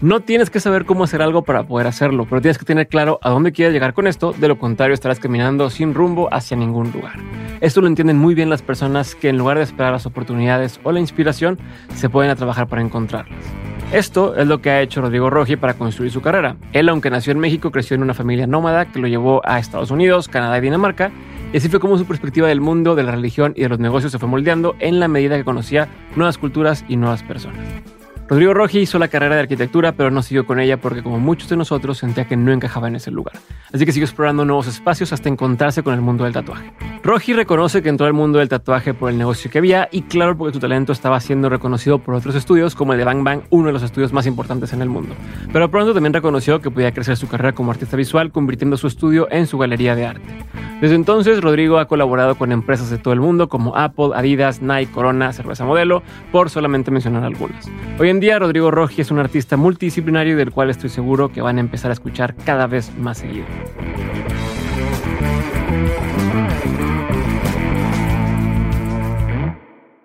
No 0.00 0.20
tienes 0.20 0.48
que 0.48 0.60
saber 0.60 0.84
cómo 0.84 1.02
hacer 1.02 1.22
algo 1.22 1.42
para 1.42 1.64
poder 1.64 1.88
hacerlo, 1.88 2.24
pero 2.30 2.40
tienes 2.40 2.56
que 2.56 2.64
tener 2.64 2.86
claro 2.86 3.18
a 3.20 3.30
dónde 3.30 3.50
quieres 3.50 3.74
llegar 3.74 3.94
con 3.94 4.06
esto, 4.06 4.32
de 4.32 4.46
lo 4.46 4.56
contrario 4.56 4.94
estarás 4.94 5.18
caminando 5.18 5.70
sin 5.70 5.92
rumbo 5.92 6.32
hacia 6.32 6.56
ningún 6.56 6.92
lugar. 6.92 7.16
Esto 7.60 7.80
lo 7.80 7.88
entienden 7.88 8.16
muy 8.16 8.36
bien 8.36 8.48
las 8.48 8.62
personas 8.62 9.16
que 9.16 9.28
en 9.28 9.38
lugar 9.38 9.56
de 9.56 9.64
esperar 9.64 9.90
las 9.90 10.06
oportunidades 10.06 10.78
o 10.84 10.92
la 10.92 11.00
inspiración, 11.00 11.58
se 11.96 12.08
pueden 12.08 12.30
a 12.30 12.36
trabajar 12.36 12.68
para 12.68 12.80
encontrarlas. 12.80 13.44
Esto 13.92 14.36
es 14.36 14.46
lo 14.46 14.60
que 14.60 14.70
ha 14.70 14.82
hecho 14.82 15.00
Rodrigo 15.00 15.30
Roji 15.30 15.56
para 15.56 15.74
construir 15.74 16.12
su 16.12 16.20
carrera. 16.20 16.54
Él, 16.72 16.88
aunque 16.90 17.10
nació 17.10 17.32
en 17.32 17.40
México, 17.40 17.72
creció 17.72 17.96
en 17.96 18.04
una 18.04 18.14
familia 18.14 18.46
nómada 18.46 18.92
que 18.92 19.00
lo 19.00 19.08
llevó 19.08 19.42
a 19.44 19.58
Estados 19.58 19.90
Unidos, 19.90 20.28
Canadá 20.28 20.58
y 20.58 20.60
Dinamarca, 20.60 21.10
y 21.52 21.56
así 21.56 21.68
fue 21.68 21.80
como 21.80 21.98
su 21.98 22.06
perspectiva 22.06 22.46
del 22.46 22.60
mundo, 22.60 22.94
de 22.94 23.02
la 23.02 23.10
religión 23.10 23.52
y 23.56 23.62
de 23.62 23.68
los 23.68 23.80
negocios 23.80 24.12
se 24.12 24.20
fue 24.20 24.28
moldeando 24.28 24.76
en 24.78 25.00
la 25.00 25.08
medida 25.08 25.36
que 25.36 25.44
conocía 25.44 25.88
nuevas 26.14 26.38
culturas 26.38 26.84
y 26.88 26.94
nuevas 26.94 27.24
personas. 27.24 27.58
Rodrigo 28.28 28.52
Roji 28.52 28.80
hizo 28.80 28.98
la 28.98 29.08
carrera 29.08 29.36
de 29.36 29.40
arquitectura, 29.40 29.92
pero 29.92 30.10
no 30.10 30.22
siguió 30.22 30.44
con 30.44 30.60
ella 30.60 30.78
porque, 30.78 31.02
como 31.02 31.18
muchos 31.18 31.48
de 31.48 31.56
nosotros, 31.56 31.96
sentía 31.96 32.26
que 32.26 32.36
no 32.36 32.52
encajaba 32.52 32.86
en 32.86 32.96
ese 32.96 33.10
lugar. 33.10 33.36
Así 33.72 33.86
que 33.86 33.92
siguió 33.92 34.04
explorando 34.04 34.44
nuevos 34.44 34.66
espacios 34.66 35.14
hasta 35.14 35.30
encontrarse 35.30 35.82
con 35.82 35.94
el 35.94 36.02
mundo 36.02 36.24
del 36.24 36.34
tatuaje. 36.34 36.70
Roji 37.02 37.32
reconoce 37.32 37.82
que 37.82 37.88
entró 37.88 38.06
al 38.06 38.12
mundo 38.12 38.38
del 38.38 38.50
tatuaje 38.50 38.92
por 38.92 39.10
el 39.10 39.16
negocio 39.16 39.50
que 39.50 39.56
había 39.56 39.88
y, 39.90 40.02
claro, 40.02 40.36
porque 40.36 40.52
su 40.52 40.60
talento 40.60 40.92
estaba 40.92 41.18
siendo 41.20 41.48
reconocido 41.48 42.00
por 42.00 42.16
otros 42.16 42.34
estudios, 42.34 42.74
como 42.74 42.92
el 42.92 42.98
de 42.98 43.06
Bang 43.06 43.24
Bang, 43.24 43.40
uno 43.48 43.68
de 43.68 43.72
los 43.72 43.82
estudios 43.82 44.12
más 44.12 44.26
importantes 44.26 44.74
en 44.74 44.82
el 44.82 44.90
mundo. 44.90 45.14
Pero 45.50 45.70
pronto 45.70 45.94
también 45.94 46.12
reconoció 46.12 46.60
que 46.60 46.70
podía 46.70 46.92
crecer 46.92 47.16
su 47.16 47.28
carrera 47.28 47.54
como 47.54 47.70
artista 47.70 47.96
visual, 47.96 48.30
convirtiendo 48.30 48.76
su 48.76 48.88
estudio 48.88 49.26
en 49.30 49.46
su 49.46 49.56
galería 49.56 49.94
de 49.94 50.04
arte. 50.04 50.44
Desde 50.82 50.94
entonces, 50.94 51.40
Rodrigo 51.40 51.78
ha 51.78 51.88
colaborado 51.88 52.36
con 52.36 52.52
empresas 52.52 52.88
de 52.90 52.98
todo 52.98 53.12
el 53.12 53.20
mundo 53.20 53.48
como 53.48 53.74
Apple, 53.74 54.10
Adidas, 54.14 54.62
Nike, 54.62 54.92
Corona, 54.92 55.32
Cerveza 55.32 55.64
Modelo, 55.64 56.04
por 56.30 56.50
solamente 56.50 56.92
mencionar 56.92 57.24
algunas. 57.24 57.68
Hoy 57.98 58.10
en 58.10 58.17
día, 58.20 58.38
Rodrigo 58.38 58.70
Roji 58.70 59.02
es 59.02 59.10
un 59.10 59.18
artista 59.18 59.56
multidisciplinario 59.56 60.36
del 60.36 60.50
cual 60.50 60.70
estoy 60.70 60.90
seguro 60.90 61.30
que 61.32 61.40
van 61.42 61.58
a 61.58 61.60
empezar 61.60 61.90
a 61.90 61.94
escuchar 61.94 62.34
cada 62.36 62.66
vez 62.66 62.94
más 62.96 63.18
seguido. 63.18 63.46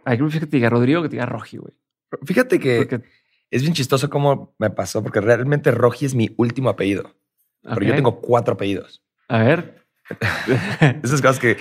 Ay, 0.05 0.17
creo 0.17 0.29
que 0.29 0.39
te 0.41 0.45
diga 0.57 0.69
Rodrigo 0.69 1.01
que 1.01 1.09
te 1.09 1.15
diga 1.15 1.25
Roji, 1.25 1.57
güey. 1.57 1.73
Fíjate 2.25 2.59
que 2.59 2.77
Porque- 2.85 3.01
es 3.49 3.61
bien 3.61 3.73
chistoso 3.73 4.09
cómo 4.09 4.53
me 4.59 4.69
pasó, 4.69 5.01
porque 5.01 5.21
realmente 5.21 5.71
Roji 5.71 6.05
es 6.05 6.15
mi 6.15 6.33
último 6.37 6.69
apellido. 6.69 7.15
Pero 7.61 7.81
yo 7.85 7.95
tengo 7.95 8.19
cuatro 8.19 8.55
apellidos. 8.55 9.01
A 9.29 9.37
ver. 9.43 9.85
Esas 11.03 11.21
cosas 11.21 11.39
que 11.39 11.57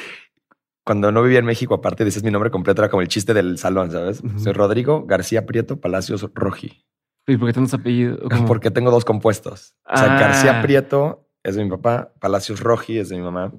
cuando 0.84 1.12
no 1.12 1.22
vivía 1.22 1.38
en 1.38 1.44
México, 1.44 1.75
aparte 1.75 2.05
dices 2.05 2.22
mi 2.25 2.30
nombre 2.30 2.50
completo, 2.50 2.83
era 2.83 2.91
como 2.91 3.02
el 3.02 3.08
chiste 3.08 3.34
del 3.34 3.58
salón, 3.58 3.91
¿sabes? 3.91 4.22
Soy 4.36 4.52
Rodrigo 4.52 5.05
García 5.06 5.47
Prieto 5.47 5.80
Palacios 5.80 6.28
Roji. 6.34 6.84
¿Y 7.27 7.36
por 7.36 7.48
qué 7.48 7.52
tantos 7.52 7.74
apellidos? 7.74 8.20
¿Cómo? 8.28 8.47
Porque 8.47 8.70
tengo 8.72 8.91
dos 8.91 9.05
compuestos. 9.05 9.77
O 9.86 9.97
sea, 9.97 10.16
Ah. 10.16 10.20
García 10.20 10.61
Prieto 10.62 11.28
es 11.44 11.55
de 11.55 11.62
mi 11.64 11.70
papá, 11.70 12.12
Palacios 12.20 12.61
Roji 12.61 12.98
es 12.98 13.08
de 13.11 13.16
mi 13.16 13.22
mamá. 13.22 13.52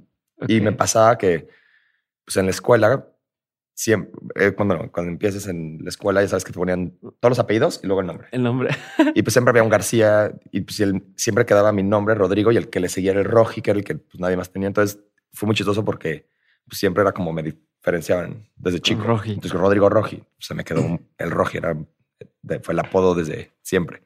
Y 0.47 0.59
me 0.59 0.73
pasaba 0.73 1.17
que 1.17 1.47
pues 2.25 2.35
en 2.37 2.45
la 2.45 2.51
escuela, 2.51 3.07
siempre, 3.73 4.11
eh, 4.35 4.51
cuando, 4.51 4.91
cuando 4.91 5.11
empiezas 5.11 5.47
en 5.47 5.79
la 5.81 5.89
escuela, 5.89 6.21
ya 6.21 6.27
sabes 6.27 6.43
que 6.43 6.51
te 6.51 6.59
ponían 6.59 6.91
todos 7.19 7.31
los 7.31 7.39
apellidos 7.39 7.79
y 7.83 7.87
luego 7.87 8.01
el 8.01 8.07
nombre. 8.07 8.27
El 8.31 8.43
nombre. 8.43 8.69
Y 9.15 9.23
pues 9.23 9.33
siempre 9.33 9.49
había 9.51 9.63
un 9.63 9.69
García 9.69 10.33
y 10.51 10.61
pues 10.61 10.81
siempre 11.15 11.45
quedaba 11.45 11.71
mi 11.71 11.83
nombre, 11.83 12.15
Rodrigo, 12.15 12.51
y 12.51 12.57
el 12.57 12.69
que 12.69 12.79
le 12.81 12.89
seguía 12.89 13.11
era 13.11 13.21
el 13.21 13.25
Roji, 13.25 13.61
que 13.61 13.71
era 13.71 13.79
el 13.79 13.85
que 13.85 13.95
pues, 13.95 14.19
nadie 14.19 14.35
más 14.37 14.51
tenía. 14.51 14.67
Entonces 14.67 14.99
fue 15.31 15.47
muy 15.47 15.55
chistoso 15.55 15.83
porque 15.85 16.27
siempre 16.73 17.01
era 17.01 17.11
como 17.11 17.31
me 17.33 17.43
diferenciaban 17.43 18.47
desde 18.55 18.79
chico. 18.79 19.03
Roji. 19.03 19.31
Entonces 19.33 19.59
Rodrigo 19.59 19.89
Roji, 19.89 20.23
se 20.39 20.53
me 20.53 20.63
quedó 20.63 20.99
el 21.17 21.31
Roji, 21.31 21.57
era, 21.59 21.75
fue 22.61 22.73
el 22.73 22.79
apodo 22.79 23.15
desde 23.15 23.51
siempre. 23.61 24.03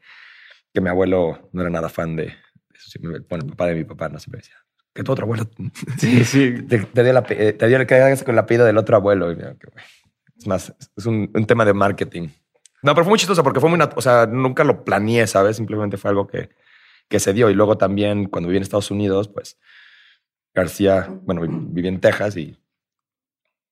Que 0.74 0.82
mi 0.82 0.90
abuelo 0.90 1.50
no 1.54 1.62
era 1.62 1.70
nada 1.70 1.90
fan 1.90 2.16
de 2.16 2.34
eso. 2.76 3.00
Bueno, 3.02 3.44
el 3.46 3.50
papá 3.52 3.68
de 3.68 3.76
mi 3.76 3.84
papá 3.84 4.10
no 4.10 4.20
siempre 4.20 4.40
decía 4.42 4.56
que 4.94 5.04
tu 5.04 5.12
otro 5.12 5.26
abuelo 5.26 5.48
Sí, 6.00 6.24
sí. 6.26 6.64
te, 6.68 6.80
te 6.80 7.04
dio, 7.04 7.24
eh, 7.30 7.54
te 7.54 7.68
dio 7.68 7.78
el 7.78 7.86
que 7.86 7.96
hagas 7.96 8.24
con 8.24 8.34
el 8.34 8.40
apellido 8.40 8.66
del 8.66 8.78
otro 8.80 8.96
abuelo. 8.98 9.30
Es 9.32 10.48
más, 10.48 10.74
es 10.96 11.06
un, 11.06 11.30
un 11.34 11.46
tema 11.46 11.66
de 11.66 11.74
marketing. 11.74 12.30
No, 12.82 12.94
pero 12.96 13.04
fue 13.06 13.12
muy 13.12 13.20
chistoso 13.20 13.44
porque 13.44 13.60
fue 13.60 13.70
muy, 13.70 13.80
o 13.96 14.02
sea, 14.02 14.26
nunca 14.28 14.64
lo 14.64 14.84
planeé, 14.84 15.26
¿sabes? 15.28 15.58
Simplemente 15.58 15.98
fue 15.98 16.10
algo 16.10 16.26
que, 16.28 16.50
que 17.10 17.20
se 17.20 17.32
dio. 17.34 17.50
Y 17.52 17.54
luego 17.54 17.78
también 17.78 18.26
cuando 18.26 18.48
viví 18.50 18.58
en 18.58 18.64
Estados 18.64 18.90
Unidos, 18.92 19.28
pues 19.28 19.58
García, 20.54 21.08
bueno, 21.24 21.42
vi- 21.42 21.48
viví 21.52 21.88
en 21.88 22.00
Texas 22.00 22.36
y 22.38 22.58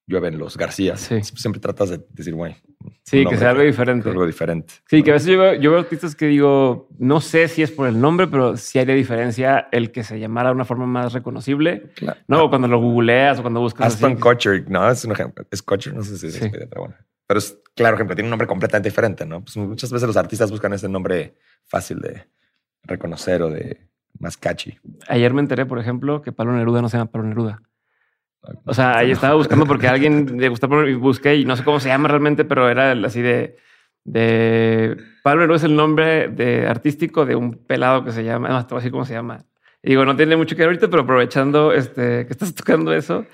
llueven 0.08 0.38
los 0.38 0.58
García. 0.58 0.98
Sí. 0.98 1.22
Siempre 1.24 1.60
tratas 1.60 1.90
de 1.90 2.00
decir, 2.12 2.34
güey. 2.36 2.56
Sí, 3.04 3.26
que 3.26 3.38
sea 3.38 3.52
algo 3.52 3.64
diferente. 3.64 4.10
Algo 4.10 4.26
diferente. 4.26 4.74
Sí, 4.88 5.02
que 5.04 5.12
a 5.12 5.14
veces 5.14 5.30
yo 5.30 5.40
veo, 5.40 5.54
yo 5.56 5.72
veo 5.72 5.80
artistas 5.80 6.16
que 6.16 6.28
digo, 6.28 6.88
no 7.00 7.22
sé 7.22 7.48
si 7.48 7.64
es 7.64 7.72
por 7.72 7.88
el 7.88 8.00
nombre, 8.00 8.28
pero 8.28 8.58
sí 8.58 8.78
hay 8.80 8.86
de 8.86 8.94
diferencia 8.94 9.68
el 9.72 9.92
que 9.92 10.04
se 10.04 10.20
llamara 10.20 10.50
de 10.50 10.56
una 10.56 10.66
forma 10.66 10.86
más 10.86 11.14
reconocible. 11.14 11.92
Claro. 11.96 12.20
No, 12.28 12.50
cuando 12.50 12.68
lo 12.68 12.80
googleas 12.80 13.40
o 13.40 13.42
cuando 13.42 13.60
buscas 13.60 13.94
Aston. 13.94 14.18
Kutcher, 14.18 14.70
no, 14.70 14.90
es 14.90 15.04
un 15.06 15.12
ejemplo. 15.14 15.46
Es 15.50 15.62
Kutcher, 15.62 15.94
no 15.94 16.04
sé 16.04 16.18
si 16.18 16.28
es 16.28 16.34
Sí. 16.36 16.50
pero 16.52 16.82
bueno. 16.82 16.96
Pero 17.28 17.40
es 17.40 17.58
claro 17.76 17.96
ejemplo, 17.96 18.16
tiene 18.16 18.28
un 18.28 18.32
nombre 18.32 18.48
completamente 18.48 18.90
diferente, 18.90 19.26
¿no? 19.26 19.42
Pues 19.42 19.58
muchas 19.58 19.92
veces 19.92 20.08
los 20.08 20.18
artistas 20.18 20.52
buscan 20.52 20.74
ese 20.74 20.88
nombre 20.88 21.36
fácil 21.66 22.00
de 22.00 22.28
reconocer 22.84 23.42
o 23.42 23.50
de 23.50 23.90
más 24.20 24.38
catchy. 24.38 24.78
Ayer 25.08 25.34
me 25.34 25.42
enteré, 25.42 25.66
por 25.66 25.80
ejemplo, 25.80 26.22
que 26.22 26.32
Pablo 26.32 26.54
Neruda 26.54 26.84
no 26.84 26.90
se 26.90 26.98
llama 26.98 27.10
Pablo 27.12 27.28
Neruda. 27.28 27.62
O 28.66 28.73
sea, 28.73 28.97
ahí 28.97 29.11
estaba 29.11 29.35
buscando 29.35 29.66
porque 29.66 29.88
a 29.88 29.91
alguien 29.91 30.38
le 30.39 30.50
gustaba 30.50 30.88
y 30.89 30.94
busqué 30.94 31.35
y 31.35 31.45
no 31.45 31.56
sé 31.56 31.63
cómo 31.63 31.79
se 31.79 31.89
llama 31.89 32.07
realmente, 32.07 32.45
pero 32.45 32.69
era 32.69 32.91
así 32.91 33.22
de, 33.22 33.57
de 34.03 34.97
Pablo 35.23 35.41
Neruda 35.41 35.57
es 35.57 35.63
el 35.63 35.75
nombre 35.75 36.28
de 36.29 36.67
artístico 36.67 37.25
de 37.25 37.35
un 37.35 37.53
pelado 37.66 38.03
que 38.03 38.11
se 38.11 38.23
llama, 38.23 38.50
no, 38.50 38.66
te 38.66 38.73
voy 38.73 38.79
a 38.79 38.81
decir 38.81 38.91
cómo 38.91 39.06
se 39.06 39.13
llama. 39.13 39.45
Y 39.81 39.89
digo, 39.89 40.06
no 40.06 40.16
tiene 40.16 40.35
mucho 40.35 40.56
que 40.56 40.61
ver 40.61 40.69
ahorita, 40.69 40.88
pero 40.88 41.03
aprovechando 41.03 41.72
este, 41.72 42.25
que 42.25 42.31
estás 42.31 42.53
tocando 42.56 42.94
eso, 42.94 43.25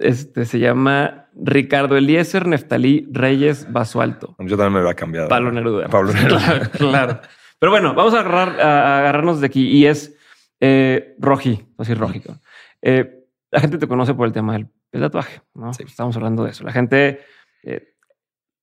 este 0.00 0.44
se 0.44 0.58
llama 0.58 1.26
Ricardo 1.34 1.96
Eliezer 1.96 2.46
Neftalí 2.46 3.08
Reyes 3.10 3.70
Basualto. 3.72 4.36
Yo 4.38 4.56
también 4.56 4.74
me 4.74 4.80
había 4.80 4.94
cambiado. 4.94 5.28
Pablo 5.28 5.52
Neruda. 5.52 5.88
Pablo 5.88 6.12
Neruda. 6.14 6.38
Claro, 6.38 6.70
claro. 6.70 7.20
Pero 7.58 7.70
bueno, 7.72 7.94
vamos 7.94 8.14
a, 8.14 8.20
agarrar, 8.20 8.60
a 8.60 8.98
agarrarnos 8.98 9.40
de 9.40 9.46
aquí 9.46 9.68
y 9.68 9.86
es 9.86 10.14
eh, 10.60 11.14
Roji, 11.18 11.64
así 11.78 11.94
Rógico. 11.94 12.38
Eh, 12.82 13.23
la 13.54 13.60
gente 13.60 13.78
te 13.78 13.86
conoce 13.86 14.14
por 14.14 14.26
el 14.26 14.32
tema 14.32 14.54
del, 14.54 14.68
del 14.90 15.02
tatuaje, 15.02 15.40
¿no? 15.54 15.72
Sí. 15.72 15.84
Estamos 15.86 16.16
hablando 16.16 16.42
de 16.42 16.50
eso. 16.50 16.64
La 16.64 16.72
gente 16.72 17.20
eh, 17.62 17.94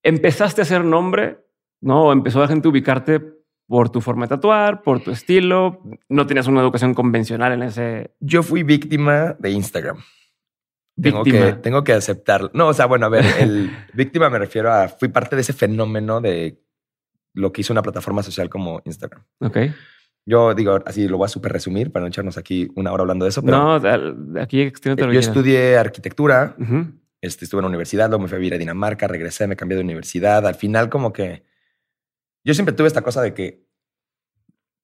empezaste 0.02 0.60
a 0.60 0.64
hacer 0.64 0.84
nombre, 0.84 1.38
¿no? 1.80 2.12
Empezó 2.12 2.40
la 2.40 2.48
gente 2.48 2.68
a 2.68 2.70
ubicarte 2.70 3.22
por 3.66 3.88
tu 3.88 4.02
forma 4.02 4.26
de 4.26 4.28
tatuar, 4.28 4.82
por 4.82 5.02
tu 5.02 5.10
estilo. 5.10 5.80
No 6.10 6.26
tenías 6.26 6.46
una 6.46 6.60
educación 6.60 6.92
convencional 6.92 7.52
en 7.52 7.62
ese. 7.62 8.14
Yo 8.20 8.42
fui 8.42 8.64
víctima 8.64 9.34
de 9.38 9.50
Instagram. 9.52 9.96
Tengo 11.00 11.24
que, 11.24 11.54
tengo 11.54 11.82
que 11.82 11.94
aceptarlo. 11.94 12.50
No, 12.52 12.68
o 12.68 12.74
sea, 12.74 12.84
bueno, 12.84 13.06
a 13.06 13.08
ver, 13.08 13.24
el 13.38 13.70
víctima 13.94 14.28
me 14.28 14.38
refiero 14.38 14.70
a 14.70 14.88
fui 14.88 15.08
parte 15.08 15.36
de 15.36 15.40
ese 15.40 15.54
fenómeno 15.54 16.20
de 16.20 16.62
lo 17.32 17.50
que 17.50 17.62
hizo 17.62 17.72
una 17.72 17.80
plataforma 17.80 18.22
social 18.22 18.50
como 18.50 18.82
Instagram. 18.84 19.24
Ok. 19.40 19.56
Yo 20.24 20.54
digo, 20.54 20.78
así 20.86 21.08
lo 21.08 21.18
voy 21.18 21.26
a 21.26 21.28
súper 21.28 21.52
resumir 21.52 21.90
para 21.90 22.02
no 22.02 22.08
echarnos 22.08 22.38
aquí 22.38 22.68
una 22.76 22.92
hora 22.92 23.02
hablando 23.02 23.24
de 23.24 23.30
eso, 23.30 23.42
pero 23.42 23.80
no, 23.80 24.40
aquí 24.40 24.60
extiéndete 24.60 25.06
lo 25.06 25.12
yo 25.12 25.18
estudié 25.18 25.76
arquitectura, 25.76 26.56
este, 27.20 27.44
estuve 27.44 27.58
en 27.58 27.64
la 27.64 27.68
universidad, 27.68 28.08
luego 28.08 28.22
me 28.22 28.28
fui 28.28 28.36
a 28.36 28.38
vivir 28.38 28.54
a 28.54 28.58
Dinamarca, 28.58 29.08
regresé, 29.08 29.46
me 29.46 29.56
cambié 29.56 29.76
de 29.76 29.82
universidad. 29.82 30.46
Al 30.46 30.54
final, 30.54 30.88
como 30.88 31.12
que 31.12 31.44
yo 32.44 32.54
siempre 32.54 32.74
tuve 32.74 32.86
esta 32.86 33.02
cosa 33.02 33.20
de 33.22 33.34
que 33.34 33.66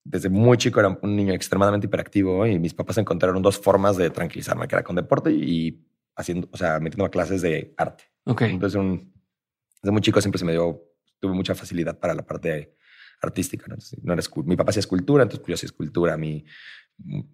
desde 0.05 0.29
muy 0.29 0.57
chico 0.57 0.81
era 0.81 0.99
un 1.03 1.17
niño 1.17 1.35
extremadamente 1.35 1.87
hiperactivo 1.87 2.47
y 2.47 2.59
mis 2.59 2.75
papás 2.75 2.99
encontraron 2.99 3.43
dos 3.43 3.59
formas 3.59 3.97
de 3.97 4.11
tranquilizarme, 4.11 4.67
que 4.67 4.75
era 4.75 4.83
con 4.83 4.97
deporte 4.97 5.31
y 5.31 5.85
haciendo, 6.17 6.49
o 6.51 6.57
sea, 6.57 6.81
metiéndome 6.81 7.09
a 7.09 7.11
clases 7.11 7.43
de 7.43 7.75
arte. 7.77 8.05
Ok. 8.25 8.43
Entonces, 8.43 8.79
un, 8.79 9.13
desde 9.83 9.93
muy 9.93 10.01
chico 10.01 10.21
siempre 10.21 10.39
se 10.39 10.45
me 10.45 10.53
dio, 10.53 10.83
tuve 11.21 11.33
mucha 11.33 11.55
facilidad 11.55 11.99
para 11.99 12.15
la 12.15 12.25
parte 12.25 12.77
artística. 13.21 13.67
¿no? 13.69 13.75
Entonces, 13.75 13.99
no 14.03 14.13
era 14.13 14.23
mi 14.45 14.57
papá 14.57 14.71
hacía 14.71 14.81
escultura, 14.81 15.23
entonces 15.23 15.41
pues, 15.41 15.49
yo 15.49 15.55
hacía 15.55 15.67
escultura. 15.67 16.17
Mi, 16.17 16.45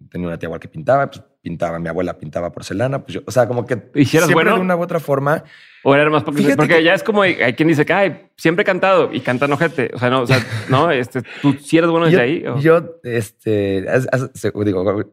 tenía 0.09 0.27
una 0.27 0.37
tía 0.37 0.47
igual 0.47 0.59
que 0.59 0.67
pintaba, 0.67 1.09
pues 1.09 1.23
pintaba. 1.41 1.79
Mi 1.79 1.89
abuela 1.89 2.17
pintaba 2.17 2.51
porcelana, 2.51 2.99
pues 3.03 3.15
yo, 3.15 3.21
o 3.25 3.31
sea, 3.31 3.47
como 3.47 3.65
que 3.65 3.89
¿Y 3.95 4.05
si 4.05 4.17
eras 4.17 4.27
siempre 4.27 4.45
bueno? 4.45 4.55
de 4.57 4.61
una 4.61 4.75
u 4.75 4.81
otra 4.81 4.99
forma. 4.99 5.43
O 5.83 5.93
era 5.95 6.09
más 6.09 6.23
porque, 6.23 6.55
porque 6.55 6.75
que- 6.77 6.83
ya 6.83 6.93
es 6.93 7.03
como 7.03 7.21
hay 7.23 7.53
quien 7.53 7.67
dice 7.67 7.85
que 7.85 7.93
ay, 7.93 8.29
siempre 8.37 8.61
he 8.63 8.65
cantado 8.65 9.11
y 9.13 9.21
cantan 9.21 9.51
ojete. 9.51 9.91
O 9.93 9.99
sea, 9.99 10.09
no, 10.09 10.21
o 10.21 10.27
sea, 10.27 10.39
no, 10.69 10.91
este, 10.91 11.21
tú 11.41 11.53
sí 11.53 11.77
eres 11.77 11.89
bueno 11.89 12.05
desde 12.07 12.17
yo, 12.17 12.23
ahí. 12.23 12.47
o- 12.47 12.59
yo, 12.59 12.99
este, 13.03 13.87
has- 13.89 14.07
has- 14.11 14.29
digo, 14.63 15.03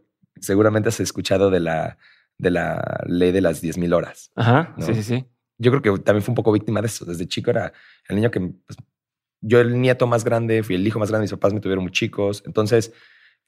seguramente 0.41 0.89
has 0.89 1.01
escuchado 1.01 1.51
de 1.51 1.61
la, 1.61 1.97
de 2.39 2.51
la 2.51 3.03
ley 3.07 3.33
de 3.33 3.41
las 3.41 3.61
10 3.61 3.79
mil 3.79 3.93
horas. 3.95 4.31
Ajá, 4.35 4.75
¿no? 4.77 4.85
sí, 4.87 4.95
sí, 4.95 5.03
sí. 5.03 5.25
yo 5.59 5.71
creo 5.71 5.83
que 5.97 6.03
también 6.03 6.23
fue 6.23 6.33
un 6.33 6.37
poco 6.37 6.53
víctima 6.53 6.81
de 6.81 6.87
eso. 6.89 7.05
Desde 7.05 7.27
chico 7.27 7.51
era 7.51 7.73
el 8.09 8.17
niño 8.17 8.31
que 8.31 8.41
pues, 8.41 8.77
yo 9.43 9.61
el 9.61 9.81
nieto 9.81 10.07
más 10.07 10.25
grande, 10.25 10.63
fui 10.63 10.77
el 10.77 10.87
hijo 10.87 10.99
más 10.99 11.11
grande, 11.11 11.25
mis 11.25 11.33
papás 11.33 11.53
me 11.53 11.61
tuvieron 11.61 11.85
muy 11.85 11.93
chicos. 11.93 12.43
Entonces, 12.47 12.93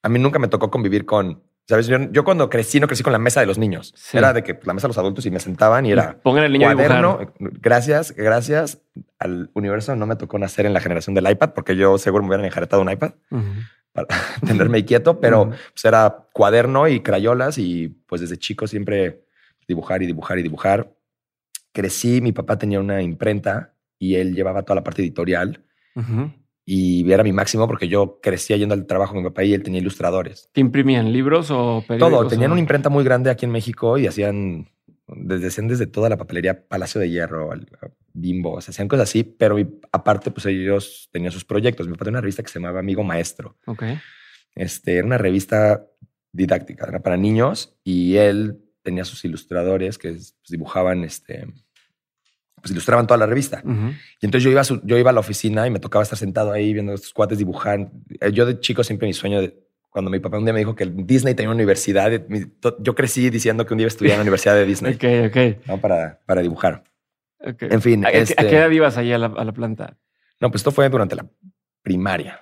a 0.02 0.08
mí 0.08 0.18
nunca 0.18 0.38
me 0.38 0.48
tocó 0.48 0.70
convivir 0.70 1.06
con, 1.06 1.42
¿sabes? 1.66 1.86
Yo, 1.86 1.98
yo 2.10 2.24
cuando 2.24 2.50
crecí, 2.50 2.80
no 2.80 2.88
crecí 2.88 3.02
con 3.02 3.12
la 3.12 3.18
mesa 3.18 3.40
de 3.40 3.46
los 3.46 3.58
niños. 3.58 3.94
Sí. 3.96 4.18
Era 4.18 4.32
de 4.32 4.42
que 4.42 4.58
la 4.64 4.74
mesa 4.74 4.86
de 4.86 4.90
los 4.90 4.98
adultos 4.98 5.24
y 5.24 5.30
me 5.30 5.40
sentaban 5.40 5.86
y 5.86 5.92
era 5.92 6.18
Pongan 6.22 6.44
al 6.44 6.52
niño 6.52 6.68
a 6.68 6.74
cuaderno. 6.74 7.32
Gracias, 7.38 8.12
gracias. 8.12 8.82
al 9.18 9.50
universo 9.54 9.94
no 9.96 10.06
me 10.06 10.16
tocó 10.16 10.38
nacer 10.38 10.66
en 10.66 10.74
la 10.74 10.80
generación 10.80 11.14
del 11.14 11.30
iPad, 11.30 11.54
porque 11.54 11.76
yo 11.76 11.96
seguro 11.96 12.22
me 12.22 12.28
hubieran 12.28 12.44
enjaretado 12.44 12.82
un 12.82 12.90
iPad 12.90 13.12
para 13.92 14.08
tenerme 14.46 14.84
quieto, 14.84 15.20
pero 15.20 15.50
pues 15.50 15.84
era 15.84 16.26
cuaderno 16.32 16.88
y 16.88 17.00
crayolas 17.00 17.56
y 17.58 17.88
pues 17.88 18.20
desde 18.20 18.36
chico 18.36 18.66
siempre 18.66 19.24
dibujar 19.68 20.02
y 20.02 20.06
dibujar 20.06 20.38
y 20.38 20.42
dibujar. 20.42 20.92
Crecí, 21.72 22.20
mi 22.20 22.32
papá 22.32 22.58
tenía 22.58 22.80
una 22.80 23.00
imprenta 23.00 23.74
y 23.98 24.16
él 24.16 24.34
llevaba 24.34 24.62
toda 24.62 24.76
la 24.76 24.84
parte 24.84 25.02
editorial 25.02 25.63
y 26.66 27.10
era 27.12 27.22
mi 27.22 27.32
máximo 27.32 27.66
porque 27.66 27.88
yo 27.88 28.18
crecía 28.22 28.56
yendo 28.56 28.74
al 28.74 28.86
trabajo 28.86 29.12
con 29.14 29.22
mi 29.22 29.28
papá 29.28 29.44
y 29.44 29.52
él 29.54 29.62
tenía 29.62 29.80
ilustradores. 29.80 30.48
¿Qué 30.52 30.60
imprimían? 30.60 31.12
¿Libros 31.12 31.50
o 31.50 31.84
periódicos? 31.86 32.20
Todo. 32.20 32.28
Tenían 32.28 32.50
o- 32.50 32.54
una 32.54 32.60
imprenta 32.60 32.88
muy 32.88 33.04
grande 33.04 33.30
aquí 33.30 33.44
en 33.44 33.52
México 33.52 33.98
y 33.98 34.06
hacían 34.06 34.68
desde, 35.06 35.62
desde 35.68 35.86
toda 35.86 36.08
la 36.08 36.16
papelería 36.16 36.66
Palacio 36.66 37.00
de 37.00 37.10
Hierro, 37.10 37.50
Bimbo, 38.14 38.52
o 38.54 38.60
sea, 38.60 38.70
hacían 38.72 38.88
cosas 38.88 39.08
así, 39.10 39.22
pero 39.24 39.56
aparte, 39.92 40.30
pues 40.30 40.46
ellos 40.46 41.08
tenían 41.12 41.32
sus 41.32 41.44
proyectos. 41.44 41.86
Mi 41.86 41.92
papá 41.92 42.06
tenía 42.06 42.18
una 42.18 42.22
revista 42.22 42.42
que 42.42 42.48
se 42.48 42.58
llamaba 42.58 42.80
Amigo 42.80 43.02
Maestro. 43.04 43.56
Ok. 43.66 43.82
Este, 44.54 44.96
era 44.96 45.06
una 45.06 45.18
revista 45.18 45.84
didáctica, 46.32 46.86
era 46.88 47.02
para 47.02 47.16
niños 47.16 47.76
y 47.84 48.16
él 48.16 48.60
tenía 48.82 49.04
sus 49.04 49.24
ilustradores 49.24 49.98
que 49.98 50.10
pues, 50.12 50.36
dibujaban, 50.48 51.04
este, 51.04 51.46
pues 52.64 52.72
ilustraban 52.72 53.06
toda 53.06 53.18
la 53.18 53.26
revista. 53.26 53.62
Y 53.62 54.24
entonces 54.24 54.42
yo 54.42 54.50
iba, 54.50 54.62
a 54.62 54.64
su- 54.64 54.80
yo 54.84 54.96
iba 54.96 55.10
a 55.10 55.12
la 55.12 55.20
oficina 55.20 55.66
y 55.66 55.70
me 55.70 55.80
tocaba 55.80 56.02
estar 56.02 56.18
sentado 56.18 56.50
ahí 56.50 56.72
viendo 56.72 56.92
a 56.92 56.94
estos 56.94 57.12
cuates 57.12 57.36
dibujar. 57.36 57.90
Eh, 58.22 58.32
Yo 58.32 58.46
de 58.46 58.58
chico 58.58 58.82
siempre 58.82 59.06
mi 59.06 59.12
sueño, 59.12 59.42
de, 59.42 59.54
cuando 59.90 60.10
mi 60.10 60.18
papá 60.18 60.38
un 60.38 60.44
día 60.44 60.54
me 60.54 60.60
dijo 60.60 60.74
que 60.74 60.86
Disney 60.86 61.34
tenía 61.34 61.50
una 61.50 61.56
universidad, 61.56 62.10
to- 62.60 62.76
yo 62.82 62.94
crecí 62.94 63.28
diciendo 63.28 63.66
que 63.66 63.74
un 63.74 63.78
día 63.78 63.86
estudiar 63.86 64.14
en 64.14 64.20
la 64.20 64.22
Universidad 64.22 64.54
de 64.54 64.64
Disney 64.64 64.94
Ok, 64.96 65.04
ok. 65.28 65.66
¿no? 65.68 65.78
para, 65.78 66.20
para 66.24 66.40
dibujar. 66.40 66.84
En 67.38 67.82
fin, 67.82 68.06
¿A, 68.06 68.10
qué- 68.10 68.20
este- 68.22 68.34
a 68.42 68.48
qué 68.48 68.56
edad 68.56 68.70
ibas 68.70 68.96
ahí 68.96 69.12
a 69.12 69.18
la, 69.18 69.26
a 69.26 69.44
la 69.44 69.52
planta? 69.52 69.98
No, 70.40 70.50
pues 70.50 70.60
esto 70.60 70.70
fue 70.72 70.88
durante 70.88 71.14
la 71.16 71.26
primaria. 71.82 72.40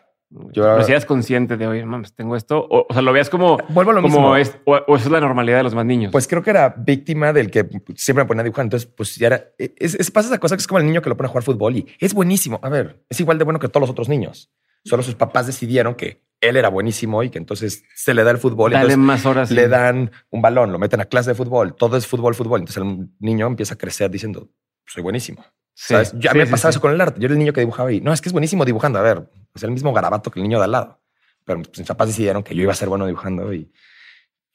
Yo- 0.52 0.62
Pero 0.62 0.82
si 0.84 0.92
eras 0.92 1.04
consciente 1.04 1.56
de, 1.56 1.66
oye, 1.66 1.84
mames, 1.84 2.14
tengo 2.14 2.36
esto. 2.36 2.58
O, 2.70 2.86
o 2.88 2.92
sea, 2.92 3.02
lo 3.02 3.12
veías 3.12 3.28
como, 3.28 3.58
Vuelvo 3.68 3.90
a 3.90 3.94
lo 3.94 4.02
como 4.02 4.34
mismo. 4.34 4.36
es, 4.36 4.56
o, 4.64 4.72
o 4.74 4.96
eso 4.96 5.06
es 5.06 5.10
la 5.12 5.20
normalidad 5.20 5.58
de 5.58 5.62
los 5.64 5.74
más 5.74 5.84
niños. 5.84 6.10
Pues 6.12 6.26
creo 6.26 6.42
que 6.42 6.50
era 6.50 6.74
víctima 6.76 7.32
del 7.32 7.50
que 7.50 7.68
siempre 7.96 8.24
me 8.24 8.28
ponía 8.28 8.40
a 8.40 8.44
dibujar. 8.44 8.64
Entonces, 8.64 8.88
pues 8.96 9.16
ya 9.16 9.26
era. 9.28 9.44
Es, 9.58 9.94
es- 9.94 10.10
pasa 10.10 10.28
esa 10.28 10.38
cosa 10.38 10.56
que 10.56 10.60
es 10.60 10.66
como 10.66 10.78
el 10.78 10.86
niño 10.86 11.02
que 11.02 11.10
lo 11.10 11.16
pone 11.16 11.26
a 11.26 11.30
jugar 11.30 11.44
fútbol 11.44 11.76
y 11.76 11.86
es 12.00 12.14
buenísimo. 12.14 12.58
A 12.62 12.68
ver, 12.70 13.02
es 13.10 13.20
igual 13.20 13.36
de 13.38 13.44
bueno 13.44 13.58
que 13.58 13.68
todos 13.68 13.82
los 13.82 13.90
otros 13.90 14.08
niños. 14.08 14.50
Solo 14.84 15.02
sus 15.02 15.14
papás 15.14 15.46
decidieron 15.46 15.94
que 15.94 16.24
él 16.40 16.56
era 16.56 16.68
buenísimo 16.68 17.22
y 17.22 17.30
que 17.30 17.38
entonces 17.38 17.84
se 17.94 18.14
le 18.14 18.24
da 18.24 18.32
el 18.32 18.38
fútbol. 18.38 18.72
Dale 18.72 18.96
más 18.96 19.24
horas. 19.26 19.50
le 19.52 19.64
sí. 19.64 19.68
dan 19.68 20.10
un 20.30 20.42
balón, 20.42 20.72
lo 20.72 20.78
meten 20.80 21.00
a 21.00 21.04
clase 21.04 21.30
de 21.30 21.34
fútbol. 21.36 21.76
Todo 21.76 21.96
es 21.96 22.06
fútbol, 22.06 22.34
fútbol. 22.34 22.60
Entonces 22.60 22.82
el 22.82 23.10
niño 23.20 23.46
empieza 23.46 23.74
a 23.74 23.78
crecer 23.78 24.10
diciendo, 24.10 24.48
soy 24.86 25.02
buenísimo. 25.04 25.44
Sí, 25.74 25.94
¿Sabes? 25.94 26.12
Yo, 26.18 26.30
a 26.30 26.34
mí 26.34 26.40
sí, 26.40 26.46
me 26.46 26.50
pasaba 26.50 26.70
eso 26.70 26.80
con 26.80 26.90
el 26.92 27.00
arte. 27.00 27.20
Yo 27.20 27.26
era 27.26 27.34
el 27.34 27.38
niño 27.38 27.52
que 27.52 27.60
dibujaba 27.60 27.92
y 27.92 28.00
no, 28.00 28.12
es 28.12 28.20
que 28.20 28.28
es 28.28 28.32
buenísimo 28.32 28.64
dibujando. 28.64 28.98
A 28.98 29.02
ver, 29.02 29.30
es 29.54 29.62
el 29.62 29.70
mismo 29.70 29.92
garabato 29.92 30.30
que 30.30 30.40
el 30.40 30.44
niño 30.44 30.58
de 30.58 30.64
al 30.64 30.72
lado. 30.72 31.00
Pero 31.44 31.60
pues, 31.62 31.78
mis 31.78 31.88
papás 31.88 32.08
decidieron 32.08 32.42
que 32.42 32.54
yo 32.54 32.62
iba 32.62 32.72
a 32.72 32.76
ser 32.76 32.88
bueno 32.88 33.06
dibujando 33.06 33.52
y 33.52 33.72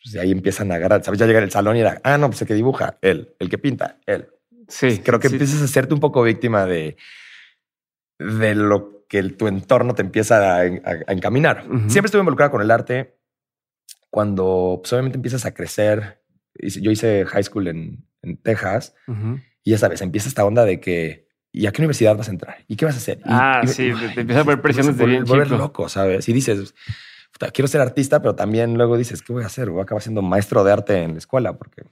pues, 0.01 0.13
de 0.13 0.21
ahí 0.21 0.31
empiezan 0.31 0.71
a 0.71 0.75
agarrar. 0.75 1.03
¿Sabes? 1.03 1.19
Ya 1.19 1.25
llega 1.25 1.39
el 1.39 1.51
salón 1.51 1.75
y 1.77 1.81
era, 1.81 1.99
ah, 2.03 2.17
no, 2.17 2.27
pues 2.29 2.41
el 2.41 2.47
que 2.47 2.53
dibuja, 2.53 2.97
él, 3.01 3.35
el 3.39 3.49
que 3.49 3.57
pinta, 3.57 3.99
él. 4.05 4.27
Sí, 4.67 4.99
Creo 4.99 5.19
que 5.19 5.29
sí. 5.29 5.35
empiezas 5.35 5.61
a 5.61 5.65
hacerte 5.65 5.93
un 5.93 5.99
poco 5.99 6.21
víctima 6.23 6.65
de, 6.65 6.97
de 8.19 8.55
lo 8.55 9.05
que 9.07 9.19
el- 9.19 9.37
tu 9.37 9.47
entorno 9.47 9.95
te 9.95 10.01
empieza 10.01 10.57
a, 10.57 10.61
a- 10.61 10.65
a 11.07 11.13
encaminar. 11.13 11.63
Siempre 11.87 12.07
estuve 12.07 12.19
involucrado 12.21 12.51
con 12.51 12.61
el 12.61 12.71
arte. 12.71 13.17
Cuando 14.09 14.79
pues, 14.81 14.91
obviamente 14.93 15.17
empiezas 15.17 15.45
a 15.45 15.53
crecer, 15.53 16.21
yo 16.55 16.91
hice 16.91 17.25
high 17.25 17.43
school 17.43 17.67
en, 17.67 18.05
en 18.21 18.37
Texas 18.37 18.95
y 19.63 19.71
ya 19.71 19.77
sabes, 19.77 20.01
empieza 20.01 20.27
esta 20.29 20.45
onda 20.45 20.65
de 20.65 20.79
que, 20.79 21.26
¿y 21.57 21.67
a 21.67 21.71
qué 21.71 21.81
universidad 21.81 22.15
vas 22.15 22.27
a 22.27 22.31
entrar? 22.31 22.57
¿Y 22.67 22.75
qué 22.75 22.85
vas 22.85 22.95
a 22.95 22.97
hacer? 22.97 23.17
Y- 23.19 23.23
Ah, 23.25 23.61
y- 23.63 23.67
sí, 23.67 23.91
te- 23.99 24.09
te 24.09 24.21
empieza 24.21 24.41
a 24.41 24.43
poner 24.45 24.59
empiezas 24.63 24.85
desde 24.87 25.05
bien 25.05 25.23
volver 25.25 25.47
chico. 25.47 25.57
loco, 25.57 25.89
¿sabes? 25.89 26.27
Y 26.29 26.33
dices, 26.33 26.73
"Puta, 27.31 27.51
quiero 27.51 27.67
ser 27.67 27.81
artista, 27.81 28.21
pero 28.21 28.35
también 28.35 28.75
luego 28.75 28.97
dices, 28.97 29.21
¿qué 29.21 29.33
voy 29.33 29.43
a 29.43 29.47
hacer? 29.47 29.69
Voy 29.69 29.79
a 29.79 29.83
acabar 29.83 30.01
siendo 30.01 30.21
maestro 30.21 30.63
de 30.63 30.71
arte 30.71 31.03
en 31.03 31.11
la 31.13 31.17
escuela 31.17 31.57
porque. 31.57 31.83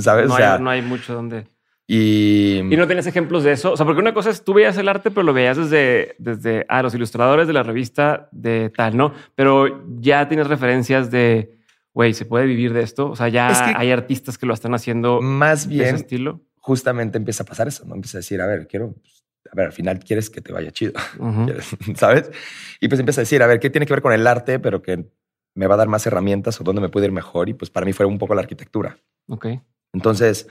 ¿sabes? 0.00 0.28
No, 0.28 0.34
o 0.34 0.36
sea, 0.36 0.54
hay, 0.54 0.62
no 0.62 0.70
hay 0.70 0.82
mucho 0.82 1.14
donde. 1.14 1.46
y... 1.86 2.58
Y 2.58 2.76
no 2.76 2.86
tenías 2.86 3.06
ejemplos 3.06 3.44
de 3.44 3.52
eso. 3.52 3.72
O 3.72 3.76
sea, 3.76 3.86
porque 3.86 4.00
una 4.00 4.12
cosa 4.14 4.30
es 4.30 4.44
tú 4.44 4.52
veías 4.54 4.76
el 4.78 4.88
arte, 4.88 5.10
pero 5.10 5.22
lo 5.22 5.32
veías 5.32 5.56
desde, 5.56 6.16
desde 6.18 6.66
ah, 6.68 6.82
los 6.82 6.94
ilustradores 6.94 7.46
de 7.46 7.52
la 7.52 7.62
revista 7.62 8.28
de 8.32 8.70
tal, 8.70 8.96
¿no? 8.96 9.12
Pero 9.34 9.84
ya 10.00 10.28
tienes 10.28 10.48
referencias 10.48 11.10
de, 11.10 11.56
güey, 11.94 12.12
¿se 12.14 12.26
puede 12.26 12.46
vivir 12.46 12.72
de 12.72 12.82
esto? 12.82 13.10
O 13.10 13.16
sea, 13.16 13.28
ya 13.28 13.48
Es 13.50 13.62
que- 13.62 13.72
hay 13.76 13.90
artistas 13.90 14.36
que 14.38 14.46
lo 14.46 14.54
están 14.54 14.74
haciendo 14.74 15.20
más 15.22 15.68
de 15.68 15.74
ese 15.76 15.82
bien, 15.84 15.94
estilo. 15.96 16.40
Justamente 16.68 17.16
empieza 17.16 17.44
a 17.44 17.46
pasar 17.46 17.66
eso, 17.66 17.86
¿no? 17.86 17.94
Empieza 17.94 18.18
a 18.18 18.20
decir, 18.20 18.40
a 18.42 18.46
ver, 18.46 18.66
quiero, 18.68 18.92
pues, 18.92 19.24
a 19.50 19.56
ver, 19.56 19.66
al 19.68 19.72
final 19.72 19.98
quieres 19.98 20.28
que 20.28 20.42
te 20.42 20.52
vaya 20.52 20.70
chido, 20.70 20.92
Ujú. 21.18 21.46
¿quieres? 21.46 21.66
¿sabes? 21.96 22.30
Y 22.78 22.88
pues 22.88 23.00
empieza 23.00 23.22
a 23.22 23.24
decir, 23.24 23.42
a 23.42 23.46
ver, 23.46 23.58
¿qué 23.58 23.70
tiene 23.70 23.86
que 23.86 23.94
ver 23.94 24.02
con 24.02 24.12
el 24.12 24.26
arte, 24.26 24.58
pero 24.58 24.82
que 24.82 25.10
me 25.54 25.66
va 25.66 25.74
a 25.74 25.78
dar 25.78 25.88
más 25.88 26.06
herramientas 26.06 26.60
o 26.60 26.64
dónde 26.64 26.82
me 26.82 26.90
puede 26.90 27.06
ir 27.06 27.12
mejor? 27.12 27.48
Y 27.48 27.54
pues 27.54 27.70
para 27.70 27.86
mí 27.86 27.94
fue 27.94 28.04
un 28.04 28.18
poco 28.18 28.34
la 28.34 28.42
arquitectura. 28.42 28.98
Ok. 29.28 29.46
Entonces, 29.94 30.46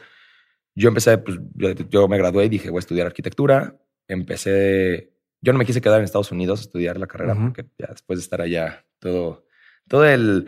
yo 0.74 0.88
empecé, 0.90 1.20
pues 1.20 1.38
yo, 1.54 1.74
yo 1.74 2.08
me 2.08 2.18
gradué 2.18 2.46
y 2.46 2.50
dije, 2.50 2.72
voy 2.72 2.80
a 2.80 2.80
estudiar 2.80 3.06
arquitectura. 3.06 3.78
Empecé, 4.08 5.14
yo 5.42 5.54
no 5.54 5.60
me 5.60 5.66
quise 5.66 5.82
quedar 5.82 6.00
en 6.00 6.06
Estados 6.06 6.32
Unidos 6.32 6.60
a 6.60 6.64
estudiar 6.64 6.98
la 6.98 7.06
carrera 7.08 7.34
Ujú. 7.34 7.44
porque 7.44 7.66
ya 7.78 7.88
después 7.92 8.18
de 8.18 8.24
estar 8.24 8.42
allá, 8.42 8.84
todo, 9.00 9.46
todo 9.88 10.06
el, 10.06 10.48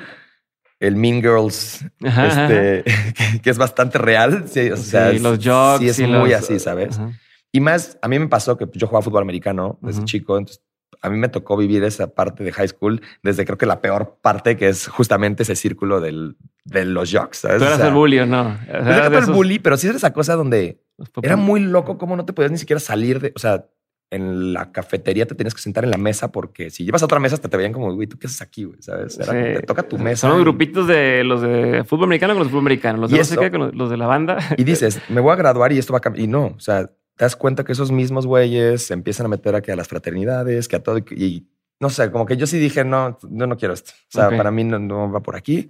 el 0.80 0.96
Mean 0.96 1.22
Girls, 1.22 1.86
Ajá, 2.04 2.26
ajá. 2.28 2.44
este, 2.54 2.84
que, 3.34 3.42
que 3.42 3.50
es 3.50 3.58
bastante 3.58 3.98
real. 3.98 4.46
Sí, 4.48 4.70
o 4.72 4.78
sea, 4.78 5.12
Sí, 5.12 5.20
los 5.20 5.40
jocks. 5.44 5.80
Sí, 5.80 5.90
es 5.90 6.00
muy 6.10 6.30
los- 6.30 6.34
así, 6.40 6.60
¿sabes? 6.60 6.98
Ajá. 6.98 7.12
Y 7.52 7.60
más, 7.62 7.98
a 8.02 8.08
mí 8.08 8.20
me 8.20 8.28
pasó 8.28 8.58
que 8.58 8.68
yo 8.74 8.88
jugaba 8.88 9.02
fútbol 9.04 9.24
americano 9.24 9.80
desde 9.81 10.06
chico, 10.06 10.38
entonces 10.38 10.64
a 11.02 11.10
mí 11.10 11.18
me 11.18 11.30
tocó 11.30 11.56
vivir 11.58 11.84
esa 11.84 12.14
parte 12.14 12.44
de 12.44 12.52
high 12.52 12.68
school 12.68 13.02
desde 13.24 13.46
creo 13.46 13.58
que 13.58 13.66
la 13.66 13.81
peor 13.81 14.20
parte, 14.22 14.56
que 14.58 14.68
es 14.70 14.88
justamente 14.88 15.44
ese 15.44 15.56
círculo 15.56 16.00
del, 16.02 16.36
de 16.66 16.86
los 16.86 17.12
jocks. 17.12 17.40
¿sabes? 17.40 17.58
¿Tú 17.58 17.64
O 17.64 17.68
eras 17.68 17.80
sea, 17.80 17.88
el 17.88 17.94
bully 17.94 18.20
o 18.20 18.26
no? 18.28 18.42
O 18.42 18.72
sea, 18.72 18.81
no 18.81 18.90
tanto 19.02 19.18
el 19.18 19.24
esos- 19.24 19.36
bully, 19.36 19.58
pero 19.60 19.78
sí 19.78 19.88
era 19.88 19.98
esa 19.98 20.14
cosa 20.14 20.36
donde 20.36 20.84
era 21.24 21.38
muy 21.38 21.62
loco 21.62 21.98
cómo 21.98 22.16
no 22.16 22.26
te 22.26 22.34
podías 22.34 22.52
ni 22.52 22.58
siquiera 22.60 22.80
salir 22.80 23.20
de, 23.20 23.31
o 23.36 23.40
sea, 23.40 23.66
en 24.12 24.54
la 24.54 24.72
cafetería 24.72 25.28
te 25.28 25.36
tenías 25.36 25.54
que 25.54 25.62
sentar 25.62 25.84
en 25.84 25.92
la 25.92 25.98
mesa 25.98 26.32
porque 26.32 26.70
si 26.72 26.84
llevas 26.84 27.02
a 27.04 27.06
otra 27.06 27.20
mesa 27.20 27.38
te, 27.38 27.48
te 27.48 27.58
veían 27.58 27.74
como, 27.74 27.94
güey, 27.94 28.08
¿tú 28.08 28.18
qué 28.18 28.26
haces 28.28 28.42
aquí? 28.42 28.64
güey? 28.64 28.82
¿Sabes? 28.82 29.18
Era 29.20 29.28
como, 29.28 29.40
Sí. 29.46 29.54
te 29.54 29.62
toca 29.64 29.84
tu 29.84 29.98
mesa. 30.00 30.22
Son 30.22 30.32
los 30.32 30.40
grupitos 30.42 30.88
de 30.88 31.24
los 31.24 31.42
de 31.42 31.84
fútbol 31.84 32.06
americano 32.06 32.34
con 32.34 32.40
los 32.40 32.48
de 32.48 32.52
fútbol 32.52 32.64
americano. 32.64 32.98
Los 33.00 33.12
de 33.12 33.20
eso- 33.20 33.36
con 33.52 33.78
los, 33.78 33.90
de 33.90 33.98
la 33.98 34.08
banda. 34.08 34.38
Y 34.58 34.64
dices, 34.66 35.00
me 35.10 35.22
voy 35.22 35.32
a 35.34 35.36
graduar 35.36 35.72
y 35.74 35.78
esto 35.78 35.94
va 35.94 35.98
a 35.98 36.02
cambiar. 36.02 36.24
Y 36.24 36.28
no, 36.28 36.48
o 36.56 36.60
sea, 36.60 36.88
te 36.88 37.26
das 37.26 37.36
cuenta 37.36 37.64
que 37.64 37.72
esos 37.74 37.92
mismos 37.92 38.26
güeyes 38.26 38.88
se 38.88 38.94
empiezan 38.94 39.28
a 39.28 39.30
meter 39.30 39.54
aquí 39.56 39.69
a 39.72 39.76
las 39.76 39.88
fraternidades, 39.88 40.68
que 40.68 40.78
a 40.78 40.81
todo. 40.83 40.98
Y 41.12 41.48
no 41.80 41.90
sé, 41.92 42.10
como 42.12 42.26
que 42.26 42.36
yo 42.36 42.48
sí 42.48 42.57
dije, 42.57 42.83
no, 42.83 43.18
yo 43.22 43.45
no 43.48 43.57
quiero 43.57 43.74
esto. 43.74 43.92
O 44.07 44.12
sea, 44.12 44.30
para 44.30 44.50
mí 44.52 44.64
no, 44.64 44.80
no 44.80 45.12
va 45.12 45.22
por 45.22 45.36
aquí. 45.36 45.69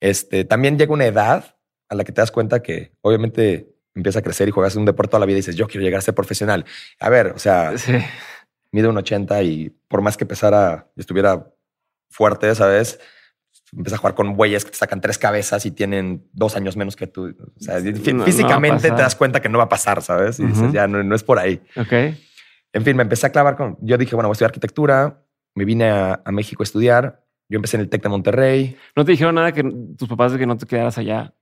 Este, 0.00 0.44
también 0.44 0.78
llega 0.78 0.92
una 0.92 1.06
edad 1.06 1.56
a 1.88 1.94
la 1.94 2.04
que 2.04 2.12
te 2.12 2.20
das 2.20 2.30
cuenta 2.32 2.62
que 2.62 2.92
obviamente 3.02 3.71
empieza 3.94 4.20
a 4.20 4.22
crecer 4.22 4.48
y 4.48 4.50
juegas 4.50 4.76
un 4.76 4.84
deporte 4.84 5.10
toda 5.10 5.20
la 5.20 5.26
vida 5.26 5.36
y 5.36 5.40
dices, 5.40 5.56
yo 5.56 5.66
quiero 5.68 5.84
llegar 5.84 5.98
a 5.98 6.02
ser 6.02 6.14
profesional. 6.14 6.64
A 7.00 7.08
ver, 7.10 7.28
o 7.28 7.38
sea, 7.38 7.76
Sí. 7.78 7.92
mide 8.70 8.88
un 8.88 8.96
80 8.96 9.42
y 9.42 9.70
por 9.88 10.00
más 10.02 10.16
que 10.16 10.26
pesara 10.26 10.88
y 10.96 11.00
estuviera 11.00 11.46
fuerte, 12.10 12.54
¿sabes? 12.54 12.98
Empieza 13.74 13.96
a 13.96 13.98
jugar 13.98 14.14
con 14.14 14.34
güeyes 14.34 14.64
que 14.64 14.70
te 14.70 14.76
sacan 14.76 15.00
tres 15.00 15.16
cabezas 15.18 15.64
y 15.64 15.70
tienen 15.70 16.26
dos 16.32 16.56
años 16.56 16.76
menos 16.76 16.94
que 16.94 17.06
tú. 17.06 17.34
O 17.56 17.60
sea, 17.60 17.80
no 17.80 18.24
físicamente 18.24 18.90
te 18.90 18.96
das 19.02 19.14
cuenta 19.16 19.40
que 19.40 19.48
no 19.48 19.56
va 19.58 19.64
a 19.64 19.68
pasar, 19.68 20.02
¿sabes? 20.02 20.38
Y 20.40 20.44
dices, 20.44 20.72
ya 20.72 20.86
no, 20.86 21.02
no 21.02 21.14
es 21.14 21.22
por 21.24 21.38
ahí. 21.38 21.60
Ok. 21.76 21.92
En 22.74 22.84
fin, 22.84 22.96
me 22.96 23.02
empecé 23.02 23.26
a 23.26 23.30
clavar 23.32 23.56
con. 23.56 23.76
Yo 23.80 23.96
dije, 23.98 24.14
bueno, 24.14 24.28
voy 24.28 24.32
a 24.32 24.34
estudiar 24.34 24.50
arquitectura. 24.50 25.22
Me 25.54 25.64
vine 25.64 25.90
a, 25.90 26.20
a 26.24 26.32
México 26.32 26.62
a 26.62 26.64
estudiar. 26.64 27.24
Yo 27.48 27.56
empecé 27.56 27.76
en 27.76 27.82
el 27.82 27.88
Tec 27.90 28.02
de 28.02 28.08
Monterrey. 28.08 28.76
¿No 28.96 29.04
te 29.04 29.12
dijeron 29.12 29.34
nada 29.34 29.52
que 29.52 29.62
tus 29.98 30.08
papás 30.08 30.32
de 30.32 30.38
que 30.38 30.46
no 30.46 30.56
te 30.56 30.66
quedaras 30.66 30.96
allá? 30.98 31.34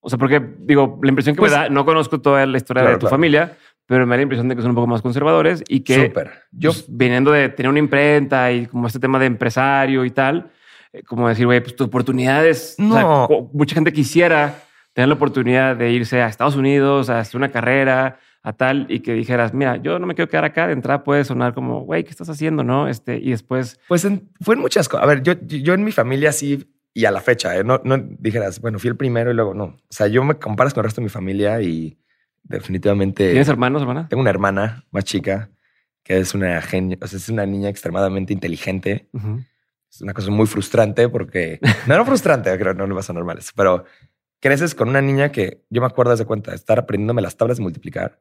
O 0.00 0.08
sea, 0.08 0.18
porque 0.18 0.40
digo, 0.60 0.98
la 1.02 1.08
impresión 1.08 1.34
que 1.34 1.40
Pues- 1.40 1.52
me 1.52 1.58
da, 1.58 1.68
no 1.68 1.84
conozco 1.84 2.20
toda 2.20 2.44
la 2.46 2.56
historia 2.56 2.82
Claro, 2.82 2.96
de 2.96 2.98
tu 2.98 3.06
claro. 3.06 3.14
familia, 3.16 3.56
pero 3.86 4.06
me 4.06 4.10
da 4.10 4.16
la 4.18 4.22
impresión 4.22 4.48
de 4.48 4.54
que 4.56 4.62
son 4.62 4.70
un 4.70 4.74
poco 4.76 4.86
más 4.86 5.02
conservadores 5.02 5.62
y 5.68 5.80
que 5.80 6.06
Súper. 6.06 6.30
Yo, 6.52 6.70
pues, 6.70 6.84
viniendo 6.88 7.30
de 7.32 7.48
tener 7.48 7.70
una 7.70 7.78
imprenta 7.78 8.52
y 8.52 8.66
como 8.66 8.86
este 8.86 8.98
tema 9.00 9.18
de 9.18 9.26
empresario 9.26 10.04
y 10.04 10.10
tal, 10.10 10.50
eh, 10.92 11.02
como 11.02 11.28
decir, 11.28 11.46
güey, 11.46 11.60
pues 11.60 11.74
tu 11.74 11.84
oportunidad 11.84 12.46
es, 12.46 12.76
o 12.78 12.92
sea, 12.92 13.02
No. 13.02 13.50
mucha 13.52 13.74
gente 13.74 13.92
quisiera 13.92 14.54
tener 14.94 15.08
la 15.08 15.14
oportunidad 15.14 15.76
de 15.76 15.90
irse 15.92 16.20
a 16.22 16.28
Estados 16.28 16.56
Unidos, 16.56 17.08
a 17.10 17.20
hacer 17.20 17.36
una 17.36 17.50
carrera, 17.50 18.18
a 18.42 18.52
tal, 18.52 18.86
y 18.88 19.00
que 19.00 19.12
dijeras, 19.14 19.52
mira, 19.52 19.76
yo 19.76 19.98
no 19.98 20.06
me 20.06 20.14
quiero 20.14 20.30
quedar 20.30 20.44
acá, 20.44 20.66
de 20.68 20.72
entrada 20.72 21.02
puede 21.04 21.24
sonar 21.24 21.54
como, 21.54 21.80
güey, 21.80 22.04
¿qué 22.04 22.10
estás 22.10 22.28
haciendo? 22.30 22.62
¿No? 22.64 22.88
Este, 22.88 23.16
y 23.18 23.30
después, 23.30 23.78
pues 23.88 24.04
en- 24.04 24.28
fue 24.40 24.54
en 24.54 24.60
muchas 24.60 24.88
cosas. 24.88 25.04
A 25.04 25.06
ver, 25.06 25.22
yo, 25.22 25.34
yo 25.42 25.74
en 25.74 25.84
mi 25.84 25.92
familia 25.92 26.32
sí, 26.32 26.64
y 26.98 27.04
a 27.04 27.12
la 27.12 27.20
fecha, 27.20 27.56
¿eh? 27.56 27.62
no, 27.62 27.80
no 27.84 27.96
dijeras, 28.18 28.60
bueno, 28.60 28.80
fui 28.80 28.88
el 28.88 28.96
primero 28.96 29.30
y 29.30 29.34
luego 29.34 29.54
no. 29.54 29.64
O 29.64 29.78
sea, 29.88 30.08
yo 30.08 30.24
me 30.24 30.34
comparas 30.34 30.74
con 30.74 30.80
el 30.80 30.84
resto 30.86 31.00
de 31.00 31.04
mi 31.04 31.08
familia 31.10 31.60
y 31.62 31.96
definitivamente. 32.42 33.30
¿tienes 33.30 33.48
hermanos, 33.48 33.82
hermana? 33.82 34.08
Tengo 34.08 34.20
una 34.20 34.30
hermana 34.30 34.84
más 34.90 35.04
chica 35.04 35.48
que 36.02 36.18
es 36.18 36.34
una 36.34 36.60
genio, 36.62 36.98
o 37.00 37.06
sea, 37.06 37.18
es 37.18 37.28
una 37.28 37.46
niña 37.46 37.68
extremadamente 37.68 38.32
inteligente. 38.32 39.08
Es 39.90 40.00
una 40.00 40.12
cosa 40.12 40.30
muy 40.32 40.46
frustrante 40.46 41.08
porque 41.08 41.60
no 41.86 41.94
era 41.94 42.04
frustrante, 42.04 42.50
creo, 42.58 42.74
no 42.74 42.86
le 42.86 42.94
va 42.94 43.00
a 43.00 43.02
sonar 43.04 43.22
mal 43.24 43.38
eso, 43.38 43.52
pero 43.54 43.84
creces 44.40 44.74
con 44.74 44.88
una 44.88 45.00
niña 45.00 45.30
que 45.30 45.62
yo 45.70 45.80
me 45.80 45.86
acuerdo 45.86 46.16
de 46.16 46.24
cuenta, 46.24 46.52
estar 46.52 46.78
aprendiéndome 46.80 47.22
las 47.22 47.36
tablas 47.36 47.58
de 47.58 47.62
multiplicar 47.62 48.20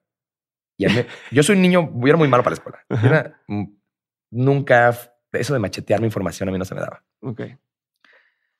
Y 0.78 0.86
a 0.86 0.90
mí- 0.90 1.06
yo 1.32 1.42
soy 1.42 1.56
un 1.56 1.62
niño, 1.64 1.90
yo 1.96 2.08
era 2.08 2.18
muy 2.18 2.28
malo 2.28 2.44
para 2.44 2.56
la 2.56 2.60
escuela. 2.60 2.80
Era, 3.04 3.42
mm, 3.48 3.64
nunca, 4.32 4.96
eso 5.32 5.54
de 5.54 5.60
machetear 5.60 6.00
mi 6.00 6.06
información 6.08 6.48
a 6.50 6.52
mí 6.52 6.58
no 6.60 6.66
se 6.66 6.76
me 6.76 6.82
daba. 6.82 7.04
Ok. 7.22 7.42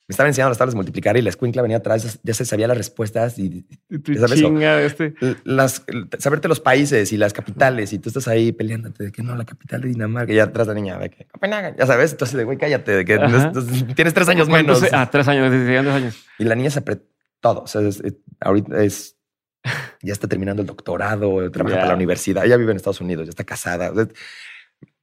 Me 0.08 0.14
estaban 0.14 0.30
enseñando 0.30 0.52
las 0.52 0.58
tablas 0.58 0.74
de 0.74 0.78
multiplicar 0.78 1.18
y 1.18 1.22
la 1.22 1.30
escuincla 1.30 1.62
venía 1.62 1.78
atrás, 1.78 2.20
ya 2.24 2.34
se 2.34 2.46
sabía 2.46 2.66
las 2.70 2.78
respuestas 2.78 3.38
y 3.40 3.68
¿Sabes 4.18 4.40
chinga, 4.40 4.82
este. 4.82 5.16
las, 5.44 5.84
saberte 6.18 6.48
los 6.48 6.62
países 6.62 7.12
y 7.12 7.18
las 7.18 7.34
capitales 7.34 7.92
y 7.92 8.00
tú 8.00 8.08
estás 8.10 8.28
ahí 8.30 8.54
peleándote 8.54 9.04
de 9.04 9.12
que 9.12 9.22
no, 9.22 9.36
la 9.36 9.44
capital 9.44 9.82
de 9.82 9.90
Dinamarca 9.90 10.32
y 10.32 10.40
atrás 10.40 10.66
la 10.68 10.74
niña 10.76 10.98
de 10.98 11.10
que 11.10 11.26
Copenhague, 11.26 11.76
ya 11.78 11.86
sabes, 11.86 12.12
entonces 12.14 12.38
de 12.38 12.46
güey, 12.46 12.58
cállate, 12.58 12.94
de 12.94 13.04
que 13.04 13.18
tienes 13.96 14.14
tres 14.14 14.30
años 14.30 14.48
¿Cuántos 14.48 14.82
menos. 14.82 14.94
Ah, 14.98 15.10
tres 15.12 15.28
años, 15.28 15.52
dos 15.52 15.94
años. 15.94 16.26
Y 16.40 16.46
la 16.46 16.56
niña 16.56 16.70
se 16.70 16.80
apretó 16.80 17.04
todo. 17.42 17.64
O 17.64 17.68
sea, 17.68 17.82
es- 17.82 18.00
es- 18.00 18.16
ahorita 18.40 18.82
es, 18.84 19.18
ya 20.02 20.14
está 20.14 20.30
terminando 20.30 20.62
el 20.62 20.68
doctorado, 20.68 21.52
trabaja 21.52 21.76
Ya. 21.76 21.82
para 21.82 21.90
la 21.90 21.96
universidad, 21.96 22.46
ella 22.46 22.56
vive 22.56 22.72
en 22.72 22.78
Estados 22.78 23.02
Unidos, 23.02 23.26
ya 23.26 23.32
está 23.32 23.44
casada. 23.44 23.92
O 23.92 23.96
sea, 23.96 24.08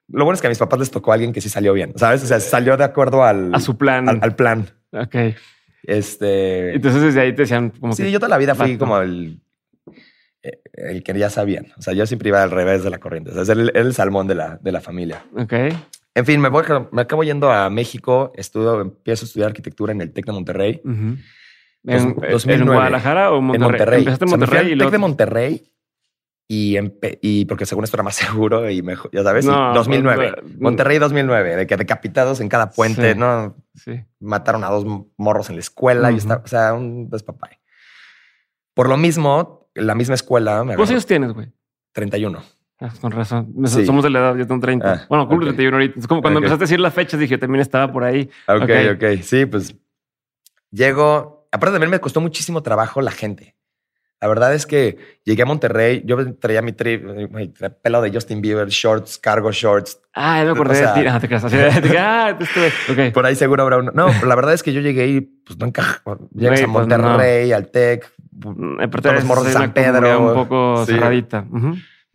Lo 0.09 0.25
bueno 0.25 0.35
es 0.35 0.41
que 0.41 0.47
a 0.47 0.51
mis 0.51 0.59
papás 0.59 0.79
les 0.79 0.91
tocó 0.91 1.11
a 1.13 1.15
alguien 1.15 1.33
que 1.35 1.41
sí 1.41 1.49
salió 1.51 1.73
bien, 1.75 1.93
¿sabes? 1.97 2.23
O 2.23 2.27
sea, 2.27 2.39
salió 2.41 2.77
de 2.77 2.85
acuerdo 2.85 3.23
al, 3.25 3.55
A 3.55 3.61
su 3.61 3.77
plan. 3.79 4.09
al, 4.09 4.19
al 4.23 4.35
plan. 4.37 4.67
Ok. 4.95 5.17
Este, 5.83 6.75
Entonces 6.75 7.03
desde 7.03 7.21
ahí 7.21 7.33
te 7.35 7.43
decían 7.43 7.71
como 7.71 7.93
sí, 7.93 8.05
que. 8.05 8.11
yo 8.11 8.19
toda 8.19 8.31
la 8.31 8.39
vida 8.39 8.55
fui 8.55 8.79
como 8.79 8.99
el, 8.99 9.41
eh, 10.43 10.61
el 10.73 11.03
que 11.03 11.19
ya 11.19 11.29
sabían. 11.29 11.67
O 11.77 11.83
sea, 11.83 11.93
yo 11.93 12.07
siempre 12.07 12.29
iba 12.29 12.43
al 12.43 12.51
revés 12.51 12.83
de 12.83 12.91
la 12.91 12.99
corriente. 12.99 13.31
O 13.31 13.35
sea, 13.35 13.43
es 13.43 13.49
el, 13.49 13.71
el 13.75 13.95
salmón 13.95 14.27
de 14.27 14.35
la, 14.35 14.59
de 14.63 14.73
la 14.73 14.81
familia. 14.81 15.25
Ok. 15.37 15.53
En 16.15 16.25
fin, 16.25 16.41
me, 16.41 16.49
voy, 16.49 16.65
me 16.93 17.03
acabo 17.03 17.25
yendo 17.25 17.51
a 17.51 17.69
México. 17.71 18.33
Estudio, 18.37 18.81
empiezo 18.81 19.25
a 19.25 19.27
estudiar 19.27 19.49
arquitectura 19.49 19.93
en 19.93 20.01
el 20.01 20.13
TEC 20.13 20.27
de 20.27 20.33
Monterrey. 20.33 20.81
¿En, 20.85 22.15
2009. 22.15 22.55
¿En 22.55 22.67
Guadalajara 22.67 23.33
o 23.33 23.43
Monterrey? 23.43 23.57
En 23.57 23.71
Monterrey. 23.71 23.99
Empezaste 23.99 24.25
en 24.25 24.29
O 24.29 24.31
sea, 24.31 24.39
me 24.39 24.47
fui 24.47 24.57
Monterrey 24.57 24.73
al 24.73 24.77
y 24.77 24.79
TEC 24.79 24.91
de. 24.91 24.99
Monterrey 24.99 25.63
y, 26.47 26.77
y 27.23 27.45
porque 27.47 27.65
según 27.67 27.85
esto 27.85 27.97
era 27.97 28.03
más 28.05 28.15
seguro 28.47 28.69
y 28.71 28.83
mejor, 28.83 29.11
ya 29.13 29.23
sabes, 29.23 29.45
No, 29.47 29.73
2009. 29.75 30.35
pues, 30.41 30.61
Monterrey 30.61 30.99
2009, 30.99 31.57
de 31.57 31.67
que 31.67 31.77
decapitados 31.77 32.41
en 32.41 32.49
cada 32.49 32.71
puente, 32.71 33.13
Sí. 33.15 33.19
no 33.19 33.57
Sí. 33.75 34.05
mataron 34.21 34.63
a 34.65 34.69
dos 34.69 34.85
morros 35.17 35.49
en 35.51 35.57
la 35.57 35.61
escuela 35.61 36.13
y 36.13 36.17
está, 36.17 36.43
o 36.45 36.47
sea, 36.47 36.75
un 36.75 37.09
despapay. 37.11 37.59
Por 38.75 38.89
lo 38.89 38.97
mismo, 38.97 39.69
la 39.75 39.95
misma 39.95 40.15
escuela 40.15 40.65
me 40.65 40.75
¿Cuántos 40.75 40.91
años 40.91 41.07
tienes, 41.07 41.33
güey? 41.33 41.53
31. 41.93 42.43
Ah, 42.81 42.93
con 43.01 43.13
razón. 43.13 43.55
Sí. 43.67 43.87
Somos 43.87 44.03
de 44.05 44.11
la 44.11 44.19
edad, 44.19 44.37
yo 44.37 44.47
tengo 44.47 44.61
30. 44.61 44.93
Ah, 44.93 45.07
bueno, 45.09 45.29
cumplo 45.29 45.47
ok. 45.49 45.55
31 45.55 45.77
ahorita. 45.77 46.01
Es 46.01 46.07
como 46.09 46.21
cuando 46.23 46.39
empezaste 46.41 46.65
a 46.65 46.67
decir 46.67 46.81
las 46.81 46.93
fechas, 46.93 47.21
dije, 47.21 47.39
también 47.39 47.63
estaba 47.63 47.93
por 47.93 48.03
ahí. 48.05 48.29
Ok, 48.49 48.63
Ok. 48.63 48.71
ok. 48.97 49.23
Sí, 49.23 49.47
pues 49.47 49.75
llego. 50.71 51.47
Aparte 51.53 51.73
también 51.75 51.91
me 51.91 52.01
costó 52.01 52.21
muchísimo 52.21 52.63
trabajo 52.63 53.01
la 53.01 53.13
gente. 53.13 53.55
La 54.21 54.28
verdad 54.28 54.54
es 54.54 54.64
que 54.66 54.97
llegué 55.25 55.42
a 55.42 55.47
Monterrey, 55.47 56.02
yo 56.06 56.16
traía 56.37 56.62
mi 56.62 56.73
tri, 56.73 56.97
güey, 56.97 57.49
traía 57.49 57.76
pelo 57.76 58.00
de 58.00 58.11
Justin 58.11 58.40
Bieber, 58.40 58.68
shorts, 58.68 59.18
cargo 59.18 59.52
shorts. 59.52 60.00
Ah, 60.14 60.38
ya 60.38 60.44
me 60.47 60.50
acordé. 60.52 60.83
Ah, 60.85 61.18
te 61.21 61.99
ah. 61.99 62.38
Por 63.12 63.26
ahí 63.26 63.35
seguro 63.35 63.62
habrá 63.64 63.78
uno. 63.78 63.92
No, 63.94 64.06
pero 64.06 64.26
la 64.26 64.35
verdad 64.35 64.54
es 64.54 64.62
que 64.62 64.73
yo 64.73 64.80
llegué 64.80 65.09
y 65.09 65.21
pues 65.21 65.59
no 65.59 65.66
encaja. 65.66 66.02
Llegas 66.35 66.61
Güey, 66.61 66.71
a 66.71 66.73
pues, 66.73 66.88
Monterrey, 66.88 67.52
al 67.52 67.68
TEC. 67.71 68.11
Mm, 68.33 68.88
todos 68.90 69.14
los 69.14 69.25
morros 69.25 69.44
de 69.47 69.52
San 69.52 69.73
Pedro. 69.75 70.21
Un 70.28 70.35
poco 70.35 70.87
Sí. 70.87 70.92
cerradita. 70.92 71.44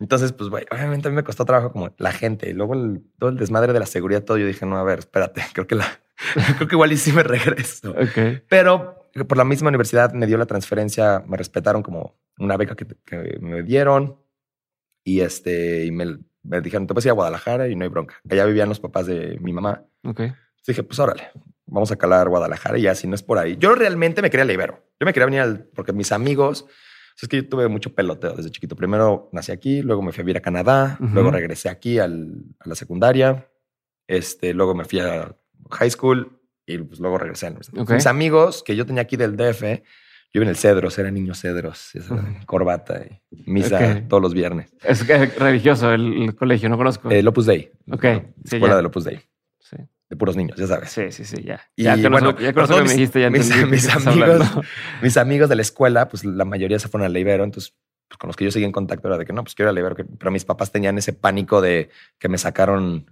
Entonces, 0.00 0.32
pues, 0.32 0.48
güey, 0.48 0.64
obviamente 0.70 1.08
a 1.08 1.10
mí 1.10 1.16
me 1.16 1.22
costó 1.22 1.44
trabajo 1.44 1.72
como 1.72 1.94
la 1.98 2.10
gente. 2.12 2.48
Y 2.48 2.54
luego 2.54 2.74
el- 2.74 3.02
todo 3.18 3.30
el 3.30 3.36
desmadre 3.36 3.72
de 3.74 3.80
la 3.80 3.86
seguridad, 3.86 4.24
todo. 4.24 4.38
Yo 4.38 4.46
dije, 4.46 4.64
no, 4.66 4.78
a 4.78 4.82
ver, 4.82 5.00
espérate, 5.00 5.42
creo 5.54 5.66
que 5.66 5.74
la, 5.74 5.84
creo 6.56 6.68
que 6.68 6.74
igual 6.74 6.92
y 6.92 6.96
sí 6.96 7.12
me 7.12 7.22
regreso. 7.22 7.90
Ok. 7.90 8.42
Pero 8.48 9.08
por 9.26 9.36
la 9.36 9.44
misma 9.44 9.68
universidad 9.68 10.12
me 10.12 10.26
dio 10.26 10.38
la 10.38 10.46
transferencia, 10.46 11.22
me 11.26 11.36
respetaron 11.36 11.82
como 11.82 12.18
una 12.38 12.56
beca 12.56 12.74
que, 12.76 12.86
que 13.04 13.38
me 13.40 13.62
dieron 13.62 14.18
y 15.04 15.20
este, 15.20 15.84
y 15.86 15.90
me, 15.90 16.18
me 16.42 16.60
dijeron, 16.60 16.86
te 16.86 16.94
puedes 16.94 17.06
ir 17.06 17.10
a 17.10 17.14
Guadalajara 17.14 17.68
y 17.68 17.74
no 17.76 17.84
hay 17.84 17.88
bronca. 17.90 18.16
Allá 18.30 18.44
vivían 18.44 18.68
los 18.68 18.80
papás 18.80 19.06
de 19.06 19.38
mi 19.40 19.52
mamá. 19.52 19.84
Ok. 20.04 20.20
Entonces 20.20 20.66
dije, 20.66 20.82
pues 20.82 20.98
órale, 20.98 21.30
vamos 21.66 21.90
a 21.90 21.96
calar 21.96 22.28
Guadalajara 22.28 22.78
y 22.78 22.82
ya, 22.82 22.94
si 22.94 23.06
no 23.08 23.14
es 23.14 23.22
por 23.22 23.38
ahí. 23.38 23.56
Yo 23.58 23.74
realmente 23.74 24.22
me 24.22 24.30
quería 24.30 24.42
al 24.44 24.50
Ibero. 24.50 24.84
Yo 25.00 25.06
me 25.06 25.12
quería 25.12 25.26
venir 25.26 25.40
al, 25.40 25.64
porque 25.74 25.92
mis 25.92 26.12
amigos, 26.12 26.66
es 27.20 27.28
que 27.28 27.38
yo 27.38 27.48
tuve 27.48 27.68
mucho 27.68 27.94
peloteo 27.94 28.34
desde 28.34 28.50
chiquito. 28.50 28.76
Primero 28.76 29.28
nací 29.32 29.52
aquí, 29.52 29.82
luego 29.82 30.02
me 30.02 30.12
fui 30.12 30.20
a 30.22 30.24
vivir 30.24 30.36
a 30.36 30.40
Canadá, 30.42 30.96
Ujú. 31.00 31.14
luego 31.14 31.30
regresé 31.30 31.68
aquí 31.68 31.98
al- 31.98 32.44
a 32.60 32.68
la 32.68 32.74
secundaria, 32.74 33.48
este, 34.06 34.54
luego 34.54 34.74
me 34.74 34.84
fui 34.84 35.00
a 35.00 35.34
high 35.70 35.90
school 35.90 36.38
y 36.66 36.78
pues 36.78 37.00
luego 37.00 37.18
regresé 37.18 37.46
a 37.46 37.50
la 37.50 37.56
universidad. 37.56 37.94
Mis 37.94 38.06
amigos 38.06 38.62
que 38.62 38.76
yo 38.76 38.86
tenía 38.86 39.02
aquí 39.02 39.16
del 39.16 39.36
DF, 39.36 39.62
yo 39.62 40.38
iba 40.38 40.44
en 40.44 40.50
el 40.50 40.56
Cedros, 40.56 40.96
era 40.98 41.10
niño 41.10 41.34
Cedros, 41.34 41.90
corbata 42.46 43.02
y 43.30 43.50
misa 43.50 44.02
todos 44.08 44.22
los 44.22 44.34
viernes. 44.34 44.72
Es 44.82 45.06
religioso 45.38 45.92
el, 45.92 46.22
el 46.22 46.34
colegio, 46.36 46.68
no 46.68 46.76
conozco. 46.76 47.10
El 47.10 47.26
Opus 47.26 47.46
Dei. 47.46 47.70
Ok, 47.90 48.02
sí, 48.02 48.56
Escuela 48.56 48.68
ya. 48.74 48.76
del 48.76 48.86
Opus 48.86 49.04
Dei, 49.04 49.20
sí. 49.58 49.76
de 50.08 50.16
puros 50.16 50.36
niños, 50.36 50.56
ya 50.56 50.66
sabes. 50.68 50.90
sí, 50.90 51.10
sí, 51.10 51.24
sí, 51.24 51.42
ya. 51.42 51.60
Y 51.74 51.84
ya 51.84 52.00
conozco, 52.00 52.32
bueno, 52.32 52.38
ya 52.40 52.52
conozco 52.52 52.76
que 52.76 52.82
me 52.82 52.88
mis- 52.88 52.96
dijiste, 52.96 53.20
ya 53.20 53.30
mis- 53.30 53.66
mis 53.70 53.88
amigos- 53.88 54.48
mis 55.02 55.16
amigos 55.16 55.48
de 55.48 55.56
la 55.56 55.62
escuela, 55.62 56.08
pues 56.08 56.24
la 56.24 56.44
mayoría 56.44 56.78
se 56.78 56.86
fueron 56.88 57.06
al 57.06 57.16
Ibero, 57.16 57.42
entonces 57.42 57.74
pues, 58.06 58.18
con 58.18 58.28
los 58.28 58.36
que 58.36 58.44
yo 58.44 58.50
seguí 58.52 58.64
en 58.64 58.72
contacto 58.72 59.08
era 59.08 59.18
de 59.18 59.24
que 59.24 59.32
no, 59.32 59.42
pues 59.42 59.54
quiero 59.56 59.70
ir 59.72 59.78
al 59.78 59.78
Ibero, 59.78 59.96
pero 60.18 60.30
mis 60.30 60.44
papás 60.44 60.70
tenían 60.70 60.96
ese 60.98 61.12
pánico 61.12 61.60
de 61.60 61.90
que 62.20 62.28
me 62.28 62.38
sacaron, 62.38 63.10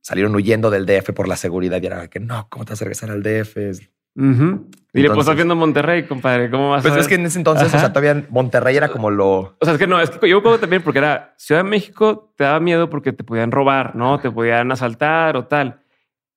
salieron 0.00 0.34
huyendo 0.34 0.70
del 0.70 0.86
DF 0.86 1.12
por 1.12 1.28
la 1.28 1.36
seguridad 1.36 1.80
y 1.82 1.86
era 1.86 2.08
que 2.08 2.20
no, 2.20 2.46
¿cómo 2.50 2.64
te 2.64 2.72
vas 2.72 2.82
a 2.82 2.84
regresar 2.84 3.10
al 3.10 3.22
DF? 3.22 3.56
Es- 3.70 3.90
Ujú. 4.16 4.66
Y 4.94 5.02
le 5.02 5.08
pues 5.10 5.20
estás 5.20 5.36
viendo 5.36 5.54
Monterrey, 5.54 6.02
compadre. 6.04 6.50
¿Cómo 6.50 6.70
vas 6.70 6.82
Pues 6.82 6.92
a 6.94 6.98
es 6.98 7.06
que 7.06 7.14
en 7.14 7.26
ese 7.26 7.38
entonces, 7.38 7.66
o 7.66 7.68
Ajá. 7.68 7.78
sea, 7.78 7.92
todavía 7.92 8.26
Monterrey 8.30 8.76
era 8.76 8.88
como 8.88 9.10
lo... 9.12 9.54
O 9.58 9.58
sea, 9.62 9.74
es 9.74 9.78
que 9.78 9.86
no, 9.86 10.00
es 10.00 10.10
que 10.10 10.28
yo 10.28 10.36
me 10.36 10.40
acuerdo 10.40 10.58
también 10.58 10.82
porque 10.82 10.98
era 10.98 11.34
Ciudad 11.36 11.62
de 11.62 11.68
México, 11.70 12.32
te 12.36 12.42
daba 12.42 12.58
miedo 12.58 12.90
porque 12.90 13.12
te 13.12 13.22
podían 13.22 13.52
robar, 13.52 13.94
¿no? 13.94 14.18
Te 14.18 14.28
podían 14.30 14.72
asaltar 14.72 15.36
o 15.36 15.44
tal. 15.44 15.82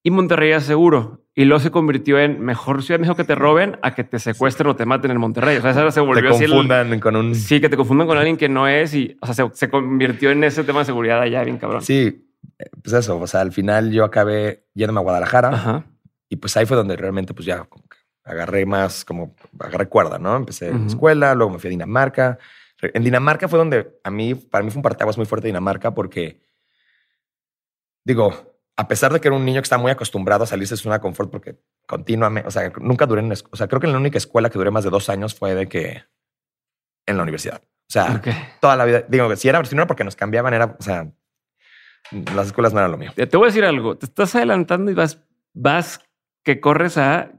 Y 0.04 0.12
Monterrey 0.12 0.50
era 0.52 0.60
seguro. 0.60 1.24
Y 1.34 1.46
luego 1.46 1.60
se 1.62 1.72
convirtió 1.72 2.20
en 2.20 2.42
mejor 2.42 2.84
Ciudad 2.84 3.00
de 3.00 3.02
México 3.04 3.16
que 3.16 3.24
te 3.24 3.34
roben 3.36 3.78
a 3.82 3.96
que 3.96 4.04
te 4.04 4.20
secuestren 4.20 4.68
o 4.70 4.76
te 4.76 4.86
maten 4.86 5.10
en 5.10 5.18
Monterrey. 5.18 5.58
O 5.58 5.62
sea, 5.62 5.72
esa 5.72 5.90
se 5.90 6.02
Te 6.02 6.06
volvió 6.06 6.30
así 6.30 6.44
el- 6.44 6.52
confundan 6.52 7.00
con 7.00 7.16
un... 7.16 7.34
Sí, 7.34 7.60
que 7.62 7.70
te 7.70 7.78
confundan 7.78 8.06
con 8.06 8.18
alguien 8.18 8.38
que 8.38 8.50
no 8.50 8.68
es 8.68 8.94
y, 8.94 9.18
o 9.22 9.26
sea, 9.26 9.34
se, 9.34 9.50
se 9.56 9.70
convirtió 9.70 10.30
en 10.30 10.44
ese 10.44 10.64
tema 10.64 10.80
de 10.80 10.86
seguridad 10.86 11.20
allá 11.20 11.44
bien 11.44 11.58
cabrón. 11.58 11.82
Sí, 11.82 12.28
pues 12.82 12.94
eso, 12.94 13.20
o 13.20 13.28
sea, 13.28 13.42
al 13.42 13.52
final 13.52 13.92
yo 13.92 14.04
acabé 14.04 14.66
yéndome 14.74 15.00
a 15.00 15.04
Guadalajara 15.04 15.50
Ajá. 15.50 15.86
y 16.30 16.38
pues 16.38 16.56
ahí 16.58 16.66
fue 16.66 16.78
donde 16.78 16.96
realmente 16.96 17.34
pues 17.34 17.46
ya 17.46 17.64
como 17.66 17.88
que 17.88 17.98
agarré 18.24 18.66
más, 18.66 19.04
como 19.06 19.36
agarré 19.60 19.88
cuerda, 19.88 20.20
¿no? 20.20 20.36
Empecé 20.36 20.70
en 20.70 20.82
la 20.82 20.88
escuela, 20.88 21.34
luego 21.36 21.54
me 21.54 21.60
fui 21.60 21.70
a 21.70 21.72
Dinamarca. 21.72 22.38
En 22.82 23.04
Dinamarca 23.04 23.48
fue 23.48 23.60
donde 23.60 24.00
a 24.04 24.12
mí, 24.12 24.36
para 24.36 24.64
mí 24.64 24.72
fue 24.72 24.80
un 24.80 24.84
parteaguas 24.84 25.18
muy 25.18 25.26
fuerte 25.26 25.48
Dinamarca 25.48 25.94
porque, 25.94 26.42
digo, 28.04 28.56
a 28.76 28.88
pesar 28.88 29.14
de 29.14 29.20
que 29.20 29.28
era 29.28 29.38
un 29.38 29.46
niño 29.46 29.62
que 29.62 29.66
está 29.66 29.78
muy 29.78 29.92
acostumbrado 29.92 30.44
a 30.44 30.48
salirse 30.48 30.74
de 30.74 30.78
su 30.78 30.84
zona 30.84 30.96
de 30.96 31.02
confort 31.02 31.30
porque 31.30 31.60
continuamente, 31.86 32.48
o 32.48 32.52
sea, 32.52 32.72
nunca 32.80 33.06
duré 33.06 33.20
en 33.20 33.28
una, 33.28 33.36
o 33.52 33.56
sea, 33.56 33.68
creo 33.68 33.82
que 33.82 33.88
la 33.88 33.98
única 33.98 34.18
escuela 34.18 34.50
que 34.50 34.58
duré 34.58 34.72
más 34.72 34.84
de 34.84 34.90
dos 34.90 35.10
años 35.10 35.36
fue 35.36 35.56
de 35.56 35.68
que 35.68 36.04
en 37.06 37.18
la 37.18 37.24
universidad. 37.24 37.62
O 37.64 37.92
sea, 37.92 38.22
toda 38.62 38.76
la 38.76 38.86
vida, 38.86 39.04
digo, 39.08 39.36
si 39.36 39.50
era, 39.50 39.64
si 39.66 39.76
no 39.76 39.82
era 39.82 39.88
porque 39.88 40.04
nos 40.04 40.16
cambiaban, 40.16 40.54
era, 40.54 40.78
o 40.80 40.82
sea, 40.82 41.12
las 42.36 42.48
escuelas 42.48 42.74
no 42.74 42.80
eran 42.80 42.92
lo 42.92 42.98
mío. 42.98 43.12
Te 43.16 43.28
te 43.28 43.38
voy 43.38 43.46
a 43.46 43.50
decir 43.50 43.66
algo. 43.66 43.98
Te 43.98 44.06
estás 44.06 44.36
adelantando 44.36 44.92
y 44.92 44.94
vas, 44.94 45.24
vas 45.54 46.02
que 46.44 46.60
corres 46.60 46.98
a 46.98 47.32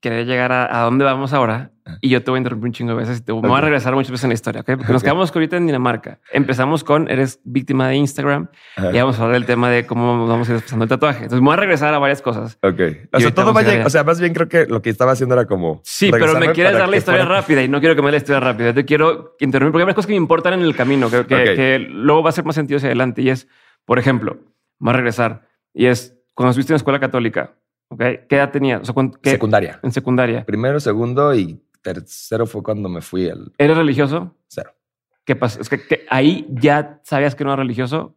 querer 0.00 0.26
llegar 0.26 0.50
a, 0.52 0.80
a 0.80 0.84
dónde 0.84 1.04
vamos 1.04 1.32
ahora. 1.32 1.70
Ah. 1.88 1.98
Y 2.00 2.08
yo 2.08 2.20
te 2.24 2.32
voy 2.32 2.38
a 2.38 2.40
interrumpir 2.40 2.66
un 2.66 2.72
chingo 2.72 2.90
de 2.90 2.98
veces 2.98 3.18
y 3.18 3.22
te 3.22 3.30
voy 3.30 3.48
a 3.56 3.60
regresar 3.60 3.94
muchas 3.94 4.10
veces 4.10 4.24
en 4.24 4.30
la 4.30 4.34
historia. 4.34 4.60
¿ok? 4.62 4.72
Porque 4.76 4.92
nos 4.92 5.04
quedamos 5.04 5.32
ahorita 5.32 5.56
en 5.56 5.66
Dinamarca. 5.66 6.18
Empezamos 6.32 6.82
con 6.82 7.08
eres 7.08 7.38
víctima 7.44 7.86
de 7.88 7.94
Instagram 7.94 8.48
Ajá. 8.74 8.90
y 8.92 8.98
vamos 8.98 9.16
a 9.20 9.22
hablar 9.22 9.38
del 9.38 9.46
tema 9.46 9.70
de 9.70 9.86
cómo 9.86 10.26
vamos 10.26 10.48
a 10.50 10.54
ir 10.56 10.60
pasando 10.62 10.82
el 10.84 10.88
tatuaje. 10.88 11.18
Entonces 11.18 11.40
me 11.40 11.46
voy 11.46 11.52
a 11.54 11.58
regresar 11.58 11.94
a 11.94 11.98
varias 12.00 12.20
cosas. 12.22 12.58
Ok. 12.62 12.80
O 13.12 13.20
sea, 13.20 13.32
todo 13.32 13.52
vaya, 13.52 13.86
o 13.86 13.90
sea, 13.90 14.02
más 14.02 14.20
bien 14.20 14.34
creo 14.34 14.48
que 14.48 14.66
lo 14.66 14.82
que 14.82 14.90
estaba 14.90 15.12
haciendo 15.12 15.36
era 15.36 15.44
como. 15.46 15.80
Sí, 15.84 16.10
pero 16.10 16.34
me 16.38 16.50
quieres 16.50 16.72
dar 16.72 16.88
la 16.88 16.96
historia 16.96 17.24
fuera- 17.24 17.40
rápida 17.40 17.62
y 17.62 17.68
no 17.68 17.78
quiero 17.78 17.94
que 17.94 18.02
me 18.02 18.06
dé 18.08 18.12
la 18.12 18.18
historia 18.18 18.40
rápida. 18.40 18.74
Te 18.74 18.84
quiero 18.84 19.36
interrumpir 19.38 19.70
porque 19.72 19.82
hay 19.82 19.86
varias 19.86 19.94
cosas 19.94 20.06
que 20.08 20.12
me 20.14 20.16
importan 20.18 20.54
en 20.54 20.62
el 20.62 20.74
camino 20.74 21.08
que, 21.08 21.24
que- 21.24 21.78
luego 21.88 22.24
va 22.24 22.30
a 22.30 22.30
hacer 22.30 22.44
más 22.44 22.56
sentido 22.56 22.78
hacia 22.78 22.88
adelante. 22.88 23.22
Y 23.22 23.30
es, 23.30 23.46
por 23.86 23.98
ejemplo, 23.98 24.38
va 24.86 24.90
a 24.90 24.96
regresar 24.96 25.48
y 25.72 25.86
es 25.86 26.14
cuando 26.34 26.50
estuviste 26.50 26.72
en 26.72 26.74
la 26.74 26.78
escuela 26.78 27.00
católica, 27.00 27.54
¿ok? 27.88 28.00
¿Qué 28.28 28.36
edad 28.36 28.50
tenías? 28.50 28.82
O 28.82 28.84
sea, 28.84 28.92
¿cuán- 28.94 29.12
qué- 29.22 29.30
Secundaria. 29.30 29.80
en 29.82 29.92
secundaria. 29.92 30.44
Primero, 30.44 30.78
segundo 30.80 31.34
y 31.34 31.62
tercero 31.82 32.46
fue 32.46 32.62
cuando 32.62 32.88
me 32.90 33.00
fui 33.00 33.30
al 33.30 33.52
¿Eres 33.56 33.76
religioso? 33.76 34.36
cero. 34.48 34.72
¿Qué 35.24 35.34
pasa? 35.34 35.60
Es 35.60 35.68
que, 35.68 35.84
que 35.86 36.04
ahí 36.10 36.46
ya 36.50 37.00
sabías 37.04 37.34
que 37.34 37.42
no 37.44 37.50
era 37.52 37.62
religioso. 37.62 38.16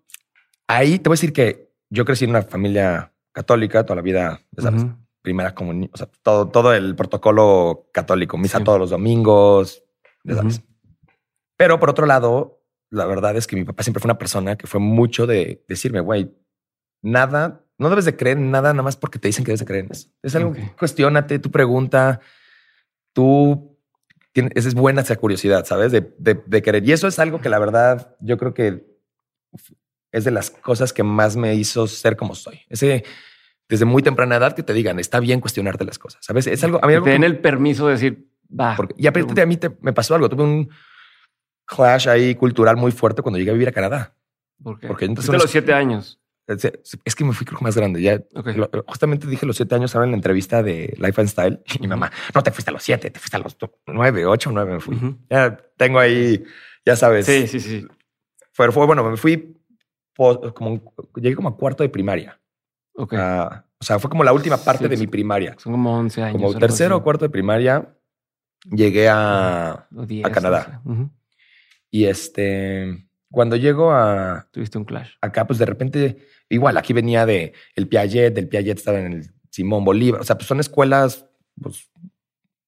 Ahí 0.68 1.00
te 1.00 1.08
voy 1.10 1.14
a 1.14 1.18
decir 1.18 1.34
que 1.34 1.72
yo 1.90 2.06
crecí 2.06 2.26
en 2.26 2.32
una 2.32 2.42
familia 2.44 3.14
católica 3.32 3.84
toda 3.84 3.96
la 3.98 4.02
vida, 4.02 4.42
ya 4.52 4.64
sabes, 4.64 4.84
Ujú. 4.84 4.94
primera 5.22 5.56
comunión, 5.56 5.90
o 5.94 5.98
sea, 5.98 6.08
todo, 6.22 6.50
todo 6.50 6.74
el 6.74 6.96
protocolo 6.96 7.88
católico, 7.94 8.38
misa 8.38 8.60
Sí. 8.60 8.64
todos 8.64 8.80
los 8.80 8.90
domingos, 8.92 9.84
ya 10.24 10.36
sabes. 10.36 10.62
Pero 11.58 11.80
por 11.80 11.90
otro 11.90 12.06
lado, 12.06 12.59
la 12.91 13.05
verdad 13.05 13.36
es 13.38 13.48
que 13.48 13.55
mi 13.55 13.63
papá 13.63 13.84
siempre 13.84 14.01
fue 14.01 14.08
una 14.08 14.17
persona 14.17 14.55
que 14.58 14.67
fue 14.67 14.79
mucho 14.79 15.27
de 15.27 15.63
decirme, 15.67 16.00
güey, 16.00 16.31
nada, 17.01 17.63
no 17.77 17.89
debes 17.89 18.05
de 18.05 18.15
creer 18.15 18.38
en 18.38 18.51
nada 18.51 18.74
nada 18.74 18.84
más 18.84 18.98
porque 18.98 19.19
te 19.19 19.27
dicen 19.27 19.43
que 19.46 19.50
debes 19.51 19.60
de 19.62 19.65
creer 19.65 19.86
en 19.86 19.91
eso. 19.91 20.10
Es 20.24 20.36
algo, 20.36 20.51
Ok. 20.51 20.58
cuestiónate, 20.77 21.39
tu 21.39 21.51
pregunta, 21.51 22.19
tú 23.13 23.77
tiene, 24.31 24.50
esa 24.55 24.67
es 24.67 24.75
buena 24.75 25.01
esa 25.01 25.15
curiosidad, 25.15 25.65
¿sabes? 25.65 25.91
De, 25.91 26.13
de, 26.17 26.41
de 26.46 26.62
querer. 26.62 26.88
Y 26.88 26.91
eso 26.91 27.08
es 27.08 27.19
algo 27.19 27.41
que 27.41 27.50
la 27.50 27.60
verdad 27.60 28.15
yo 28.19 28.38
creo 28.38 28.53
que 28.53 28.86
es 30.12 30.24
de 30.24 30.31
las 30.31 30.50
cosas 30.51 30.93
que 30.93 31.03
más 31.03 31.36
me 31.36 31.55
hizo 31.55 31.88
ser 31.88 32.15
como 32.15 32.36
soy. 32.36 32.62
Ese 32.69 33.03
desde 33.67 33.86
muy 33.86 34.01
temprana 34.01 34.38
edad 34.38 34.53
que 34.55 34.63
te 34.63 34.74
digan, 34.74 34.98
está 35.00 35.19
bien 35.19 35.39
cuestionarte 35.41 35.86
las 35.86 36.00
cosas. 36.00 36.25
¿Sabes? 36.25 36.48
Es 36.48 36.63
algo, 36.63 36.79
a 36.84 36.88
mí 36.88 36.91
Que 36.91 36.96
algo 36.96 37.05
te 37.05 37.12
den 37.12 37.22
que- 37.22 37.27
el 37.27 37.39
permiso 37.39 37.86
de 37.88 37.93
decir, 37.93 38.27
va. 38.60 38.75
porque- 38.75 38.96
y 38.98 39.05
aparte 39.05 39.41
a 39.41 39.46
mí 39.46 39.58
te- 39.58 39.77
me 39.81 39.93
pasó 39.93 40.15
algo. 40.15 40.27
Tuve 40.27 40.43
un 40.43 40.69
clash 41.76 42.08
ahí 42.10 42.36
cultural 42.36 42.76
muy 42.78 42.92
fuerte 42.92 43.22
cuando 43.22 43.38
llegué 43.38 43.52
a 43.52 43.54
vivir 43.54 43.70
a 43.70 43.72
Canadá. 43.72 44.16
¿Por 44.64 44.80
qué? 44.80 44.88
porque 44.88 45.06
entonces 45.06 45.30
unos- 45.30 45.44
los 45.44 45.52
siete 45.52 45.72
años. 45.74 46.20
Es 46.48 46.66
es 47.06 47.14
que 47.16 47.24
me 47.24 47.32
fui 47.32 47.46
creo 47.46 47.60
que 47.60 47.64
más 47.64 47.76
grande. 47.78 48.02
Ya 48.02 48.20
lo- 48.34 48.70
justamente 48.88 49.28
dije 49.28 49.46
los 49.46 49.56
siete 49.56 49.76
años 49.76 49.94
ahora 49.94 50.06
en 50.06 50.12
la 50.12 50.18
entrevista 50.18 50.64
de 50.64 50.96
Life 50.98 51.22
and 51.22 51.30
Style. 51.30 51.62
Y 51.76 51.80
mi 51.82 51.88
mamá, 51.88 52.12
no 52.34 52.42
te 52.42 52.50
fuiste 52.52 52.72
a 52.72 52.74
los 52.74 52.82
siete, 52.82 53.12
te 53.12 53.20
fuiste 53.20 53.38
a 53.38 53.40
los 53.40 53.56
nueve, 53.86 54.26
ocho, 54.26 54.50
nueve 54.52 54.74
me 54.74 54.80
fui. 54.80 54.98
Ya 55.30 55.56
tengo 55.78 56.00
ahí, 56.00 56.44
ya 56.86 56.96
sabes. 56.96 57.28
Sí, 57.28 57.46
sí, 57.48 57.60
sí. 57.60 57.88
Fue, 58.52 58.72
fue 58.72 58.86
bueno, 58.88 59.04
me 59.04 59.16
fui 59.16 59.56
como 60.56 60.82
llegué 61.16 61.36
como 61.36 61.50
a 61.50 61.56
cuarto 61.56 61.84
de 61.84 61.90
primaria. 61.90 62.40
Ok. 62.96 63.14
Ah, 63.16 63.64
o 63.80 63.84
sea, 63.86 64.00
fue 64.00 64.10
como 64.10 64.24
la 64.24 64.34
última 64.34 64.58
parte 64.58 64.86
Sí, 64.86 64.90
de 64.90 64.98
mi 64.98 65.08
primaria. 65.08 65.56
Son 65.60 65.72
como 65.72 65.98
11 65.98 66.22
años. 66.24 66.42
Como 66.42 66.60
tercero 66.60 66.98
o 66.98 67.04
cuarto 67.04 67.24
de 67.26 67.30
primaria 67.30 67.96
llegué 68.66 69.08
a 69.08 69.88
O 69.96 70.06
10, 70.06 70.26
a 70.26 70.32
Canadá. 70.32 70.82
Ujú. 70.84 71.10
Y 71.91 72.05
este 72.05 73.05
cuando 73.31 73.55
llego 73.55 73.91
a 73.91 74.48
Tuviste 74.51 74.77
un 74.77 74.86
clash. 74.86 75.12
acá, 75.22 75.46
pues 75.46 75.60
de 75.60 75.65
repente, 75.65 76.17
igual 76.50 76.77
aquí 76.77 76.93
venía 76.93 77.25
de 77.27 77.53
el 77.75 77.88
Piaget, 77.88 78.34
del 78.34 78.48
Piaget 78.48 78.77
estaba 78.77 79.00
en 79.00 79.13
el 79.13 79.31
Simón 79.51 79.86
Bolívar. 79.86 80.22
O 80.22 80.24
sea, 80.24 80.36
pues 80.36 80.48
son 80.48 80.60
escuelas 80.60 81.27
pues, 81.62 81.89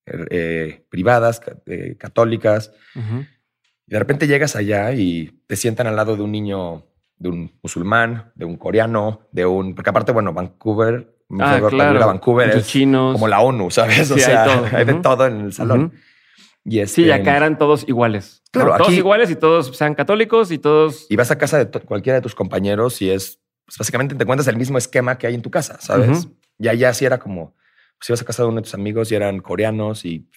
eh, 0.05 0.25
eh, 0.29 0.85
privadas, 0.89 1.41
eh, 1.65 1.95
católicas. 1.97 2.71
Y 2.95 3.91
de 3.93 3.99
repente 3.99 4.27
llegas 4.27 4.55
allá 4.55 4.91
y 4.93 5.41
te 5.47 5.55
sientan 5.55 5.87
al 5.87 5.95
lado 5.95 6.15
de 6.15 6.21
un 6.21 6.31
niño, 6.31 6.85
de 7.17 7.29
un 7.29 7.57
musulmán, 7.63 8.31
de 8.35 8.45
un 8.45 8.57
coreano, 8.57 9.27
de 9.31 9.45
un. 9.47 9.73
Porque 9.73 9.89
aparte, 9.89 10.11
bueno, 10.11 10.31
Vancouver, 10.33 11.17
Ah, 11.39 11.61
claro. 11.69 12.05
Vancouver 12.07 12.49
es 12.49 12.67
chinos. 12.67 13.13
como 13.13 13.27
la 13.29 13.39
ONU, 13.39 13.71
¿sabes? 13.71 14.11
O 14.11 14.15
Sí, 14.15 14.19
hay 14.19 14.25
sea, 14.25 14.43
todo. 14.43 14.65
hay 14.77 14.83
de 14.85 14.93
todo 14.95 15.25
en 15.27 15.39
el 15.41 15.53
salón. 15.53 15.93
Y 16.63 16.79
este, 16.79 17.03
Sí, 17.03 17.11
acá 17.11 17.35
eran 17.37 17.57
todos 17.57 17.87
iguales. 17.87 18.43
¿no? 18.53 18.61
Claro, 18.65 18.77
todos 18.77 18.93
iguales 18.93 19.29
y 19.31 19.35
todos 19.35 19.75
sean 19.75 19.95
católicos 19.95 20.51
y 20.51 20.57
todos. 20.59 21.07
Y 21.09 21.15
vas 21.15 21.31
a 21.31 21.37
casa 21.37 21.63
de 21.63 21.79
cualquiera 21.81 22.15
de 22.17 22.21
tus 22.21 22.35
compañeros 22.35 23.01
y 23.01 23.09
es, 23.09 23.39
pues 23.65 23.77
básicamente 23.77 24.15
te 24.15 24.23
encuentras 24.23 24.47
el 24.47 24.57
mismo 24.57 24.77
esquema 24.77 25.17
que 25.17 25.27
hay 25.27 25.33
en 25.35 25.41
tu 25.41 25.49
casa, 25.49 25.77
¿sabes? 25.81 26.25
Ujú. 26.25 26.35
Y 26.59 26.67
allá 26.67 26.93
sí 26.93 27.05
era 27.05 27.17
como, 27.19 27.55
pues 27.97 28.09
ibas 28.09 28.21
a 28.21 28.25
casa 28.25 28.43
de 28.43 28.49
uno 28.49 28.57
de 28.57 28.63
tus 28.63 28.73
amigos 28.75 29.11
y 29.11 29.15
eran 29.15 29.39
coreanos 29.39 30.05
y 30.05 30.27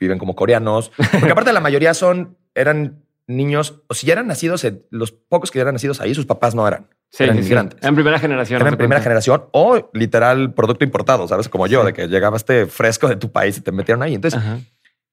viven 0.00 0.18
como 0.18 0.34
coreanos. 0.34 0.90
Porque 1.12 1.30
aparte 1.30 1.52
la 1.52 1.60
mayoría 1.60 1.94
son, 1.94 2.36
eran 2.54 3.04
niños, 3.26 3.82
o 3.88 3.94
si 3.94 4.06
ya 4.06 4.14
eran 4.14 4.26
nacidos, 4.26 4.64
en- 4.64 4.84
los 4.90 5.12
pocos 5.12 5.50
que 5.50 5.60
eran 5.60 5.74
nacidos 5.74 6.00
ahí, 6.00 6.14
sus 6.14 6.26
papás 6.26 6.54
no 6.54 6.66
eran. 6.66 6.88
Sí, 7.10 7.24
eran 7.24 7.36
sí, 7.36 7.42
sí. 7.42 7.46
inmigrantes. 7.48 7.82
En 7.82 7.94
primera 7.94 8.18
generación. 8.18 8.60
Eran 8.60 8.72
de 8.74 8.76
primera 8.78 9.00
generación 9.00 9.44
o 9.52 9.90
literal 9.94 10.52
producto 10.54 10.84
importado, 10.84 11.26
¿sabes? 11.28 11.48
Como 11.48 11.66
yo, 11.66 11.80
Sí. 11.80 11.86
de 11.86 11.92
que 11.92 12.06
llegaba 12.08 12.36
este 12.36 12.66
fresco 12.66 13.08
de 13.08 13.16
tu 13.16 13.30
país 13.32 13.56
y 13.58 13.60
te 13.60 13.72
metieron 13.72 14.02
ahí. 14.02 14.14
Entonces, 14.14 14.38
Ajá. 14.40 14.58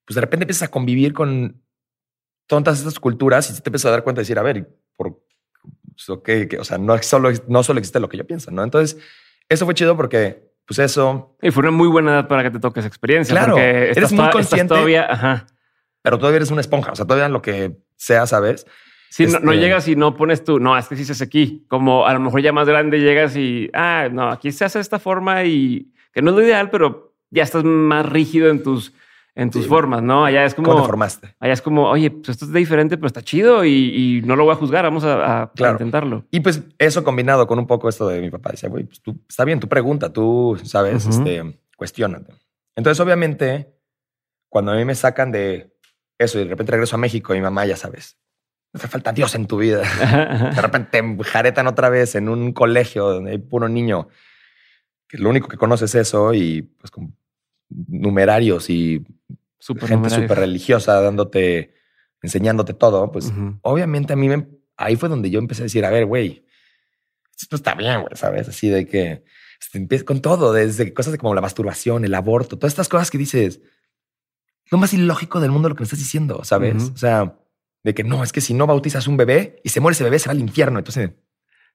Pues 0.06 0.14
de 0.14 0.20
repente 0.20 0.44
empiezas 0.44 0.68
a 0.68 0.70
convivir 0.70 1.12
con 1.12 1.60
todas 2.46 2.78
estas 2.78 2.98
culturas 3.00 3.50
y 3.50 3.60
te 3.60 3.68
empiezas 3.68 3.86
a 3.86 3.90
dar 3.90 4.04
cuenta 4.04 4.20
de 4.20 4.22
decir, 4.22 4.38
a 4.38 4.42
ver, 4.42 4.68
por 4.96 5.20
pues, 5.96 6.20
que, 6.24 6.58
o 6.58 6.64
sea, 6.64 6.78
no 6.78 6.96
solo, 7.02 7.30
no 7.48 7.62
solo 7.62 7.78
existe 7.78 8.00
lo 8.00 8.08
que 8.08 8.16
yo 8.16 8.26
pienso, 8.26 8.50
¿no? 8.50 8.62
Entonces, 8.62 8.98
eso 9.48 9.64
fue 9.64 9.74
chido 9.74 9.96
porque, 9.96 10.52
pues 10.66 10.78
eso, 10.78 11.36
Y 11.42 11.50
fue 11.50 11.62
una 11.62 11.70
muy 11.72 11.88
buena 11.88 12.12
edad 12.12 12.28
para 12.28 12.42
que 12.42 12.50
te 12.50 12.60
toque 12.60 12.80
esa 12.80 12.88
experiencia. 12.88 13.34
Claro, 13.34 13.58
eres 13.58 13.96
estás 13.96 14.12
muy 14.12 14.30
consciente. 14.30 14.68
todavía, 14.68 15.06
ajá. 15.10 15.46
pero 16.02 16.18
todavía 16.18 16.36
eres 16.36 16.50
una 16.50 16.60
esponja, 16.60 16.92
o 16.92 16.96
sea, 16.96 17.04
todavía 17.04 17.28
lo 17.28 17.42
que 17.42 17.76
sea, 17.96 18.26
¿sabes? 18.26 18.66
Sí, 19.10 19.26
no, 19.26 19.40
no 19.40 19.52
Este- 19.52 19.64
llegas 19.64 19.88
y 19.88 19.96
no 19.96 20.14
pones 20.14 20.44
tú, 20.44 20.60
no, 20.60 20.76
es 20.76 20.86
que 20.88 20.96
sí 20.96 21.04
se 21.04 21.12
hace 21.12 21.24
aquí. 21.24 21.64
Como 21.68 22.06
a 22.06 22.12
lo 22.12 22.20
mejor 22.20 22.42
ya 22.42 22.52
más 22.52 22.68
grande 22.68 23.00
llegas 23.00 23.34
y, 23.36 23.70
ah, 23.72 24.08
no, 24.12 24.30
aquí 24.30 24.52
se 24.52 24.64
hace 24.64 24.78
de 24.78 24.82
esta 24.82 24.98
forma 24.98 25.44
y 25.44 25.92
que 26.12 26.22
no 26.22 26.30
es 26.30 26.36
lo 26.36 26.42
ideal, 26.42 26.70
pero 26.70 27.14
ya 27.30 27.42
estás 27.42 27.64
más 27.64 28.04
rígido 28.06 28.50
en 28.50 28.62
tus, 28.62 28.92
en 29.36 29.50
tus 29.50 29.64
Sí. 29.64 29.68
formas, 29.68 30.02
¿no? 30.02 30.24
Allá 30.24 30.44
es 30.44 30.54
¿Cómo 30.54 30.70
te 30.70 30.74
como, 30.76 30.86
formaste? 30.86 31.34
allá 31.38 31.52
es 31.52 31.62
como, 31.62 31.88
oye, 31.88 32.10
pues 32.10 32.30
esto 32.30 32.46
es 32.46 32.52
diferente, 32.52 32.96
pero 32.96 33.06
está 33.06 33.22
chido 33.22 33.64
y, 33.64 33.70
y 34.18 34.22
no 34.22 34.34
lo 34.34 34.44
voy 34.44 34.52
a 34.52 34.56
juzgar, 34.56 34.82
vamos 34.84 35.04
a, 35.04 35.14
a- 35.14 35.42
a 35.42 35.52
Claro. 35.52 35.74
intentarlo. 35.74 36.24
Y 36.30 36.40
pues 36.40 36.62
eso 36.78 37.04
combinado 37.04 37.46
con 37.46 37.58
un 37.58 37.66
poco 37.66 37.88
esto 37.88 38.08
de 38.08 38.20
mi 38.20 38.30
papá, 38.30 38.50
decía, 38.52 38.68
güey, 38.70 38.84
pues 38.84 39.00
tú, 39.02 39.14
está 39.28 39.44
bien, 39.44 39.60
tú 39.60 39.68
pregunta, 39.68 40.12
tú 40.12 40.58
sabes, 40.64 41.04
Ujú. 41.06 41.18
este, 41.18 41.60
cuestionate. 41.76 42.32
Entonces, 42.74 42.98
obviamente, 43.00 43.72
cuando 44.48 44.72
a 44.72 44.74
mí 44.76 44.84
me 44.86 44.94
sacan 44.94 45.30
de 45.32 45.70
eso 46.18 46.40
y 46.40 46.44
de 46.44 46.50
repente 46.50 46.72
regreso 46.72 46.96
a 46.96 46.98
México, 46.98 47.34
y 47.34 47.36
mi 47.38 47.42
mamá, 47.42 47.66
ya 47.66 47.76
sabes, 47.76 48.18
no 48.72 48.80
te 48.80 48.88
falta 48.88 49.12
Dios 49.12 49.34
en 49.34 49.46
tu 49.46 49.58
vida. 49.58 49.82
Ajá, 50.02 50.32
ajá. 50.32 50.50
De 50.50 50.62
repente 50.62 51.02
me 51.02 51.22
jaretan 51.24 51.66
otra 51.66 51.90
vez 51.90 52.14
en 52.14 52.30
un 52.30 52.52
colegio 52.54 53.06
donde 53.10 53.32
hay 53.32 53.38
puro 53.38 53.68
niño 53.68 54.08
que 55.08 55.18
lo 55.18 55.28
único 55.30 55.46
que 55.48 55.56
conoce 55.58 55.84
es 55.84 55.94
eso 55.94 56.32
y 56.34 56.62
pues 56.62 56.90
con 56.90 57.14
numerarios 57.68 58.70
y 58.70 59.04
Súper 59.66 59.88
gente 59.88 60.10
súper 60.10 60.38
religiosa 60.38 61.00
dándote, 61.00 61.74
enseñándote 62.22 62.72
todo, 62.72 63.10
pues 63.10 63.32
obviamente 63.62 64.12
a 64.12 64.16
mí 64.16 64.28
me, 64.28 64.46
ahí 64.76 64.94
fue 64.94 65.08
donde 65.08 65.28
yo 65.28 65.40
empecé 65.40 65.62
a 65.62 65.64
decir, 65.64 65.84
a 65.84 65.90
ver, 65.90 66.06
güey, 66.06 66.46
esto 67.36 67.56
está 67.56 67.74
bien, 67.74 68.02
güey, 68.02 68.14
¿sabes? 68.14 68.48
Así 68.48 68.68
de 68.68 68.86
que 68.86 69.24
este, 69.60 69.78
empieza 69.78 70.04
con 70.04 70.22
todo, 70.22 70.52
desde 70.52 70.94
cosas 70.94 71.18
como 71.18 71.34
la 71.34 71.40
masturbación, 71.40 72.04
el 72.04 72.14
aborto, 72.14 72.56
todas 72.60 72.74
estas 72.74 72.88
cosas 72.88 73.10
que 73.10 73.18
dices, 73.18 73.60
lo 74.70 74.78
más 74.78 74.94
ilógico 74.94 75.40
del 75.40 75.50
mundo 75.50 75.68
lo 75.68 75.74
que 75.74 75.80
me 75.80 75.86
estás 75.86 75.98
diciendo, 75.98 76.44
¿sabes? 76.44 76.92
O 76.94 76.96
sea, 76.96 77.36
de 77.82 77.92
que 77.92 78.04
no, 78.04 78.22
es 78.22 78.30
que 78.30 78.40
si 78.40 78.54
no 78.54 78.68
bautizas 78.68 79.08
un 79.08 79.16
bebé 79.16 79.60
y 79.64 79.70
se 79.70 79.80
muere 79.80 79.94
ese 79.94 80.04
bebé, 80.04 80.20
se 80.20 80.28
va 80.28 80.32
al 80.32 80.38
infierno. 80.38 80.78
Entonces, 80.78 81.10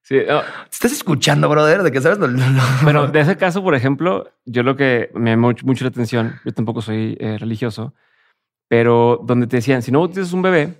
Sí, 0.02 0.16
no, 0.28 0.42
¿estás 0.70 0.92
escuchando, 0.92 1.48
brother? 1.48 1.82
De 1.84 1.92
que 1.92 2.00
sabes, 2.00 2.18
Pero 2.84 3.06
de 3.06 3.20
ese 3.20 3.36
caso, 3.36 3.62
por 3.62 3.74
ejemplo, 3.74 4.30
yo 4.44 4.64
lo 4.64 4.76
que 4.76 5.10
me 5.14 5.30
llamó 5.30 5.52
mucho, 5.62 5.84
la 5.84 5.90
atención, 5.90 6.34
yo 6.44 6.52
tampoco 6.52 6.82
soy 6.82 7.16
eh, 7.20 7.38
religioso, 7.38 7.94
pero 8.68 9.20
donde 9.22 9.46
te 9.46 9.56
decían, 9.56 9.80
si 9.82 9.92
no 9.92 10.00
bautizas 10.00 10.32
un 10.32 10.42
bebé, 10.42 10.76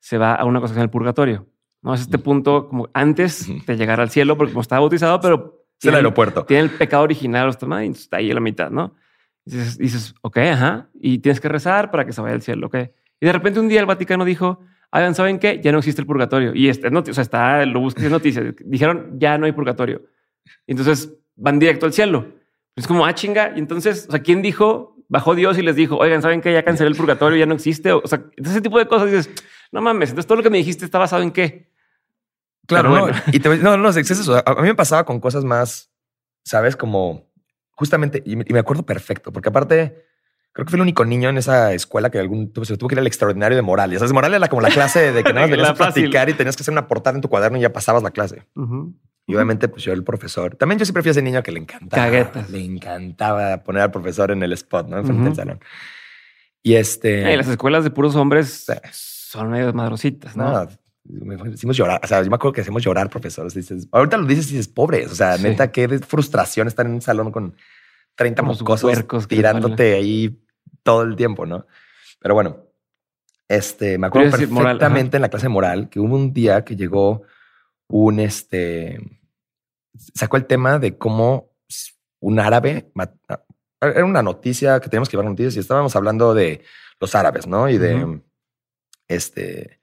se 0.00 0.16
va 0.16 0.34
a 0.34 0.44
una 0.44 0.60
cosa 0.60 0.72
que 0.72 0.74
se 0.74 0.78
llama 0.78 0.84
el 0.84 0.90
purgatorio. 0.90 1.46
No 1.82 1.92
es 1.92 2.00
este 2.00 2.18
punto 2.18 2.68
como 2.68 2.88
antes 2.94 3.46
de 3.66 3.76
llegar 3.76 4.00
al 4.00 4.10
cielo, 4.10 4.38
porque 4.38 4.52
como 4.52 4.62
estaba 4.62 4.80
bautizado, 4.80 5.20
pero 5.20 5.66
es 5.78 5.88
el 5.88 5.94
aeropuerto. 5.96 6.44
tiene 6.44 6.62
el 6.62 6.70
pecado 6.70 7.02
original, 7.02 7.48
está 7.48 8.16
ahí 8.16 8.30
a 8.30 8.34
la 8.34 8.40
mitad, 8.40 8.70
¿no? 8.70 8.94
Y 9.44 9.50
dices, 9.50 9.76
dices, 9.76 10.14
ok, 10.22 10.38
ajá, 10.38 10.88
y 10.94 11.18
tienes 11.18 11.40
que 11.40 11.48
rezar 11.48 11.90
para 11.90 12.06
que 12.06 12.12
se 12.12 12.20
vaya 12.20 12.34
al 12.34 12.42
cielo, 12.42 12.68
ok. 12.68 12.76
Y 13.20 13.26
de 13.26 13.32
repente 13.32 13.60
un 13.60 13.68
día 13.68 13.80
el 13.80 13.86
Vaticano 13.86 14.24
dijo, 14.24 14.60
hagan, 14.92 15.14
¿saben 15.14 15.38
qué? 15.38 15.60
Ya 15.62 15.72
no 15.72 15.78
existe 15.78 16.00
el 16.00 16.06
purgatorio. 16.06 16.52
Y 16.54 16.68
este, 16.68 16.90
no, 16.90 17.00
o 17.00 17.12
sea, 17.12 17.22
está, 17.22 17.66
lo 17.66 17.80
busqué 17.80 18.04
en 18.04 18.12
noticias, 18.12 18.54
dijeron, 18.64 19.18
ya 19.18 19.38
no 19.38 19.46
hay 19.46 19.52
purgatorio. 19.52 20.02
Y 20.66 20.72
entonces 20.72 21.12
van 21.34 21.58
directo 21.58 21.86
al 21.86 21.92
cielo. 21.92 22.26
Es 22.76 22.86
como, 22.86 23.04
ah, 23.04 23.14
chinga. 23.14 23.52
Y 23.56 23.58
entonces, 23.58 24.06
o 24.08 24.12
sea, 24.12 24.20
¿quién 24.20 24.42
dijo? 24.42 24.96
Bajó 25.08 25.34
Dios 25.34 25.58
y 25.58 25.62
les 25.62 25.76
dijo, 25.76 25.96
oigan, 25.96 26.22
¿saben 26.22 26.40
qué? 26.40 26.52
Ya 26.52 26.62
cancelé 26.62 26.90
el 26.90 26.96
purgatorio, 26.96 27.38
ya 27.38 27.46
no 27.46 27.54
existe. 27.54 27.92
O 27.92 28.06
sea, 28.06 28.22
ese 28.36 28.60
tipo 28.60 28.78
de 28.78 28.86
cosas 28.86 29.10
dices, 29.10 29.30
no 29.72 29.82
mames, 29.82 30.10
entonces 30.10 30.26
todo 30.26 30.36
lo 30.36 30.42
que 30.42 30.50
me 30.50 30.58
dijiste 30.58 30.84
está 30.84 30.98
basado 30.98 31.22
en 31.22 31.32
qué? 31.32 31.70
Claro, 32.66 32.90
no. 32.90 33.00
bueno. 33.00 33.18
Y 33.32 33.40
te, 33.40 33.56
no, 33.58 33.76
no, 33.76 33.88
es 33.88 34.10
eso. 34.10 34.36
A, 34.36 34.42
a 34.46 34.54
mí 34.56 34.68
me 34.68 34.74
pasaba 34.74 35.04
con 35.04 35.20
cosas 35.20 35.44
más, 35.44 35.90
sabes, 36.44 36.76
como 36.76 37.30
justamente, 37.70 38.22
y 38.24 38.36
me, 38.36 38.44
y 38.46 38.52
me 38.52 38.58
acuerdo 38.58 38.84
perfecto, 38.84 39.32
porque 39.32 39.48
aparte, 39.48 40.06
creo 40.52 40.64
que 40.66 40.70
fui 40.70 40.76
el 40.78 40.82
único 40.82 41.04
niño 41.04 41.28
en 41.28 41.38
esa 41.38 41.72
escuela 41.72 42.10
que 42.10 42.18
algún 42.18 42.52
se 42.64 42.76
tuvo 42.76 42.88
que 42.88 42.94
ir 42.94 42.98
al 42.98 43.06
extraordinario 43.06 43.56
de 43.56 43.62
moral. 43.62 43.92
Y 43.92 43.96
sabes, 43.98 44.12
moral 44.12 44.34
era 44.34 44.48
como 44.48 44.62
la 44.62 44.68
clase 44.70 45.12
de 45.12 45.24
que 45.24 45.32
nada 45.34 45.46
más 45.46 45.58
a 45.70 45.74
fácil. 45.74 46.02
platicar 46.04 46.28
y 46.28 46.34
tenías 46.34 46.56
que 46.56 46.62
hacer 46.62 46.72
una 46.72 46.86
portada 46.88 47.16
en 47.16 47.22
tu 47.22 47.28
cuaderno 47.28 47.58
y 47.58 47.62
ya 47.62 47.72
pasabas 47.72 48.02
la 48.02 48.10
clase. 48.10 48.44
Y 49.26 49.34
obviamente, 49.34 49.68
pues 49.68 49.82
yo, 49.84 49.92
el 49.92 50.02
profesor, 50.04 50.56
también 50.56 50.78
yo 50.78 50.84
siempre 50.84 51.02
fui 51.02 51.10
ese 51.10 51.22
niño 51.22 51.42
que 51.42 51.52
le 51.52 51.60
encantaba. 51.60 52.04
Caguetas. 52.04 52.50
Le 52.50 52.64
encantaba 52.64 53.62
poner 53.62 53.82
al 53.82 53.90
profesor 53.90 54.30
en 54.32 54.42
el 54.42 54.52
spot, 54.52 54.88
¿no? 54.88 54.98
Enfrente 54.98 55.20
Ujú. 55.20 55.28
del 55.30 55.36
salón. 55.36 55.60
Y 56.62 56.74
este. 56.74 57.36
Las 57.36 57.48
escuelas 57.48 57.84
de 57.84 57.90
puros 57.90 58.14
hombres 58.16 58.66
Sí. 58.66 58.72
son 58.92 59.50
medio 59.50 59.72
madrositas, 59.72 60.36
¿no? 60.36 60.66
No, 61.04 61.46
hicimos 61.52 61.76
llorar. 61.76 62.00
O 62.04 62.06
sea, 62.06 62.22
yo 62.22 62.30
me 62.30 62.36
acuerdo 62.36 62.52
que 62.52 62.60
hacemos 62.60 62.82
llorar, 62.82 63.10
profesores. 63.10 63.54
Dices, 63.54 63.88
ahorita 63.90 64.16
lo 64.16 64.26
dices 64.26 64.46
y 64.52 64.56
dices, 64.56 64.68
pobres. 64.68 65.10
O 65.10 65.14
sea, 65.14 65.36
Sí. 65.36 65.42
neta, 65.44 65.72
qué 65.72 65.88
frustración 66.00 66.68
estar 66.68 66.86
en 66.86 66.92
un 66.92 67.00
salón 67.00 67.32
con 67.32 67.56
30 68.14 68.42
Unos 68.42 68.60
mocosos 68.60 68.84
huercos 68.84 69.26
que 69.26 69.36
les 69.36 69.40
tirándote 69.40 69.94
ahí 69.94 70.38
todo 70.82 71.02
el 71.02 71.16
tiempo, 71.16 71.46
¿no? 71.46 71.66
Pero 72.20 72.34
bueno, 72.34 72.58
este, 73.48 73.98
me 73.98 74.06
acuerdo 74.06 74.30
moral, 74.48 74.76
perfectamente 74.78 75.16
en 75.16 75.22
la 75.22 75.28
clase 75.28 75.46
de 75.46 75.50
moral 75.50 75.88
que 75.88 76.00
hubo 76.00 76.14
un 76.14 76.32
día 76.32 76.64
que 76.64 76.76
llegó 76.76 77.22
un, 77.88 78.20
este, 78.20 78.98
sacó 80.14 80.36
el 80.36 80.46
tema 80.46 80.78
de 80.78 80.96
cómo 80.96 81.50
un 82.20 82.38
árabe, 82.38 82.90
mat- 82.94 83.14
era 83.80 84.04
una 84.04 84.22
noticia 84.22 84.78
que 84.80 84.88
teníamos 84.88 85.08
que 85.08 85.16
llevar 85.16 85.28
noticias 85.28 85.56
y 85.56 85.58
estábamos 85.58 85.96
hablando 85.96 86.34
de 86.34 86.62
los 87.00 87.14
árabes, 87.16 87.46
¿no? 87.48 87.68
Y 87.68 87.78
de, 87.78 88.20
este, 89.08 89.80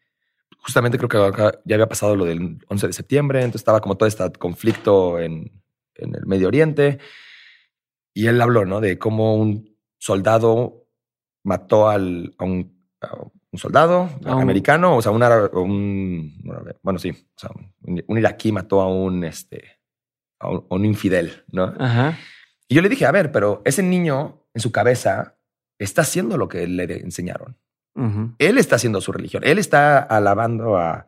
justamente 0.59 0.97
creo 0.97 1.09
que 1.09 1.17
acá 1.17 1.59
ya 1.65 1.75
había 1.75 1.89
pasado 1.89 2.15
lo 2.15 2.25
del 2.25 2.59
11 2.69 2.87
de 2.87 2.93
septiembre, 2.93 3.39
entonces 3.39 3.61
estaba 3.61 3.81
como 3.81 3.97
todo 3.97 4.07
este 4.07 4.31
conflicto 4.33 5.19
en, 5.19 5.51
en 5.95 6.15
el 6.15 6.25
Medio 6.25 6.47
Oriente. 6.47 6.99
Y 8.19 8.27
él 8.27 8.41
habló, 8.41 8.65
¿no? 8.65 8.81
De 8.81 8.97
cómo 8.97 9.35
un 9.35 9.77
soldado 9.97 10.87
mató 11.43 11.89
al, 11.89 12.33
a, 12.37 12.43
un, 12.43 12.85
a 13.01 13.15
un 13.51 13.59
soldado 13.59 14.09
A 14.25 14.35
un- 14.35 14.41
americano, 14.41 14.97
o 14.97 15.01
sea, 15.01 15.11
un, 15.11 15.21
árabe- 15.23 15.49
un, 15.53 16.33
bueno, 16.83 16.99
sí, 16.99 17.09
o 17.11 17.39
sea, 17.39 17.49
un, 17.83 18.03
un 18.07 18.17
iraquí 18.17 18.51
mató 18.51 18.81
a 18.81 18.87
un, 18.87 19.23
este, 19.23 19.79
a 20.39 20.49
un, 20.49 20.65
a 20.69 20.85
infidel, 20.85 21.43
¿no? 21.51 21.73
Ajá. 21.79 22.17
Y 22.67 22.75
yo 22.75 22.81
le 22.81 22.89
dije, 22.89 23.05
a 23.05 23.11
ver, 23.11 23.31
pero 23.31 23.61
ese 23.65 23.83
niño 23.83 24.45
en 24.53 24.61
su 24.61 24.71
cabeza 24.71 25.37
está 25.79 26.01
haciendo 26.01 26.37
lo 26.37 26.47
que 26.47 26.67
le 26.67 26.83
enseñaron. 26.99 27.57
Él 28.37 28.57
está 28.57 28.75
haciendo 28.75 29.01
su 29.01 29.11
religión. 29.11 29.43
Él 29.45 29.57
está 29.59 29.99
alabando 29.99 30.77
a, 30.77 31.07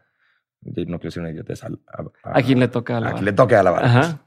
no 0.62 0.98
quiero 1.00 1.12
ser 1.12 1.24
un 1.24 1.30
idiota, 1.30 1.54
es 1.54 1.64
al- 1.64 1.80
a, 2.24 2.38
A 2.40 2.42
quien 2.42 2.60
le 2.60 2.68
toca 2.68 2.94
a 2.96 2.98
alabar. 2.98 3.14
quien 3.16 3.26
le 3.26 3.34
toque 3.34 3.56
alabar. 3.56 3.86
Ajá. 3.86 4.26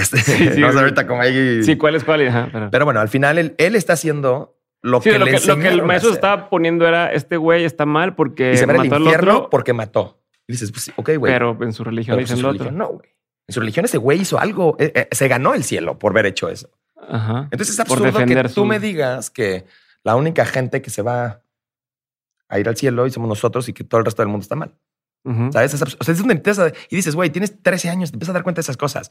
Este, 0.00 0.18
Sí, 0.18 0.48
sí, 0.54 0.60
no 0.60 0.72
sé 0.72 0.78
ahorita 0.78 1.06
como 1.06 1.22
ahí. 1.22 1.62
Sí, 1.62 1.76
¿cuál 1.76 1.94
es 1.94 2.04
cuál? 2.04 2.26
Ajá, 2.28 2.48
pero- 2.52 2.70
Pero 2.70 2.84
bueno, 2.84 3.00
al 3.00 3.08
final 3.08 3.38
él, 3.38 3.54
él 3.58 3.74
está 3.76 3.92
haciendo 3.94 4.56
lo 4.82 5.00
Sí, 5.02 5.10
que 5.10 5.18
lo, 5.18 5.24
le 5.26 5.32
que, 5.38 5.46
lo 5.46 5.58
que 5.58 5.68
el 5.68 5.82
maestro 5.82 6.12
estaba 6.12 6.48
poniendo 6.48 6.86
era 6.86 7.12
este 7.12 7.36
güey 7.36 7.64
está 7.64 7.84
mal 7.86 8.14
porque 8.14 8.52
y 8.52 8.56
se 8.56 8.66
va 8.66 8.72
al 8.72 8.78
mató 8.78 8.94
al 8.96 9.02
infierno 9.02 9.36
otro, 9.36 9.50
porque 9.50 9.72
mató. 9.72 10.22
Y 10.48 10.52
dices, 10.52 10.72
pues 10.72 10.90
ok, 10.96 11.10
güey. 11.18 11.32
pero 11.32 11.56
en 11.62 11.72
su 11.72 11.84
religión 11.84 12.16
pues, 12.16 12.28
dicen 12.28 12.38
en 12.38 12.42
lo 12.42 12.50
otro. 12.50 12.70
no, 12.72 12.88
güey. 12.88 13.08
En 13.46 13.52
su 13.54 13.60
religión 13.60 13.84
ese 13.84 13.98
güey 13.98 14.20
hizo 14.20 14.38
algo. 14.40 14.76
eh, 14.78 14.92
eh, 14.94 15.08
se 15.12 15.28
ganó 15.28 15.54
el 15.54 15.64
cielo 15.64 15.98
por 15.98 16.12
haber 16.12 16.26
hecho 16.26 16.48
eso. 16.48 16.70
Ajá. 17.08 17.48
Entonces 17.50 17.70
es 17.74 17.80
absurdo 17.80 18.24
que 18.24 18.42
tú 18.44 18.48
su- 18.48 18.64
me 18.64 18.78
digas 18.80 19.30
que 19.30 19.64
la 20.02 20.16
única 20.16 20.44
gente 20.46 20.80
que 20.82 20.90
se 20.90 21.02
va 21.02 21.42
a 22.48 22.58
ir 22.58 22.68
al 22.68 22.76
cielo 22.76 23.06
y 23.06 23.10
somos 23.10 23.28
nosotros 23.28 23.68
y 23.68 23.72
que 23.72 23.84
todo 23.84 23.98
el 23.98 24.04
resto 24.04 24.22
del 24.22 24.28
mundo 24.28 24.42
está 24.42 24.56
mal. 24.56 24.74
¿Sabes? 25.52 25.74
O 25.74 25.76
sea, 25.76 26.12
es 26.14 26.18
donde 26.18 26.34
empiezas 26.34 26.72
a- 26.72 26.76
y 26.88 26.96
dices, 26.96 27.14
güey, 27.14 27.28
tienes 27.30 27.62
13 27.62 27.90
años, 27.90 28.10
te 28.10 28.16
empiezas 28.16 28.30
a 28.30 28.38
dar 28.38 28.42
cuenta 28.42 28.58
de 28.60 28.62
esas 28.62 28.78
cosas. 28.78 29.10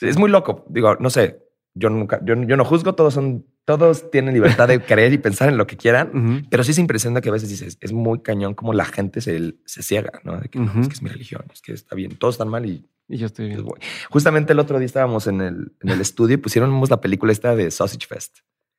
Es 0.00 0.18
muy 0.18 0.30
loco. 0.30 0.64
Digo, 0.68 0.96
no 1.00 1.10
sé, 1.10 1.42
yo 1.74 1.90
nunca, 1.90 2.20
yo, 2.24 2.34
yo 2.42 2.56
no 2.56 2.64
juzgo, 2.64 2.94
todos 2.94 3.14
son, 3.14 3.46
todos 3.64 4.10
tienen 4.10 4.34
libertad 4.34 4.68
de 4.68 4.80
creer 4.80 5.12
y 5.12 5.18
pensar 5.18 5.48
en 5.48 5.56
lo 5.56 5.66
que 5.66 5.76
quieran, 5.76 6.46
pero 6.50 6.64
sí 6.64 6.72
es 6.72 6.78
impresionante 6.78 7.22
que 7.22 7.28
a 7.28 7.32
veces 7.32 7.48
dices, 7.48 7.78
es 7.80 7.92
muy 7.92 8.20
cañón 8.22 8.54
como 8.54 8.72
la 8.72 8.84
gente 8.84 9.20
se, 9.20 9.54
se 9.64 9.82
ciega, 9.82 10.20
¿no? 10.24 10.40
De 10.40 10.48
que 10.48 10.58
no, 10.58 10.72
es 10.80 10.88
que 10.88 10.94
es 10.94 11.02
mi 11.02 11.10
religión, 11.10 11.44
es 11.52 11.62
que 11.62 11.72
está 11.72 11.94
bien, 11.94 12.16
todos 12.16 12.34
están 12.34 12.48
mal 12.48 12.66
y 12.66 12.88
Y 13.08 13.18
yo 13.18 13.26
estoy 13.26 13.52
pues, 13.54 13.64
bien. 13.64 13.76
Justamente 14.10 14.52
el 14.52 14.58
otro 14.58 14.78
día 14.78 14.86
estábamos 14.86 15.26
en 15.26 15.40
el, 15.40 15.72
en 15.80 15.88
el 15.90 16.00
estudio 16.00 16.34
y 16.34 16.38
pusiéramos 16.38 16.90
la 16.90 17.00
película 17.00 17.32
esta 17.32 17.54
de 17.54 17.70
Sausage 17.70 18.06
Fest. 18.06 18.38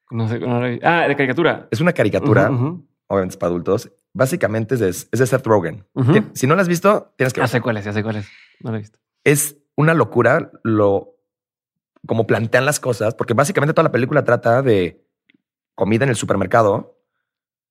No 0.10 0.28
sé, 0.28 0.40
no 0.40 0.60
vi. 0.62 0.80
Ah, 0.84 1.08
de 1.08 1.16
caricatura. 1.16 1.68
Es 1.72 1.80
una 1.80 1.94
caricatura, 1.94 2.50
obviamente 3.08 3.34
es 3.34 3.38
para 3.38 3.50
adultos. 3.52 3.90
Básicamente 4.14 4.74
es 4.76 4.82
de, 4.82 4.90
es 4.90 5.10
de 5.12 5.26
Seth 5.26 5.46
Rogen. 5.48 5.86
Si 6.34 6.46
no 6.48 6.56
la 6.58 6.64
has 6.64 6.68
visto, 6.68 7.14
tienes 7.18 7.32
que 7.34 7.40
Ya 7.40 7.44
verla. 7.44 7.52
sé 7.52 7.62
cuál 7.62 7.78
es, 7.78 7.86
ya 7.86 7.94
sé 7.94 8.04
cuál 8.04 8.18
es. 8.18 8.28
No 8.60 8.72
la 8.72 8.78
he 8.78 8.82
visto. 8.82 9.00
es 9.24 9.58
una 9.82 9.94
locura 9.94 10.52
lo 10.64 11.16
como 12.08 12.26
plantean 12.26 12.66
las 12.66 12.80
cosas, 12.80 13.14
porque 13.14 13.34
básicamente 13.34 13.74
toda 13.74 13.84
la 13.84 13.92
película 13.92 14.24
trata 14.24 14.62
de 14.62 15.06
comida 15.76 16.04
en 16.04 16.10
el 16.10 16.16
supermercado 16.16 16.98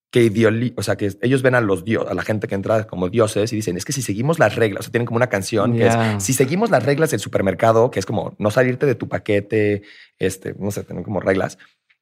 que 0.09 0.25
ideoli- 0.29 0.73
o 0.77 0.83
sea, 0.83 0.97
que 0.97 1.11
ellos 1.21 1.41
ven 1.41 1.55
a 1.55 1.61
los 1.61 1.83
dios, 1.85 2.05
a 2.09 2.13
la 2.13 2.21
gente 2.23 2.47
que 2.47 2.55
entra 2.55 2.85
como 2.85 3.07
dioses 3.09 3.51
y 3.53 3.57
dicen, 3.57 3.77
es 3.77 3.85
que 3.85 3.93
si 3.93 4.01
seguimos 4.01 4.39
las 4.39 4.55
reglas, 4.55 4.81
o 4.81 4.83
sea, 4.83 4.91
tienen 4.91 5.05
como 5.05 5.15
una 5.17 5.27
canción 5.27 5.73
que 5.77 5.87
es, 6.17 6.23
si 6.23 6.33
seguimos 6.33 6.69
las 6.69 6.83
reglas 6.85 7.11
del 7.11 7.19
supermercado, 7.21 7.91
que 7.91 7.99
es 7.99 8.05
como 8.05 8.35
no 8.37 8.51
salirte 8.51 8.85
de 8.85 8.95
tu 8.95 9.07
paquete, 9.07 9.83
este, 10.19 10.53
no 10.59 10.71
sé, 10.71 10.83
tienen 10.83 11.03
como 11.03 11.21
reglas, 11.21 11.57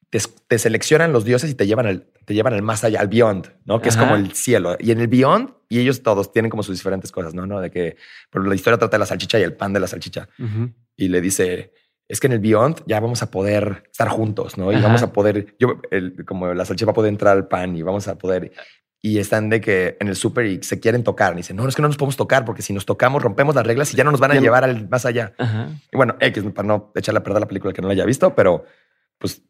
te, 0.10 0.20
te 0.48 0.58
seleccionan 0.58 1.12
los 1.14 1.24
dioses 1.26 1.52
y 1.52 1.56
te 1.56 1.68
llevan 1.68 1.86
al, 1.86 2.08
te 2.26 2.34
llevan 2.34 2.54
al 2.54 2.62
más 2.62 2.84
allá, 2.84 3.00
al 3.00 3.08
beyond, 3.08 3.52
¿no? 3.66 3.82
Que 3.82 3.90
es 3.90 3.98
como 3.98 4.16
el 4.16 4.34
cielo. 4.34 4.76
Y 4.80 4.92
en 4.92 5.00
el 5.02 5.08
beyond, 5.08 5.52
y 5.70 5.80
ellos 5.80 6.02
todos 6.04 6.32
tienen 6.32 6.50
como 6.50 6.64
sus 6.64 6.78
diferentes 6.78 7.12
cosas, 7.12 7.34
¿no? 7.34 7.46
¿no? 7.46 7.60
De 7.62 7.70
que, 7.70 7.96
pero 8.32 8.44
la 8.46 8.56
historia 8.56 8.78
trata 8.80 8.98
de 8.98 9.00
la 9.00 9.06
salchicha 9.06 9.40
y 9.40 9.44
el 9.44 9.54
pan 9.54 9.72
de 9.74 9.80
la 9.80 9.88
salchicha 9.88 10.28
y 10.96 11.08
le 11.10 11.22
dice, 11.22 11.74
es 12.08 12.20
que 12.20 12.26
en 12.28 12.34
el 12.34 12.40
Beyond 12.40 12.82
ya 12.88 13.00
vamos 13.00 13.22
a 13.22 13.30
poder 13.30 13.84
estar 13.92 14.10
juntos, 14.10 14.58
¿no? 14.58 14.72
Y 14.72 14.76
Ajá. 14.76 14.86
vamos 14.88 15.04
a 15.04 15.14
poder, 15.14 15.56
yo, 15.60 15.80
el- 15.92 16.26
como 16.26 16.52
la 16.56 16.66
salchicha 16.66 16.88
va 16.88 16.92
a 16.92 16.96
poder 16.96 17.10
entrar 17.10 17.38
al 17.38 17.48
pan 17.48 17.76
y 17.76 17.82
vamos 17.84 18.08
a 18.08 18.18
poder... 18.18 18.52
Y 19.02 19.20
están 19.20 19.48
de 19.50 19.62
que 19.62 19.96
en 20.02 20.10
el 20.10 20.18
súper 20.18 20.46
y 20.48 20.62
se 20.62 20.82
quieren 20.82 21.06
tocar. 21.06 21.32
Y 21.34 21.38
dicen, 21.38 21.56
no, 21.56 21.66
es 21.70 21.74
que 21.74 21.82
no 21.82 21.88
nos 21.88 21.96
podemos 21.96 22.18
tocar 22.18 22.44
porque 22.44 22.62
si 22.62 22.74
nos 22.74 22.86
tocamos 22.86 23.24
rompemos 23.24 23.56
las 23.56 23.66
reglas 23.66 23.94
y 23.94 23.96
ya 23.96 24.04
no 24.04 24.12
nos 24.12 24.20
van 24.20 24.32
a 24.32 24.34
Ya 24.34 24.40
no- 24.42 24.44
llevar 24.44 24.66
al 24.66 24.90
más 24.90 25.06
allá. 25.06 25.34
Ajá. 25.38 25.70
Y 25.90 25.96
bueno, 25.96 26.16
X, 26.20 26.44
para 26.54 26.68
no 26.68 26.92
echarle 26.96 27.20
a 27.20 27.24
perder 27.24 27.40
la 27.40 27.48
película 27.48 27.72
que 27.72 27.82
no 27.82 27.88
la 27.88 27.94
haya 27.94 28.04
visto, 28.06 28.36
pero 28.36 28.66
pues 29.18 29.42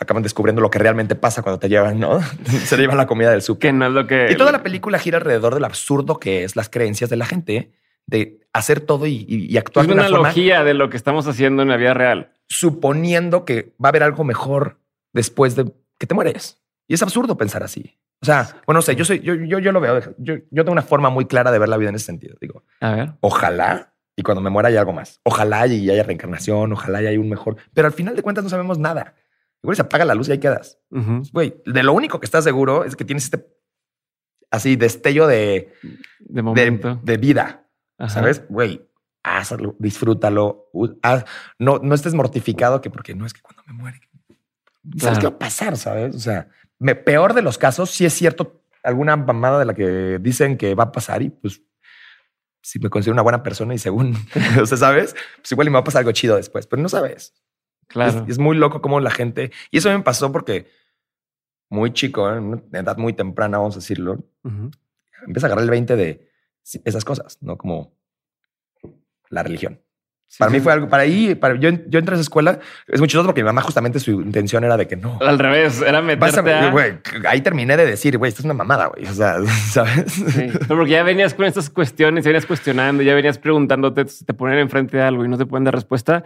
acaban 0.00 0.22
descubriendo 0.22 0.60
lo 0.62 0.70
que 0.70 0.78
realmente 0.78 1.14
pasa 1.14 1.42
cuando 1.42 1.58
te 1.58 1.68
llevan, 1.68 1.98
¿no? 2.00 2.20
se 2.64 2.76
llevan 2.76 2.96
la 2.96 3.06
comida 3.06 3.30
del 3.30 3.42
súper. 3.42 3.68
Que 3.70 3.72
no 3.72 3.86
es 3.86 3.92
lo 3.92 4.06
que. 4.06 4.28
Y 4.30 4.36
toda 4.36 4.52
la 4.52 4.62
película 4.62 4.98
gira 4.98 5.18
alrededor 5.18 5.54
del 5.54 5.64
absurdo 5.64 6.18
que 6.18 6.44
es 6.44 6.56
las 6.56 6.68
creencias 6.68 7.10
de 7.10 7.16
la 7.16 7.26
gente 7.26 7.72
de 8.06 8.40
hacer 8.52 8.80
todo 8.80 9.06
y, 9.06 9.24
y- 9.28 9.52
y 9.52 9.56
actuar 9.56 9.84
Es 9.84 9.88
de 9.88 9.94
una 9.94 10.02
una 10.02 10.08
forma 10.10 10.28
analogía 10.28 10.62
de 10.64 10.74
lo 10.74 10.90
que 10.90 10.96
estamos 10.96 11.26
haciendo 11.26 11.62
en 11.62 11.68
la 11.68 11.76
vida 11.76 11.94
real. 11.94 12.32
suponiendo 12.48 13.44
que 13.44 13.74
va 13.82 13.88
a 13.88 13.90
haber 13.90 14.02
algo 14.02 14.24
mejor 14.24 14.78
después 15.12 15.56
de 15.56 15.72
que 15.98 16.06
te 16.06 16.14
mueres. 16.14 16.60
Y 16.88 16.94
es 16.94 17.02
absurdo 17.02 17.36
pensar 17.36 17.62
así. 17.62 17.98
O 18.20 18.26
sea, 18.26 18.56
bueno, 18.66 18.78
no 18.78 18.82
sé, 18.82 18.96
yo 18.96 19.04
soy, 19.04 19.20
yo, 19.20 19.34
yo, 19.34 19.58
yo 19.58 19.72
lo 19.72 19.80
veo. 19.80 20.00
Yo, 20.18 20.34
yo 20.50 20.64
tengo 20.64 20.72
una 20.72 20.82
forma 20.82 21.08
muy 21.10 21.26
clara 21.26 21.50
de 21.52 21.58
ver 21.58 21.68
la 21.68 21.76
vida 21.76 21.88
en 21.90 21.94
ese 21.94 22.06
sentido. 22.06 22.36
Digo, 22.40 22.62
A 22.80 22.94
ver. 22.94 23.12
ojalá 23.20 23.92
y 24.16 24.22
cuando 24.22 24.40
me 24.40 24.50
muera 24.50 24.68
haya 24.68 24.80
algo 24.80 24.92
más. 24.92 25.20
Ojalá 25.24 25.66
y 25.66 25.90
haya 25.90 26.02
reencarnación, 26.02 26.72
ojalá 26.72 27.02
y 27.02 27.06
haya 27.06 27.18
un 27.20 27.28
mejor. 27.28 27.56
Pero 27.74 27.86
al 27.86 27.92
final 27.92 28.14
de 28.16 28.22
cuentas 28.22 28.44
no 28.44 28.50
sabemos 28.50 28.78
nada. 28.78 29.14
Igual 29.64 29.74
se 29.76 29.82
apaga 29.82 30.04
la 30.04 30.14
luz 30.14 30.28
y 30.28 30.32
ahí 30.32 30.38
quedas. 30.38 30.78
Ujú. 30.90 31.22
Güey, 31.32 31.56
de 31.66 31.82
lo 31.82 31.92
único 31.92 32.20
que 32.20 32.26
estás 32.26 32.44
seguro 32.44 32.84
es 32.84 32.94
que 32.94 33.04
tienes 33.04 33.24
este 33.24 33.44
así 34.50 34.76
destello 34.76 35.26
de, 35.26 35.72
De 35.82 35.98
de, 36.20 36.42
momento. 36.42 37.00
de 37.02 37.16
vida. 37.16 37.66
Ajá. 37.98 38.10
¿Sabes? 38.10 38.42
Güey, 38.48 38.86
hazlo, 39.24 39.74
disfrútalo. 39.78 40.68
haz- 41.02 41.24
no, 41.58 41.78
no 41.82 41.94
estés 41.94 42.14
mortificado 42.14 42.80
que 42.80 42.90
porque 42.90 43.14
no 43.14 43.26
es 43.26 43.32
que 43.32 43.40
cuando 43.40 43.62
me 43.66 43.72
muere. 43.72 44.00
¿Sabes 44.98 45.18
Claro. 45.18 45.20
qué 45.20 45.26
va 45.28 45.34
a 45.34 45.38
pasar? 45.38 45.76
¿Sabes? 45.76 46.14
O 46.14 46.18
sea, 46.20 46.48
me, 46.78 46.94
peor 46.94 47.32
de 47.34 47.42
los 47.42 47.56
casos, 47.58 47.90
si 47.90 48.04
es 48.04 48.12
cierto 48.12 48.62
alguna 48.82 49.16
mamada 49.16 49.58
de 49.58 49.64
la 49.64 49.72
que 49.74 50.18
dicen 50.20 50.58
que 50.58 50.74
va 50.74 50.84
a 50.84 50.92
pasar 50.92 51.22
y 51.22 51.30
pues 51.30 51.62
si 52.62 52.78
me 52.78 52.90
considero 52.90 53.14
una 53.14 53.22
buena 53.22 53.42
persona 53.42 53.74
y 53.74 53.78
según, 53.78 54.14
o 54.62 54.66
sea, 54.66 54.76
¿sabes? 54.78 55.16
Pues 55.36 55.50
igual 55.52 55.68
me 55.68 55.72
va 55.74 55.78
a 55.80 55.84
pasar 55.84 56.00
algo 56.00 56.12
chido 56.12 56.36
después, 56.36 56.66
pero 56.66 56.82
no 56.82 56.88
sabes. 56.90 57.32
Claro. 57.88 58.24
Es, 58.24 58.30
es 58.32 58.38
muy 58.38 58.56
loco 58.56 58.80
como 58.80 59.00
la 59.00 59.10
gente, 59.10 59.50
y 59.70 59.78
eso 59.78 59.90
me 59.90 60.00
pasó 60.00 60.32
porque 60.32 60.66
muy 61.70 61.92
chico, 61.92 62.30
en 62.32 62.44
una 62.44 62.62
edad 62.78 62.96
muy 62.96 63.12
temprana, 63.14 63.58
vamos 63.58 63.74
a 63.76 63.80
decirlo, 63.80 64.24
Ujú. 64.44 64.70
empieza 65.26 65.46
a 65.46 65.48
agarrar 65.48 65.64
el 65.64 65.70
20 65.70 65.96
de 65.96 66.28
esas 66.84 67.04
cosas, 67.04 67.38
¿no? 67.40 67.56
Como 67.58 67.92
la 69.30 69.42
religión. 69.42 69.80
Sí, 70.26 70.38
para 70.38 70.50
sí, 70.50 70.56
mí 70.56 70.62
fue 70.62 70.72
algo, 70.72 70.88
para 70.88 71.02
ahí, 71.04 71.34
para, 71.34 71.54
yo, 71.56 71.70
yo 71.86 71.98
entré 71.98 72.14
a 72.14 72.16
esa 72.16 72.22
escuela, 72.22 72.58
es 72.88 72.98
muy 72.98 73.08
chistoso 73.08 73.26
porque 73.26 73.42
mi 73.42 73.46
mamá 73.46 73.60
justamente 73.62 74.00
su 74.00 74.10
intención 74.22 74.64
era 74.64 74.76
de 74.76 74.88
que 74.88 74.96
no. 74.96 75.18
Al 75.20 75.38
revés, 75.38 75.80
era 75.82 75.98
a- 75.98 76.02
meterte 76.02 76.52
a... 76.52 76.72
ahí 77.28 77.40
terminé 77.40 77.76
de 77.76 77.86
decir, 77.86 78.18
güey, 78.18 78.30
esto 78.30 78.40
es 78.40 78.44
una 78.44 78.54
mamada, 78.54 78.86
güey. 78.86 79.06
O 79.06 79.12
sea, 79.12 79.36
¿sabes? 79.70 80.12
Sí, 80.12 80.48
pero 80.52 80.76
porque 80.76 80.90
ya 80.92 81.02
venías 81.02 81.34
con 81.34 81.44
estas 81.44 81.70
cuestiones, 81.70 82.24
ya 82.24 82.30
venías 82.30 82.46
cuestionando, 82.46 83.02
ya 83.02 83.14
venías 83.14 83.38
preguntándote, 83.38 84.04
te 84.06 84.34
ponen 84.34 84.58
enfrente 84.58 84.96
de 84.96 85.02
algo 85.04 85.24
y 85.24 85.28
no 85.28 85.38
te 85.38 85.46
pueden 85.46 85.64
dar 85.64 85.74
respuesta, 85.74 86.24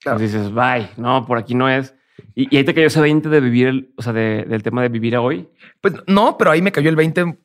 Claro. 0.00 0.18
pues 0.18 0.32
dices, 0.32 0.52
bye, 0.52 0.88
no, 0.96 1.26
por 1.26 1.38
aquí 1.38 1.54
no 1.54 1.68
es. 1.68 1.94
Y, 2.34 2.54
y 2.54 2.58
ahí 2.58 2.64
te 2.64 2.74
cayó 2.74 2.86
ese 2.86 3.00
20 3.00 3.28
de 3.28 3.40
vivir, 3.40 3.66
el, 3.68 3.92
o 3.96 4.02
sea, 4.02 4.12
de- 4.12 4.44
del 4.44 4.62
tema 4.62 4.82
de 4.82 4.88
vivir 4.88 5.16
a 5.16 5.20
hoy. 5.20 5.48
Pues 5.80 5.94
no, 6.06 6.36
pero 6.38 6.50
ahí 6.50 6.62
me 6.62 6.72
cayó 6.72 6.88
el 6.90 6.96
20, 6.96 7.38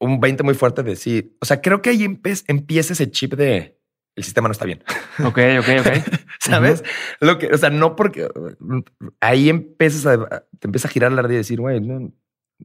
un 0.00 0.20
20 0.20 0.42
muy 0.42 0.54
fuerte 0.54 0.82
de 0.82 0.96
sí. 0.96 1.36
O 1.40 1.44
sea, 1.44 1.60
creo 1.60 1.80
que 1.82 1.90
ahí 1.90 2.04
empieza 2.04 2.92
ese 2.92 3.10
chip 3.10 3.34
de 3.34 3.78
el 4.16 4.24
sistema 4.24 4.48
no 4.48 4.52
está 4.52 4.64
bien. 4.64 4.82
Ok, 5.24 5.38
ok, 5.60 5.68
ok. 5.80 6.14
¿Sabes? 6.40 6.84
Lo 7.20 7.38
que, 7.38 7.48
o 7.48 7.58
sea, 7.58 7.70
no 7.70 7.96
porque 7.96 8.28
ahí 9.20 9.48
empiezas 9.48 10.06
a, 10.06 10.44
te 10.60 10.66
empieza 10.68 10.86
a 10.88 10.90
girar 10.90 11.10
la 11.12 11.22
red 11.22 11.32
y 11.32 11.36
decir, 11.36 11.60
güey, 11.60 11.80
no, 11.80 12.12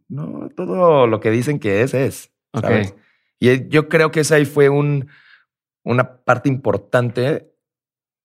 no 0.08 0.50
todo 0.56 1.08
lo 1.08 1.20
que 1.20 1.32
dicen 1.32 1.60
que 1.60 1.82
es, 1.82 1.94
es. 1.96 2.32
Ok. 2.54 2.62
¿sabes? 2.64 2.96
Y 3.40 3.68
yo 3.70 3.90
creo 3.90 4.12
que 4.12 4.20
esa 4.20 4.36
ahí 4.36 4.46
fue 4.46 4.70
un, 4.70 5.10
una 5.84 6.18
parte 6.24 6.48
importante 6.50 7.53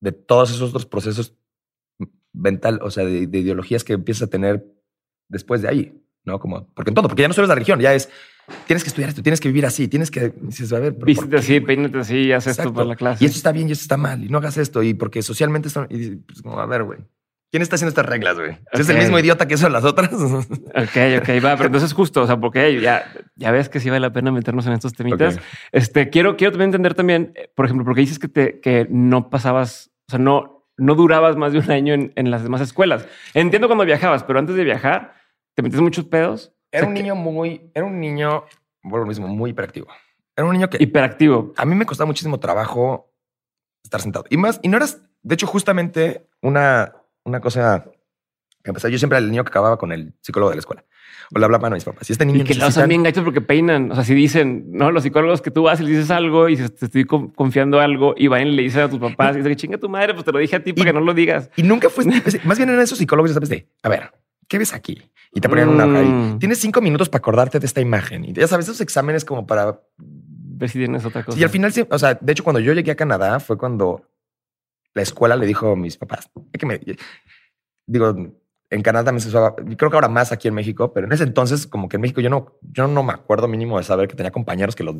de 0.01 0.13
todos 0.13 0.51
esos 0.51 0.71
otros 0.71 0.87
procesos 0.87 1.35
mental, 2.33 2.81
o 2.83 2.91
sea, 2.91 3.05
de, 3.05 3.27
de 3.27 3.39
ideologías 3.39 3.85
que 3.85 3.95
empiezas 3.95 4.29
a 4.29 4.31
tener 4.31 4.65
después 5.29 5.63
de 5.63 5.69
ahí, 5.69 6.03
¿no? 6.25 6.39
Como, 6.39 6.67
porque 6.75 6.91
en 6.91 6.95
todo, 6.95 7.09
porque 7.09 7.23
ya 7.23 7.29
no 7.29 7.35
solo 7.35 7.47
es 7.47 7.49
la 7.49 7.55
religión, 7.55 7.81
ya 7.81 7.95
es, 7.95 8.09
tienes 8.67 8.83
que 8.83 8.89
estudiar 8.89 9.11
esto, 9.11 9.23
tienes 9.23 9.41
que 9.41 9.49
vivir 9.49 9.67
así, 9.67 9.89
tienes 9.89 10.11
que, 10.11 10.33
dices, 10.41 10.73
a 10.73 10.79
ver, 10.79 10.93
¿pero 10.93 11.01
por 11.01 11.07
Vístete 11.07 11.31
qué, 11.31 11.37
así, 11.37 11.61
peínate 11.61 11.99
así, 11.99 12.33
haz 12.33 12.47
esto 12.47 12.63
Exacto. 12.63 12.75
para 12.75 12.87
la 12.87 12.97
clase. 12.97 13.25
Y 13.25 13.27
esto 13.27 13.37
está 13.37 13.53
bien 13.53 13.69
y 13.69 13.73
esto 13.73 13.83
está 13.83 13.97
mal. 13.97 14.25
Y 14.25 14.29
no 14.29 14.39
hagas 14.39 14.57
esto. 14.57 14.83
Y 14.83 14.95
porque 14.95 15.23
socialmente 15.23 15.69
esto. 15.69 15.87
Y 15.91 16.17
pues, 16.17 16.43
como, 16.43 16.59
a 16.59 16.67
ver, 16.67 16.85
güey. 16.85 17.01
¿Quién 17.51 17.63
está 17.63 17.77
haciendo 17.77 17.89
estas 17.91 18.05
reglas, 18.07 18.37
güey? 18.39 18.59
Es 18.73 18.89
el 18.91 18.99
mismo 18.99 19.19
idiota 19.19 19.49
que 19.49 19.57
son 19.57 19.73
las 19.73 19.85
otras. 19.85 20.11
Ok, 20.13 20.97
ok, 21.21 21.29
va, 21.45 21.57
pero 21.57 21.67
entonces 21.67 21.93
justo, 21.95 22.23
o 22.23 22.27
sea, 22.27 22.37
porque 22.39 22.81
ya, 22.81 23.11
ya 23.37 23.51
ves 23.51 23.69
que 23.69 23.81
sí 23.81 23.89
vale 23.89 24.01
la 24.01 24.13
pena 24.13 24.31
meternos 24.31 24.67
en 24.67 24.75
estos 24.75 24.93
temitas. 24.93 25.39
Este, 25.73 26.11
quiero, 26.11 26.37
quiero 26.37 26.53
también 26.53 26.69
entender 26.69 26.95
también, 26.95 27.33
eh, 27.35 27.51
por 27.55 27.65
ejemplo, 27.65 27.85
porque 27.85 28.03
dices 28.03 28.19
que 28.19 28.29
te, 28.29 28.61
que 28.61 28.87
no 28.91 29.31
pasabas, 29.31 29.91
o 30.09 30.11
sea, 30.13 30.19
no, 30.19 30.67
no 30.77 30.95
durabas 30.95 31.37
más 31.37 31.53
de 31.53 31.59
un 31.59 31.71
año 31.71 31.95
en, 31.95 32.13
en 32.17 32.31
las 32.31 32.43
demás 32.43 32.61
escuelas. 32.61 33.09
Entiendo 33.35 33.67
cuando 33.67 33.85
viajabas, 33.87 34.23
pero 34.25 34.39
antes 34.39 34.55
de 34.55 34.65
viajar, 34.65 35.15
te 35.55 35.63
metes 35.63 35.81
muchos 35.81 36.05
pedos. 36.05 36.53
Era 36.71 36.83
O 36.83 36.85
sea, 36.85 36.89
un 36.91 36.95
que- 36.95 37.03
niño 37.03 37.15
muy. 37.17 37.71
Era 37.75 37.87
un 37.87 37.99
niño. 37.99 38.45
Bueno, 38.83 39.05
lo 39.05 39.07
mismo, 39.09 39.27
muy 39.27 39.51
hiperactivo. 39.51 39.89
Era 40.37 40.47
un 40.47 40.53
niño 40.53 40.69
que 40.71 40.77
hiperactivo. 40.81 41.53
a 41.57 41.65
mí 41.65 41.75
me 41.75 41.87
costaba 41.87 42.07
muchísimo 42.07 42.39
trabajo 42.39 43.11
estar 43.83 44.01
sentado. 44.01 44.27
Y 44.31 44.37
más, 44.37 44.61
y 44.63 44.69
no 44.69 44.77
eras. 44.77 45.03
De 45.23 45.35
hecho, 45.35 45.47
justamente 45.49 46.29
una, 46.43 46.93
una 47.29 47.41
cosa 47.41 47.85
que 48.63 48.71
empezó. 48.71 48.89
Yo 48.89 48.99
siempre 48.99 49.19
era 49.19 49.25
el 49.25 49.31
niño 49.31 49.45
que 49.45 49.51
acababa 49.51 49.79
con 49.79 49.93
el 49.93 50.15
psicólogo 50.21 50.51
de 50.51 50.57
la 50.57 50.61
escuela. 50.61 50.85
O 51.35 51.39
le 51.39 51.45
hablaban 51.45 51.73
a 51.73 51.77
mis 51.77 51.85
papás. 51.85 52.09
Y 52.09 52.13
este 52.13 52.25
niño 52.25 52.41
Y 52.41 52.45
que 52.45 52.55
los 52.55 52.89
bien 52.89 53.03
gachos 53.03 53.23
porque 53.23 53.41
peinan. 53.43 53.91
O 53.93 53.95
sea, 53.95 54.03
si 54.05 54.15
dicen, 54.15 54.67
no, 54.71 54.91
los 54.91 55.03
psicólogos 55.03 55.43
que 55.43 55.51
tú 55.51 55.65
vas 55.65 55.79
y 55.81 55.85
le 55.85 55.91
dices 55.91 56.11
algo 56.11 56.49
y 56.49 56.53
dices, 56.57 56.75
te 56.75 56.87
estoy 56.87 57.05
con- 57.05 57.29
confiando 57.29 57.81
algo 57.81 58.15
y 58.17 58.29
van 58.29 58.47
y 58.47 58.53
le 58.53 58.63
dicen 58.63 58.81
a 58.83 58.89
tus 58.89 58.99
papás 58.99 59.35
y 59.37 59.39
dicen, 59.41 59.55
chinga 59.57 59.79
tu 59.79 59.89
madre, 59.89 60.15
pues 60.15 60.25
te 60.25 60.33
lo 60.33 60.39
dije 60.39 60.57
a 60.57 60.65
ti 60.65 60.73
para 60.73 60.83
Y- 60.83 60.87
que 60.87 60.93
no 60.99 61.01
lo 61.05 61.13
digas. 61.15 61.51
Y 61.57 61.63
nunca 61.63 61.91
fue. 61.91 62.05
más 62.45 62.57
bien 62.59 62.71
eran 62.71 62.81
esos 62.83 62.99
psicólogos, 62.99 63.31
ya 63.31 63.35
sabes, 63.35 63.51
de 63.51 63.69
a 63.83 63.89
ver, 63.91 64.11
¿qué 64.49 64.59
ves 64.59 64.73
aquí? 64.73 65.03
Y 65.33 65.41
te 65.41 65.49
ponían 65.51 65.69
una 65.69 65.85
hoja 65.85 65.99
ahí. 65.99 66.09
Mm. 66.09 66.39
Tienes 66.39 66.59
cinco 66.59 66.81
minutos 66.81 67.11
para 67.11 67.19
acordarte 67.19 67.61
de 67.61 67.67
esta 67.67 67.83
imagen. 67.83 68.25
Y 68.25 68.33
ya 68.33 68.49
sabes, 68.49 68.67
esos 68.67 68.81
exámenes 68.81 69.25
como 69.25 69.47
para. 69.47 69.81
Ver 69.99 70.69
si 70.71 70.79
tienes 70.79 71.05
otra 71.05 71.25
cosa. 71.25 71.39
Y 71.39 71.43
al 71.45 71.51
final, 71.51 71.73
o 71.91 71.99
sea, 71.99 72.15
de 72.21 72.33
hecho, 72.33 72.43
cuando 72.43 72.59
yo 72.59 72.73
llegué 72.73 72.91
a 72.91 72.97
Canadá 72.97 73.39
fue 73.39 73.57
cuando 73.59 74.03
la 74.99 75.03
escuela 75.03 75.37
le 75.37 75.47
dijo 75.47 75.73
a 75.73 75.77
mis 75.77 75.97
papás, 75.97 76.31
"Es 76.53 76.59
que 76.61 76.67
me. 76.67 76.81
Digo, 77.87 78.15
en 78.71 78.83
Canadá 78.83 79.07
también 79.07 79.23
se 79.23 79.29
usaba, 79.29 79.57
creo 79.57 79.91
que 79.91 79.97
ahora 79.97 80.09
más 80.09 80.31
aquí 80.31 80.47
en 80.49 80.55
México, 80.55 80.93
pero 80.93 81.07
en 81.07 81.13
ese 81.13 81.25
entonces, 81.25 81.67
como 81.67 81.89
que 81.89 81.97
en 81.97 82.03
México 82.03 82.21
yo 82.21 82.29
no, 82.29 82.59
yo 82.61 82.87
no 82.87 83.03
me 83.03 83.13
acuerdo 83.15 83.49
mínimo 83.49 83.79
de 83.79 83.85
saber 83.85 84.09
que 84.09 84.15
tenía 84.17 84.31
compañeros 84.31 84.77
que 84.77 84.85
los 84.85 84.97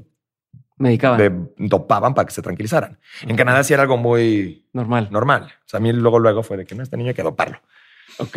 Medicaban. 0.79 1.19
de- 1.19 1.67
dopaban 1.69 2.15
para 2.15 2.25
que 2.27 2.33
se 2.33 2.41
tranquilizaran. 2.41 2.99
En 3.23 3.37
Canadá 3.37 3.63
sí 3.65 3.75
era 3.75 3.83
algo 3.83 3.97
muy 3.99 4.67
Normal. 4.73 5.09
normal. 5.11 5.43
O 5.67 5.69
sea, 5.69 5.79
a 5.79 5.81
mí 5.83 5.93
luego, 5.93 6.19
luego 6.19 6.43
fue 6.43 6.57
de 6.57 6.65
que 6.65 6.75
no, 6.75 6.83
este 6.83 6.97
niño 6.97 7.09
hay 7.11 7.15
que 7.15 7.23
doparlo. 7.23 7.59
Ok. 8.19 8.37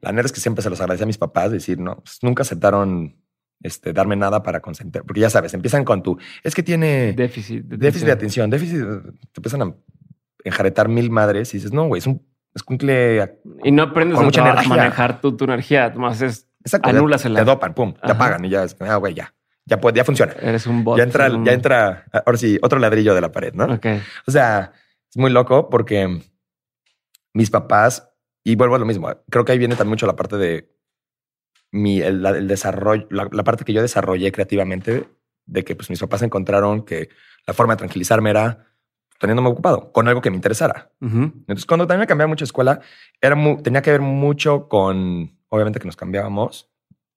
La 0.00 0.12
neta 0.12 0.26
es 0.26 0.32
que 0.32 0.40
siempre 0.40 0.62
se 0.62 0.70
los 0.70 0.80
agradecí 0.80 1.02
a 1.02 1.06
mis 1.06 1.18
papás, 1.18 1.50
decir, 1.52 1.78
no, 1.78 1.96
pues, 1.96 2.18
nunca 2.22 2.42
aceptaron 2.42 3.16
este, 3.62 3.92
darme 3.92 4.16
nada 4.16 4.42
para 4.42 4.60
consentir, 4.60 5.02
porque 5.02 5.20
ya 5.20 5.28
sabes, 5.28 5.52
empiezan 5.52 5.84
con 5.84 6.02
tu, 6.02 6.16
es 6.42 6.54
que 6.54 6.62
tiene 6.62 7.12
Déficit. 7.12 7.62
de 7.66 7.76
déficit 7.76 8.06
de 8.06 8.12
atención, 8.12 8.48
déficit, 8.48 8.78
te 8.80 9.36
empiezan 9.36 9.60
a 9.62 9.74
enjaretar 10.44 10.88
mil 10.88 11.10
madres 11.10 11.52
y 11.54 11.58
dices, 11.58 11.72
no, 11.72 11.86
güey, 11.86 11.98
es 12.00 12.06
un 12.06 12.26
escuincle, 12.54 13.38
Y 13.64 13.70
no 13.72 13.84
aprendes 13.84 14.16
Con 14.16 14.24
a, 14.24 14.26
mucha 14.26 14.40
energía. 14.42 14.68
manejar 14.68 15.20
tu, 15.20 15.36
tu 15.36 15.44
energía. 15.44 15.92
Más 15.96 16.20
es, 16.22 16.48
exacto, 16.64 16.88
Anúlasela. 16.88 17.38
te 17.40 17.44
dopan, 17.44 17.74
pum, 17.74 17.92
te 17.94 18.00
Ajá. 18.02 18.12
apagan 18.14 18.44
y 18.44 18.48
ya, 18.50 18.64
es, 18.64 18.76
ah, 18.80 18.96
güey, 18.96 19.14
ya, 19.14 19.34
ya 19.66 19.80
puede, 19.80 19.96
ya 19.96 20.04
funciona. 20.04 20.32
eres 20.40 20.66
un 20.66 20.82
bot. 20.84 20.98
Ya 20.98 21.04
entra, 21.04 21.30
un- 21.30 21.44
ya 21.44 21.52
entra, 21.52 22.06
ahora 22.26 22.38
sí, 22.38 22.58
otro 22.62 22.78
ladrillo 22.78 23.14
de 23.14 23.20
la 23.20 23.30
pared, 23.32 23.54
¿no? 23.54 23.64
Ok. 23.66 23.86
O 24.26 24.30
sea, 24.30 24.72
es 25.10 25.16
muy 25.16 25.30
loco 25.30 25.68
porque 25.70 26.20
mis 27.34 27.50
papás, 27.50 28.08
y 28.42 28.56
vuelvo 28.56 28.74
a 28.74 28.78
lo 28.78 28.86
mismo, 28.86 29.08
creo 29.30 29.44
que 29.44 29.52
ahí 29.52 29.58
viene 29.58 29.76
también 29.76 29.90
mucho 29.90 30.06
la 30.06 30.16
parte 30.16 30.36
de 30.36 30.74
mi, 31.72 32.00
el, 32.00 32.24
el 32.26 32.48
desarrollo, 32.48 33.06
la, 33.10 33.28
la 33.30 33.44
parte 33.44 33.64
que 33.64 33.72
yo 33.72 33.82
desarrollé 33.82 34.32
creativamente, 34.32 35.08
de 35.46 35.64
que 35.64 35.76
pues 35.76 35.88
mis 35.90 36.00
papás 36.00 36.22
encontraron 36.22 36.84
que 36.84 37.08
la 37.46 37.54
forma 37.54 37.74
de 37.74 37.78
tranquilizarme 37.78 38.30
era 38.30 38.66
teniéndome 39.20 39.50
ocupado 39.50 39.92
con 39.92 40.08
algo 40.08 40.20
que 40.20 40.30
me 40.30 40.36
interesara. 40.36 40.90
Entonces, 41.00 41.64
cuando 41.66 41.86
también 41.86 42.00
me 42.00 42.06
cambiaba 42.08 42.28
mucho 42.28 42.42
de 42.44 42.46
escuela, 42.48 42.80
era 43.20 43.36
tenía 43.62 43.82
que 43.82 43.92
ver 43.92 44.00
mucho 44.00 44.66
con, 44.68 45.38
obviamente 45.48 45.78
que 45.78 45.86
nos 45.86 45.94
cambiábamos, 45.96 46.68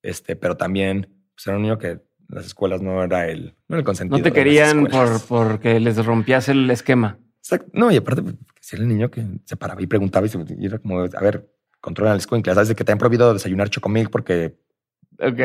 este, 0.04 0.36
pero 0.36 0.56
también 0.58 1.08
pues, 1.34 1.48
era 1.48 1.56
un 1.56 1.63
niño 1.63 1.80
que 1.80 2.02
las 2.28 2.46
escuelas 2.46 2.82
no 2.82 3.04
era 3.04 3.28
el, 3.28 3.56
no 3.68 3.76
era 3.76 3.80
el 3.80 3.84
consentido. 3.86 4.18
No 4.18 4.24
te 4.24 4.32
querían 4.32 4.86
por, 4.88 5.22
porque 5.28 5.80
les 5.80 6.06
rompías 6.06 6.50
el 6.50 6.70
esquema. 6.70 7.18
Exacto. 7.39 7.70
No, 7.74 7.89
y 7.92 7.98
aparte, 7.98 8.22
pues, 8.22 8.36
si 8.60 8.76
era 8.76 8.84
el 8.84 8.89
niño 8.89 9.10
que 9.10 9.26
se 9.46 9.56
paraba 9.58 9.82
y 9.82 9.88
preguntaba 9.88 10.26
y, 10.26 10.30
se- 10.30 10.39
y 10.60 10.66
era 10.66 10.80
como, 10.80 11.00
a 11.02 11.22
ver, 11.22 11.50
controla 11.82 12.12
el 12.12 12.18
escuincle. 12.18 12.54
Sabes 12.54 12.74
que 12.76 12.84
te 12.84 12.92
han 12.92 12.98
prohibido 12.98 13.34
desayunar 13.34 13.70
chocomilk 13.70 14.10
porque 14.10 14.56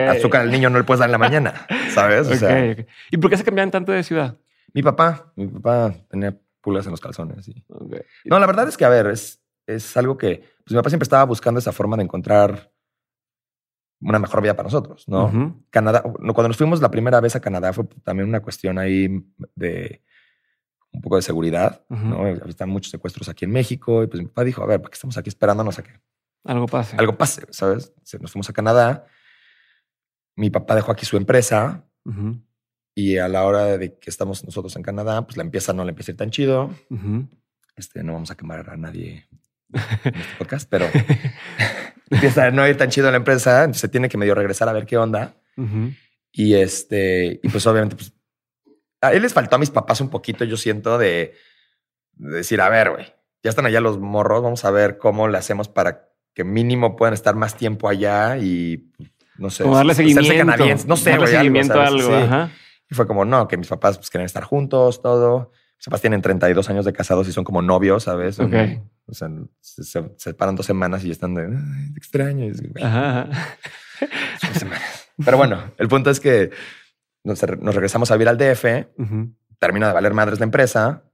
azúcar 0.09 0.42
al 0.42 0.51
niño 0.51 0.71
no 0.71 0.79
le 0.79 0.85
puedes 0.85 0.99
dar 1.01 1.09
en 1.09 1.12
la 1.12 1.18
mañana, 1.18 1.55
¿sabes? 1.90 2.27
O 2.29 2.35
sea, 2.35 2.73
Ok, 2.73 2.79
ok. 2.81 2.87
¿Y 3.12 3.16
por 3.18 3.31
qué 3.31 3.37
se 3.37 3.44
cambiaban 3.44 3.71
tanto 3.71 3.92
de 3.92 4.03
ciudad? 4.03 4.37
mi 4.75 4.83
papá, 4.83 5.33
mi 5.35 5.47
papá 5.49 5.94
tenía 6.11 6.37
en 6.76 6.90
los 6.90 7.00
calzones. 7.00 7.48
Y... 7.48 7.64
No, 8.24 8.38
la 8.38 8.46
verdad 8.46 8.68
es 8.68 8.76
que, 8.76 8.85
a 8.85 8.88
ver, 8.88 9.07
es, 9.09 9.42
es 9.66 9.96
algo 9.96 10.16
que 10.16 10.44
pues, 10.64 10.70
mi 10.70 10.76
papá 10.76 10.90
siempre 10.90 11.04
estaba 11.04 11.24
buscando 11.24 11.59
esa 11.59 11.72
forma 11.72 11.96
de 11.96 12.04
encontrar 12.04 12.72
una 14.00 14.18
mejor 14.18 14.42
vida 14.42 14.54
para 14.54 14.66
nosotros, 14.68 15.09
¿no? 15.09 15.61
Canadá, 15.70 16.02
cuando 16.02 16.48
nos 16.48 16.57
fuimos 16.57 16.81
la 16.81 16.90
primera 16.90 17.20
vez 17.20 17.35
a 17.35 17.40
Canadá 17.40 17.72
fue 17.72 17.85
también 18.04 18.28
una 18.28 18.40
cuestión 18.40 18.78
ahí 18.78 19.24
de 19.57 20.02
un 20.92 21.00
poco 21.00 21.16
de 21.16 21.22
seguridad. 21.22 21.85
¿no? 21.88 22.26
Están 22.26 22.70
muchos 22.70 22.90
secuestros 22.90 23.28
aquí 23.28 23.44
en 23.44 23.50
México 23.50 24.02
y 24.02 24.07
pues 24.07 24.22
mi 24.22 24.28
papá 24.28 24.44
dijo, 24.44 24.62
a 24.62 24.66
ver, 24.66 24.81
¿para 24.81 24.90
qué 24.90 24.94
estamos 24.94 25.16
aquí 25.18 25.28
esperándonos 25.28 25.78
a 25.78 25.83
que 25.83 26.00
Algo 26.44 26.66
pasa. 26.66 26.96
algo 26.96 27.16
pase? 27.16 27.46
¿Sabes? 27.50 27.92
Nos 28.20 28.31
fuimos 28.33 28.48
a 28.48 28.52
Canadá, 28.52 29.07
mi 30.37 30.50
papá 30.50 30.74
dejó 30.76 30.92
aquí 30.92 31.04
su 31.04 31.16
empresa. 31.16 31.85
Y 32.99 33.17
a 33.17 33.29
la 33.29 33.45
hora 33.45 33.79
de 33.79 33.97
que 33.97 34.11
estamos 34.11 34.45
nosotros 34.45 34.75
en 34.75 34.83
Canadá, 34.83 35.25
pues 35.25 35.37
la 35.37 35.45
empieza 35.45 35.73
no 35.73 35.85
le 35.85 35.91
empieza 35.91 36.11
a 36.11 36.15
ir 36.15 36.17
tan 36.17 36.31
chido. 36.33 36.75
Este, 37.77 38.03
no 38.03 38.15
vamos 38.15 38.33
a 38.33 38.37
quemar 38.37 38.69
a 38.69 38.77
nadie 38.77 39.29
en 39.73 40.17
este 40.17 40.35
podcast, 40.37 40.69
pero 40.69 40.87
empieza 42.11 42.47
a 42.47 42.51
no 42.51 42.67
ir 42.67 42.77
tan 42.77 42.91
chido 42.91 43.09
la 43.09 43.19
empresa, 43.19 43.61
entonces 43.61 43.83
se 43.83 43.89
tiene 43.89 44.09
que 44.09 44.19
medio 44.19 44.35
regresar 44.35 44.69
a 44.69 44.73
ver 44.73 44.85
qué 44.85 44.97
onda. 44.97 45.37
Y 46.33 46.55
este, 46.55 47.39
y 47.41 47.49
pues 47.49 47.65
obviamente, 47.69 47.95
pues 47.95 48.13
a 49.01 49.13
él 49.13 49.23
les 49.23 49.33
faltó 49.33 49.55
a 49.55 49.61
mis 49.61 49.71
papás 49.71 50.01
un 50.01 50.09
poquito, 50.09 50.45
yo 50.45 50.57
siento, 50.57 50.99
de, 50.99 51.35
de 52.15 52.37
decir, 52.39 52.61
a 52.61 52.69
ver, 52.69 52.91
güey, 52.91 53.07
ya 53.45 53.51
están 53.51 53.67
allá 53.67 53.81
los 53.81 54.01
morros, 54.01 54.43
vamos 54.43 54.65
a 54.65 54.73
ver 54.73 54.99
cómo 54.99 55.29
le 55.29 55.39
hacemos 55.39 55.69
para 55.69 56.09
que 56.35 56.43
mínimo 56.43 56.97
puedan 56.97 57.15
estar 57.15 57.37
más 57.37 57.57
tiempo 57.57 57.89
allá 57.89 58.39
y 58.39 58.91
no 59.37 59.51
sé, 59.51 59.63
darle 59.63 59.95
seguimiento. 59.95 60.37
canadienses. 60.37 60.89
No 60.89 60.97
sé, 60.97 61.11
darle 61.11 61.27
güey, 61.27 61.37
algo, 61.37 61.45
seguimiento 61.45 61.81
a 61.81 61.87
¿sabes? 61.87 62.05
algo. 62.05 62.19
Sí. 62.19 62.25
Ajá. 62.25 62.51
Y 62.90 62.94
fue 62.94 63.07
como, 63.07 63.24
no, 63.24 63.46
que 63.48 63.57
mis 63.57 63.68
papás 63.68 63.98
pues, 63.98 64.11
quieren 64.11 64.27
estar 64.27 64.44
juntos, 64.44 65.03
todo. 65.03 65.53
Mis 65.77 65.85
papás 65.85 66.01
tienen 66.01 66.22
32 66.22 66.68
años 66.70 66.85
de 66.85 66.92
casados 66.92 67.29
y 67.29 67.33
son 67.33 67.44
como 67.44 67.62
novios, 67.62 68.05
¿sabes? 68.05 68.40
Ok. 68.40 68.53
O 69.07 69.14
sea, 69.14 69.29
se, 69.61 69.85
se- 69.85 70.03
se 70.03 70.14
separan 70.16 70.55
dos 70.57 70.66
semanas 70.66 71.05
y 71.05 71.11
están 71.11 71.35
de 71.35 71.42
"Ay, 71.44 71.92
te 71.92 71.98
extraño. 71.98 72.44
Y 72.44 72.48
es, 72.48 72.62
Ajá. 72.83 73.29
semanas. 74.55 75.09
Pero 75.24 75.37
bueno, 75.37 75.72
el 75.79 75.88
punto 75.88 76.11
es 76.11 76.20
que 76.20 76.51
nos, 77.24 77.42
nos 77.61 77.74
regresamos 77.74 78.11
a 78.11 78.14
vivir 78.14 78.29
al 78.29 78.38
DF, 78.38 78.88
Ujú. 78.98 79.35
termina 79.59 79.88
de 79.88 79.94
valer 79.94 80.14
madres 80.14 80.38
la 80.40 80.44
empresa. 80.44 81.05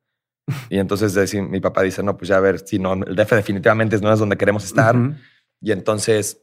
Y 0.69 0.79
entonces 0.79 1.35
mi 1.35 1.61
papá 1.61 1.83
dice, 1.83 2.03
no, 2.03 2.17
pues 2.19 2.29
ya 2.29 2.37
a 2.37 2.41
ver, 2.41 2.59
si 2.61 2.79
no, 2.79 2.93
el 2.93 3.17
DF 3.17 3.33
definitivamente 3.35 3.99
no 3.99 4.13
es 4.13 4.19
donde 4.19 4.37
queremos 4.37 4.65
estar. 4.65 4.95
Y 5.61 5.73
entonces 5.73 6.43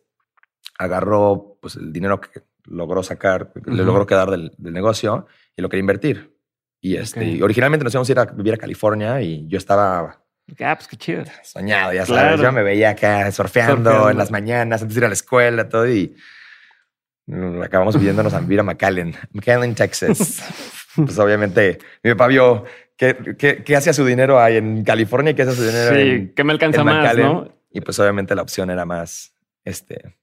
agarró 0.78 1.58
pues, 1.62 1.76
el 1.76 1.94
dinero 1.94 2.20
que 2.20 2.42
logró 2.66 3.04
sacar, 3.04 3.52
le 3.66 3.84
logró 3.84 4.06
quedar 4.06 4.30
del, 4.30 4.52
del 4.58 4.74
negocio 4.74 5.28
y 5.56 5.62
lo 5.62 5.70
quería 5.70 5.82
invertir. 5.82 6.36
Y 6.80 6.96
este, 6.96 7.42
originalmente 7.44 7.84
nos 7.84 7.94
íbamos 7.94 8.10
a 8.10 8.12
ir 8.12 8.20
a 8.20 8.26
vivir 8.26 8.54
a 8.54 8.58
California 8.58 9.22
y 9.22 9.48
yo 9.48 9.58
estaba 9.58 10.18
Ah, 10.60 10.76
pues 10.76 10.88
qué 10.88 10.98
chido. 10.98 11.24
soñado, 11.44 11.94
ya 11.94 12.04
Claro. 12.04 12.30
sabes. 12.30 12.42
Yo 12.42 12.52
me 12.52 12.64
veía 12.64 12.90
acá 12.90 13.32
surfeando, 13.32 13.76
Surfeando. 13.92 14.10
en 14.10 14.18
las 14.18 14.32
mañanas 14.32 14.82
antes 14.82 14.96
de 14.96 15.00
ir 15.00 15.06
a 15.06 15.08
la 15.08 15.14
escuela, 15.14 15.70
todo. 15.70 15.88
Y 15.88 16.16
acabamos 17.64 17.96
viviéndonos 17.98 18.34
a 18.34 18.40
vivir 18.40 18.60
a 18.60 18.64
McAllen, 18.64 19.16
McAllen, 19.34 19.76
Texas. 19.76 20.42
pues 20.96 21.18
obviamente 21.20 21.78
mi 22.04 22.12
papá 22.12 22.28
vio 22.28 22.66
qué, 22.98 23.36
qué, 23.38 23.64
qué 23.64 23.76
hacía 23.76 23.94
su 23.94 24.06
dinero 24.06 24.40
ahí 24.42 24.58
en 24.58 24.84
California 24.84 25.32
y 25.32 25.36
qué 25.36 25.44
hacía 25.44 25.56
su 25.56 25.64
dinero 25.64 25.96
Sí, 25.96 26.02
en, 26.02 26.34
que 26.34 26.44
me 26.44 26.52
alcanza 26.52 26.84
más, 26.84 26.96
McAllen. 26.96 27.26
¿no? 27.26 27.56
Y 27.72 27.80
pues 27.82 27.98
obviamente 28.00 28.36
la 28.36 28.42
opción 28.42 28.70
era 28.70 28.84
más, 28.86 29.34
este, 29.64 30.18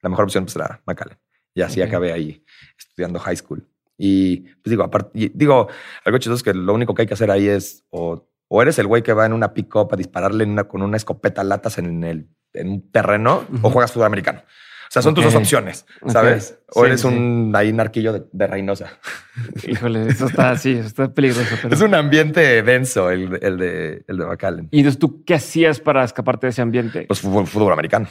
la 0.00 0.08
mejor 0.08 0.24
opción 0.24 0.44
pues 0.44 0.56
era 0.56 0.80
McAllen. 0.86 1.18
Y 1.54 1.62
así 1.62 1.80
Ok. 1.80 1.88
acabé 1.88 2.12
ahí 2.12 2.44
estudiando 2.78 3.18
high 3.18 3.36
school. 3.36 3.66
Y 3.98 4.38
pues 4.38 4.70
digo, 4.70 4.82
aparte, 4.84 5.30
digo, 5.34 5.68
algo 6.04 6.18
chistoso 6.18 6.36
es 6.36 6.42
que 6.42 6.54
lo 6.54 6.72
único 6.74 6.94
que 6.94 7.02
hay 7.02 7.06
que 7.08 7.14
hacer 7.14 7.30
ahí 7.30 7.46
es 7.46 7.84
o, 7.90 8.28
o 8.48 8.62
eres 8.62 8.78
el 8.78 8.86
güey 8.86 9.02
que 9.02 9.12
va 9.12 9.26
en 9.26 9.32
una 9.32 9.54
pick-up 9.54 9.88
a 9.92 9.96
dispararle 9.96 10.44
en 10.44 10.50
una, 10.50 10.64
con 10.64 10.82
una 10.82 10.96
escopeta 10.96 11.44
latas 11.44 11.78
en, 11.78 12.02
el, 12.04 12.28
en 12.54 12.68
un 12.70 12.90
terreno 12.90 13.46
o 13.50 13.54
Ujú. 13.56 13.70
juegas 13.70 13.92
fútbol 13.92 14.06
americano. 14.06 14.40
O 14.44 14.92
sea, 14.92 15.00
son 15.02 15.14
tus 15.14 15.24
Ok. 15.24 15.32
dos 15.32 15.40
opciones. 15.40 15.86
¿sabes? 16.08 16.58
O 16.68 16.80
Sí, 16.80 16.86
eres 16.86 17.00
sí. 17.00 17.06
un 17.06 17.52
ahí 17.54 17.72
narquillo 17.72 18.12
de, 18.12 18.24
de 18.30 18.46
Reynosa. 18.46 18.98
Híjole, 19.66 20.08
eso 20.08 20.26
está 20.26 20.50
así, 20.50 20.72
está 20.72 21.12
peligroso. 21.14 21.54
Pero... 21.62 21.74
Es 21.74 21.80
un 21.80 21.94
ambiente 21.94 22.62
denso 22.62 23.08
el, 23.10 23.38
el 23.42 23.56
de, 23.58 24.04
el 24.06 24.16
de 24.18 24.26
McAllen. 24.26 24.68
Y 24.70 24.78
entonces, 24.80 24.98
¿tú 24.98 25.24
qué 25.24 25.34
hacías 25.34 25.80
para 25.80 26.04
escaparte 26.04 26.46
de 26.46 26.50
ese 26.50 26.60
ambiente? 26.62 27.04
Pues 27.06 27.20
fútbol, 27.20 27.46
fútbol 27.46 27.72
americano. 27.72 28.08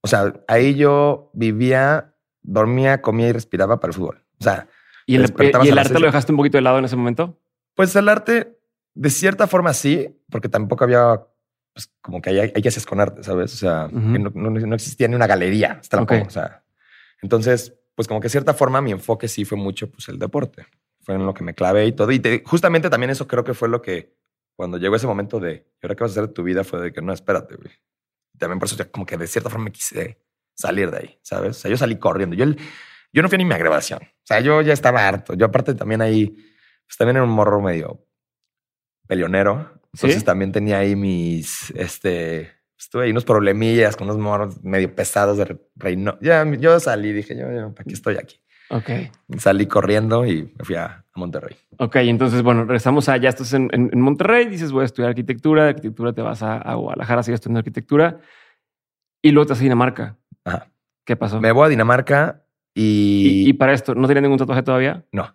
O 0.00 0.08
sea, 0.08 0.32
ahí 0.48 0.74
yo 0.74 1.30
vivía, 1.34 2.13
dormía, 2.44 3.02
comía 3.02 3.28
y 3.28 3.32
respiraba 3.32 3.80
para 3.80 3.90
el 3.90 3.94
fútbol. 3.96 4.24
O 4.40 4.44
sea, 4.44 4.68
¿Y 5.06 5.16
el, 5.16 5.22
y 5.22 5.70
las 5.72 5.86
arte 5.86 5.94
lo 5.94 6.00
de- 6.00 6.06
dejaste 6.06 6.30
un 6.32 6.36
poquito 6.36 6.56
de 6.58 6.62
lado 6.62 6.78
en 6.78 6.84
ese 6.84 6.94
momento? 6.96 7.40
pues 7.74 7.96
el 7.96 8.08
arte, 8.08 8.56
de 8.94 9.10
cierta 9.10 9.48
forma 9.48 9.72
sí, 9.74 10.16
porque 10.30 10.48
tampoco 10.48 10.84
había, 10.84 11.20
pues 11.72 11.90
como 12.00 12.22
que 12.22 12.30
hay, 12.30 12.38
hay 12.54 12.62
que 12.62 12.68
hacer 12.68 12.84
con 12.86 13.00
arte, 13.00 13.24
¿sabes? 13.24 13.52
O 13.52 13.56
sea, 13.56 13.88
que 13.90 13.96
no, 14.20 14.30
no- 14.32 14.50
no 14.50 14.74
existía 14.76 15.08
ni 15.08 15.16
una 15.16 15.26
galería, 15.26 15.78
hasta. 15.80 16.00
O 16.24 16.30
sea, 16.30 16.62
entonces, 17.20 17.74
pues 17.96 18.06
como 18.06 18.20
que 18.20 18.26
de 18.26 18.30
cierta 18.30 18.54
forma 18.54 18.80
mi 18.80 18.92
enfoque 18.92 19.26
sí 19.26 19.44
fue 19.44 19.58
mucho, 19.58 19.90
pues 19.90 20.08
el 20.08 20.18
deporte. 20.20 20.66
Fue 21.00 21.16
en 21.16 21.26
lo 21.26 21.34
que 21.34 21.42
me 21.44 21.52
clavé 21.54 21.86
y 21.86 21.92
todo. 21.92 22.12
Y 22.12 22.20
te- 22.20 22.42
justamente 22.46 22.88
también 22.90 23.10
eso 23.10 23.26
creo 23.26 23.42
que 23.44 23.54
fue 23.54 23.68
lo 23.68 23.82
que, 23.82 24.14
cuando 24.56 24.78
llegó 24.78 24.94
ese 24.96 25.06
momento 25.08 25.40
de, 25.40 25.66
¿y 25.82 25.86
ahora 25.86 25.96
qué 25.96 26.04
vas 26.04 26.12
a 26.12 26.14
hacer 26.14 26.28
de 26.28 26.32
tu 26.32 26.42
vida? 26.44 26.62
Fue 26.64 26.80
de 26.80 26.92
que 26.92 27.02
no, 27.02 27.12
espérate, 27.12 27.56
güey. 27.56 27.72
También 28.38 28.58
por 28.60 28.66
eso 28.68 28.76
ya 28.76 28.84
como 28.90 29.04
que 29.04 29.16
de 29.16 29.26
cierta 29.26 29.50
forma 29.50 29.64
me 29.66 29.72
quise 29.72 30.18
salir 30.54 30.90
de 30.90 30.98
ahí, 30.98 31.18
¿sabes? 31.22 31.50
O 31.56 31.60
sea, 31.60 31.70
yo 31.70 31.76
salí 31.76 31.96
corriendo. 31.96 32.34
Yo, 32.36 32.44
yo 33.12 33.22
no 33.22 33.28
fui 33.28 33.38
ni 33.38 33.44
mi 33.44 33.54
graduación. 33.56 34.00
O 34.02 34.26
sea, 34.26 34.40
yo 34.40 34.60
ya 34.62 34.72
estaba 34.72 35.06
harto. 35.06 35.34
Yo 35.34 35.46
aparte 35.46 35.74
también 35.74 36.00
ahí, 36.00 36.26
pues 36.86 36.96
también 36.98 37.16
era 37.16 37.24
un 37.24 37.30
morro 37.30 37.60
medio 37.60 38.04
peleonero. 39.06 39.80
Entonces 39.92 40.20
¿Sí? 40.20 40.24
también 40.24 40.50
tenía 40.52 40.78
ahí 40.78 40.96
mis, 40.96 41.70
este, 41.76 42.50
estuve 42.78 43.04
ahí 43.04 43.10
unos 43.10 43.24
problemillas 43.24 43.96
con 43.96 44.08
unos 44.08 44.18
morros 44.18 44.62
medio 44.64 44.92
pesados 44.94 45.36
de 45.38 45.58
reino. 45.76 46.18
Ya 46.20 46.44
yo 46.56 46.80
salí, 46.80 47.12
dije, 47.12 47.36
yo, 47.36 47.50
yo 47.52 47.72
aquí 47.78 47.92
estoy 47.92 48.16
aquí. 48.16 48.40
Ok. 48.70 48.90
Salí 49.38 49.66
corriendo 49.66 50.24
y 50.24 50.52
me 50.58 50.64
fui 50.64 50.74
a, 50.74 50.84
a 50.86 51.04
Monterrey. 51.18 51.54
Ok, 51.78 51.96
entonces, 51.96 52.42
bueno, 52.42 52.62
regresamos 52.62 53.08
a, 53.08 53.16
ya 53.18 53.28
estás 53.28 53.52
en, 53.52 53.68
en- 53.72 53.90
en 53.92 54.00
Monterrey, 54.00 54.46
dices 54.48 54.72
voy 54.72 54.82
a 54.82 54.86
estudiar 54.86 55.10
arquitectura, 55.10 55.64
de 55.64 55.68
arquitectura 55.70 56.12
te 56.12 56.22
vas 56.22 56.42
a, 56.42 56.56
a 56.56 56.74
Guadalajara, 56.74 57.22
sigues 57.22 57.38
estudiando 57.38 57.58
arquitectura 57.58 58.20
y 59.22 59.30
luego 59.30 59.46
te 59.46 59.52
vas 59.52 59.60
a 59.60 59.62
Dinamarca. 59.62 60.16
Ajá. 60.44 60.68
¿Qué 61.04 61.16
pasó? 61.16 61.40
Me 61.40 61.52
voy 61.52 61.66
a 61.66 61.68
Dinamarca 61.68 62.42
y, 62.74 63.44
y, 63.46 63.48
y 63.50 63.52
para 63.54 63.72
esto, 63.72 63.94
¿no 63.94 64.06
tenía 64.08 64.20
ningún 64.22 64.38
tatuaje 64.38 64.62
todavía? 64.62 65.04
no. 65.12 65.34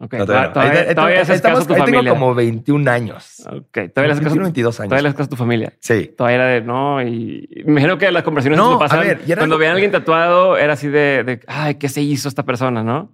Ok, 0.00 0.14
no, 0.14 0.26
todavía, 0.26 0.46
no. 0.46 0.52
todavía, 0.52 0.72
Ahí- 0.80 0.86
ahí- 0.90 0.94
todavía 0.94 1.16
ahí 1.16 1.22
estamos- 1.32 1.66
tu 1.66 1.72
ahí 1.74 1.80
tengo 1.80 1.86
familia. 1.96 2.12
como 2.12 2.32
21 2.32 2.88
años. 2.88 3.40
Ok, 3.50 3.72
todavía 3.92 4.10
caso, 4.14 4.20
21, 4.20 4.42
22 4.44 4.78
años. 4.80 4.88
todavía 4.90 5.10
caso 5.12 5.24
a 5.24 5.28
tu 5.28 5.34
familia. 5.34 5.72
Sí. 5.80 6.14
Todavía 6.16 6.36
era 6.36 6.46
de 6.46 6.60
no, 6.60 7.02
y 7.02 7.48
y 7.50 7.64
me 7.64 7.72
imagino 7.72 7.98
que 7.98 8.12
las 8.12 8.22
conversaciones 8.22 8.58
No, 8.58 8.78
pasaban, 8.78 9.04
a 9.06 9.08
ver, 9.08 9.22
era 9.26 9.38
cuando 9.38 9.56
algo- 9.56 9.58
veían 9.58 9.72
a 9.72 9.74
alguien 9.74 9.90
tatuado, 9.90 10.56
era 10.56 10.74
así 10.74 10.86
de, 10.86 11.24
de, 11.24 11.40
ay, 11.48 11.74
¿qué 11.74 11.88
se 11.88 12.00
hizo 12.00 12.28
esta 12.28 12.44
persona? 12.44 12.84
¿No? 12.84 13.12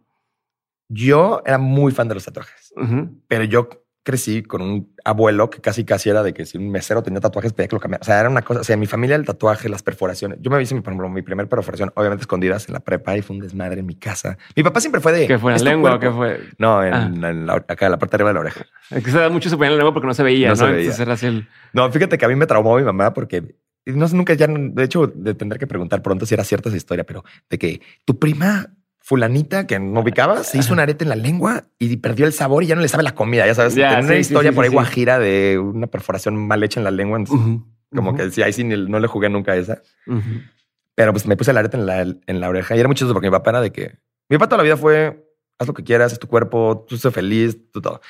Yo 0.90 1.40
era 1.46 1.56
muy 1.56 1.90
fan 1.90 2.06
de 2.08 2.14
los 2.16 2.24
tatuajes, 2.26 2.74
Ujú. 2.76 3.18
pero 3.28 3.44
yo 3.44 3.70
crecí 4.04 4.42
con 4.42 4.62
un 4.62 4.94
abuelo 5.04 5.50
que 5.50 5.60
casi 5.60 5.84
casi 5.84 6.10
era 6.10 6.22
de 6.22 6.32
que 6.34 6.46
si 6.46 6.58
un 6.58 6.70
mesero 6.70 7.02
tenía 7.02 7.20
tatuajes 7.20 7.52
pedía 7.52 7.68
que 7.68 7.74
lo 7.76 7.80
cambiara. 7.80 8.02
O 8.02 8.04
sea, 8.04 8.20
era 8.20 8.28
una 8.28 8.42
cosa, 8.42 8.60
o 8.60 8.64
sea, 8.64 8.74
en 8.74 8.80
mi 8.80 8.86
familia 8.86 9.16
el 9.16 9.24
tatuaje, 9.24 9.68
las 9.68 9.82
perforaciones. 9.82 10.38
Yo 10.42 10.50
me 10.50 10.62
hice, 10.62 10.74
por 10.76 10.92
ejemplo, 10.92 11.08
mi 11.08 11.22
primer 11.22 11.48
perforación, 11.48 11.90
obviamente 11.96 12.20
escondidas 12.22 12.68
en 12.68 12.74
la 12.74 12.80
prepa 12.80 13.16
y 13.16 13.22
fue 13.22 13.34
un 13.36 13.42
desmadre 13.42 13.80
en 13.80 13.86
mi 13.86 13.94
casa. 13.96 14.36
Mi 14.54 14.62
papá 14.62 14.80
siempre 14.80 15.00
fue 15.00 15.12
de... 15.12 15.26
¿Qué 15.26 15.38
fue 15.38 15.52
en 15.52 15.56
"¿Es 15.56 15.62
la 15.62 15.70
lengua 15.70 15.94
o 15.94 15.98
cuerpo?". 15.98 16.20
qué 16.22 16.36
fue? 16.38 16.48
No, 16.58 16.84
en, 16.84 16.94
Ah. 16.94 17.06
en 17.30 17.46
la- 17.46 17.54
acá, 17.54 17.86
en 17.86 17.92
la 17.92 17.98
parte 17.98 18.12
de 18.12 18.16
arriba 18.22 18.30
de 18.30 18.34
la 18.34 18.40
oreja. 18.40 18.66
Es 18.90 19.02
que 19.02 19.10
se 19.10 19.18
da 19.18 19.28
mucho 19.30 19.48
se 19.48 19.56
ponía 19.56 19.68
en 19.70 19.72
la 19.72 19.78
lengua 19.78 19.94
porque 19.94 20.06
no 20.06 20.14
se 20.14 20.22
veía, 20.22 20.48
¿no? 20.48 20.52
No 20.52 20.56
se 20.56 20.64
veía. 20.66 20.78
Entonces 20.80 21.00
era 21.00 21.12
así 21.14 21.26
el... 21.26 21.48
No, 21.72 21.90
fíjate 21.90 22.18
que 22.18 22.24
a 22.24 22.28
mí 22.28 22.36
me 22.36 22.46
traumó 22.46 22.76
mi 22.76 22.82
mamá 22.84 23.14
porque 23.14 23.56
no 23.86 24.06
sé, 24.08 24.16
nunca 24.16 24.32
ya, 24.34 24.46
de 24.48 24.84
hecho, 24.84 25.06
de 25.06 25.34
tendré 25.34 25.58
que 25.58 25.66
preguntar 25.66 26.02
pronto 26.02 26.24
si 26.26 26.34
era 26.34 26.44
cierta 26.44 26.68
esa 26.68 26.76
historia, 26.78 27.04
pero 27.04 27.22
de 27.50 27.58
que 27.58 27.80
tu 28.04 28.18
prima 28.18 28.66
fulanita 29.06 29.66
que 29.66 29.78
no 29.78 30.00
ubicabas 30.00 30.46
se 30.46 30.56
hizo 30.56 30.72
un 30.72 30.80
arete 30.80 31.04
en 31.04 31.10
la 31.10 31.16
lengua 31.16 31.64
y 31.78 31.94
perdió 31.98 32.24
el 32.24 32.32
sabor 32.32 32.62
y 32.64 32.68
ya 32.68 32.74
no 32.74 32.80
le 32.80 32.88
sabe 32.88 33.02
la 33.02 33.14
comida. 33.14 33.46
Ya 33.46 33.54
sabes, 33.54 33.74
Tenía 33.74 33.98
una 33.98 34.08
sí, 34.08 34.14
historia 34.14 34.50
sí, 34.50 34.54
por 34.56 34.64
ahí 34.64 34.70
guajira 34.70 35.18
de 35.18 35.58
una 35.58 35.88
perforación 35.88 36.34
mal 36.46 36.62
hecha 36.64 36.80
en 36.80 36.84
la 36.84 36.90
lengua. 36.90 37.18
entonces, 37.18 37.60
Como 37.94 38.14
que 38.16 38.30
sí, 38.30 38.42
ahí 38.42 38.54
sí 38.54 38.64
no 38.64 38.98
le 38.98 39.06
jugué 39.06 39.28
nunca 39.28 39.52
a 39.52 39.56
esa. 39.56 39.82
Pero 40.94 41.12
pues 41.12 41.26
me 41.26 41.36
puse 41.36 41.50
el 41.50 41.58
arete 41.58 41.76
en 41.76 41.84
la, 41.84 42.00
en 42.00 42.40
la 42.40 42.48
oreja 42.48 42.74
y 42.74 42.78
era 42.80 42.88
muy 42.88 42.94
chistoso 42.94 43.12
porque 43.12 43.28
mi 43.28 43.32
papá 43.32 43.50
era 43.50 43.60
de 43.60 43.72
que 43.72 43.98
mi 44.30 44.38
papá 44.38 44.46
toda 44.48 44.56
la 44.58 44.64
vida 44.64 44.78
fue 44.78 45.22
haz 45.58 45.68
lo 45.68 45.74
que 45.74 45.84
quieras, 45.84 46.10
es 46.14 46.18
tu 46.18 46.26
cuerpo, 46.26 46.86
tú 46.88 46.96
sé 46.96 47.10
feliz, 47.10 47.58
tú 47.72 47.82
todo. 47.82 48.00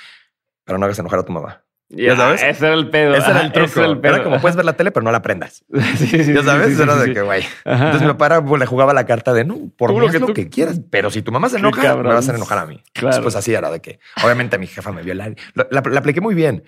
Pero 0.64 0.78
no 0.78 0.84
hagas 0.84 0.98
enojar 1.00 1.18
a 1.18 1.24
tu 1.24 1.32
mamá. 1.32 1.63
Ya, 1.90 2.16
sabes? 2.16 2.42
Ese 2.42 2.66
era 2.66 2.74
el 2.74 2.88
pedo. 2.90 3.14
Ese 3.14 3.30
era 3.30 3.42
el 3.42 3.52
truco. 3.52 3.80
era 3.80 3.88
el 3.90 4.00
pedo. 4.00 4.14
Era 4.16 4.24
como 4.24 4.40
puedes 4.40 4.56
ver 4.56 4.64
la 4.64 4.72
tele, 4.72 4.90
pero 4.90 5.04
no 5.04 5.12
la 5.12 5.22
prendas. 5.22 5.64
Sí, 5.96 6.06
sí, 6.24 6.32
Ya 6.34 6.42
sabes, 6.42 6.68
sí, 6.68 6.74
sí, 6.76 6.82
era 6.82 6.94
sí, 6.94 7.00
de 7.00 7.04
sí. 7.06 7.12
que 7.14 7.20
güey. 7.22 7.44
Entonces 7.64 8.02
mi 8.02 8.08
papá 8.14 8.44
pues, 8.44 8.58
le 8.60 8.66
jugaba 8.66 8.92
la 8.94 9.06
carta 9.06 9.32
de 9.32 9.44
no, 9.44 9.56
por 9.76 9.90
Tú 9.90 9.94
mí 9.94 10.00
lo 10.00 10.06
haz 10.06 10.12
que 10.12 10.18
lo 10.18 10.26
tú- 10.26 10.34
que 10.34 10.48
quieras, 10.48 10.80
pero 10.90 11.10
si 11.10 11.22
tu 11.22 11.30
mamá 11.30 11.48
se 11.48 11.58
enoja, 11.58 11.94
me 11.96 12.02
vas 12.02 12.28
a 12.28 12.34
enojar 12.34 12.58
a 12.58 12.66
mí. 12.66 12.82
Claro. 12.92 13.22
Pues 13.22 13.36
así 13.36 13.52
era 13.54 13.70
de 13.70 13.80
que 13.80 14.00
obviamente 14.24 14.58
mi 14.58 14.66
jefa 14.66 14.90
me 14.92 15.02
vio 15.02 15.14
la, 15.14 15.28
la, 15.28 15.66
la- 15.70 15.82
la 15.82 15.98
apliqué 16.00 16.20
muy 16.20 16.34
bien. 16.34 16.64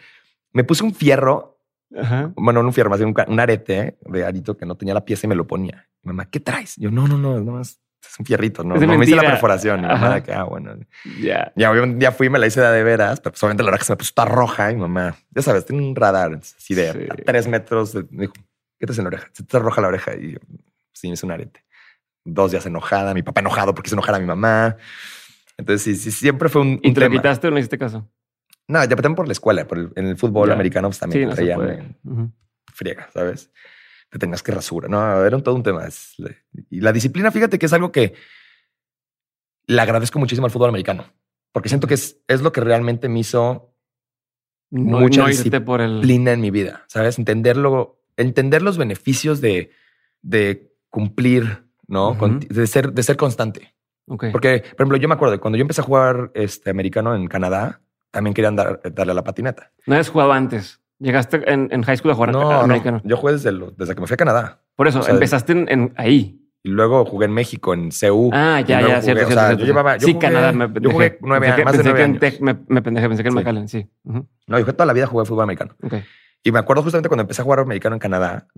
Me 0.52 0.64
puse 0.64 0.84
un 0.84 0.94
fierro, 0.94 1.58
Ajá. 1.98 2.32
bueno, 2.36 2.62
no 2.62 2.68
un 2.68 2.74
fierro, 2.74 2.90
más 2.90 2.98
bien 3.00 3.08
un, 3.16 3.32
un 3.32 3.40
arete 3.40 3.98
de 4.02 4.24
arito 4.24 4.56
que 4.56 4.66
no 4.66 4.76
tenía 4.76 4.94
la 4.94 5.04
pieza 5.04 5.26
y 5.26 5.28
me 5.28 5.34
lo 5.34 5.46
ponía. 5.46 5.88
Mamá, 6.02 6.26
¿qué 6.30 6.40
traes? 6.40 6.76
Yo, 6.76 6.90
no, 6.90 7.08
no, 7.08 7.18
no, 7.18 7.60
es, 7.60 7.80
es 8.02 8.18
un 8.18 8.26
fierrito, 8.26 8.62
no, 8.64 8.74
no 8.76 8.98
me 8.98 9.04
hice 9.04 9.16
la 9.16 9.22
perforación. 9.22 9.80
Y 9.80 9.82
mi 9.82 9.88
mamá, 9.88 10.14
de 10.16 10.22
que, 10.22 10.32
ah, 10.32 10.44
bueno. 10.44 10.76
Ya. 11.18 11.52
Ya, 11.56 11.70
obviamente, 11.70 12.02
ya 12.02 12.12
fui 12.12 12.26
y 12.26 12.30
me 12.30 12.38
la 12.38 12.46
hice 12.46 12.60
de, 12.60 12.82
veras, 12.82 13.20
pero 13.20 13.32
pues 13.32 13.42
obviamente 13.42 13.62
la 13.62 13.70
oreja 13.70 13.84
se 13.84 13.92
me 13.92 13.96
puso 13.96 14.12
toda 14.14 14.28
roja 14.28 14.70
y 14.72 14.76
mamá, 14.76 15.16
ya 15.30 15.42
sabes, 15.42 15.64
tiene 15.66 15.86
un 15.86 15.94
radar 15.96 16.34
así 16.34 16.74
de 16.74 16.92
Sí. 16.92 16.98
a 17.10 17.14
tres 17.16 17.46
metros. 17.48 17.92
de- 17.92 18.06
me 18.10 18.22
dijo, 18.22 18.34
¿qué 18.78 18.86
te 18.86 18.92
hace 18.92 19.00
en 19.00 19.04
la 19.04 19.08
oreja? 19.08 19.26
Se 19.28 19.42
te 19.42 19.42
está 19.42 19.58
roja 19.58 19.80
la 19.80 19.88
oreja 19.88 20.14
y 20.14 20.32
yo, 20.32 20.38
sí, 20.92 21.08
me 21.08 21.14
hice 21.14 21.26
un 21.26 21.32
arete. 21.32 21.64
Dos 22.24 22.50
días 22.50 22.66
enojada, 22.66 23.14
mi 23.14 23.22
papá 23.22 23.40
enojado 23.40 23.74
porque 23.74 23.88
hizo 23.88 23.94
enojar 23.96 24.14
a 24.16 24.18
mi 24.18 24.26
mamá. 24.26 24.76
Entonces, 25.56 25.82
sí, 25.82 25.94
sí, 25.96 26.10
siempre 26.10 26.48
fue 26.48 26.62
un, 26.62 26.80
¿Y 26.82 26.88
un 26.88 26.94
te 26.94 27.00
tema. 27.02 27.14
quitaste 27.16 27.48
o 27.48 27.50
no 27.50 27.58
hiciste 27.58 27.78
caso? 27.78 28.10
No, 28.68 28.80
ya 28.82 28.88
también 28.88 29.14
por 29.14 29.26
la 29.26 29.32
escuela, 29.32 29.66
por 29.66 29.78
el- 29.78 29.92
en 29.96 30.06
el 30.08 30.16
fútbol 30.16 30.48
Ya. 30.48 30.54
americano 30.54 30.88
pues, 30.88 30.98
también 30.98 31.22
Sí, 31.22 31.26
no 31.28 31.36
se 31.36 31.88
Ujú. 32.04 32.32
friega, 32.74 33.08
¿sabes? 33.14 33.50
Te 34.16 34.20
tenías 34.20 34.42
que 34.42 34.50
rasura. 34.50 34.88
No, 34.88 35.26
era 35.26 35.36
un- 35.36 35.42
todo 35.42 35.54
un 35.54 35.62
tema. 35.62 35.86
Es- 35.86 36.14
y 36.70 36.80
la 36.80 36.90
disciplina, 36.90 37.30
fíjate 37.30 37.58
que 37.58 37.66
es 37.66 37.72
algo 37.74 37.92
que 37.92 38.14
le 39.66 39.78
agradezco 39.82 40.18
muchísimo 40.18 40.46
al 40.46 40.50
fútbol 40.50 40.70
americano, 40.70 41.04
porque 41.52 41.68
siento 41.68 41.86
que 41.86 41.92
es, 41.94 42.18
es 42.26 42.40
lo 42.40 42.50
que 42.50 42.62
realmente 42.62 43.10
me 43.10 43.20
hizo 43.20 43.74
No, 44.70 45.00
Mucha 45.00 45.20
no 45.22 45.28
irte 45.30 45.60
por 45.60 45.82
el... 45.82 45.96
disciplina 46.00 46.32
en 46.32 46.40
mi 46.40 46.50
vida, 46.50 46.84
¿sabes? 46.88 47.18
Entenderlo, 47.18 48.00
entender 48.16 48.62
los 48.62 48.78
beneficios 48.78 49.42
de, 49.42 49.70
de 50.22 50.72
cumplir, 50.88 51.66
¿no? 51.86 52.16
Con- 52.16 52.40
de, 52.40 52.66
ser, 52.66 52.92
de 52.92 53.02
ser 53.02 53.16
constante. 53.18 53.74
Porque, 54.32 54.60
por 54.60 54.80
ejemplo, 54.82 54.96
yo 54.96 55.08
me 55.08 55.14
acuerdo, 55.14 55.38
cuando 55.40 55.58
yo 55.58 55.62
empecé 55.62 55.82
a 55.82 55.84
jugar 55.84 56.30
este, 56.34 56.70
americano 56.70 57.14
en 57.14 57.26
Canadá, 57.28 57.82
también 58.10 58.32
querían 58.32 58.56
dar- 58.56 58.80
darle 58.94 59.12
a 59.12 59.14
la 59.14 59.24
patineta. 59.24 59.72
No 59.86 59.94
habías 59.94 60.08
jugado 60.08 60.32
antes. 60.32 60.80
Llegaste 60.98 61.52
en, 61.52 61.68
en 61.72 61.82
high 61.82 61.96
school 61.98 62.12
a 62.12 62.14
jugar 62.14 62.32
No, 62.32 62.40
no, 62.40 62.60
americano. 62.60 63.02
yo 63.04 63.16
jugué 63.16 63.34
desde, 63.34 63.52
lo- 63.52 63.70
desde 63.72 63.94
que 63.94 64.00
me 64.00 64.06
fui 64.06 64.14
a 64.14 64.16
Canadá. 64.16 64.62
Por 64.76 64.88
eso, 64.88 65.00
o 65.00 65.02
sea, 65.02 65.12
empezaste 65.14 65.52
en, 65.52 65.68
en 65.68 65.92
ahí. 65.96 66.42
Y 66.62 66.70
luego 66.70 67.04
jugué 67.04 67.26
en 67.26 67.32
México, 67.32 67.74
en 67.74 67.90
CU. 67.90 68.30
Ah, 68.32 68.60
ya, 68.60 68.80
ya, 68.80 69.00
cierto, 69.00 69.00
jugué- 69.00 69.02
cierto, 69.02 69.22
o 69.26 69.28
sea, 69.34 69.46
cierto, 69.48 69.60
yo 69.60 69.66
llevaba, 69.66 69.96
yo 69.98 70.06
sí, 70.06 70.12
jugué, 70.14 70.26
Canadá. 70.26 70.52
Me 70.52 70.68
yo 70.80 70.90
jugué 70.90 71.18
nueve 71.20 71.48
años, 71.48 71.64
más 71.64 71.76
de 71.78 71.84
nueve 71.84 72.02
años. 72.02 72.20
Tech- 72.20 72.40
me, 72.40 72.56
me 72.68 72.82
pendejé, 72.82 73.08
pensé 73.08 73.22
que 73.22 73.28
en 73.28 73.34
Sí. 73.34 73.38
McAllen, 73.38 73.68
sí. 73.68 73.90
No, 74.46 74.58
yo 74.58 74.64
toda 74.72 74.86
la 74.86 74.92
vida 74.92 75.06
jugué 75.06 75.24
fútbol 75.26 75.44
americano. 75.44 75.76
Ok. 75.82 75.94
Y 76.42 76.50
me 76.52 76.58
acuerdo 76.58 76.82
justamente 76.82 77.08
cuando 77.08 77.22
empecé 77.22 77.42
a 77.42 77.44
jugar 77.44 77.60
americano 77.60 77.94
en 77.96 78.00
Canadá, 78.00 78.48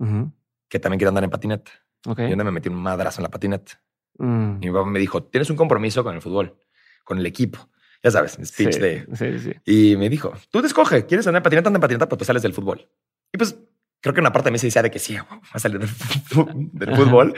que 0.69 0.79
también 0.79 0.97
quería 0.99 1.09
andar 1.09 1.23
en 1.23 1.29
patineta. 1.29 1.71
Ok. 2.07 2.19
Y 2.19 2.29
donde 2.29 2.43
me 2.45 2.51
metí 2.51 2.69
un 2.69 2.75
madrazo 2.81 3.19
en 3.19 3.23
la 3.23 3.29
patineta. 3.29 3.81
Mm. 4.17 4.57
Y 4.61 4.67
mi 4.67 4.71
papá 4.71 4.89
me 4.89 4.99
dijo, 4.99 5.23
tienes 5.23 5.49
un 5.49 5.55
compromiso 5.57 6.03
con 6.03 6.15
el 6.15 6.21
fútbol, 6.21 6.55
con 7.03 7.17
el 7.19 7.25
equipo. 7.25 7.59
Ya 8.03 8.11
sabes, 8.11 8.39
mi 8.39 8.45
speech 8.45 8.73
Sí, 8.75 8.79
de... 8.79 9.05
sí, 9.13 9.39
sí. 9.39 9.53
Y 9.65 9.97
me 9.97 10.09
dijo, 10.09 10.33
tú 10.51 10.61
te 10.61 10.67
escoge, 10.67 11.05
¿quieres 11.05 11.27
andar 11.27 11.39
en 11.39 11.43
patineta? 11.43 11.67
Anda 11.69 11.77
en 11.77 11.81
patineta, 11.81 12.07
pero 12.07 12.17
tú 12.17 12.25
sales 12.25 12.41
del 12.41 12.53
fútbol. 12.53 12.87
Y 13.33 13.37
pues 13.37 13.57
creo 14.01 14.13
que 14.13 14.21
una 14.21 14.31
parte 14.31 14.47
de 14.47 14.51
mí 14.53 14.57
se 14.59 14.67
decía 14.67 14.81
de 14.81 14.89
que 14.89 14.99
sí, 14.99 15.17
wow, 15.17 15.39
va 15.41 15.49
a 15.51 15.59
salir 15.59 15.79
del, 16.73 16.95
fútbol. 16.95 17.33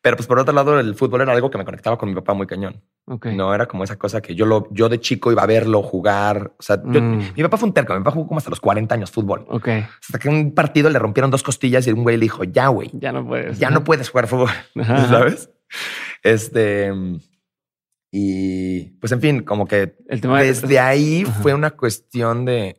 Pero 0.00 0.16
pues 0.16 0.28
por 0.28 0.38
otro 0.38 0.54
lado, 0.54 0.78
el 0.78 0.94
fútbol 0.94 1.22
era 1.22 1.32
algo 1.32 1.50
que 1.50 1.58
me 1.58 1.64
conectaba 1.64 1.98
con 1.98 2.08
mi 2.10 2.14
papá 2.14 2.32
muy 2.34 2.46
cañón. 2.46 2.80
Ok. 3.06 3.26
No 3.26 3.52
era 3.52 3.66
como 3.66 3.82
esa 3.82 3.96
cosa 3.96 4.22
que 4.22 4.36
yo 4.36 4.46
lo, 4.46 4.68
yo 4.70 4.88
de 4.88 5.00
chico 5.00 5.32
iba 5.32 5.42
a 5.42 5.46
verlo 5.46 5.82
jugar. 5.82 6.52
O 6.58 6.62
sea, 6.62 6.76
yo- 6.84 7.02
Mm. 7.02 7.32
mi 7.36 7.42
papá 7.42 7.56
fue 7.56 7.66
un 7.68 7.74
terco. 7.74 7.92
Mi 7.94 7.98
papá 8.00 8.12
jugó 8.12 8.28
como 8.28 8.38
hasta 8.38 8.50
los 8.50 8.60
40 8.60 8.94
años 8.94 9.10
fútbol. 9.10 9.44
Ok. 9.48 9.66
Hasta 9.68 10.18
que 10.20 10.28
en 10.28 10.34
un 10.36 10.54
partido 10.54 10.88
le 10.90 10.98
rompieron 11.00 11.30
dos 11.32 11.42
costillas 11.42 11.86
y 11.88 11.90
un 11.90 12.04
güey 12.04 12.16
le 12.18 12.22
dijo, 12.22 12.44
ya, 12.44 12.68
güey, 12.68 12.90
Ya 12.94 13.10
no 13.10 13.26
puedes. 13.26 13.58
ya 13.58 13.70
no 13.70 13.82
puedes 13.82 14.08
jugar 14.10 14.28
fútbol. 14.28 14.50
Ajá. 14.80 15.08
¿Sabes? 15.08 15.50
Este. 16.22 16.92
Y 18.16 18.90
pues, 19.00 19.10
en 19.10 19.20
fin, 19.20 19.42
como 19.42 19.66
que 19.66 19.96
El 20.08 20.20
tema 20.20 20.40
de- 20.40 20.46
desde 20.46 20.78
ahí 20.78 21.24
Ajá. 21.26 21.42
fue 21.42 21.52
una 21.52 21.72
cuestión 21.72 22.44
de 22.44 22.76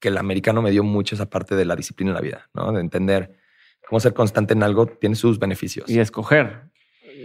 que 0.00 0.08
el 0.08 0.18
americano 0.18 0.60
me 0.60 0.72
dio 0.72 0.82
mucho 0.82 1.14
esa 1.14 1.30
parte 1.30 1.54
de 1.54 1.64
la 1.64 1.76
disciplina 1.76 2.10
en 2.10 2.14
la 2.16 2.20
vida, 2.20 2.50
¿no? 2.52 2.72
De 2.72 2.80
entender 2.80 3.36
cómo 3.88 4.00
ser 4.00 4.12
constante 4.12 4.54
en 4.54 4.64
algo 4.64 4.86
tiene 4.86 5.14
sus 5.14 5.38
beneficios. 5.38 5.88
y 5.88 6.00
escoger 6.00 6.62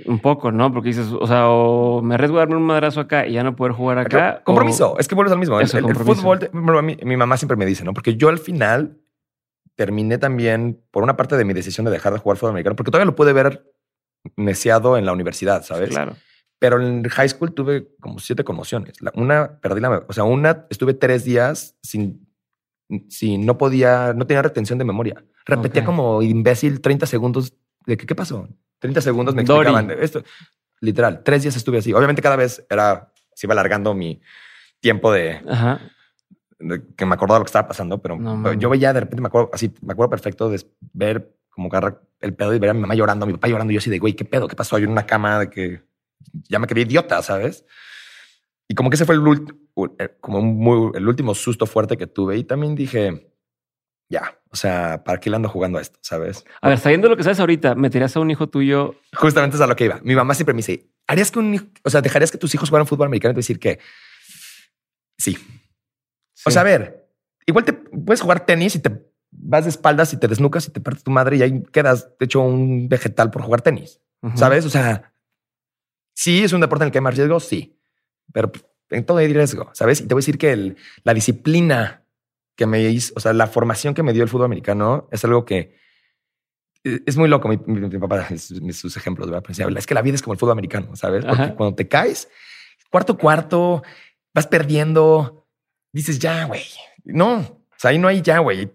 un 0.06 0.20
poco, 0.20 0.52
¿no? 0.52 0.72
Porque 0.72 0.90
dices, 0.90 1.08
o 1.20 1.26
sea, 1.26 1.50
o 1.50 2.04
me 2.04 2.14
arriesgo 2.14 2.38
a 2.38 2.42
darme 2.42 2.58
un 2.58 2.62
madrazo 2.62 3.00
acá 3.00 3.26
y 3.26 3.34
ya 3.34 3.42
no 3.42 3.56
poder 3.56 3.74
jugar 3.74 3.98
acá. 3.98 4.44
compromiso, 4.44 4.92
o- 4.92 5.00
es 5.00 5.08
que 5.08 5.16
vuelves 5.16 5.34
al 5.34 5.40
mismo. 5.40 5.60
El- 5.60 5.66
Eso, 5.66 5.80
el, 5.80 5.86
el 5.90 5.96
fútbol, 5.96 6.52
mí- 6.84 6.98
mi 7.04 7.18
mamá 7.18 7.38
siempre 7.38 7.58
me 7.58 7.66
dice, 7.66 7.84
¿no? 7.84 7.92
Porque 7.96 8.16
yo 8.18 8.30
al 8.30 8.38
final 8.38 9.00
terminé 9.76 10.20
también 10.20 10.80
por 10.92 11.02
una 11.02 11.18
parte 11.18 11.36
de 11.38 11.44
mi 11.46 11.54
decisión 11.56 11.86
de 11.86 11.92
dejar 11.92 12.14
de 12.14 12.20
jugar 12.20 12.38
fútbol 12.38 12.52
americano, 12.52 12.76
porque 12.76 12.92
todavía 12.92 13.06
lo 13.10 13.16
pude 13.16 13.34
ver 13.34 13.66
neciado 14.36 14.96
en 15.00 15.08
la 15.08 15.14
universidad, 15.14 15.64
¿sabes? 15.64 15.90
Claro. 15.90 16.14
Pero 16.60 16.82
en 16.82 17.04
high 17.04 17.30
school 17.30 17.54
tuve 17.54 17.88
como 18.00 18.20
siete 18.20 18.44
conmociones. 18.44 19.02
La- 19.02 19.12
una 19.16 19.60
perdí 19.60 19.80
la, 19.82 20.04
o 20.08 20.14
sea, 20.14 20.24
una 20.24 20.66
estuve 20.70 20.94
tres 20.94 21.24
días 21.24 21.76
sin, 21.84 22.28
sin 23.10 23.46
no 23.46 23.58
podía, 23.58 24.14
no 24.14 24.26
tenía 24.26 24.42
retención 24.42 24.80
de 24.80 24.86
memoria. 24.86 25.24
Repetía 25.46 25.86
como 25.86 26.22
imbécil 26.22 26.82
30 26.82 27.06
segundos 27.06 27.54
de 27.86 27.96
que, 27.98 28.06
¿qué 28.06 28.16
pasó? 28.16 28.48
30 28.80 29.02
segundos 29.02 29.34
me 29.36 29.44
Dory. 29.44 29.70
explicaban 29.70 29.88
de 29.88 30.04
esto. 30.04 30.24
Literal, 30.82 31.24
tres 31.24 31.44
días 31.44 31.56
estuve 31.56 31.78
así. 31.80 31.94
Obviamente 31.94 32.22
cada 32.22 32.36
vez 32.36 32.66
era, 32.70 33.12
se 33.34 33.48
iba 33.48 33.54
alargando 33.54 33.94
mi 33.94 34.20
tiempo 34.80 35.12
de, 35.12 35.42
Ajá. 35.48 35.80
de 36.60 36.84
que 36.96 37.06
me 37.06 37.14
acordaba 37.16 37.40
lo 37.40 37.46
que 37.46 37.50
estaba 37.50 37.68
pasando, 37.68 38.00
pero 38.02 38.18
No 38.18 38.54
yo 38.54 38.70
veía 38.70 38.94
de 38.94 39.00
repente, 39.02 39.22
me 39.22 39.28
acuerdo 39.28 39.50
así, 39.54 39.74
me 39.82 39.94
acuerdo 39.94 40.10
perfecto 40.12 40.50
de 40.50 40.64
ver 40.94 41.34
como 41.50 41.68
agarra 41.70 42.00
el 42.20 42.34
pedo 42.36 42.54
y 42.54 42.60
ver 42.60 42.70
a 42.72 42.74
mi 42.74 42.82
mamá 42.82 42.94
llorando, 42.94 43.24
a 43.24 43.28
mi 43.28 43.34
papá 43.34 43.48
llorando. 43.48 43.72
Y 43.72 43.76
yo 43.76 43.80
así 43.80 43.90
de, 43.90 43.98
güey, 44.00 44.14
¿qué 44.16 44.26
pedo? 44.26 44.48
¿Qué 44.48 44.56
pasó? 44.56 44.78
Yo 44.78 44.86
en 44.86 44.92
una 44.92 45.06
cama 45.06 45.40
de 45.40 45.50
que 45.50 45.82
ya 46.50 46.60
me 46.60 46.68
quedé 46.68 46.82
idiota, 46.82 47.22
¿sabes? 47.22 47.66
Y 48.68 48.76
como 48.76 48.90
que 48.90 48.96
ese 48.96 49.06
fue 49.06 49.16
el, 49.16 49.22
eh, 50.00 50.18
como 50.20 50.42
muy, 50.42 50.92
el 50.96 51.08
último 51.08 51.34
susto 51.34 51.66
fuerte 51.66 51.98
que 51.98 52.08
tuve. 52.08 52.38
Y 52.38 52.44
también 52.44 52.76
dije, 52.76 53.32
ya, 54.10 54.40
o 54.50 54.56
sea, 54.56 55.04
¿para 55.04 55.20
qué 55.20 55.30
le 55.30 55.38
ando 55.38 55.50
jugando 55.50 55.78
a 55.78 55.82
esto? 55.82 56.00
¿Sabes? 56.02 56.46
A 56.62 56.70
ver, 56.70 56.78
sabiendo 56.78 57.08
lo 57.10 57.16
que 57.16 57.24
sabes 57.24 57.40
ahorita, 57.40 57.76
¿meterías 57.76 58.16
a 58.16 58.20
un 58.20 58.32
hijo 58.32 58.48
tuyo? 58.48 58.96
Justamente 59.16 59.56
es 59.56 59.62
a 59.62 59.68
lo 59.68 59.76
que 59.76 59.86
iba. 59.86 60.00
Mi 60.04 60.16
mamá 60.16 60.34
siempre 60.34 60.54
me 60.54 60.60
dice, 60.60 60.90
¿harías 61.08 61.32
que 61.32 61.40
un 61.40 61.54
hijo, 61.54 61.66
o 61.84 61.90
sea, 61.90 62.02
dejarías 62.02 62.32
que 62.32 62.38
tus 62.38 62.54
hijos 62.56 62.70
jugaran 62.70 62.88
fútbol 62.88 63.08
americano? 63.08 63.32
Y 63.32 63.36
te 63.36 63.40
decir 63.40 63.60
que 63.60 63.80
sí. 65.18 65.38
O 66.46 66.52
sea, 66.52 66.62
a 66.62 66.66
ver, 66.66 67.10
igual 67.46 67.66
te 67.66 67.74
puedes 67.74 68.22
jugar 68.22 68.46
tenis 68.46 68.76
y 68.76 68.80
te 68.80 68.92
vas 69.32 69.66
de 69.66 69.70
espaldas 69.70 70.14
y 70.14 70.18
te 70.18 70.28
desnucas 70.28 70.68
y 70.68 70.72
te 70.72 70.80
partes 70.80 71.04
tu 71.04 71.12
madre 71.12 71.38
y 71.38 71.42
ahí 71.42 71.64
quedas 71.72 72.10
hecho 72.20 72.42
un 72.42 72.88
vegetal 72.88 73.32
por 73.32 73.42
jugar 73.42 73.62
tenis. 73.62 74.02
¿Sabes? 74.36 74.66
O 74.66 74.70
sea, 74.70 75.14
sí 76.18 76.44
es 76.44 76.52
un 76.52 76.62
deporte 76.62 76.84
en 76.84 76.88
el 76.88 76.92
que 76.92 76.98
hay 76.98 77.04
más 77.04 77.16
riesgo, 77.16 77.40
sí, 77.40 77.80
pero 78.34 78.52
en 78.90 79.06
todo 79.06 79.18
hay 79.20 79.32
riesgo, 79.32 79.70
¿sabes? 79.74 80.02
Y 80.02 80.08
te 80.08 80.16
voy 80.16 80.20
a 80.22 80.24
decir 80.24 80.38
que 80.40 80.52
el- 80.52 80.78
la 81.04 81.14
disciplina 81.14 82.04
que 82.56 82.66
me 82.66 82.82
hizo, 82.90 83.14
o 83.16 83.20
sea, 83.20 83.34
la 83.34 83.46
formación 83.46 83.94
que 83.94 84.02
me 84.02 84.14
dio 84.14 84.24
el 84.24 84.30
fútbol 84.30 84.46
americano 84.46 85.08
es 85.12 85.24
algo 85.24 85.46
que 85.46 85.78
eh, 86.84 87.02
es 87.06 87.18
muy 87.18 87.28
loco. 87.30 87.48
Mi, 87.50 87.58
mi- 87.68 87.82
mi 87.88 88.00
papá, 88.00 88.28
sus 88.38 88.98
ejemplos, 88.98 89.30
¿verdad? 89.30 89.44
Pero 89.46 89.78
es 89.78 89.86
que 89.86 89.94
la 89.94 90.02
vida 90.02 90.16
es 90.16 90.22
como 90.24 90.34
el 90.34 90.40
fútbol 90.40 90.54
americano, 90.54 90.96
¿sabes? 90.96 91.24
Porque 91.26 91.42
Ajá. 91.44 91.56
cuando 91.56 91.76
te 91.76 91.88
caes, 91.88 92.30
cuarto, 92.90 93.18
cuarto, 93.18 93.84
vas 94.34 94.48
perdiendo, 94.48 95.48
dices, 95.94 96.18
ya, 96.20 96.46
güey. 96.46 96.64
No, 97.04 97.38
o 97.40 97.62
sea, 97.78 97.92
ahí 97.92 98.00
no 98.00 98.08
hay 98.08 98.22
ya, 98.22 98.40
güey. 98.40 98.72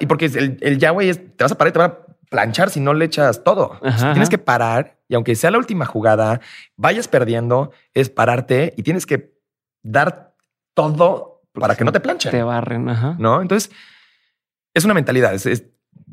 Y 0.00 0.06
porque 0.06 0.26
el, 0.26 0.58
el 0.60 0.78
ya, 0.78 0.90
güey, 0.90 1.08
es, 1.08 1.18
te 1.36 1.42
vas 1.44 1.52
a 1.52 1.56
parar 1.58 1.70
y 1.70 1.72
te 1.72 1.78
van 1.78 1.90
a 1.90 2.01
planchar 2.32 2.70
si 2.70 2.80
no 2.80 2.92
le 2.94 3.04
echas 3.04 3.44
todo. 3.44 3.78
O 3.80 3.80
sea, 3.82 3.90
Ajá, 3.90 4.12
tienes 4.14 4.28
que 4.28 4.38
parar 4.38 4.98
y 5.06 5.14
aunque 5.14 5.36
sea 5.36 5.52
la 5.52 5.58
última 5.58 5.86
jugada, 5.86 6.40
vayas 6.76 7.06
perdiendo, 7.06 7.70
es 7.94 8.10
pararte 8.10 8.74
y 8.76 8.82
tienes 8.82 9.06
que 9.06 9.32
dar 9.84 10.34
todo 10.74 11.42
para 11.52 11.76
que 11.76 11.84
no 11.84 11.92
te 11.92 12.00
planchen. 12.00 12.32
Te 12.32 12.42
barren, 12.42 12.88
ajá. 12.88 13.14
¿no? 13.20 13.40
Entonces, 13.42 13.70
es 14.74 14.84
una 14.84 14.94
mentalidad. 14.94 15.34
Es, 15.34 15.46
es- 15.46 15.64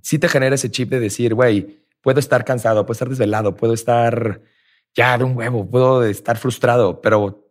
sí 0.03 0.19
te 0.19 0.27
genera 0.29 0.55
ese 0.55 0.69
chip 0.69 0.89
de 0.89 0.99
decir, 0.99 1.33
güey, 1.33 1.83
puedo 2.01 2.19
estar 2.19 2.45
cansado, 2.45 2.85
puedo 2.85 2.93
estar 2.93 3.09
desvelado, 3.09 3.55
puedo 3.55 3.73
estar 3.73 4.41
ya 4.95 5.17
de 5.17 5.23
un 5.23 5.35
huevo, 5.37 5.69
puedo 5.69 6.03
estar 6.03 6.37
frustrado, 6.37 7.01
pero 7.01 7.47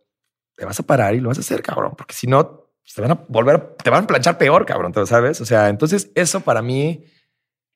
te 0.55 0.65
vas 0.65 0.79
a 0.79 0.83
parar 0.83 1.15
y 1.15 1.19
lo 1.19 1.29
vas 1.29 1.37
a 1.37 1.41
hacer, 1.41 1.61
cabrón, 1.61 1.93
porque 1.97 2.13
si 2.13 2.27
no, 2.27 2.65
te 2.95 3.01
van 3.01 3.11
a 3.11 3.25
volver, 3.27 3.55
a- 3.55 3.73
te 3.75 3.89
van 3.89 4.03
a 4.03 4.07
planchar 4.07 4.37
peor, 4.37 4.65
cabrón, 4.65 4.91
¿tú 4.91 5.05
¿sabes? 5.05 5.39
O 5.41 5.45
sea, 5.45 5.69
entonces 5.69 6.11
eso 6.15 6.41
para 6.41 6.61
mí 6.61 7.05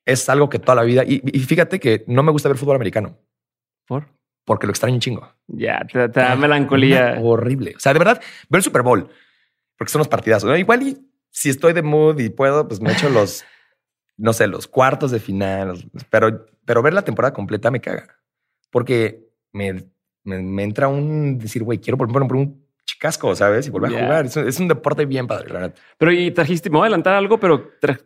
es 0.06 0.28
algo 0.28 0.48
que 0.48 0.58
toda 0.58 0.74
la 0.76 0.82
vida, 0.82 1.02
y, 1.06 1.22
y 1.24 1.40
fíjate 1.40 1.80
que 1.80 2.04
no 2.06 2.22
me 2.22 2.30
gusta 2.32 2.48
ver 2.48 2.58
fútbol 2.58 2.76
americano 2.76 3.18
¿Por? 3.86 4.06
porque 4.44 4.66
lo 4.66 4.70
extraño 4.72 4.94
un 4.96 5.00
chingo. 5.00 5.32
Ya, 5.46 5.80
te, 5.90 6.08
te 6.10 6.20
da 6.20 6.36
melancolía. 6.36 7.14
Una 7.18 7.20
Horrible. 7.28 7.74
O 7.76 7.80
sea, 7.80 7.92
de 7.94 7.98
verdad, 7.98 8.20
ver 8.50 8.58
el 8.58 8.62
Super 8.62 8.82
Bowl, 8.82 9.08
porque 9.78 9.90
son 9.90 10.00
los 10.00 10.08
partidazos. 10.08 10.48
¿no? 10.50 10.56
Igual 10.56 10.82
y 10.82 11.10
si 11.30 11.48
estoy 11.48 11.72
de 11.72 11.82
mood 11.82 12.18
y 12.20 12.28
puedo, 12.28 12.68
pues 12.68 12.80
me 12.80 12.92
echo 12.92 13.08
los, 13.08 13.42
no 14.18 14.32
sé, 14.34 14.46
los 14.46 14.66
cuartos 14.68 15.10
de 15.10 15.18
final, 15.20 15.90
pero, 16.10 16.46
pero 16.66 16.82
ver 16.82 16.92
la 16.92 17.02
temporada 17.02 17.32
completa 17.32 17.70
me 17.70 17.80
caga. 17.80 18.06
Porque 18.70 19.30
me, 19.52 19.84
me, 20.24 20.42
me 20.42 20.62
entra 20.62 20.88
un 20.88 21.38
decir, 21.38 21.62
güey, 21.62 21.78
quiero 21.78 21.96
por 21.96 22.12
por 22.12 22.36
un 22.36 22.66
chicasco, 22.84 23.34
¿sabes? 23.34 23.66
Y 23.66 23.70
volver 23.70 23.92
Ya. 23.92 23.98
a 23.98 24.02
jugar. 24.04 24.26
Es 24.26 24.36
un, 24.36 24.46
es 24.48 24.60
un 24.60 24.68
deporte 24.68 25.06
bien 25.06 25.26
padre, 25.26 25.52
la 25.52 25.60
neta. 25.60 25.80
Pero 25.96 26.12
y 26.12 26.30
trajiste, 26.32 26.68
me 26.68 26.76
voy 26.76 26.84
a 26.84 26.86
adelantar 26.86 27.14
algo, 27.14 27.40
pero 27.40 27.70
tra- 27.80 27.98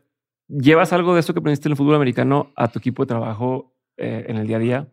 llevas 0.48 0.92
algo 0.92 1.14
de 1.14 1.20
eso 1.20 1.32
que 1.34 1.40
aprendiste 1.40 1.68
en 1.68 1.72
el 1.72 1.76
fútbol 1.76 1.94
americano 1.96 2.52
a 2.56 2.68
tu 2.68 2.78
equipo 2.78 3.02
de 3.04 3.08
trabajo 3.08 3.74
eh, 3.96 4.24
en 4.28 4.36
el 4.36 4.46
día 4.46 4.56
a 4.56 4.60
día. 4.60 4.88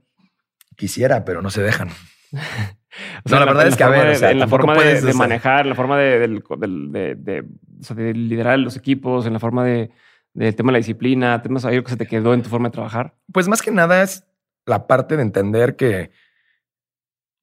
Quisiera, 0.76 1.24
pero 1.26 1.42
no 1.42 1.50
se 1.50 1.62
dejan. 1.62 1.90
O 3.26 3.30
No, 3.30 3.40
la 3.40 3.46
verdad 3.46 3.68
es 3.68 3.76
que, 3.76 3.84
a 3.84 3.90
ver, 3.90 4.08
de- 4.08 4.12
o 4.14 4.16
sea, 4.16 4.32
en 4.32 4.40
la 4.40 4.48
forma 4.48 4.72
de, 4.72 4.80
puedes, 4.80 5.04
de 5.04 5.10
o 5.10 5.12
sea- 5.12 5.18
manejar, 5.20 5.66
en 5.66 5.70
la 5.70 5.76
forma 5.76 5.98
de, 5.98 7.44
sea, 7.82 7.96
liderar 7.98 8.58
los 8.60 8.78
equipos, 8.78 9.26
en 9.26 9.34
la 9.34 9.40
forma 9.40 9.66
de 9.66 9.92
del 10.34 10.56
tema 10.56 10.70
de 10.70 10.74
la 10.74 10.78
disciplina, 10.78 11.42
temas 11.42 11.66
ahí 11.66 11.82
que 11.84 11.90
se 11.90 11.98
te 11.98 12.08
quedó 12.08 12.34
en 12.34 12.42
tu 12.42 12.50
forma 12.50 12.70
de 12.70 12.74
trabajar. 12.74 13.16
Pues 13.34 13.48
más 13.50 13.62
que 13.62 13.72
nada 13.72 14.02
es 14.02 14.26
la 14.66 14.88
parte 14.88 15.16
de 15.18 15.24
entender 15.24 15.76
que 15.76 16.12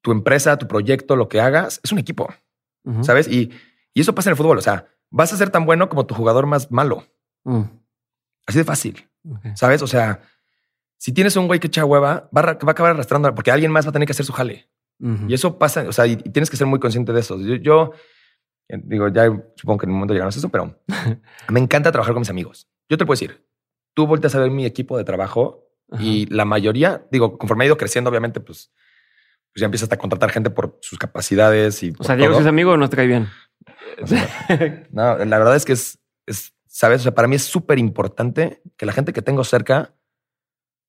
tu 0.03 0.13
empresa, 0.13 0.57
tu 0.59 0.67
proyecto, 0.69 1.17
lo 1.17 1.29
que 1.29 1.41
hagas, 1.41 1.81
es 1.85 1.93
un 1.93 1.99
equipo. 1.99 2.33
¿sabes? 3.03 3.29
Y, 3.29 3.51
y 3.95 4.01
eso 4.01 4.15
pasa 4.15 4.29
en 4.31 4.33
el 4.33 4.37
fútbol. 4.37 4.59
O 4.59 4.63
sea, 4.63 4.87
vas 5.11 5.33
a 5.33 5.37
ser 5.37 5.51
tan 5.51 5.65
bueno 5.67 5.89
como 5.89 6.05
tu 6.07 6.15
jugador 6.15 6.47
más 6.47 6.71
malo. 6.71 7.05
Mm, 7.45 7.63
Así 8.47 8.59
de 8.59 8.65
fácil. 8.65 9.09
¿sabes? 9.55 9.83
O 9.83 9.87
sea, 9.87 10.21
si 10.99 11.13
tienes 11.13 11.37
un 11.37 11.47
güey 11.47 11.61
que 11.61 11.69
echa 11.69 11.85
hueva, 11.85 12.29
va 12.37 12.43
va 12.43 12.51
a 12.51 12.71
acabar 12.71 12.93
arrastrando 12.93 13.33
porque 13.35 13.51
alguien 13.51 13.71
más 13.71 13.87
va 13.87 13.91
a 13.91 13.93
tener 13.93 14.07
que 14.07 14.13
hacer 14.13 14.27
su 14.27 14.33
jale. 14.33 14.69
Y 15.27 15.35
eso 15.35 15.59
pasa, 15.59 15.83
o 15.89 15.93
sea, 15.93 16.07
y, 16.07 16.13
y 16.13 16.31
tienes 16.31 16.49
que 16.49 16.57
ser 16.57 16.69
muy 16.69 16.79
consciente 16.79 17.13
de 17.13 17.19
eso. 17.21 17.37
Yo, 17.41 17.57
yo, 17.57 17.93
eh, 18.69 18.81
digo, 18.85 19.09
ya 19.09 19.25
supongo 19.57 19.79
que 19.79 19.87
en 19.87 19.91
un 19.91 19.97
momento 19.97 20.15
llegamos 20.15 20.37
a 20.37 20.39
eso, 20.39 20.49
pero 20.49 20.79
me 21.49 21.59
encanta 21.59 21.91
trabajar 21.91 22.15
con 22.15 22.21
mis 22.21 22.31
amigos. 22.31 22.69
Yo 22.89 22.97
te 22.97 23.05
puedo 23.05 23.15
decir, 23.15 23.45
tú 23.95 24.07
volteas 24.07 24.33
a 24.37 24.39
ver 24.39 24.53
mi 24.53 24.65
equipo 24.65 24.97
de 24.97 25.03
trabajo 25.03 25.67
Ajá. 25.91 26.01
y 26.05 26.27
la 26.27 26.45
mayoría, 26.45 27.05
digo, 27.11 27.37
conforme 27.37 27.65
ha 27.65 27.67
ido 27.67 27.77
creciendo, 27.77 28.11
obviamente, 28.11 28.39
pues, 28.39 28.71
pues 29.53 29.61
ya 29.61 29.65
empiezas 29.65 29.91
a 29.91 29.97
contratar 29.97 30.31
gente 30.31 30.51
por 30.51 30.79
sus 30.83 31.01
capacidades 31.01 31.83
y 31.83 31.93
O 31.99 32.05
sea, 32.05 32.15
Diego, 32.15 32.35
todo. 32.35 32.41
si 32.41 32.45
es 32.45 32.49
amigo, 32.49 32.77
no 32.77 32.89
te 32.89 32.97
cae 32.97 33.09
bien. 33.09 33.29
O 34.01 34.07
no, 34.93 35.19
la 35.25 35.39
verdad 35.39 35.57
es 35.57 35.65
que 35.65 35.73
es, 35.73 35.99
es 36.27 36.55
sabes, 36.73 37.01
o 37.01 37.05
sea, 37.05 37.15
para 37.15 37.29
mí 37.29 37.37
es 37.37 37.45
súper 37.45 37.79
importante 37.79 38.63
que 38.79 38.87
la 38.87 38.93
gente 38.93 39.13
que 39.13 39.21
tengo 39.21 39.45
cerca 39.45 39.95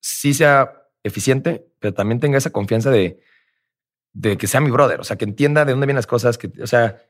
sí 0.01 0.33
sea 0.33 0.89
eficiente, 1.03 1.67
pero 1.79 1.93
también 1.93 2.21
tenga 2.21 2.37
esa 2.37 2.51
confianza 2.51 2.89
de, 2.89 3.19
de 4.13 4.37
que 4.37 4.47
sea 4.47 4.61
mi 4.61 4.71
brother, 4.71 5.01
o 5.01 5.03
sea, 5.03 5.17
que 5.17 5.25
entienda 5.25 5.65
de 5.65 5.73
dónde 5.73 5.85
vienen 5.85 5.97
las 5.97 6.07
cosas, 6.07 6.37
que, 6.37 6.49
o 6.61 6.67
sea, 6.67 7.03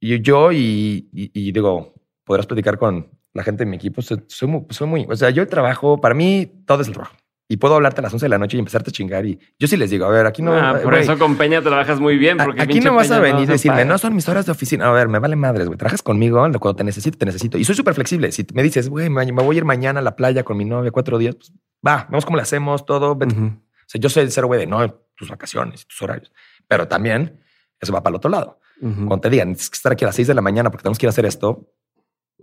y 0.00 0.20
yo 0.20 0.50
y, 0.50 1.08
digo, 1.52 1.94
podrás 2.24 2.46
platicar 2.46 2.76
con 2.76 3.08
la 3.32 3.44
gente 3.44 3.64
de 3.64 3.70
mi 3.70 3.76
equipo, 3.76 4.02
soy, 4.02 4.18
muy, 4.48 4.66
soy 4.70 4.88
muy, 4.88 5.06
o 5.08 5.14
sea, 5.14 5.30
yo 5.30 5.46
trabajo, 5.46 6.00
para 6.00 6.14
mí 6.14 6.64
todo 6.66 6.82
es 6.82 6.88
el 6.88 6.94
trabajo. 6.94 7.16
Y 7.54 7.56
puedo 7.56 7.76
hablarte 7.76 8.00
a 8.00 8.02
las 8.02 8.12
11 8.12 8.24
de 8.24 8.30
la 8.30 8.38
noche 8.38 8.56
y 8.56 8.58
empezarte 8.58 8.90
a 8.90 8.92
chingar. 8.92 9.24
Y 9.24 9.38
yo 9.60 9.68
sí 9.68 9.76
les 9.76 9.88
digo, 9.88 10.06
a 10.06 10.10
ver, 10.10 10.26
aquí 10.26 10.42
no. 10.42 10.52
Ah, 10.54 10.72
por 10.82 10.90
güey, 10.90 11.04
eso 11.04 11.16
con 11.16 11.36
Peña 11.36 11.62
trabajas 11.62 12.00
muy 12.00 12.18
bien. 12.18 12.40
a- 12.40 12.44
Porque 12.46 12.60
Aquí 12.60 12.80
no 12.80 12.92
vas 12.96 13.12
a 13.12 13.20
Peña 13.20 13.32
venir 13.34 13.46
se 13.46 13.52
y 13.52 13.54
decirme, 13.54 13.76
paga. 13.76 13.84
no 13.92 13.98
son 13.98 14.12
mis 14.16 14.28
horas 14.28 14.44
de 14.44 14.50
oficina. 14.50 14.88
A 14.88 14.90
ver, 14.92 15.06
me 15.06 15.20
vale 15.20 15.36
madres, 15.36 15.66
güey. 15.68 15.78
Trabajas 15.78 16.02
conmigo 16.02 16.38
cuando 16.38 16.74
te 16.74 16.82
necesito, 16.82 17.16
te 17.16 17.26
necesito. 17.26 17.56
Y 17.56 17.64
soy 17.64 17.76
súper 17.76 17.94
flexible. 17.94 18.32
Si 18.32 18.44
me 18.54 18.64
dices, 18.64 18.88
güey, 18.88 19.08
me 19.08 19.30
voy 19.30 19.54
a 19.54 19.58
ir 19.58 19.64
mañana 19.64 20.00
a 20.00 20.02
la 20.02 20.16
playa 20.16 20.42
con 20.42 20.56
mi 20.56 20.64
novia 20.64 20.90
cuatro 20.90 21.16
días, 21.16 21.36
pues 21.36 21.52
va, 21.86 22.08
vemos 22.10 22.24
cómo 22.24 22.38
le 22.38 22.42
hacemos 22.42 22.84
todo. 22.84 23.14
vete. 23.14 23.34
Ujú. 23.36 23.44
O 23.46 23.86
sea, 23.86 24.00
yo 24.00 24.08
soy 24.08 24.24
el 24.24 24.32
cero, 24.32 24.48
güey, 24.48 24.58
de 24.58 24.66
no 24.66 24.92
tus 25.14 25.28
vacaciones 25.30 25.86
tus 25.86 26.02
horarios. 26.02 26.32
Pero 26.66 26.88
también 26.88 27.38
eso 27.80 27.92
va 27.92 28.02
para 28.02 28.14
el 28.14 28.16
otro 28.16 28.30
lado. 28.32 28.58
Ujú. 28.80 28.94
Cuando 29.06 29.20
te 29.20 29.30
digan, 29.30 29.48
tienes 29.50 29.70
que 29.70 29.76
estar 29.76 29.92
aquí 29.92 30.04
a 30.04 30.08
las 30.08 30.16
seis 30.16 30.26
de 30.26 30.34
la 30.34 30.42
mañana 30.42 30.72
porque 30.72 30.82
tenemos 30.82 30.98
que 30.98 31.06
ir 31.06 31.08
a 31.08 31.10
hacer 31.10 31.24
esto, 31.26 31.70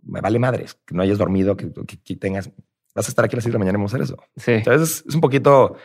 me 0.03 0.21
vale 0.21 0.39
madres 0.39 0.79
que 0.85 0.95
no 0.95 1.03
hayas 1.03 1.17
dormido, 1.17 1.57
que, 1.57 1.69
que, 1.85 2.01
que 2.01 2.15
tengas. 2.15 2.49
Vas 2.95 3.07
a 3.07 3.09
estar 3.09 3.23
aquí 3.25 3.35
a 3.35 3.37
las 3.37 3.43
seis 3.43 3.51
de 3.53 3.55
la 3.55 3.59
mañana 3.59 3.77
y 3.77 3.79
vamos 3.79 3.93
a 3.93 3.97
hacer 3.97 4.03
eso. 4.13 4.23
Sí. 4.37 4.51
Entonces 4.53 4.89
es, 4.99 5.05
es 5.07 5.15
un 5.15 5.21
poquito. 5.21 5.77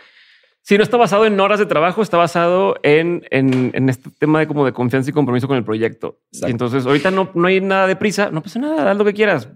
Sí, 0.63 0.77
no 0.77 0.83
está 0.83 0.97
basado 0.97 1.27
en 1.27 1.39
horas 1.39 1.61
de 1.61 1.67
trabajo, 1.67 2.03
está 2.03 2.17
basado 2.17 2.75
en, 2.83 3.25
en, 3.31 3.71
en 3.75 3.89
este 3.89 4.11
tema 4.19 4.41
de 4.41 4.49
como 4.49 4.65
de 4.65 4.73
confianza 4.73 5.09
y 5.11 5.13
compromiso 5.13 5.47
con 5.47 5.57
el 5.57 5.65
proyecto. 5.65 6.19
Exacto. 6.33 6.49
Y 6.49 6.51
entonces 6.51 6.87
ahorita 6.87 7.13
no, 7.13 7.31
no 7.35 7.47
hay 7.47 7.61
nada 7.61 7.87
de 7.87 7.95
prisa, 7.95 8.31
no 8.33 8.43
pasa 8.43 8.59
nada, 8.59 8.91
haz 8.91 8.97
lo 8.97 9.05
que 9.05 9.15
quieras. 9.15 9.49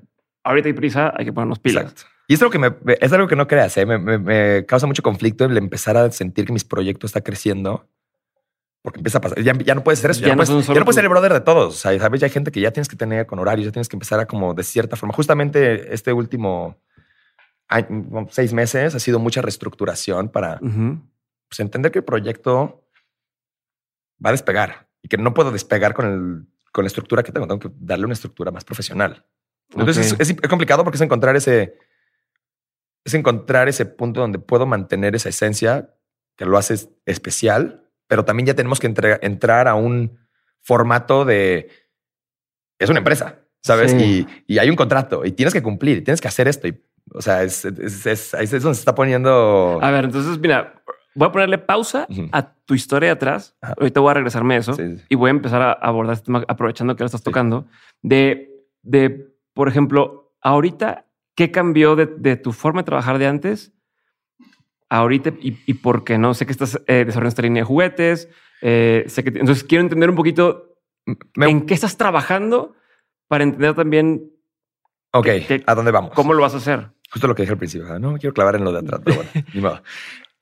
Ahorita 0.45 0.69
hay 0.69 0.73
prisa, 0.75 1.13
hay 1.17 1.25
que 1.25 1.33
ponernos 1.33 1.59
pilas. 1.59 1.83
Exacto. 1.91 2.03
Y 2.29 2.35
es 2.35 2.43
algo 2.43 2.53
que 2.53 2.59
me, 2.61 2.73
es 3.01 3.13
algo 3.13 3.27
que 3.27 3.35
no 3.35 3.49
creas, 3.49 3.77
¿eh? 3.77 3.85
me, 3.87 3.99
me- 3.99 4.19
me 4.19 4.65
causa 4.67 4.87
mucho 4.87 5.03
conflicto 5.03 5.45
el 5.47 5.57
empezar 5.59 5.97
a 5.97 6.13
sentir 6.13 6.47
que 6.47 6.53
mis 6.53 6.65
proyectos 6.65 7.09
está 7.11 7.23
creciendo. 7.23 7.89
Porque 8.83 9.01
empieza 9.01 9.19
a 9.19 9.21
pasar. 9.21 9.43
Ya, 9.43 9.53
ya 9.53 9.75
no 9.75 9.83
puedes 9.85 9.99
hacer 9.99 10.13
eso. 10.13 10.21
Ya 10.21 10.29
Ya, 10.29 10.33
no, 10.37 10.45
puedes, 10.45 10.65
solo 10.65 10.75
ya 10.75 10.81
no 10.81 10.85
puedes 10.87 10.95
tú. 10.95 10.99
ser 10.99 11.05
el 11.05 11.09
brother 11.11 11.33
de 11.35 11.41
todos. 11.41 11.75
O 11.75 11.77
sea, 11.77 11.99
sabes, 11.99 12.21
ya 12.21 12.27
hay 12.29 12.31
gente 12.33 12.51
que 12.53 12.61
ya 12.61 12.71
tienes 12.71 12.89
que 12.89 12.97
tener 12.97 13.27
con 13.27 13.39
horarios, 13.41 13.67
ya 13.67 13.73
tienes 13.73 13.89
que 13.91 13.97
empezar 13.97 14.21
a 14.21 14.27
como 14.27 14.55
de 14.55 14.63
cierta 14.63 14.97
forma. 14.97 15.13
Justamente 15.13 15.93
este 15.93 16.13
último 16.15 16.79
seis 18.31 18.53
meses 18.53 18.95
ha 18.95 18.99
sido 18.99 19.18
mucha 19.18 19.43
reestructuración 19.43 20.29
para 20.29 20.59
pues, 20.59 21.61
entender 21.61 21.93
que 21.93 22.01
el 22.01 22.05
proyecto 22.05 22.87
va 24.25 24.31
a 24.31 24.33
despegar 24.33 24.89
y 25.03 25.09
que 25.09 25.16
no 25.16 25.33
puedo 25.33 25.51
despegar 25.51 25.95
con, 25.95 26.07
el, 26.07 26.47
con 26.73 26.85
la 26.85 26.89
estructura 26.89 27.23
que 27.23 27.33
tengo. 27.33 27.47
Tengo 27.47 27.61
que 27.61 27.71
darle 27.79 28.05
una 28.07 28.14
estructura 28.14 28.51
más 28.51 28.64
profesional. 28.64 29.25
Entonces 29.71 30.16
es, 30.18 30.31
es 30.31 30.49
complicado 30.49 30.83
porque 30.83 30.97
es 30.97 31.01
encontrar 31.01 31.37
ese, 31.37 31.79
es 33.05 33.14
encontrar 33.14 33.68
ese 33.68 33.87
punto 33.87 34.21
donde 34.21 34.39
puedo 34.39 34.66
mantener 34.66 35.14
esa 35.14 35.29
esencia 35.29 35.95
que 36.37 36.45
lo 36.45 36.59
hace 36.59 36.89
especial, 37.07 37.89
pero 38.09 38.25
también 38.25 38.49
ya 38.49 38.55
tenemos 38.55 38.81
que 38.81 38.89
entre- 38.89 39.18
entrar 39.25 39.68
a 39.68 39.75
un 39.77 40.18
formato 40.61 41.25
de 41.25 41.71
es 42.81 42.91
una 42.91 42.99
empresa, 42.99 43.41
sabes? 43.62 43.93
Sí. 43.93 44.27
Y, 44.47 44.55
y 44.55 44.59
hay 44.59 44.71
un 44.71 44.77
contrato 44.77 45.25
y 45.25 45.33
tienes 45.33 45.55
que 45.55 45.62
cumplir 45.62 45.99
y 45.99 46.03
tienes 46.03 46.21
que 46.21 46.29
hacer 46.29 46.49
esto. 46.49 46.66
Y, 46.66 46.83
o 47.13 47.23
sea, 47.23 47.43
es, 47.43 47.65
es, 47.65 48.07
es- 48.07 48.35
ahí 48.35 48.45
es 48.45 48.51
donde 48.63 48.75
se 48.75 48.81
está 48.81 48.95
poniendo. 48.95 49.79
A 49.83 49.91
ver, 49.91 50.05
entonces, 50.07 50.39
mira, 50.39 50.83
voy 51.15 51.29
a 51.29 51.33
ponerle 51.33 51.59
pausa 51.59 52.07
Ujú. 52.09 52.29
a 52.33 52.53
tu 52.65 52.75
historia 52.75 53.09
de 53.09 53.13
atrás. 53.13 53.57
Ajá. 53.61 53.75
Ahorita 53.79 54.01
voy 54.01 54.11
a 54.11 54.15
regresarme 54.15 54.55
a 54.55 54.59
eso 54.59 54.75
Sí, 54.75 54.97
sí. 54.97 55.05
y 55.09 55.15
voy 55.17 55.29
a 55.29 55.31
empezar 55.33 55.61
a 55.63 55.73
abordar 55.73 56.15
este 56.15 56.27
tema 56.27 56.45
aprovechando 56.49 56.95
que 56.97 57.03
lo 57.03 57.07
estás 57.07 57.23
tocando. 57.23 57.67
De, 58.03 58.51
de, 58.83 59.29
por 59.55 59.69
ejemplo, 59.69 60.33
ahorita, 60.41 61.07
¿qué 61.35 61.51
cambió 61.51 61.97
de, 61.97 62.07
de 62.07 62.37
tu 62.37 62.53
forma 62.53 62.83
de 62.83 62.87
trabajar 62.87 63.19
de 63.19 63.27
antes? 63.27 63.73
Ahorita 64.89 65.31
y, 65.41 65.59
y 65.67 65.75
por 65.75 66.03
qué 66.05 66.19
no? 66.19 66.35
Sé 66.35 66.47
que 66.47 66.53
estás 66.53 66.75
eh, 66.89 67.05
desarrollando 67.05 67.29
esta 67.29 67.43
línea 67.43 67.63
de 67.63 67.67
juguetes. 67.67 68.29
eh, 68.61 69.05
sé 69.07 69.23
que 69.23 69.31
entonces 69.39 69.63
quiero 69.65 69.83
entender 69.83 70.11
un 70.11 70.17
poquito 70.17 70.75
Me- 71.37 71.49
en 71.49 71.65
qué 71.67 71.75
estás 71.75 71.97
trabajando 71.97 72.75
para 73.29 73.45
entender 73.45 73.75
también 73.75 74.31
ok, 75.13 75.25
¿qué- 75.47 75.63
¿a 75.67 75.75
dónde 75.75 75.91
vamos? 75.91 76.13
cómo 76.15 76.33
lo 76.35 76.43
vas 76.43 76.55
a 76.55 76.59
hacer. 76.59 76.91
Justo 77.13 77.27
lo 77.27 77.35
que 77.35 77.43
dije 77.43 77.53
al 77.53 77.59
principio. 77.59 77.99
No 77.99 78.13
me 78.13 78.19
quiero 78.19 78.33
clavar 78.35 78.55
en 78.57 78.65
lo 78.65 78.73
de 78.73 78.79
atrás, 78.79 79.01
pero 79.05 79.17
bueno, 79.17 79.31
ni 79.53 79.61
modo. 79.61 79.83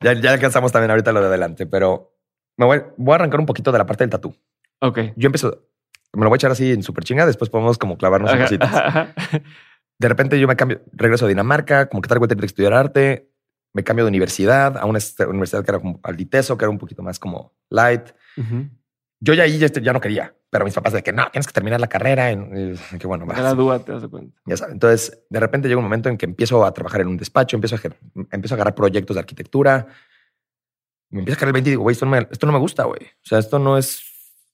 Ya, 0.00 0.12
ya 0.12 0.32
alcanzamos 0.32 0.70
también 0.70 0.90
ahorita 0.90 1.12
lo 1.12 1.20
de 1.20 1.26
adelante, 1.26 1.66
pero 1.66 2.14
me 2.56 2.66
voy, 2.66 2.82
voy 2.98 3.12
a 3.12 3.14
arrancar 3.16 3.40
un 3.40 3.46
poquito 3.46 3.72
de 3.72 3.78
la 3.78 3.86
parte 3.86 4.04
del 4.04 4.10
tatú. 4.10 4.36
Ok. 4.80 4.98
Yo 5.16 5.26
empiezo, 5.26 5.66
me 6.12 6.22
lo 6.22 6.28
voy 6.28 6.36
a 6.36 6.38
echar 6.38 6.50
así 6.50 6.72
en 6.72 6.82
súper 6.82 7.04
chinga, 7.04 7.24
después 7.26 7.50
podemos 7.50 7.78
como 7.78 7.96
clavarnos 7.96 8.30
en 8.32 8.40
cositas. 8.40 8.72
ajá, 8.74 9.14
de 9.98 10.08
repente 10.08 10.38
yo 10.38 10.46
me 10.46 10.56
cambio, 10.56 10.82
regreso 10.92 11.24
a 11.24 11.28
Dinamarca, 11.28 11.88
como 11.88 12.00
que 12.02 12.08
tal 12.08 12.18
vez 12.20 12.28
tenía 12.28 12.40
que 12.40 12.46
estudiar 12.46 12.74
arte, 12.74 13.32
me 13.74 13.82
cambio 13.82 14.04
de 14.04 14.08
universidad 14.10 14.76
a 14.76 14.84
una 14.84 14.98
est- 14.98 15.20
universidad 15.20 15.64
que 15.64 15.70
era 15.70 15.80
como 15.80 15.98
al 16.02 16.16
Diteso, 16.16 16.56
que 16.56 16.64
era 16.64 16.70
un 16.70 16.78
poquito 16.78 17.02
más 17.02 17.18
como 17.18 17.56
light. 17.70 18.10
Yo 19.20 19.34
ya 19.34 19.42
ahí 19.44 19.58
ya, 19.58 19.66
ya 19.68 19.92
no 19.92 20.00
quería, 20.00 20.34
pero 20.50 20.64
mis 20.64 20.74
papás 20.74 20.92
de 20.94 21.02
que 21.02 21.12
no, 21.12 21.30
tienes 21.30 21.46
que 21.46 21.52
terminar 21.52 21.80
la 21.80 21.88
carrera. 21.88 22.30
Que 22.98 23.06
bueno, 23.06 23.26
va, 23.26 23.34
Gradúa, 23.34 23.78
te 23.80 23.92
das 23.92 24.06
cuenta. 24.08 24.40
ya 24.46 24.56
sabes. 24.56 24.72
Entonces, 24.74 25.22
de 25.28 25.40
repente 25.40 25.68
llega 25.68 25.78
un 25.78 25.84
momento 25.84 26.08
en 26.08 26.16
que 26.16 26.24
empiezo 26.26 26.64
a 26.64 26.72
trabajar 26.72 27.02
en 27.02 27.08
un 27.08 27.16
despacho, 27.16 27.56
empiezo 27.56 27.76
a, 27.76 27.80
empiezo 28.30 28.54
a 28.54 28.56
agarrar 28.56 28.74
proyectos 28.74 29.14
de 29.16 29.20
arquitectura. 29.20 29.86
Me 31.10 31.20
empieza 31.20 31.36
a 31.36 31.40
caer 31.40 31.48
el 31.48 31.52
20 31.54 31.68
y 31.68 31.72
digo, 31.72 31.82
güey, 31.82 31.92
esto, 31.92 32.06
no 32.06 32.12
me, 32.12 32.26
esto 32.30 32.46
no 32.46 32.52
me 32.52 32.58
gusta, 32.58 32.84
güey. 32.84 33.00
O 33.02 33.24
sea, 33.26 33.38
esto 33.38 33.58
no 33.58 33.76
es 33.78 34.02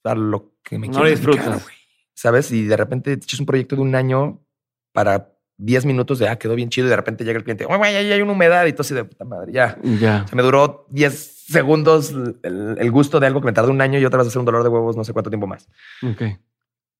a 0.05 0.15
lo 0.15 0.55
que 0.63 0.79
me 0.79 0.87
No 0.89 0.93
quiero 0.95 1.05
lo 1.05 1.11
dedicar, 1.11 1.35
disfrutas. 1.35 1.63
güey. 1.65 1.77
¿Sabes? 2.15 2.51
Y 2.53 2.65
de 2.65 2.77
repente 2.77 3.17
te 3.17 3.25
echas 3.25 3.41
un 3.41 3.47
proyecto 3.47 3.77
de 3.77 3.83
un 3.83 3.95
año 3.95 4.45
para 4.93 5.33
10 5.59 5.87
minutos 5.87 6.19
de, 6.19 6.29
ah, 6.29 6.37
quedó 6.37 6.55
bien 6.55 6.71
chido. 6.71 6.87
Y 6.87 6.91
de 6.91 6.97
repente 6.97 7.25
llega 7.25 7.39
el 7.39 7.45
cliente, 7.45 7.65
güey, 7.65 7.81
hay 7.97 8.21
una 8.23 8.33
humedad. 8.33 8.67
Y 8.67 8.73
todo 8.73 8.83
así 8.83 8.95
de 8.95 9.05
puta 9.05 9.25
madre, 9.25 9.53
ya. 9.53 9.79
Ya. 9.83 10.23
O 10.25 10.29
sea, 10.29 10.37
me 10.37 10.43
duró 10.43 10.87
10 10.91 11.34
segundos 11.47 12.11
el, 12.43 12.77
el 12.79 12.91
gusto 12.91 13.21
de 13.21 13.27
algo 13.27 13.41
que 13.41 13.47
me 13.47 13.53
tardó 13.53 13.71
un 13.71 13.81
año 13.81 13.99
y 13.99 14.05
otra 14.05 14.19
vez 14.19 14.29
hacer 14.29 14.39
un 14.41 14.45
dolor 14.47 14.63
de 14.63 14.69
huevos 14.69 14.97
no 14.97 15.05
sé 15.05 15.13
cuánto 15.13 15.31
tiempo 15.31 15.47
más. 15.47 15.69
Ok. 16.03 16.23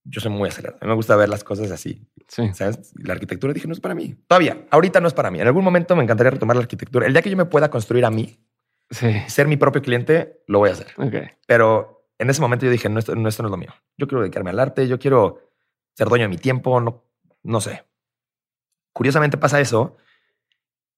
Yo 0.07 0.21
soy 0.21 0.31
muy 0.31 0.49
acelerado. 0.49 0.77
A 0.81 0.85
mí 0.85 0.89
me 0.89 0.95
gusta 0.95 1.15
ver 1.15 1.29
las 1.29 1.43
cosas 1.43 1.71
así. 1.71 2.07
Sí. 2.27 2.53
¿Sabes? 2.53 2.93
La 2.95 3.13
arquitectura 3.13 3.53
dije, 3.53 3.67
no 3.67 3.73
es 3.73 3.79
para 3.79 3.95
mí. 3.95 4.15
Todavía, 4.27 4.65
ahorita 4.69 4.99
no 5.01 5.07
es 5.07 5.13
para 5.15 5.31
mí. 5.31 5.41
En 5.41 5.47
algún 5.47 5.63
momento 5.63 5.95
me 5.95 6.03
encantaría 6.03 6.29
retomar 6.31 6.55
la 6.55 6.61
arquitectura. 6.61 7.07
El 7.07 7.13
día 7.13 7.21
que 7.23 7.31
yo 7.31 7.37
me 7.37 7.45
pueda 7.45 7.69
construir 7.71 8.05
a 8.05 8.11
mí, 8.11 8.39
Sí. 8.91 9.07
ser 9.27 9.47
mi 9.47 9.57
propio 9.57 9.81
cliente, 9.81 10.43
lo 10.45 10.59
voy 10.59 10.69
a 10.69 10.73
hacer. 10.73 10.87
Ok. 10.97 11.15
Pero 11.47 12.07
en 12.19 12.29
ese 12.29 12.39
momento 12.39 12.65
yo 12.65 12.71
dije, 12.71 12.87
no, 12.87 12.99
esto 12.99 13.15
no, 13.15 13.27
esto 13.27 13.41
no 13.41 13.47
es 13.49 13.51
lo 13.51 13.57
mío. 13.57 13.73
Yo 13.97 14.07
quiero 14.07 14.21
dedicarme 14.21 14.51
al 14.51 14.59
arte, 14.59 14.87
yo 14.87 14.99
quiero 14.99 15.39
ser 15.95 16.07
dueño 16.07 16.25
de 16.25 16.29
mi 16.29 16.37
tiempo, 16.37 16.79
no, 16.79 17.03
no 17.41 17.59
sé. 17.59 17.83
Curiosamente 18.93 19.37
pasa 19.37 19.59
eso 19.59 19.97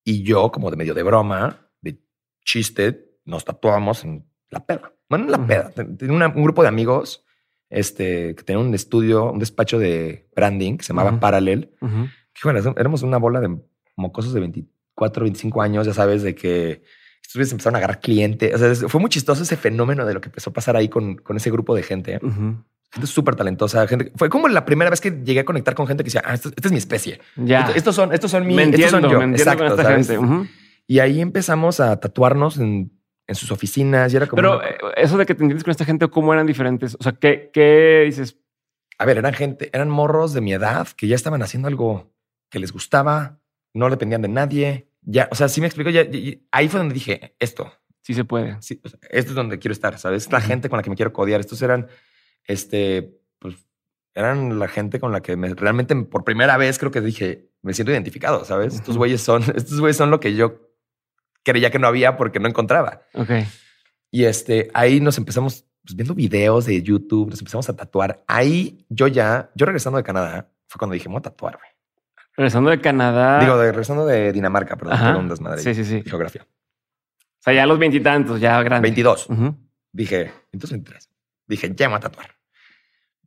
y 0.03 0.23
yo, 0.23 0.51
como 0.51 0.69
de 0.69 0.75
medio 0.75 0.93
de 0.93 1.03
broma, 1.03 1.69
de 1.81 1.97
chiste, 2.43 3.06
nos 3.27 3.45
tatuamos 3.45 4.03
en 4.03 4.25
la 4.49 4.65
peda. 4.65 4.93
Bueno, 5.09 5.25
en 5.25 5.31
la 5.31 5.45
peda. 5.45 5.69
Ten- 5.69 5.97
Tenía 5.97 6.15
una- 6.15 6.27
un 6.29 6.43
grupo 6.43 6.61
de 6.63 6.67
amigos 6.69 7.23
este, 7.69 8.33
que 8.35 8.43
tenían 8.43 8.65
un 8.67 8.73
estudio, 8.73 9.31
un 9.31 9.39
despacho 9.39 9.77
de 9.77 10.29
branding 10.35 10.77
que 10.77 10.83
se 10.83 10.89
llamaba. 10.93 11.09
Ujú. 11.81 12.07
Que, 12.33 12.41
bueno, 12.51 12.73
éramos 12.77 13.03
una 13.03 13.17
bola 13.17 13.41
de 13.41 13.57
mocosos 13.97 14.33
de 14.33 14.39
24, 14.39 15.23
25 15.23 15.61
años, 15.61 15.85
ya 15.85 15.93
sabes, 15.93 16.23
de 16.23 16.33
que 16.35 16.81
estos 17.21 17.33
güeyes 17.35 17.51
empezaron 17.51 17.75
a 17.75 17.79
agarrar 17.79 17.99
clientes. 17.99 18.53
O 18.55 18.57
sea, 18.75 18.87
fue 18.89 19.01
muy 19.01 19.09
chistoso 19.09 19.43
ese 19.43 19.57
fenómeno 19.57 20.05
de 20.05 20.13
lo 20.13 20.21
que 20.21 20.29
empezó 20.29 20.49
a 20.51 20.53
pasar 20.53 20.77
ahí 20.77 20.87
con, 20.87 21.15
con 21.17 21.35
ese 21.35 21.51
grupo 21.51 21.75
de 21.75 21.83
gente. 21.83 22.19
Gente 22.89 23.05
súper 23.07 23.35
talentosa. 23.35 23.85
Gente, 23.85 24.13
fue 24.15 24.29
como 24.29 24.47
la 24.47 24.63
primera 24.63 24.89
vez 24.89 25.01
que 25.01 25.11
llegué 25.11 25.41
a 25.41 25.45
conectar 25.45 25.75
con 25.75 25.87
gente 25.87 26.03
que 26.03 26.07
decía, 26.07 26.21
ah, 26.23 26.35
esto- 26.35 26.49
esta 26.55 26.69
es 26.69 26.71
mi 26.71 26.77
especie. 26.77 27.19
Ya. 27.35 27.61
Esto- 27.63 27.73
Estos 27.75 27.95
son, 27.95 28.13
estos 28.13 28.31
son 28.31 28.47
mi, 28.47 28.55
me 28.55 28.63
estos 28.63 28.91
son 28.91 29.01
yo. 29.09 29.19
me 29.19 29.35
Exacto, 29.35 29.63
con 29.65 29.71
esta 29.73 29.83
¿sabes? 29.83 30.07
gente. 30.07 30.49
Y 30.87 30.99
ahí 30.99 31.19
empezamos 31.19 31.81
a 31.81 31.99
tatuarnos 31.99 32.57
en, 32.59 32.96
en 33.27 33.35
sus 33.35 33.51
oficinas 33.51 34.13
y 34.13 34.17
era 34.17 34.25
como... 34.27 34.37
Pero 34.37 34.57
una- 34.57 34.67
eh, 34.67 34.77
eso 34.97 35.17
de 35.17 35.25
que 35.25 35.35
te 35.35 35.43
entiendes 35.43 35.63
con 35.63 35.71
esta 35.71 35.85
gente, 35.85 36.07
¿cómo 36.09 36.33
eran 36.33 36.47
diferentes? 36.47 36.95
O 36.99 37.03
sea, 37.03 37.11
¿qué, 37.13 37.49
qué 37.53 38.03
dices? 38.05 38.37
A 38.97 39.05
ver, 39.05 39.17
eran 39.17 39.33
gente, 39.33 39.69
eran 39.73 39.89
morros 39.89 40.33
de 40.33 40.41
mi 40.41 40.53
edad 40.53 40.87
que 40.95 41.07
ya 41.07 41.15
estaban 41.15 41.41
haciendo 41.43 41.67
algo 41.67 42.13
que 42.49 42.59
les 42.59 42.71
gustaba, 42.71 43.39
no 43.73 43.89
dependían 43.89 44.21
de 44.21 44.29
nadie. 44.29 44.89
Ya, 45.01 45.27
o 45.31 45.35
sea, 45.35 45.49
sí 45.49 45.61
me 45.61 45.67
explico. 45.67 45.89
Ya, 45.89 46.03
ya- 46.03 46.19
ya- 46.19 46.37
ahí 46.51 46.67
fue 46.69 46.79
donde 46.79 46.93
dije 46.93 47.35
esto. 47.39 47.71
Sí 48.01 48.13
se 48.13 48.23
puede. 48.23 48.55
Sí, 48.61 48.79
o 48.83 48.87
sea, 48.89 48.97
esto 49.09 49.31
es 49.31 49.35
donde 49.35 49.59
quiero 49.59 49.73
estar, 49.73 49.99
¿sabes? 49.99 50.31
La 50.31 50.37
Ujú. 50.39 50.47
gente 50.47 50.69
con 50.69 50.77
la 50.77 50.83
que 50.83 50.89
me 50.89 50.95
quiero 50.95 51.11
codear. 51.11 51.41
Estos 51.41 51.61
eran, 51.61 51.87
este, 52.45 53.19
pues, 53.39 53.55
eran 54.15 54.57
la 54.59 54.67
gente 54.67 54.99
con 54.99 55.11
la 55.11 55.21
que 55.21 55.35
me, 55.35 55.53
realmente 55.53 55.95
por 55.95 56.23
primera 56.23 56.57
vez 56.57 56.79
creo 56.79 56.91
que 56.91 57.01
dije, 57.01 57.51
me 57.61 57.73
siento 57.73 57.91
identificado, 57.91 58.45
¿sabes? 58.45 58.75
Estos 58.75 58.97
güeyes 58.97 59.21
son, 59.21 59.43
estos 59.55 59.79
güeyes 59.79 59.97
son 59.97 60.09
lo 60.09 60.19
que 60.19 60.33
yo 60.35 60.66
creía 61.47 61.71
que 61.71 61.79
no 61.79 61.87
había 61.87 62.17
porque 62.17 62.41
no 62.41 62.49
encontraba. 62.49 63.03
Ok. 63.13 63.29
Y 64.11 64.25
este, 64.25 64.69
ahí 64.73 64.99
nos 64.99 65.17
empezamos 65.17 65.65
pues, 65.81 65.95
viendo 65.95 66.13
videos 66.13 66.65
de 66.65 66.81
YouTube, 66.81 67.29
nos 67.29 67.39
empezamos 67.39 67.69
a 67.69 67.75
tatuar. 67.75 68.21
Ahí 68.27 68.85
yo 68.89 69.07
ya, 69.07 69.49
yo 69.55 69.65
regresando 69.65 69.95
de 69.95 70.03
Canadá, 70.03 70.51
fue 70.67 70.77
cuando 70.77 70.93
dije, 70.93 71.07
me 71.07 71.13
voy 71.13 71.19
a 71.19 71.23
tatuar, 71.23 71.57
güey. 71.57 71.69
Regresando 72.35 72.69
de 72.69 72.81
Canadá. 72.81 73.39
Digo, 73.39 73.57
de, 73.57 73.71
regresando 73.71 74.05
de 74.05 74.33
Dinamarca, 74.33 74.75
perdón, 74.75 74.99
todo 74.99 75.19
un 75.19 75.29
desmadre. 75.29 75.61
Sí, 75.61 75.73
sí, 75.73 75.85
sí. 75.85 76.03
Geografía. 76.05 76.45
O 76.45 77.39
sea, 77.39 77.53
ya 77.53 77.63
a 77.63 77.65
los 77.65 77.79
veintitantos, 77.79 78.41
ya 78.41 78.61
grande. 78.61 78.85
22. 78.85 79.29
Ujú. 79.29 79.55
Dije, 79.93 80.33
entonces 80.51 80.71
23. 80.71 81.09
Dije, 81.47 81.73
ya 81.73 81.87
me 81.87 81.93
voy 81.93 81.97
a 81.97 82.01
tatuar. 82.01 82.35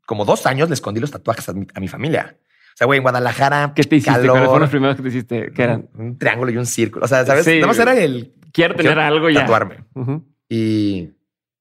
Como 0.04 0.26
dos 0.26 0.44
años 0.44 0.68
le 0.68 0.74
escondí 0.74 1.00
los 1.00 1.10
tatuajes 1.10 1.48
a 1.48 1.54
mi, 1.54 1.66
a 1.74 1.80
mi 1.80 1.88
familia. 1.88 2.38
O 2.74 2.76
sea, 2.76 2.86
güey, 2.86 2.98
en 2.98 3.02
Guadalajara. 3.02 3.72
¿Qué 3.74 3.82
te 3.84 3.96
hiciste? 3.96 4.12
calor, 4.12 4.30
¿Cuáles 4.30 4.48
fueron 4.48 4.60
los 4.62 4.70
primeros 4.70 4.96
que 4.96 5.02
te 5.02 5.08
hiciste? 5.08 5.52
¿Qué 5.52 5.62
eran? 5.62 5.88
Un 5.94 6.18
triángulo 6.18 6.50
y 6.50 6.56
un 6.56 6.66
círculo. 6.66 7.04
O 7.04 7.08
sea, 7.08 7.24
¿sabes? 7.26 7.44
Sí. 7.44 7.56
Nada 7.56 7.66
más 7.68 7.78
era 7.78 7.94
el 7.96 8.34
Quiero 8.52 8.74
tener 8.74 8.94
Quiero 8.94 9.02
algo 9.06 9.30
ya. 9.30 9.40
tatuarme. 9.40 9.84
Y, 10.48 11.10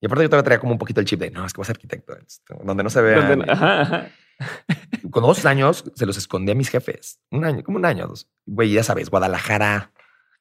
y 0.01 0.05
aparte 0.05 0.24
yo 0.24 0.30
todavía 0.30 0.43
traía 0.43 0.60
como 0.60 0.72
un 0.74 0.80
poquito 0.80 0.99
el 0.99 1.05
chip 1.05 1.20
de, 1.20 1.30
no, 1.32 1.45
es 1.45 1.53
que 1.53 1.64
ser 1.64 1.76
arquitecto. 1.76 2.14
Donde 2.64 2.84
no 2.84 2.89
se 2.89 3.01
vea. 3.01 3.22
Donde- 3.22 3.51
Ajá, 3.51 3.82
ajá. 3.82 4.07
Con 5.12 5.24
dos 5.24 5.45
años 5.45 5.84
se 5.95 6.05
los 6.05 6.18
escondí 6.18 6.51
a 6.51 6.55
mis 6.55 6.70
jefes. 6.70 7.20
Un 7.30 7.43
año, 7.45 7.62
como 7.64 7.78
un 7.78 7.86
año, 7.86 8.07
dos. 8.07 8.28
Güey, 8.45 8.72
ya 8.72 8.84
sabes, 8.84 9.10
Guadalajara, 9.10 9.91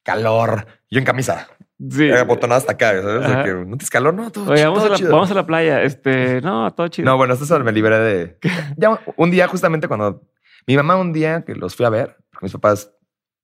calor. 0.04 0.66
Yo 0.90 0.98
en 1.00 1.04
camisa. 1.04 1.48
Sí. 1.90 2.04
Eh, 2.08 2.22
botonada 2.22 2.58
hasta 2.58 2.72
acá, 2.72 2.90
¿sabes? 3.02 3.26
Ajá. 3.26 3.44
que, 3.44 3.50
¿No 3.52 3.64
tienes 3.64 3.90
calor? 3.90 4.14
No, 4.14 4.30
todo, 4.30 4.50
Oye, 4.50 4.58
chido, 4.60 4.70
vamos 4.72 4.84
a, 4.84 4.88
la, 4.88 4.96
chido. 4.96 5.12
vamos 5.12 5.30
a 5.30 5.34
la 5.34 5.46
playa. 5.46 5.82
Este, 5.82 6.40
no, 6.40 6.72
todo 6.72 6.88
chido. 6.88 7.06
No, 7.06 7.16
bueno, 7.16 7.34
esto 7.34 7.60
me 7.60 7.72
liberé 7.72 7.98
de... 7.98 8.38
Ya 8.76 8.98
un 9.16 9.30
día 9.30 9.46
justamente 9.48 9.86
cuando... 9.88 10.22
Mi 10.68 10.76
mamá 10.76 10.96
un 10.96 11.14
día 11.14 11.46
que 11.46 11.54
los 11.54 11.74
fui 11.74 11.86
a 11.86 11.88
ver, 11.88 12.18
porque 12.30 12.44
mis 12.44 12.52
papás 12.52 12.92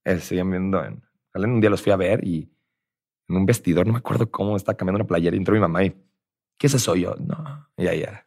eh, 0.04 0.20
seguían 0.20 0.50
viendo 0.50 0.84
en... 0.84 1.02
Un 1.32 1.58
día 1.58 1.70
los 1.70 1.80
fui 1.80 1.90
a 1.90 1.96
ver 1.96 2.22
y 2.22 2.52
en 3.30 3.36
un 3.36 3.46
vestidor, 3.46 3.86
no 3.86 3.94
me 3.94 3.98
acuerdo 3.98 4.30
cómo, 4.30 4.56
estaba 4.56 4.76
cambiando 4.76 4.98
una 4.98 5.06
playera 5.06 5.34
y 5.34 5.38
entró 5.38 5.54
mi 5.54 5.60
mamá 5.60 5.84
y... 5.84 5.96
¿Qué 6.58 6.66
es 6.66 6.74
eso 6.74 6.94
yo? 6.94 7.14
No. 7.18 7.66
Y 7.78 7.86
ahí 7.86 8.00
ya, 8.00 8.22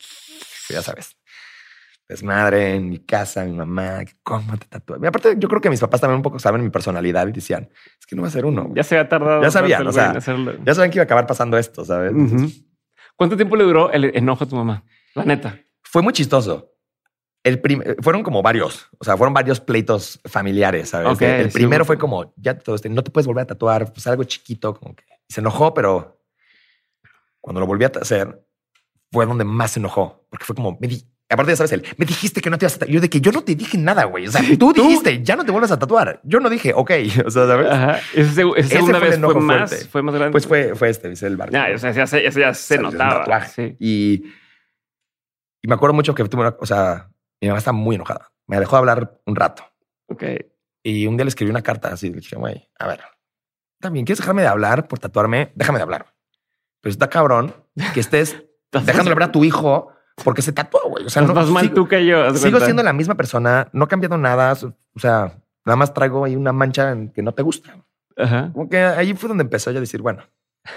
ya 0.70 0.82
sabes. 0.82 1.16
Desmadre 2.10 2.74
en 2.74 2.90
mi 2.90 2.98
casa, 2.98 3.46
mi 3.46 3.54
mamá, 3.54 4.00
¿cómo 4.24 4.58
te 4.58 4.66
tatúas? 4.66 5.00
Y 5.02 5.06
aparte, 5.06 5.36
yo 5.38 5.48
creo 5.48 5.62
que 5.62 5.70
mis 5.70 5.80
papás 5.80 6.02
también 6.02 6.18
un 6.18 6.24
poco 6.24 6.40
saben 6.40 6.64
mi 6.64 6.72
personalidad 6.72 7.28
y 7.28 7.34
decían, 7.34 7.70
es 8.00 8.06
que 8.08 8.16
no 8.16 8.24
va 8.24 8.30
a 8.30 8.32
ser 8.32 8.46
uno. 8.46 8.72
Ya 8.74 8.82
se 8.82 8.98
había 8.98 9.08
tardado. 9.08 9.44
Ya 9.44 9.52
sabían, 9.52 9.86
o 9.86 9.92
sea. 9.92 10.14
Ya 10.66 10.74
saben 10.74 10.90
que 10.90 10.98
iba 10.98 11.04
a 11.04 11.06
acabar 11.06 11.28
pasando 11.28 11.56
esto, 11.60 11.86
¿sabes? 11.86 12.14
¿Cuánto 13.16 13.36
tiempo 13.36 13.56
le 13.56 13.64
duró 13.64 13.92
el 13.92 14.06
enojo 14.18 14.44
a 14.44 14.48
tu 14.48 14.56
mamá? 14.56 14.84
La 15.14 15.24
neta. 15.24 15.60
Fue 15.84 16.02
muy 16.02 16.14
chistoso. 16.14 16.77
El 17.48 17.96
fueron 18.02 18.24
como 18.24 18.42
varios, 18.42 18.88
o 18.98 19.04
sea, 19.06 19.16
fueron 19.18 19.34
varios 19.34 19.60
pleitos 19.60 20.20
familiares, 20.26 20.90
¿sabes? 20.90 21.22
El 21.22 21.50
primero 21.50 21.86
fue 21.86 21.98
como, 21.98 22.34
ya 22.36 22.58
todo 22.58 22.76
este, 22.76 22.90
no 22.90 23.04
te 23.04 23.12
puedes 23.12 23.26
volver 23.28 23.44
a 23.44 23.48
tatuar, 23.48 23.92
pues 23.94 24.06
algo 24.08 24.24
chiquito, 24.24 24.74
como 24.74 24.96
que 24.96 25.04
y 25.30 25.34
se 25.34 25.42
enojó, 25.42 25.74
pero 25.74 26.22
cuando 27.42 27.60
lo 27.60 27.68
volví 27.68 27.84
a 27.86 27.92
hacer, 28.02 28.42
fue 29.12 29.26
donde 29.26 29.44
más 29.44 29.72
se 29.72 29.80
enojó, 29.80 30.26
porque 30.30 30.46
fue 30.46 30.56
como, 30.56 30.78
me 30.80 30.88
di- 30.88 31.04
aparte 31.30 31.52
ya 31.52 31.56
sabes, 31.58 31.74
él, 31.74 31.84
me 31.98 32.06
dijiste 32.06 32.40
que 32.42 32.50
no 32.50 32.58
te 32.58 32.64
ibas 32.66 32.76
a 32.76 32.80
tatuar. 32.80 32.94
Yo 32.94 33.02
de 33.02 33.10
que 33.10 33.20
yo 33.20 33.32
no 33.34 33.42
te 33.44 33.56
dije 33.56 33.78
nada, 33.78 34.06
güey. 34.06 34.28
O 34.28 34.32
sea, 34.32 34.42
tú 34.58 34.72
dijiste, 34.72 35.22
ya 35.24 35.36
no 35.36 35.44
te 35.44 35.52
vuelvas 35.52 35.72
a 35.72 35.80
tatuar. 35.80 36.22
Yo 36.24 36.40
no 36.40 36.50
dije, 36.50 36.72
ok, 36.74 36.92
o 37.26 37.30
sea, 37.32 37.48
¿sabes? 37.48 37.70
Ajá. 37.70 38.00
Ese 38.14 38.34
segunda 38.64 39.00
fue 39.00 39.10
vez 39.10 39.20
fue 39.20 39.36
más, 39.42 39.70
fuerte. 39.70 39.86
fue 39.90 40.02
más 40.04 40.16
grande. 40.16 40.32
Pues 40.32 40.48
fue, 40.48 40.76
fue 40.76 40.90
este, 40.90 41.10
dice 41.10 41.28
el 41.28 41.36
barco. 41.36 41.54
Ya, 41.54 41.68
o 41.76 41.78
sea, 41.78 41.92
ya 41.92 42.08
se, 42.08 42.24
ya 42.24 42.54
se, 42.54 42.76
ya 42.76 42.82
notaba. 42.82 43.46
Sí. 43.48 43.76
Y, 43.80 44.24
y 45.62 45.68
me 45.68 45.76
acuerdo 45.76 45.94
mucho 45.94 46.16
que 46.16 46.24
tuve 46.26 46.42
una, 46.42 46.56
o 46.60 46.66
sea, 46.66 47.10
mi 47.42 47.48
mamá 47.48 47.60
estaba 47.60 47.78
muy 47.78 47.96
enojada. 47.96 48.32
Me 48.48 48.60
dejó 48.60 48.76
de 48.76 48.80
hablar 48.80 49.22
un 49.26 49.36
rato. 49.36 49.64
Ok. 50.08 50.24
Y 50.84 51.06
un 51.08 51.18
día 51.18 51.26
le 51.26 51.30
escribí 51.30 51.52
una 51.52 51.64
carta 51.64 51.90
así. 51.90 52.10
Le 52.10 52.18
dije, 52.18 52.36
güey, 52.36 52.70
a 52.80 52.88
ver, 52.88 53.02
también 53.80 54.06
quieres 54.06 54.20
dejarme 54.20 54.42
de 54.42 54.48
hablar 54.48 54.88
por 54.88 55.00
tatuarme. 55.00 55.52
Déjame 55.56 55.80
de 55.80 55.84
hablar. 55.84 56.14
Pero 56.82 56.92
está 56.92 57.10
cabrón 57.10 57.54
que 57.94 58.00
estés 58.00 58.44
Estás 58.68 58.86
dejando 58.86 59.10
de 59.10 59.14
hablar 59.14 59.30
a 59.30 59.32
tu 59.32 59.46
hijo 59.46 59.94
porque 60.24 60.42
se 60.42 60.52
tatuó, 60.52 60.82
güey. 60.90 61.06
O 61.06 61.10
sea, 61.10 61.22
no, 61.22 61.34
más 61.34 61.50
mal 61.50 61.64
sigo, 61.64 61.76
tú 61.76 61.88
que 61.88 62.06
yo. 62.06 62.34
sigo 62.34 62.52
cuenta. 62.52 62.66
siendo 62.66 62.84
la 62.84 62.92
misma 62.92 63.16
persona. 63.16 63.70
No 63.72 63.86
he 63.86 63.88
cambiado 63.88 64.18
nada. 64.18 64.54
O 64.54 65.00
sea, 65.00 65.40
nada 65.64 65.78
más 65.78 65.94
traigo 65.94 66.26
ahí 66.26 66.36
una 66.36 66.52
mancha 66.52 66.92
en 66.92 67.10
que 67.10 67.22
no 67.22 67.34
te 67.34 67.44
gusta. 67.44 67.78
Ajá. 68.18 68.52
Como 68.52 68.68
que 68.68 68.80
ahí 68.80 69.14
fue 69.14 69.30
donde 69.30 69.44
empezó 69.44 69.70
ella 69.70 69.78
a 69.78 69.82
decir, 69.82 70.02
bueno, 70.02 70.24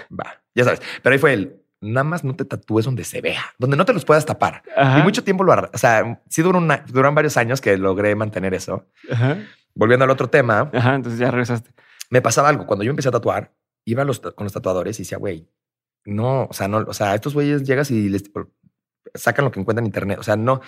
va, 0.09 0.41
ya 0.55 0.63
sabes. 0.63 0.81
Pero 1.01 1.13
ahí 1.13 1.19
fue 1.19 1.33
el, 1.33 1.60
nada 1.81 2.03
más 2.03 2.23
no 2.23 2.35
te 2.35 2.45
tatúes 2.45 2.85
donde 2.85 3.03
se 3.03 3.21
vea, 3.21 3.43
donde 3.57 3.75
no 3.75 3.85
te 3.85 3.93
los 3.93 4.05
puedas 4.05 4.25
tapar. 4.25 4.63
Ajá. 4.75 4.99
Y 4.99 5.03
mucho 5.03 5.23
tiempo 5.23 5.43
lo, 5.43 5.53
o 5.53 5.77
sea, 5.77 6.21
sí 6.29 6.41
duró 6.41 6.59
una, 6.59 6.85
duran 6.87 7.15
varios 7.15 7.35
años 7.37 7.59
que 7.59 7.75
logré 7.77 8.15
mantener 8.15 8.53
eso. 8.53 8.87
Ajá. 9.11 9.37
Volviendo 9.73 10.05
al 10.05 10.11
otro 10.11 10.29
tema, 10.29 10.69
Ajá. 10.73 10.95
Entonces 10.95 11.19
ya 11.19 11.31
regresaste. 11.31 11.71
me 12.09 12.21
pasaba 12.21 12.49
algo. 12.49 12.67
Cuando 12.67 12.83
yo 12.83 12.91
empecé 12.91 13.09
a 13.09 13.11
tatuar, 13.11 13.53
iba 13.85 14.03
a 14.03 14.05
los, 14.05 14.19
con 14.19 14.43
los 14.43 14.53
tatuadores 14.53 14.99
y 14.99 15.03
decía, 15.03 15.17
güey, 15.17 15.49
no, 16.05 16.45
o 16.45 16.53
sea, 16.53 16.67
no, 16.67 16.77
o 16.79 16.93
sea, 16.93 17.15
estos 17.15 17.33
güeyes 17.33 17.63
llegas 17.63 17.91
y 17.91 18.09
les 18.09 18.23
sacan 19.15 19.45
lo 19.45 19.51
que 19.51 19.59
encuentran 19.59 19.83
en 19.83 19.87
internet. 19.87 20.19
O 20.19 20.23
sea, 20.23 20.35
no. 20.35 20.61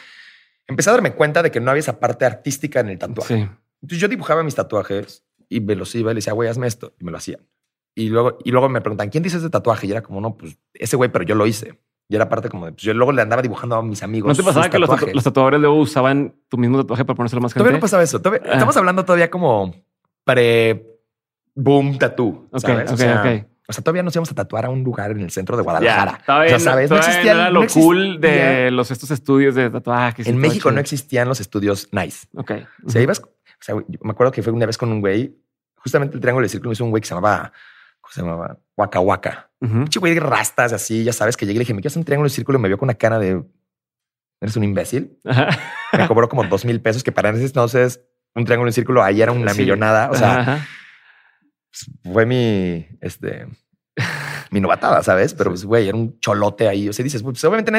Empecé 0.67 0.89
a 0.89 0.93
darme 0.93 1.13
cuenta 1.13 1.43
de 1.43 1.51
que 1.51 1.59
no 1.59 1.71
había 1.71 1.81
esa 1.81 1.99
parte 1.99 2.25
artística 2.25 2.79
en 2.79 2.89
el 2.89 2.97
tatuaje. 2.97 3.35
Sí. 3.35 3.49
Entonces 3.81 3.99
yo 3.99 4.07
dibujaba 4.07 4.43
mis 4.43 4.55
tatuajes 4.55 5.25
y 5.49 5.59
me 5.59 5.75
los 5.75 5.93
iba 5.95 6.11
y 6.11 6.13
le 6.13 6.19
decía, 6.19 6.33
güey, 6.33 6.49
hazme 6.49 6.67
esto. 6.67 6.95
Y 6.99 7.03
me 7.03 7.11
lo 7.11 7.17
hacían. 7.17 7.41
Y 7.95 8.09
luego, 8.09 8.37
y 8.43 8.51
luego 8.51 8.69
me 8.69 8.81
preguntan, 8.81 9.09
¿quién 9.09 9.21
dice 9.23 9.37
ese 9.37 9.49
tatuaje? 9.49 9.85
Y 9.87 9.91
era 9.91 10.01
como, 10.01 10.19
no, 10.21 10.35
pues 10.35 10.57
ese 10.73 10.95
güey, 10.95 11.11
pero 11.11 11.23
yo 11.25 11.35
lo 11.35 11.45
hice. 11.45 11.79
Y 12.09 12.15
era 12.15 12.27
parte 12.27 12.49
como 12.49 12.65
de, 12.65 12.71
pues 12.73 12.83
yo 12.83 12.93
luego 12.93 13.11
le 13.11 13.21
andaba 13.21 13.41
dibujando 13.41 13.75
a 13.75 13.81
mis 13.83 14.03
amigos. 14.03 14.29
¿No 14.29 14.35
te 14.35 14.43
pasaba 14.43 14.69
que 14.69 14.77
los, 14.79 14.89
tatu- 14.89 15.13
los 15.13 15.23
tatuadores 15.23 15.59
luego 15.59 15.77
usaban 15.77 16.35
tu 16.49 16.57
mismo 16.57 16.77
tatuaje 16.81 17.05
para 17.05 17.15
ponérselo 17.15 17.41
más 17.41 17.53
gente? 17.53 17.59
Todavía 17.61 17.77
no 17.77 17.81
pasaba 17.81 18.03
eso. 18.03 18.19
Todavía- 18.21 18.41
Ah. 18.49 18.53
Estamos 18.53 18.75
hablando 18.77 19.05
todavía 19.05 19.29
como 19.31 19.73
pre-boom 21.55 21.97
tattoo. 21.97 22.47
Ok, 22.51 22.59
¿sabes? 22.59 22.87
ok, 22.89 22.93
o, 22.93 22.97
sea, 22.97 23.21
ok. 23.21 23.45
o 23.67 23.73
sea, 23.73 23.83
todavía 23.83 24.03
nos 24.03 24.15
íbamos 24.15 24.31
a 24.31 24.35
tatuar 24.35 24.65
a 24.65 24.69
un 24.69 24.83
lugar 24.83 25.11
en 25.11 25.21
el 25.21 25.31
centro 25.31 25.55
de 25.55 25.61
Ya, 25.61 25.63
Guadalajara. 25.63 26.19
todavía, 26.25 26.55
o 26.55 26.59
sea, 26.59 26.71
¿sabes? 26.73 26.89
no, 26.89 26.97
no 26.97 27.03
era 27.03 27.49
lo 27.49 27.61
no 27.61 27.67
cool 27.73 28.19
de 28.19 28.27
existía- 28.29 28.71
los 28.71 28.91
estos 28.91 29.11
estudios 29.11 29.55
de 29.55 29.69
tatuajes. 29.69 30.27
En 30.27 30.37
México 30.37 30.71
no 30.71 30.79
existían 30.79 31.27
los 31.27 31.39
estudios 31.39 31.87
nice. 31.91 32.27
Ok. 32.35 32.51
O 32.85 32.89
sea, 32.89 33.01
ibas, 33.01 33.19
o 33.21 33.27
sea, 33.59 33.75
me 33.75 34.11
acuerdo 34.11 34.31
que 34.31 34.43
fue 34.43 34.51
una 34.51 34.65
vez 34.65 34.77
con 34.77 34.91
un 34.91 34.99
güey, 34.99 35.35
justamente 35.77 36.15
el 36.15 36.21
triángulo 36.21 36.43
de 36.45 36.49
círculo 36.49 36.71
hizo 36.73 36.83
un 36.83 36.89
güey 36.91 37.01
que 37.01 37.07
se 37.07 37.15
llamaba, 37.15 37.51
¿cómo 38.03 38.11
se 38.11 38.21
llamaba? 38.21 38.59
Waka 38.77 38.99
Waka. 38.99 39.49
Un 39.61 39.87
chico 39.87 40.05
de 40.05 40.19
rastas 40.19 40.73
así, 40.73 41.03
ya 41.05 41.13
sabes, 41.13 41.37
que 41.37 41.45
llegué 41.45 41.55
y 41.55 41.59
le 41.59 41.63
dije, 41.63 41.73
me 41.73 41.81
quieres 41.81 41.95
un 41.95 42.03
triángulo 42.03 42.29
de 42.29 42.35
círculo 42.35 42.59
y 42.59 42.61
me 42.61 42.67
vio 42.67 42.77
con 42.77 42.87
una 42.87 42.95
cara 42.95 43.17
de, 43.17 43.43
eres 44.41 44.55
un 44.57 44.63
imbécil. 44.65 45.17
Ajá. 45.25 45.49
Me 45.97 46.07
cobró 46.07 46.27
como 46.29 46.43
dos 46.43 46.65
mil 46.65 46.81
pesos, 46.81 47.01
que 47.03 47.11
para 47.13 47.29
ese 47.29 47.45
entonces 47.45 48.01
un 48.35 48.43
triángulo 48.45 48.67
de 48.69 48.73
círculo 48.73 49.01
ahí 49.03 49.21
era 49.21 49.31
una 49.31 49.53
Sí. 49.53 49.61
millonada. 49.61 50.09
O 50.11 50.15
sea, 50.15 50.39
Ajá. 50.39 50.67
fue 52.11 52.25
mi, 52.25 52.87
este, 52.99 53.47
mi 54.51 54.59
novatada, 54.59 55.01
¿sabes? 55.03 55.33
Pero, 55.33 55.51
pues, 55.51 55.63
güey, 55.63 55.87
era 55.87 55.97
un 55.97 56.19
cholote 56.19 56.67
ahí. 56.67 56.89
O 56.89 56.93
sea, 56.93 57.03
dices, 57.03 57.23
pues, 57.23 57.41
obviamente 57.45 57.71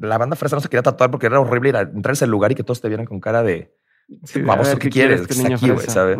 la 0.00 0.16
banda 0.18 0.34
fresa 0.36 0.56
no 0.56 0.60
se 0.60 0.68
quería 0.68 0.82
tatuar 0.82 1.10
porque 1.10 1.26
era 1.26 1.40
horrible 1.40 1.68
ir 1.68 1.76
a 1.76 1.80
entrar 1.82 2.12
a 2.12 2.14
ese 2.14 2.26
lugar 2.26 2.52
y 2.52 2.54
que 2.54 2.62
todos 2.64 2.80
te 2.80 2.88
vieran 2.88 3.06
con 3.06 3.20
cara 3.20 3.42
de... 3.42 3.74
Sí, 4.24 4.40
Vamos, 4.40 4.74
¿qué 4.76 4.88
quieres? 4.88 5.26
Que 5.26 5.34
está 5.34 5.54
aquí, 5.54 5.68
güey. 5.68 5.86
¿sabes? 5.88 6.16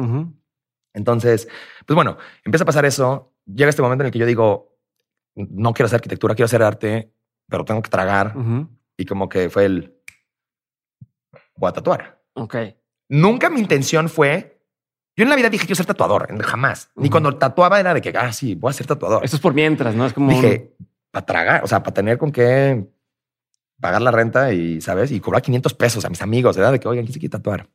Entonces, 0.92 1.48
pues 1.86 1.94
bueno, 1.94 2.18
empieza 2.44 2.64
a 2.64 2.66
pasar 2.66 2.84
eso. 2.84 3.32
Llega 3.52 3.70
este 3.70 3.82
momento 3.82 4.02
en 4.02 4.06
el 4.06 4.12
que 4.12 4.18
yo 4.18 4.26
digo, 4.26 4.76
no 5.34 5.72
quiero 5.72 5.86
hacer 5.86 5.96
arquitectura, 5.96 6.34
quiero 6.34 6.46
hacer 6.46 6.62
arte, 6.62 7.12
pero 7.48 7.64
tengo 7.64 7.80
que 7.82 7.90
tragar. 7.90 8.34
Y 8.96 9.04
como 9.06 9.28
que 9.28 9.48
fue 9.50 9.64
el... 9.64 9.94
Voy 11.56 11.68
a 11.68 11.72
tatuar. 11.72 12.20
Ok. 12.34 12.56
Nunca 13.08 13.50
mi 13.50 13.60
intención 13.60 14.08
fue... 14.08 14.60
Yo 15.16 15.24
en 15.24 15.30
la 15.30 15.36
vida 15.36 15.48
dije 15.50 15.64
quiero 15.66 15.74
ser 15.76 15.86
tatuador, 15.86 16.40
jamás. 16.44 16.90
Ni 16.94 17.10
cuando 17.10 17.36
tatuaba 17.36 17.80
era 17.80 17.92
de 17.92 18.00
que, 18.00 18.10
ah, 18.16 18.32
sí, 18.32 18.54
voy 18.54 18.70
a 18.70 18.72
ser 18.72 18.86
tatuador. 18.86 19.24
Eso 19.24 19.34
es 19.34 19.42
por 19.42 19.52
mientras, 19.52 19.92
¿no? 19.96 20.06
Es 20.06 20.12
como. 20.12 20.28
un- 20.28 20.34
Dije, 20.40 20.76
para 21.10 21.26
tragar, 21.26 21.64
o 21.64 21.66
sea, 21.66 21.82
para 21.82 21.92
tener 21.94 22.18
con 22.18 22.30
qué 22.30 22.86
pagar 23.80 24.00
la 24.00 24.12
renta 24.12 24.52
y, 24.52 24.80
¿sabes? 24.80 25.10
Y 25.10 25.18
cobrar 25.18 25.42
500 25.42 25.74
pesos 25.74 26.04
a 26.04 26.08
mis 26.08 26.22
amigos, 26.22 26.56
¿verdad? 26.56 26.70
De 26.70 26.78
que, 26.78 26.86
oigan, 26.86 27.04
¿quién 27.04 27.14
se 27.14 27.18
quiere 27.18 27.32
tatuar? 27.32 27.68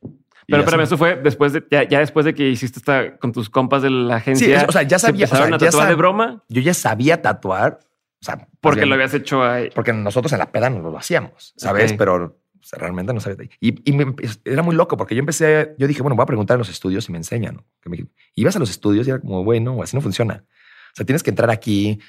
Pero 0.48 0.62
espérame, 0.62 0.82
se- 0.82 0.86
eso 0.86 0.98
fue 0.98 1.16
después 1.16 1.54
de, 1.54 1.64
ya, 1.72 1.84
ya 1.88 2.00
después 2.00 2.26
de 2.26 2.34
que 2.34 2.50
hiciste 2.50 2.80
esta 2.80 3.18
con 3.18 3.32
tus 3.32 3.50
compas 3.50 3.82
de 3.82 3.89
la 3.89 4.16
agencia. 4.18 4.60
Sí, 4.60 4.66
o 4.68 4.72
sea, 4.72 4.84
ya 4.84 5.00
¿se 5.00 5.08
sabía, 5.08 5.26
o 5.26 5.28
sea, 5.30 5.46
a 5.46 5.58
tatuar 5.58 5.88
de 5.89 5.96
broma 5.96 6.44
Yo 6.50 6.62
ya 6.62 6.74
sabía 6.74 7.22
tatuar, 7.22 7.80
o 8.22 8.26
sea, 8.26 8.48
porque 8.62 8.82
bien, 8.82 8.89
lo 8.89 8.96
habías 8.96 9.14
hecho 9.14 9.44
ahí. 9.44 9.70
porque 9.74 9.94
nosotros 9.94 10.32
en 10.34 10.39
la 10.39 10.52
peda 10.52 10.70
no 10.70 10.80
lo 10.91 10.98
hacíamos, 10.98 11.54
¿sabes? 11.58 11.91
Ok. 11.91 11.98
Pero 11.98 12.16
o 12.16 12.66
sea, 12.66 12.80
realmente 12.80 13.14
no 13.14 13.20
sabía. 13.20 13.50
Y, 13.60 13.89
y 13.89 13.94
me 13.94 14.16
era 14.46 14.62
muy 14.64 14.74
loco 14.76 14.96
porque 14.96 15.16
yo 15.16 15.20
empecé, 15.20 15.76
yo 15.78 15.86
dije, 15.88 16.02
bueno, 16.02 16.16
voy 16.16 16.24
a 16.24 16.28
preguntar 16.28 16.56
en 16.56 16.60
los 16.60 16.70
estudios 16.70 17.10
y 17.10 17.12
me 17.12 17.18
enseñan. 17.18 17.62
Que 17.82 17.89
me- 17.89 18.06
ibas 18.36 18.56
a 18.56 18.60
los 18.60 18.70
estudios 18.70 19.06
y 19.06 19.10
era 19.10 19.20
como, 19.20 19.44
bueno, 19.44 19.82
así 19.84 19.96
no 19.98 20.02
funciona. 20.02 20.46
O 20.46 20.96
sea, 20.96 21.06
tienes 21.06 21.24
que 21.24 21.30
entrar 21.30 21.50
aquí, 21.50 22.00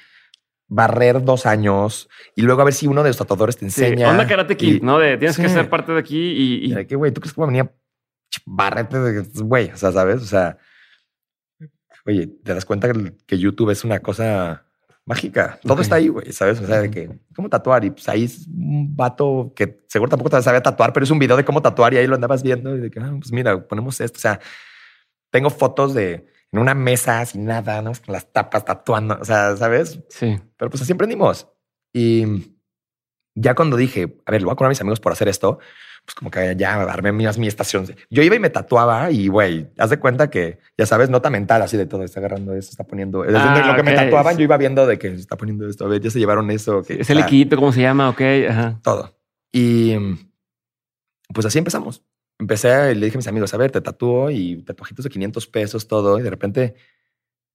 barrer 0.67 1.23
dos 1.23 1.45
años 1.45 2.09
y 2.35 2.41
luego 2.41 2.61
a 2.61 2.65
ver 2.65 2.73
si 2.73 2.87
uno 2.87 3.03
de 3.03 3.09
los 3.09 3.17
tatuadores 3.17 3.57
te 3.57 3.69
Sí, 3.69 3.83
enseña. 3.83 4.09
onda 4.09 4.25
Karate 4.27 4.57
Kid, 4.57 4.75
y- 4.75 4.79
¿no? 4.79 4.97
De 4.97 5.17
tienes 5.17 5.37
que 5.37 5.47
Sí. 5.47 5.53
ser 5.53 5.69
parte 5.69 5.91
de 5.91 5.99
aquí 5.99 6.17
y, 6.17 6.73
Y 6.73 6.85
que, 6.85 6.95
güey, 6.95 7.11
¿tú 7.11 7.21
crees 7.21 7.33
que 7.33 7.41
voy 7.41 7.45
a 7.45 7.51
venir 7.51 7.61
a 7.63 7.71
barrete 8.45 8.99
de 8.99 9.21
güey? 9.41 9.71
O 9.71 9.77
sea, 9.77 9.91
¿sabes? 9.91 10.21
O 10.21 10.25
sea, 10.25 10.57
oye, 12.05 12.27
te 12.27 12.53
das 12.53 12.65
cuenta 12.65 12.91
que, 13.25 13.37
YouTube 13.37 13.71
es 13.71 13.83
una 13.83 13.99
cosa 13.99 14.65
mágica. 15.05 15.59
Todo 15.63 15.81
está 15.81 15.95
ahí, 15.95 16.07
güey, 16.07 16.31
¿sabes? 16.31 16.59
O 16.59 16.65
sea, 16.65 16.81
de 16.81 16.89
que, 16.89 17.19
¿cómo 17.35 17.49
tatuar? 17.49 17.85
Y 17.85 17.91
pues 17.91 18.07
ahí 18.09 18.23
es 18.23 18.47
un 18.47 18.95
vato 18.95 19.53
que 19.55 19.83
seguro 19.87 20.09
tampoco 20.09 20.29
te 20.29 20.41
sabía 20.41 20.61
tatuar, 20.61 20.93
pero 20.93 21.03
es 21.03 21.11
un 21.11 21.19
video 21.19 21.37
de 21.37 21.45
cómo 21.45 21.61
tatuar 21.61 21.93
y 21.93 21.97
ahí 21.97 22.07
lo 22.07 22.15
andabas 22.15 22.43
viendo 22.43 22.75
y 22.75 22.79
de 22.79 22.91
que, 22.91 22.99
ah, 22.99 23.13
pues 23.19 23.31
mira, 23.31 23.67
ponemos 23.67 23.99
esto. 24.01 24.17
O 24.17 24.21
sea, 24.21 24.39
tengo 25.31 25.49
fotos 25.49 25.93
de 25.93 26.27
en 26.51 26.59
una 26.59 26.73
mesa 26.73 27.25
sin 27.25 27.45
nada, 27.45 27.81
¿no? 27.81 27.91
Con 28.05 28.13
las 28.13 28.31
tapas 28.31 28.63
tatuando, 28.63 29.17
o 29.19 29.25
sea, 29.25 29.55
¿sabes? 29.57 29.99
sí. 30.09 30.39
Pero 30.57 30.71
pues 30.71 30.81
así 30.81 30.93
aprendimos. 30.93 31.49
Y 31.93 32.55
ya 33.35 33.53
cuando 33.55 33.75
dije, 33.77 34.17
a 34.25 34.31
ver, 34.31 34.41
lo 34.41 34.47
voy 34.47 34.53
a 34.53 34.55
cobrar 34.55 34.69
a 34.69 34.69
mis 34.69 34.81
amigos 34.81 34.99
por 34.99 35.11
hacer 35.11 35.27
esto, 35.27 35.59
pues 36.05 36.15
como 36.15 36.29
que 36.29 36.55
ya 36.55 36.81
armé 36.83 37.11
mi, 37.11 37.25
mi 37.37 37.47
estación. 37.47 37.87
Yo 38.09 38.21
iba 38.23 38.35
y 38.35 38.39
me 38.39 38.49
tatuaba 38.49 39.11
y, 39.11 39.27
güey, 39.27 39.67
haz 39.77 39.89
de 39.89 39.97
cuenta 39.97 40.29
que, 40.29 40.59
ya 40.77 40.85
sabes, 40.85 41.09
nota 41.09 41.29
mental 41.29 41.61
así 41.63 41.77
de 41.77 41.87
todo, 41.87 42.03
está 42.03 42.19
agarrando 42.19 42.53
esto, 42.53 42.71
está 42.71 42.83
poniendo... 42.83 43.23
desde 43.23 43.37
Ah, 43.37 43.67
lo 43.67 43.75
que 43.75 43.83
me 43.83 43.93
tatuaban, 43.93 44.37
yo 44.37 44.43
iba 44.43 44.57
viendo 44.57 44.85
de 44.85 44.99
que 44.99 45.09
se 45.09 45.21
está 45.21 45.35
poniendo 45.35 45.67
esto, 45.67 45.85
a 45.85 45.87
ver, 45.87 46.01
ya 46.01 46.11
se 46.11 46.19
llevaron 46.19 46.51
eso. 46.51 46.83
Que, 46.83 46.93
Es 46.93 47.09
el 47.09 47.17
o 47.17 47.19
sea, 47.19 47.25
liquidito, 47.25 47.55
¿cómo 47.55 47.71
se 47.71 47.81
llama? 47.81 48.09
Ok, 48.09 48.21
ajá. 48.49 48.79
Todo. 48.83 49.17
Y 49.51 49.95
pues 51.33 51.45
así 51.45 51.57
empezamos. 51.57 52.03
Empecé 52.37 52.91
y 52.91 52.95
le 52.95 53.05
dije 53.05 53.17
a 53.17 53.19
mis 53.19 53.27
amigos, 53.27 53.53
a 53.53 53.57
ver, 53.57 53.71
te 53.71 53.81
tatúo 53.81 54.29
y 54.29 54.61
tatuajitos 54.63 55.03
de 55.05 55.09
500 55.09 55.47
pesos, 55.47 55.87
todo. 55.87 56.19
Y 56.19 56.21
de 56.21 56.29
repente 56.29 56.75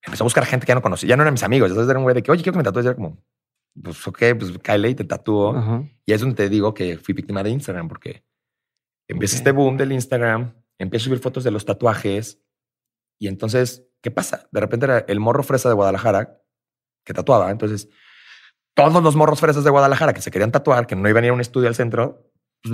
empezó 0.02 0.24
a 0.24 0.26
buscar 0.26 0.46
gente 0.46 0.64
que 0.64 0.70
ya 0.70 0.74
no 0.74 0.82
conocía. 0.82 1.10
Ya 1.10 1.16
no 1.16 1.22
eran 1.22 1.34
mis 1.34 1.42
amigos. 1.42 1.68
Entonces 1.68 1.90
era 1.90 1.98
un 1.98 2.04
güey 2.04 2.14
de 2.14 2.22
que, 2.22 2.30
oye, 2.30 2.42
quiero 2.42 2.54
que 2.54 2.58
me 2.58 2.64
tatúes. 2.64 2.86
Y 2.86 2.88
era 2.88 2.96
como, 2.96 3.22
pues 3.82 4.06
ok, 4.08 4.18
pues 4.38 4.58
cáele 4.62 4.88
y 4.88 4.94
te 4.94 5.04
tatúo. 5.04 5.54
Ajá. 5.56 5.84
Y 6.06 6.12
es 6.12 6.20
donde 6.20 6.36
te 6.36 6.48
digo 6.48 6.72
que 6.72 6.96
fui 6.96 7.14
víctima 7.14 7.42
de 7.42 7.50
Instagram 7.50 7.88
porque 7.88 8.24
empieza 9.12 9.36
este 9.36 9.50
boom 9.52 9.76
del 9.76 9.92
Instagram, 9.92 10.54
empiezo 10.78 11.04
a 11.04 11.06
subir 11.06 11.18
fotos 11.20 11.44
de 11.44 11.50
los 11.50 11.64
tatuajes 11.64 12.40
y 13.18 13.28
entonces, 13.28 13.84
¿qué 14.00 14.10
pasa? 14.10 14.48
De 14.50 14.60
repente 14.60 14.86
era 14.86 14.98
el 15.06 15.20
morro 15.20 15.42
fresa 15.42 15.68
de 15.68 15.74
Guadalajara 15.74 16.40
que 17.04 17.12
tatuaba. 17.14 17.50
Entonces, 17.50 17.88
todos 18.74 19.02
los 19.02 19.16
morros 19.16 19.40
fresas 19.40 19.64
de 19.64 19.70
Guadalajara 19.70 20.12
que 20.12 20.22
se 20.22 20.30
querían 20.30 20.52
tatuar, 20.52 20.86
que 20.86 20.96
no 20.96 21.08
iban 21.08 21.24
a 21.24 21.26
ir 21.26 21.30
a 21.30 21.34
un 21.34 21.40
estudio 21.40 21.68
al 21.68 21.74
centro, 21.74 22.30
pues 22.62 22.72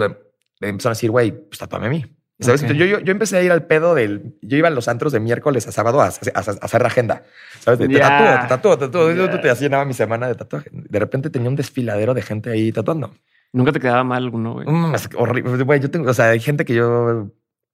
me 0.60 0.68
empezaron 0.68 0.92
a 0.92 0.96
decir, 0.96 1.10
güey, 1.10 1.32
pues 1.32 1.58
tatúame 1.58 1.86
a 1.86 1.90
mí. 1.90 2.04
¿Sabes? 2.38 2.60
Entonces, 2.62 2.76
yo, 2.90 2.98
yo, 2.98 3.02
yo 3.02 3.12
empecé 3.12 3.38
a 3.38 3.42
ir 3.42 3.50
al 3.50 3.64
pedo 3.66 3.94
del. 3.94 4.36
Yo 4.42 4.58
iba 4.58 4.68
a 4.68 4.70
los 4.70 4.88
antros 4.88 5.10
de 5.10 5.20
miércoles 5.20 5.66
a 5.68 5.72
sábado 5.72 6.02
a, 6.02 6.08
a- 6.08 6.10
a 6.34 6.40
hacer 6.40 6.82
la 6.82 6.88
agenda. 6.88 7.22
¿Sabes? 7.60 7.78
De, 7.78 7.88
Te 7.88 7.98
tatúo, 7.98 8.40
te 8.42 8.48
tatúo, 8.48 8.78
te 8.78 8.84
tatúo. 8.86 9.12
Yo 9.12 9.40
te 9.40 9.48
hacía 9.48 9.70
nada 9.70 9.86
mi 9.86 9.94
semana 9.94 10.28
de 10.28 10.34
tatuaje. 10.34 10.68
De 10.70 10.98
repente 10.98 11.30
tenía 11.30 11.48
un 11.48 11.56
desfiladero 11.56 12.12
de 12.12 12.20
gente 12.20 12.50
ahí 12.50 12.72
tatuando. 12.72 13.14
Nunca 13.56 13.72
te 13.72 13.80
quedaba 13.80 14.04
mal 14.04 14.22
alguno, 14.22 14.52
güey. 14.52 14.66
Mm, 14.68 14.94
es 14.94 15.08
horrible. 15.16 15.62
Güey, 15.64 15.80
yo 15.80 15.90
tengo, 15.90 16.10
o 16.10 16.14
sea, 16.14 16.28
hay 16.30 16.40
gente 16.40 16.64
que 16.66 16.74
yo. 16.74 17.30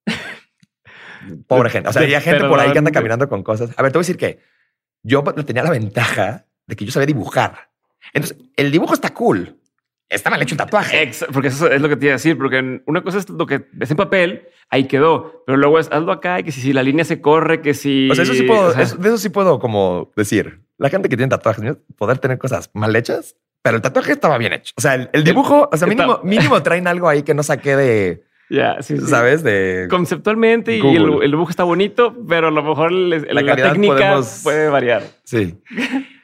Pobre 1.49 1.71
gente. 1.71 1.89
O 1.89 1.93
sea, 1.93 2.03
hay 2.03 2.21
gente 2.21 2.45
por 2.49 2.59
ahí 2.61 2.73
que 2.73 2.79
anda 2.79 2.91
caminando 2.93 3.29
con 3.29 3.43
cosas. 3.43 3.71
A 3.77 3.83
ver, 3.83 3.91
te 3.93 3.99
voy 3.99 4.03
a 4.03 4.05
decir 4.07 4.17
que 4.17 4.39
yo 5.03 5.23
tenía 5.25 5.63
la 5.65 5.71
ventaja 5.71 6.47
de 6.67 6.77
que 6.77 6.85
yo 6.85 6.93
sabía 6.93 7.07
dibujar. 7.07 7.71
Entonces, 8.13 8.39
el 8.57 8.71
dibujo 8.71 8.95
está 8.95 9.13
cool. 9.13 9.57
Está 10.09 10.31
mal 10.31 10.43
hecho 10.43 10.55
un 10.55 10.59
tatuaje. 10.59 11.03
Ex- 11.03 11.25
porque 11.33 11.49
eso 11.49 11.69
es 11.71 11.81
lo 11.81 11.89
que 11.89 11.97
te 11.97 12.07
iba 12.07 12.13
a 12.13 12.17
decir, 12.17 12.37
porque 12.37 12.83
una 12.87 13.03
cosa 13.03 13.19
es 13.19 13.29
lo 13.31 13.47
que 13.47 13.67
ves 13.73 13.91
en 13.91 13.97
papel, 13.97 14.47
ahí 14.69 14.85
quedó, 14.87 15.43
pero 15.47 15.57
luego 15.57 15.79
es 15.79 15.91
hazlo 15.91 16.13
acá 16.13 16.39
y 16.41 16.45
que 16.45 16.53
si, 16.53 16.61
si 16.61 16.73
la 16.73 16.83
línea 16.83 17.05
se 17.05 17.21
corre, 17.21 17.63
que 17.63 17.73
si... 17.73 18.11
O 18.11 18.15
sea, 18.15 18.25
eso 18.25 18.35
sí 18.35 18.43
puedo, 18.43 18.69
o 18.69 18.73
sea, 18.73 18.83
eso- 18.83 18.97
de 18.97 19.09
eso 19.09 19.19
sí 19.19 19.31
puedo 19.31 19.59
como 19.59 20.13
decir. 20.15 20.61
La 20.77 20.91
gente 20.91 21.09
que 21.09 21.17
tiene 21.17 21.31
tatuajes, 21.31 21.65
¿no? 21.65 21.79
poder 21.97 22.19
tener 22.19 22.37
cosas 22.39 22.71
mal 22.75 22.95
hechas, 22.95 23.37
pero 23.63 23.77
el 23.77 23.83
tatuaje 23.83 24.13
estaba 24.13 24.39
bien 24.39 24.53
hecho. 24.53 24.73
O 24.77 24.81
sea, 24.81 24.95
el, 24.97 25.09
el 25.13 25.25
dibujo, 25.25 25.69
o 25.73 25.77
sea, 25.77 25.87
mínimo, 25.89 26.21
mínimo 26.25 26.63
traen 26.63 26.87
algo 26.87 27.09
ahí 27.09 27.23
que 27.23 27.35
no 27.35 27.43
saqué 27.43 27.77
de, 27.77 28.25
ya, 28.51 28.83
sí, 28.83 28.99
sí. 28.99 29.07
¿sabes? 29.07 29.43
De 29.43 29.87
Conceptualmente 29.89 30.77
y 30.77 30.81
el, 30.97 31.31
dibujo 31.31 31.51
está 31.51 31.65
bonito, 31.65 32.17
pero 32.29 32.49
a 32.49 32.51
lo 32.51 32.63
mejor 32.63 32.93
La 32.93 33.57
técnica 33.57 33.95
podemos- 33.95 34.41
puede 34.43 34.69
variar. 34.69 35.03
Sí. 35.25 35.55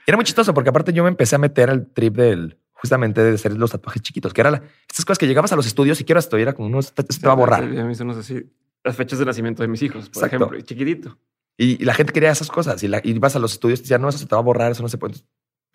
Era 0.06 0.16
muy 0.16 0.24
chistoso 0.24 0.52
porque 0.54 0.70
aparte 0.70 0.92
yo 0.92 1.02
me 1.02 1.08
empecé 1.10 1.36
a 1.36 1.38
meter 1.38 1.70
al 1.70 1.86
trip 1.92 2.16
del 2.16 2.58
justamente 2.72 3.22
de 3.22 3.34
hacer 3.34 3.52
los 3.56 3.72
tatuajes 3.72 4.02
chiquitos, 4.02 4.32
que 4.32 4.40
era 4.40 4.50
la- 4.50 4.62
estas 4.88 5.04
cosas 5.04 5.18
que 5.18 5.26
llegabas 5.26 5.52
a 5.52 5.56
los 5.56 5.66
estudios 5.66 6.00
y 6.00 6.04
quiero 6.04 6.18
esto, 6.20 6.38
y 6.38 6.42
era 6.42 6.52
como, 6.52 6.68
no, 6.68 6.78
esto 6.78 7.02
esto 7.08 7.20
te 7.20 7.26
va 7.26 7.32
a 7.32 7.36
borrar. 7.36 7.62
A 7.64 7.66
mí 7.66 7.94
nos 8.04 8.16
así. 8.16 8.44
Las 8.84 8.94
fechas 8.96 9.18
de 9.18 9.24
nacimiento 9.24 9.62
de 9.62 9.68
mis 9.68 9.82
hijos, 9.82 10.08
por 10.08 10.22
Exacto. 10.24 10.36
ejemplo, 10.36 10.58
y 10.58 10.62
chiquitito. 10.62 11.18
Y, 11.56 11.82
y 11.82 11.84
la 11.84 11.92
gente 11.92 12.12
quería 12.12 12.30
esas 12.30 12.48
cosas 12.48 12.80
y, 12.84 12.88
la, 12.88 13.00
y 13.02 13.10
ibas 13.10 13.34
a 13.34 13.40
los 13.40 13.52
estudios 13.52 13.80
y 13.80 13.82
decían, 13.82 14.00
no, 14.00 14.08
eso 14.08 14.18
se 14.18 14.26
te 14.26 14.34
va 14.34 14.40
a 14.40 14.44
borrar, 14.44 14.70
eso 14.70 14.82
no 14.82 14.88
se 14.88 14.96
puede. 14.96 15.14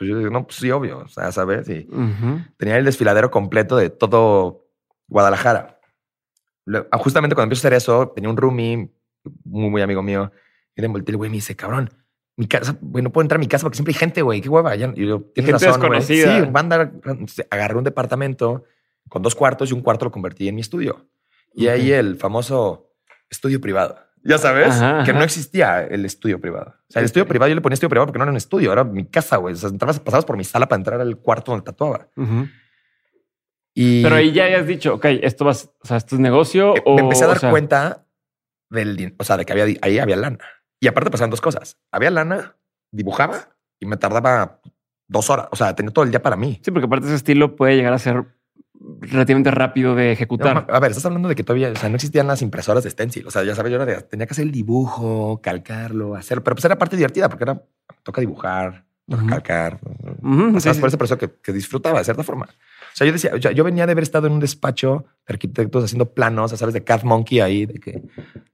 Pues 0.03 0.09
yo 0.11 0.17
digo, 0.19 0.29
no, 0.31 0.43
pues 0.45 0.57
sí, 0.57 0.69
obvio, 0.69 0.99
o 0.99 1.07
sea, 1.07 1.31
¿sabes? 1.31 1.69
Y 1.69 1.87
tenía 2.57 2.77
el 2.77 2.83
desfiladero 2.83 3.31
completo 3.31 3.77
de 3.77 3.89
todo 3.89 4.65
Guadalajara. 5.07 5.79
Ah, 6.91 6.97
justamente 6.97 7.35
cuando 7.35 7.45
empiezo 7.47 7.65
a 7.65 7.69
hacer 7.69 7.73
eso, 7.77 8.09
tenía 8.15 8.29
un 8.29 8.35
roomie 8.37 8.89
muy, 9.45 9.69
muy 9.69 9.81
amigo 9.81 10.01
mío. 10.03 10.31
Y 10.75 10.81
le 10.81 10.87
volteé, 10.89 11.11
el 11.13 11.17
güey, 11.17 11.29
me 11.29 11.35
dice, 11.37 11.55
cabrón, 11.55 11.89
mi 12.35 12.47
casa, 12.47 12.77
güey, 12.81 13.03
no 13.03 13.11
puedo 13.11 13.23
entrar 13.23 13.37
a 13.37 13.39
mi 13.39 13.47
casa 13.47 13.63
porque 13.63 13.75
siempre 13.77 13.93
hay 13.93 13.99
gente, 13.99 14.21
güey, 14.21 14.41
qué 14.41 14.49
hueva. 14.49 14.75
Ya- 14.75 14.91
Y 14.95 15.05
yo, 15.07 15.21
tienes 15.33 15.51
Gente 15.51 15.65
razón, 15.67 15.87
güey. 15.87 16.01
Sí, 16.01 16.15
desconocida. 16.17 16.51
va 16.51 16.59
a 16.59 16.63
andar. 16.63 16.91
Agarré 17.49 17.77
un 17.77 17.83
departamento 17.83 18.63
con 19.07 19.21
dos 19.21 19.35
cuartos 19.35 19.69
y 19.71 19.73
un 19.73 19.81
cuarto 19.81 20.05
lo 20.05 20.11
convertí 20.11 20.47
en 20.49 20.55
mi 20.55 20.61
estudio. 20.61 21.07
Y 21.53 21.67
ahí 21.67 21.91
Ok. 21.91 21.97
el 21.99 22.15
famoso 22.17 22.89
estudio 23.29 23.61
privado. 23.61 23.97
Ya 24.25 24.37
sabes 24.37 24.69
Ajá, 24.69 25.03
que 25.03 25.11
ajá. 25.11 25.19
no 25.19 25.25
existía 25.25 25.83
el 25.83 26.05
estudio 26.05 26.39
privado. 26.39 26.75
O 26.89 26.91
sea, 26.91 27.01
el 27.01 27.05
estudio 27.05 27.27
privado 27.27 27.49
yo 27.49 27.55
le 27.55 27.61
ponía 27.61 27.73
estudio 27.73 27.89
privado 27.89 28.07
porque 28.07 28.19
no 28.19 28.23
era 28.23 28.31
un 28.31 28.37
estudio, 28.37 28.71
era 28.71 28.83
mi 28.83 29.05
casa, 29.05 29.37
güey. 29.37 29.53
O 29.53 29.57
sea, 29.57 29.69
entrabas, 29.69 29.99
pasabas 29.99 30.25
por 30.25 30.37
mi 30.37 30.43
sala 30.45 30.67
para 30.67 30.79
entrar 30.79 31.01
al 31.01 31.17
cuarto 31.17 31.51
donde 31.51 31.65
tatuaba. 31.65 32.07
Ujú. 32.15 32.47
Y 33.75 34.03
Pero 34.03 34.15
ahí 34.15 34.31
ya 34.31 34.45
habías 34.45 34.67
dicho, 34.67 34.93
ok, 34.95 35.05
esto 35.21 35.45
va, 35.45 35.51
o 35.51 35.85
sea, 35.85 35.97
esto 35.97 36.15
es 36.15 36.21
negocio. 36.21 36.75
Eh, 36.77 36.81
o, 36.85 36.95
me 36.95 37.01
empecé 37.01 37.23
a 37.23 37.27
o 37.27 37.29
dar 37.29 37.39
sea, 37.39 37.49
cuenta 37.49 38.05
del, 38.69 39.15
o 39.17 39.23
sea, 39.23 39.37
de 39.37 39.45
que 39.45 39.53
había, 39.53 39.65
ahí 39.81 39.99
había 39.99 40.15
lana. 40.15 40.39
Y 40.79 40.87
aparte 40.87 41.09
pasaban 41.09 41.29
dos 41.29 41.41
cosas. 41.41 41.77
Había 41.91 42.11
lana, 42.11 42.55
dibujaba 42.91 43.55
y 43.79 43.85
me 43.87 43.97
tardaba 43.97 44.61
dos 45.07 45.29
horas. 45.29 45.47
O 45.51 45.55
sea, 45.55 45.75
tenía 45.75 45.91
todo 45.91 46.05
el 46.05 46.11
día 46.11 46.21
para 46.21 46.35
mí. 46.35 46.59
Sí, 46.63 46.71
porque 46.71 46.85
aparte 46.85 47.07
ese 47.07 47.15
estilo 47.15 47.55
puede 47.55 47.75
llegar 47.75 47.93
a 47.93 47.99
ser 47.99 48.25
relativamente 48.79 49.51
rápido 49.51 49.95
de 49.95 50.11
ejecutar. 50.11 50.65
a 50.69 50.79
ver, 50.79 50.91
estás 50.91 51.05
hablando 51.05 51.29
de 51.29 51.35
que 51.35 51.43
todavía, 51.43 51.71
o 51.71 51.75
sea, 51.75 51.89
no 51.89 51.95
existían 51.95 52.27
las 52.27 52.41
impresoras 52.41 52.83
de 52.83 52.89
stencil. 52.89 53.27
O 53.27 53.31
sea, 53.31 53.43
ya 53.43 53.55
sabes, 53.55 53.71
yo 53.71 53.75
era 53.75 53.85
de, 53.85 54.01
tenía 54.01 54.25
que 54.25 54.33
hacer 54.33 54.45
el 54.45 54.51
dibujo, 54.51 55.39
calcarlo, 55.41 56.15
hacerlo, 56.15 56.43
pero 56.43 56.55
pues 56.55 56.65
era 56.65 56.77
parte 56.77 56.95
divertida 56.95 57.29
porque 57.29 57.43
era, 57.43 57.63
toca 58.03 58.21
dibujar, 58.21 58.85
toca 59.07 59.25
calcar. 59.25 59.79
o 60.21 60.59
sea, 60.59 60.73
por 60.73 60.87
eso, 60.89 61.17
que, 61.17 61.29
que, 61.41 61.53
disfrutaba 61.53 61.99
de 61.99 62.05
cierta 62.05 62.23
forma. 62.23 62.45
O 62.45 62.95
sea, 62.95 63.07
yo 63.07 63.13
decía, 63.13 63.35
yo, 63.37 63.63
venía 63.63 63.85
de 63.85 63.91
haber 63.93 64.03
estado 64.03 64.27
en 64.27 64.33
un 64.33 64.39
despacho 64.39 65.05
de 65.27 65.33
arquitectos 65.33 65.83
haciendo 65.85 66.13
planos, 66.13 66.51
¿sabes? 66.51 66.73
De 66.73 66.83
Cat 66.83 67.03
Monkey 67.03 67.39
ahí, 67.39 67.65
de 67.65 67.79
que 67.79 68.03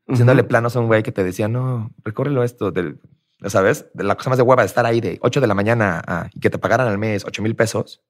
haciéndole 0.07 0.43
planos 0.43 0.75
a 0.75 0.79
un 0.79 0.87
güey 0.87 1.03
que 1.03 1.11
te 1.11 1.23
decía, 1.23 1.47
no, 1.47 1.91
recórrelo 2.03 2.43
esto, 2.43 2.71
del, 2.71 2.99
¿sabes? 3.47 3.87
De 3.93 4.03
la 4.03 4.15
cosa 4.15 4.29
más 4.29 4.37
de 4.37 4.43
hueva 4.43 4.63
de 4.63 4.67
estar 4.67 4.85
ahí 4.85 5.01
de 5.01 5.17
8 5.21 5.41
de 5.41 5.47
la 5.47 5.55
mañana 5.55 6.01
a, 6.05 6.29
y 6.33 6.39
que 6.39 6.49
te 6.49 6.57
pagaran 6.57 6.87
al 6.87 6.97
mes 6.97 7.25
8 7.25 7.41
mil 7.41 7.55
pesos, 7.55 8.01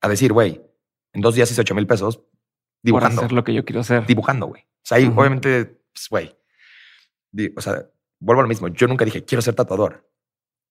a 0.00 0.08
decir, 0.08 0.32
güey, 0.32 0.60
en 1.12 1.20
dos 1.20 1.34
días 1.34 1.50
hice 1.50 1.60
8 1.60 1.74
mil 1.74 1.86
pesos 1.86 2.22
dibujando. 2.82 3.16
Por 3.16 3.24
hacer 3.24 3.32
lo 3.32 3.44
que 3.44 3.54
yo 3.54 3.64
quiero 3.64 3.80
hacer. 3.80 4.06
Dibujando, 4.06 4.46
güey. 4.46 4.62
O 4.62 4.84
sea, 4.84 4.98
ahí 4.98 5.06
obviamente, 5.06 5.66
pues, 5.92 6.08
güey, 6.08 6.36
o 7.56 7.60
sea, 7.60 7.86
vuelvo 8.18 8.40
a 8.40 8.44
lo 8.44 8.48
mismo. 8.48 8.68
Yo 8.68 8.86
nunca 8.86 9.04
dije, 9.04 9.24
quiero 9.24 9.42
ser 9.42 9.54
tatuador. 9.54 10.10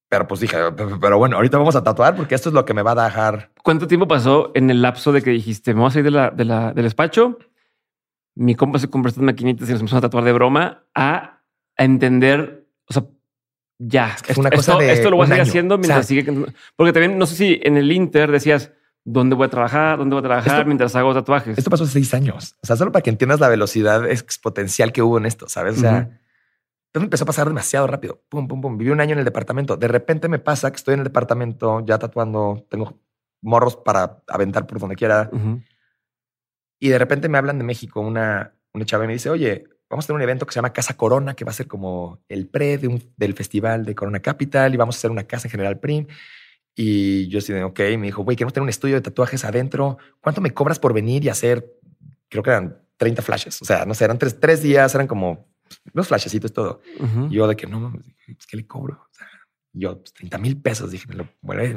Pero 0.10 0.28
pues 0.28 0.40
dije, 0.40 0.58
pero 1.00 1.20
bueno, 1.20 1.36
ahorita 1.36 1.60
vamos 1.60 1.76
a 1.76 1.84
tatuar 1.84 2.16
porque 2.16 2.34
esto 2.34 2.50
es 2.50 2.56
lo 2.56 2.66
que 2.66 2.74
me 2.74 2.82
va 2.82 2.94
a 2.94 3.06
dejar. 3.06 3.52
¿Cuánto 3.64 3.86
tiempo 3.86 4.08
pasó 4.08 4.52
en 4.56 4.72
el 4.72 4.82
lapso 4.82 5.12
de 5.12 5.22
que 5.22 5.30
dijiste, 5.30 5.76
me 5.76 5.82
voy 5.82 5.90
a 5.90 5.92
salir 5.92 6.06
de 6.06 6.12
la, 6.12 6.32
de 6.32 6.46
la, 6.46 6.74
del 6.74 6.86
despacho? 6.86 7.38
Mi 8.34 8.56
compa 8.56 8.80
se 8.80 8.90
compró 8.90 9.10
estas 9.10 9.24
maquinitas 9.24 9.70
y 9.70 9.72
nos 9.74 9.82
empezó 9.82 9.98
a 9.98 10.02
tatuar 10.02 10.24
de 10.24 10.34
broma 10.34 10.86
a, 10.96 11.44
entender, 11.78 12.68
o 12.90 12.94
sea, 12.94 13.06
ya, 13.78 14.16
es 14.28 14.38
una 14.38 14.50
cosa 14.50 14.74
esto, 14.74 14.84
de 14.84 14.92
esto 14.92 15.10
lo 15.12 15.18
voy 15.18 15.26
a 15.26 15.28
seguir 15.28 15.44
haciendo 15.44 15.78
mientras 15.78 16.08
sigue. 16.08 16.26
Porque 16.76 16.92
también 16.92 17.18
no 17.18 17.28
sé 17.28 17.36
si 17.36 17.60
en 17.64 17.78
el 17.78 17.92
Inter 17.92 18.32
decías, 18.32 18.74
¿Dónde 19.06 19.36
voy 19.36 19.47
a 19.47 19.50
trabajar? 19.50 19.97
¿Dónde 19.97 20.14
voy 20.16 20.20
a 20.20 20.28
trabajar 20.28 20.66
mientras 20.66 20.95
hago 20.95 21.14
tatuajes? 21.14 21.58
Esto 21.58 21.70
pasó 21.70 21.84
hace 21.84 21.93
seis 21.93 22.14
años. 22.14 22.56
O 22.62 22.68
sea, 22.68 22.76
solo 22.76 22.91
para 22.91 23.02
que 23.02 23.10
entiendas 23.10 23.39
la 23.39 23.50
velocidad 23.50 24.10
exponencial 24.10 24.91
que 24.91 25.02
hubo 25.02 25.18
en 25.18 25.26
esto, 25.26 25.47
¿sabes? 25.47 25.78
O 25.78 25.82
sea, 25.82 26.20
empezó 26.93 27.24
a 27.24 27.28
pasar 27.28 27.47
demasiado 27.47 27.88
rápido. 27.88 28.22
Pum, 28.30 28.47
pum, 28.47 28.62
pum. 28.62 28.78
Viví 28.78 28.91
un 28.91 29.02
año 29.02 29.14
en 29.14 29.20
el 29.20 29.26
departamento. 29.26 29.78
De 29.78 29.88
repente 29.88 30.28
me 30.28 30.39
pasa 30.39 30.70
que 30.72 30.78
estoy 30.78 30.93
en 30.93 31.00
el 31.02 31.06
departamento 31.06 31.84
ya 31.86 31.97
tatuando. 31.97 32.66
Tengo 32.70 33.00
morros 33.41 33.78
para 33.78 34.22
aventar 34.28 34.68
por 34.68 34.80
donde 34.80 34.95
quiera. 34.95 35.30
Y 36.80 36.89
de 36.89 36.97
repente 37.00 37.30
me 37.30 37.38
hablan 37.38 37.58
de 37.58 37.64
México. 37.64 38.02
Una, 38.02 38.54
una 38.74 38.86
chava 38.86 39.06
y 39.06 39.08
me 39.08 39.14
dice, 39.14 39.30
oye, 39.30 39.66
vamos 39.89 40.06
a 40.06 40.08
tener 40.08 40.18
un 40.18 40.24
evento 40.24 40.45
que 40.45 40.54
se 40.54 40.58
llama 40.58 40.74
Casa 40.74 40.95
Corona, 40.95 41.34
que 41.34 41.45
va 41.45 41.52
a 41.52 41.56
ser 41.56 41.68
como 41.68 42.22
el 42.30 42.47
pre 42.47 42.78
de 42.78 42.88
un, 42.88 43.14
del 43.18 43.34
festival 43.34 43.86
de 43.86 43.95
Corona 43.95 44.20
Capital 44.20 44.74
y 44.74 44.78
vamos 44.78 44.95
a 44.95 45.00
hacer 45.00 45.12
una 45.12 45.24
casa 45.24 45.47
en 45.47 45.52
General 45.52 45.80
Prim. 45.80 46.06
Y 46.82 47.27
yo 47.27 47.39
así 47.39 47.51
de, 47.51 47.61
ok, 47.65 47.77
me 47.97 48.05
dijo, 48.05 48.23
güey, 48.23 48.38
queremos 48.38 48.53
tener 48.53 48.63
un 48.63 48.69
estudio 48.69 48.95
de 48.95 49.01
tatuajes 49.01 49.43
adentro. 49.43 49.97
¿Cuánto 50.21 50.39
me 50.39 50.51
cobras 50.51 50.80
por 50.80 50.93
venir 50.93 51.25
y 51.25 51.27
hacer? 51.27 51.75
Creo 52.30 52.41
que 52.41 52.51
eran 52.51 52.77
30 52.95 53.21
flashes. 53.21 53.61
O 53.61 53.65
sea, 53.65 53.86
no 53.86 53.93
sé, 53.93 54.05
eran 54.05 54.17
tres, 54.17 54.39
tres 54.39 54.63
días, 54.63 54.95
eran 54.95 55.05
como 55.05 55.49
los 55.91 56.07
flashecitos, 56.07 56.53
todo. 56.53 56.80
Yo 57.30 57.49
de 57.49 57.57
que 57.57 57.67
no, 57.67 57.91
es 58.27 58.47
que 58.47 58.55
le 58.55 58.65
cobro. 58.65 58.93
O 58.93 59.13
sea, 59.13 59.27
yo 59.73 59.97
30 59.97 60.38
pues, 60.38 60.41
mil 60.41 60.61
pesos. 60.61 60.91
Dije, 60.91 61.05
no 61.09 61.17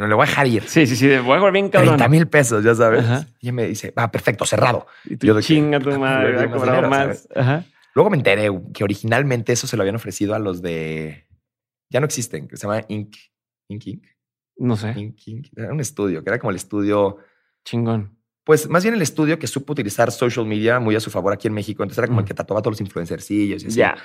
lo, 0.07 0.16
voy 0.16 0.24
a 0.24 0.26
dejar 0.28 0.46
ir. 0.46 0.62
Sí, 0.68 0.86
sí, 0.86 0.94
sí, 0.94 1.09
voy 1.18 1.34
a 1.34 1.38
jugar 1.38 1.53
bien 1.53 1.68
cabrón. 1.68 1.96
30 1.96 2.09
mil 2.09 2.28
pesos, 2.28 2.62
ya 2.62 2.76
sabes. 2.76 3.05
Y 3.40 3.46
ella 3.46 3.53
me 3.55 3.66
dice, 3.66 3.92
va, 3.98 4.09
perfecto, 4.09 4.46
cerrado. 4.46 4.86
Y 5.05 5.16
tú 5.16 5.26
yo 5.26 5.34
de 5.34 5.42
chinga 5.42 5.80
tu 5.80 5.90
madre, 5.98 6.46
voy 6.46 6.88
más. 6.88 7.28
Luego 7.96 8.09
me 8.09 8.18
enteré 8.18 8.50
que 8.72 8.84
originalmente 8.84 9.53
eso 9.53 9.66
se 9.66 9.76
lo 9.76 9.82
habían 9.82 9.96
ofrecido 9.96 10.36
a 10.36 10.38
los 10.38 10.62
de. 10.62 11.26
Ya 11.90 11.98
no 11.98 12.07
existen, 12.07 12.46
que 12.46 12.57
se 12.57 12.68
llama 12.68 12.84
Ink. 12.86 13.16
Ink 13.66 13.86
Ink. 13.88 14.12
No 14.63 14.77
sé. 14.77 15.15
Era 15.57 15.73
un 15.73 15.81
estudio, 15.81 16.23
que 16.23 16.31
era 16.31 16.39
como 16.39 16.51
el 16.51 16.57
estudio. 16.57 17.19
Chingón. 17.65 18.17
Pues 18.45 18.69
más 18.69 18.85
bien 18.85 18.95
el 18.95 19.03
estudio 19.03 19.37
que 19.37 19.49
supo 19.49 19.73
utilizar 19.73 20.13
social 20.13 20.47
media 20.47 20.79
muy 20.79 20.95
a 20.95 21.01
su 21.01 21.11
favor 21.11 21.33
aquí 21.33 21.49
en 21.49 21.55
México. 21.55 21.83
Entonces 21.83 21.99
era 21.99 22.07
como 22.07 22.21
el 22.21 22.27
que 22.27 22.33
tatuaba 22.33 22.61
a 22.61 22.63
todos 22.63 22.75
los 22.75 22.81
influencercillos 22.81 23.65
y 23.65 23.67
así. 23.67 23.77
Ya. 23.77 23.97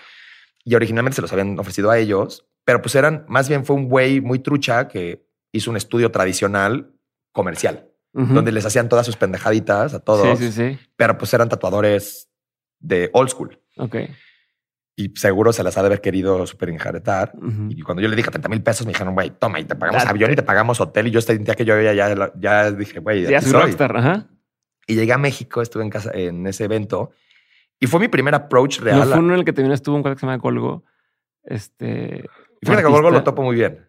Y 0.64 0.74
originalmente 0.74 1.16
se 1.16 1.22
los 1.22 1.32
habían 1.32 1.60
ofrecido 1.60 1.92
a 1.92 2.00
ellos, 2.00 2.48
pero 2.66 2.82
pues 2.82 2.96
eran, 2.96 3.24
más 3.28 3.48
bien 3.48 3.66
fue 3.66 3.76
un 3.76 3.88
güey 3.88 4.20
muy 4.20 4.40
trucha 4.40 4.88
que 4.88 5.28
hizo 5.52 5.70
un 5.70 5.78
estudio 5.78 6.12
tradicional 6.12 6.92
comercial, 7.32 7.92
donde 8.12 8.52
les 8.52 8.66
hacían 8.66 8.90
todas 8.90 9.06
sus 9.06 9.16
pendejaditas 9.16 9.94
a 9.94 10.00
todos. 10.00 10.40
Sí, 10.40 10.52
sí, 10.52 10.52
sí. 10.52 10.80
Pero 10.96 11.20
pues 11.20 11.32
eran 11.36 11.50
tatuadores 11.50 12.32
de 12.80 13.12
old 13.14 13.30
school. 13.30 13.62
Ok 13.78 13.96
y 15.00 15.14
seguro 15.16 15.54
se 15.54 15.64
las 15.64 15.78
ha 15.78 15.82
de 15.82 15.88
haber 15.88 16.02
querido 16.02 16.48
súper 16.48 16.70
enjaretar. 16.70 17.32
Y 17.70 17.84
cuando 17.84 18.02
yo 18.02 18.10
le 18.10 18.16
dije 18.16 18.32
30 18.32 18.50
mil 18.50 18.64
pesos, 18.64 18.86
me 18.88 18.94
dijeron, 18.94 19.14
güey, 19.14 19.30
toma, 19.30 19.60
y 19.60 19.64
te 19.64 19.76
pagamos 19.76 20.04
avión 20.08 20.32
y 20.32 20.36
te 20.36 20.42
pagamos 20.42 20.82
hotel. 20.82 21.08
Y 21.08 21.12
yo 21.12 21.22
sentía 21.22 21.54
que 21.54 21.64
yo 21.64 21.80
ya, 21.80 21.94
ya, 21.94 22.32
ya 22.36 22.72
dije, 22.72 23.00
güey, 23.00 23.22
ya 23.28 23.40
soy 23.40 23.52
rockstar. 23.52 23.96
Ajá. 23.96 24.28
Y 24.88 24.96
llegué 24.96 25.14
a 25.14 25.20
México, 25.20 25.62
estuve 25.62 25.84
en 25.84 25.92
casa 25.92 26.10
en 26.16 26.48
ese 26.48 26.64
evento 26.64 27.12
y 27.80 27.86
fue 27.86 28.00
mi 28.00 28.08
primer 28.08 28.34
approach 28.34 28.80
real. 28.80 29.00
No 29.00 29.06
fue 29.06 29.20
uno 29.20 29.34
en 29.34 29.40
el 29.40 29.46
que 29.46 29.54
también 29.54 29.72
estuvo 29.72 29.96
un 29.96 30.02
cuate 30.02 30.16
que 30.16 30.22
se 30.22 30.26
llama 30.26 30.40
Colgo. 30.40 30.84
Este. 31.44 32.28
Fíjate 32.62 32.82
que 32.82 32.90
Colgo 32.90 33.12
lo 33.12 33.24
topo 33.24 33.44
muy 33.44 33.56
bien. 33.56 33.88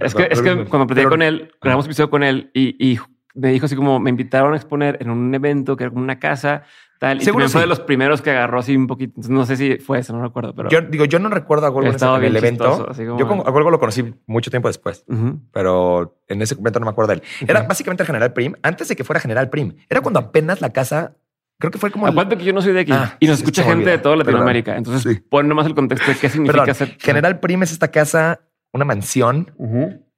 es, 0.00 0.14
que, 0.14 0.28
es 0.30 0.40
que 0.40 0.66
cuando 0.66 0.86
platicé 0.86 1.08
con 1.08 1.20
él, 1.20 1.52
grabamos 1.60 1.86
episodio 1.86 2.10
con 2.10 2.22
él 2.22 2.52
y, 2.54 2.76
y 2.78 3.00
me 3.34 3.50
dijo 3.50 3.66
así 3.66 3.74
como 3.74 3.98
me 3.98 4.10
invitaron 4.10 4.52
a 4.52 4.56
exponer 4.56 4.98
en 5.00 5.10
un 5.10 5.34
evento 5.34 5.76
que 5.76 5.82
era 5.82 5.90
como 5.90 6.04
una 6.04 6.20
casa 6.20 6.62
Tal, 7.04 7.20
y 7.20 7.24
fue 7.26 7.60
de 7.60 7.66
los 7.66 7.80
primeros 7.80 8.22
que 8.22 8.30
agarró 8.30 8.60
así 8.60 8.74
un 8.74 8.86
poquito. 8.86 9.20
No 9.28 9.44
sé 9.44 9.58
si 9.58 9.76
fue 9.76 9.98
eso, 9.98 10.14
no 10.16 10.22
recuerdo. 10.22 10.54
Pero 10.54 10.70
yo 10.70 10.80
digo, 10.80 11.04
yo 11.04 11.18
no 11.18 11.28
recuerdo 11.28 11.66
a 11.66 11.68
Golgo 11.68 11.90
en, 11.90 12.24
el 12.24 12.36
evento. 12.36 12.90
Yo 12.94 13.44
a 13.46 13.50
Golgo 13.50 13.70
lo 13.70 13.78
conocí 13.78 14.14
mucho 14.26 14.50
tiempo 14.50 14.68
después, 14.68 15.04
pero 15.52 16.18
en 16.28 16.40
ese 16.40 16.54
momento 16.56 16.80
no 16.80 16.86
me 16.86 16.92
acuerdo 16.92 17.08
de 17.08 17.14
él. 17.16 17.22
Era 17.46 17.62
básicamente 17.64 18.04
el 18.04 18.06
General 18.06 18.32
Prim, 18.32 18.54
antes 18.62 18.88
de 18.88 18.96
que 18.96 19.04
fuera 19.04 19.20
General 19.20 19.50
Prim. 19.50 19.74
Era 19.90 20.00
cuando 20.00 20.20
apenas 20.20 20.62
la 20.62 20.70
casa 20.70 21.16
Creo 21.58 21.70
que 21.70 21.78
fue 21.78 21.90
como. 21.90 22.06
Aparte 22.06 22.36
que 22.36 22.44
yo 22.44 22.52
no 22.52 22.60
soy 22.60 22.72
de 22.72 22.80
aquí 22.80 22.92
ah, 22.92 23.16
y 23.20 23.28
nos 23.28 23.38
escucha 23.38 23.62
gente 23.62 23.88
de 23.88 23.98
toda 23.98 24.16
Latinoamérica. 24.16 24.76
Entonces, 24.76 25.22
pon 25.28 25.46
nomás 25.46 25.66
el 25.66 25.74
contexto 25.74 26.10
de 26.10 26.18
qué 26.18 26.28
significa 26.28 26.74
ser. 26.74 26.96
General 26.98 27.38
Prim 27.38 27.62
es 27.62 27.70
esta 27.70 27.92
casa, 27.92 28.40
una 28.72 28.84
mansión 28.84 29.52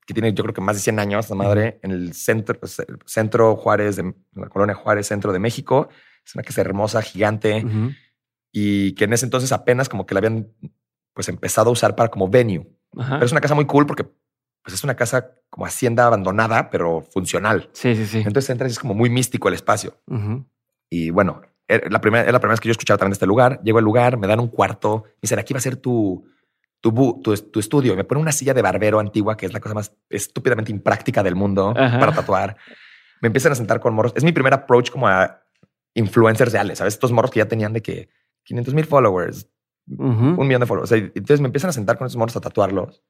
que 0.06 0.14
tiene, 0.14 0.32
yo 0.32 0.44
creo 0.44 0.54
que 0.54 0.60
más 0.60 0.76
de 0.76 0.82
100 0.82 0.98
años, 1.00 1.28
la 1.28 1.36
madre, 1.36 1.80
en 1.82 1.90
el 1.90 2.14
centro, 2.14 2.58
centro 3.04 3.56
Juárez, 3.56 3.96
de 3.96 4.14
la 4.34 4.48
colonia 4.48 4.74
Juárez, 4.74 5.08
centro 5.08 5.32
de 5.32 5.40
México. 5.40 5.88
Es 6.26 6.34
una 6.34 6.42
casa 6.42 6.60
hermosa, 6.60 7.02
gigante 7.02 7.64
y 8.52 8.94
que 8.94 9.04
en 9.04 9.12
ese 9.12 9.26
entonces 9.26 9.52
apenas 9.52 9.88
como 9.88 10.06
que 10.06 10.14
la 10.14 10.18
habían 10.18 10.48
pues 11.12 11.28
empezado 11.28 11.70
a 11.70 11.72
usar 11.72 11.94
para 11.94 12.10
como 12.10 12.28
venue. 12.28 12.66
Pero 12.92 13.24
es 13.24 13.32
una 13.32 13.40
casa 13.40 13.54
muy 13.54 13.66
cool 13.66 13.86
porque 13.86 14.04
pues 14.62 14.74
es 14.74 14.82
una 14.82 14.96
casa 14.96 15.30
como 15.50 15.66
hacienda 15.66 16.06
abandonada, 16.06 16.70
pero 16.70 17.02
funcional. 17.02 17.70
Sí, 17.72 17.94
sí, 17.94 18.06
sí. 18.06 18.18
Entonces 18.18 18.50
entras 18.50 18.70
y 18.70 18.72
es 18.72 18.78
como 18.78 18.94
muy 18.94 19.10
místico 19.10 19.48
el 19.48 19.54
espacio. 19.54 20.00
Y 20.90 21.10
bueno, 21.10 21.42
er, 21.68 21.92
la 21.92 22.00
primera, 22.00 22.24
es 22.24 22.32
la 22.32 22.40
primera 22.40 22.54
vez 22.54 22.60
que 22.60 22.68
yo 22.68 22.72
escuchaba 22.72 22.98
también 22.98 23.12
de 23.12 23.14
este 23.14 23.26
lugar. 23.26 23.60
Llego 23.62 23.78
al 23.78 23.84
lugar, 23.84 24.16
me 24.16 24.26
dan 24.26 24.40
un 24.40 24.48
cuarto, 24.48 25.04
me 25.06 25.12
dicen, 25.22 25.38
aquí 25.38 25.54
va 25.54 25.58
a 25.58 25.60
ser 25.62 25.76
tu, 25.76 26.26
tu, 26.80 27.20
tu, 27.22 27.60
estudio. 27.60 27.94
me 27.94 28.04
ponen 28.04 28.22
una 28.22 28.32
silla 28.32 28.54
de 28.54 28.62
barbero 28.62 28.98
antigua, 28.98 29.36
que 29.36 29.46
es 29.46 29.52
la 29.52 29.60
cosa 29.60 29.74
más 29.74 29.92
estúpidamente 30.10 30.72
impráctica 30.72 31.22
del 31.22 31.36
mundo 31.36 31.72
para 31.74 32.12
tatuar. 32.12 32.56
Me 33.20 33.28
empiezan 33.28 33.52
a 33.52 33.54
sentar 33.54 33.80
con 33.80 33.94
morros. 33.94 34.12
Es 34.16 34.24
mi 34.24 34.32
primer 34.32 34.52
approach 34.52 34.90
como 34.90 35.06
a 35.08 35.45
influencers 35.96 36.52
reales, 36.52 36.78
¿sabes? 36.78 36.94
Estos 36.94 37.10
morros 37.10 37.30
que 37.30 37.38
ya 37.38 37.48
tenían 37.48 37.72
de 37.72 37.82
que 37.82 38.08
500 38.44 38.74
mil 38.74 38.84
followers, 38.84 39.48
un 39.88 40.46
millón 40.46 40.60
de 40.60 40.66
followers. 40.66 40.92
entonces 40.92 41.40
me 41.40 41.46
empiezan 41.46 41.70
a 41.70 41.72
sentar 41.72 41.96
con 41.96 42.06
esos 42.06 42.16
morros 42.16 42.36
a 42.36 42.40
tatuarlos, 42.40 43.02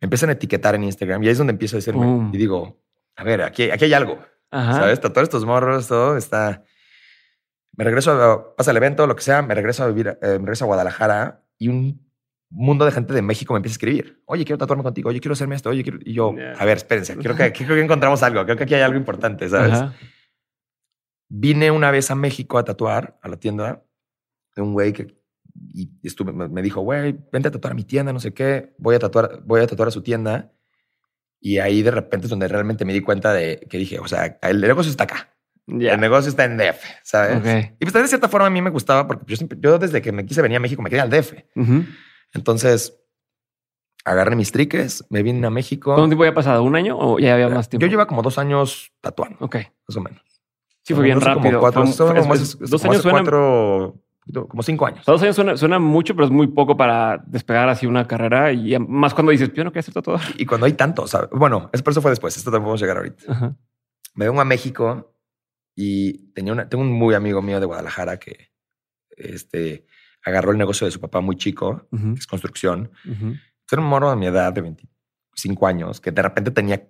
me 0.00 0.06
empiezan 0.06 0.30
a 0.30 0.32
etiquetar 0.32 0.74
en 0.74 0.84
Instagram 0.84 1.22
y 1.22 1.26
ahí 1.26 1.32
es 1.32 1.38
donde 1.38 1.52
empiezo 1.52 1.76
a 1.76 1.78
decirme 1.78 2.30
y 2.32 2.38
digo, 2.38 2.80
a 3.16 3.24
ver, 3.24 3.42
aquí, 3.42 3.70
aquí 3.70 3.84
hay 3.84 3.92
algo, 3.92 4.18
¿sabes? 4.50 5.00
Tatuar 5.00 5.24
estos 5.24 5.44
morros, 5.44 5.88
todo 5.88 6.16
está... 6.16 6.64
Me 7.76 7.84
regreso, 7.84 8.10
a, 8.12 8.56
pasa 8.56 8.72
el 8.72 8.76
evento, 8.76 9.06
lo 9.06 9.16
que 9.16 9.22
sea, 9.22 9.42
me 9.42 9.54
regreso 9.54 9.84
a 9.84 9.86
vivir, 9.86 10.08
eh, 10.08 10.38
me 10.38 10.38
regreso 10.38 10.64
a 10.64 10.66
Guadalajara 10.66 11.44
y 11.58 11.68
un 11.68 12.10
mundo 12.50 12.84
de 12.84 12.90
gente 12.90 13.14
de 13.14 13.22
México 13.22 13.54
me 13.54 13.58
empieza 13.58 13.74
a 13.74 13.78
escribir. 13.78 14.22
Oye, 14.26 14.44
quiero 14.44 14.58
tatuarme 14.58 14.82
contigo. 14.82 15.08
Oye, 15.08 15.20
quiero 15.20 15.32
hacerme 15.32 15.54
esto. 15.54 15.70
Oye, 15.70 15.82
quiero... 15.82 15.98
Y 16.04 16.12
yo, 16.12 16.34
a 16.58 16.64
ver, 16.64 16.78
espérense. 16.78 17.16
Creo 17.16 17.36
que, 17.36 17.52
creo 17.52 17.68
que 17.68 17.80
encontramos 17.80 18.22
algo. 18.22 18.44
Creo 18.44 18.56
que 18.56 18.64
aquí 18.64 18.74
hay 18.74 18.82
algo 18.82 18.98
importante, 18.98 19.48
¿sabes? 19.48 19.78
Vine 21.30 21.70
una 21.70 21.90
vez 21.90 22.10
a 22.10 22.16
México 22.16 22.58
a 22.58 22.64
tatuar 22.64 23.18
a 23.22 23.28
la 23.28 23.36
tienda 23.38 23.84
de 24.56 24.62
un 24.62 24.72
güey 24.72 24.92
que 24.92 25.20
y 25.72 25.90
estuve, 26.02 26.32
me 26.32 26.62
dijo, 26.62 26.80
güey, 26.80 27.16
vente 27.32 27.48
a 27.48 27.50
tatuar 27.50 27.72
a 27.72 27.74
mi 27.74 27.84
tienda, 27.84 28.12
no 28.12 28.20
sé 28.20 28.32
qué, 28.32 28.74
voy 28.78 28.96
a 28.96 28.98
tatuar, 28.98 29.42
voy 29.44 29.60
a 29.60 29.66
tatuar 29.66 29.88
a 29.88 29.90
su 29.90 30.02
tienda. 30.02 30.52
Y 31.40 31.58
ahí 31.58 31.82
de 31.82 31.90
repente 31.90 32.26
es 32.26 32.30
donde 32.30 32.48
realmente 32.48 32.84
me 32.84 32.92
di 32.92 33.00
cuenta 33.00 33.32
de 33.32 33.66
que 33.68 33.78
dije, 33.78 33.98
o 33.98 34.06
sea, 34.06 34.38
el 34.42 34.60
negocio 34.60 34.90
está 34.90 35.04
acá. 35.04 35.34
El 35.66 36.00
negocio 36.00 36.28
está 36.28 36.44
en 36.44 36.56
DF, 36.56 36.84
¿sabes? 37.02 37.72
Y 37.78 37.84
pues 37.84 37.92
de 37.92 38.08
cierta 38.08 38.28
forma 38.28 38.48
a 38.48 38.50
mí 38.50 38.60
me 38.60 38.70
gustaba 38.70 39.06
porque 39.06 39.24
yo, 39.26 39.36
siempre, 39.36 39.58
yo 39.60 39.78
desde 39.78 40.02
que 40.02 40.10
me 40.12 40.26
quise 40.26 40.42
venir 40.42 40.56
a 40.56 40.60
México 40.60 40.82
me 40.82 40.90
quedé 40.90 41.00
al 41.00 41.10
DF. 41.10 41.34
Entonces 42.32 42.96
agarré 44.04 44.34
mis 44.34 44.50
triques, 44.50 45.04
me 45.10 45.22
vine 45.22 45.46
a 45.46 45.50
México. 45.50 45.94
¿Cuánto 45.94 46.08
tiempo 46.08 46.24
había 46.24 46.34
pasado? 46.34 46.62
¿Un 46.64 46.74
año 46.74 46.98
o 46.98 47.18
ya 47.18 47.34
había 47.34 47.48
más 47.48 47.68
tiempo? 47.68 47.86
Yo 47.86 47.90
lleva 47.90 48.06
como 48.06 48.22
dos 48.22 48.38
años 48.38 48.92
tatuando. 49.00 49.38
Ok. 49.40 49.56
Más 49.86 49.96
o 49.96 50.00
menos. 50.00 50.29
Sí, 50.90 50.94
fue 50.94 51.04
bien 51.04 51.20
rápido. 51.20 51.60
dos 51.60 51.76
años 52.84 53.02
suena... 53.02 53.20
cuatro, 53.20 53.96
como 54.48 54.62
cinco 54.62 54.86
años. 54.86 55.04
Dos 55.06 55.22
años 55.22 55.36
suena, 55.36 55.56
suena, 55.56 55.78
mucho, 55.78 56.14
pero 56.14 56.26
es 56.26 56.32
muy 56.32 56.48
poco 56.48 56.76
para 56.76 57.22
despegar 57.26 57.68
así 57.68 57.86
una 57.86 58.06
carrera 58.06 58.52
y 58.52 58.76
más 58.78 59.14
cuando 59.14 59.32
dices, 59.32 59.52
yo 59.52 59.64
no 59.64 59.72
quiero 59.72 59.80
hacer 59.80 60.02
todo. 60.02 60.18
Y 60.36 60.46
cuando 60.46 60.66
hay 60.66 60.72
tanto, 60.72 61.06
¿sabes? 61.06 61.30
Bueno, 61.30 61.70
por 61.70 61.90
eso 61.92 62.02
fue 62.02 62.10
después. 62.10 62.36
Esto 62.36 62.50
tampoco 62.50 62.76
podemos 62.76 62.80
llegar 62.80 62.96
ahorita. 62.96 63.56
Me 64.14 64.26
vengo 64.26 64.40
a 64.40 64.44
México 64.44 65.14
y 65.74 66.32
tenía 66.32 66.52
una, 66.52 66.68
tengo 66.68 66.82
un 66.82 66.92
muy 66.92 67.14
amigo 67.14 67.40
mío 67.40 67.60
de 67.60 67.66
Guadalajara 67.66 68.18
que 68.18 68.50
este, 69.10 69.86
agarró 70.24 70.52
el 70.52 70.58
negocio 70.58 70.86
de 70.86 70.90
su 70.90 71.00
papá 71.00 71.20
muy 71.20 71.36
chico, 71.36 71.86
que 71.90 72.18
es 72.18 72.26
construcción. 72.26 72.90
Era 73.70 73.80
un 73.80 73.88
moro 73.88 74.10
de 74.10 74.16
mi 74.16 74.26
edad 74.26 74.52
de 74.52 74.62
25 74.62 75.66
años 75.66 76.00
que 76.00 76.10
de 76.10 76.22
repente 76.22 76.50
tenía, 76.50 76.88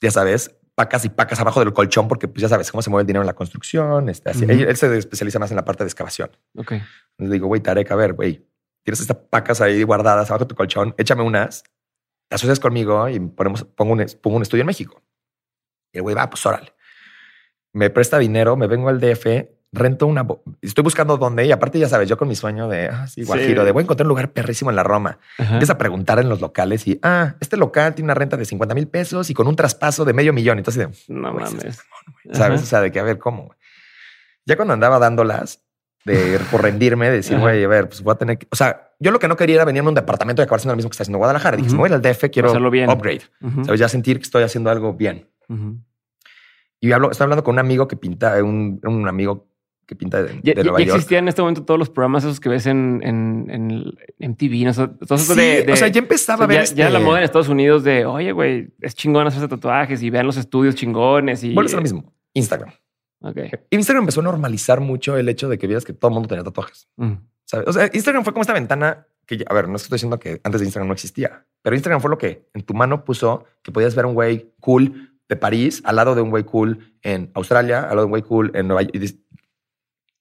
ya 0.00 0.10
sabes, 0.10 0.56
pacas 0.74 1.04
y 1.04 1.08
pacas 1.08 1.38
abajo 1.40 1.60
del 1.60 1.72
colchón 1.72 2.08
porque 2.08 2.28
pues 2.28 2.42
ya 2.42 2.48
sabes 2.48 2.70
cómo 2.70 2.82
se 2.82 2.90
mueve 2.90 3.02
el 3.02 3.06
dinero 3.06 3.22
en 3.22 3.26
la 3.26 3.34
construcción. 3.34 4.08
Este, 4.08 4.30
así. 4.30 4.44
él, 4.48 4.76
se 4.76 4.96
especializa 4.96 5.38
más 5.38 5.50
en 5.50 5.56
la 5.56 5.64
parte 5.64 5.84
de 5.84 5.88
excavación. 5.88 6.30
Ok. 6.56 6.72
Le 7.18 7.28
digo, 7.28 7.46
güey, 7.46 7.60
Tarek, 7.60 7.90
a 7.90 7.96
ver, 7.96 8.14
güey, 8.14 8.46
tienes 8.82 9.00
estas 9.00 9.16
pacas 9.16 9.60
ahí 9.60 9.82
guardadas 9.82 10.30
abajo 10.30 10.44
de 10.44 10.48
tu 10.48 10.54
colchón, 10.54 10.94
échame 10.98 11.22
unas, 11.22 11.64
te 12.28 12.36
asocias 12.36 12.60
conmigo 12.60 13.08
y 13.08 13.20
ponemos, 13.20 13.64
pongo, 13.64 13.92
un, 13.92 14.06
pongo 14.20 14.36
un 14.36 14.42
estudio 14.42 14.62
en 14.62 14.66
México. 14.66 15.02
Y 15.92 15.98
el 15.98 16.02
güey 16.02 16.14
va, 16.14 16.28
pues 16.28 16.44
órale. 16.46 16.74
Me 17.74 17.90
presta 17.90 18.18
dinero, 18.18 18.56
me 18.56 18.66
vengo 18.66 18.88
al 18.88 19.00
DF, 19.00 19.26
rento 19.72 20.06
una. 20.06 20.26
Estoy 20.60 20.84
buscando 20.84 21.16
dónde 21.16 21.46
y 21.46 21.52
aparte, 21.52 21.78
ya 21.78 21.88
sabes, 21.88 22.08
yo 22.08 22.16
con 22.16 22.28
mi 22.28 22.36
sueño 22.36 22.68
de 22.68 22.88
ah, 22.88 23.06
sí, 23.06 23.24
Guajiro, 23.24 23.64
de 23.64 23.72
voy 23.72 23.80
a 23.80 23.84
encontrar 23.84 24.04
un 24.06 24.10
lugar 24.10 24.32
perrísimo 24.32 24.70
en 24.70 24.76
la 24.76 24.82
Roma. 24.82 25.18
Empieza 25.38 25.74
a 25.74 25.78
preguntar 25.78 26.18
en 26.18 26.28
los 26.28 26.40
locales 26.40 26.86
y 26.86 26.98
ah, 27.02 27.34
este 27.40 27.56
local 27.56 27.94
tiene 27.94 28.06
una 28.06 28.14
renta 28.14 28.36
de 28.36 28.44
50 28.44 28.74
mil 28.74 28.86
pesos 28.86 29.30
y 29.30 29.34
con 29.34 29.46
un 29.46 29.56
traspaso 29.56 30.04
de 30.04 30.12
medio 30.12 30.32
millón. 30.32 30.58
Entonces, 30.58 31.08
no 31.08 31.32
mames, 31.32 31.82
sabes? 32.32 32.62
O 32.62 32.66
sea, 32.66 32.80
de 32.80 32.92
que 32.92 33.00
a 33.00 33.02
ver 33.02 33.18
cómo. 33.18 33.54
Ya 34.44 34.56
cuando 34.56 34.74
andaba 34.74 34.98
dándolas 34.98 35.62
de 36.04 36.40
por 36.50 36.62
rendirme, 36.62 37.08
de 37.10 37.16
decir, 37.16 37.38
güey, 37.38 37.62
a 37.64 37.68
ver, 37.68 37.88
pues 37.88 38.02
voy 38.02 38.12
a 38.12 38.16
tener 38.16 38.36
que. 38.38 38.46
O 38.50 38.56
sea, 38.56 38.90
yo 38.98 39.10
lo 39.10 39.18
que 39.18 39.28
no 39.28 39.36
quería 39.36 39.56
era 39.56 39.64
venirme 39.64 39.86
a 39.86 39.90
un 39.90 39.94
departamento 39.94 40.42
y 40.42 40.44
acabar 40.44 40.60
siendo 40.60 40.72
lo 40.72 40.76
mismo 40.76 40.90
que 40.90 40.94
está 40.94 41.04
haciendo 41.04 41.18
Guadalajara. 41.18 41.56
Dije, 41.56 41.70
me 41.70 41.78
voy 41.78 41.92
al 41.92 42.02
DF, 42.02 42.24
quiero 42.30 42.50
Hacerlo 42.50 42.70
bien. 42.70 42.90
upgrade. 42.90 43.22
Sabes, 43.64 43.80
ya 43.80 43.88
sentir 43.88 44.18
que 44.18 44.24
estoy 44.24 44.42
haciendo 44.42 44.70
algo 44.70 44.94
bien. 44.94 45.28
Y 46.80 46.90
hablo, 46.90 47.12
estaba 47.12 47.26
hablando 47.26 47.44
con 47.44 47.54
un 47.54 47.58
amigo 47.60 47.86
que 47.86 47.96
pinta, 47.96 48.42
un, 48.42 48.80
un 48.82 49.06
amigo 49.08 49.51
que 49.92 49.96
pinta 49.96 50.22
de, 50.22 50.40
ya, 50.42 50.54
Nueva 50.62 50.80
ya 50.80 50.94
existían 50.94 51.24
en 51.24 51.28
este 51.28 51.42
momento 51.42 51.64
todos 51.64 51.78
los 51.78 51.90
programas 51.90 52.24
esos 52.24 52.40
que 52.40 52.48
ves 52.48 52.66
en, 52.66 53.00
en, 53.04 53.46
en, 53.50 53.94
en 54.18 54.36
TV. 54.36 54.64
¿no? 54.64 54.72
sí, 54.72 55.34
de, 55.34 55.66
o 55.70 55.76
sea, 55.76 55.88
ya 55.88 56.00
empezaba 56.00 56.44
a 56.44 56.46
ver. 56.46 56.64
Ya, 56.74 56.88
la 56.88 56.98
este 56.98 57.04
moda 57.04 57.18
en 57.18 57.24
Estados 57.24 57.48
Unidos 57.48 57.84
de, 57.84 58.06
oye, 58.06 58.32
güey, 58.32 58.72
es 58.80 58.94
chingón 58.94 59.26
hacerse 59.26 59.48
tatuajes 59.48 60.02
y 60.02 60.08
vean 60.08 60.26
los 60.26 60.36
estudios 60.38 60.74
chingones. 60.74 61.44
Y... 61.44 61.52
Bueno, 61.52 61.66
es 61.66 61.74
lo 61.74 61.82
mismo. 61.82 62.12
Instagram. 62.32 62.72
Okay. 63.20 63.50
Instagram 63.70 64.02
empezó 64.02 64.20
a 64.20 64.24
normalizar 64.24 64.80
mucho 64.80 65.16
el 65.16 65.28
hecho 65.28 65.48
de 65.48 65.58
que 65.58 65.66
vieras 65.66 65.84
que 65.84 65.92
todo 65.92 66.08
el 66.08 66.14
mundo 66.14 66.28
tenía 66.28 66.42
tatuajes. 66.42 66.88
Mm. 66.96 67.12
¿sabes? 67.44 67.68
O 67.68 67.72
sea, 67.72 67.90
Instagram 67.92 68.24
fue 68.24 68.32
como 68.32 68.42
esta 68.42 68.54
ventana 68.54 69.06
que, 69.26 69.44
a 69.46 69.54
ver, 69.54 69.68
no 69.68 69.76
estoy 69.76 69.94
diciendo 69.96 70.18
que 70.18 70.40
antes 70.42 70.60
de 70.60 70.66
Instagram 70.66 70.88
no 70.88 70.94
existía, 70.94 71.46
pero 71.60 71.76
Instagram 71.76 72.00
fue 72.00 72.10
lo 72.10 72.18
que 72.18 72.48
en 72.54 72.62
tu 72.62 72.74
mano 72.74 73.04
puso 73.04 73.44
que 73.62 73.70
podías 73.70 73.94
ver 73.94 74.06
un 74.06 74.14
güey 74.14 74.52
cool 74.60 75.12
de 75.28 75.36
París 75.36 75.82
al 75.84 75.96
lado 75.96 76.14
de 76.14 76.20
un 76.20 76.30
güey 76.30 76.44
cool 76.44 76.94
en 77.02 77.30
Australia, 77.34 77.80
al 77.80 77.90
lado 77.90 78.00
de 78.00 78.04
un 78.04 78.10
güey 78.10 78.22
cool 78.22 78.50
en 78.54 78.68
Nueva 78.68 78.82
York. 78.82 79.16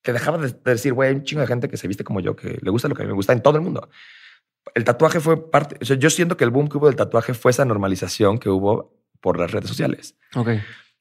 Que 0.01 0.13
dejaba 0.13 0.37
de 0.37 0.53
decir, 0.63 0.93
güey, 0.93 1.09
hay 1.09 1.15
un 1.15 1.23
chingo 1.23 1.41
de 1.41 1.47
gente 1.47 1.69
que 1.69 1.77
se 1.77 1.87
viste 1.87 2.03
como 2.03 2.19
yo, 2.19 2.35
que 2.35 2.59
le 2.61 2.71
gusta 2.71 2.87
lo 2.87 2.95
que 2.95 3.03
a 3.03 3.05
mí 3.05 3.09
me 3.09 3.15
gusta 3.15 3.33
en 3.33 3.41
todo 3.41 3.57
el 3.57 3.63
mundo. 3.63 3.89
El 4.73 4.83
tatuaje 4.83 5.19
fue 5.19 5.49
parte. 5.49 5.77
O 5.81 5.85
sea, 5.85 5.95
yo 5.97 6.09
siento 6.09 6.37
que 6.37 6.43
el 6.43 6.49
boom 6.49 6.69
que 6.69 6.77
hubo 6.77 6.87
del 6.87 6.95
tatuaje 6.95 7.33
fue 7.33 7.51
esa 7.51 7.65
normalización 7.65 8.37
que 8.37 8.49
hubo 8.49 8.95
por 9.19 9.39
las 9.39 9.51
redes 9.51 9.69
sociales. 9.69 10.15
Ok. 10.35 10.49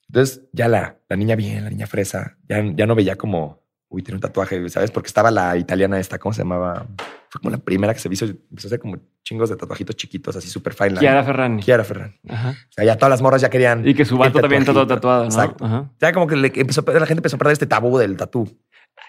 Entonces, 0.09 0.43
ya 0.53 0.69
la, 0.69 0.99
la 1.09 1.17
niña 1.17 1.37
bien, 1.37 1.65
la 1.65 1.71
niña 1.71 1.87
fresa, 1.87 2.37
ya, 2.49 2.63
ya 2.75 2.87
no 2.87 2.95
veía 2.97 3.17
como, 3.17 3.63
uy, 3.89 4.03
tiene 4.03 4.17
un 4.17 4.21
tatuaje, 4.21 4.69
¿sabes? 4.69 4.91
Porque 4.91 5.07
estaba 5.07 5.31
la 5.31 5.57
italiana 5.57 6.01
esta, 6.01 6.19
¿cómo 6.19 6.33
se 6.33 6.43
llamaba? 6.43 6.87
Fue 7.29 7.41
como 7.41 7.53
la 7.53 7.59
primera 7.59 7.95
que 7.95 8.01
se 8.01 8.09
hizo, 8.11 8.25
empezó 8.25 8.67
a 8.67 8.69
hacer 8.71 8.81
como 8.81 8.99
chingos 9.23 9.51
de 9.51 9.57
tatuajitos 9.57 9.95
chiquitos, 9.95 10.35
así 10.35 10.49
súper 10.49 10.75
fine. 10.75 10.99
Chiara 10.99 11.23
Ferrani. 11.23 11.63
Chiara 11.63 11.85
Ferrani. 11.85 12.15
Ajá. 12.29 12.51
O 12.51 12.73
sea, 12.73 12.85
ya 12.85 12.97
todas 12.97 13.11
las 13.11 13.23
morras 13.23 13.41
ya 13.41 13.51
querían. 13.51 13.87
Y 13.87 13.95
que 13.95 14.05
su 14.05 14.19
vato 14.19 14.41
también 14.41 14.63
está 14.63 14.73
todo 14.73 14.87
tatuado, 14.87 15.23
¿no? 15.23 15.29
Exacto. 15.29 15.65
Ajá. 15.65 15.91
Ya 16.01 16.13
como 16.13 16.27
que 16.27 16.35
le 16.35 16.53
empezó, 16.57 16.83
la 16.83 17.07
gente 17.07 17.21
empezó 17.21 17.37
a 17.37 17.39
perder 17.39 17.53
este 17.53 17.67
tabú 17.67 17.97
del 17.99 18.17
tatú. 18.17 18.49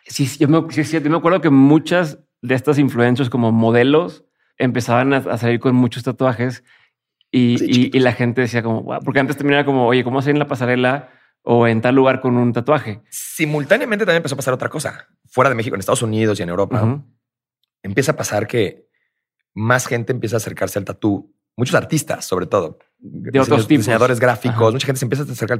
Sí, 0.05 0.25
yo 0.39 0.47
me, 0.47 0.61
sí, 0.71 0.83
sí, 0.83 0.99
yo 1.01 1.09
me 1.09 1.17
acuerdo 1.17 1.41
que 1.41 1.49
muchas 1.49 2.19
de 2.41 2.55
estas 2.55 2.79
influencers 2.79 3.29
como 3.29 3.51
modelos 3.51 4.25
empezaban 4.57 5.13
a, 5.13 5.17
a 5.17 5.37
salir 5.37 5.59
con 5.59 5.75
muchos 5.75 6.03
tatuajes 6.03 6.63
y, 7.31 7.57
Sí, 7.57 7.89
y- 7.93 7.99
la 7.99 8.13
gente 8.13 8.41
decía 8.41 8.61
como, 8.63 8.85
porque 9.05 9.19
antes 9.19 9.37
también 9.37 9.55
era 9.59 9.65
como, 9.65 9.87
oye, 9.87 10.03
¿cómo 10.03 10.19
hacer 10.19 10.31
en 10.31 10.39
la 10.39 10.47
pasarela 10.47 11.09
o 11.43 11.67
en 11.67 11.81
tal 11.81 11.95
lugar 11.95 12.19
con 12.19 12.35
un 12.37 12.51
tatuaje? 12.51 13.01
Simultáneamente 13.09 14.05
también 14.05 14.17
empezó 14.17 14.35
a 14.35 14.37
pasar 14.37 14.53
otra 14.53 14.69
cosa. 14.69 15.07
Fuera 15.29 15.49
de 15.49 15.55
México, 15.55 15.75
en 15.75 15.79
Estados 15.79 16.01
Unidos 16.01 16.39
y 16.39 16.43
en 16.43 16.49
Europa, 16.49 16.79
empieza 17.83 18.11
a 18.11 18.15
pasar 18.17 18.47
que 18.47 18.87
más 19.53 19.87
gente 19.87 20.11
empieza 20.11 20.35
a 20.35 20.37
acercarse 20.37 20.77
al 20.79 20.85
tatú. 20.85 21.33
Muchos 21.55 21.75
artistas, 21.75 22.25
sobre 22.25 22.47
todo. 22.47 22.79
De 23.03 23.39
otros 23.39 23.67
tipos. 23.67 23.79
Diseñadores 23.85 24.19
gráficos. 24.19 24.57
Ajá. 24.61 24.71
Mucha 24.71 24.85
gente 24.85 24.99
se 24.99 25.05
empieza 25.05 25.23
a 25.23 25.31
acercar. 25.31 25.57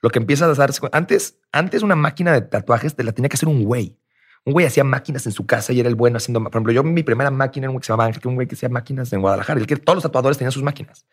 Lo 0.00 0.10
que 0.10 0.18
empieza 0.20 0.44
a 0.46 0.54
darse 0.54 0.78
cuenta- 0.80 0.96
Antes, 0.96 1.38
antes 1.52 1.82
una 1.82 1.96
máquina 1.96 2.32
de 2.32 2.42
tatuajes 2.42 2.94
te 2.94 3.02
la 3.02 3.12
tenía 3.12 3.28
que 3.28 3.34
hacer 3.34 3.48
un 3.48 3.64
güey. 3.64 3.98
Un 4.44 4.52
güey 4.52 4.66
hacía 4.66 4.84
máquinas 4.84 5.26
en 5.26 5.32
su 5.32 5.46
casa 5.46 5.72
y 5.72 5.80
era 5.80 5.88
el 5.88 5.94
bueno 5.94 6.18
haciendo. 6.18 6.40
Por 6.42 6.50
ejemplo, 6.52 6.72
yo 6.72 6.84
mi 6.84 7.02
primera 7.02 7.30
máquina 7.30 7.64
era 7.64 7.70
un 7.70 7.74
güey 7.74 7.80
que 7.80 7.86
se 7.86 7.92
llamaba 7.92 8.06
Ángel, 8.08 8.20
que 8.22 8.28
un 8.28 8.34
güey 8.34 8.46
que 8.46 8.54
hacía 8.54 8.68
máquinas 8.68 9.12
en 9.12 9.20
Guadalajara. 9.22 9.58
El 9.58 9.66
que 9.66 9.76
todos 9.76 9.96
los 9.96 10.02
tatuadores 10.02 10.36
tenían 10.38 10.52
sus 10.52 10.62
máquinas. 10.62 11.06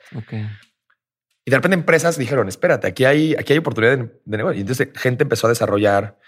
Y 1.46 1.50
de 1.50 1.58
repente 1.58 1.74
empresas 1.76 2.18
dijeron, 2.18 2.48
espérate, 2.50 2.88
aquí 2.88 3.06
hay, 3.06 3.34
aquí 3.34 3.54
hay 3.54 3.60
oportunidad 3.60 3.98
de, 3.98 4.04
de 4.26 4.38
negocio. 4.38 4.58
Y 4.58 4.62
entonces 4.62 4.90
gente 4.96 5.24
empezó 5.24 5.48
a 5.48 5.50
desarrollar 5.50 6.20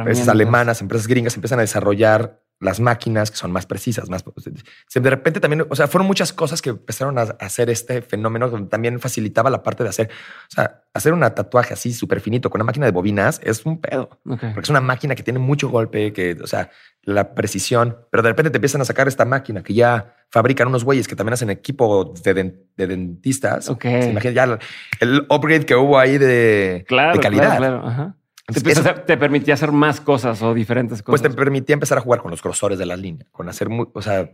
empresas 0.00 0.28
alemanas, 0.32 0.80
empresas 0.80 1.08
gringas 1.08 1.34
empiezan 1.34 1.58
a 1.58 1.62
desarrollar 1.62 2.41
las 2.62 2.80
máquinas 2.80 3.30
que 3.30 3.36
son 3.36 3.50
más 3.52 3.66
precisas, 3.66 4.08
más 4.08 4.24
de 4.24 5.10
repente 5.10 5.40
también, 5.40 5.66
o 5.68 5.74
sea, 5.76 5.88
fueron 5.88 6.06
muchas 6.06 6.32
cosas 6.32 6.62
que 6.62 6.70
empezaron 6.70 7.18
a 7.18 7.22
hacer 7.22 7.68
este 7.70 8.02
fenómeno 8.02 8.48
donde 8.48 8.68
también 8.70 9.00
facilitaba 9.00 9.50
la 9.50 9.62
parte 9.62 9.82
de 9.82 9.88
hacer, 9.90 10.08
o 10.48 10.54
sea, 10.54 10.82
hacer 10.94 11.12
un 11.12 11.20
tatuaje 11.20 11.74
así 11.74 11.92
súper 11.92 12.20
finito 12.20 12.50
con 12.50 12.60
una 12.60 12.66
máquina 12.66 12.86
de 12.86 12.92
bobinas 12.92 13.40
es 13.42 13.66
un 13.66 13.80
pedo, 13.80 14.08
Ok. 14.28 14.40
porque 14.40 14.60
es 14.60 14.68
una 14.70 14.80
máquina 14.80 15.14
que 15.14 15.22
tiene 15.22 15.38
mucho 15.40 15.68
golpe, 15.70 16.12
que, 16.12 16.38
o 16.42 16.46
sea, 16.46 16.70
la 17.02 17.34
precisión, 17.34 17.96
pero 18.10 18.22
de 18.22 18.28
repente 18.28 18.50
te 18.50 18.58
empiezan 18.58 18.80
a 18.80 18.84
sacar 18.84 19.08
esta 19.08 19.24
máquina 19.24 19.62
que 19.64 19.74
ya 19.74 20.14
fabrican 20.30 20.68
unos 20.68 20.84
güeyes 20.84 21.08
que 21.08 21.16
también 21.16 21.34
hacen 21.34 21.50
equipo 21.50 22.14
de, 22.22 22.32
den- 22.34 22.62
de 22.76 22.86
dentistas. 22.86 23.68
Ok. 23.68 23.82
Se 23.82 24.10
imagina 24.10 24.32
ya 24.32 24.44
el, 24.44 24.58
el 25.00 25.26
upgrade 25.28 25.66
que 25.66 25.74
hubo 25.74 25.98
ahí 25.98 26.16
de, 26.16 26.84
Claro, 26.86 27.14
de 27.14 27.20
calidad. 27.20 27.56
claro, 27.58 27.80
claro. 27.80 27.86
Ajá. 27.88 28.16
Te, 28.52 28.70
eso- 28.72 28.82
permitía 29.18 29.54
hacer 29.54 29.72
más 29.72 30.00
cosas 30.00 30.42
o 30.42 30.54
diferentes 30.54 31.02
pues 31.02 31.20
cosas. 31.20 31.34
te 31.34 31.36
permitía 31.36 31.74
empezar 31.74 31.98
a 31.98 32.00
jugar 32.00 32.20
con 32.20 32.30
los 32.30 32.42
grosores 32.42 32.78
de 32.78 32.86
la 32.86 32.96
línea, 32.96 33.26
con 33.30 33.48
hacer 33.48 33.68
muy, 33.68 33.86
o 33.92 34.02
sea, 34.02 34.24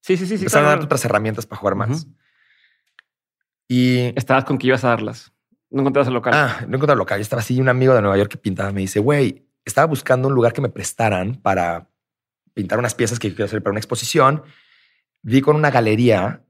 sí, 0.00 0.16
sí, 0.16 0.26
sí. 0.26 0.26
sí 0.26 0.34
empezaron 0.44 0.66
a 0.66 0.68
claro. 0.68 0.70
darte 0.70 0.84
otras 0.86 1.04
herramientas 1.04 1.46
para 1.46 1.58
jugar 1.58 1.74
más. 1.74 2.06
Y 3.68 4.12
Estabas 4.16 4.44
con 4.44 4.58
que 4.58 4.66
ibas 4.66 4.84
a 4.84 4.88
darlas. 4.88 5.32
No 5.70 5.82
encontrabas 5.82 6.08
el 6.08 6.14
local. 6.14 6.32
ah, 6.34 6.64
no 6.66 6.76
encontré 6.76 6.96
local. 6.96 7.18
Yo 7.18 7.22
estaba 7.22 7.40
así, 7.40 7.60
un 7.60 7.68
amigo 7.68 7.94
de 7.94 8.00
Nueva 8.02 8.16
York 8.16 8.30
que 8.30 8.38
pintaba 8.38 8.72
me 8.72 8.80
dice, 8.80 8.98
güey, 8.98 9.46
estaba 9.64 9.86
buscando 9.86 10.26
un 10.26 10.34
lugar 10.34 10.52
que 10.52 10.60
me 10.60 10.68
prestaran 10.68 11.36
para 11.36 11.88
pintar 12.52 12.78
unas 12.80 12.94
piezas 12.94 13.20
que 13.20 13.28
quiero 13.28 13.44
hacer 13.44 13.62
para 13.62 13.70
una 13.70 13.78
exposición. 13.78 14.42
Vi 15.22 15.40
con 15.40 15.54
una 15.56 15.70
galería 15.70 16.42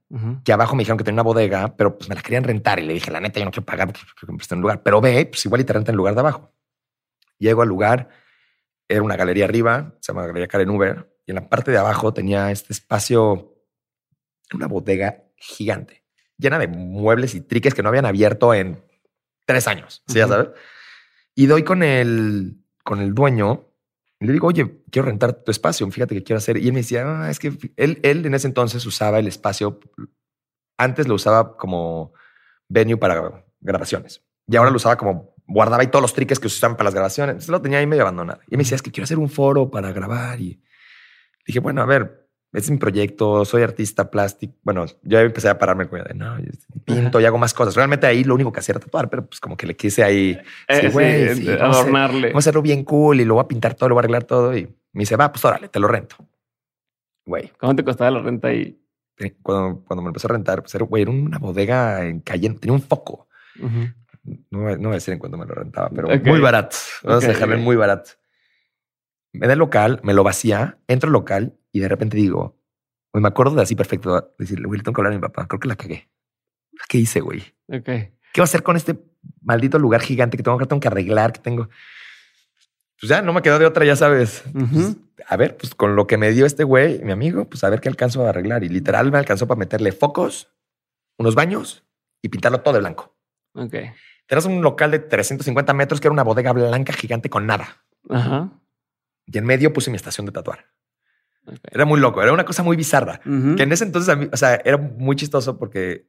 que 0.42 0.52
abajo 0.52 0.74
me 0.74 0.80
dijeron 0.80 0.98
que 0.98 1.04
tenía 1.04 1.16
una 1.16 1.22
bodega, 1.22 1.76
pero 1.76 1.96
pues 1.96 2.08
me 2.08 2.16
la 2.16 2.22
querían 2.22 2.42
rentar 2.42 2.80
y 2.80 2.82
le 2.86 2.94
dije, 2.94 3.12
la 3.12 3.20
neta, 3.20 3.38
yo 3.38 3.44
no 3.44 3.52
quiero 3.52 3.64
pagar 3.64 3.86
porque 3.86 4.00
quiero 4.00 4.26
que 4.26 4.32
me 4.32 4.38
presten 4.38 4.58
un 4.58 4.62
lugar, 4.62 4.82
pero 4.82 5.00
ve, 5.00 5.26
pues 5.26 5.44
igual 5.44 5.60
y 5.60 5.64
te 5.64 5.72
rentan 5.72 5.92
el 5.92 5.98
lugar 5.98 6.14
de 6.14 6.20
abajo. 6.20 6.52
Llego 7.40 7.62
al 7.62 7.68
lugar, 7.68 8.10
era 8.86 9.02
una 9.02 9.16
galería 9.16 9.46
arriba, 9.46 9.96
se 10.00 10.12
llama 10.12 10.26
Galería 10.26 10.46
Karen 10.46 10.70
Uber, 10.70 11.10
y 11.26 11.32
en 11.32 11.36
la 11.36 11.48
parte 11.48 11.70
de 11.70 11.78
abajo 11.78 12.12
tenía 12.12 12.50
este 12.50 12.72
espacio, 12.72 13.56
una 14.52 14.68
bodega 14.68 15.24
gigante, 15.36 16.04
llena 16.36 16.58
de 16.58 16.68
muebles 16.68 17.34
y 17.34 17.40
triques 17.40 17.74
que 17.74 17.82
no 17.82 17.88
habían 17.88 18.04
abierto 18.06 18.52
en 18.52 18.84
tres 19.46 19.66
años, 19.66 20.02
¿sí 20.06 20.18
ya 20.18 20.28
sabes? 20.28 20.50
Y 21.34 21.46
doy 21.46 21.64
con 21.64 21.82
el, 21.82 22.58
con 22.84 23.00
el 23.00 23.14
dueño 23.14 23.66
y 24.20 24.26
le 24.26 24.34
digo, 24.34 24.48
oye, 24.48 24.82
quiero 24.90 25.08
rentar 25.08 25.32
tu 25.32 25.50
espacio, 25.50 25.90
fíjate 25.90 26.14
que 26.14 26.22
quiero 26.22 26.36
hacer. 26.36 26.58
Y 26.58 26.66
él 26.66 26.74
me 26.74 26.80
decía, 26.80 27.04
"Ah, 27.06 27.30
es 27.30 27.38
que 27.38 27.54
él, 27.76 28.00
él 28.02 28.26
en 28.26 28.34
ese 28.34 28.48
entonces 28.48 28.84
usaba 28.84 29.18
el 29.18 29.26
espacio, 29.26 29.80
antes 30.76 31.08
lo 31.08 31.14
usaba 31.14 31.56
como 31.56 32.12
venue 32.68 32.98
para 32.98 33.44
grabaciones 33.60 34.22
y 34.46 34.56
ahora 34.56 34.70
lo 34.70 34.76
usaba 34.76 34.96
como 34.96 35.34
guardaba 35.52 35.82
ahí 35.82 35.88
todos 35.88 36.02
los 36.02 36.14
triques 36.14 36.38
que 36.38 36.48
se 36.48 36.56
usaban 36.56 36.76
para 36.76 36.86
las 36.86 36.94
grabaciones. 36.94 37.32
Entonces 37.34 37.50
lo 37.50 37.60
tenía 37.60 37.78
ahí 37.78 37.86
medio 37.86 38.02
abandonado. 38.02 38.40
Y 38.48 38.56
me 38.56 38.62
decía, 38.62 38.76
es 38.76 38.82
que 38.82 38.90
quiero 38.90 39.04
hacer 39.04 39.18
un 39.18 39.28
foro 39.28 39.70
para 39.70 39.92
grabar. 39.92 40.40
Y 40.40 40.60
dije, 41.46 41.58
bueno, 41.60 41.82
a 41.82 41.86
ver, 41.86 42.28
este 42.52 42.66
es 42.66 42.70
mi 42.70 42.78
proyecto, 42.78 43.44
soy 43.44 43.62
artista 43.62 44.10
plástico. 44.10 44.54
Bueno, 44.62 44.86
yo 45.02 45.18
empecé 45.20 45.48
a 45.48 45.58
pararme 45.58 45.88
con 45.88 46.02
de 46.02 46.14
no, 46.14 46.36
pinto 46.84 47.20
y 47.20 47.24
hago 47.24 47.38
más 47.38 47.54
cosas. 47.54 47.74
Realmente 47.76 48.06
ahí 48.06 48.24
lo 48.24 48.34
único 48.34 48.50
que 48.52 48.60
hacía 48.60 48.72
era 48.72 48.80
tatuar, 48.80 49.08
pero 49.10 49.26
pues 49.26 49.38
como 49.40 49.56
que 49.56 49.66
le 49.66 49.76
quise 49.76 50.02
ahí 50.02 50.38
Eh, 50.68 50.74
sí, 50.74 50.80
sí, 50.82 50.88
güey, 50.88 51.34
sí, 51.36 51.48
eh, 51.48 51.56
vamos 51.56 51.76
a 51.76 51.80
hacer- 51.80 51.94
adornarle. 51.94 52.28
Vamos 52.28 52.42
a 52.42 52.44
hacerlo 52.44 52.62
bien 52.62 52.82
cool 52.84 53.20
y 53.20 53.24
lo 53.24 53.34
voy 53.34 53.44
a 53.44 53.48
pintar 53.48 53.74
todo, 53.74 53.88
lo 53.88 53.94
voy 53.94 54.00
a 54.00 54.02
arreglar 54.02 54.24
todo. 54.24 54.56
Y 54.56 54.64
me 54.92 55.00
dice, 55.02 55.16
va, 55.16 55.30
pues 55.32 55.44
órale, 55.44 55.68
te 55.68 55.78
lo 55.78 55.86
rento. 55.88 56.16
Güey, 57.26 57.52
¿Cómo 57.58 57.76
te 57.76 57.84
costaba 57.84 58.10
la 58.10 58.20
renta 58.22 58.48
ahí? 58.48 58.76
te- 59.16 59.36
cuando, 59.42 59.84
cuando 59.84 60.02
me 60.02 60.08
empezó 60.08 60.26
a 60.28 60.32
rentar, 60.32 60.62
pues 60.62 60.74
era, 60.74 60.84
güey, 60.86 61.02
era 61.02 61.10
una 61.12 61.38
bodega 61.38 62.04
en 62.06 62.20
calle, 62.20 62.48
tenía 62.54 62.72
un 62.72 62.80
foco. 62.82 63.28
Ujú. 63.58 63.88
No, 64.22 64.60
voy- 64.60 64.74
no 64.74 64.88
voy 64.88 64.90
a 64.92 64.94
decir 64.94 65.12
en 65.14 65.18
cuánto 65.18 65.38
me 65.38 65.46
lo 65.46 65.54
rentaba, 65.54 65.88
pero 65.90 66.08
muy 66.30 66.40
barato. 66.40 66.76
Vamos 67.02 67.24
a 67.24 67.28
dejarlo 67.28 67.54
muy 67.64 67.76
barato. 67.76 68.10
me 69.32 69.46
da 69.46 69.52
el 69.52 69.58
local, 69.60 70.00
me 70.02 70.12
lo 70.12 70.24
vacía, 70.24 70.78
entro 70.88 71.06
al 71.08 71.12
local 71.12 71.56
y 71.72 71.78
de 71.80 71.88
repente 71.88 72.16
digo, 72.16 72.58
me 73.12 73.28
acuerdo 73.28 73.54
de 73.54 73.62
así 73.62 73.74
perfecto, 73.76 74.34
decirle, 74.38 74.66
güey, 74.66 74.80
tengo 74.80 74.92
que 74.94 75.00
hablar 75.00 75.12
a 75.12 75.16
mi 75.16 75.22
papá, 75.22 75.46
creo 75.46 75.60
que 75.60 75.68
la 75.68 75.76
cagué. 75.76 76.10
¿Qué 76.88 76.98
hice, 76.98 77.20
güey? 77.20 77.42
¿Qué 78.32 78.40
va 78.40 78.42
a 78.42 78.44
hacer 78.44 78.62
con 78.64 78.76
este 78.76 78.98
maldito 79.42 79.78
lugar 79.78 80.00
gigante 80.00 80.36
que 80.36 80.42
tengo 80.42 80.58
que, 80.58 80.66
tengo 80.66 80.80
que 80.80 80.88
arreglar, 80.88 81.32
que 81.32 81.40
tengo? 81.40 81.68
Pues 83.00 83.08
ya 83.10 83.22
no 83.22 83.32
me 83.32 83.40
quedó 83.42 83.58
de 83.58 83.66
otra, 83.66 83.84
ya 83.84 83.96
sabes. 83.96 84.42
Pues, 84.52 84.96
a 85.26 85.36
ver, 85.36 85.56
pues 85.56 85.74
con 85.74 85.96
lo 85.96 86.06
que 86.06 86.16
me 86.16 86.30
dio 86.32 86.44
este 86.44 86.64
güey, 86.64 86.98
mi 87.04 87.12
amigo, 87.12 87.48
pues 87.48 87.62
a 87.64 87.70
ver 87.70 87.80
qué 87.80 87.88
alcanzo 87.88 88.26
a 88.26 88.30
arreglar. 88.30 88.62
Y 88.64 88.68
literal 88.68 89.10
me 89.10 89.18
alcanzó 89.18 89.46
para 89.46 89.58
meterle 89.58 89.92
focos, 89.92 90.52
unos 91.18 91.34
baños 91.34 91.84
y 92.22 92.28
pintarlo 92.28 92.60
todo 92.60 92.74
de 92.74 92.80
blanco. 92.80 93.16
Ok. 93.54 93.74
Tenías 94.30 94.44
un 94.44 94.62
local 94.62 94.92
de 94.92 95.00
350 95.00 95.74
metros 95.74 96.00
que 96.00 96.06
era 96.06 96.12
una 96.12 96.22
bodega 96.22 96.52
blanca 96.52 96.92
gigante 96.92 97.28
con 97.28 97.46
nada. 97.46 97.82
Ajá. 98.08 98.48
Y 99.26 99.36
en 99.36 99.44
medio 99.44 99.72
puse 99.72 99.90
mi 99.90 99.96
estación 99.96 100.24
de 100.24 100.30
tatuar. 100.30 100.66
Era 101.68 101.84
muy 101.84 101.98
loco, 101.98 102.22
era 102.22 102.32
una 102.32 102.44
cosa 102.44 102.62
muy 102.62 102.76
bizarra. 102.76 103.18
Que 103.24 103.62
en 103.64 103.72
ese 103.72 103.82
entonces, 103.82 104.08
a 104.08 104.14
mí, 104.14 104.28
o 104.32 104.36
sea, 104.36 104.54
era 104.64 104.76
muy 104.78 105.16
chistoso 105.16 105.58
porque 105.58 106.06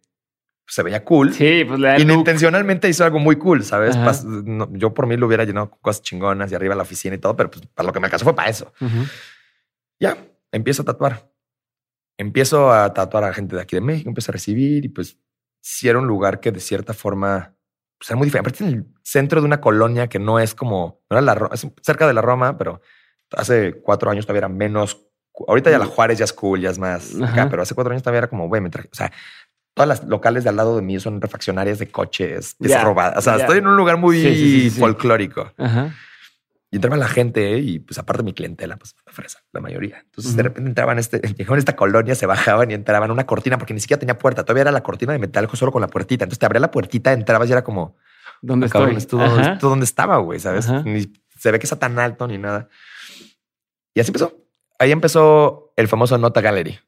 se 0.68 0.84
veía 0.84 1.04
cool. 1.04 1.34
Sí, 1.34 1.66
pues 1.68 1.80
le. 1.80 2.00
Inintencionalmente 2.00 2.88
hizo 2.88 3.04
algo 3.04 3.18
muy 3.18 3.38
cool, 3.38 3.64
¿sabes? 3.64 3.96
Ajá. 3.96 4.12
Pas- 4.12 4.24
no, 4.24 4.70
yo 4.74 4.94
por 4.94 5.08
mí 5.08 5.18
lo 5.18 5.26
hubiera 5.26 5.44
llenado 5.44 5.72
con 5.72 5.80
cosas 5.80 6.04
chingonas 6.04 6.52
y 6.52 6.56
arriba 6.56 6.76
la 6.76 6.84
oficina 6.84 7.16
y 7.16 7.18
todo, 7.18 7.36
pero 7.36 7.50
pues 7.50 7.66
para 7.74 7.88
lo 7.88 7.92
que 7.94 8.00
me 8.00 8.06
alcanzó 8.06 8.24
fue 8.26 8.36
para 8.36 8.52
eso. 8.52 8.72
Ya, 10.00 10.16
empiezo 10.52 10.84
a 10.84 10.86
tatuar. 10.86 11.28
Empiezo 12.18 12.72
a 12.72 12.94
tatuar 12.94 13.24
a 13.24 13.34
gente 13.34 13.56
de 13.56 13.64
aquí 13.64 13.76
de 13.78 13.82
México, 13.82 14.10
empiezo 14.12 14.32
a 14.32 14.34
recibir 14.34 14.86
y 14.86 14.90
pues 14.90 15.18
sí 15.60 15.90
era 15.90 15.98
un 15.98 16.06
lugar 16.06 16.40
que 16.40 16.52
de 16.52 16.60
cierta 16.60 16.94
forma 16.94 17.56
pues 18.02 18.10
era 18.10 18.18
muy 18.18 18.26
diferente. 18.26 18.50
Aparte 18.50 18.64
en 18.64 18.80
el 18.80 18.86
centro 19.04 19.42
de 19.42 19.46
una 19.46 19.62
colonia 19.62 20.08
que 20.08 20.18
no 20.18 20.40
es 20.40 20.56
como, 20.56 21.04
no 21.08 21.20
era 21.20 21.22
la 21.22 21.50
es 21.54 21.68
cerca 21.84 22.08
de 22.08 22.16
la 22.16 22.22
Roma, 22.24 22.58
pero 22.58 22.82
hace 23.38 23.80
cuatro 23.80 24.10
años 24.10 24.26
todavía 24.26 24.40
era 24.40 24.50
menos. 24.50 25.06
Ahorita 25.48 25.70
ya 25.70 25.78
la 25.78 25.86
Juárez 25.86 26.18
ya 26.18 26.26
es 26.26 26.34
cool, 26.34 26.62
ya 26.62 26.72
es 26.72 26.80
más 26.80 27.14
acá, 27.22 27.48
pero 27.48 27.62
hace 27.62 27.76
cuatro 27.76 27.92
años 27.92 28.02
todavía 28.02 28.18
era 28.18 28.28
como, 28.28 28.48
güey, 28.48 28.60
me 28.60 28.72
traje, 28.72 28.90
o 28.92 28.96
sea, 28.96 29.12
todas 29.76 29.88
las 29.88 30.04
locales 30.04 30.44
de 30.44 30.50
al 30.50 30.56
lado 30.56 30.76
de 30.76 30.82
mí 30.82 31.00
son 31.00 31.22
refaccionarias 31.22 31.78
de 31.78 31.92
coches, 31.92 32.56
Ya, 32.58 32.84
robadas. 32.84 33.20
O 33.20 33.22
sea, 33.22 33.36
estoy 33.36 33.60
en 33.60 33.68
un 33.68 33.78
lugar 33.78 33.98
muy 33.98 34.20
Sí, 34.20 34.36
sí, 34.36 34.62
sí, 34.62 34.70
sí. 34.72 34.80
folclórico. 34.80 35.52
Ajá. 35.60 35.94
Y 36.72 36.78
entraba 36.78 36.96
la 36.96 37.10
gente 37.10 37.58
y 37.60 37.80
pues 37.80 37.98
aparte 38.00 38.24
mi 38.24 38.34
clientela, 38.34 38.78
pues 38.78 38.96
una 39.06 39.14
fresa, 39.14 39.44
la 39.52 39.60
mayoría. 39.60 40.00
Entonces 40.06 40.38
de 40.38 40.44
repente 40.44 40.70
entraban 40.70 41.00
este, 41.00 41.20
llegaban 41.38 41.58
a 41.58 41.60
esta 41.60 41.76
colonia, 41.76 42.16
se 42.16 42.26
bajaban 42.26 42.72
y 42.72 42.74
entraban 42.74 43.12
una 43.12 43.26
cortina 43.26 43.58
porque 43.58 43.74
ni 43.74 43.82
siquiera 43.82 44.00
tenía 44.00 44.18
puerta. 44.18 44.46
Todavía 44.46 44.62
era 44.62 44.72
la 44.72 44.82
cortina 44.82 45.12
de 45.12 45.20
metal 45.20 45.50
solo 45.54 45.74
con 45.74 45.82
la 45.82 45.90
puertita. 45.90 46.24
Entonces 46.24 46.40
te 46.40 46.46
abría 46.46 46.62
la 46.62 46.72
puertita, 46.72 47.12
entrabas 47.12 47.50
y 47.50 47.52
era 47.52 47.64
como, 47.64 47.98
¿Dónde 48.42 48.70
cabrón, 48.70 48.96
estoy? 48.96 49.22
¿esto, 49.22 49.40
Ajá. 49.42 49.54
esto 49.54 49.70
dónde 49.70 49.84
estaba, 49.84 50.18
güey? 50.18 50.40
¿Sabes? 50.40 50.70
Ajá. 50.70 50.82
Ni 50.84 51.12
se 51.38 51.52
ve 51.52 51.60
que 51.60 51.66
está 51.66 51.78
tan 51.78 52.00
alto 52.00 52.26
ni 52.26 52.38
nada. 52.38 52.70
Y 53.94 54.00
así 54.00 54.10
empezó. 54.10 54.38
Ahí 54.80 54.92
empezó 54.92 55.74
el 55.76 55.90
famoso 55.90 56.18
Nota 56.18 56.40
Gallery. 56.40 56.80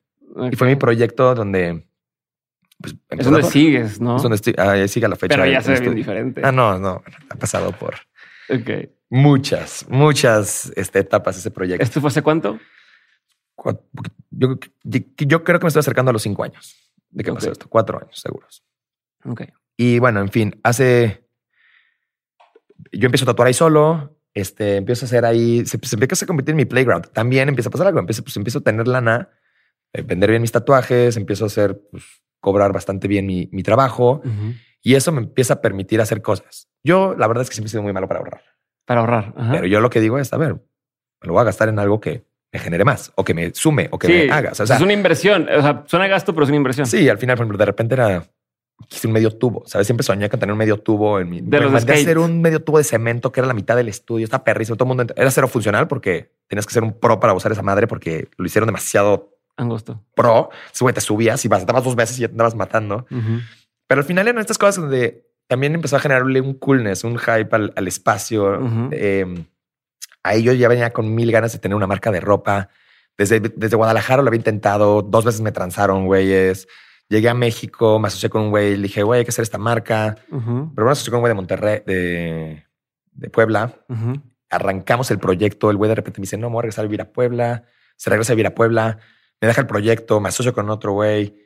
Y 0.52 0.56
fue 0.56 0.68
mi 0.68 0.76
proyecto 0.78 1.36
donde 1.36 1.86
pues, 2.82 2.96
Es 3.10 3.26
donde 3.26 3.44
sigues, 3.44 4.00
¿no? 4.00 4.16
es 4.16 4.24
donde 4.24 4.36
estoy. 4.36 4.56
Ahí 4.58 4.88
sigue 4.88 5.08
la 5.08 5.16
fecha. 5.16 5.36
Pero 5.36 5.46
ya 5.46 5.62
se 5.62 5.74
ve 5.74 5.80
bien 5.82 5.96
diferente. 5.96 6.42
Ah, 6.44 6.52
no, 6.52 6.80
no. 6.80 7.04
Ha 7.30 7.36
pasado 7.36 7.72
por 7.74 7.96
Ok. 8.50 8.90
Muchas, 9.14 9.86
muchas 9.90 10.74
este, 10.76 11.00
etapas 11.00 11.38
ese 11.38 11.52
proyecto. 11.52 11.84
¿Esto 11.84 12.02
fue 12.02 12.08
hace 12.08 12.24
cuánto? 12.24 12.60
Yo, 14.32 14.58
creo 15.44 15.60
que 15.60 15.64
me 15.64 15.68
estoy 15.68 15.80
acercando 15.80 16.10
a 16.10 16.14
los 16.14 16.24
cinco 16.24 16.44
años 16.44 16.76
de 17.12 17.24
que 17.24 17.32
pasó 17.32 17.52
esto. 17.52 17.68
Cuatro 17.70 18.00
años, 18.02 18.20
seguros. 18.20 18.64
Ok. 19.24 19.44
Y 19.78 20.00
bueno, 20.00 20.20
en 20.20 20.30
fin, 20.30 20.60
hace. 20.64 21.30
Yo 22.92 23.06
empiezo 23.06 23.26
a 23.26 23.28
tatuar 23.28 23.48
ahí 23.48 23.54
solo. 23.54 24.18
Este, 24.34 24.78
empiezo 24.78 25.06
a 25.06 25.08
hacer 25.08 25.26
ahí. 25.26 25.64
Se, 25.68 25.78
se 25.84 25.96
empieza 25.96 26.26
a 26.26 26.28
convertir 26.28 26.54
en 26.54 26.58
mi 26.58 26.66
playground. 26.66 27.10
También 27.12 27.48
empieza 27.50 27.70
a 27.70 27.72
pasar 27.72 27.88
algo. 27.88 28.00
Empiezo, 28.00 28.24
pues, 28.24 28.36
empiezo 28.36 28.60
a 28.60 28.62
tener 28.62 28.88
lana, 28.88 29.30
eh, 29.94 30.02
vender 30.02 30.32
bien 30.32 30.42
mis 30.42 30.52
tatuajes, 30.52 31.18
empiezo 31.18 31.44
a 31.44 31.48
hacer, 31.48 31.80
pues, 31.92 32.04
cobrar 32.40 32.74
bastante 32.74 33.08
bien 33.08 33.28
mi, 33.28 33.48
mi 33.52 33.62
trabajo. 33.62 34.24
Y 34.82 34.96
eso 34.96 35.12
me 35.12 35.22
empieza 35.22 35.54
a 35.56 35.62
permitir 35.62 36.02
hacer 36.02 36.24
cosas. 36.24 36.68
Yo, 36.84 37.16
la 37.16 37.28
verdad 37.28 37.44
es 37.44 37.50
que 37.50 37.56
siempre 37.56 37.68
he 37.68 37.72
sido 37.72 37.84
muy 37.84 37.94
malo 37.94 38.08
para 38.08 38.20
ahorrar. 38.20 38.53
Para 38.86 39.02
ahorrar. 39.02 39.34
Ajá. 39.38 39.52
Pero 39.54 39.68
yo 39.68 39.80
lo 39.80 39.90
que 39.90 40.02
digo 40.02 40.20
es, 40.20 40.34
a 40.34 40.38
ver, 40.38 40.54
me 40.54 41.28
lo 41.28 41.34
voy 41.34 41.42
a 41.42 41.46
gastar 41.46 41.70
en 41.70 41.80
algo 41.80 42.00
que 42.00 42.24
me 42.52 42.60
genere 42.60 42.86
más 42.86 43.12
o 43.16 43.24
que 43.24 43.34
me 43.34 43.54
sume 43.54 43.88
o 43.92 43.98
que 43.98 44.08
sí, 44.08 44.14
me 44.14 44.32
haga. 44.32 44.52
O 44.52 44.56
sea, 44.56 44.76
es 44.76 44.82
una 44.82 44.94
inversión. 44.94 45.48
O 45.50 45.62
sea, 45.62 45.84
suena 45.88 46.08
gasto, 46.08 46.34
pero 46.34 46.44
es 46.44 46.50
una 46.50 46.58
inversión. 46.58 46.86
sí, 46.86 47.10
al 47.10 47.18
final, 47.18 47.36
por 47.36 47.44
ejemplo, 47.44 47.58
de 47.58 47.66
repente 47.66 47.96
era 47.96 48.24
quise 48.88 49.08
un 49.08 49.14
medio 49.14 49.32
tubo. 49.32 49.64
Sabes, 49.66 49.88
siempre 49.88 50.04
soñé 50.04 50.30
con 50.30 50.40
tener 50.40 50.52
un 50.52 50.58
medio 50.58 50.78
tubo 50.80 51.20
en 51.20 51.30
mi. 51.30 51.42
De 51.42 51.60
los 51.60 51.86
de 51.86 51.94
hacer 51.94 52.18
un 52.18 52.42
medio 52.42 52.62
tubo 52.62 52.78
de 52.78 52.84
cemento 52.84 53.32
que 53.32 53.40
era 53.40 53.48
la 53.48 53.54
mitad 53.54 53.76
del 53.76 53.88
estudio. 53.88 54.24
Está 54.24 54.44
perrísimo. 54.44 54.76
Todo 54.76 54.92
el 54.92 54.98
mundo 54.98 55.14
era 55.16 55.32
cero 55.32 55.48
funcional 55.48 55.88
porque 55.88 56.32
tenías 56.48 56.66
que 56.66 56.74
ser 56.74 56.84
un 56.84 56.94
pro 57.00 57.20
para 57.20 57.34
usar 57.34 57.52
esa 57.52 57.62
madre 57.62 57.88
porque 57.88 58.30
lo 58.38 58.46
hicieron 58.46 58.68
demasiado 58.68 59.38
Angosto. 59.58 60.04
pro. 60.16 60.50
Entonces, 60.52 60.82
güey, 60.82 60.94
te 60.94 61.02
subías 61.02 61.44
y 61.46 61.50
saltabas 61.50 61.84
dos 61.84 61.96
veces 61.96 62.18
y 62.18 62.22
ya 62.22 62.28
te 62.28 62.34
andabas 62.34 62.56
matando. 62.56 63.06
Pero 63.88 64.02
al 64.02 64.06
final 64.06 64.28
eran 64.28 64.42
estas 64.42 64.58
cosas 64.58 64.78
donde 64.78 65.28
también 65.48 65.76
empezó 65.76 65.96
a 65.98 66.00
generarle 66.00 66.42
un 66.42 66.54
coolness, 66.54 67.04
un 67.04 67.18
hype 67.18 67.50
al, 67.52 67.74
al 67.76 67.88
espacio. 67.88 68.60
Ujú. 68.60 68.90
Eh, 68.92 69.46
ahí 70.24 70.44
yo 70.44 70.54
ya 70.54 70.68
venía 70.68 70.92
con 70.92 71.14
mil 71.14 71.32
ganas 71.32 71.54
de 71.54 71.60
tener 71.60 71.76
una 71.76 71.88
marca 71.88 72.12
de 72.12 72.20
ropa. 72.22 72.70
Desde, 73.18 73.40
desde 73.40 73.76
Guadalajara 73.76 74.24
lo 74.24 74.30
había 74.30 74.40
intentado. 74.40 75.02
Dos 75.02 75.26
veces 75.26 75.42
me 75.42 75.52
transaron, 75.52 76.06
güeyes. 76.06 76.68
Llegué 77.10 77.30
a 77.30 77.34
México, 77.34 78.00
me 78.00 78.08
asocié 78.08 78.30
con 78.30 78.44
un 78.44 78.50
güey. 78.50 78.76
Le 78.76 78.84
dije, 78.84 79.04
güey, 79.04 79.20
hay 79.20 79.26
que 79.26 79.30
hacer 79.30 79.44
esta 79.44 79.58
marca. 79.58 80.16
Pero 80.30 80.86
me 80.86 80.92
asocié 80.92 81.12
con 81.12 81.18
un 81.18 81.22
güey 81.22 81.30
de 81.30 81.36
Monterrey, 81.36 81.84
de, 81.86 82.66
de 83.12 83.30
Puebla. 83.30 83.74
Arrancamos 84.50 85.12
el 85.12 85.20
proyecto. 85.20 85.70
El 85.70 85.78
güey 85.78 85.90
de 85.90 85.96
repente 85.96 86.20
me 86.20 86.24
dice, 86.24 86.38
no, 86.38 86.50
me 86.50 86.54
voy 86.54 86.60
a 86.60 86.62
regresar 86.64 86.86
a 86.86 86.88
vivir 86.88 87.02
a 87.02 87.12
Puebla. 87.12 87.66
Se 87.98 88.10
regresa 88.10 88.34
a 88.34 88.36
vivir 88.36 88.48
a 88.48 88.56
Puebla. 88.56 88.98
Me 89.40 89.48
deja 89.48 89.62
el 89.62 89.68
proyecto, 89.68 90.20
me 90.20 90.30
asocio 90.30 90.54
con 90.54 90.70
otro 90.70 90.94
güey. 90.94 91.38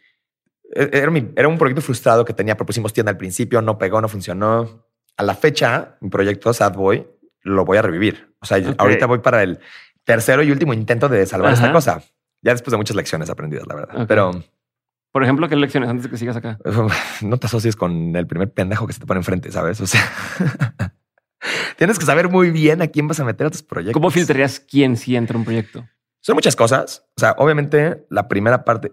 E- 0.73 0.89
Era, 0.93 1.09
mi- 1.11 1.31
era 1.35 1.47
un 1.47 1.57
proyecto 1.57 1.81
frustrado 1.81 2.25
que 2.25 2.33
tenía. 2.33 2.55
Propusimos 2.57 2.93
tienda 2.93 3.11
al 3.11 3.17
principio, 3.17 3.61
no 3.61 3.77
pegó, 3.77 4.01
no 4.01 4.07
funcionó. 4.07 4.85
A 5.17 5.23
la 5.23 5.33
fecha, 5.35 5.97
mi 6.01 6.09
proyecto 6.09 6.53
Sad 6.53 6.73
Boy 6.73 7.07
lo 7.41 7.65
voy 7.65 7.77
a 7.77 7.81
revivir. 7.81 8.35
O 8.39 8.45
sea, 8.45 8.57
Ok. 8.57 8.75
ahorita 8.77 9.05
voy 9.05 9.19
para 9.19 9.41
el 9.43 9.59
tercero 10.03 10.43
y 10.43 10.51
último 10.51 10.73
intento 10.73 11.09
de 11.09 11.25
salvar 11.25 11.51
Ajá. 11.53 11.61
esta 11.61 11.73
cosa. 11.73 12.03
Ya 12.41 12.51
después 12.51 12.71
de 12.71 12.77
muchas 12.77 12.95
lecciones 12.95 13.29
aprendidas, 13.29 13.65
la 13.67 13.75
verdad. 13.75 14.05
Pero 14.07 14.31
Por 15.11 15.23
ejemplo, 15.23 15.49
¿qué 15.49 15.55
lecciones 15.55 15.89
antes 15.89 16.03
de 16.03 16.09
que 16.11 16.17
sigas 16.17 16.35
acá? 16.35 16.59
no 17.21 17.37
te 17.37 17.47
asocies 17.47 17.75
con 17.75 18.15
el 18.15 18.27
primer 18.27 18.51
pendejo 18.53 18.85
que 18.85 18.93
se 18.93 18.99
te 18.99 19.05
pone 19.07 19.19
enfrente, 19.19 19.51
¿sabes? 19.51 19.81
O 19.81 19.87
sea, 19.87 20.01
tienes 21.77 21.97
que 21.99 22.05
saber 22.05 22.29
muy 22.29 22.51
bien 22.51 22.81
a 22.81 22.87
quién 22.87 23.07
vas 23.07 23.19
a 23.19 23.23
meter 23.25 23.47
a 23.47 23.49
tus 23.49 23.63
proyectos. 23.63 23.93
¿Cómo 23.93 24.11
filtrarías 24.11 24.59
quién 24.59 24.97
sí 24.97 25.15
entra 25.15 25.35
a 25.35 25.39
un 25.39 25.45
proyecto? 25.45 25.85
Son 26.21 26.35
muchas 26.35 26.55
cosas. 26.55 27.05
O 27.15 27.19
sea, 27.19 27.35
obviamente 27.37 28.05
la 28.09 28.27
primera 28.27 28.63
parte, 28.65 28.91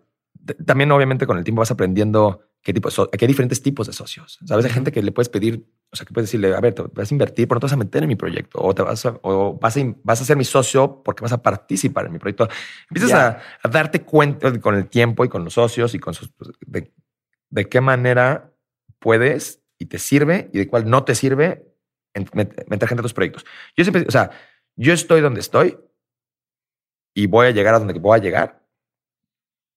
también 0.66 0.90
obviamente 0.92 1.26
con 1.26 1.38
el 1.38 1.44
tiempo 1.44 1.60
vas 1.60 1.70
aprendiendo 1.70 2.40
qué 2.62 2.72
tipo 2.72 2.90
so- 2.90 3.10
qué 3.10 3.26
diferentes 3.26 3.62
tipos 3.62 3.86
de 3.86 3.92
socios. 3.92 4.38
Sabes, 4.46 4.64
hay 4.64 4.70
gente 4.70 4.90
que 4.92 5.02
le 5.02 5.12
puedes 5.12 5.28
pedir, 5.28 5.66
o 5.90 5.96
sea, 5.96 6.06
que 6.06 6.12
puedes 6.14 6.28
decirle, 6.28 6.54
a 6.54 6.60
ver, 6.60 6.74
te 6.74 6.82
vas 6.82 7.10
a 7.10 7.14
invertir, 7.14 7.46
pero 7.46 7.56
no 7.56 7.60
te 7.60 7.66
vas 7.66 7.72
a 7.74 7.76
meter 7.76 8.02
en 8.02 8.08
mi 8.08 8.16
proyecto 8.16 8.58
o 8.62 8.74
te 8.74 8.82
vas 8.82 9.04
a, 9.06 9.18
o 9.22 9.58
vas 9.58 9.76
a, 9.76 9.80
vas 10.02 10.20
a 10.20 10.24
ser 10.24 10.36
mi 10.36 10.44
socio 10.44 11.02
porque 11.02 11.22
vas 11.22 11.32
a 11.32 11.42
participar 11.42 12.06
en 12.06 12.12
mi 12.12 12.18
proyecto. 12.18 12.48
Empiezas 12.90 13.10
a, 13.12 13.40
a 13.62 13.68
darte 13.68 14.02
cuenta 14.02 14.58
con 14.60 14.74
el 14.74 14.88
tiempo 14.88 15.24
y 15.24 15.28
con 15.28 15.44
los 15.44 15.54
socios 15.54 15.94
y 15.94 15.98
con 15.98 16.14
sus, 16.14 16.30
pues, 16.32 16.50
de, 16.60 16.92
de 17.50 17.68
qué 17.68 17.80
manera 17.80 18.52
puedes 18.98 19.62
y 19.78 19.86
te 19.86 19.98
sirve 19.98 20.48
y 20.52 20.58
de 20.58 20.68
cuál 20.68 20.88
no 20.88 21.04
te 21.04 21.14
sirve 21.14 21.66
en- 22.14 22.26
met- 22.28 22.64
meter 22.68 22.88
gente 22.88 23.00
a 23.00 23.02
tus 23.02 23.12
proyectos. 23.14 23.44
Yo 23.76 23.84
siempre, 23.84 24.04
o 24.08 24.10
sea, 24.10 24.30
yo 24.76 24.92
estoy 24.94 25.20
donde 25.20 25.40
estoy 25.40 25.76
y 27.14 27.26
voy 27.26 27.46
a 27.46 27.50
llegar 27.50 27.74
a 27.74 27.78
donde 27.78 27.94
voy 27.94 28.18
a 28.18 28.22
llegar 28.22 28.63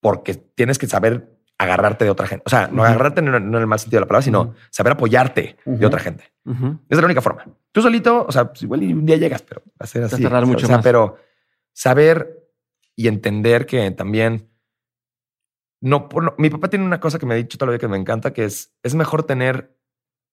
porque 0.01 0.35
tienes 0.35 0.77
que 0.77 0.87
saber 0.87 1.37
agarrarte 1.57 2.05
de 2.05 2.11
otra 2.11 2.27
gente. 2.27 2.43
O 2.45 2.49
sea, 2.49 2.67
no 2.67 2.83
agarrarte 2.83 3.21
no, 3.21 3.39
no 3.39 3.57
en 3.57 3.61
el 3.61 3.67
mal 3.67 3.79
sentido 3.79 3.99
de 3.99 4.05
la 4.05 4.07
palabra, 4.07 4.23
sino 4.23 4.53
saber 4.69 4.93
apoyarte 4.93 5.57
de 5.65 5.85
otra 5.85 5.99
gente. 5.99 6.31
Esa 6.45 6.79
es 6.89 6.97
la 6.99 7.05
única 7.05 7.21
forma. 7.21 7.45
Tú 7.71 7.81
solito, 7.81 8.25
o 8.27 8.31
sea, 8.31 8.49
pues 8.49 8.61
igual 8.61 8.81
un 8.83 9.05
día 9.05 9.17
llegas, 9.17 9.41
pero 9.41 9.61
va 9.65 9.71
a 9.79 9.87
ser 9.87 10.03
a 10.03 10.05
así. 10.05 10.15
o 10.15 10.29
sea, 10.29 10.29
mucho 10.47 10.67
más. 10.77 10.83
pero 10.83 11.17
saber 11.73 12.47
y 12.95 13.07
entender 13.07 13.65
que 13.65 13.89
también 13.91 14.49
no, 15.81 16.09
por- 16.09 16.23
no- 16.23 16.35
mi 16.37 16.49
papá 16.49 16.69
tiene 16.69 16.85
una 16.85 16.99
cosa 16.99 17.19
que 17.19 17.25
me 17.25 17.33
ha 17.33 17.37
dicho 17.37 17.57
toda 17.57 17.67
la 17.67 17.71
vida 17.77 17.79
que 17.81 17.87
me 17.87 17.97
encanta, 17.97 18.33
que 18.33 18.45
es, 18.45 18.75
es 18.83 18.95
mejor 18.95 19.23
tener 19.23 19.75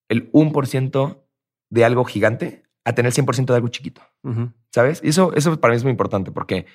el 0.09 0.31
1% 0.31 1.23
de 1.69 1.85
algo 1.85 2.05
gigante 2.05 2.63
a 2.83 2.93
tener 2.93 3.11
el 3.15 3.25
100% 3.25 3.45
de 3.47 3.55
algo 3.55 3.67
chiquito. 3.69 4.01
¿Sabes? 4.71 5.01
Y 5.03 5.09
eso, 5.09 5.33
eso 5.35 5.59
para 5.59 5.71
mí 5.73 5.77
es 5.77 5.83
muy 5.83 5.91
importante 5.91 6.31
porque 6.31 6.65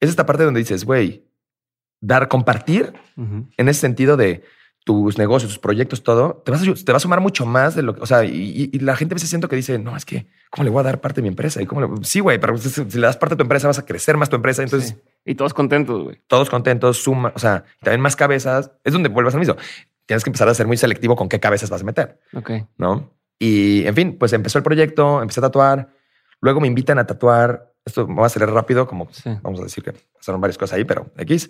es 0.00 0.08
esta 0.10 0.24
parte 0.26 0.44
donde 0.44 0.60
dices, 0.60 0.84
güey, 0.84 1.26
dar, 2.00 2.28
compartir 2.28 2.92
en 3.16 3.68
ese 3.68 3.80
sentido 3.80 4.16
de 4.16 4.42
tus 4.84 5.18
negocios, 5.18 5.52
tus 5.52 5.58
proyectos, 5.58 6.02
todo, 6.02 6.42
te 6.44 6.50
vas 6.50 6.62
a, 6.66 6.74
te 6.74 6.92
va 6.92 6.96
a 6.96 7.00
sumar 7.00 7.20
mucho 7.20 7.44
más 7.44 7.74
de 7.74 7.82
lo 7.82 7.94
que, 7.94 8.00
o 8.00 8.06
sea, 8.06 8.24
y, 8.24 8.70
la 8.80 8.96
gente 8.96 9.12
a 9.12 9.16
veces 9.16 9.28
siento 9.28 9.46
que 9.46 9.54
dice, 9.56 9.78
no, 9.78 9.94
es 9.94 10.06
que, 10.06 10.26
¿cómo 10.48 10.64
le 10.64 10.70
voy 10.70 10.80
a 10.80 10.84
dar 10.84 11.00
parte 11.02 11.16
de 11.16 11.22
mi 11.22 11.28
empresa? 11.28 11.60
Y 11.60 11.66
cómo 11.66 11.82
le- 11.82 12.04
sí, 12.04 12.20
güey, 12.20 12.40
pero 12.40 12.56
si, 12.56 12.82
le 12.84 13.06
das 13.06 13.18
parte 13.18 13.34
de 13.34 13.36
tu 13.36 13.42
empresa 13.42 13.66
vas 13.66 13.78
a 13.78 13.84
crecer 13.84 14.16
más 14.16 14.30
tu 14.30 14.36
empresa. 14.36 14.62
Entonces, 14.62 14.90
Sí. 14.90 14.96
Y 15.22 15.34
todos 15.34 15.52
contentos, 15.52 16.02
güey. 16.02 16.22
todos 16.26 16.48
contentos, 16.48 16.96
suma, 17.02 17.30
o 17.36 17.38
sea, 17.38 17.64
también 17.82 18.00
más 18.00 18.16
cabezas, 18.16 18.70
es 18.82 18.92
donde 18.94 19.10
vuelvas 19.10 19.34
al 19.34 19.40
mismo. 19.40 19.54
Tienes 20.06 20.24
que 20.24 20.30
empezar 20.30 20.48
a 20.48 20.54
ser 20.54 20.66
muy 20.66 20.78
selectivo 20.78 21.14
con 21.14 21.28
qué 21.28 21.38
cabezas 21.38 21.68
vas 21.68 21.82
a 21.82 21.84
meter. 21.84 22.18
Ok. 22.34 22.50
¿no? 22.78 23.10
Y 23.38 23.86
en 23.86 23.94
fin, 23.94 24.16
pues 24.18 24.32
empezó 24.32 24.56
el 24.56 24.64
proyecto, 24.64 25.20
empecé 25.20 25.40
a 25.40 25.42
tatuar. 25.42 25.90
Luego 26.40 26.58
me 26.60 26.66
invitan 26.68 26.98
a 26.98 27.06
tatuar. 27.06 27.69
Esto 27.90 28.06
me 28.08 28.16
va 28.16 28.22
a 28.22 28.26
acelerar 28.26 28.54
rápido, 28.54 28.86
como 28.86 29.08
Sí. 29.12 29.30
vamos 29.42 29.60
a 29.60 29.64
decir 29.64 29.84
que 29.84 29.92
pasaron 30.16 30.40
varias 30.40 30.56
cosas 30.58 30.76
ahí, 30.78 30.84
pero 30.84 31.10
X. 31.18 31.48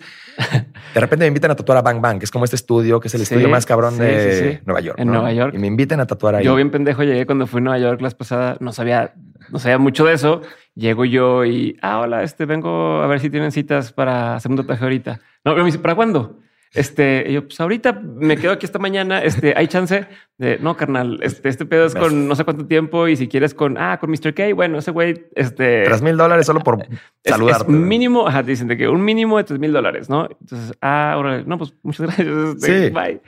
De 0.93 0.99
repente 0.99 1.23
me 1.23 1.27
invitan 1.27 1.51
a 1.51 1.55
tatuar 1.55 1.77
a 1.77 1.81
Bang 1.81 2.01
Bang, 2.01 2.19
que 2.19 2.25
es 2.25 2.31
como 2.31 2.43
este 2.43 2.55
estudio, 2.55 2.99
que 2.99 3.07
es 3.07 3.13
el 3.13 3.19
Sí, 3.25 3.33
estudio 3.33 3.49
más 3.49 3.65
cabrón 3.65 3.93
sí, 3.93 3.99
de. 4.01 4.61
Nueva 4.65 4.81
York. 4.81 4.99
En 4.99 5.07
¿no? 5.07 5.13
Nueva 5.13 5.31
York. 5.33 5.53
Y 5.55 5.59
me 5.59 5.67
invitan 5.67 5.99
a 5.99 6.05
tatuar 6.07 6.35
ahí. 6.35 6.45
Yo 6.45 6.55
bien 6.55 6.71
pendejo 6.71 7.03
llegué 7.03 7.25
cuando 7.25 7.47
fui 7.47 7.59
a 7.59 7.63
Nueva 7.63 7.79
York 7.79 8.01
la 8.01 8.07
vez 8.07 8.15
pasada, 8.15 8.57
no 8.59 8.73
sabía, 8.73 9.13
no 9.49 9.59
sabía 9.59 9.77
mucho 9.77 10.05
de 10.05 10.13
eso. 10.13 10.41
Llego 10.75 11.05
yo 11.05 11.45
y, 11.45 11.77
ah, 11.81 11.99
hola, 11.99 12.23
este, 12.23 12.45
vengo 12.45 13.01
a 13.01 13.07
ver 13.07 13.19
si 13.19 13.29
tienen 13.29 13.51
citas 13.51 13.91
para 13.91 14.35
hacer 14.35 14.49
un 14.51 14.57
tatuaje 14.57 14.83
ahorita. 14.83 15.19
No, 15.43 15.51
pero 15.51 15.57
me 15.59 15.65
dice, 15.65 15.79
¿para 15.79 15.95
cuándo? 15.95 16.39
Este, 16.73 17.25
y 17.27 17.33
yo, 17.33 17.47
pues 17.47 17.59
ahorita 17.59 17.91
me 18.01 18.37
quedo 18.37 18.53
aquí 18.53 18.65
esta 18.65 18.79
mañana. 18.79 19.19
Este, 19.21 19.53
hay 19.57 19.67
chance 19.67 20.07
de 20.37 20.57
no, 20.59 20.77
carnal. 20.77 21.19
Este, 21.21 21.49
este 21.49 21.65
pedo 21.65 21.85
es 21.85 21.93
con 21.95 22.27
no 22.29 22.35
sé 22.35 22.45
cuánto 22.45 22.65
tiempo. 22.65 23.07
Y 23.09 23.17
si 23.17 23.27
quieres 23.27 23.53
con, 23.53 23.77
ah, 23.77 23.97
con 23.99 24.09
Mr. 24.09 24.33
K, 24.33 24.53
bueno, 24.53 24.77
ese 24.77 24.91
güey, 24.91 25.25
este, 25.35 25.83
Tres 25.83 26.01
mil 26.01 26.15
dólares 26.15 26.45
solo 26.45 26.61
por 26.61 26.85
saludarte. 27.25 27.63
es 27.71 27.77
mínimo, 27.77 28.25
ajá, 28.27 28.41
dicen 28.43 28.67
de 28.69 28.77
que 28.77 28.87
un 28.87 29.03
mínimo 29.03 29.37
de 29.37 29.43
tres 29.43 29.59
mil 29.59 29.73
dólares, 29.73 30.09
¿no? 30.09 30.29
Entonces, 30.39 30.77
ah, 30.81 31.15
órale, 31.17 31.43
no, 31.45 31.57
pues 31.57 31.73
muchas 31.83 32.05
gracias. 32.07 32.27
este, 32.27 32.87
Sí. 32.87 32.93
Bye. 32.93 33.21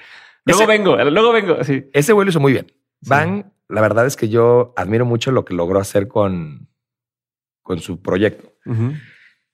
Luego 0.45 0.61
Ese- 0.61 0.67
vengo, 0.67 0.95
luego 1.09 1.31
vengo. 1.33 1.63
Sí. 1.65 1.83
Ese 1.93 2.13
güey 2.13 2.25
lo 2.25 2.29
hizo 2.29 2.39
muy 2.39 2.53
bien. 2.53 2.67
Sí. 3.01 3.09
Bang, 3.09 3.45
la 3.67 3.81
verdad 3.81 4.05
es 4.05 4.15
que 4.15 4.29
yo 4.29 4.73
admiro 4.77 5.05
mucho 5.05 5.31
lo 5.31 5.43
que 5.43 5.53
logró 5.53 5.79
hacer 5.79 6.07
con, 6.07 6.69
con 7.61 7.79
su 7.79 8.01
proyecto. 8.01 8.53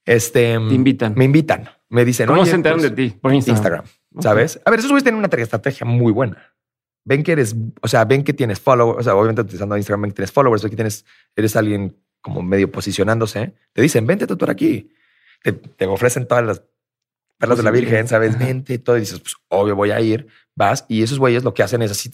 Este, 0.06 0.58
Te 0.58 0.74
invitan. 0.76 1.14
Me 1.16 1.26
invitan. 1.26 1.70
Me 1.90 2.06
dicen, 2.06 2.28
¿Cómo 2.28 2.42
"Oye, 2.42 2.52
se 2.52 2.60
pues, 2.60 2.82
de 2.84 2.92
ti? 2.92 3.10
Por 3.20 3.34
Instagram. 3.34 3.84
¿sabes? 4.20 4.60
A 4.66 4.70
ver, 4.70 4.80
esos 4.80 4.92
güeyes 4.92 5.04
tienen 5.04 5.20
una 5.20 5.28
estrategia 5.28 5.86
muy 5.86 6.12
buena. 6.12 6.54
Ven 7.06 7.24
que 7.24 7.32
eres, 7.32 7.56
o 7.82 7.88
sea, 7.88 8.06
ven 8.06 8.24
que 8.24 8.34
tienes 8.34 8.60
followers, 8.60 9.00
o 9.00 9.04
sea, 9.04 9.16
obviamente 9.16 9.42
utilizando 9.42 9.76
Instagram, 9.76 10.02
ven 10.04 10.12
que 10.12 10.16
tienes 10.16 10.32
followers, 10.32 10.62
ven 10.62 10.70
que 10.70 10.76
tienes, 10.76 11.06
eres 11.36 11.56
alguien 11.56 11.98
como 12.22 12.42
medio 12.42 12.72
posicionándose. 12.72 13.56
Te 13.74 13.82
dicen, 13.82 14.06
vente 14.06 14.28
por 14.28 14.50
aquí. 14.50 14.94
Te, 15.42 15.54
te 15.54 15.88
ofrecen 15.88 16.28
todas 16.28 16.46
las 16.46 16.64
perlas 17.38 17.58
de 17.58 17.64
la 17.64 17.72
Virgen, 17.72 18.08
¿sabes? 18.08 18.36
Ajá. 18.36 18.46
Vente, 18.46 18.78
todo. 18.78 18.98
Y 18.98 19.02
dices, 19.02 19.20
pues 19.20 19.36
obvio 19.48 19.76
voy 19.76 19.92
a 19.92 20.00
ir. 20.02 20.28
Vas 20.56 20.86
y 20.88 21.02
esos 21.02 21.18
güeyes 21.18 21.44
lo 21.44 21.54
que 21.54 21.64
hacen 21.64 21.82
es 21.82 21.92
así, 21.92 22.12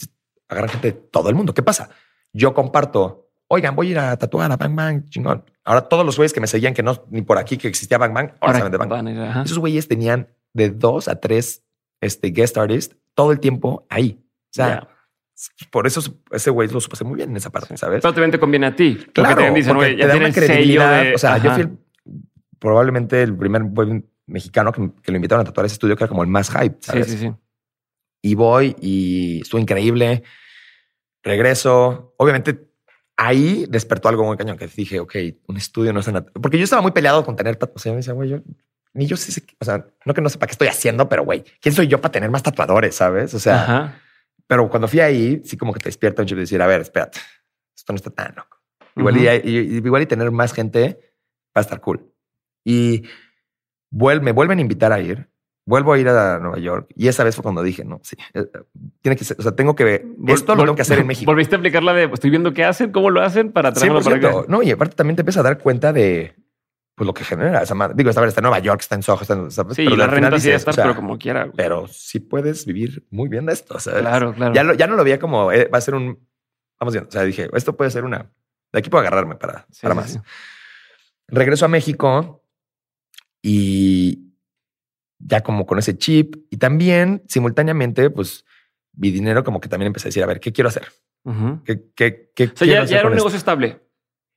agarran 0.48 0.70
gente 0.70 0.92
de 0.92 0.98
todo 0.98 1.28
el 1.28 1.34
mundo. 1.34 1.52
¿Qué 1.52 1.62
pasa? 1.62 1.90
Yo 2.32 2.54
comparto, 2.54 3.25
oigan, 3.48 3.74
voy 3.76 3.88
a 3.88 3.90
ir 3.90 3.98
a 3.98 4.16
tatuar 4.16 4.50
a 4.52 4.56
Bang 4.56 4.74
Bang, 4.74 5.08
chingón. 5.08 5.44
Ahora 5.64 5.82
todos 5.88 6.04
los 6.06 6.16
güeyes 6.16 6.32
que 6.32 6.40
me 6.40 6.46
seguían, 6.46 6.74
que 6.74 6.82
no, 6.82 7.04
ni 7.10 7.22
por 7.22 7.38
aquí 7.38 7.56
que 7.56 7.68
existía 7.68 7.98
Bang 7.98 8.12
Bang, 8.14 8.30
ahora, 8.40 8.58
saben 8.58 8.72
de 8.72 8.78
Bang 8.78 8.90
Bang. 8.90 9.08
ajá. 9.08 9.42
Esos 9.42 9.58
güeyes 9.58 9.88
tenían 9.88 10.28
de 10.52 10.70
dos 10.70 11.08
a 11.08 11.20
tres 11.20 11.64
este, 12.00 12.30
guest 12.30 12.56
artists 12.56 12.96
todo 13.14 13.32
el 13.32 13.40
tiempo 13.40 13.86
ahí. 13.90 14.18
O 14.20 14.52
sea, 14.52 14.68
Ya. 14.68 14.88
por 15.70 15.86
eso 15.86 16.00
ese 16.30 16.50
güey 16.50 16.68
lo 16.68 16.80
supo 16.80 16.94
hacer 16.94 17.06
muy 17.06 17.16
bien 17.16 17.30
en 17.30 17.36
esa 17.36 17.50
parte, 17.50 17.76
¿sabes? 17.76 18.00
Pero 18.02 18.14
también 18.14 18.30
te 18.30 18.38
conviene 18.38 18.66
a 18.66 18.76
ti. 18.76 18.96
Claro, 19.12 19.36
te 19.42 19.50
dicen, 19.52 19.74
porque 19.74 19.86
"Oye, 19.90 19.96
te 19.96 20.02
ya 20.02 20.08
da 20.08 20.16
una 20.16 20.32
credibilidad. 20.32 21.02
de... 21.02 21.14
O 21.14 21.18
sea, 21.18 21.38
yo 21.38 21.50
Ajá. 21.50 21.54
fui 21.54 21.62
el- 21.64 21.78
probablemente 22.58 23.22
el 23.22 23.36
primer 23.36 23.62
güey 23.64 24.04
mexicano 24.26 24.72
que, 24.72 24.90
que 25.02 25.12
lo 25.12 25.16
invitaron 25.16 25.42
a 25.42 25.44
tatuar 25.44 25.66
ese 25.66 25.74
estudio, 25.74 25.94
que 25.96 26.04
era 26.04 26.08
como 26.08 26.22
el 26.22 26.28
más 26.28 26.50
hype, 26.50 26.76
Sí, 26.80 26.86
¿sabes? 26.86 27.06
sí, 27.08 27.18
sí. 27.18 27.32
Y 28.22 28.34
voy 28.34 28.74
y 28.80 29.40
estuvo 29.42 29.60
increíble. 29.60 30.22
Regreso. 31.22 32.14
Obviamente 32.18 32.58
ahí 33.16 33.66
despertó 33.68 34.08
algo 34.08 34.24
muy 34.24 34.36
cañón 34.36 34.56
que 34.58 34.66
dije, 34.66 35.00
ok, 35.00 35.14
un 35.46 35.56
estudio 35.56 35.92
no 35.92 36.00
es 36.00 36.08
una... 36.08 36.24
Porque 36.24 36.58
yo 36.58 36.64
estaba 36.64 36.82
muy 36.82 36.92
peleado 36.92 37.24
con 37.24 37.34
tener 37.36 37.56
tatuajes. 37.56 37.76
O 37.76 37.82
sea, 37.82 37.90
yo 37.90 37.94
me 37.94 37.98
decía, 37.98 38.12
güey, 38.14 38.28
yo 38.28 38.38
ni 38.94 39.06
yo 39.06 39.16
sé, 39.16 39.42
o 39.60 39.64
sea, 39.64 39.86
no 40.04 40.14
que 40.14 40.20
no 40.22 40.28
sepa 40.30 40.46
qué 40.46 40.52
estoy 40.52 40.68
haciendo, 40.68 41.08
pero 41.08 41.22
güey, 41.24 41.44
¿quién 41.60 41.74
soy 41.74 41.86
yo 41.86 42.00
para 42.00 42.12
tener 42.12 42.30
más 42.30 42.42
tatuadores? 42.42 42.94
¿Sabes? 42.94 43.34
O 43.34 43.38
sea, 43.38 43.62
Ajá. 43.62 44.00
pero 44.46 44.68
cuando 44.70 44.88
fui 44.88 45.00
ahí, 45.00 45.42
sí 45.44 45.56
como 45.58 45.72
que 45.74 45.80
te 45.80 45.88
despierta 45.88 46.22
un 46.22 46.28
chip 46.28 46.36
de 46.36 46.42
decir, 46.42 46.60
a 46.62 46.66
ver, 46.66 46.80
espérate, 46.80 47.18
esto 47.76 47.92
no 47.92 47.96
está 47.96 48.10
tan 48.10 48.34
loco. 48.34 48.58
Igual, 48.96 49.18
y- 49.18 49.28
y- 49.50 49.76
igual 49.84 50.00
y 50.02 50.06
tener 50.06 50.30
más 50.30 50.54
gente 50.54 50.98
va 51.54 51.60
a 51.60 51.60
estar 51.60 51.80
cool. 51.82 52.10
Y 52.64 53.02
vuel- 53.92 54.22
me 54.22 54.32
vuelven 54.32 54.58
a 54.58 54.62
invitar 54.62 54.92
a 54.92 55.00
ir. 55.00 55.28
Vuelvo 55.68 55.92
a 55.92 55.98
ir 55.98 56.08
a 56.08 56.38
Nueva 56.38 56.58
York 56.58 56.86
y 56.94 57.08
esa 57.08 57.24
vez 57.24 57.34
fue 57.34 57.42
cuando 57.42 57.60
dije, 57.62 57.84
no, 57.84 58.00
sí, 58.04 58.16
eh, 58.34 58.44
tiene 59.02 59.16
que 59.16 59.24
ser, 59.24 59.36
o 59.38 59.42
sea, 59.42 59.50
tengo 59.56 59.74
que 59.74 60.06
esto 60.28 60.54
lo 60.54 60.62
tengo 60.62 60.76
que 60.76 60.82
hacer 60.82 61.00
en 61.00 61.06
México. 61.08 61.28
Volviste 61.30 61.56
a 61.56 61.58
aplicar 61.58 61.82
la 61.82 61.92
de, 61.92 62.04
estoy 62.04 62.30
viendo 62.30 62.54
qué 62.54 62.64
hacen, 62.64 62.92
cómo 62.92 63.10
lo 63.10 63.20
hacen 63.20 63.50
para 63.50 63.72
traerlo 63.72 64.00
para 64.00 64.16
100%. 64.16 64.28
acá. 64.38 64.44
No, 64.48 64.62
y 64.62 64.70
aparte 64.70 64.94
también 64.94 65.16
te 65.16 65.22
empiezas 65.22 65.40
a 65.40 65.48
dar 65.48 65.58
cuenta 65.58 65.92
de 65.92 66.36
pues, 66.94 67.04
lo 67.04 67.12
que 67.12 67.24
genera 67.24 67.62
esa 67.62 67.74
madre. 67.74 67.94
Digo, 67.96 68.10
esta 68.10 68.20
vez 68.20 68.28
está 68.28 68.40
en 68.40 68.44
Nueva 68.44 68.60
York, 68.60 68.80
está 68.80 68.94
en 68.94 69.02
Soho, 69.02 69.20
está 69.20 69.34
en, 69.34 69.50
¿sabes? 69.50 69.74
Sí, 69.74 69.84
Pero 69.84 69.96
la 69.96 70.04
al 70.04 70.10
final 70.10 70.30
renta 70.30 70.40
sí 70.40 70.50
estar, 70.52 70.70
o 70.70 70.74
sea, 70.74 70.84
pero 70.84 70.94
como 70.94 71.18
quiera. 71.18 71.42
güey. 71.46 71.56
Pero 71.56 71.88
sí 71.88 72.20
puedes 72.20 72.64
vivir 72.64 73.04
muy 73.10 73.28
bien 73.28 73.46
de 73.46 73.52
esto. 73.52 73.78
¿sabes? 73.80 74.02
Claro, 74.02 74.34
claro. 74.34 74.54
Ya, 74.54 74.62
lo- 74.62 74.74
ya 74.74 74.86
no 74.86 74.94
lo 74.94 75.02
veía 75.02 75.18
como 75.18 75.50
eh, 75.50 75.68
va 75.68 75.78
a 75.78 75.80
ser 75.80 75.94
un. 75.96 76.16
Vamos 76.78 76.94
bien. 76.94 77.06
O 77.08 77.10
sea, 77.10 77.22
dije, 77.24 77.48
esto 77.54 77.76
puede 77.76 77.90
ser 77.90 78.04
una. 78.04 78.30
De 78.72 78.78
aquí 78.78 78.88
puedo 78.88 79.00
agarrarme 79.00 79.34
para, 79.34 79.66
Sí, 79.72 79.80
para 79.82 79.94
sí, 79.94 80.00
más. 80.00 80.10
sí. 80.12 80.18
Regreso 81.28 81.64
a 81.64 81.68
México 81.68 82.44
y 83.42 84.25
ya 85.18 85.40
como 85.42 85.66
con 85.66 85.78
ese 85.78 85.96
chip 85.96 86.36
y 86.50 86.56
también 86.58 87.22
simultáneamente, 87.28 88.10
pues 88.10 88.44
mi 88.94 89.10
dinero 89.10 89.44
como 89.44 89.60
que 89.60 89.68
también 89.68 89.88
empecé 89.88 90.08
a 90.08 90.10
decir, 90.10 90.22
a 90.22 90.26
ver, 90.26 90.40
¿qué 90.40 90.52
quiero 90.52 90.68
hacer? 90.68 90.88
¿Qué, 91.64 91.90
qué, 91.96 92.30
qué 92.34 92.44
O 92.44 92.50
sea, 92.56 92.66
ya, 92.66 92.84
ya 92.84 92.98
era 92.98 93.08
un 93.08 93.12
esto? 93.14 93.16
negocio 93.24 93.36
estable. 93.38 93.80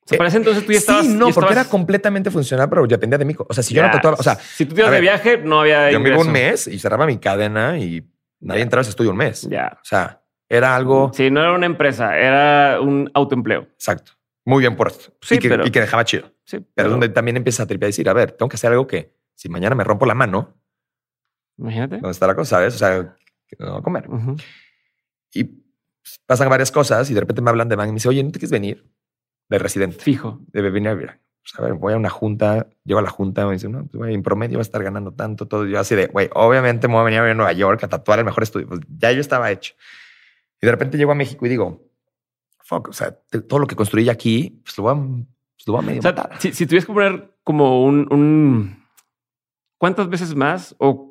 O 0.03 0.07
sea, 0.09 0.15
Eh, 0.15 0.17
para 0.17 0.27
ese 0.29 0.37
entonces 0.37 0.65
tú 0.65 0.71
ya 0.71 0.79
estabas. 0.79 1.05
sí, 1.05 1.09
no, 1.13 1.27
ya 1.27 1.33
porque 1.35 1.49
estabas- 1.49 1.65
era 1.65 1.69
completamente 1.69 2.31
funcional, 2.31 2.67
pero 2.67 2.87
dependía 2.87 3.17
de 3.19 3.25
mí. 3.25 3.35
O 3.37 3.53
sea, 3.53 3.61
si 3.63 3.75
yo 3.75 3.83
no 3.83 3.91
tatuaba, 3.91 4.17
o 4.19 4.23
sea, 4.23 4.35
si 4.35 4.65
tú 4.65 4.73
te 4.73 4.81
ibas 4.81 4.91
de 4.91 4.95
ver, 4.97 5.01
viaje, 5.01 5.37
no 5.37 5.61
había. 5.61 5.91
yo 5.91 5.99
me 5.99 6.09
iba 6.09 6.17
un 6.17 6.31
mes 6.31 6.65
y 6.67 6.79
cerraba 6.79 7.05
mi 7.05 7.19
cadena 7.19 7.77
y 7.77 8.03
nadie 8.39 8.63
entraba 8.63 8.79
a 8.79 8.83
ese 8.83 8.89
estudio 8.89 9.11
un 9.11 9.17
mes. 9.17 9.43
Ya. 9.43 9.77
O 9.79 9.85
sea, 9.85 10.23
era 10.49 10.75
algo 10.75 11.11
Sí, 11.13 11.29
no 11.29 11.41
era 11.41 11.53
una 11.53 11.67
empresa, 11.67 12.17
era 12.17 12.81
un 12.81 13.11
autoempleo. 13.13 13.67
exacto. 13.73 14.13
Muy 14.45 14.61
bien 14.61 14.75
por 14.75 14.87
esto. 14.87 15.13
Sí, 15.21 15.35
y, 15.35 15.37
que, 15.39 15.49
pero- 15.49 15.67
y 15.67 15.69
que 15.69 15.79
dejaba 15.81 16.03
chido. 16.05 16.31
Sí, 16.43 16.57
Pero 16.73 16.87
es 16.87 16.91
donde 16.91 17.09
también 17.09 17.37
empieza 17.37 17.61
a 17.63 17.67
tripear 17.67 17.89
y 17.89 17.91
decir, 17.91 18.09
a 18.09 18.13
ver, 18.13 18.31
tengo 18.31 18.49
que 18.49 18.55
hacer 18.55 18.71
algo 18.71 18.87
que 18.87 19.13
si 19.35 19.47
mañana 19.47 19.75
me 19.75 19.83
rompo 19.83 20.07
la 20.07 20.15
mano, 20.15 20.58
Imagínate. 21.59 21.95
¿dónde 21.97 22.11
está 22.11 22.27
la 22.27 22.35
cosa? 22.35 22.57
¿Sabes? 22.57 22.75
O 22.75 22.77
sea, 22.77 23.15
no 23.59 23.71
voy 23.71 23.79
a 23.79 23.81
comer. 23.83 24.09
Ujú. 24.09 24.35
Y 25.33 25.63
pasan 26.25 26.49
varias 26.49 26.71
cosas 26.71 27.09
y 27.09 27.13
de 27.13 27.19
repente 27.19 27.41
me 27.41 27.49
hablan 27.49 27.69
de 27.69 27.75
Bang 27.75 27.89
y 27.89 27.91
me 27.91 27.95
dice, 27.95 28.09
oye, 28.09 28.23
¿no 28.23 28.31
te 28.31 28.39
quieres 28.39 28.51
venir 28.51 28.89
de 29.49 29.59
residente? 29.59 29.97
Fijo. 29.99 30.39
De 30.47 30.61
venir 30.61 30.89
a 30.89 30.93
ver. 30.95 31.19
Pues, 31.41 31.57
a 31.57 31.61
ver, 31.63 31.73
voy 31.73 31.93
a 31.93 31.97
una 31.97 32.09
junta, 32.09 32.67
llego 32.83 32.99
a 32.99 33.03
la 33.03 33.09
junta, 33.09 33.45
me 33.45 33.53
dice, 33.53 33.69
no, 33.69 33.79
pues, 33.85 33.93
güey, 33.93 34.13
en 34.13 34.23
promedio 34.23 34.57
va 34.57 34.61
a 34.61 34.63
estar 34.63 34.83
ganando 34.83 35.13
tanto, 35.13 35.47
todo. 35.47 35.65
Yo 35.65 35.79
así 35.79 35.95
de, 35.95 36.07
güey, 36.07 36.29
obviamente 36.33 36.87
me 36.87 36.93
voy 36.95 37.01
a 37.01 37.05
venir 37.05 37.19
a 37.19 37.23
ver 37.23 37.31
a 37.31 37.35
Nueva 37.35 37.53
York 37.53 37.83
a 37.83 37.87
tatuar 37.87 38.19
el 38.19 38.25
mejor 38.25 38.43
estudio. 38.43 38.67
Pues 38.67 38.81
ya 38.97 39.11
yo 39.11 39.21
estaba 39.21 39.51
hecho. 39.51 39.73
Y 40.61 40.65
de 40.65 40.71
repente 40.71 40.97
llego 40.97 41.11
a 41.11 41.15
México 41.15 41.45
y 41.45 41.49
digo, 41.49 41.81
fuck, 42.59 42.89
o 42.89 42.93
sea, 42.93 43.11
todo 43.47 43.59
lo 43.59 43.67
que 43.67 43.75
construí 43.75 44.09
aquí, 44.09 44.61
pues 44.63 44.77
lo 44.77 44.83
voy 44.83 44.93
a, 44.93 44.95
pues, 44.95 45.67
lo 45.67 45.73
voy 45.73 45.83
a 45.83 45.85
medio 45.87 45.99
O 45.99 46.01
sea, 46.03 46.11
matar. 46.13 46.39
si, 46.39 46.51
si 46.53 46.65
tuvieras 46.65 46.85
que 46.85 46.93
poner 46.93 47.33
como 47.43 47.83
un, 47.83 48.11
un- 48.11 48.83
¿Cuántas 49.77 50.09
veces 50.09 50.35
más 50.35 50.75
o, 50.77 50.89
o 50.89 51.08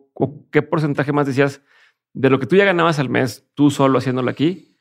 qué 0.50 0.62
porcentaje 0.62 1.12
más 1.12 1.26
decías 1.26 1.60
de 2.14 2.30
lo 2.30 2.38
que 2.38 2.46
tú 2.46 2.56
ya 2.56 2.64
ganabas 2.64 2.98
al 2.98 3.08
mes, 3.08 3.46
tú 3.54 3.70
solo 3.70 3.98
haciéndolo 3.98 4.30
aquí? 4.30 4.78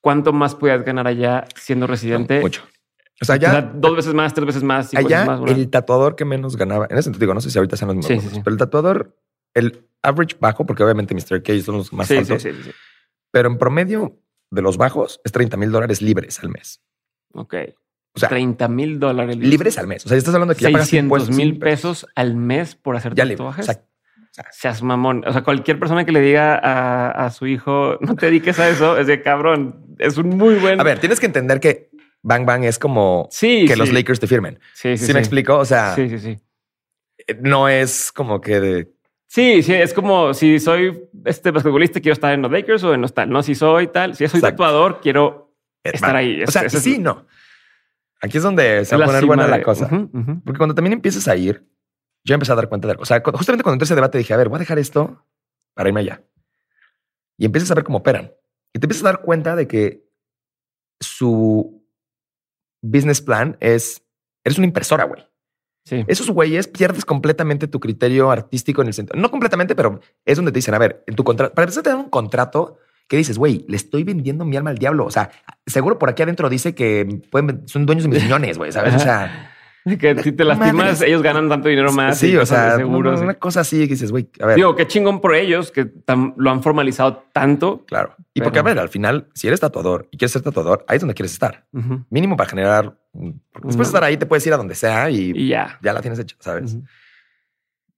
¿Cuánto 0.00 0.32
más 0.32 0.54
podías 0.54 0.84
ganar 0.84 1.06
allá 1.06 1.44
siendo 1.56 1.86
residente? 1.86 2.40
Mucho. 2.40 2.62
O 3.20 3.24
sea, 3.24 3.36
O 3.36 3.38
sea, 3.40 3.52
ya 3.52 3.62
dos 3.62 3.96
veces 3.96 4.12
más, 4.14 4.34
tres 4.34 4.46
veces 4.46 4.62
más, 4.62 4.90
cinco 4.90 5.06
allá 5.06 5.24
veces 5.24 5.40
más. 5.40 5.50
el 5.50 5.70
tatuador 5.70 6.14
que 6.16 6.24
menos 6.24 6.56
ganaba, 6.56 6.86
en 6.90 6.96
ese 6.96 7.04
sentido, 7.04 7.20
digo, 7.20 7.34
no 7.34 7.40
sé 7.40 7.50
si 7.50 7.58
ahorita 7.58 7.76
sean 7.76 7.88
los 7.88 7.96
mismos, 7.96 8.08
Sí, 8.08 8.14
sí, 8.14 8.18
números, 8.26 8.36
sí. 8.36 8.42
pero 8.44 8.54
el 8.54 8.58
tatuador, 8.58 9.16
el 9.54 9.88
average 10.02 10.36
bajo, 10.38 10.66
porque 10.66 10.84
obviamente 10.84 11.14
Mr. 11.14 11.42
K 11.42 11.58
son 11.62 11.78
los 11.78 11.92
más 11.92 12.06
Sí, 12.08 12.14
sí, 12.14 12.18
altos, 12.20 12.42
sí, 12.42 12.52
sí, 12.52 12.62
sí. 12.64 12.70
pero 13.32 13.48
en 13.48 13.56
promedio 13.58 14.20
de 14.50 14.62
los 14.62 14.76
bajos 14.76 15.20
es 15.24 15.32
30 15.32 15.56
mil 15.56 15.72
dólares 15.72 16.02
libres 16.02 16.38
al 16.42 16.50
mes. 16.50 16.82
Ok. 17.32 17.54
O 18.14 18.18
sea, 18.18 18.28
30 18.28 18.68
mil 18.68 19.00
dólares. 19.00 19.36
libres 19.38 19.76
al 19.78 19.86
mes. 19.86 20.04
O 20.06 20.08
sea, 20.08 20.16
estás 20.18 20.34
hablando 20.34 20.54
de 20.54 20.58
que 20.58 20.64
ya 20.64 20.70
pagas 20.72 20.88
600 20.88 21.04
impuestos 21.04 21.36
mil 21.36 21.58
pesos 21.58 22.06
al 22.14 22.36
mes 22.36 22.74
por 22.76 22.96
hacer 22.96 23.14
Ya 23.14 23.24
libre. 23.24 23.36
tatuajes. 23.38 23.66
Exacto. 23.68 23.90
Seas 24.50 24.82
mamón. 24.82 25.24
O 25.26 25.32
sea, 25.32 25.42
cualquier 25.42 25.78
persona 25.78 26.04
que 26.04 26.12
le 26.12 26.20
diga 26.20 26.56
a, 26.56 27.10
a 27.26 27.30
su 27.30 27.46
hijo, 27.46 27.98
no 28.00 28.14
te 28.16 28.26
dediques 28.26 28.58
a 28.58 28.68
eso, 28.68 28.96
es 28.98 29.06
de 29.06 29.22
cabrón. 29.22 29.84
Es 29.98 30.16
un 30.18 30.30
muy 30.30 30.56
buen. 30.56 30.80
A 30.80 30.84
ver, 30.84 30.98
tienes 30.98 31.20
que 31.20 31.26
entender 31.26 31.58
que 31.60 31.90
Bang 32.22 32.44
Bang 32.44 32.64
es 32.64 32.78
como 32.78 33.28
sí, 33.30 33.64
que 33.66 33.74
sí. 33.74 33.78
los 33.78 33.92
Lakers 33.92 34.20
te 34.20 34.26
firmen. 34.26 34.58
Sí, 34.74 34.96
¿Sí, 34.96 35.06
sí, 35.06 35.12
me 35.14 35.20
explico? 35.20 35.56
O 35.58 35.64
sea, 35.64 35.94
Sí, 35.94 36.08
sí, 36.10 36.18
sí. 36.18 36.38
no 37.40 37.68
es 37.68 38.12
como 38.12 38.40
que 38.40 38.60
de... 38.60 38.92
Sí, 39.28 39.62
sí, 39.62 39.74
es 39.74 39.92
como 39.92 40.32
si 40.34 40.58
soy 40.60 41.08
este 41.24 41.50
basquetbolista, 41.50 42.00
quiero 42.00 42.12
estar 42.14 42.32
en 42.32 42.42
los 42.42 42.50
Lakers 42.52 42.84
o 42.84 42.94
en 42.94 43.00
los 43.02 43.12
tal. 43.12 43.28
No, 43.30 43.42
si 43.42 43.54
soy 43.54 43.88
tal, 43.88 44.12
si 44.14 44.18
soy 44.28 44.38
Exacto. 44.38 44.48
tatuador, 44.62 45.00
quiero 45.00 45.52
estar 45.82 46.14
ahí. 46.14 46.42
O 46.42 46.50
sea, 46.50 46.62
es- 46.62 46.72
sí, 46.74 46.98
no. 46.98 47.26
Aquí 48.22 48.38
es 48.38 48.42
donde 48.42 48.84
se 48.84 48.96
va 48.96 49.04
a 49.04 49.06
poner 49.08 49.24
buena 49.26 49.46
la 49.48 49.62
cosa. 49.62 49.88
Porque 49.88 50.56
cuando 50.58 50.74
también 50.74 50.94
empiezas 50.94 51.26
a 51.28 51.36
ir, 51.36 51.64
yo 52.26 52.34
empecé 52.34 52.52
a 52.52 52.56
dar 52.56 52.68
cuenta 52.68 52.88
de 52.88 52.92
algo. 52.92 53.04
O 53.04 53.06
sea, 53.06 53.22
justamente 53.24 53.62
cuando 53.62 53.74
entré 53.74 53.84
a 53.84 53.86
ese 53.86 53.94
debate 53.94 54.18
dije, 54.18 54.34
a 54.34 54.36
ver, 54.36 54.48
voy 54.48 54.56
a 54.56 54.58
dejar 54.58 54.78
esto 54.78 55.24
para 55.74 55.88
irme 55.88 56.00
allá. 56.00 56.22
Y 57.38 57.44
empiezas 57.44 57.70
a 57.70 57.74
ver 57.74 57.84
cómo 57.84 57.98
operan. 57.98 58.32
Y 58.74 58.80
te 58.80 58.86
empiezas 58.86 59.04
a 59.04 59.12
dar 59.12 59.22
cuenta 59.22 59.54
de 59.54 59.68
que 59.68 60.04
su 61.00 61.86
business 62.82 63.20
plan 63.20 63.56
es, 63.60 64.02
eres 64.44 64.58
una 64.58 64.66
impresora, 64.66 65.04
güey. 65.04 65.24
Sí. 65.84 66.04
Esos 66.08 66.28
güeyes 66.30 66.66
pierdes 66.66 67.04
completamente 67.04 67.68
tu 67.68 67.78
criterio 67.78 68.32
artístico 68.32 68.82
en 68.82 68.88
el 68.88 68.94
sentido. 68.94 69.20
No 69.20 69.30
completamente, 69.30 69.76
pero 69.76 70.00
es 70.24 70.36
donde 70.36 70.50
te 70.50 70.58
dicen, 70.58 70.74
a 70.74 70.78
ver, 70.78 71.04
en 71.06 71.14
tu 71.14 71.22
contrato, 71.22 71.54
para 71.54 71.64
empezar 71.64 71.84
te 71.84 71.90
dan 71.90 72.00
un 72.00 72.10
contrato 72.10 72.78
que 73.06 73.16
dices, 73.16 73.38
güey, 73.38 73.64
le 73.68 73.76
estoy 73.76 74.02
vendiendo 74.02 74.44
mi 74.44 74.56
alma 74.56 74.70
al 74.70 74.78
diablo. 74.78 75.04
O 75.06 75.12
sea, 75.12 75.30
seguro 75.64 75.96
por 75.96 76.10
aquí 76.10 76.24
adentro 76.24 76.48
dice 76.48 76.74
que 76.74 77.22
pueden, 77.30 77.68
son 77.68 77.86
dueños 77.86 78.02
de 78.02 78.10
mis 78.10 78.20
riñones, 78.22 78.58
güey, 78.58 78.72
¿sabes? 78.72 78.96
O 78.96 78.98
sea, 78.98 79.52
Que 79.98 80.20
si 80.22 80.32
te 80.32 80.42
lastimas, 80.44 80.74
Madres. 80.74 81.02
ellos 81.02 81.22
ganan 81.22 81.48
tanto 81.48 81.68
dinero 81.68 81.92
más. 81.92 82.18
Sí, 82.18 82.36
o 82.36 82.44
sea, 82.44 82.76
seguro, 82.76 83.10
una, 83.10 83.18
sí. 83.18 83.24
una 83.24 83.34
cosa 83.34 83.60
así 83.60 83.78
que 83.82 83.94
dices, 83.94 84.10
güey, 84.10 84.28
a 84.40 84.46
ver, 84.46 84.56
Digo, 84.56 84.74
qué 84.74 84.86
chingón 84.86 85.20
por 85.20 85.34
ellos 85.34 85.70
que 85.70 85.84
tan- 85.84 86.34
lo 86.36 86.50
han 86.50 86.62
formalizado 86.62 87.24
tanto. 87.32 87.84
claro. 87.86 88.14
Y 88.34 88.40
pero- 88.40 88.46
porque, 88.46 88.58
a 88.58 88.62
ver, 88.62 88.78
al 88.80 88.88
final, 88.88 89.28
si 89.34 89.46
eres 89.46 89.60
tatuador 89.60 90.08
y 90.10 90.16
quieres 90.18 90.32
ser 90.32 90.42
tatuador, 90.42 90.84
ahí 90.88 90.96
es 90.96 91.00
donde 91.02 91.14
quieres 91.14 91.32
estar. 91.32 91.66
Mínimo 92.10 92.36
para 92.36 92.50
generar. 92.50 92.98
porque 93.12 93.68
después 93.68 93.76
de 93.76 93.82
estar 93.90 94.04
ahí, 94.04 94.16
te 94.16 94.26
puedes 94.26 94.46
ir 94.46 94.52
a 94.52 94.56
donde 94.56 94.74
sea 94.74 95.08
y, 95.08 95.30
Y 95.34 95.48
ya. 95.48 95.78
ya 95.82 95.92
la 95.92 96.00
tienes 96.02 96.18
hecha, 96.18 96.36
¿sabes? 96.40 96.76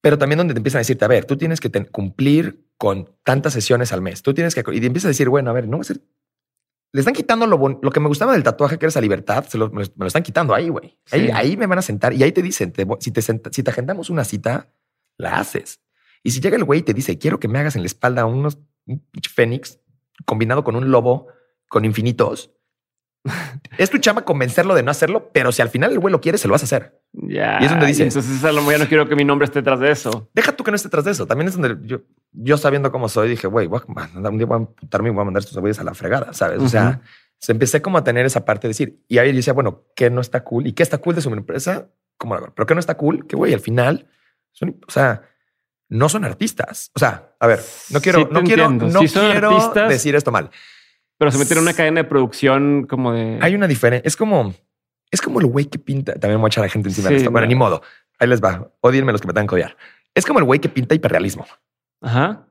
Pero 0.00 0.16
también 0.16 0.38
donde 0.38 0.54
te 0.54 0.58
empiezan 0.58 0.78
a 0.78 0.82
decirte, 0.82 1.04
a 1.04 1.08
ver, 1.08 1.24
tú 1.24 1.36
tienes 1.36 1.60
que 1.60 1.70
cumplir 1.86 2.64
con 2.76 3.10
tantas 3.24 3.52
sesiones 3.52 3.92
al 3.92 4.00
mes. 4.00 4.22
Tú 4.22 4.32
tienes 4.32 4.54
que. 4.54 4.60
Y 4.72 4.80
te 4.80 4.86
empiezas 4.86 5.06
a 5.06 5.08
decir, 5.08 5.28
bueno, 5.28 5.50
a 5.50 5.52
ver, 5.52 5.66
no 5.66 5.78
va 5.78 5.80
a 5.80 5.84
ser. 5.84 5.98
Le 6.92 7.00
están 7.00 7.14
quitando 7.14 7.46
lo, 7.46 7.58
lo 7.82 7.90
que 7.90 8.00
me 8.00 8.08
gustaba 8.08 8.32
del 8.32 8.42
tatuaje, 8.42 8.78
que 8.78 8.86
era 8.86 8.88
esa 8.90 9.00
libertad, 9.00 9.44
se 9.46 9.58
lo, 9.58 9.68
me, 9.70 9.84
lo, 9.96 10.06
están 10.06 10.22
quitando 10.22 10.54
ahí, 10.54 10.68
güey. 10.70 10.98
Ahí, 11.10 11.26
Sí. 11.26 11.30
ahí 11.34 11.56
me 11.56 11.66
van 11.66 11.78
a 11.78 11.82
sentar 11.82 12.14
y 12.14 12.22
ahí 12.22 12.32
te 12.32 12.42
dicen, 12.42 12.72
te 12.72 12.86
si, 13.00 13.10
te 13.10 13.20
senta- 13.22 13.50
si 13.52 13.62
te 13.62 13.70
agendamos 13.70 14.08
una 14.10 14.24
cita, 14.24 14.72
la 15.18 15.38
haces. 15.38 15.80
Y 16.22 16.30
si 16.30 16.40
llega 16.40 16.56
el 16.56 16.64
güey 16.64 16.80
y 16.80 16.82
te 16.82 16.94
dice, 16.94 17.18
quiero 17.18 17.38
que 17.38 17.48
me 17.48 17.58
hagas 17.58 17.76
en 17.76 17.82
la 17.82 17.86
espalda 17.86 18.24
unos 18.24 18.58
un 18.86 19.02
fénix 19.34 19.80
combinado 20.24 20.64
con 20.64 20.76
un 20.76 20.90
lobo 20.90 21.28
con 21.68 21.84
infinitos, 21.84 22.50
es 23.78 23.90
tu 23.90 23.98
chama 23.98 24.22
convencerlo 24.24 24.74
de 24.74 24.82
no 24.82 24.90
hacerlo, 24.90 25.30
pero 25.32 25.52
si 25.52 25.62
al 25.62 25.68
final 25.68 25.92
el 25.92 25.98
güey 25.98 26.12
lo 26.12 26.20
quiere, 26.20 26.38
se 26.38 26.48
lo 26.48 26.52
vas 26.52 26.62
a 26.62 26.66
hacer. 26.66 27.00
Ya. 27.12 27.58
Y 27.60 27.64
es 27.64 27.70
donde 27.70 27.86
dices- 27.86 28.14
Entonces, 28.16 28.44
a 28.44 28.52
lo 28.52 28.62
ya 28.70 28.78
no 28.78 28.86
quiero 28.88 29.08
que 29.08 29.16
mi 29.16 29.24
nombre 29.24 29.44
esté 29.46 29.60
detrás 29.60 29.80
de 29.80 29.90
eso. 29.90 30.28
Deja 30.34 30.52
tú 30.52 30.64
que 30.64 30.70
no 30.70 30.76
esté 30.76 30.88
tras 30.88 31.04
de 31.04 31.10
eso. 31.12 31.26
También 31.26 31.48
es 31.48 31.56
donde 31.58 31.76
yo, 31.86 32.00
yo 32.32 32.56
sabiendo 32.56 32.90
cómo 32.92 33.08
soy, 33.08 33.28
dije, 33.30 33.46
güey, 33.46 33.66
voy 33.66 33.80
a- 33.80 34.28
un 34.28 34.38
día 34.38 34.46
voy 34.46 34.54
a 34.54 34.58
amputarme 34.58 35.08
y 35.08 35.12
voy 35.12 35.22
a 35.22 35.24
mandar 35.24 35.42
estos 35.42 35.58
güeyes 35.58 35.78
a 35.80 35.84
la 35.84 35.94
fregada, 35.94 36.32
¿sabes? 36.32 36.60
O 36.62 36.68
sea, 36.68 37.00
se 37.38 37.52
empecé 37.52 37.80
como 37.82 37.98
a 37.98 38.04
tener 38.04 38.26
esa 38.26 38.44
parte 38.44 38.66
de 38.66 38.70
decir, 38.70 39.02
y 39.08 39.18
ahí 39.18 39.30
yo 39.30 39.36
decía, 39.36 39.52
bueno, 39.52 39.84
¿qué 39.94 40.10
no 40.10 40.20
está 40.20 40.42
cool? 40.44 40.66
¿Y 40.66 40.72
qué 40.72 40.82
está 40.82 40.98
cool 40.98 41.14
de 41.14 41.20
su 41.20 41.30
empresa? 41.32 41.88
¿Cómo 42.16 42.34
la? 42.34 42.52
Pero 42.54 42.66
¿qué 42.66 42.74
no 42.74 42.80
está 42.80 42.96
cool? 42.96 43.26
Que, 43.26 43.36
güey, 43.36 43.54
al 43.54 43.60
final, 43.60 44.08
son, 44.52 44.80
o 44.86 44.90
sea, 44.90 45.22
no 45.88 46.08
son 46.08 46.24
artistas. 46.24 46.90
O 46.94 46.98
sea, 46.98 47.34
a 47.38 47.46
ver, 47.46 47.60
no 47.90 48.00
quiero, 48.00 48.20
Sí 48.20 48.28
no 48.32 48.42
quiero, 48.42 48.70
no 48.70 49.00
quiero 49.00 49.50
artistas. 49.50 49.88
decir 49.88 50.16
esto 50.16 50.32
mal. 50.32 50.50
Pero 51.18 51.30
se 51.32 51.38
metieron 51.38 51.62
en 51.64 51.68
una 51.68 51.76
cadena 51.76 52.02
de 52.02 52.08
producción 52.08 52.86
como 52.88 53.12
de. 53.12 53.38
Hay 53.42 53.54
una 53.54 53.66
diferencia. 53.66 54.06
Es 54.06 54.16
como, 54.16 54.54
es 55.10 55.20
como 55.20 55.40
el 55.40 55.46
güey 55.46 55.66
que 55.66 55.78
pinta. 55.78 56.14
También 56.14 56.40
voy 56.40 56.46
a 56.46 56.48
echar 56.48 56.62
a 56.62 56.66
la 56.66 56.70
gente 56.72 56.88
encima 56.88 57.08
de 57.10 57.16
esto. 57.16 57.30
Bueno, 57.30 57.46
no. 57.46 57.48
ni 57.48 57.54
modo. 57.56 57.82
Ahí 58.18 58.28
les 58.28 58.42
va. 58.42 58.70
Odienme 58.80 59.12
los 59.12 59.20
que 59.20 59.26
me 59.26 59.32
tengan 59.32 59.46
que 59.48 59.54
odiar. 59.56 59.76
Es 60.14 60.24
como 60.24 60.38
el 60.38 60.44
güey 60.44 60.60
que 60.60 60.68
pinta 60.68 60.94
hiperrealismo. 60.94 61.46
Ajá. 62.00 62.46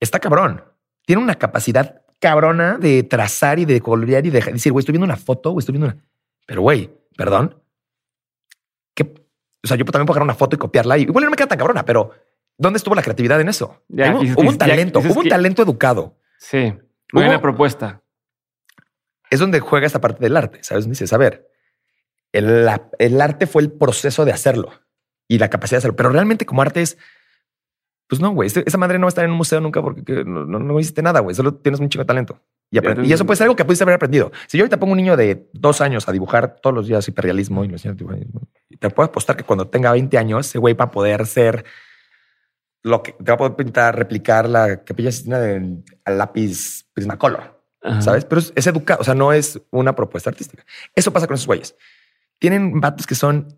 está 0.00 0.18
cabrón. 0.18 0.64
Tiene 1.06 1.22
una 1.22 1.34
capacidad 1.34 2.02
cabrona 2.18 2.78
de 2.78 3.02
trazar 3.02 3.58
y 3.58 3.64
de 3.64 3.80
colorear 3.80 4.24
y 4.24 4.30
de 4.30 4.40
decir, 4.40 4.72
güey, 4.72 4.80
estoy 4.82 4.92
viendo 4.92 5.04
una 5.04 5.16
foto, 5.16 5.50
güey, 5.50 5.60
estoy 5.60 5.72
viendo 5.72 5.88
una. 5.88 6.04
Pero, 6.46 6.62
güey, 6.62 6.90
perdón. 7.16 7.60
¿Qué? 8.94 9.02
O 9.64 9.66
sea, 9.66 9.76
yo 9.76 9.84
también 9.84 10.06
puedo 10.06 10.14
agarrar 10.14 10.24
una 10.24 10.34
foto 10.34 10.56
y 10.56 10.58
copiarla 10.58 10.98
y 10.98 11.02
igual 11.02 11.24
no 11.24 11.30
me 11.30 11.36
queda 11.36 11.48
tan 11.48 11.58
cabrona, 11.58 11.84
pero 11.84 12.10
¿dónde 12.58 12.76
estuvo 12.78 12.94
la 12.94 13.02
creatividad 13.02 13.40
en 13.40 13.48
eso? 13.48 13.82
Ya, 13.88 14.14
hubo, 14.14 14.20
un 14.42 14.52
ya 14.52 14.58
talento, 14.58 14.98
dices 15.00 15.12
hubo 15.12 15.20
un 15.20 15.24
que- 15.24 15.30
talento 15.30 15.62
educado. 15.62 16.16
Sí. 16.38 16.72
Buena 17.12 17.40
propuesta. 17.40 18.02
Es 19.30 19.40
donde 19.40 19.60
juega 19.60 19.86
esta 19.86 20.00
parte 20.00 20.20
del 20.20 20.36
arte, 20.36 20.62
¿sabes? 20.62 20.88
Dices, 20.88 21.12
a 21.12 21.18
ver, 21.18 21.48
el, 22.32 22.68
el 22.98 23.20
arte 23.20 23.46
fue 23.46 23.62
el 23.62 23.72
proceso 23.72 24.24
de 24.24 24.32
hacerlo 24.32 24.72
y 25.28 25.38
la 25.38 25.48
capacidad 25.50 25.76
de 25.76 25.78
hacerlo, 25.78 25.96
pero 25.96 26.10
realmente 26.10 26.44
como 26.46 26.62
arte 26.62 26.82
es, 26.82 26.98
pues 28.08 28.20
no, 28.20 28.30
güey, 28.32 28.46
este- 28.48 28.64
esa 28.66 28.76
madre 28.78 28.98
no 28.98 29.04
va 29.06 29.08
a 29.08 29.10
estar 29.10 29.24
en 29.24 29.30
un 29.30 29.36
museo 29.38 29.60
nunca 29.60 29.80
porque 29.80 30.04
que 30.04 30.24
no, 30.24 30.44
no, 30.44 30.58
no 30.58 30.78
hiciste 30.80 31.02
nada, 31.02 31.20
güey, 31.20 31.34
solo 31.34 31.54
tienes 31.54 31.80
un 31.80 31.88
chingo 31.88 32.02
de 32.02 32.08
talento. 32.08 32.40
Y, 32.70 32.78
y 33.06 33.12
eso 33.12 33.24
puede 33.26 33.36
ser 33.36 33.44
algo 33.44 33.56
que 33.56 33.64
pudiste 33.64 33.84
haber 33.84 33.94
aprendido. 33.96 34.32
Si 34.48 34.56
yo 34.58 34.64
ahorita 34.64 34.78
pongo 34.78 34.92
un 34.92 34.96
niño 34.98 35.16
de 35.16 35.48
dos 35.52 35.80
años 35.82 36.08
a 36.08 36.12
dibujar 36.12 36.56
todos 36.60 36.74
los 36.74 36.86
días 36.86 37.06
hiperrealismo 37.08 37.64
y 37.64 38.76
te 38.78 38.90
puedo 38.90 39.08
apostar 39.08 39.36
que 39.36 39.44
cuando 39.44 39.68
tenga 39.68 39.92
20 39.92 40.16
años, 40.18 40.46
ese 40.46 40.58
güey 40.58 40.74
va 40.74 40.86
a 40.86 40.90
poder 40.90 41.26
ser 41.26 41.64
lo 42.82 43.02
que 43.02 43.12
te 43.12 43.24
va 43.24 43.34
a 43.34 43.38
poder 43.38 43.56
pintar, 43.56 43.96
replicar 43.96 44.48
la 44.48 44.82
capilla 44.84 45.12
Sistina 45.12 45.38
de 45.38 45.82
al 46.04 46.18
lápiz 46.18 46.84
Prismacolor. 46.92 47.60
Ajá. 47.84 48.00
¿sabes? 48.00 48.24
Pero 48.24 48.40
es, 48.40 48.52
es 48.54 48.66
educado, 48.68 49.00
o 49.00 49.04
sea, 49.04 49.14
no 49.14 49.32
es 49.32 49.60
una 49.70 49.94
propuesta 49.96 50.30
artística. 50.30 50.64
Eso 50.94 51.12
pasa 51.12 51.26
con 51.26 51.34
esos 51.34 51.46
güeyes. 51.48 51.74
Tienen 52.38 52.80
vatos 52.80 53.06
que 53.06 53.14
son 53.16 53.48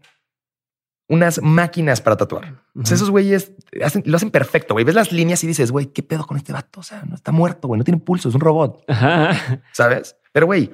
unas 1.09 1.43
máquinas 1.43 2.01
para 2.01 2.17
tatuar. 2.17 2.63
O 2.75 2.79
Ujú. 2.81 2.87
sea, 2.87 2.95
esos 2.95 3.11
güeyes 3.11 3.53
hacen- 3.83 4.03
lo 4.07 4.17
hacen 4.17 4.31
perfecto, 4.31 4.73
güey. 4.75 4.85
Ves 4.87 4.95
las 4.95 5.13
líneas 5.13 5.45
y 5.45 5.47
dices, 5.47 5.71
güey, 5.71 5.87
¿qué 5.87 6.03
pedo 6.03 6.27
con 6.27 6.39
este 6.39 6.53
vato? 6.55 6.81
O 6.81 6.83
sea, 6.83 7.03
no 7.05 7.15
está 7.15 7.33
muerto, 7.33 7.69
güey, 7.69 7.79
no 7.79 7.85
tiene 7.85 8.01
pulso, 8.01 8.31
es 8.31 8.35
un 8.35 8.41
robot, 8.41 8.83
Ajá. 8.89 9.63
¿sabes? 9.73 10.17
Pero, 10.33 10.47
güey, 10.47 10.71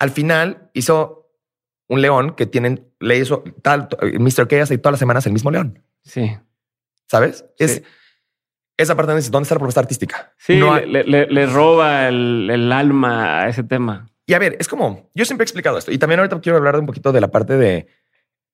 al 0.00 0.10
final 0.10 0.68
hizo 0.74 1.30
un 1.88 2.02
león 2.02 2.34
que 2.34 2.46
tienen, 2.46 2.88
le 2.98 3.16
hizo 3.18 3.44
tal, 3.62 3.88
Mr. 4.18 4.48
K 4.48 4.62
hace 4.62 4.76
todas 4.78 4.94
las 4.94 4.98
semanas 4.98 5.24
el 5.26 5.32
mismo 5.32 5.50
león, 5.52 5.84
Sí. 6.02 6.36
¿Sabes? 7.10 7.44
Es 7.58 7.72
Sí. 7.76 7.82
esa 8.76 8.94
parte 8.94 9.08
donde 9.10 9.20
dices, 9.20 9.30
¿dónde 9.32 9.44
está 9.44 9.54
la 9.54 9.60
propuesta 9.60 9.80
artística? 9.80 10.32
Sí, 10.38 10.56
No 10.58 10.74
hay- 10.74 10.88
le, 10.88 11.04
le- 11.04 11.26
le 11.26 11.46
roba 11.46 12.08
el, 12.08 12.48
el 12.50 12.70
alma 12.72 13.40
a 13.42 13.48
ese 13.48 13.64
tema. 13.64 14.08
Y 14.26 14.34
a 14.34 14.38
ver, 14.38 14.56
es 14.60 14.68
como 14.68 15.10
yo 15.14 15.24
siempre 15.24 15.42
he 15.42 15.46
explicado 15.46 15.78
esto 15.78 15.90
y 15.90 15.98
también 15.98 16.20
ahorita 16.20 16.40
quiero 16.40 16.58
hablar 16.58 16.74
de 16.74 16.80
un 16.80 16.86
poquito 16.86 17.10
de 17.12 17.20
la 17.20 17.28
parte 17.30 17.56
de 17.56 17.88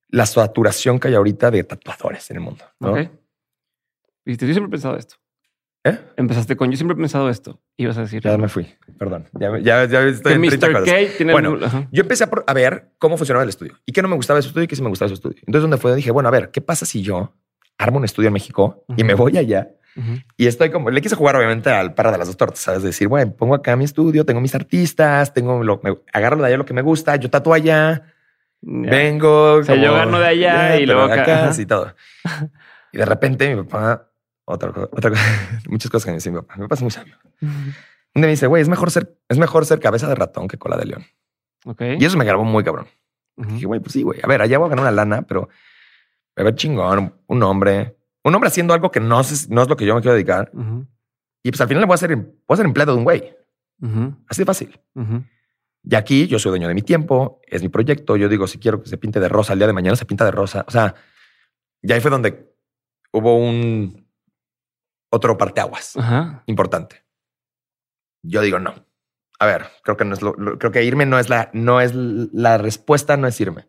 la 0.09 0.25
saturación 0.27 1.01
que 1.01 1.09
hay 1.09 1.15
ahorita 1.15 1.51
de 1.51 1.65
tatuadores 1.65 2.31
en 2.31 2.37
el 2.37 2.43
mundo. 2.43 2.65
¿no? 2.79 2.93
Ok. 2.93 3.09
Viste, 4.25 4.47
yo 4.47 4.55
siempre 4.55 4.69
he 4.69 4.71
pensado 4.71 4.97
esto. 4.97 5.17
¿Eh? 5.87 5.99
Empezaste 6.17 6.57
con 6.57 6.71
yo 6.71 6.77
siempre 6.79 6.95
he 6.95 6.99
pensado 6.99 7.29
esto. 7.29 7.61
Ibas 7.77 7.99
a 7.99 8.03
decir. 8.03 8.23
Ya 8.23 8.39
me 8.39 8.49
fui. 8.49 8.67
Perdón. 8.99 9.29
Ya, 9.33 9.59
ya, 9.59 9.85
ya 9.85 10.03
estoy 10.05 10.33
que 10.41 10.47
en 10.47 10.59
30 10.61 10.67
Mr. 10.69 10.73
cosas. 10.81 10.89
K 10.89 11.17
tiene 11.19 11.33
Bueno, 11.33 11.55
el-. 11.57 11.89
Yo 11.93 12.01
empecé 12.03 12.25
a, 12.25 12.31
por- 12.31 12.45
a 12.47 12.55
ver 12.55 12.93
cómo 12.99 13.19
funcionaba 13.19 13.43
el 13.43 13.51
estudio 13.51 13.79
y 13.85 13.93
qué 13.93 14.01
no 14.01 14.09
me 14.09 14.17
gustaba 14.17 14.39
de 14.39 14.43
su 14.43 14.49
estudio 14.49 14.65
y 14.65 14.69
qué 14.69 14.77
sí 14.77 14.83
me 14.83 14.89
gustaba 14.89 15.09
de 15.11 15.17
su 15.17 15.21
estudio. 15.21 15.37
Entonces, 15.47 15.63
donde 15.63 15.77
fue, 15.77 15.95
dije, 15.95 16.11
bueno, 16.11 16.29
a 16.29 16.33
ver, 16.33 16.51
¿qué 16.51 16.63
pasa 16.63 16.87
si 16.87 17.03
yo 17.03 17.35
armo 17.79 17.99
un 17.99 18.05
estudio 18.05 18.29
en 18.29 18.33
México 18.35 18.85
y 18.91 18.93
Ujú. 19.03 19.05
me 19.05 19.15
voy 19.15 19.37
allá 19.39 19.69
Ujú. 19.97 20.19
y 20.37 20.47
estoy 20.47 20.71
como, 20.71 20.91
le 20.91 21.01
quise 21.01 21.15
jugar 21.17 21.37
obviamente 21.37 21.71
al 21.71 21.95
para 21.95 22.11
de 22.13 22.19
las 22.19 22.27
dos 22.29 22.37
tortas, 22.37 22.61
¿sabes? 22.61 22.83
Decir, 22.83 23.09
bueno, 23.09 23.33
pongo 23.37 23.55
acá 23.55 23.77
mi 23.77 23.85
estudio, 23.85 24.25
tengo 24.25 24.41
mis 24.41 24.55
artistas, 24.55 25.33
tengo 25.33 25.63
lo, 25.63 25.81
me, 25.83 25.97
agarro 26.13 26.37
de 26.41 26.47
allá 26.47 26.57
lo 26.57 26.65
que 26.65 26.75
me 26.75 26.83
gusta, 26.83 27.17
yo 27.17 27.31
tatúo 27.31 27.55
allá, 27.55 28.03
vengo. 28.61 29.63
sea, 29.65 29.77
yo 29.77 29.93
gano 29.95 30.19
de 30.19 30.27
allá 30.27 30.77
y 30.77 30.87
pero 30.87 30.95
luego 31.07 31.13
acá, 31.13 31.49
ajá. 31.51 31.61
y 31.61 31.67
todo. 31.67 31.95
Y 32.93 32.99
de 32.99 33.05
repente 33.05 33.55
mi 33.55 33.63
papá, 33.63 34.11
otra 34.45 34.71
otra 34.71 35.11
cosa, 35.11 35.61
muchas 35.69 35.91
cosas 35.91 36.05
que 36.05 36.11
me 36.11 36.17
dice 36.17 36.31
mi 36.31 36.37
papá. 36.39 36.55
Mi 36.57 36.63
papá 36.63 36.75
es 36.77 36.83
muy 36.83 36.91
sabio. 36.91 37.17
Un 37.41 38.21
día 38.21 38.27
me 38.27 38.29
dice, 38.29 38.47
güey, 38.47 38.63
es 38.63 38.69
mejor 38.69 38.91
ser, 38.91 39.17
es 39.29 39.39
mejor 39.39 39.67
ser 39.67 39.81
cabeza 39.81 40.07
de 40.09 40.15
ratón 40.15 40.47
que 40.49 40.57
cola 40.59 40.77
de 40.77 40.85
león. 40.87 41.05
Ok. 41.65 41.83
Y 41.99 42.05
eso 42.05 42.17
me 42.17 42.25
grabó 42.25 42.45
muy 42.45 42.63
cabrón. 42.63 42.87
Ujú. 43.37 43.51
Dije, 43.55 43.67
güey, 43.67 43.81
pues 43.81 43.93
sí, 43.93 44.03
güey. 44.03 44.21
A 44.23 44.29
ver, 44.29 44.41
allá 44.43 44.59
voy 44.59 44.67
a 44.67 44.71
ganar 44.71 44.85
una 44.85 44.93
lana, 44.93 45.23
pero 45.23 45.49
a 46.36 46.43
ver, 46.43 46.55
chingón, 46.55 47.15
un 47.27 47.43
hombre, 47.43 47.97
un 48.24 48.35
hombre 48.35 48.48
haciendo 48.48 48.74
algo 48.74 48.90
que 48.90 49.01
no 49.01 49.20
es, 49.20 49.48
no 49.51 49.62
es 49.62 49.69
lo 49.69 49.77
que 49.77 49.86
yo 49.86 49.94
me 49.94 50.01
quiero 50.01 50.15
dedicar. 50.15 50.51
Y 51.43 51.51
pues 51.51 51.61
al 51.61 51.69
final 51.69 51.82
le 51.82 51.86
voy 51.86 51.94
a 51.94 51.98
ser, 51.98 52.16
voy 52.16 52.32
a 52.48 52.56
ser 52.56 52.66
empleado 52.66 52.93
de 52.93 52.98
un 52.98 53.05
güey. 53.05 53.36
Así 54.28 54.40
de 54.43 54.47
fácil. 54.47 54.81
Y 55.86 55.94
aquí 55.94 56.27
yo 56.27 56.39
soy 56.39 56.51
dueño 56.51 56.69
de 56.69 56.74
mi 56.74 56.81
tiempo, 56.82 57.40
es 57.47 57.61
mi 57.62 57.69
proyecto. 57.69 58.16
Yo 58.16 58.28
digo, 58.28 58.47
si 58.47 58.59
quiero 58.59 58.82
que 58.82 58.89
se 58.89 58.97
pinte 58.97 59.20
de 59.20 59.28
rosa 59.28 59.52
el 59.52 59.59
día 59.59 59.66
de 59.66 59.74
mañana, 59.74 59.97
se 59.97 60.06
pinta 60.06 60.24
de 60.24 60.31
rosa. 60.31 60.65
O 60.66 60.70
sea, 60.70 60.94
y 61.82 61.93
ahí 61.93 62.01
fue 62.01 62.11
donde 62.11 62.56
hubo 63.12 63.36
un 63.36 64.09
otro 65.12 65.36
parteaguas 65.36 65.94
importante. 66.47 67.05
Yo 68.23 68.40
digo, 68.40 68.59
no. 68.59 68.74
A 69.39 69.47
ver, 69.47 69.66
creo 69.82 69.97
que 69.98 70.05
no 70.06 70.15
es 70.15 70.23
lo, 70.23 70.32
lo- 70.39 70.59
creo 70.59 70.73
que 70.73 70.82
irme 70.85 71.05
no 71.05 71.19
es 71.19 71.28
la, 71.28 71.51
no 71.52 71.81
es 71.82 71.93
la 71.94 72.56
respuesta, 72.56 73.16
no 73.19 73.27
es 73.27 73.39
irme. 73.40 73.69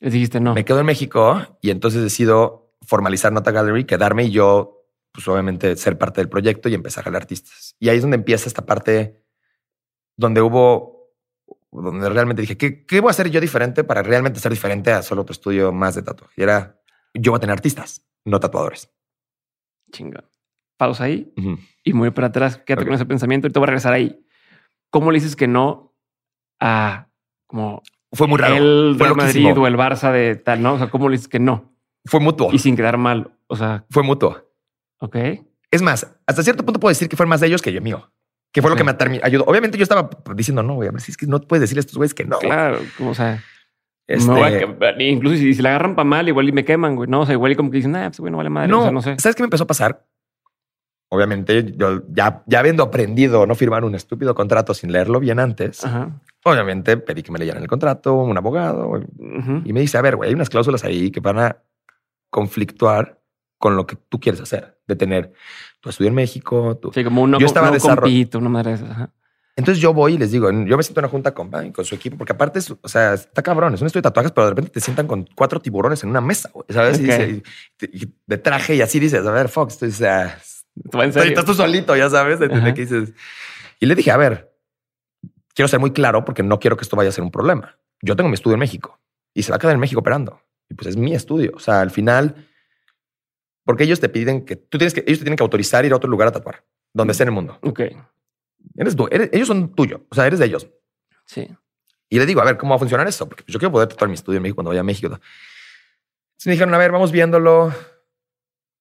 Les 0.00 0.12
dijiste 0.12 0.40
no. 0.40 0.54
Me 0.54 0.64
quedo 0.64 0.80
en 0.80 0.86
México 0.86 1.40
y 1.60 1.70
entonces 1.70 2.02
decido 2.02 2.74
formalizar 2.82 3.32
Nota 3.32 3.50
Gallery, 3.50 3.84
quedarme 3.84 4.24
y 4.24 4.30
yo, 4.30 4.82
pues 5.12 5.26
obviamente 5.28 5.76
ser 5.76 5.96
parte 5.96 6.20
del 6.20 6.28
proyecto 6.28 6.68
y 6.68 6.74
empezar 6.74 7.02
a 7.02 7.04
jalar 7.04 7.22
artistas. 7.22 7.76
Y 7.78 7.88
ahí 7.88 7.96
es 7.96 8.02
donde 8.02 8.16
empieza 8.16 8.48
esta 8.48 8.66
parte 8.66 9.24
donde 10.16 10.42
hubo, 10.42 11.10
donde 11.72 12.08
realmente 12.10 12.42
dije, 12.42 12.56
¿qué, 12.58 12.84
qué 12.84 13.00
voy 13.00 13.08
a 13.08 13.12
hacer 13.12 13.30
yo 13.30 13.40
diferente 13.40 13.84
para 13.84 14.02
realmente 14.02 14.40
ser 14.40 14.52
diferente 14.52 14.92
a 14.92 15.02
solo 15.02 15.22
otro 15.22 15.32
estudio 15.32 15.72
más 15.72 15.94
de 15.94 16.02
tatuaje? 16.02 16.34
Y 16.36 16.42
era, 16.42 16.80
yo 17.14 17.32
voy 17.32 17.38
a 17.38 17.40
tener 17.40 17.54
artistas, 17.54 18.04
no 18.24 18.38
tatuadores. 18.40 18.90
Chingón. 19.90 20.24
Pausa 20.76 21.04
ahí 21.04 21.32
y 21.84 21.92
muy 21.92 22.10
para 22.10 22.26
atrás. 22.26 22.58
Quédate 22.58 22.82
Ok. 22.82 22.88
con 22.88 22.94
ese 22.96 23.06
pensamiento 23.06 23.46
y 23.46 23.50
te 23.52 23.58
voy 23.60 23.66
a 23.66 23.68
regresar 23.68 23.92
ahí. 23.92 24.26
¿Cómo 24.90 25.12
le 25.12 25.18
dices 25.18 25.36
que 25.36 25.46
no 25.46 25.94
a 26.60 27.08
como 27.46 27.82
Fue 28.14 28.26
muy 28.26 28.38
raro. 28.38 28.56
el 28.56 28.98
Real. 28.98 29.14
Madrid 29.16 29.56
o 29.58 29.66
el 29.66 29.76
Barça 29.76 30.10
de 30.12 30.36
tal, 30.36 30.62
no? 30.62 30.74
O 30.74 30.78
sea, 30.78 30.88
¿cómo 30.88 31.08
le 31.08 31.16
dices 31.16 31.28
que 31.28 31.38
no? 31.38 31.72
Fue 32.06 32.20
mutuo. 32.20 32.50
Y 32.52 32.58
sin 32.58 32.76
quedar 32.76 32.96
mal. 32.98 33.30
O 33.46 33.56
sea, 33.56 33.84
Fue 33.90 34.02
mutuo. 34.02 34.50
ok. 34.98 35.16
Es 35.70 35.82
más, 35.82 36.16
hasta 36.26 36.42
cierto 36.42 36.64
punto 36.64 36.78
puedo 36.80 36.90
decir 36.90 37.08
que 37.08 37.16
fue 37.16 37.26
más 37.26 37.40
de 37.40 37.48
ellos 37.48 37.60
que 37.62 37.72
yo 37.72 37.80
mío. 37.82 38.10
Que 38.52 38.62
fue 38.62 38.70
lo 38.70 38.76
que 38.76 38.84
me 38.84 38.94
ayudó. 39.24 39.44
Obviamente 39.46 39.76
yo 39.76 39.82
estaba 39.82 40.08
diciendo, 40.36 40.62
no, 40.62 40.74
güey, 40.74 40.88
a 40.88 40.92
ver 40.92 41.00
si 41.00 41.10
es 41.10 41.16
que 41.16 41.26
no 41.26 41.40
puedes 41.40 41.60
decirle 41.62 41.80
a 41.80 41.82
estos 41.82 41.96
güeyes 41.96 42.14
que 42.14 42.24
no. 42.24 42.38
Claro, 42.38 42.78
o 43.04 43.12
sea, 43.14 43.42
Este, 44.06 44.32
que- 44.32 45.04
incluso 45.08 45.36
si, 45.36 45.54
si 45.54 45.62
la 45.62 45.70
agarran 45.70 45.96
para 45.96 46.04
mal, 46.08 46.28
igual 46.28 46.48
y 46.48 46.52
me 46.52 46.64
queman, 46.64 46.94
güey. 46.94 47.10
No, 47.10 47.22
o 47.22 47.26
sea, 47.26 47.32
igual 47.32 47.50
y 47.50 47.56
como 47.56 47.70
que 47.72 47.78
dicen, 47.78 47.96
ah, 47.96 48.04
pues 48.10 48.20
güey, 48.20 48.30
no 48.30 48.36
vale 48.36 48.50
madre. 48.50 48.68
no, 48.68 48.78
O 48.80 48.82
sea, 48.82 48.92
no 48.92 49.02
sé. 49.02 49.16
¿sabes 49.18 49.34
qué 49.34 49.42
me 49.42 49.46
empezó 49.46 49.64
a 49.64 49.66
pasar? 49.66 50.06
Obviamente, 51.08 51.72
yo 51.76 52.02
ya, 52.10 52.42
ya 52.46 52.58
habiendo 52.60 52.82
aprendido 52.82 53.42
a 53.42 53.46
no 53.46 53.54
firmar 53.54 53.84
un 53.84 53.94
estúpido 53.94 54.34
contrato 54.34 54.74
sin 54.74 54.90
leerlo 54.92 55.20
bien 55.20 55.38
antes, 55.38 55.84
Ajá. 55.84 56.20
obviamente 56.44 56.96
pedí 56.96 57.22
que 57.22 57.30
me 57.32 57.38
leyeran 57.38 57.62
el 57.62 57.68
contrato, 57.68 58.14
un 58.14 58.36
abogado, 58.36 59.00
y 59.64 59.72
me 59.72 59.80
dice, 59.80 59.96
a 59.98 60.02
ver, 60.02 60.16
güey, 60.16 60.28
hay 60.30 60.34
unas 60.34 60.50
cláusulas 60.50 60.82
ahí 60.84 61.10
que 61.10 61.20
van 61.20 61.38
a 61.38 61.56
conflictuar 62.30 63.20
con 63.58 63.76
lo 63.76 63.86
que 63.86 63.96
tú 63.96 64.20
quieres 64.20 64.40
hacer, 64.40 64.78
de 64.86 64.96
tener 64.96 65.32
tu 65.80 65.88
estudio 65.90 66.08
en 66.08 66.14
México, 66.14 66.76
tu... 66.76 66.92
Sí, 66.92 67.04
como 67.04 67.22
uno 67.22 67.38
Yo 67.38 67.46
estaba 67.46 67.70
no 67.70 67.78
compito, 67.78 68.38
una 68.38 68.48
madre. 68.50 68.74
Ajá. 68.74 69.10
Entonces 69.56 69.80
yo 69.80 69.94
voy 69.94 70.14
y 70.14 70.18
les 70.18 70.32
digo, 70.32 70.50
yo 70.50 70.76
me 70.76 70.82
siento 70.82 70.98
en 71.00 71.04
una 71.04 71.10
junta 71.10 71.32
con, 71.32 71.48
con 71.70 71.84
su 71.84 71.94
equipo, 71.94 72.18
porque 72.18 72.32
aparte, 72.32 72.58
es, 72.58 72.70
o 72.72 72.88
sea, 72.88 73.14
está 73.14 73.40
cabrón, 73.40 73.72
es 73.72 73.80
un 73.80 73.86
estudio 73.86 74.00
de 74.00 74.08
tatuajes, 74.10 74.32
pero 74.32 74.46
de 74.46 74.50
repente 74.50 74.72
te 74.72 74.80
sientan 74.80 75.06
con 75.06 75.24
cuatro 75.36 75.60
tiburones 75.60 76.02
en 76.02 76.10
una 76.10 76.20
mesa, 76.20 76.50
¿sabes? 76.68 76.98
Y 76.98 77.04
dice- 77.04 77.42
y- 77.82 78.02
y 78.04 78.14
de 78.26 78.38
traje 78.38 78.74
y 78.74 78.80
así 78.82 78.98
dices, 78.98 79.24
a 79.24 79.30
ver, 79.30 79.48
Fox, 79.48 79.78
Te 79.78 79.86
va 79.86 80.34
en 80.76 80.84
Estás 81.08 81.12
serio. 81.14 81.28
estás 81.30 81.44
tú 81.44 81.54
solito, 81.54 81.96
ya 81.96 82.10
sabes, 82.10 82.38
de, 82.40 82.48
que 82.48 82.80
dices. 82.80 83.12
Y 83.80 83.86
le 83.86 83.94
dije, 83.94 84.10
a 84.10 84.16
ver, 84.16 84.52
quiero 85.54 85.68
ser 85.68 85.80
muy 85.80 85.92
claro 85.92 86.24
porque 86.24 86.42
no 86.42 86.58
quiero 86.58 86.76
que 86.76 86.82
esto 86.82 86.96
vaya 86.96 87.08
a 87.10 87.12
ser 87.12 87.22
un 87.24 87.30
problema. 87.30 87.78
Yo 88.02 88.16
tengo 88.16 88.28
mi 88.28 88.34
estudio 88.34 88.54
en 88.54 88.60
México 88.60 89.00
y 89.34 89.42
se 89.42 89.50
va 89.52 89.56
a 89.56 89.58
quedar 89.58 89.74
en 89.74 89.80
México 89.80 90.00
operando. 90.00 90.40
Y 90.68 90.74
pues 90.74 90.88
es 90.88 90.96
mi 90.96 91.14
estudio. 91.14 91.52
O 91.54 91.58
sea, 91.58 91.80
al 91.80 91.90
final, 91.90 92.46
porque 93.64 93.84
ellos 93.84 94.00
te 94.00 94.08
piden 94.08 94.44
que 94.44 94.56
tú 94.56 94.78
tienes 94.78 94.94
que, 94.94 95.00
ellos 95.06 95.18
te 95.18 95.24
tienen 95.24 95.36
que 95.36 95.42
autorizar 95.42 95.84
ir 95.84 95.92
a 95.92 95.96
otro 95.96 96.10
lugar 96.10 96.28
a 96.28 96.32
tatuar, 96.32 96.64
donde 96.92 97.12
esté 97.12 97.22
en 97.24 97.28
el 97.28 97.34
mundo. 97.34 97.58
Ok. 97.62 97.80
Eres, 98.76 98.96
eres- 99.10 99.30
ellos 99.32 99.46
son 99.48 99.74
tuyo, 99.74 100.06
o 100.10 100.14
sea, 100.14 100.26
eres 100.26 100.38
de 100.38 100.46
ellos. 100.46 100.68
Sí. 101.26 101.48
Y 102.08 102.18
le 102.18 102.26
digo, 102.26 102.40
a 102.40 102.44
ver, 102.44 102.56
¿cómo 102.56 102.70
va 102.70 102.76
a 102.76 102.78
funcionar 102.78 103.06
eso? 103.08 103.28
Porque 103.28 103.44
yo 103.46 103.58
quiero 103.58 103.72
poder 103.72 103.88
tatuar 103.88 104.08
mi 104.08 104.14
estudio 104.14 104.36
en 104.38 104.42
México 104.42 104.56
cuando 104.56 104.70
vaya 104.70 104.80
a 104.80 104.84
México. 104.84 105.06
Entonces 105.08 106.46
me 106.46 106.52
dijeron, 106.52 106.74
a 106.74 106.78
ver, 106.78 106.92
vamos 106.92 107.12
viéndolo. 107.12 107.72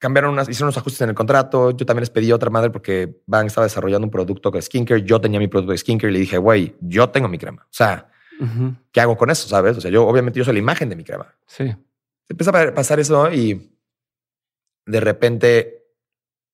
Cambiaron 0.04 0.34
unas, 0.34 0.50
hicieron 0.50 0.68
unos 0.68 0.78
ajustes 0.78 1.00
en 1.00 1.08
el 1.08 1.16
contrato. 1.16 1.72
Yo 1.72 1.86
también 1.86 2.02
les 2.02 2.10
pedí 2.10 2.30
otra 2.34 2.50
madre 2.50 2.72
porque 2.72 3.22
Bang 3.26 3.48
estaba 3.48 3.64
desarrollando 3.64 4.06
un 4.06 4.12
producto 4.12 4.52
de 4.52 4.62
skincare. 4.62 5.04
Yo 5.04 5.22
tenía 5.22 5.40
mi 5.40 5.48
producto 5.48 5.72
de 5.72 5.78
skincare 5.78 6.12
y 6.12 6.14
le 6.14 6.20
dije, 6.20 6.38
güey, 6.38 6.76
yo 6.82 7.08
tengo 7.10 7.30
mi 7.30 7.38
crema. 7.38 7.62
O 7.64 7.74
sea. 7.74 8.10
¿qué 8.92 9.00
hago 9.00 9.16
con 9.16 9.30
eso? 9.30 9.48
¿Sabes? 9.48 9.78
O 9.78 9.80
sea, 9.80 9.90
yo 9.90 10.06
obviamente 10.06 10.38
yo 10.38 10.44
soy 10.44 10.56
la 10.56 10.60
imagen 10.60 10.90
de 10.90 10.98
mi 10.98 11.06
crema. 11.06 11.34
Sí. 11.46 11.74
Empieza 12.28 12.52
a 12.52 12.74
pasar 12.74 13.00
eso 13.00 13.32
y 13.32 13.72
de 14.86 15.00
repente 15.00 15.86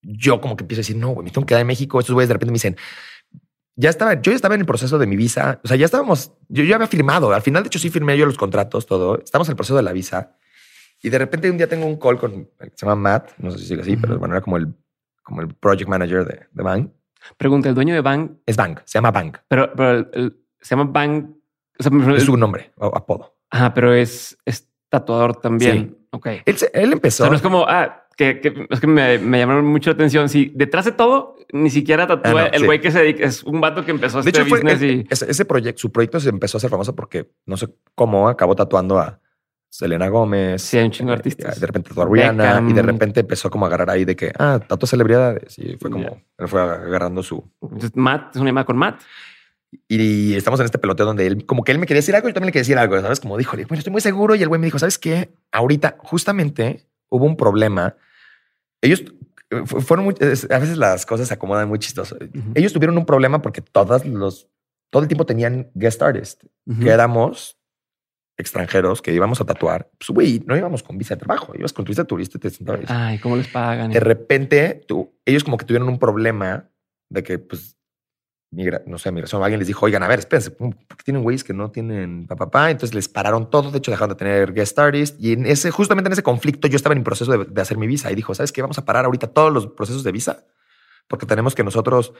yo 0.03 0.39
como 0.39 0.55
que 0.55 0.63
empiezo 0.63 0.81
a 0.81 0.83
decir, 0.83 0.97
no, 0.97 1.09
güey, 1.09 1.25
me 1.25 1.31
tengo 1.31 1.47
que 1.47 1.51
quedar 1.51 1.61
en 1.61 1.67
México. 1.67 1.99
Estos 1.99 2.13
güeyes 2.13 2.27
de 2.27 2.33
repente 2.33 2.51
me 2.51 2.57
dicen, 2.57 2.77
ya 3.75 3.89
estaba, 3.89 4.21
yo 4.21 4.31
ya 4.31 4.35
estaba 4.35 4.53
en 4.53 4.61
el 4.61 4.67
proceso 4.67 4.99
de 4.99 5.07
mi 5.07 5.15
visa. 5.15 5.59
O 5.63 5.67
sea, 5.67 5.75
ya 5.75 5.85
estábamos, 5.85 6.33
yo 6.49 6.63
ya 6.63 6.75
había 6.75 6.87
firmado. 6.87 7.33
Al 7.33 7.41
final, 7.41 7.63
de 7.63 7.67
hecho, 7.67 7.79
sí 7.79 7.89
firmé 7.89 8.15
yo 8.15 8.27
los 8.27 8.37
contratos, 8.37 8.85
todo. 8.85 9.19
Estamos 9.23 9.47
en 9.47 9.53
el 9.53 9.55
proceso 9.55 9.77
de 9.77 9.83
la 9.83 9.93
visa. 9.93 10.37
Y 11.01 11.09
de 11.09 11.17
repente 11.17 11.49
un 11.49 11.57
día 11.57 11.67
tengo 11.67 11.85
un 11.85 11.97
call 11.97 12.17
con, 12.17 12.49
se 12.59 12.85
llama 12.85 12.95
Matt, 12.95 13.31
no 13.37 13.51
sé 13.51 13.59
si 13.59 13.65
sigue 13.65 13.81
así, 13.81 13.95
pero 13.95 14.13
Ujú. 14.13 14.19
bueno, 14.19 14.35
era 14.35 14.41
como 14.41 14.57
el, 14.57 14.73
como 15.23 15.41
el 15.41 15.47
project 15.49 15.89
manager 15.89 16.25
de, 16.25 16.39
de 16.51 16.63
Bang. 16.63 16.89
Pregunta, 17.37 17.69
el 17.69 17.75
dueño 17.75 17.93
de 17.93 18.01
Bang, 18.01 18.31
Es 18.45 18.55
Bang, 18.57 18.79
se 18.85 18.97
llama 18.97 19.11
Bang. 19.11 19.35
pero, 19.47 19.71
pero 19.75 19.91
el- 19.91 20.09
el- 20.13 20.37
se 20.61 20.75
llama 20.75 20.89
Bang. 20.91 21.31
O 21.79 21.83
sea, 21.83 22.15
Es 22.15 22.23
su 22.23 22.35
nombre 22.35 22.71
o 22.77 22.87
apodo. 22.95 23.37
Ajá, 23.49 23.73
pero 23.73 23.93
es, 23.93 24.37
es 24.45 24.67
tatuador 24.89 25.35
también. 25.37 25.97
Ok. 26.11 26.27
Él, 26.45 26.55
él 26.73 26.89
O 26.89 26.93
empezó. 26.93 27.23
sea, 27.23 27.29
no 27.29 27.35
es 27.37 27.41
como, 27.41 27.65
ah, 27.67 28.05
que, 28.17 28.41
que- 28.41 28.67
es 28.69 28.79
que 28.81 28.87
me, 28.87 29.17
me 29.19 29.39
llamaron 29.39 29.65
mucho 29.65 29.89
la 29.91 29.93
atención. 29.93 30.27
Si 30.27 30.51
detrás 30.53 30.83
de 30.83 30.91
todo, 30.91 31.37
ni 31.53 31.69
siquiera 31.69 32.05
tatúa 32.07 32.31
Ah, 32.31 32.47
no, 32.47 32.53
el 32.53 32.59
sí. 32.59 32.65
güey 32.65 32.81
que 32.81 32.91
se 32.91 32.99
dedica, 32.99 33.25
es 33.25 33.43
un 33.43 33.61
vato 33.61 33.85
que 33.85 33.91
empezó 33.91 34.21
De 34.21 34.29
este 34.29 34.41
hecho, 34.41 34.49
fue, 34.49 34.59
business 34.59 34.81
él- 34.81 35.05
y 35.09 35.13
ese, 35.13 35.31
ese 35.31 35.45
proyecto, 35.45 35.79
su 35.79 35.91
proyecto 35.93 36.19
se 36.19 36.27
empezó 36.29 36.57
a 36.57 36.59
hacer 36.59 36.69
famoso 36.69 36.93
porque 36.93 37.31
no 37.45 37.55
sé 37.55 37.69
cómo 37.95 38.27
acabó 38.27 38.55
tatuando 38.55 38.99
a 38.99 39.19
Selena 39.69 40.07
Gómez. 40.09 40.61
Sí, 40.63 40.77
hay 40.77 40.85
un 40.85 40.91
chingo 40.91 41.11
de 41.11 41.15
eh, 41.15 41.19
artistas. 41.19 41.59
De 41.59 41.67
repente 41.67 41.91
a 41.95 42.05
Rihanna 42.05 42.43
Beckham. 42.43 42.69
y 42.69 42.73
de 42.73 42.81
repente 42.81 43.19
empezó 43.19 43.49
como 43.49 43.65
a 43.65 43.67
agarrar 43.67 43.89
ahí 43.91 44.03
de 44.05 44.15
que, 44.15 44.31
ah, 44.37 44.59
tatuó 44.67 44.87
celebridades. 44.87 45.57
Y 45.59 45.77
fue 45.77 45.89
como, 45.91 46.21
él 46.37 46.47
fue 46.47 46.61
agarrando 46.61 47.21
su. 47.23 47.49
Entonces, 47.61 47.91
Matt 47.95 48.35
es 48.35 48.41
una 48.41 48.49
llamada 48.49 48.65
con 48.65 48.77
Matt. 48.77 49.01
Y 49.87 50.33
estamos 50.35 50.59
en 50.59 50.65
este 50.65 50.79
peloteo 50.79 51.05
donde 51.05 51.27
él, 51.27 51.45
como 51.45 51.63
que 51.63 51.71
él 51.71 51.77
me 51.77 51.85
quería 51.85 51.99
decir 51.99 52.15
algo, 52.15 52.27
yo 52.27 52.33
también 52.33 52.47
le 52.47 52.51
quería 52.51 52.61
decir 52.61 52.77
algo, 52.79 52.99
¿sabes? 53.01 53.19
Como 53.19 53.37
dijo, 53.37 53.55
bueno, 53.55 53.75
estoy 53.77 53.91
muy 53.91 54.01
seguro. 54.01 54.33
Y 54.33 54.41
el 54.41 54.47
güey 54.47 54.59
me 54.59 54.65
dijo, 54.65 54.79
¿sabes 54.79 54.97
qué? 54.97 55.29
Ahorita, 55.51 55.95
justamente, 55.99 56.87
hubo 57.09 57.25
un 57.25 57.37
problema. 57.37 57.95
Ellos 58.81 59.03
eh, 59.51 59.61
fu- 59.65 59.79
fueron 59.81 60.05
muy, 60.05 60.15
a 60.19 60.57
veces 60.59 60.77
las 60.77 61.05
cosas 61.05 61.27
se 61.27 61.35
acomodan 61.35 61.67
muy 61.69 61.77
chistoso. 61.77 62.17
Ellos 62.55 62.73
tuvieron 62.73 62.97
un 62.97 63.05
problema 63.05 63.43
porque 63.43 63.61
todas 63.61 64.03
los, 64.07 64.47
todo 64.89 65.03
el 65.03 65.07
tiempo 65.07 65.27
tenían 65.27 65.69
guest 65.75 66.01
artists, 66.01 66.47
que 66.81 66.89
éramos 66.89 67.58
extranjeros 68.39 69.01
que 69.03 69.13
íbamos 69.13 69.39
a 69.41 69.45
tatuar. 69.45 69.91
Pues, 69.99 70.09
güey, 70.09 70.41
no 70.47 70.57
íbamos 70.57 70.81
con 70.81 70.97
visa 70.97 71.13
de 71.15 71.19
trabajo, 71.19 71.53
ibas 71.55 71.73
con 71.73 71.85
tu 71.85 71.89
visa 71.91 72.03
de 72.03 72.07
turista 72.07 72.37
y 72.37 72.41
te 72.41 72.49
sentabas. 72.49 72.85
Ay, 72.89 73.19
¿cómo 73.19 73.35
les 73.35 73.47
pagan? 73.47 73.91
De 73.91 73.99
repente, 73.99 74.81
tú, 74.87 75.13
ellos 75.25 75.43
como 75.43 75.57
que 75.57 75.65
tuvieron 75.65 75.87
un 75.89 75.99
problema 75.99 76.69
de 77.09 77.21
que, 77.23 77.37
pues, 77.37 77.75
migra- 78.51 78.81
no 78.87 78.97
sé, 78.97 79.11
migración, 79.11 79.43
alguien 79.43 79.59
les 79.59 79.67
dijo, 79.67 79.85
oigan, 79.85 80.01
a 80.01 80.07
ver, 80.07 80.19
espérense, 80.19 80.51
¿por 80.51 80.73
qué 80.73 81.03
tienen 81.03 81.21
güeyes 81.21 81.43
que 81.43 81.53
no 81.53 81.69
tienen 81.69 82.25
papá? 82.27 82.71
Entonces 82.71 82.95
les 82.95 83.07
pararon 83.07 83.49
todo, 83.51 83.69
de 83.71 83.77
hecho 83.77 83.91
dejaron 83.91 84.09
de 84.09 84.15
tener 84.15 84.53
guest 84.53 84.79
artists 84.79 85.17
y 85.19 85.33
en 85.33 85.45
ese, 85.45 85.69
justamente 85.69 86.07
en 86.07 86.13
ese 86.13 86.23
conflicto 86.23 86.67
yo 86.67 86.75
estaba 86.75 86.95
en 86.95 87.03
proceso 87.03 87.31
de, 87.37 87.45
de 87.45 87.61
hacer 87.61 87.77
mi 87.77 87.85
visa 87.85 88.11
y 88.11 88.15
dijo, 88.15 88.33
¿sabes 88.33 88.51
qué? 88.51 88.61
Vamos 88.63 88.77
a 88.79 88.85
parar 88.85 89.05
ahorita 89.05 89.27
todos 89.27 89.53
los 89.53 89.67
procesos 89.67 90.03
de 90.03 90.11
visa 90.11 90.45
porque 91.07 91.25
tenemos 91.27 91.53
que 91.55 91.63
nosotros 91.63 92.13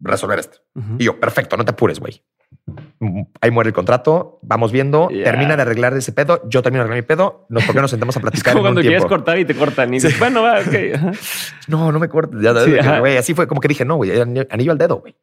resolver 0.00 0.38
esto. 0.38 0.58
Y 0.98 1.04
yo, 1.04 1.18
perfecto, 1.20 1.56
no 1.56 1.64
te 1.64 1.70
apures, 1.72 2.00
güey. 2.00 2.22
Ahí 3.40 3.50
muere 3.50 3.68
el 3.68 3.74
contrato, 3.74 4.38
vamos 4.42 4.72
viendo, 4.72 5.08
termina 5.08 5.56
de 5.56 5.62
arreglar 5.62 5.94
ese 5.94 6.12
pedo, 6.12 6.42
yo 6.48 6.62
termino 6.62 6.82
de 6.82 6.86
arreglar 6.88 7.02
mi 7.02 7.06
pedo, 7.06 7.46
nos, 7.48 7.64
¿por 7.64 7.74
qué 7.74 7.80
nos 7.80 7.90
sentamos 7.90 8.16
a 8.16 8.18
Es 8.20 8.22
platicar 8.22 8.52
como 8.54 8.60
en 8.66 8.70
un 8.70 8.74
cuando 8.74 8.80
quieres 8.82 9.00
tiempo? 9.00 9.14
cortar 9.14 9.38
y 9.38 9.44
te 9.44 9.54
cortan 9.54 9.88
y 9.90 9.96
dices, 9.96 10.18
bueno, 10.18 10.42
va, 10.42 10.60
ok. 10.60 11.14
No, 11.68 11.92
no 11.92 11.98
me 11.98 12.08
cortes. 12.08 12.40
Ya, 12.40 12.54
Sí, 12.64 12.74
así 13.18 13.34
fue 13.34 13.46
como 13.46 13.60
que 13.60 13.68
dije, 13.68 13.84
no, 13.84 13.96
güey, 13.96 14.12
anillo, 14.50 14.72
al 14.72 14.78
dedo, 14.78 14.96
güey. 15.00 15.16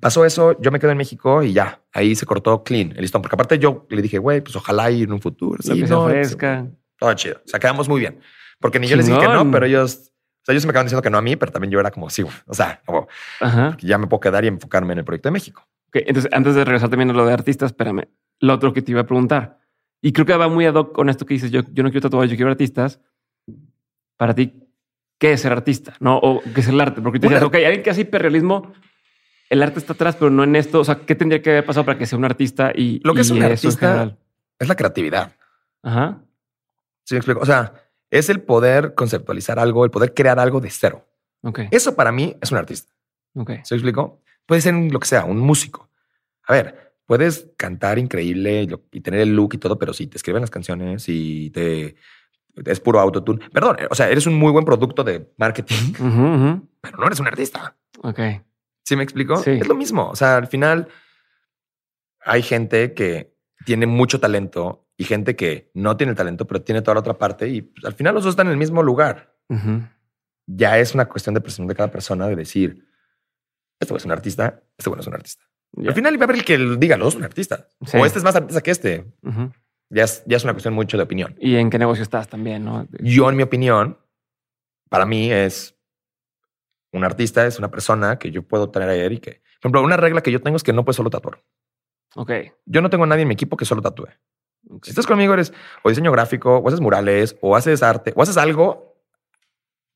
Pasó 0.00 0.24
eso, 0.24 0.60
yo 0.60 0.70
me 0.72 0.80
quedé 0.80 0.92
en 0.92 0.98
México 0.98 1.42
y 1.42 1.52
ya, 1.52 1.80
ahí 1.92 2.14
se 2.16 2.26
cortó 2.26 2.64
clean 2.64 2.92
el 2.92 3.02
listón. 3.02 3.22
Porque 3.22 3.34
aparte 3.36 3.58
yo 3.58 3.86
le 3.90 4.02
dije, 4.02 4.18
güey, 4.18 4.40
pues 4.40 4.56
ojalá 4.56 4.90
ir 4.90 5.04
en 5.04 5.12
un 5.12 5.20
futuro. 5.20 5.62
Sí, 5.62 5.82
no, 5.84 6.04
ofrezca. 6.04 6.66
todo 6.98 7.12
chido. 7.14 7.36
O 7.36 7.48
sea, 7.48 7.60
quedamos 7.60 7.88
muy 7.88 8.00
bien. 8.00 8.18
Porque 8.60 8.80
ni 8.80 8.86
yo 8.88 8.96
les 8.96 9.06
dije 9.06 9.18
que 9.18 9.28
no, 9.28 9.50
pero 9.50 9.66
ellos, 9.66 10.10
o 10.44 10.46
sea, 10.46 10.52
ellos 10.52 10.66
me 10.66 10.70
acaban 10.70 10.84
diciendo 10.86 11.00
que 11.02 11.08
no 11.10 11.16
a 11.18 11.22
mí, 11.22 11.36
pero 11.36 11.50
también 11.50 11.70
yo 11.70 11.80
era 11.80 11.90
como, 11.90 12.10
sí. 12.10 12.22
O 12.46 12.52
sea, 12.54 12.80
como, 12.84 13.08
Ajá. 13.40 13.76
ya 13.80 13.96
me 13.98 14.06
puedo 14.06 14.20
quedar 14.20 14.44
y 14.44 14.48
enfocarme 14.48 14.92
en 14.92 14.98
el 14.98 15.04
proyecto 15.04 15.28
de 15.28 15.32
México. 15.32 15.66
Ok, 15.88 15.96
Entonces, 16.06 16.30
antes 16.34 16.54
de 16.54 16.64
regresar 16.64 16.90
también 16.90 17.08
a 17.10 17.12
lo 17.14 17.24
de 17.26 17.32
artistas, 17.32 17.70
espérame. 17.70 18.02
Lo 18.40 18.52
otro 18.52 18.72
que 18.74 18.82
te 18.82 18.90
iba 18.92 19.00
a 19.00 19.06
preguntar. 19.06 19.58
Y 20.02 20.12
creo 20.12 20.26
que 20.26 20.36
va 20.36 20.48
muy 20.48 20.66
ad 20.66 20.74
hoc 20.74 20.92
con 20.92 21.08
esto 21.08 21.24
que 21.24 21.32
dices, 21.34 21.50
yo, 21.50 21.62
yo 21.72 21.82
no 21.82 21.90
quiero 21.90 22.02
tatuar, 22.02 22.28
yo 22.28 22.36
quiero 22.36 22.50
artistas. 22.50 23.00
Para 24.16 24.34
ti, 24.34 24.52
¿qué 25.18 25.32
es 25.32 25.40
ser 25.40 25.52
artista? 25.52 25.94
¿No? 26.00 26.18
¿O 26.18 26.42
qué 26.54 26.60
es 26.60 26.68
el 26.68 26.80
arte? 26.80 27.00
Porque 27.00 27.18
te 27.18 27.26
decías, 27.28 27.42
ok, 27.42 27.54
alguien 27.54 27.82
que 27.82 27.90
hace 27.90 28.02
hiperrealismo, 28.02 28.72
el 29.50 29.62
arte 29.62 29.78
está 29.78 29.94
atrás, 29.94 30.16
pero 30.16 30.30
no 30.30 30.44
en 30.44 30.56
esto. 30.56 30.80
O 30.80 30.84
sea, 30.84 30.96
¿qué 31.06 31.14
tendría 31.14 31.40
que 31.42 31.50
haber 31.50 31.64
pasado 31.64 31.86
para 31.86 31.98
que 31.98 32.06
sea 32.06 32.18
un 32.18 32.24
artista? 32.24 32.70
Y 32.74 33.00
Lo 33.02 33.14
que 33.14 33.22
es 33.22 33.30
y 33.30 33.32
un 33.32 33.38
eso 33.38 33.46
en 33.46 33.52
artista- 33.52 33.86
general? 33.86 34.18
Es 34.58 34.68
la 34.68 34.74
creatividad. 34.76 35.32
Ajá. 35.82 36.20
¿Sí 37.04 37.14
me 37.14 37.18
explico? 37.18 37.40
O 37.40 37.46
sea, 37.46 37.72
es 38.18 38.28
el 38.30 38.40
poder 38.42 38.94
conceptualizar 38.94 39.58
algo, 39.58 39.84
el 39.84 39.90
poder 39.90 40.14
crear 40.14 40.38
algo 40.38 40.60
de 40.60 40.70
cero. 40.70 41.06
Ok. 41.42 41.60
Eso 41.70 41.94
para 41.94 42.12
mí 42.12 42.36
es 42.40 42.50
un 42.52 42.58
artista. 42.58 42.92
Ok. 43.34 43.50
¿Se 43.64 43.74
me 43.74 43.78
explico? 43.78 44.22
Puede 44.46 44.60
ser 44.60 44.74
lo 44.74 45.00
que 45.00 45.06
sea, 45.08 45.24
un 45.24 45.38
músico. 45.38 45.90
A 46.46 46.52
ver, 46.52 46.94
puedes 47.06 47.48
cantar 47.56 47.98
increíble 47.98 48.62
y 48.62 48.66
lo- 48.66 48.82
y 48.92 49.00
tener 49.00 49.20
el 49.20 49.34
look 49.34 49.54
y 49.54 49.58
todo, 49.58 49.78
pero 49.78 49.92
si 49.92 50.06
te 50.06 50.16
escriben 50.16 50.40
las 50.42 50.50
canciones 50.50 51.04
y 51.08 51.50
te 51.50 51.96
es 52.64 52.78
puro 52.80 53.00
autotune. 53.00 53.48
Perdón, 53.50 53.76
eh, 53.80 53.88
o 53.90 53.94
sea, 53.96 54.08
eres 54.08 54.26
un 54.26 54.34
muy 54.34 54.52
buen 54.52 54.64
producto 54.64 55.02
de 55.02 55.32
marketing, 55.38 55.92
pero 56.80 56.98
no 56.98 57.06
eres 57.06 57.18
un 57.20 57.26
artista. 57.26 57.76
Ok. 58.02 58.20
¿Sí 58.84 58.94
me 58.96 59.02
explico? 59.02 59.36
Sí. 59.38 59.50
Es 59.50 59.66
lo 59.66 59.74
mismo. 59.74 60.08
O 60.08 60.14
sea, 60.16 60.36
al 60.36 60.46
final 60.46 60.88
hay 62.24 62.42
gente 62.42 62.94
que 62.94 63.34
tiene 63.66 63.86
mucho 63.86 64.20
talento 64.20 64.83
y 64.96 65.04
gente 65.04 65.36
que 65.36 65.70
no 65.74 65.96
tiene 65.96 66.14
talento, 66.14 66.46
pero 66.46 66.62
tiene 66.62 66.82
toda 66.82 66.94
la 66.94 67.00
otra 67.00 67.14
parte 67.14 67.48
y 67.48 67.62
pues, 67.62 67.84
al 67.84 67.94
final 67.94 68.14
los 68.14 68.24
dos 68.24 68.32
están 68.32 68.46
en 68.46 68.52
el 68.52 68.58
mismo 68.58 68.82
lugar. 68.82 69.34
Ya 70.46 70.78
es 70.78 70.94
una 70.94 71.06
cuestión 71.06 71.34
de 71.34 71.40
percepción 71.40 71.66
de 71.66 71.74
cada 71.74 71.90
persona 71.90 72.26
de 72.28 72.36
decir, 72.36 72.86
este 73.80 73.94
es 73.94 74.04
un 74.04 74.12
artista, 74.12 74.62
este 74.76 74.90
güey 74.90 74.96
no 74.96 75.00
es 75.02 75.06
un 75.06 75.14
artista. 75.14 75.44
Al 75.76 75.94
final 75.94 76.16
va 76.16 76.22
a 76.22 76.24
haber 76.24 76.36
el 76.36 76.44
que 76.44 76.58
diga, 76.78 76.96
los 76.96 77.06
dos 77.06 77.14
son 77.14 77.24
artistas. 77.24 77.66
Sí. 77.84 77.96
O 77.98 78.06
este 78.06 78.18
es 78.18 78.24
más 78.24 78.36
artista 78.36 78.60
que 78.60 78.70
este. 78.70 79.12
Ya 79.90 80.04
es, 80.04 80.24
ya 80.26 80.36
es 80.36 80.44
una 80.44 80.52
cuestión 80.52 80.74
mucho 80.74 80.96
de 80.96 81.02
opinión. 81.02 81.36
Y 81.38 81.56
en 81.56 81.70
qué 81.70 81.78
negocio 81.78 82.02
estás 82.02 82.28
también, 82.28 82.64
¿no? 82.64 82.86
Yo, 83.00 83.28
en 83.28 83.36
mi 83.36 83.42
opinión, 83.42 83.98
para 84.88 85.04
mí 85.04 85.30
es 85.30 85.76
un 86.92 87.04
artista, 87.04 87.46
es 87.46 87.58
una 87.58 87.70
persona 87.70 88.18
que 88.18 88.30
yo 88.30 88.42
puedo 88.42 88.70
tener 88.70 89.12
y 89.12 89.18
que, 89.18 89.42
por 89.60 89.60
ejemplo, 89.60 89.82
una 89.82 89.96
regla 89.96 90.22
que 90.22 90.30
yo 90.30 90.40
tengo 90.40 90.56
es 90.56 90.62
que 90.62 90.72
no 90.72 90.84
puedes 90.84 90.96
solo 90.96 91.10
tatuar. 91.10 91.42
Ok. 92.16 92.30
Yo 92.64 92.80
no 92.80 92.90
tengo 92.90 93.04
a 93.04 93.06
nadie 93.06 93.22
en 93.22 93.28
mi 93.28 93.34
equipo 93.34 93.56
que 93.56 93.64
solo 93.64 93.82
tatúe. 93.82 94.08
Ok. 94.70 94.84
Si 94.84 94.90
estás 94.90 95.06
conmigo, 95.06 95.34
eres 95.34 95.52
o 95.82 95.88
diseño 95.88 96.10
gráfico, 96.12 96.56
o 96.58 96.68
haces 96.68 96.80
murales, 96.80 97.36
o 97.40 97.54
haces 97.56 97.82
arte, 97.82 98.12
o 98.16 98.22
haces 98.22 98.36
algo 98.36 98.96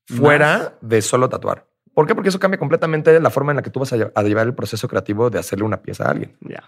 fuera 0.05 0.57
Más. 0.57 0.71
de 0.81 1.01
solo 1.01 1.29
tatuar. 1.29 1.65
¿Por 1.93 2.07
qué? 2.07 2.15
Porque 2.15 2.29
eso 2.29 2.39
cambia 2.39 2.57
completamente 2.59 3.19
la 3.19 3.29
forma 3.29 3.51
en 3.51 3.57
la 3.57 3.61
que 3.61 3.69
tú 3.71 3.79
vas 3.79 3.91
a, 3.93 3.97
lle- 3.97 4.11
a 4.15 4.23
llevar 4.23 4.47
el 4.47 4.53
proceso 4.55 4.87
creativo 4.87 5.29
de 5.29 5.39
hacerle 5.39 5.65
una 5.65 5.81
pieza 5.81 6.05
a 6.05 6.11
alguien. 6.11 6.37
Ya. 6.41 6.63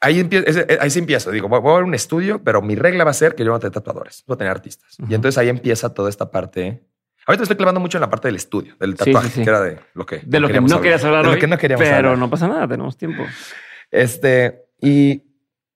Ahí, 0.00 0.20
empie- 0.20 0.42
ese- 0.46 0.64
eh, 0.68 0.78
ahí 0.80 0.90
sí 0.90 0.98
empiezo. 1.00 1.30
Digo, 1.30 1.48
voy 1.48 1.70
a 1.72 1.74
ver 1.76 1.84
un 1.84 1.94
estudio, 1.94 2.42
pero 2.42 2.62
mi 2.62 2.74
regla 2.76 3.04
va 3.04 3.10
a 3.10 3.14
ser 3.14 3.34
que 3.34 3.42
yo 3.42 3.46
no 3.46 3.52
voy 3.52 3.58
a 3.58 3.60
tener 3.60 3.72
tatuadores, 3.74 4.24
voy 4.26 4.34
a 4.34 4.38
tener 4.38 4.50
artistas. 4.50 4.98
Ujú. 4.98 5.10
Y 5.10 5.14
entonces 5.14 5.38
ahí 5.38 5.48
empieza 5.48 5.92
toda 5.92 6.08
esta 6.08 6.30
parte. 6.30 6.82
Ahorita 7.26 7.40
me 7.40 7.44
estoy 7.44 7.56
clavando 7.56 7.78
mucho 7.80 7.98
en 7.98 8.02
la 8.02 8.10
parte 8.10 8.26
del 8.28 8.36
estudio, 8.36 8.74
del 8.80 8.92
Sí, 8.92 8.96
tatuaje, 9.04 9.28
sí, 9.28 9.34
sí. 9.34 9.42
que 9.44 9.50
era 9.50 9.60
de 9.60 9.78
lo 9.94 10.06
que 10.06 10.20
De 10.24 10.40
lo 10.40 10.48
que 10.48 10.54
no 10.54 10.64
hablar. 10.64 10.80
querías 10.80 11.04
hablar 11.04 11.22
De 11.22 11.28
hoy, 11.28 11.34
lo 11.36 11.40
que 11.40 11.46
no 11.46 11.58
queríamos 11.58 11.84
pero 11.84 11.96
hablar. 11.96 12.18
no 12.18 12.30
pasa 12.30 12.48
nada, 12.48 12.66
tenemos 12.66 12.96
tiempo. 12.96 13.22
Este, 13.90 14.64
y 14.80 15.22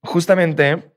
justamente 0.06 0.92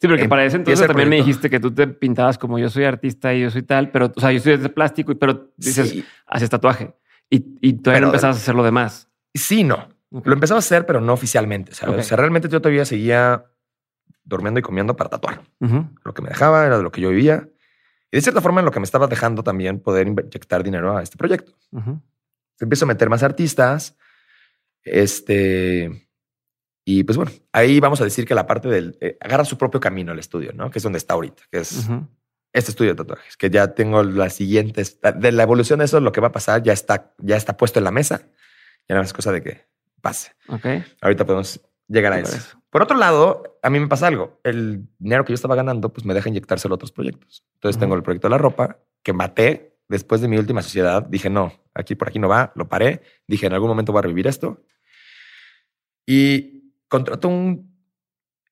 Sí, 0.00 0.08
porque 0.08 0.28
para 0.30 0.44
ese 0.46 0.56
entonces 0.56 0.86
también 0.86 1.10
me 1.10 1.16
proyecto. 1.16 1.26
dijiste 1.26 1.50
que 1.50 1.60
tú 1.60 1.74
te 1.74 1.86
pintabas 1.86 2.38
como 2.38 2.58
yo 2.58 2.70
soy 2.70 2.84
artista 2.84 3.34
y 3.34 3.42
yo 3.42 3.50
soy 3.50 3.62
tal, 3.64 3.90
pero, 3.90 4.10
o 4.16 4.18
sea, 4.20 4.30
yo 4.32 4.38
estoy 4.38 4.56
de 4.56 4.68
plástico, 4.70 5.14
pero 5.18 5.52
dices, 5.58 5.90
sí, 5.90 6.04
haces 6.26 6.48
tatuaje 6.48 6.94
y, 7.28 7.44
y 7.60 7.74
todavía 7.74 7.98
Pero- 7.98 8.06
no 8.06 8.12
empezabas 8.12 8.36
a 8.36 8.40
hacer 8.40 8.54
lo 8.54 8.62
demás. 8.64 9.10
sí, 9.34 9.62
no. 9.62 9.88
Ok. 10.12 10.26
Lo 10.26 10.32
empezaba 10.32 10.56
a 10.56 10.60
hacer, 10.60 10.86
pero 10.86 11.00
no 11.02 11.12
oficialmente. 11.12 11.74
¿sabes? 11.74 11.94
Ok. 11.94 12.00
O 12.00 12.02
sea, 12.02 12.16
realmente 12.16 12.48
yo 12.48 12.60
todavía 12.62 12.84
seguía 12.86 13.44
durmiendo 14.24 14.58
y 14.58 14.62
comiendo 14.62 14.96
para 14.96 15.10
tatuar. 15.10 15.42
Ujú, 15.60 15.86
Lo 16.04 16.14
que 16.14 16.22
me 16.22 16.30
dejaba 16.30 16.64
era 16.66 16.78
de 16.78 16.82
lo 16.82 16.90
que 16.90 17.00
yo 17.02 17.10
vivía. 17.10 17.48
Y 18.10 18.16
de 18.16 18.20
cierta 18.22 18.40
forma, 18.40 18.60
en 18.60 18.64
lo 18.64 18.72
que 18.72 18.80
me 18.80 18.84
estaba 18.84 19.06
dejando 19.06 19.44
también 19.44 19.78
poder 19.80 20.08
inyectar 20.08 20.64
dinero 20.64 20.96
a 20.96 21.02
este 21.02 21.16
proyecto. 21.18 21.52
ujú. 21.72 22.00
empiezo 22.58 22.86
a 22.86 22.88
meter 22.88 23.08
más 23.10 23.22
artistas. 23.22 23.96
Este. 24.82 26.08
Y 26.92 27.04
pues 27.04 27.16
bueno, 27.16 27.30
ahí 27.52 27.78
vamos 27.78 28.00
a 28.00 28.04
decir 28.04 28.26
que 28.26 28.34
la 28.34 28.46
parte 28.48 28.68
del. 28.68 28.98
eh, 29.00 29.16
agarra 29.20 29.44
su 29.44 29.56
propio 29.56 29.78
camino 29.78 30.10
el 30.10 30.18
estudio, 30.18 30.52
¿no? 30.52 30.70
Que 30.72 30.80
es 30.80 30.82
donde 30.82 30.98
está 30.98 31.14
ahorita, 31.14 31.44
que 31.48 31.58
es 31.58 31.84
Ujú. 31.86 32.04
este 32.52 32.72
estudio 32.72 32.90
de 32.92 32.96
tatuajes, 32.96 33.36
que 33.36 33.48
ya 33.48 33.74
tengo 33.74 34.02
las 34.02 34.34
siguientes. 34.34 34.98
De 35.16 35.30
la 35.30 35.44
evolución 35.44 35.78
de 35.78 35.84
eso, 35.84 36.00
lo 36.00 36.10
que 36.10 36.20
va 36.20 36.28
a 36.28 36.32
pasar 36.32 36.64
ya 36.64 36.72
está, 36.72 37.14
ya 37.18 37.36
está 37.36 37.56
puesto 37.56 37.78
en 37.78 37.84
la 37.84 37.92
mesa. 37.92 38.22
Ya 38.88 38.96
no 38.96 39.02
es 39.02 39.12
cosa 39.12 39.30
de 39.30 39.40
que 39.40 39.66
pase. 40.00 40.32
Ok. 40.48 40.66
Ahorita 41.00 41.24
podemos 41.24 41.60
llegar 41.86 42.12
a 42.12 42.18
eso. 42.18 42.32
parece. 42.32 42.56
Por 42.70 42.82
otro 42.82 42.96
lado, 42.96 43.58
a 43.62 43.70
mí 43.70 43.78
me 43.78 43.86
pasa 43.86 44.08
algo. 44.08 44.40
El 44.42 44.88
dinero 44.98 45.24
que 45.24 45.30
yo 45.32 45.34
estaba 45.36 45.54
ganando, 45.54 45.92
pues 45.92 46.04
me 46.04 46.12
deja 46.14 46.28
inyectárselo 46.28 46.74
a 46.74 46.76
otros 46.76 46.90
proyectos. 46.90 47.44
Entonces 47.54 47.76
Ujú. 47.76 47.80
tengo 47.84 47.94
el 47.94 48.02
proyecto 48.02 48.26
de 48.26 48.30
la 48.32 48.38
ropa 48.38 48.78
que 49.04 49.12
maté 49.12 49.76
después 49.88 50.20
de 50.22 50.26
mi 50.26 50.38
última 50.38 50.62
sociedad. 50.62 51.04
Dije, 51.04 51.30
no, 51.30 51.52
aquí 51.72 51.94
por 51.94 52.08
aquí 52.08 52.18
no 52.18 52.28
va, 52.28 52.50
lo 52.56 52.68
paré. 52.68 53.02
Dije, 53.28 53.46
en 53.46 53.52
algún 53.52 53.68
momento 53.68 53.92
voy 53.92 54.00
a 54.00 54.02
revivir 54.02 54.26
esto. 54.26 54.64
Y 56.06 56.59
contrato 56.90 57.28
un... 57.28 57.70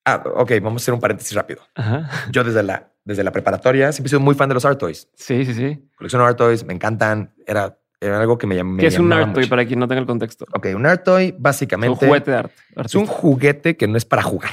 Ah, 0.06 0.22
ok, 0.36 0.52
vamos 0.62 0.80
a 0.80 0.84
hacer 0.84 0.94
un 0.94 1.00
paréntesis 1.00 1.34
rápido. 1.34 1.60
Ajá. 1.74 2.08
Yo 2.30 2.42
desde 2.42 2.62
la, 2.62 2.90
desde 3.04 3.22
la 3.22 3.30
preparatoria 3.32 3.92
siempre 3.92 4.08
he 4.08 4.10
sido 4.10 4.20
muy 4.20 4.34
fan 4.34 4.48
de 4.48 4.54
los 4.54 4.64
art 4.64 4.78
toys. 4.78 5.06
Sí, 5.14 5.44
sí, 5.44 5.52
sí. 5.52 5.86
Colecciono 5.96 6.24
art 6.24 6.38
toys, 6.38 6.64
me 6.64 6.72
encantan. 6.72 7.34
Era, 7.46 7.78
era 8.00 8.18
algo 8.18 8.38
que 8.38 8.46
me, 8.46 8.62
me 8.64 8.80
¿Qué 8.80 8.86
es 8.86 8.98
un 8.98 9.12
art 9.12 9.34
toy 9.34 9.46
para 9.48 9.66
quien 9.66 9.78
no 9.80 9.86
tenga 9.86 10.00
el 10.00 10.06
contexto? 10.06 10.46
Ok, 10.54 10.68
un 10.74 10.86
art 10.86 11.04
toy 11.04 11.24
Es 11.26 11.32
un 11.34 11.42
básicamente 11.42 12.06
juguete 12.06 12.30
de 12.30 12.36
arte. 12.38 12.54
es 12.76 12.94
un 12.94 13.04
juguete 13.06 13.76
que 13.76 13.86
no 13.86 13.98
es 13.98 14.06
para 14.06 14.22
jugar. 14.22 14.52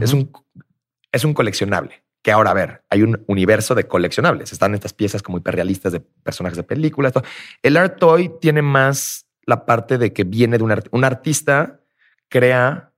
Es 0.00 0.12
un, 0.12 0.32
es 1.12 1.24
un 1.24 1.34
coleccionable. 1.34 2.02
Que 2.22 2.32
ahora, 2.32 2.50
a 2.50 2.54
ver, 2.54 2.82
hay 2.90 3.02
un 3.02 3.24
universo 3.28 3.74
de 3.74 3.86
coleccionables. 3.86 4.52
Están 4.52 4.74
estas 4.74 4.92
piezas 4.92 5.22
como 5.22 5.38
hiperrealistas 5.38 5.92
de 5.92 6.00
personajes 6.00 6.56
de 6.56 6.64
películas. 6.64 7.12
todo. 7.12 7.24
El 7.62 7.76
art 7.76 7.96
toy 7.98 8.30
tiene 8.40 8.60
más 8.62 9.26
la 9.46 9.64
parte 9.66 9.98
de 9.98 10.12
que 10.12 10.24
viene 10.24 10.58
de 10.58 10.64
un, 10.64 10.70
art- 10.72 10.88
un 10.90 11.04
artista, 11.04 11.79
crea 12.30 12.92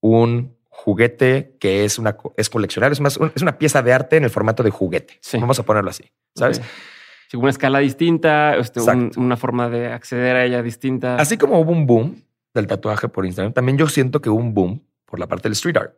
un 0.00 0.56
juguete 0.68 1.56
que 1.60 1.84
es 1.84 1.98
una 1.98 2.16
es 2.36 2.48
coleccionable. 2.48 2.94
Es 2.94 3.00
más, 3.00 3.18
es 3.34 3.42
una 3.42 3.58
pieza 3.58 3.82
de 3.82 3.92
arte 3.92 4.16
en 4.16 4.24
el 4.24 4.30
formato 4.30 4.62
de 4.62 4.70
juguete. 4.70 5.18
Sí. 5.20 5.38
Vamos 5.38 5.58
a 5.58 5.62
ponerlo 5.64 5.90
así. 5.90 6.04
¿Sabes? 6.34 6.58
Ok. 6.58 6.64
Sí, 7.30 7.36
una 7.36 7.50
escala 7.50 7.78
distinta, 7.78 8.56
este, 8.56 8.80
un- 8.80 9.10
una 9.16 9.36
forma 9.36 9.68
de 9.68 9.86
acceder 9.92 10.36
a 10.36 10.44
ella 10.44 10.62
distinta. 10.62 11.16
Así 11.16 11.36
como 11.38 11.58
hubo 11.60 11.70
un 11.72 11.86
boom 11.86 12.22
del 12.54 12.66
tatuaje 12.66 13.08
por 13.08 13.24
Instagram, 13.24 13.52
también 13.52 13.78
yo 13.78 13.86
siento 13.86 14.20
que 14.20 14.28
hubo 14.28 14.38
un 14.40 14.52
boom 14.54 14.82
por 15.06 15.18
la 15.18 15.26
parte 15.26 15.44
del 15.44 15.52
street 15.52 15.76
art. 15.76 15.94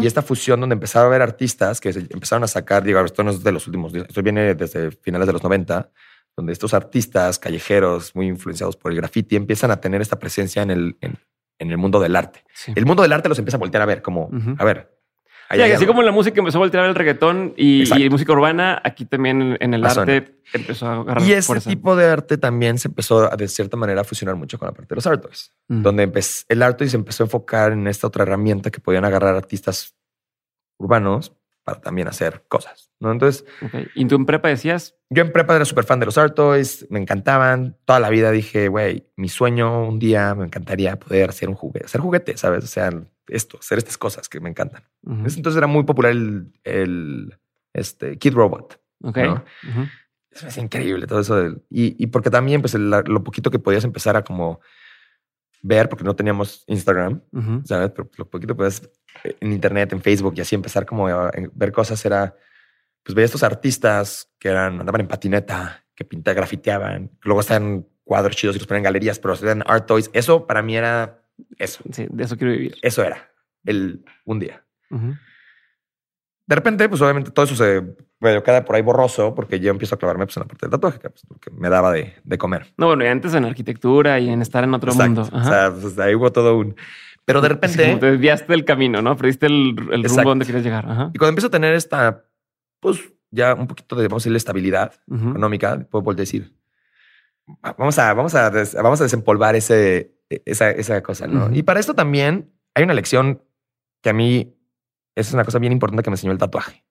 Y 0.00 0.06
esta 0.06 0.22
fusión 0.22 0.60
donde 0.60 0.74
empezaron 0.74 1.08
a 1.08 1.10
ver 1.10 1.22
artistas 1.22 1.80
que 1.80 1.88
empezaron 1.88 2.44
a 2.44 2.46
sacar, 2.46 2.84
digo, 2.84 3.00
esto 3.00 3.24
no 3.24 3.32
es 3.32 3.42
de 3.42 3.50
los 3.50 3.66
últimos 3.66 3.92
días, 3.92 4.06
esto 4.08 4.22
viene 4.22 4.54
desde 4.54 4.92
finales 4.92 5.26
de 5.26 5.32
los 5.32 5.42
90, 5.42 5.90
donde 6.36 6.52
estos 6.52 6.72
artistas 6.72 7.38
callejeros 7.40 8.14
muy 8.14 8.28
influenciados 8.28 8.76
por 8.76 8.92
el 8.92 8.98
graffiti 8.98 9.34
empiezan 9.34 9.72
a 9.72 9.80
tener 9.80 10.00
esta 10.00 10.20
presencia 10.20 10.62
en 10.62 10.70
el, 10.70 10.96
en, 11.00 11.16
en 11.62 11.70
el 11.70 11.78
mundo 11.78 11.98
del 12.00 12.14
arte. 12.16 12.44
Sí. 12.54 12.72
El 12.76 12.84
mundo 12.86 13.02
del 13.02 13.12
arte 13.12 13.28
los 13.28 13.38
empieza 13.38 13.56
a 13.56 13.60
voltear 13.60 13.82
a 13.82 13.86
ver 13.86 14.02
como, 14.02 14.28
a 14.58 14.64
ver. 14.64 14.90
ahí 15.48 15.58
Sí, 15.58 15.62
hay 15.62 15.72
así 15.72 15.84
algo. 15.84 15.92
como 15.94 16.02
la 16.02 16.12
música 16.12 16.38
empezó 16.40 16.58
a 16.58 16.60
voltear 16.60 16.84
el 16.86 16.94
reggaetón 16.94 17.54
y, 17.56 17.84
y 18.02 18.10
música 18.10 18.32
urbana, 18.32 18.80
aquí 18.84 19.04
también 19.04 19.56
en, 19.60 19.74
el 19.74 19.84
arte 19.84 20.40
empezó 20.52 20.86
a 20.88 21.00
agarrar 21.00 21.22
Y 21.26 21.32
ese 21.32 21.46
fuerza. 21.46 21.70
tipo 21.70 21.94
de 21.96 22.06
arte 22.06 22.36
también 22.38 22.78
se 22.78 22.88
empezó 22.88 23.32
a, 23.32 23.36
de 23.36 23.48
cierta 23.48 23.76
manera 23.76 24.00
a 24.02 24.04
fusionar 24.04 24.36
mucho 24.36 24.58
con 24.58 24.66
la 24.66 24.72
parte 24.72 24.88
de 24.90 24.96
los 24.96 25.06
art 25.06 25.22
toys, 25.22 25.52
Mm. 25.68 25.82
donde 25.82 26.12
el 26.48 26.62
art 26.62 26.76
toy 26.78 26.88
se 26.88 26.96
empezó 26.96 27.22
a 27.22 27.26
enfocar 27.26 27.72
en 27.72 27.86
esta 27.86 28.06
otra 28.06 28.22
herramienta 28.24 28.70
que 28.70 28.80
podían 28.80 29.04
agarrar 29.04 29.34
artistas 29.36 29.94
urbanos 30.78 31.32
para 31.64 31.80
también 31.80 32.08
hacer 32.08 32.44
cosas. 32.48 32.90
¿no? 33.00 33.12
Entonces. 33.12 33.44
Y 33.94 34.04
tú 34.06 34.16
en 34.16 34.26
prepa 34.26 34.48
decías, 34.48 34.96
Yo 35.10 35.22
en 35.22 35.32
prepa 35.32 35.54
era 35.56 35.64
súper 35.64 35.84
fan 35.84 36.00
de 36.00 36.06
los 36.06 36.18
art 36.18 36.34
toys, 36.34 36.86
me 36.90 36.98
encantaban. 37.00 37.76
Toda 37.84 38.00
la 38.00 38.10
vida 38.10 38.30
dije, 38.30 38.68
güey, 38.68 39.08
mi 39.16 39.28
sueño 39.28 39.86
un 39.88 39.98
día 39.98 40.34
me 40.34 40.44
encantaría 40.44 40.98
poder 40.98 41.30
hacer 41.30 41.48
un 41.48 41.54
juguete, 41.54 41.86
hacer 41.86 42.00
juguete, 42.00 42.36
¿sabes? 42.36 42.64
O 42.64 42.68
sea, 42.68 42.90
esto, 43.28 43.58
hacer 43.58 43.78
estas 43.78 43.98
cosas 43.98 44.28
que 44.28 44.40
me 44.40 44.48
encantan. 44.50 44.82
Entonces 45.06 45.56
era 45.56 45.66
muy 45.66 45.84
popular 45.84 46.12
el, 46.12 46.52
el 46.64 47.38
este, 47.72 48.18
Kid 48.18 48.34
Robot. 48.34 48.80
ok, 49.02 49.18
Eso 50.30 50.46
es 50.48 50.56
increíble, 50.58 51.06
todo 51.06 51.20
eso. 51.20 51.36
del- 51.36 51.62
y, 51.70 52.02
y 52.02 52.06
porque 52.08 52.30
también, 52.30 52.60
pues, 52.62 52.74
el- 52.74 52.88
lo 52.90 53.22
poquito 53.22 53.50
que 53.50 53.58
podías 53.58 53.84
empezar 53.84 54.16
a 54.16 54.22
como 54.24 54.60
ver, 55.62 55.88
porque 55.88 56.04
no 56.04 56.14
teníamos 56.14 56.64
Instagram. 56.66 57.22
¿sabes? 57.64 57.90
Pero 57.90 58.10
lo 58.18 58.28
poquito 58.28 58.56
podías 58.56 58.82
eh, 59.24 59.36
en 59.40 59.52
internet, 59.52 59.92
en 59.92 60.02
Facebook 60.02 60.34
y 60.36 60.40
así 60.40 60.54
empezar 60.54 60.84
como 60.84 61.08
a 61.08 61.30
ver 61.54 61.72
cosas 61.72 62.04
era, 62.04 62.36
pues 63.02 63.14
veía 63.14 63.26
estos 63.26 63.42
artistas 63.42 64.30
que 64.38 64.48
eran, 64.48 64.80
andaban 64.80 65.00
en 65.00 65.08
patineta, 65.08 65.84
que 65.94 66.04
pintaban, 66.04 66.36
grafiteaban, 66.36 67.08
que 67.08 67.28
luego 67.28 67.40
estaban 67.40 67.86
cuadros 68.04 68.36
chidos 68.36 68.56
y 68.56 68.58
los 68.58 68.66
ponían 68.66 68.80
en 68.80 68.84
galerías, 68.84 69.18
pero 69.18 69.34
eran 69.34 69.62
art 69.66 69.86
toys. 69.86 70.10
Eso 70.12 70.46
para 70.46 70.62
mí 70.62 70.76
era 70.76 71.22
eso. 71.58 71.82
Sí, 71.92 72.06
de 72.10 72.24
eso 72.24 72.36
quiero 72.36 72.52
vivir. 72.52 72.76
Eso 72.82 73.02
era 73.04 73.30
el 73.64 74.04
un 74.24 74.38
día. 74.40 74.64
De 76.52 76.56
repente, 76.56 76.86
pues 76.86 77.00
obviamente 77.00 77.30
todo 77.30 77.46
eso 77.46 77.56
se 77.56 77.82
bueno, 78.20 78.42
queda 78.42 78.62
por 78.62 78.76
ahí 78.76 78.82
borroso 78.82 79.34
porque 79.34 79.58
yo 79.58 79.70
empiezo 79.70 79.94
a 79.94 79.98
clavarme 79.98 80.26
pues, 80.26 80.36
en 80.36 80.42
la 80.42 80.46
parte 80.48 80.66
del 80.66 80.70
tatuaje, 80.70 80.98
que, 80.98 81.08
pues, 81.08 81.22
porque 81.26 81.50
me 81.50 81.70
daba 81.70 81.90
de, 81.90 82.12
de 82.22 82.36
comer. 82.36 82.74
No, 82.76 82.88
bueno, 82.88 83.04
y 83.04 83.06
antes 83.08 83.32
en 83.32 83.46
arquitectura 83.46 84.20
y 84.20 84.28
en 84.28 84.42
estar 84.42 84.62
en 84.62 84.74
otro 84.74 84.92
Exacto. 84.92 85.22
mundo. 85.22 85.30
O 85.34 85.44
sea, 85.44 85.72
pues, 85.72 85.98
ahí 85.98 86.14
hubo 86.14 86.30
todo 86.30 86.58
un... 86.58 86.76
Pero 87.24 87.40
de 87.40 87.48
repente... 87.54 87.82
como 87.86 87.98
te 88.00 88.10
desviaste 88.10 88.52
del 88.52 88.66
camino, 88.66 89.00
¿no? 89.00 89.16
Perdiste 89.16 89.46
el, 89.46 89.74
el 89.92 90.04
rumbo 90.04 90.24
donde 90.24 90.44
querías 90.44 90.62
llegar. 90.62 90.84
Ajá. 90.86 91.10
Y 91.14 91.18
cuando 91.18 91.30
empiezo 91.30 91.46
a 91.46 91.50
tener 91.50 91.72
esta, 91.72 92.22
pues 92.80 93.00
ya 93.30 93.54
un 93.54 93.66
poquito 93.66 93.96
de, 93.96 94.08
vamos 94.08 94.22
a 94.22 94.24
decirle, 94.24 94.36
estabilidad 94.36 94.92
económica, 95.10 95.86
puedo 95.90 96.12
decir, 96.12 96.52
vamos 97.78 97.98
a, 97.98 98.12
vamos 98.12 98.34
a, 98.34 98.50
des- 98.50 98.74
vamos 98.74 99.00
a 99.00 99.04
desempolvar 99.04 99.56
ese, 99.56 100.14
esa, 100.44 100.70
esa 100.70 101.02
cosa, 101.02 101.26
¿no? 101.26 101.50
Y 101.50 101.62
para 101.62 101.80
esto 101.80 101.94
también 101.94 102.52
hay 102.74 102.84
una 102.84 102.92
lección 102.94 103.42
que 104.02 104.10
a 104.10 104.12
mí 104.12 104.54
es 105.14 105.32
una 105.32 105.44
cosa 105.44 105.58
bien 105.58 105.72
importante 105.72 106.02
que 106.02 106.10
me 106.10 106.14
enseñó 106.14 106.32
el 106.32 106.38
tatuaje, 106.38 106.84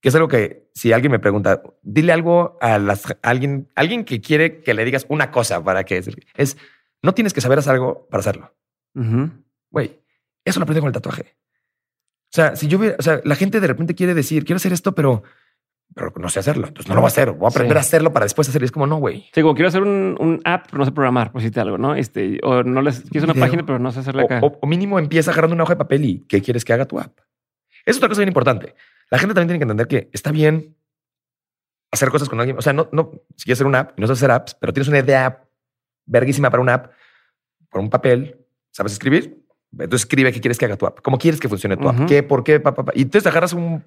que 0.00 0.08
es 0.08 0.14
algo 0.14 0.28
que 0.28 0.70
si 0.74 0.92
alguien 0.92 1.12
me 1.12 1.18
pregunta, 1.18 1.62
dile 1.82 2.12
algo 2.12 2.58
a, 2.60 2.78
las, 2.78 3.10
a 3.10 3.16
alguien, 3.22 3.70
alguien 3.74 4.04
que 4.04 4.20
quiere 4.20 4.60
que 4.60 4.74
le 4.74 4.84
digas 4.84 5.06
una 5.08 5.30
cosa 5.30 5.62
para 5.62 5.84
que 5.84 6.02
es, 6.36 6.56
no 7.02 7.14
tienes 7.14 7.32
que 7.32 7.40
saber 7.40 7.58
hacer 7.58 7.74
algo 7.74 8.06
para 8.08 8.20
hacerlo. 8.20 8.54
Güey, 9.70 10.00
eso 10.44 10.60
lo 10.60 10.64
aprendí 10.64 10.80
con 10.80 10.88
el 10.88 10.94
tatuaje. 10.94 11.36
O 12.26 12.34
sea, 12.34 12.56
si 12.56 12.66
yo 12.66 12.80
o 12.80 13.02
sea, 13.02 13.20
la 13.24 13.36
gente 13.36 13.60
de 13.60 13.66
repente 13.66 13.94
quiere 13.94 14.14
decir, 14.14 14.44
quiero 14.44 14.56
hacer 14.56 14.72
esto, 14.72 14.94
pero, 14.94 15.22
pero 15.94 16.12
no 16.16 16.28
sé 16.28 16.40
hacerlo. 16.40 16.66
Entonces 16.68 16.88
no 16.88 16.94
lo 16.94 17.00
voy 17.00 17.08
a 17.08 17.08
hacer. 17.08 17.32
Voy 17.32 17.46
a 17.46 17.48
aprender 17.48 17.74
Sí. 17.76 17.78
a 17.78 17.80
hacerlo 17.80 18.12
para 18.12 18.24
después 18.26 18.48
hacerlo. 18.48 18.64
Es 18.64 18.72
como, 18.72 18.86
no, 18.86 18.96
güey. 18.96 19.28
Sí, 19.34 19.42
como 19.42 19.54
quiero 19.54 19.68
hacer 19.68 19.82
un, 19.82 20.16
un 20.18 20.40
app, 20.44 20.66
pero 20.66 20.78
no 20.78 20.84
sé 20.84 20.92
programar, 20.92 21.30
por 21.32 21.40
decirte 21.40 21.60
algo, 21.60 21.78
¿no? 21.78 21.94
Este, 21.94 22.38
o 22.42 22.62
no 22.62 22.80
les 22.82 23.00
quiero 23.10 23.24
una 23.30 23.34
página, 23.40 23.64
pero 23.66 23.78
no 23.78 23.92
sé 23.92 24.00
hacerle 24.00 24.22
acá. 24.22 24.40
O, 24.42 24.46
o- 24.46 24.58
o 24.62 24.66
mínimo 24.66 24.98
empieza 24.98 25.30
agarrando 25.30 25.54
una 25.54 25.64
hoja 25.64 25.74
de 25.74 25.78
papel 25.78 26.04
y 26.04 26.20
¿qué 26.28 26.40
quieres 26.42 26.64
que 26.64 26.72
haga 26.72 26.86
tu 26.86 26.98
app? 26.98 27.18
Es 27.84 27.96
otra 27.96 28.08
cosa 28.08 28.20
bien 28.20 28.28
importante. 28.28 28.74
La 29.10 29.18
gente 29.18 29.34
también 29.34 29.48
tiene 29.48 29.58
que 29.58 29.64
entender 29.64 29.86
que 29.86 30.10
está 30.12 30.30
bien 30.32 30.76
hacer 31.92 32.08
cosas 32.10 32.28
con 32.28 32.40
alguien. 32.40 32.58
O 32.58 32.62
sea, 32.62 32.72
no, 32.72 32.88
no, 32.92 33.12
si 33.36 33.44
quieres 33.44 33.58
hacer 33.58 33.66
una 33.66 33.80
app 33.80 33.98
y 33.98 34.00
no 34.00 34.06
sabes 34.08 34.18
hacer 34.20 34.30
apps, 34.30 34.54
pero 34.54 34.72
tienes 34.72 34.88
una 34.88 34.98
idea 34.98 35.44
verguísima 36.06 36.50
para 36.50 36.62
una 36.62 36.74
app, 36.74 36.92
con 37.70 37.82
un 37.82 37.90
papel, 37.90 38.44
sabes 38.72 38.92
escribir. 38.92 39.43
Entonces 39.78 40.02
escribe 40.02 40.32
qué 40.32 40.40
quieres 40.40 40.58
que 40.58 40.64
haga 40.66 40.76
tu 40.76 40.86
app, 40.86 41.00
cómo 41.02 41.18
quieres 41.18 41.40
que 41.40 41.48
funcione 41.48 41.76
tu 41.76 41.88
app, 41.88 42.06
qué, 42.06 42.22
por 42.22 42.44
qué, 42.44 42.60
pa, 42.60 42.74
pa, 42.74 42.84
pa. 42.84 42.92
Y 42.94 43.02
entonces 43.02 43.26
agarras 43.30 43.52
un 43.52 43.82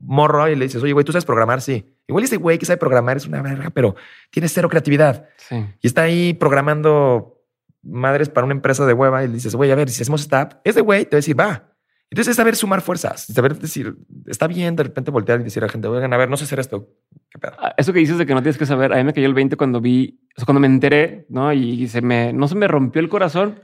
morro 0.00 0.48
y 0.48 0.56
le 0.56 0.64
dices, 0.66 0.82
oye, 0.82 0.92
güey, 0.92 1.04
tú 1.04 1.12
sabes 1.12 1.24
programar, 1.24 1.60
sí. 1.62 1.94
Igual 2.06 2.24
ese 2.24 2.36
güey 2.36 2.58
que 2.58 2.66
sabe 2.66 2.76
programar 2.76 3.16
es 3.16 3.26
una 3.26 3.40
verga, 3.42 3.70
pero 3.70 3.94
tiene 4.30 4.48
cero 4.48 4.68
creatividad 4.68 5.28
Sí. 5.36 5.64
y 5.80 5.86
está 5.86 6.02
ahí 6.02 6.34
programando 6.34 7.42
madres 7.82 8.28
para 8.28 8.44
una 8.44 8.54
empresa 8.54 8.84
de 8.86 8.92
hueva 8.92 9.24
y 9.24 9.28
le 9.28 9.34
dices, 9.34 9.54
güey, 9.54 9.70
a 9.70 9.74
ver, 9.74 9.88
si 9.90 10.02
hacemos 10.02 10.20
esta 10.20 10.42
app, 10.42 10.52
ese 10.64 10.80
güey 10.82 11.04
te 11.04 11.10
va 11.12 11.16
a 11.16 11.22
decir, 11.22 11.38
va. 11.38 11.66
Entonces 12.10 12.32
es 12.32 12.36
saber 12.36 12.56
sumar 12.56 12.80
fuerzas, 12.80 13.24
saber 13.26 13.56
decir, 13.56 13.96
está 14.26 14.48
bien 14.48 14.74
de 14.74 14.82
repente 14.82 15.12
voltear 15.12 15.40
y 15.40 15.44
decir 15.44 15.62
a 15.62 15.66
la 15.66 15.72
gente, 15.72 15.86
oigan, 15.86 16.12
a 16.12 16.16
ver, 16.16 16.28
no 16.28 16.36
sé 16.36 16.42
hacer 16.44 16.58
esto. 16.58 16.88
¿Qué 17.30 17.38
pedo? 17.38 17.52
Ah, 17.58 17.72
Eso 17.76 17.92
que 17.92 18.00
dices 18.00 18.18
de 18.18 18.26
que 18.26 18.34
no 18.34 18.42
tienes 18.42 18.58
que 18.58 18.66
saber, 18.66 18.92
a 18.92 18.96
mí 18.96 19.04
me 19.04 19.12
cayó 19.14 19.26
el 19.28 19.34
20 19.34 19.56
cuando 19.56 19.80
vi, 19.80 20.20
o 20.36 20.40
sea, 20.40 20.44
cuando 20.44 20.58
me 20.60 20.66
enteré, 20.66 21.26
¿no? 21.28 21.52
Y 21.52 21.86
se 21.86 22.02
me, 22.02 22.32
no 22.32 22.48
se 22.48 22.56
me 22.56 22.66
rompió 22.66 23.00
el 23.00 23.08
corazón, 23.08 23.60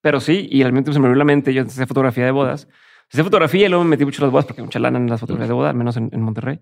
pero 0.00 0.20
sí, 0.20 0.48
y 0.50 0.62
al 0.62 0.72
mismo 0.72 0.84
tiempo 0.84 0.92
se 0.94 1.00
me 1.00 1.06
abrió 1.06 1.18
la 1.18 1.24
mente. 1.24 1.52
Yo 1.54 1.62
hacía 1.62 1.86
fotografía 1.86 2.24
de 2.24 2.30
bodas. 2.30 2.68
Hacía 3.10 3.24
fotografía 3.24 3.66
y 3.66 3.68
luego 3.68 3.84
me 3.84 3.90
metí 3.90 4.04
mucho 4.04 4.20
en 4.22 4.26
las 4.26 4.32
bodas 4.32 4.46
porque 4.46 4.62
mucha 4.62 4.78
lana 4.78 4.98
en 4.98 5.08
las 5.08 5.20
fotografías 5.20 5.48
de 5.48 5.54
boda, 5.54 5.70
al 5.70 5.76
menos 5.76 5.96
en, 5.96 6.10
en 6.12 6.20
Monterrey. 6.22 6.60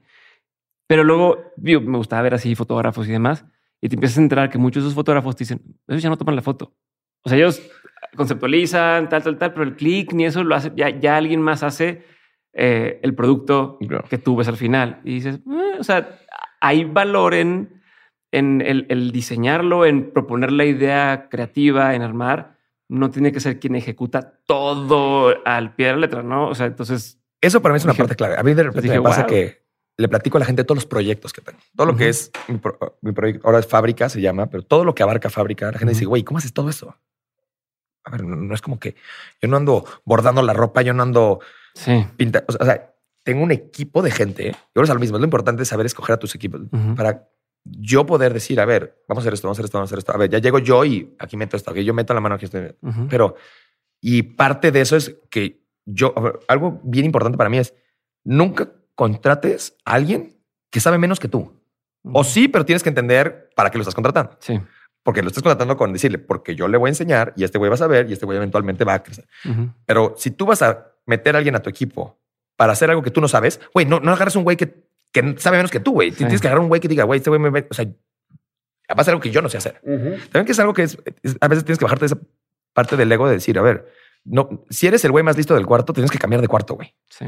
Pero 0.88 1.02
luego 1.04 1.52
me 1.56 1.96
gustaba 1.98 2.22
ver 2.22 2.34
así 2.34 2.54
fotógrafos 2.54 3.08
y 3.08 3.12
demás. 3.12 3.44
Y 3.80 3.88
te 3.88 3.96
empiezas 3.96 4.18
a 4.18 4.22
enterar 4.22 4.48
que 4.50 4.58
muchos 4.58 4.82
de 4.82 4.88
esos 4.88 4.94
fotógrafos 4.94 5.34
te 5.36 5.44
dicen, 5.44 5.60
ellos 5.88 6.02
ya 6.02 6.08
no 6.08 6.16
toman 6.16 6.36
la 6.36 6.42
foto. 6.42 6.74
O 7.24 7.28
sea, 7.28 7.36
ellos 7.36 7.60
conceptualizan, 8.16 9.08
tal, 9.08 9.22
tal, 9.22 9.38
tal, 9.38 9.52
pero 9.52 9.64
el 9.64 9.76
clic 9.76 10.12
ni 10.12 10.24
eso 10.24 10.42
lo 10.44 10.54
hace, 10.54 10.72
ya, 10.76 10.88
ya 10.90 11.16
alguien 11.16 11.40
más 11.42 11.62
hace 11.62 12.04
eh, 12.52 13.00
el 13.02 13.14
producto 13.14 13.78
Claro. 13.86 14.04
que 14.08 14.18
tú 14.18 14.36
ves 14.36 14.48
al 14.48 14.56
final. 14.56 15.00
Y 15.04 15.14
dices, 15.14 15.36
"Eh", 15.46 15.76
o 15.78 15.84
sea, 15.84 16.18
hay 16.60 16.84
valor 16.84 17.34
en, 17.34 17.82
en 18.32 18.62
el, 18.62 18.86
el 18.88 19.12
diseñarlo, 19.12 19.84
en 19.84 20.12
proponer 20.12 20.52
la 20.52 20.64
idea 20.64 21.28
creativa, 21.30 21.94
en 21.94 22.02
armar. 22.02 22.55
No 22.88 23.10
tiene 23.10 23.32
que 23.32 23.40
ser 23.40 23.58
quien 23.58 23.74
ejecuta 23.74 24.38
todo 24.46 25.34
al 25.44 25.74
pie 25.74 25.86
de 25.86 25.92
la 25.94 25.98
letra, 25.98 26.22
¿no? 26.22 26.48
O 26.48 26.54
sea, 26.54 26.66
entonces, 26.66 27.18
Eso 27.40 27.60
para 27.60 27.72
mí 27.72 27.78
es 27.78 27.84
una 27.84 27.92
Dije- 27.92 28.02
parte 28.02 28.16
clave. 28.16 28.36
A 28.38 28.42
mí 28.42 28.54
de 28.54 28.62
repente 28.62 28.82
dije, 28.82 28.96
me 28.98 29.02
pasa 29.02 29.22
"Wow". 29.22 29.28
que 29.30 29.66
le 29.98 30.08
platico 30.08 30.38
a 30.38 30.40
la 30.40 30.46
gente 30.46 30.62
todos 30.64 30.76
los 30.76 30.86
proyectos 30.86 31.32
que 31.32 31.40
tengo. 31.40 31.58
Todo 31.74 31.86
lo 31.86 31.96
que 31.96 32.08
es 32.08 32.30
mi, 32.48 32.58
pro- 32.58 32.98
mi 33.02 33.12
proyecto, 33.12 33.46
ahora 33.46 33.58
es 33.60 33.66
fábrica, 33.66 34.08
se 34.08 34.20
llama, 34.20 34.48
pero 34.50 34.62
todo 34.62 34.84
lo 34.84 34.94
que 34.94 35.02
abarca 35.02 35.30
fábrica, 35.30 35.70
la 35.72 35.78
gente 35.78 35.94
dice, 35.94 36.04
güey, 36.04 36.22
¿cómo 36.22 36.38
haces 36.38 36.52
todo 36.52 36.68
eso? 36.70 36.96
A 38.04 38.10
ver, 38.10 38.24
no, 38.24 38.36
no 38.36 38.54
es 38.54 38.62
como 38.62 38.78
que 38.78 38.94
yo 39.42 39.48
no 39.48 39.56
ando 39.56 39.84
bordando 40.04 40.40
la 40.42 40.52
ropa, 40.52 40.82
yo 40.82 40.92
no 40.94 41.02
ando 41.02 41.40
sí. 41.74 42.06
pintando. 42.16 42.46
O 42.60 42.64
sea, 42.64 42.94
tengo 43.24 43.42
un 43.42 43.50
equipo 43.50 44.00
de 44.02 44.10
gente. 44.12 44.48
Y 44.48 44.78
ahora 44.78 44.84
es 44.88 44.94
lo 44.94 45.00
mismo. 45.00 45.18
Lo 45.18 45.24
importante 45.24 45.62
es 45.64 45.68
saber 45.68 45.86
escoger 45.86 46.14
a 46.14 46.18
tus 46.18 46.34
equipos 46.36 46.60
para 46.96 47.28
yo 47.70 48.06
poder 48.06 48.32
decir, 48.32 48.60
a 48.60 48.64
ver, 48.64 49.02
vamos 49.08 49.22
a 49.22 49.24
hacer 49.24 49.34
esto, 49.34 49.48
vamos 49.48 49.58
a 49.58 49.60
hacer 49.60 49.64
esto, 49.66 49.78
vamos 49.78 49.88
a 49.88 49.90
hacer 49.90 49.98
esto. 49.98 50.12
A 50.12 50.16
ver, 50.16 50.30
ya 50.30 50.38
llego 50.38 50.58
yo 50.58 50.84
y 50.84 51.14
aquí 51.18 51.36
meto 51.36 51.56
esto, 51.56 51.72
que 51.72 51.84
yo 51.84 51.94
meto 51.94 52.14
la 52.14 52.20
mano 52.20 52.36
aquí 52.36 52.44
estoy. 52.44 52.74
Ujú. 52.82 53.08
Pero, 53.08 53.36
y 54.00 54.22
parte 54.22 54.70
de 54.70 54.80
eso 54.80 54.96
es 54.96 55.16
que 55.30 55.64
yo, 55.84 56.12
ver, 56.14 56.38
algo 56.48 56.80
bien 56.84 57.06
importante 57.06 57.38
para 57.38 57.50
mí 57.50 57.58
es 57.58 57.74
nunca 58.24 58.70
contrates 58.94 59.76
a 59.84 59.94
alguien 59.94 60.36
que 60.70 60.80
sabe 60.80 60.98
menos 60.98 61.20
que 61.20 61.28
tú. 61.28 61.52
O 62.12 62.22
sí, 62.22 62.46
pero 62.46 62.64
tienes 62.64 62.82
que 62.82 62.88
entender 62.88 63.50
para 63.56 63.70
qué 63.70 63.78
lo 63.78 63.82
estás 63.82 63.94
contratando. 63.94 64.36
Sí. 64.38 64.60
Porque 65.02 65.22
lo 65.22 65.28
estás 65.28 65.42
contratando 65.42 65.76
con 65.76 65.92
decirle, 65.92 66.18
porque 66.18 66.54
yo 66.54 66.68
le 66.68 66.78
voy 66.78 66.88
a 66.88 66.90
enseñar 66.90 67.32
y 67.36 67.44
este 67.44 67.58
güey 67.58 67.68
va 67.68 67.74
a 67.74 67.78
saber 67.78 68.08
y 68.08 68.12
este 68.12 68.26
güey 68.26 68.36
eventualmente 68.36 68.84
va 68.84 68.94
a 68.94 69.02
crecer. 69.02 69.26
Pero 69.84 70.14
si 70.16 70.30
tú 70.30 70.46
vas 70.46 70.62
a 70.62 70.92
meter 71.04 71.34
a 71.34 71.38
alguien 71.38 71.56
a 71.56 71.62
tu 71.62 71.70
equipo 71.70 72.18
para 72.56 72.72
hacer 72.72 72.90
algo 72.90 73.02
que 73.02 73.10
tú 73.10 73.20
no 73.20 73.28
sabes, 73.28 73.60
güey, 73.72 73.86
no, 73.86 74.00
no 74.00 74.12
agarres 74.12 74.36
un 74.36 74.44
güey 74.44 74.56
que, 74.56 74.86
que 75.12 75.34
sabe 75.38 75.56
menos 75.56 75.70
que 75.70 75.80
tú, 75.80 75.92
güey. 75.92 76.10
Sí. 76.10 76.18
Tienes 76.18 76.40
que 76.40 76.46
agarrar 76.48 76.62
un 76.62 76.68
güey 76.68 76.80
que 76.80 76.88
diga, 76.88 77.04
güey, 77.04 77.18
este 77.18 77.30
güey 77.30 77.40
me 77.40 77.50
ve, 77.50 77.66
o 77.70 77.74
sea, 77.74 77.84
va 77.86 79.00
a 79.00 79.04
ser 79.04 79.12
algo 79.12 79.20
que 79.22 79.30
yo 79.30 79.40
no 79.42 79.48
sé 79.48 79.58
hacer. 79.58 79.80
También 79.82 80.44
que 80.44 80.52
es 80.52 80.58
algo 80.60 80.72
que 80.74 80.82
es, 80.82 80.98
es- 81.22 81.36
a 81.40 81.48
veces 81.48 81.64
tienes 81.64 81.78
que 81.78 81.84
bajarte 81.84 82.04
de 82.04 82.06
esa 82.06 82.18
parte 82.72 82.96
del 82.96 83.10
ego 83.10 83.26
de 83.26 83.34
decir, 83.34 83.58
a 83.58 83.62
ver, 83.62 83.90
no, 84.24 84.64
si 84.70 84.86
eres 84.86 85.04
el 85.04 85.12
güey 85.12 85.24
más 85.24 85.36
listo 85.36 85.54
del 85.54 85.66
cuarto, 85.66 85.92
tienes 85.92 86.10
que 86.10 86.18
cambiar 86.18 86.42
de 86.42 86.48
cuarto, 86.48 86.74
güey. 86.74 86.94
Sí. 87.08 87.26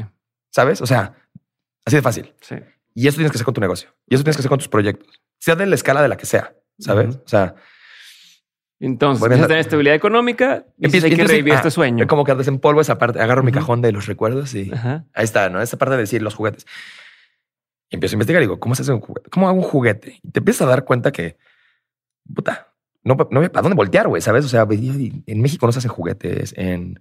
¿Sabes? 0.51 0.81
O 0.81 0.85
sea, 0.87 1.15
así 1.85 1.95
de 1.95 2.01
fácil. 2.01 2.33
Sí. 2.41 2.55
Y 2.93 3.07
eso 3.07 3.15
tienes 3.17 3.31
que 3.31 3.37
hacer 3.37 3.45
con 3.45 3.53
tu 3.53 3.61
negocio. 3.61 3.89
Y 4.07 4.15
eso 4.15 4.23
tienes 4.23 4.35
que 4.35 4.41
hacer 4.41 4.49
con 4.49 4.59
tus 4.59 4.67
proyectos. 4.67 5.21
Sea 5.39 5.55
de 5.55 5.65
la 5.65 5.75
escala 5.75 6.01
de 6.01 6.07
la 6.09 6.17
que 6.17 6.25
sea, 6.25 6.53
¿sabes? 6.79 7.15
Ujú. 7.15 7.23
O 7.25 7.27
sea, 7.27 7.55
Entonces, 8.81 9.21
empiezas 9.23 9.45
a 9.45 9.47
tener 9.47 9.59
estabilidad 9.61 9.95
económica 9.95 10.65
y 10.77 10.85
empiezo- 10.85 11.05
hay 11.05 11.11
que 11.11 11.15
entonces, 11.15 11.31
revivir 11.37 11.53
ah, 11.53 11.57
este 11.57 11.71
sueño. 11.71 12.07
Como 12.07 12.23
que 12.23 12.33
desempolvo 12.35 12.79
esa 12.81 12.97
parte, 12.97 13.19
agarro 13.21 13.43
mi 13.43 13.51
Ujú. 13.51 13.59
cajón 13.59 13.81
de 13.81 13.91
los 13.91 14.05
recuerdos 14.05 14.53
y 14.55 14.71
ahí 15.13 15.23
está, 15.25 15.49
¿no? 15.49 15.61
Esa 15.61 15.77
parte 15.77 15.95
de 15.95 16.01
decir 16.01 16.21
los 16.21 16.33
juguetes. 16.35 16.65
Y 17.89 17.95
empiezo 17.95 18.13
a 18.13 18.17
investigar 18.17 18.41
y 18.41 18.45
digo, 18.45 18.59
¿cómo 18.59 18.75
se 18.75 18.83
hace 18.83 18.91
un 18.91 19.01
juguete? 19.01 19.29
¿Cómo 19.29 19.47
hago 19.47 19.57
un 19.57 19.63
juguete? 19.63 20.19
Y 20.21 20.31
te 20.31 20.39
empiezas 20.39 20.61
a 20.61 20.69
dar 20.69 20.85
cuenta 20.85 21.11
que, 21.11 21.37
puta, 22.33 22.73
no, 23.03 23.17
no 23.31 23.41
a 23.41 23.61
dónde 23.61 23.75
voltear, 23.75 24.07
güey, 24.07 24.21
¿sabes? 24.21 24.45
O 24.45 24.49
sea, 24.49 24.67
en 24.69 25.41
México 25.41 25.65
no 25.65 25.71
se 25.71 25.79
hacen 25.79 25.91
juguetes, 25.91 26.53
en 26.57 26.99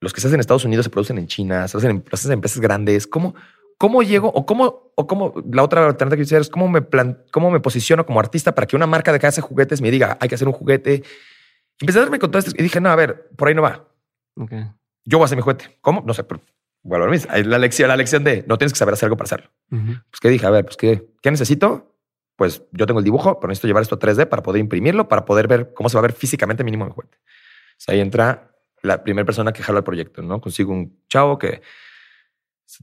los 0.00 0.12
que 0.12 0.20
se 0.20 0.26
hacen 0.26 0.36
en 0.36 0.40
Estados 0.40 0.64
Unidos 0.64 0.84
se 0.84 0.90
producen 0.90 1.18
en 1.18 1.26
China, 1.26 1.66
se 1.66 1.76
hacen 1.76 1.90
en, 1.90 2.04
se 2.04 2.14
hacen 2.14 2.32
en 2.32 2.34
empresas 2.34 2.60
grandes. 2.60 3.06
¿Cómo, 3.06 3.34
cómo 3.78 4.02
llego 4.02 4.28
o 4.28 4.46
cómo, 4.46 4.92
o 4.94 5.06
cómo 5.06 5.34
la 5.50 5.62
otra 5.62 5.86
alternativa 5.86 6.16
que 6.16 6.22
quisiera 6.22 6.42
es 6.42 6.50
cómo 6.50 6.68
me 6.68 6.82
plan, 6.82 7.24
cómo 7.32 7.50
me 7.50 7.60
posiciono 7.60 8.04
como 8.04 8.20
artista 8.20 8.54
para 8.54 8.66
que 8.66 8.76
una 8.76 8.86
marca 8.86 9.12
de 9.12 9.18
que 9.18 9.26
hace 9.26 9.40
juguetes 9.40 9.80
me 9.80 9.90
diga, 9.90 10.18
hay 10.20 10.28
que 10.28 10.34
hacer 10.34 10.48
un 10.48 10.54
juguete? 10.54 10.94
Y 10.94 11.84
empecé 11.84 11.98
a 11.98 12.02
darme 12.02 12.18
con 12.18 12.30
todo 12.30 12.40
esto 12.40 12.52
y 12.56 12.62
dije, 12.62 12.80
no, 12.80 12.90
a 12.90 12.96
ver, 12.96 13.30
por 13.36 13.48
ahí 13.48 13.54
no 13.54 13.62
va. 13.62 13.88
Ok. 14.36 14.52
Yo 15.04 15.18
voy 15.18 15.24
a 15.24 15.26
hacer 15.26 15.36
mi 15.36 15.42
juguete. 15.42 15.78
¿Cómo? 15.80 16.02
No 16.04 16.12
sé, 16.12 16.24
pero 16.24 16.40
mismo. 17.10 17.30
La 17.46 17.58
lección, 17.58 17.88
la 17.88 17.96
lección 17.96 18.24
de 18.24 18.44
no 18.46 18.58
tienes 18.58 18.72
que 18.72 18.78
saber 18.78 18.94
hacer 18.94 19.06
algo 19.06 19.16
para 19.16 19.26
hacerlo. 19.26 19.50
Pues 20.10 20.20
qué 20.20 20.28
dije, 20.28 20.46
a 20.46 20.50
ver, 20.50 20.64
pues 20.64 20.76
qué, 20.76 21.06
qué 21.22 21.30
necesito. 21.30 21.94
Pues 22.36 22.62
yo 22.72 22.86
tengo 22.86 23.00
el 23.00 23.04
dibujo, 23.04 23.40
pero 23.40 23.48
necesito 23.48 23.66
llevar 23.68 23.82
esto 23.82 23.96
a 23.96 23.98
3D 23.98 24.26
para 24.28 24.42
poder 24.42 24.60
imprimirlo, 24.60 25.08
para 25.08 25.24
poder 25.24 25.48
ver 25.48 25.72
cómo 25.74 25.88
se 25.88 25.96
va 25.96 26.00
a 26.00 26.02
ver 26.02 26.12
físicamente 26.12 26.62
mínimo 26.64 26.84
mi 26.86 26.92
juguete. 26.92 27.16
O 27.16 27.74
sea, 27.80 27.94
ahí 27.94 28.00
entra 28.00 28.54
la 28.82 29.02
primera 29.02 29.24
persona 29.26 29.52
que 29.52 29.62
jala 29.62 29.78
el 29.78 29.84
proyecto, 29.84 30.22
¿no? 30.22 30.40
Consigo 30.40 30.72
un 30.72 31.02
chavo 31.08 31.36
que 31.38 31.62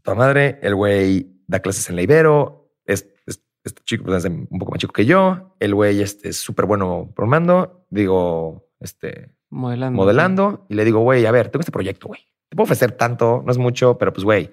toda 0.03 0.15
madre, 0.15 0.59
el 0.61 0.75
güey 0.75 1.41
da 1.47 1.59
clases 1.61 1.89
en 1.89 1.95
la 1.95 2.01
Ibero, 2.01 2.73
es, 2.85 3.07
es- 3.25 3.41
este 3.63 3.81
chico 3.85 4.03
pues, 4.03 4.25
es 4.25 4.29
un 4.29 4.59
poco 4.59 4.71
más 4.71 4.79
chico 4.79 4.93
que 4.93 5.05
yo, 5.05 5.55
el 5.59 5.73
güey 5.73 6.01
este, 6.01 6.29
es 6.29 6.37
súper 6.37 6.65
bueno 6.65 7.11
programando, 7.15 7.85
digo, 7.89 8.69
este, 8.79 9.35
Modelando. 9.49 9.95
modelando 9.95 10.65
y 10.69 10.75
le 10.75 10.83
digo, 10.85 10.99
güey, 10.99 11.25
a 11.25 11.31
ver, 11.31 11.49
tengo 11.49 11.61
este 11.61 11.71
proyecto, 11.71 12.07
güey. 12.07 12.19
Te 12.49 12.55
puedo 12.55 12.65
ofrecer 12.65 12.91
tanto, 12.91 13.41
no 13.45 13.51
es 13.51 13.57
mucho, 13.57 13.97
pero 13.97 14.13
pues, 14.13 14.23
güey, 14.23 14.51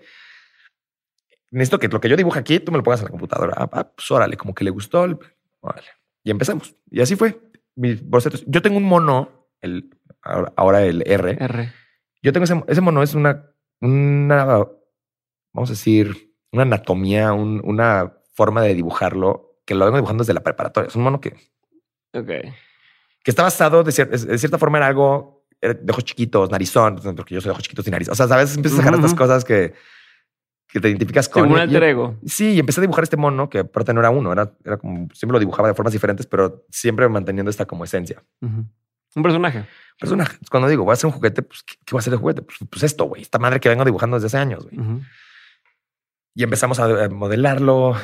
necesito 1.50 1.78
que 1.78 1.88
lo 1.88 2.00
que 2.00 2.08
yo 2.08 2.16
dibujo 2.16 2.38
aquí, 2.38 2.60
tú 2.60 2.72
me 2.72 2.78
lo 2.78 2.84
pongas 2.84 3.00
en 3.00 3.04
la 3.06 3.10
computadora. 3.10 3.54
Ah, 3.56 3.68
ah, 3.72 3.90
pues 3.94 4.10
órale, 4.10 4.36
como 4.36 4.54
que 4.54 4.64
le 4.64 4.70
gustó. 4.70 5.04
el- 5.04 5.18
órale. 5.60 5.88
Y 6.24 6.30
empezamos. 6.30 6.74
Y 6.90 7.00
así 7.00 7.16
fue. 7.16 7.40
Mis 7.74 8.06
bocetos. 8.06 8.44
Yo 8.46 8.62
tengo 8.62 8.76
un 8.76 8.84
mono, 8.84 9.48
el, 9.60 9.90
ahora- 10.56 10.82
el 10.82 11.02
R. 11.06 11.36
R. 11.40 11.72
Yo 12.22 12.32
tengo 12.32 12.44
ese, 12.44 12.62
ese 12.68 12.80
mono, 12.80 13.02
es 13.02 13.14
una, 13.14 13.46
una, 13.80 14.44
vamos 15.52 15.70
a 15.70 15.72
decir, 15.72 16.34
una 16.52 16.62
anatomía, 16.62 17.32
un- 17.32 17.60
una 17.64 18.14
forma 18.34 18.62
de 18.62 18.74
dibujarlo 18.74 19.58
que 19.64 19.74
lo 19.74 19.84
vengo 19.84 19.96
dibujando 19.98 20.22
desde 20.22 20.34
la 20.34 20.42
preparatoria. 20.42 20.88
Es 20.88 20.96
un 20.96 21.02
mono 21.02 21.20
que 21.20 21.30
Ok. 22.14 22.26
que 22.26 23.30
está 23.30 23.42
basado 23.42 23.82
de, 23.84 23.90
cier- 23.92 24.08
de 24.08 24.38
cierta 24.38 24.58
forma 24.58 24.78
en 24.78 24.84
algo 24.84 25.41
de 25.62 25.92
ojos 25.92 26.04
chiquitos, 26.04 26.50
narizón, 26.50 27.00
porque 27.16 27.34
yo 27.34 27.40
soy 27.40 27.48
de 27.48 27.52
ojos 27.52 27.62
chiquitos 27.62 27.86
y 27.86 27.90
nariz. 27.90 28.08
O 28.08 28.14
sea, 28.14 28.26
sabes, 28.26 28.56
empiezas 28.56 28.80
a 28.80 28.82
sacar 28.82 28.98
Ujú. 28.98 29.06
estas 29.06 29.18
cosas 29.18 29.44
que, 29.44 29.72
que 30.66 30.80
te 30.80 30.88
identificas 30.88 31.28
con. 31.28 31.44
Como 31.44 31.54
un 31.54 31.60
alter 31.60 31.82
ego. 31.84 32.16
Sí, 32.26 32.54
y 32.54 32.58
empecé 32.58 32.80
a 32.80 32.82
dibujar 32.82 33.04
este 33.04 33.16
mono 33.16 33.48
que 33.48 33.60
aparte 33.60 33.94
no 33.94 34.00
era 34.00 34.10
uno, 34.10 34.32
era, 34.32 34.52
era 34.64 34.76
como 34.76 35.08
siempre 35.14 35.34
lo 35.34 35.38
dibujaba 35.38 35.68
de 35.68 35.74
formas 35.74 35.92
diferentes, 35.92 36.26
pero 36.26 36.66
siempre 36.68 37.08
manteniendo 37.08 37.50
esta 37.50 37.64
como 37.64 37.84
esencia. 37.84 38.22
Ujú. 38.40 38.66
Un 39.14 39.22
personaje. 39.22 39.66
Personaje. 40.00 40.38
Cuando 40.50 40.68
digo 40.68 40.84
voy 40.84 40.92
a 40.92 40.94
hacer 40.94 41.06
un 41.06 41.12
juguete, 41.12 41.42
pues 41.42 41.62
¿qué, 41.62 41.74
qué 41.84 41.92
voy 41.92 41.98
a 41.98 42.00
hacer 42.00 42.12
de 42.12 42.16
juguete? 42.16 42.42
Pues, 42.42 42.58
pues 42.68 42.82
esto, 42.82 43.04
güey, 43.04 43.22
esta 43.22 43.38
madre 43.38 43.60
que 43.60 43.68
vengo 43.68 43.84
dibujando 43.84 44.16
desde 44.16 44.26
hace 44.26 44.38
años, 44.38 44.64
güey. 44.64 44.80
Ujú. 44.80 45.02
Y 46.34 46.42
empezamos 46.42 46.80
a, 46.80 47.04
a 47.04 47.08
modelarlo. 47.08 47.94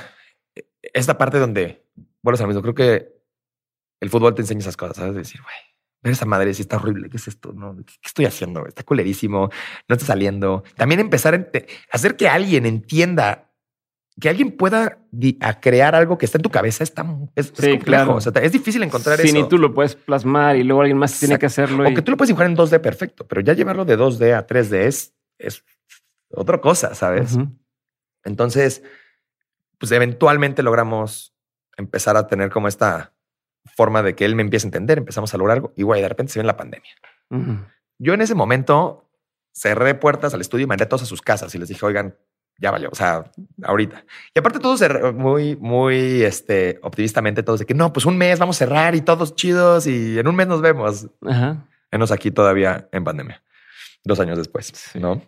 Esta 0.82 1.18
parte 1.18 1.38
donde 1.38 1.84
vuelves 2.22 2.40
a 2.40 2.44
lo 2.44 2.48
mismo. 2.48 2.62
Creo 2.62 2.74
que 2.74 3.18
el 4.00 4.10
fútbol 4.10 4.34
te 4.34 4.42
enseña 4.42 4.60
esas 4.60 4.76
cosas, 4.76 4.96
¿sabes? 4.98 5.14
De 5.14 5.20
decir, 5.20 5.40
güey, 5.42 5.56
ver 6.02 6.12
esa 6.12 6.24
madre 6.26 6.54
si 6.54 6.62
está 6.62 6.76
horrible. 6.76 7.08
¿Qué 7.10 7.16
es 7.16 7.28
esto? 7.28 7.52
No, 7.52 7.76
¿qué, 7.78 7.84
qué 7.84 8.06
estoy 8.06 8.24
haciendo? 8.26 8.66
Está 8.66 8.82
culerísimo. 8.84 9.50
No 9.88 9.94
está 9.94 10.06
saliendo. 10.06 10.62
También 10.76 11.00
empezar 11.00 11.34
a 11.34 11.48
hacer 11.92 12.16
que 12.16 12.28
alguien 12.28 12.66
entienda, 12.66 13.50
que 14.20 14.28
alguien 14.28 14.56
pueda 14.56 14.98
a 15.40 15.60
crear 15.60 15.94
algo 15.94 16.18
que 16.18 16.26
está 16.26 16.38
en 16.38 16.42
tu 16.42 16.50
cabeza. 16.50 16.84
Está, 16.84 17.02
es, 17.34 17.46
es 17.46 17.52
Sí, 17.56 17.70
complejo. 17.72 17.84
claro. 17.84 18.14
O 18.16 18.20
sea, 18.20 18.32
es 18.42 18.52
difícil 18.52 18.82
encontrar 18.82 19.18
Si 19.18 19.28
eso. 19.28 19.36
ni 19.36 19.48
tú 19.48 19.58
lo 19.58 19.74
puedes 19.74 19.94
plasmar 19.96 20.56
y 20.56 20.64
luego 20.64 20.82
alguien 20.82 20.98
más 20.98 21.18
tiene 21.18 21.38
que 21.38 21.46
hacerlo. 21.46 21.84
O 21.84 21.90
y- 21.90 21.94
que 21.94 22.02
tú 22.02 22.10
lo 22.12 22.16
puedes 22.16 22.28
dibujar 22.28 22.46
en 22.48 22.56
2D 22.56 22.80
perfecto, 22.80 23.26
pero 23.26 23.40
ya 23.40 23.54
llevarlo 23.54 23.84
de 23.84 23.96
2D 23.96 24.34
a 24.36 24.46
3D 24.46 24.86
es, 24.86 25.14
es 25.38 25.64
otra 26.30 26.60
cosa, 26.60 26.94
¿sabes? 26.94 27.36
Entonces, 28.24 28.82
pues 29.78 29.92
eventualmente 29.92 30.62
logramos 30.62 31.34
empezar 31.76 32.16
a 32.16 32.26
tener 32.26 32.50
como 32.50 32.66
esta 32.68 33.14
forma 33.76 34.02
de 34.02 34.14
que 34.14 34.24
él 34.24 34.34
me 34.34 34.42
empiece 34.42 34.66
a 34.66 34.68
entender, 34.68 34.98
empezamos 34.98 35.32
a 35.34 35.38
lograr 35.38 35.56
algo 35.58 35.72
y 35.76 35.82
güey, 35.82 36.00
de 36.02 36.08
repente 36.08 36.32
se 36.32 36.38
viene 36.38 36.46
la 36.48 36.56
pandemia. 36.56 36.90
Yo 37.98 38.14
en 38.14 38.20
ese 38.20 38.34
momento 38.34 39.08
cerré 39.52 39.94
puertas 39.94 40.34
al 40.34 40.40
estudio 40.40 40.64
y 40.64 40.66
mandé 40.66 40.84
a 40.84 40.88
todos 40.88 41.02
a 41.02 41.06
sus 41.06 41.20
casas 41.22 41.54
y 41.54 41.58
les 41.58 41.68
dije, 41.68 41.84
oigan, 41.84 42.16
ya 42.60 42.70
valió, 42.70 42.88
o 42.90 42.94
sea, 42.94 43.30
ahorita. 43.62 44.04
Y 44.34 44.38
aparte 44.38 44.58
todos 44.58 44.82
muy, 45.14 45.56
muy 45.56 46.22
este, 46.22 46.78
optimistamente, 46.82 47.42
todos 47.42 47.60
de 47.60 47.66
que 47.66 47.74
no, 47.74 47.92
pues 47.92 48.06
un 48.06 48.16
mes 48.16 48.38
vamos 48.38 48.56
a 48.56 48.60
cerrar 48.66 48.94
y 48.94 49.00
todos 49.00 49.34
chidos 49.36 49.86
y 49.86 50.18
en 50.18 50.26
un 50.26 50.34
mes 50.36 50.46
nos 50.48 50.60
vemos. 50.60 51.08
Ajá. 51.26 51.66
Enos 51.90 52.10
aquí 52.10 52.30
todavía 52.30 52.88
en 52.92 53.04
pandemia, 53.04 53.42
dos 54.04 54.18
años 54.20 54.38
después, 54.38 54.66
Sí. 54.74 54.98
¿no? 54.98 55.22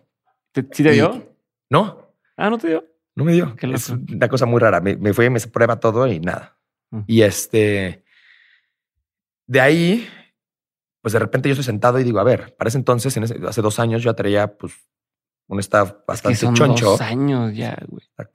¿Te- 0.51 0.67
¿Sí 0.71 0.83
te 0.83 0.89
Y- 0.91 0.93
dio? 0.93 1.25
No, 1.69 2.09
Ah, 2.37 2.49
no 2.49 2.57
te 2.57 2.69
dio. 2.69 2.83
No 3.15 3.23
me 3.23 3.33
dio. 3.33 3.55
Es 3.61 3.89
una 3.89 4.27
cosa 4.27 4.45
muy 4.47 4.59
rara. 4.59 4.79
Me, 4.81 4.95
me 4.95 5.13
fui, 5.13 5.29
me 5.29 5.39
prueba 5.41 5.79
todo 5.79 6.07
y 6.07 6.19
nada. 6.19 6.57
Mm. 6.89 7.01
Y 7.05 7.21
este, 7.21 8.00
de 9.51 9.59
ahí, 9.59 10.07
pues 11.01 11.11
de 11.13 11.19
repente 11.19 11.49
yo 11.49 11.53
estoy 11.53 11.65
sentado 11.65 11.99
y 11.99 12.03
digo, 12.05 12.19
a 12.19 12.23
ver, 12.23 12.55
para 12.57 12.69
ese 12.69 12.77
entonces, 12.77 13.17
en 13.17 13.23
ese- 13.23 13.37
hace 13.45 13.61
dos 13.61 13.79
años, 13.79 14.01
yo 14.01 14.13
traía 14.15 14.55
pues 14.57 14.73
un 15.47 15.59
staff 15.59 15.89
Es 15.89 15.93
que 15.95 16.03
bastante 16.07 16.37
son 16.37 16.53
choncho. 16.55 16.85
dos 16.91 17.01
años 17.01 17.53
ya, 17.53 17.77
güey. 17.87 18.05
O 18.17 18.25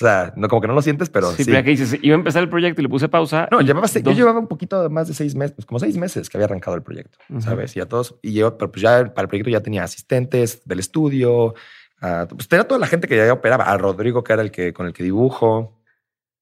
sea, 0.00 0.32
no 0.36 0.48
como 0.48 0.60
que 0.60 0.68
no 0.68 0.74
lo 0.74 0.82
sientes, 0.82 1.08
pero 1.08 1.30
sí, 1.30 1.38
sí. 1.38 1.44
pero 1.46 1.58
aquí 1.58 1.70
dices, 1.70 1.98
iba 2.02 2.14
a 2.14 2.18
empezar 2.18 2.42
el 2.42 2.48
proyecto 2.50 2.80
y 2.80 2.84
le 2.84 2.88
puse 2.90 3.08
pausa. 3.08 3.48
No, 3.50 3.60
llevaba, 3.62 3.86
yo 3.86 4.12
llevaba 4.12 4.38
un 4.38 4.48
poquito 4.48 4.88
más 4.90 5.08
de 5.08 5.14
seis 5.14 5.34
meses, 5.34 5.54
pues, 5.56 5.64
como 5.66 5.78
seis 5.78 5.96
meses 5.96 6.28
que 6.28 6.36
había 6.36 6.44
arrancado 6.46 6.76
el 6.76 6.82
proyecto. 6.82 7.16
¿sabes? 7.40 7.74
Y 7.76 7.80
a 7.80 7.86
todos, 7.88 8.16
y 8.22 8.34
yo, 8.34 8.58
pero 8.58 8.70
pues 8.70 8.82
ya 8.82 9.12
para 9.14 9.22
el 9.22 9.28
proyecto 9.28 9.50
ya 9.50 9.60
tenía 9.62 9.82
asistentes 9.84 10.62
del 10.66 10.78
estudio, 10.80 11.54
ah, 12.02 12.26
pues 12.28 12.48
tenía 12.48 12.66
toda 12.68 12.78
la 12.78 12.86
gente 12.86 13.08
que 13.08 13.16
ya 13.16 13.32
operaba, 13.32 13.64
a 13.64 13.78
Rodrigo, 13.78 14.22
que 14.22 14.32
era 14.34 14.42
el 14.42 14.50
que 14.50 14.72
con 14.74 14.86
el 14.86 14.92
que 14.92 15.02
dibujo. 15.04 15.80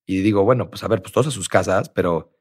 Y 0.06 0.22
digo, 0.22 0.42
bueno, 0.44 0.70
pues 0.70 0.82
a 0.82 0.88
ver, 0.88 1.02
pues 1.02 1.12
todos 1.12 1.28
a 1.28 1.30
sus 1.30 1.48
casas, 1.48 1.88
pero 1.88 2.37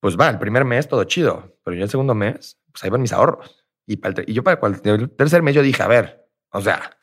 pues 0.00 0.16
va, 0.18 0.28
el 0.28 0.38
primer 0.38 0.64
mes 0.64 0.88
todo 0.88 1.04
chido, 1.04 1.56
pero 1.64 1.76
ya 1.76 1.84
el 1.84 1.90
segundo 1.90 2.14
mes, 2.14 2.58
pues 2.72 2.84
ahí 2.84 2.90
van 2.90 3.00
mis 3.00 3.12
ahorros. 3.12 3.64
Y, 3.86 3.96
para 3.96 4.14
el 4.22 4.28
y 4.30 4.34
yo 4.34 4.42
para 4.44 4.60
el, 4.66 4.80
el 4.84 5.10
tercer 5.10 5.42
mes 5.42 5.54
yo 5.54 5.62
dije, 5.62 5.82
a 5.82 5.88
ver, 5.88 6.28
o 6.50 6.60
sea, 6.60 6.94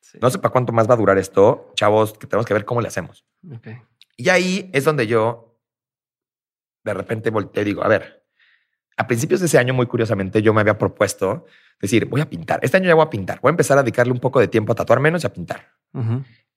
Sí. 0.00 0.18
no 0.22 0.30
sé 0.30 0.38
para 0.38 0.52
cuánto 0.52 0.72
más 0.72 0.88
va 0.88 0.94
a 0.94 0.96
durar 0.98 1.18
esto, 1.18 1.72
chavos, 1.74 2.12
que 2.12 2.26
tenemos 2.28 2.46
que 2.46 2.54
ver 2.54 2.64
cómo 2.64 2.80
le 2.80 2.86
hacemos. 2.86 3.24
Y 4.16 4.28
ahí 4.28 4.70
es 4.72 4.84
donde 4.84 5.06
yo 5.08 5.58
de 6.84 6.94
repente 6.94 7.30
volteé 7.30 7.62
y 7.62 7.64
digo, 7.64 7.82
a 7.82 7.88
ver, 7.88 8.24
a 8.96 9.06
principios 9.08 9.40
de 9.40 9.46
ese 9.46 9.58
año, 9.58 9.74
muy 9.74 9.86
curiosamente, 9.86 10.40
yo 10.40 10.54
me 10.54 10.60
había 10.60 10.78
propuesto 10.78 11.46
decir, 11.80 12.06
voy 12.06 12.20
a 12.20 12.30
pintar. 12.30 12.60
Este 12.62 12.76
año 12.76 12.86
ya 12.86 12.94
voy 12.94 13.04
a 13.06 13.10
pintar. 13.10 13.40
Voy 13.40 13.48
a 13.48 13.50
empezar 13.54 13.76
a 13.76 13.82
dedicarle 13.82 14.12
un 14.12 14.20
poco 14.20 14.38
de 14.38 14.46
tiempo 14.46 14.70
a 14.72 14.76
tatuar 14.76 15.00
menos 15.00 15.24
y 15.24 15.26
a 15.26 15.32
pintar. 15.32 15.72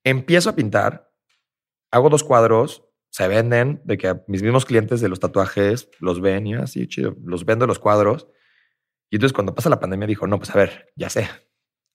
Empiezo 0.04 0.50
a 0.50 0.54
pintar, 0.54 1.10
hago 1.90 2.08
dos 2.10 2.22
cuadros, 2.22 2.84
se 3.10 3.26
venden, 3.28 3.80
de 3.84 3.96
que 3.98 4.20
mis 4.26 4.42
mismos 4.42 4.64
clientes 4.64 5.00
de 5.00 5.08
los 5.08 5.20
tatuajes 5.20 5.88
los 6.00 6.20
ven 6.20 6.46
y 6.46 6.54
así, 6.54 6.86
chido, 6.86 7.16
los 7.24 7.44
vendo 7.44 7.66
los 7.66 7.78
cuadros. 7.78 8.28
Y 9.10 9.16
entonces 9.16 9.32
cuando 9.32 9.54
pasa 9.54 9.70
la 9.70 9.80
pandemia 9.80 10.06
dijo, 10.06 10.26
no, 10.26 10.38
pues 10.38 10.50
a 10.50 10.58
ver, 10.58 10.86
ya 10.96 11.08
sé, 11.10 11.28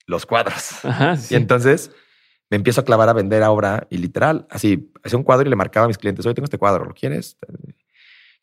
los 0.07 0.25
cuadros. 0.25 0.83
Ajá, 0.85 1.15
sí. 1.15 1.33
Y 1.33 1.37
entonces 1.37 1.91
me 2.49 2.57
empiezo 2.57 2.81
a 2.81 2.85
clavar 2.85 3.09
a 3.09 3.13
vender 3.13 3.41
ahora 3.43 3.87
y 3.89 3.97
literal, 3.97 4.47
así, 4.49 4.91
hacía 5.03 5.17
un 5.17 5.23
cuadro 5.23 5.45
y 5.47 5.49
le 5.49 5.55
marcaba 5.55 5.85
a 5.85 5.87
mis 5.87 5.97
clientes, 5.97 6.25
oye, 6.25 6.33
tengo 6.35 6.45
este 6.45 6.57
cuadro, 6.57 6.85
¿lo 6.85 6.93
quieres? 6.93 7.37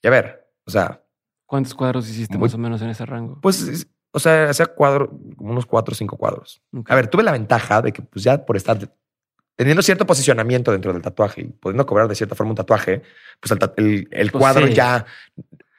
Y 0.02 0.06
a 0.06 0.10
ver, 0.10 0.46
o 0.64 0.70
sea, 0.70 1.04
¿Cuántos 1.46 1.74
cuadros 1.74 2.08
hiciste 2.08 2.38
Muy- 2.38 2.46
más 2.46 2.54
o 2.54 2.58
menos 2.58 2.80
en 2.80 2.90
ese 2.90 3.04
rango? 3.04 3.40
pues, 3.40 3.60
es- 3.62 3.88
o 4.12 4.18
sea, 4.20 4.50
hacía 4.50 4.66
cuadro, 4.66 5.10
como 5.36 5.50
unos 5.52 5.66
cuatro 5.66 5.92
o 5.92 5.94
cinco 5.96 6.16
cuadros. 6.16 6.62
A 6.86 6.94
ver, 6.94 7.08
tuve 7.08 7.22
la 7.24 7.32
ventaja 7.32 7.82
de 7.82 7.92
que 7.92 8.02
pues 8.02 8.24
ya 8.24 8.44
por 8.44 8.56
estar 8.56 8.78
teniendo 9.60 9.82
cierto 9.82 10.06
posicionamiento 10.06 10.72
dentro 10.72 10.90
del 10.94 11.02
tatuaje 11.02 11.42
y 11.42 11.44
pudiendo 11.44 11.84
cobrar 11.84 12.08
de 12.08 12.14
cierta 12.14 12.34
forma 12.34 12.52
un 12.52 12.56
tatuaje, 12.56 13.02
pues 13.40 13.50
el, 13.52 13.58
ta- 13.58 13.74
el- 13.76 14.08
el 14.10 14.30
Pues 14.30 14.40
cuadro 14.40 14.66
sí. 14.66 14.72
ya, 14.72 15.04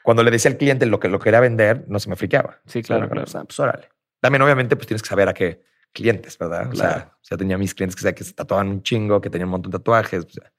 cuando 0.04 0.22
le 0.24 0.30
decía 0.30 0.52
al 0.52 0.58
cliente 0.58 0.86
lo 0.86 1.00
que 1.00 1.08
lo 1.08 1.18
quería 1.18 1.40
vender, 1.40 1.86
no 1.88 1.98
se 2.00 2.08
me 2.08 2.16
friqueaba. 2.16 2.60
Sí, 2.68 2.84
claro, 2.84 3.10
claro. 3.10 3.24
o 3.24 3.28
sea, 3.28 3.44
pues 3.44 3.60
órale. 3.60 3.90
También 4.20 4.44
obviamente 4.44 4.76
pues 4.76 4.86
tienes 4.86 5.02
que 5.02 5.10
saber 5.10 5.28
a 5.30 5.34
qué 5.34 5.64
clientes, 5.94 6.38
¿verdad? 6.38 6.68
O 6.68 6.70
Claro. 6.70 6.94
sea, 6.94 7.12
o 7.16 7.24
sea, 7.24 7.38
tenía 7.40 7.58
mis 7.58 7.74
clientes 7.74 7.96
que, 7.96 8.04
sea, 8.04 8.14
que 8.14 8.24
se 8.24 8.34
tatuaban 8.34 8.68
un 8.68 8.84
chingo, 8.84 9.20
que 9.20 9.32
tenían 9.32 9.48
un 9.48 9.54
montón 9.54 9.72
de 9.72 9.80
tatuajes. 9.80 10.28
Sea, 10.30 10.52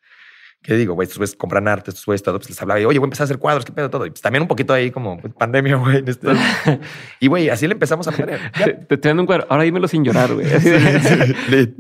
¿Qué 0.61 0.74
digo, 0.74 0.94
güey? 0.94 1.05
Estos 1.07 1.19
güeyes 1.19 1.36
compran 1.36 1.69
arte, 1.69 1.90
estos 1.90 2.05
güeyes 2.05 2.23
todo, 2.24 2.39
pues 2.39 2.49
les 2.51 2.61
hablaba 2.61 2.81
y, 2.81 2.85
oye, 2.86 2.99
voy 2.99 3.07
a 3.07 3.09
empezar 3.09 3.23
a 3.23 3.27
hacer 3.27 3.39
cuadros, 3.39 3.65
qué 3.65 3.73
pedo, 3.73 3.89
todo. 3.89 4.05
Y 4.05 4.11
pues 4.11 4.20
también 4.20 4.43
un 4.43 4.49
poquito 4.49 4.73
ahí 4.73 4.90
como 4.90 5.16
pues, 5.20 5.32
pandemia, 5.39 5.77
güey. 5.77 6.03
este- 6.07 6.28
y 7.20 7.28
güey, 7.28 7.49
así 7.51 7.69
le 7.69 7.74
empezamos 7.74 8.07
a 8.09 8.11
poner. 8.12 8.40
Ya 8.59 8.65
Te, 8.65 8.94
estoy 8.94 9.09
dando 9.11 9.23
un 9.23 9.27
cuadro. 9.28 9.47
Ahora 9.49 9.62
dímelo 9.62 9.86
sin 9.86 10.05
llorar, 10.05 10.35
güey. 10.35 10.47
De- 10.47 11.36
Lit. 11.49 11.77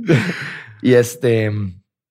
Y 0.82 0.94
este 0.94 1.50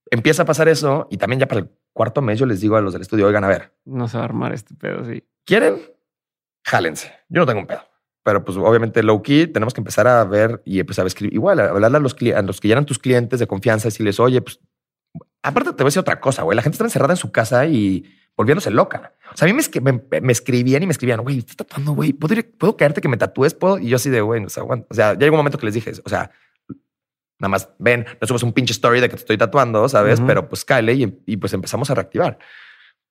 empieza 0.10 0.44
a 0.44 0.46
pasar 0.46 0.68
eso. 0.70 1.08
Y 1.12 1.18
también 1.18 1.40
ya 1.40 1.48
para 1.48 1.62
el 1.62 1.70
cuarto 1.94 2.22
mes 2.22 2.40
yo 2.40 2.46
les 2.46 2.62
digo 2.62 2.76
a 2.78 2.82
los 2.82 2.94
del 2.94 3.02
estudio, 3.04 3.28
oigan, 3.28 3.44
a 3.44 3.48
ver, 3.48 3.74
no 3.86 4.08
se 4.08 4.18
va 4.18 4.24
a 4.24 4.26
armar 4.26 4.54
este 4.54 4.74
pedo, 4.76 5.06
sí. 5.06 5.24
¿quieren? 5.46 5.80
Jálense. 6.66 7.12
Yo 7.30 7.42
no 7.42 7.46
tengo 7.46 7.60
un 7.60 7.68
pedo. 7.68 7.82
Pero 8.24 8.46
pues 8.46 8.56
obviamente 8.58 9.02
low 9.02 9.22
key 9.24 9.48
tenemos 9.48 9.74
que 9.74 9.82
empezar 9.82 10.08
a 10.08 10.24
ver 10.24 10.62
y 10.64 10.80
empezar 10.80 11.06
a 11.06 11.08
escribir. 11.08 11.34
Igual, 11.34 11.60
a 11.60 11.66
hablarle 11.66 11.98
a 11.98 12.00
los, 12.02 12.16
a 12.36 12.42
los 12.44 12.62
que 12.62 12.68
ya 12.68 12.74
eran 12.76 12.86
tus 12.86 13.00
clientes 13.00 13.40
de 13.40 13.48
confianza, 13.48 13.88
decirles, 13.88 14.20
oye, 14.20 14.42
pues 14.42 14.60
aparte 15.42 15.72
te 15.72 15.78
voy 15.84 15.86
a 15.86 15.90
decir 15.90 16.00
otra 16.02 16.20
cosa, 16.20 16.44
güey. 16.44 16.56
La 16.56 16.62
gente 16.62 16.76
está 16.76 16.84
encerrada 16.86 17.14
en 17.14 17.18
su 17.18 17.32
casa 17.32 17.66
y 17.66 18.06
volviéndose 18.38 18.70
loca. 18.70 19.16
O 19.34 19.38
sea, 19.38 19.48
a 19.50 19.52
mí 19.52 19.58
me, 19.82 19.92
me, 19.92 20.22
me 20.22 20.32
escribían 20.32 20.84
y 20.84 20.86
me 20.86 20.92
escribían, 20.92 21.22
güey, 21.22 21.40
estás 21.40 21.58
tatuando, 21.58 21.94
güey. 21.94 22.14
¿Puedo, 22.14 22.36
ir- 22.36 22.56
¿Puedo 22.58 22.78
caerte 22.78 23.02
que 23.02 23.08
me 23.08 23.18
tatúes? 23.18 23.56
¿Puedo? 23.56 23.80
Y 23.80 23.88
yo 23.90 23.96
así 23.96 24.12
de, 24.12 24.22
güey, 24.22 24.46
o 24.46 24.50
sea, 24.50 24.62
aguanta. 24.62 24.86
O 24.92 24.94
sea, 24.94 25.14
ya 25.14 25.20
llegó 25.20 25.34
un 25.34 25.40
momento 25.40 25.58
que 25.58 25.66
les 25.66 25.74
dije, 25.76 25.92
o 26.06 26.10
sea, 26.10 26.30
nada 27.42 27.50
más 27.50 27.70
ven, 27.80 28.06
no 28.22 28.28
subes 28.28 28.44
un 28.44 28.54
pinche 28.54 28.72
story 28.72 29.02
de 29.02 29.10
que 29.10 29.16
te 29.16 29.22
estoy 29.22 29.38
tatuando, 29.38 29.90
¿sabes? 29.90 30.22
Pero 30.22 30.48
pues 30.48 30.64
cáele 30.64 30.94
y, 30.94 31.22
y 31.26 31.38
pues 31.38 31.52
empezamos 31.54 31.90
a 31.90 31.96
reactivar. 31.96 32.38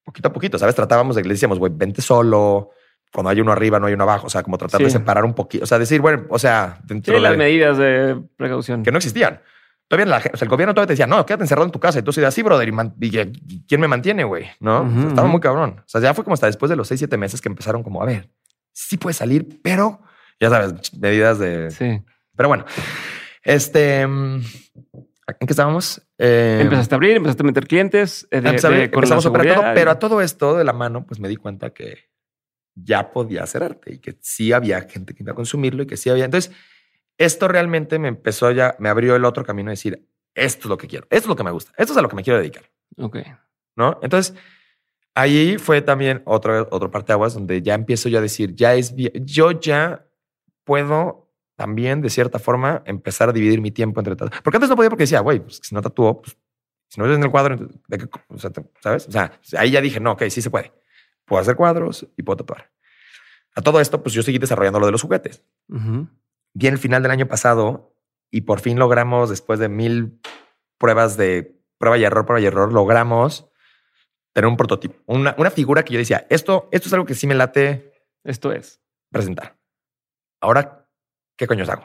Poquito 0.04 0.28
a 0.28 0.32
poquito, 0.32 0.58
¿sabes? 0.58 0.74
Tratábamos 0.74 1.16
de 1.16 1.22
que 1.22 1.28
le 1.28 1.34
decíamos, 1.34 1.58
güey, 1.58 1.72
vente 1.74 2.00
solo. 2.00 2.70
Cuando 3.12 3.28
hay 3.30 3.40
uno 3.40 3.50
arriba, 3.50 3.80
no 3.80 3.86
hay 3.88 3.94
uno 3.94 4.04
abajo. 4.04 4.28
O 4.28 4.30
sea, 4.30 4.42
como 4.44 4.56
tratar 4.56 4.80
de 4.80 4.86
Sí. 4.86 4.92
separar 4.92 5.24
un 5.24 5.34
poquito. 5.34 5.64
O 5.64 5.66
sea, 5.66 5.78
decir, 5.80 6.00
bueno, 6.00 6.24
o 6.30 6.38
sea, 6.38 6.76
Sí, 6.78 6.82
dentro 6.86 7.18
las 7.18 7.32
de 7.32 7.36
medidas 7.38 7.76
de 7.76 8.22
precaución. 8.36 8.82
que 8.84 8.92
no 8.92 8.98
existían. 8.98 9.40
Todavía 9.88 10.06
la, 10.06 10.20
gen- 10.20 10.30
o 10.32 10.36
sea, 10.36 10.46
el 10.46 10.50
gobierno 10.50 10.72
todavía 10.72 10.86
te 10.86 10.92
decía, 10.92 11.08
no, 11.08 11.26
quédate 11.26 11.42
encerrado 11.42 11.66
en 11.66 11.72
tu 11.72 11.80
casa. 11.80 11.98
Y 11.98 12.02
tú 12.02 12.12
decías, 12.12 12.32
sí, 12.32 12.42
brother, 12.42 12.68
¿y, 12.68 12.72
man- 12.72 12.94
y 13.00 13.10
que- 13.10 13.32
y 13.48 13.64
quién 13.66 13.80
me 13.80 13.88
mantiene, 13.88 14.22
güey? 14.22 14.46
¿No? 14.60 14.82
O 14.82 14.88
sea, 14.88 14.98
Ujú, 15.00 15.08
estaba 15.08 15.26
muy 15.28 15.40
cabrón. 15.40 15.80
O 15.80 15.88
sea, 15.88 16.00
ya 16.00 16.14
fue 16.14 16.22
como 16.22 16.34
hasta 16.34 16.46
después 16.46 16.70
de 16.70 16.76
los 16.76 16.86
seis, 16.86 17.00
siete 17.00 17.16
meses 17.16 17.40
que 17.40 17.48
empezaron 17.48 17.82
como, 17.82 18.00
a 18.00 18.06
ver, 18.06 18.30
sí 18.72 18.96
puede 18.96 19.14
salir, 19.14 19.60
pero 19.62 20.00
ya 20.38 20.48
sabes, 20.48 20.94
medidas 20.96 21.40
de... 21.40 21.72
Sí. 21.72 22.00
Pero 22.36 22.48
bueno, 22.48 22.64
este... 23.42 24.06
mm, 24.06 24.42
¿En 25.40 25.46
qué 25.46 25.52
estábamos? 25.52 26.02
Eh, 26.18 26.58
Empezaste 26.62 26.94
a 26.94 26.96
abrir, 26.96 27.16
empezaste 27.16 27.42
a 27.44 27.46
meter 27.46 27.66
clientes. 27.68 28.26
eh, 28.32 28.40
de- 28.40 28.50
de- 28.52 28.68
la 28.68 28.84
empezamos 28.84 29.24
a 29.24 29.28
operar 29.28 29.54
todo, 29.54 29.64
pero 29.74 29.90
a 29.92 29.98
todo 29.98 30.20
esto 30.20 30.56
de 30.56 30.64
la 30.64 30.72
mano, 30.72 31.06
pues 31.06 31.20
me 31.20 31.28
di 31.28 31.36
cuenta 31.36 31.70
que 31.70 32.10
ya 32.74 33.12
podía 33.12 33.44
hacer 33.44 33.62
arte 33.62 33.94
y 33.94 33.98
que 33.98 34.16
sí 34.20 34.52
había 34.52 34.80
gente 34.82 35.14
que 35.14 35.22
iba 35.22 35.32
a 35.32 35.36
consumirlo 35.36 35.84
y 35.84 35.86
que 35.86 35.96
sí 35.96 36.10
había. 36.10 36.24
Entonces, 36.24 36.52
esto 37.16 37.46
realmente 37.46 37.98
me 38.00 38.08
empezó 38.08 38.50
ya, 38.50 38.74
me 38.80 38.88
abrió 38.88 39.14
el 39.14 39.24
otro 39.24 39.44
camino 39.44 39.68
de 39.70 39.74
decir, 39.74 40.08
esto 40.34 40.62
es 40.62 40.66
lo 40.70 40.78
que 40.78 40.88
quiero, 40.88 41.06
esto 41.10 41.24
es 41.26 41.28
lo 41.28 41.36
que 41.36 41.44
me 41.44 41.50
gusta, 41.52 41.72
esto 41.76 41.92
es 41.92 41.98
a 41.98 42.02
lo 42.02 42.08
que 42.08 42.16
me 42.16 42.24
quiero 42.24 42.38
dedicar, 42.38 42.64
Ok. 42.96 43.18
¿no? 43.76 43.98
Entonces, 44.02 44.34
ahí 45.14 45.58
fue 45.58 45.80
también 45.82 46.22
otro, 46.24 46.66
otro 46.72 46.90
parte 46.90 47.12
aguas 47.12 47.34
donde 47.34 47.62
ya 47.62 47.74
empiezo 47.74 48.08
yo 48.08 48.18
a 48.18 48.22
decir, 48.22 48.54
ya 48.54 48.74
es 48.74 48.94
bien, 48.96 49.12
yo 49.26 49.52
ya 49.52 50.06
puedo 50.64 51.29
también 51.60 52.00
de 52.00 52.08
cierta 52.08 52.38
forma 52.38 52.82
empezar 52.86 53.28
a 53.28 53.32
dividir 53.32 53.60
mi 53.60 53.70
tiempo 53.70 54.00
entre 54.00 54.16
todo. 54.16 54.30
Porque 54.42 54.56
antes 54.56 54.70
no 54.70 54.76
podía 54.76 54.88
porque 54.88 55.02
decía, 55.02 55.20
güey, 55.20 55.40
pues 55.40 55.60
si 55.62 55.74
no 55.74 55.82
tatúo, 55.82 56.22
pues 56.22 56.34
si 56.88 56.98
no 56.98 57.06
ves 57.06 57.18
en 57.18 57.22
el 57.22 57.30
cuadro, 57.30 57.54
¿de 57.86 57.98
qué 57.98 58.08
o 58.28 58.38
sea, 58.38 58.50
¿sabes? 58.80 59.06
O 59.08 59.10
sea, 59.10 59.38
ahí 59.58 59.70
ya 59.70 59.82
dije, 59.82 60.00
no, 60.00 60.12
ok, 60.12 60.22
sí 60.30 60.40
se 60.40 60.48
puede. 60.48 60.72
Puedo 61.26 61.42
hacer 61.42 61.56
cuadros 61.56 62.06
y 62.16 62.22
puedo 62.22 62.38
tatuar. 62.38 62.72
A 63.54 63.60
todo 63.60 63.78
esto, 63.78 64.02
pues 64.02 64.14
yo 64.14 64.22
seguí 64.22 64.38
desarrollando 64.38 64.80
lo 64.80 64.86
de 64.86 64.92
los 64.92 65.02
juguetes. 65.02 65.44
Ujú. 65.68 66.08
Vi 66.54 66.66
el 66.66 66.78
final 66.78 67.02
del 67.02 67.12
año 67.12 67.28
pasado 67.28 67.94
y 68.30 68.40
por 68.40 68.60
fin 68.60 68.78
logramos, 68.78 69.28
después 69.28 69.58
de 69.58 69.68
mil 69.68 70.18
pruebas 70.78 71.18
de 71.18 71.60
prueba 71.76 71.98
y 71.98 72.04
error, 72.04 72.24
prueba 72.24 72.40
y 72.40 72.46
error, 72.46 72.72
logramos 72.72 73.50
tener 74.32 74.48
un 74.48 74.56
prototipo, 74.56 74.96
una, 75.04 75.34
una 75.36 75.50
figura 75.50 75.84
que 75.84 75.92
yo 75.92 75.98
decía, 75.98 76.26
esto, 76.30 76.70
esto 76.72 76.88
es 76.88 76.92
algo 76.94 77.04
que 77.04 77.14
sí 77.14 77.26
me 77.26 77.34
late 77.34 77.92
Esto 78.24 78.50
es. 78.50 78.80
presentar. 79.10 79.58
Ahora, 80.40 80.79
¿qué 81.40 81.46
coños 81.46 81.70
hago? 81.70 81.84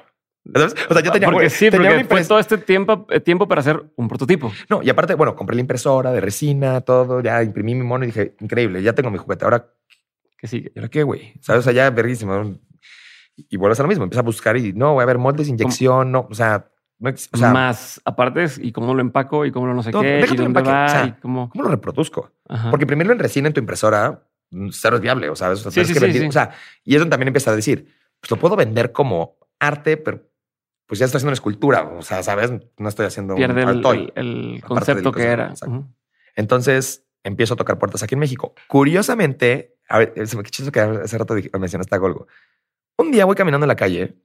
¿Sabes? 0.53 0.75
O 0.89 0.93
sea, 0.93 1.01
yo 1.01 1.11
tenía, 1.11 1.31
porque 1.31 1.49
sí, 1.49 1.71
tenía 1.71 1.91
porque 1.91 2.05
fue 2.05 2.25
todo 2.25 2.39
este 2.39 2.57
tiempo, 2.57 3.07
eh, 3.09 3.21
tiempo 3.21 3.47
para 3.47 3.61
hacer 3.61 3.81
un 3.95 4.07
prototipo. 4.09 4.51
No, 4.69 4.83
y 4.83 4.89
aparte, 4.89 5.15
bueno, 5.15 5.33
compré 5.33 5.55
la 5.55 5.61
impresora 5.61 6.11
de 6.11 6.19
resina, 6.19 6.81
todo, 6.81 7.21
ya 7.21 7.41
imprimí 7.41 7.73
mi 7.73 7.83
mono 7.83 8.03
y 8.03 8.07
dije, 8.07 8.35
increíble, 8.41 8.83
ya 8.83 8.93
tengo 8.93 9.09
mi 9.09 9.17
juguete. 9.17 9.45
Ahora, 9.45 9.65
Que 10.37 10.47
sigue. 10.47 10.73
¿y 10.75 10.79
ahora 10.79 10.89
qué, 10.89 11.03
güey? 11.03 11.33
¿Sabes? 11.39 11.61
O 11.61 11.63
sea, 11.63 11.71
ya 11.73 11.89
verguísimo. 11.89 12.53
Y 13.37 13.57
vuelves 13.57 13.79
a 13.79 13.83
lo 13.83 13.89
mismo, 13.89 14.03
empieza 14.03 14.19
a 14.19 14.23
buscar 14.23 14.57
y 14.57 14.73
no, 14.73 14.93
voy 14.93 15.03
a 15.03 15.05
ver 15.05 15.17
moldes, 15.17 15.47
inyección, 15.47 16.11
no, 16.11 16.27
o 16.29 16.35
sea, 16.35 16.69
no 16.99 17.09
o 17.09 17.37
sea, 17.37 17.51
Más 17.51 18.01
aparte 18.05 18.45
y 18.61 18.71
cómo 18.71 18.93
lo 18.93 19.01
empaco 19.01 19.45
y 19.45 19.51
cómo 19.51 19.67
lo 19.67 19.73
no 19.73 19.83
sé 19.83 19.91
Todo, 19.91 20.01
qué 20.03 20.25
y 20.31 20.35
dónde 20.35 20.61
va 20.61 20.85
o 20.85 20.89
sea, 20.89 21.05
y 21.05 21.21
cómo. 21.21 21.49
¿cómo 21.49 21.63
lo 21.63 21.69
reproduzco? 21.69 22.31
Ajá. 22.47 22.69
Porque 22.69 22.83
imprimirlo 22.83 23.13
en 23.13 23.19
resina 23.19 23.47
en 23.47 23.53
tu 23.53 23.59
impresora, 23.61 24.21
mm, 24.51 24.69
cero 24.71 24.97
es 24.97 25.01
viable, 25.01 25.29
o 25.29 25.35
sea, 25.35 25.55
Sí, 25.55 25.85
sí, 25.85 25.93
sí. 25.93 26.27
o 26.27 26.31
sea, 26.31 26.51
y 26.83 26.95
eso 26.95 27.07
también 27.07 27.29
empieza 27.29 27.51
a 27.51 27.55
decir, 27.55 27.87
pues 28.19 28.29
lo 28.31 28.37
puedo 28.37 28.55
vender 28.55 28.91
como 28.91 29.37
arte, 29.67 29.97
pero 29.97 30.21
pues 30.87 30.99
ya 30.99 31.05
estoy 31.05 31.17
haciendo 31.17 31.29
una 31.31 31.35
escultura, 31.35 31.83
o 31.83 32.01
sea, 32.01 32.21
sabes, 32.23 32.51
no 32.77 32.89
estoy 32.89 33.05
haciendo 33.07 33.33
un 33.33 33.37
Pierde 33.39 33.63
el, 33.63 33.81
toy. 33.81 34.11
el- 34.15 34.53
el 34.55 34.63
concepto 34.63 35.11
que 35.11 35.23
era. 35.23 35.53
Entonces 36.35 37.05
empiezo 37.23 37.55
a 37.55 37.57
tocar 37.57 37.79
puertas 37.79 38.03
aquí 38.03 38.13
en 38.15 38.19
México. 38.19 38.53
Curiosamente, 38.67 39.77
a 39.89 39.99
ver, 39.99 40.13
se 40.27 40.37
me 40.37 40.43
que 40.43 40.79
hace 40.79 41.17
rato 41.17 41.35
mencionaste 41.59 41.95
a 41.95 41.97
Golgo. 41.97 42.27
Un 42.97 43.11
día 43.11 43.25
voy 43.25 43.35
caminando 43.35 43.65
en 43.65 43.69
la 43.69 43.75
calle 43.75 44.15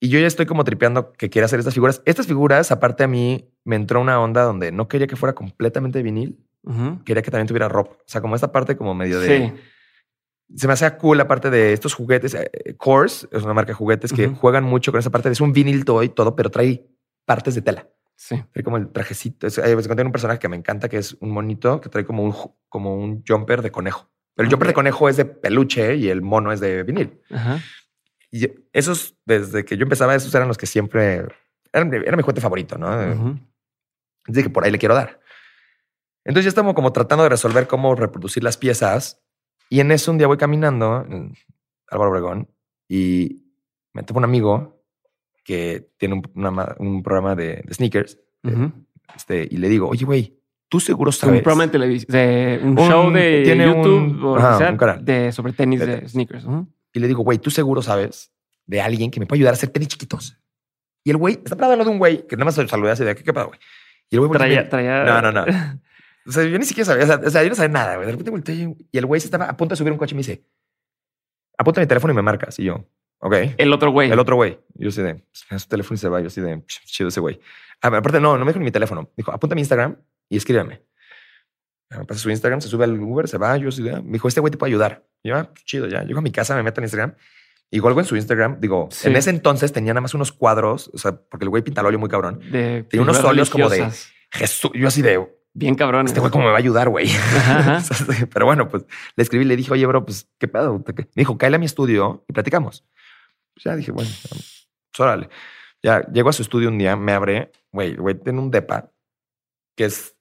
y 0.00 0.08
yo 0.08 0.18
ya 0.18 0.26
estoy 0.26 0.46
como 0.46 0.64
tripeando 0.64 1.12
que 1.12 1.30
quiero 1.30 1.46
hacer 1.46 1.58
estas 1.60 1.74
figuras. 1.74 2.02
Estas 2.04 2.26
figuras, 2.26 2.70
aparte 2.72 3.04
a 3.04 3.08
mí, 3.08 3.50
me 3.64 3.76
entró 3.76 4.00
una 4.00 4.20
onda 4.20 4.42
donde 4.42 4.72
no 4.72 4.88
quería 4.88 5.06
que 5.06 5.16
fuera 5.16 5.34
completamente 5.34 6.02
vinil, 6.02 6.44
quería 7.04 7.22
que 7.22 7.30
también 7.30 7.46
tuviera 7.46 7.68
ropa. 7.68 7.92
O 7.92 8.02
sea, 8.06 8.20
como 8.20 8.34
esta 8.34 8.50
parte 8.52 8.76
como 8.76 8.94
medio 8.94 9.20
de... 9.20 9.28
Sí. 9.38 9.52
Se 10.56 10.66
me 10.66 10.72
hacía 10.72 10.96
cool 10.96 11.18
la 11.18 11.28
parte 11.28 11.50
de 11.50 11.72
estos 11.72 11.94
juguetes. 11.94 12.34
eh, 12.34 12.74
Kors 12.78 13.28
es 13.30 13.42
una 13.42 13.52
marca 13.54 13.68
de 13.72 13.74
juguetes 13.74 14.12
que 14.12 14.28
juegan 14.28 14.64
mucho 14.64 14.90
con 14.92 14.98
esa 14.98 15.10
parte. 15.10 15.28
de- 15.28 15.34
Es 15.34 15.40
un 15.40 15.52
vinil 15.52 15.84
toy 15.84 16.06
y 16.06 16.08
todo, 16.10 16.34
pero 16.34 16.50
trae 16.50 16.86
partes 17.26 17.54
de 17.54 17.62
tela. 17.62 17.86
Sí. 18.16 18.42
Trae 18.52 18.64
como 18.64 18.78
el 18.78 18.88
trajecito. 18.90 19.46
Es, 19.46 19.58
eh, 19.58 19.76
tiene 19.76 20.04
un 20.04 20.12
personaje 20.12 20.38
que 20.38 20.48
me 20.48 20.56
encanta, 20.56 20.88
que 20.88 20.96
es 20.98 21.14
un 21.20 21.30
monito 21.30 21.80
que 21.80 21.88
trae 21.88 22.04
como 22.04 22.22
un, 22.24 22.34
como 22.68 22.96
un 22.96 23.22
jumper 23.26 23.60
de 23.62 23.70
conejo. 23.70 24.10
Pero 24.34 24.46
el 24.46 24.50
jumper 24.52 24.68
Ok. 24.68 24.70
de 24.70 24.74
conejo 24.74 25.08
es 25.08 25.16
de 25.18 25.24
peluche 25.26 25.96
y 25.96 26.08
el 26.08 26.22
mono 26.22 26.50
es 26.52 26.60
de 26.60 26.82
vinil. 26.82 27.20
Ajá. 27.30 27.60
Y 28.30 28.48
esos, 28.72 29.16
desde 29.24 29.64
que 29.64 29.76
yo 29.76 29.82
empezaba, 29.84 30.14
esos 30.14 30.34
eran 30.34 30.48
los 30.48 30.56
que 30.58 30.66
siempre... 30.66 31.26
Eran, 31.72 31.92
era 31.92 32.16
mi 32.16 32.22
juguete 32.22 32.40
favorito, 32.40 32.76
¿no? 32.78 32.88
Así 34.24 34.42
que 34.42 34.50
por 34.50 34.64
ahí 34.64 34.70
le 34.70 34.78
quiero 34.78 34.94
dar. 34.94 35.20
Entonces 36.24 36.44
ya 36.44 36.48
estamos 36.50 36.74
como 36.74 36.92
tratando 36.92 37.22
de 37.24 37.30
resolver 37.30 37.66
cómo 37.66 37.94
reproducir 37.94 38.42
las 38.42 38.56
piezas. 38.56 39.22
Y 39.68 39.80
en 39.80 39.90
eso 39.92 40.10
un 40.10 40.18
día 40.18 40.26
voy 40.26 40.36
caminando 40.38 41.04
en 41.08 41.34
Álvaro 41.90 42.10
Obregón 42.10 42.48
y 42.88 43.44
me 43.92 44.02
topo 44.02 44.18
un 44.18 44.24
amigo 44.24 44.82
que 45.44 45.90
tiene 45.96 46.14
un, 46.16 46.22
una 46.34 46.74
un 46.78 47.02
programa 47.02 47.34
de, 47.34 47.62
de 47.64 47.74
sneakers. 47.74 48.18
Este, 49.16 49.46
y 49.50 49.56
le 49.56 49.68
digo, 49.68 49.88
oye, 49.88 50.04
güey, 50.04 50.38
tú 50.68 50.80
seguro 50.80 51.08
Un 51.08 51.12
sabes. 51.12 51.42
programa 51.42 51.66
de 51.66 51.72
televisión, 51.72 52.12
de 52.12 52.60
un, 52.62 52.78
Un- 52.78 52.88
show 52.88 53.10
de 53.10 53.42
tiene 53.44 53.66
YouTube 53.66 54.18
un- 54.18 54.24
o 54.24 54.36
ajá, 54.36 54.58
sea, 54.58 54.70
un 54.70 54.76
canal. 54.76 55.04
de 55.04 55.32
sobre 55.32 55.52
tenis 55.52 55.80
De 55.80 56.08
sneakers. 56.08 56.46
Y 56.92 57.00
le 57.00 57.06
digo, 57.08 57.22
güey, 57.22 57.38
tú 57.38 57.50
seguro 57.50 57.82
sabes 57.82 58.32
de 58.66 58.80
alguien 58.80 59.10
que 59.10 59.20
me 59.20 59.26
puede 59.26 59.38
ayudar 59.38 59.54
a 59.54 59.56
hacer 59.56 59.70
tenis 59.70 59.88
chiquitos. 59.88 60.38
Y 61.04 61.10
el 61.10 61.16
güey 61.16 61.34
está 61.34 61.56
parado 61.56 61.72
al 61.72 61.78
lado 61.78 61.88
de 61.90 61.94
un 61.94 61.98
güey 61.98 62.26
que 62.26 62.36
nada 62.36 62.46
más 62.46 62.54
saludé 62.54 62.90
así 62.90 63.04
de 63.04 63.14
¿qué, 63.14 63.22
qué 63.24 63.32
pedo, 63.32 63.48
güey? 63.48 63.58
Y 64.10 64.16
el 64.16 64.20
güey 64.20 64.30
Traía, 64.32 64.62
me- 64.62 64.68
traía. 64.68 65.04
No, 65.04 65.22
no, 65.22 65.32
no. 65.32 65.44
O 66.28 66.32
sea, 66.32 66.44
yo 66.44 66.58
ni 66.58 66.64
siquiera 66.66 66.84
sabía. 66.86 67.04
O 67.04 67.06
sea, 67.06 67.20
o 67.26 67.30
sea, 67.30 67.42
yo 67.42 67.48
no 67.48 67.54
sabía 67.54 67.72
nada, 67.72 67.94
güey. 67.96 68.06
De 68.06 68.12
repente 68.12 68.30
volteé 68.30 68.54
y- 68.54 68.98
el 68.98 69.06
güey 69.06 69.20
se 69.20 69.26
estaba 69.28 69.46
a 69.46 69.56
punto 69.56 69.72
de 69.72 69.76
subir 69.78 69.92
un 69.92 69.98
coche 69.98 70.12
y 70.12 70.16
me 70.16 70.20
dice, 70.20 70.44
apunta 71.56 71.80
mi 71.80 71.86
teléfono 71.86 72.12
y 72.12 72.16
me 72.16 72.22
marcas. 72.22 72.58
Y 72.58 72.64
yo, 72.64 72.86
ok. 73.20 73.34
El 73.56 73.72
otro 73.72 73.90
güey. 73.90 74.10
El 74.10 74.18
otro 74.18 74.36
güey. 74.36 74.58
Yo 74.74 74.88
así 74.90 75.02
de, 75.02 75.14
pues, 75.48 75.62
su 75.62 75.68
teléfono 75.68 75.94
y 75.94 75.98
se 75.98 76.08
va. 76.08 76.20
Yo 76.20 76.26
así 76.28 76.40
de, 76.40 76.62
"Ch, 76.66 76.84
chido 76.84 77.08
ese 77.08 77.20
güey. 77.20 77.40
Ah, 77.80 77.88
aparte, 77.88 78.20
no, 78.20 78.36
no 78.36 78.44
me 78.44 78.50
dijo 78.50 78.58
ni 78.58 78.64
mi 78.66 78.70
teléfono. 78.70 79.10
Dijo, 79.16 79.32
apunta 79.32 79.54
mi 79.54 79.60
Instagram 79.62 79.96
y 80.28 80.36
escríbeme. 80.36 80.82
Me 81.90 82.04
pasa 82.04 82.20
su 82.20 82.28
Instagram, 82.28 82.60
se 82.60 82.68
sube 82.68 82.84
al 82.84 83.00
Uber, 83.00 83.26
se 83.28 83.38
va. 83.38 83.56
Yo 83.56 83.70
así 83.70 83.82
de, 83.82 83.92
ah, 83.92 84.02
me 84.04 84.12
dijo, 84.12 84.28
este 84.28 84.40
güey 84.40 84.50
te 84.50 84.58
puede 84.58 84.70
ayudar. 84.72 85.06
Y 85.22 85.30
yo, 85.30 85.36
ah, 85.36 85.50
pues, 85.50 85.64
chido, 85.64 85.86
ya. 85.88 86.02
Llego 86.04 86.18
a 86.18 86.22
mi 86.22 86.30
casa, 86.32 86.54
me 86.54 86.62
meto 86.62 86.80
en 86.80 86.84
Instagram 86.84 87.14
y 87.70 87.78
algo 87.78 87.98
en 88.00 88.06
su 88.06 88.16
Instagram. 88.16 88.60
Digo, 88.60 88.88
Sí. 88.90 89.08
en 89.08 89.16
ese 89.16 89.30
entonces 89.30 89.72
tenía 89.72 89.94
nada 89.94 90.02
más 90.02 90.12
unos 90.14 90.32
cuadros, 90.32 90.90
o 90.92 90.98
sea, 90.98 91.12
porque 91.16 91.44
el 91.44 91.48
güey 91.50 91.62
pinta 91.62 91.80
el 91.80 91.86
óleo 91.86 91.98
muy 91.98 92.08
cabrón. 92.10 92.40
de 92.50 92.84
Tiene 92.90 93.02
unos 93.04 93.22
óleos 93.24 93.48
como 93.48 93.68
de-. 93.70 93.88
Jesús, 94.30 94.70
yo 94.74 94.88
así 94.88 95.00
de, 95.00 95.26
Bien 95.54 95.74
cabrón. 95.74 96.06
este 96.06 96.20
güey 96.20 96.30
cómo 96.30 96.44
me 96.44 96.50
va 96.50 96.56
a 96.56 96.60
ayudar, 96.60 96.88
güey. 96.88 97.08
Ajá. 97.10 97.82
Pero 98.32 98.46
bueno, 98.46 98.68
pues 98.68 98.84
le 99.16 99.22
escribí, 99.22 99.44
le 99.44 99.56
dije, 99.56 99.72
oye, 99.72 99.86
bro, 99.86 100.04
pues 100.04 100.28
qué 100.38 100.48
pedo. 100.48 100.82
Me 100.96 101.06
dijo, 101.14 101.36
cáele 101.36 101.56
a 101.56 101.58
mi 101.58 101.66
estudio 101.66 102.24
y 102.28 102.32
platicamos. 102.32 102.84
Pues 103.54 103.64
ya 103.64 103.74
dije, 103.76 103.90
bueno, 103.90 104.10
pues 104.22 104.68
órale. 104.98 105.28
Ya 105.82 106.02
llego 106.12 106.28
a 106.28 106.32
su 106.32 106.42
estudio 106.42 106.68
un 106.68 106.78
día, 106.78 106.96
me 106.96 107.12
abre, 107.12 107.52
güey, 107.72 107.96
güey, 107.96 108.14
tiene 108.16 108.40
un 108.40 108.50
depa 108.50 108.92
que 109.76 109.84
es 109.84 110.16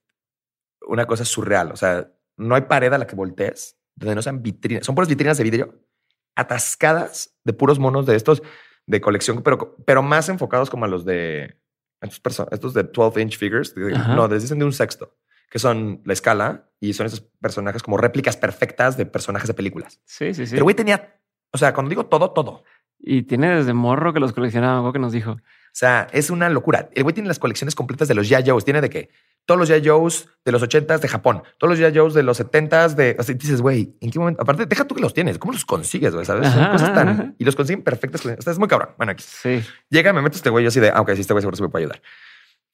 una 0.88 1.06
cosa 1.06 1.26
surreal. 1.26 1.72
O 1.72 1.76
sea, 1.76 2.12
no 2.38 2.56
hay 2.56 2.62
pared 2.62 2.94
a 2.94 2.98
la 2.98 3.08
que 3.08 3.16
voltees 3.16 3.78
donde 3.96 4.16
no 4.16 4.22
sean 4.22 4.42
vitrinas. 4.42 4.86
Son 4.86 4.96
puras 4.96 5.10
vitrinas 5.10 5.38
de 5.38 5.44
vidrio 5.44 5.88
atascadas 6.36 7.36
de 7.44 7.54
puros 7.54 7.80
monos 7.80 8.06
de 8.06 8.16
estos 8.16 8.44
de 8.86 9.02
colección, 9.02 9.42
pero, 9.42 9.76
pero 9.86 10.04
más 10.04 10.30
enfocados 10.30 10.70
como 10.70 10.86
a 10.86 10.88
los 10.88 11.04
de 11.04 11.60
estos, 12.02 12.48
estos 12.52 12.74
de 12.74 12.84
12 12.84 13.22
inch 13.22 13.38
figures. 13.38 13.74
de- 13.76 13.96
Ajá. 13.96 14.16
No, 14.16 14.28
les 14.28 14.42
dicen 14.44 14.60
de 14.60 14.66
un 14.66 14.74
sexto, 14.74 15.16
que 15.50 15.60
son 15.60 16.02
la 16.06 16.14
escala 16.14 16.70
y 16.80 16.94
son 16.94 17.06
esos 17.08 17.22
personajes 17.42 17.82
como 17.84 17.98
réplicas 17.98 18.38
perfectas 18.38 18.98
de 18.98 19.06
personajes 19.06 19.48
de 19.48 19.54
películas. 19.54 20.00
Sí, 20.06 20.34
sí, 20.34 20.46
sí. 20.46 20.52
Pero 20.54 20.64
güey 20.64 20.76
tenía, 20.76 21.20
o 21.52 21.58
sea, 21.58 21.74
cuando 21.74 21.90
digo 21.90 22.06
todo, 22.06 22.32
todo. 22.32 22.52
O 22.52 22.64
Y 23.00 23.24
tiene 23.24 23.56
desde 23.56 23.74
morro 23.74 24.14
que 24.14 24.20
los 24.20 24.34
coleccionaba, 24.34 24.78
algo 24.78 24.92
que 24.94 25.00
nos 25.00 25.12
dijo. 25.14 25.38
sea, 25.72 26.08
es 26.12 26.30
una 26.32 26.50
locura. 26.50 26.90
El 26.94 27.04
güey 27.04 27.14
tiene 27.14 27.28
las 27.28 27.38
colecciones 27.40 27.76
completas 27.76 28.08
de 28.08 28.16
los 28.16 28.28
Ya 28.28 28.42
Joes. 28.46 28.66
Tiene 28.66 28.82
de 28.82 28.90
que 28.90 29.10
todos 29.48 29.58
los 29.68 29.82
Joes 29.84 30.28
de 30.46 30.52
los 30.52 30.62
80s 30.62 31.00
de 31.00 31.08
Japón, 31.08 31.42
todos 31.58 31.80
los 31.80 31.94
Joes 31.96 32.14
de 32.14 32.22
los 32.22 32.40
70s 32.40 32.94
de. 32.94 33.16
O 33.18 33.24
sea, 33.24 33.34
dices, 33.34 33.62
güey, 33.62 33.96
¿en 34.02 34.12
qué 34.12 34.20
momento? 34.20 34.42
Aparte, 34.44 34.68
deja 34.68 34.86
tú 34.86 34.94
que 34.94 35.02
los 35.02 35.14
tienes. 35.14 35.40
¿Cómo 35.40 35.54
los 35.54 35.66
consigues, 35.66 36.14
güey? 36.14 36.26
¿Sabes? 36.26 36.48
Son 36.52 36.60
Ajá, 36.62 36.72
cosas 36.74 36.94
tan. 36.94 37.08
ajá. 37.10 37.34
Y 37.40 37.46
los 37.46 37.56
consiguen 37.56 37.82
perfectas. 37.84 38.24
O 38.24 38.42
sea, 38.42 38.52
es 38.54 38.60
muy 38.60 38.68
cabrón. 38.68 38.90
Bueno, 38.98 39.14
aquí 39.14 39.24
Sí. 39.26 39.64
llega, 39.90 40.14
me 40.14 40.22
meto 40.22 40.36
este 40.36 40.50
güey 40.52 40.64
yo 40.64 40.68
así 40.68 40.80
de, 40.80 40.92
aunque 40.92 41.16
sí, 41.16 41.22
este 41.22 41.34
güey 41.34 41.42
seguro 41.42 41.58
se 41.58 41.64
me 41.64 41.70
puede 41.70 41.86
ayudar. 41.86 42.02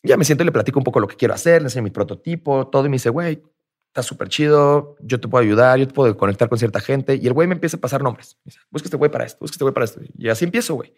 Ya 0.01 0.17
me 0.17 0.25
siento 0.25 0.43
y 0.43 0.45
le 0.47 0.51
platico 0.51 0.79
un 0.79 0.83
poco 0.83 0.99
lo 0.99 1.07
que 1.07 1.15
quiero 1.15 1.33
hacer, 1.33 1.61
le 1.61 1.67
enseño 1.67 1.83
mi 1.83 1.91
prototipo, 1.91 2.67
todo. 2.67 2.85
Y 2.85 2.89
me 2.89 2.95
dice, 2.95 3.09
güey, 3.09 3.41
está 3.87 4.03
súper 4.03 4.27
chido. 4.27 4.97
Yo 4.99 5.19
te 5.19 5.27
puedo 5.27 5.41
ayudar, 5.43 5.77
yo 5.79 5.87
te 5.87 5.93
puedo 5.93 6.17
conectar 6.17 6.49
con 6.49 6.57
cierta 6.57 6.79
gente. 6.81 7.15
Y 7.21 7.27
el 7.27 7.33
güey 7.33 7.47
me 7.47 7.53
empieza 7.53 7.77
a 7.77 7.79
pasar 7.79 8.01
nombres. 8.01 8.35
Me 8.43 8.49
dice, 8.49 8.59
busca 8.71 8.87
este 8.87 8.97
güey 8.97 9.11
para 9.11 9.25
esto, 9.25 9.37
busca 9.41 9.53
este 9.53 9.63
güey 9.63 9.73
para 9.75 9.85
esto. 9.85 10.01
Y 10.17 10.27
así 10.27 10.43
empiezo, 10.43 10.73
güey. 10.73 10.91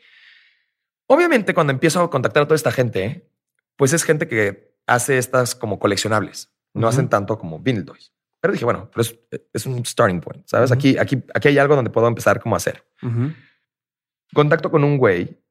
Obviamente, 1.08 1.54
cuando 1.54 1.72
empiezo 1.74 2.02
a 2.02 2.10
contactar 2.10 2.44
a 2.44 2.46
toda 2.48 2.56
esta 2.56 2.72
gente, 2.72 3.30
pues 3.76 3.94
es 3.94 4.04
gente 4.04 4.28
que 4.28 4.74
hace 4.88 5.18
estas 5.18 5.56
como 5.56 5.80
coleccionables. 5.80 6.52
No 6.74 6.82
Ujú. 6.82 6.90
hacen 6.90 7.10
tanto 7.10 7.38
como 7.38 7.60
vinyl 7.60 7.86
toys. 7.86 8.12
Pero 8.42 8.52
dije, 8.54 8.66
bueno, 8.66 8.90
pero 8.92 9.02
es, 9.02 9.18
es 9.54 9.66
un 9.66 9.84
starting 9.86 10.20
point, 10.22 10.46
¿sabes? 10.48 10.70
Ujú. 10.70 10.78
Aquí, 10.78 10.98
aquí, 10.98 11.24
aquí 11.34 11.48
hay 11.48 11.58
algo 11.58 11.76
donde 11.76 11.90
puedo 11.90 12.08
empezar 12.08 12.40
como 12.42 12.56
a 12.56 12.58
hacer. 12.58 12.86
Ujú. 13.02 13.32
Contacto 14.34 14.70
con 14.70 14.84
un 14.84 14.98
güey 14.98 15.42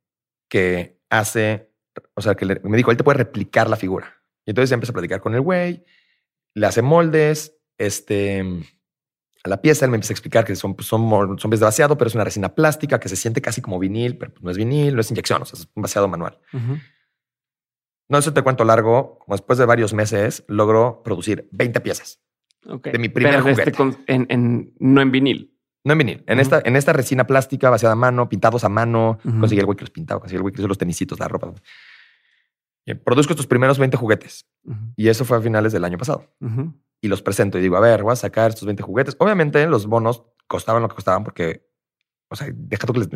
que 0.48 1.01
hace, 1.11 1.73
o 2.15 2.20
sea, 2.20 2.35
que 2.35 2.44
le- 2.44 2.61
me 2.65 2.77
dijo, 2.77 2.90
él 2.90 2.97
te 2.97 3.05
puede 3.05 3.19
replicar 3.19 3.69
la 3.69 3.77
figura. 3.77 4.15
Y 4.44 4.51
entonces 4.51 4.70
ya 4.70 4.74
empecé 4.74 4.90
a 4.93 4.94
platicar 4.94 5.20
con 5.20 5.35
el 5.35 5.40
güey, 5.40 5.85
le 6.55 6.66
hace 6.66 6.82
moldes, 6.82 7.56
este, 7.78 8.40
a 9.43 9.48
la 9.48 9.61
pieza, 9.62 9.85
él 9.86 9.90
me 9.90 9.97
empieza 9.97 10.12
a 10.12 10.15
explicar 10.16 10.44
que 10.44 10.55
son, 10.55 10.74
pues, 10.74 10.86
son, 10.86 11.39
son 11.39 11.51
de 11.51 11.56
vaciado, 11.56 11.97
pero 11.97 12.09
es 12.09 12.15
una 12.15 12.24
resina 12.24 12.55
plástica 12.55 13.01
que 13.01 13.09
se 13.09 13.16
siente 13.16 13.40
casi 13.40 13.61
como 13.62 13.78
vinil, 13.78 14.19
pero 14.19 14.32
pues, 14.32 14.43
no 14.44 14.51
es 14.51 14.56
vinil, 14.56 14.94
no 14.94 15.01
es 15.01 15.11
inyección, 15.11 15.43
o 15.43 15.44
sea, 15.47 15.59
es 15.59 15.69
un 15.74 15.82
vaciado 15.82 16.06
manual. 16.09 16.39
Ujú. 16.52 16.78
No, 18.09 18.18
eso 18.18 18.32
te 18.35 18.43
cuento 18.43 18.64
largo, 18.64 19.18
como 19.20 19.35
después 19.35 19.59
de 19.59 19.64
varios 19.64 19.94
meses 19.94 20.44
logro 20.48 21.02
producir 21.02 21.48
20 21.52 21.81
piezas, 21.81 22.20
Ok. 22.66 22.89
De 22.89 22.98
mi 22.98 23.09
primer 23.10 23.35
Pero 23.36 23.48
este 23.48 23.62
juguete. 23.72 23.76
con- 23.76 24.05
en, 24.06 24.26
en- 24.31 24.74
no 24.78 25.01
en 25.02 25.10
vinil. 25.12 25.55
no 25.85 25.93
en 25.93 25.98
vinil, 25.98 26.24
en, 26.26 26.39
Ujú. 26.39 26.43
esta, 26.43 26.62
en 26.64 26.76
esta 26.76 26.93
resina 26.94 27.26
plástica 27.26 27.68
vaciada 27.68 27.93
a 27.93 27.97
mano, 27.97 28.28
pintados 28.28 28.64
a 28.64 28.70
mano, 28.70 29.18
Ujú. 29.24 29.40
conseguí 29.40 29.60
el 29.60 29.66
güey 29.66 29.76
que 29.76 29.82
los 29.82 29.90
pintaba, 29.90 30.18
conseguí 30.20 30.36
el 30.36 30.43
güey 30.43 30.55
que 30.55 30.62
hizo 30.62 30.68
los 30.68 30.78
tenisitos, 30.78 31.18
la 31.18 31.28
ropa. 31.28 31.52
Y 32.86 32.94
produzco 32.94 33.32
estos 33.32 33.47
primeros 33.47 33.78
20 33.78 33.97
juguetes 33.97 34.47
Ujú. 34.64 34.78
y 34.97 35.09
eso 35.09 35.24
fue 35.24 35.36
a 35.39 35.40
finales 35.40 35.72
del 35.72 35.85
año 35.85 35.98
pasado. 35.98 36.35
Y 37.01 37.09
los 37.09 37.20
presento 37.22 37.59
y 37.59 37.62
digo, 37.62 37.76
a 37.76 37.81
ver, 37.81 38.02
voy 38.02 38.12
a 38.12 38.16
sacar 38.16 38.51
estos 38.51 38.64
20 38.66 38.82
juguetes. 38.82 39.16
Obviamente 39.18 39.66
los 39.66 39.86
bonos 39.86 40.24
costaban 40.47 40.81
lo 40.82 40.89
que 40.89 40.94
costaban 40.94 41.22
porque, 41.24 41.66
o 42.31 42.36
sea, 42.36 42.48
deja 42.52 42.86
tú 42.86 42.93
que 42.94 43.01
les- 43.01 43.09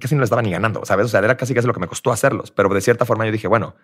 casi 0.00 0.14
no 0.16 0.20
les 0.20 0.26
estaba 0.26 0.42
ni 0.42 0.50
ganando, 0.50 0.84
¿sabes? 0.84 1.06
O 1.06 1.08
sea, 1.08 1.20
era 1.20 1.36
casi 1.36 1.54
casi 1.54 1.66
lo 1.66 1.72
que 1.74 1.80
me 1.80 1.86
costó 1.88 2.10
hacerlos, 2.12 2.50
pero 2.50 2.68
de 2.70 2.80
cierta 2.80 3.04
forma 3.04 3.24
yo 3.26 3.30
dije, 3.32 3.46
bueno, 3.48 3.74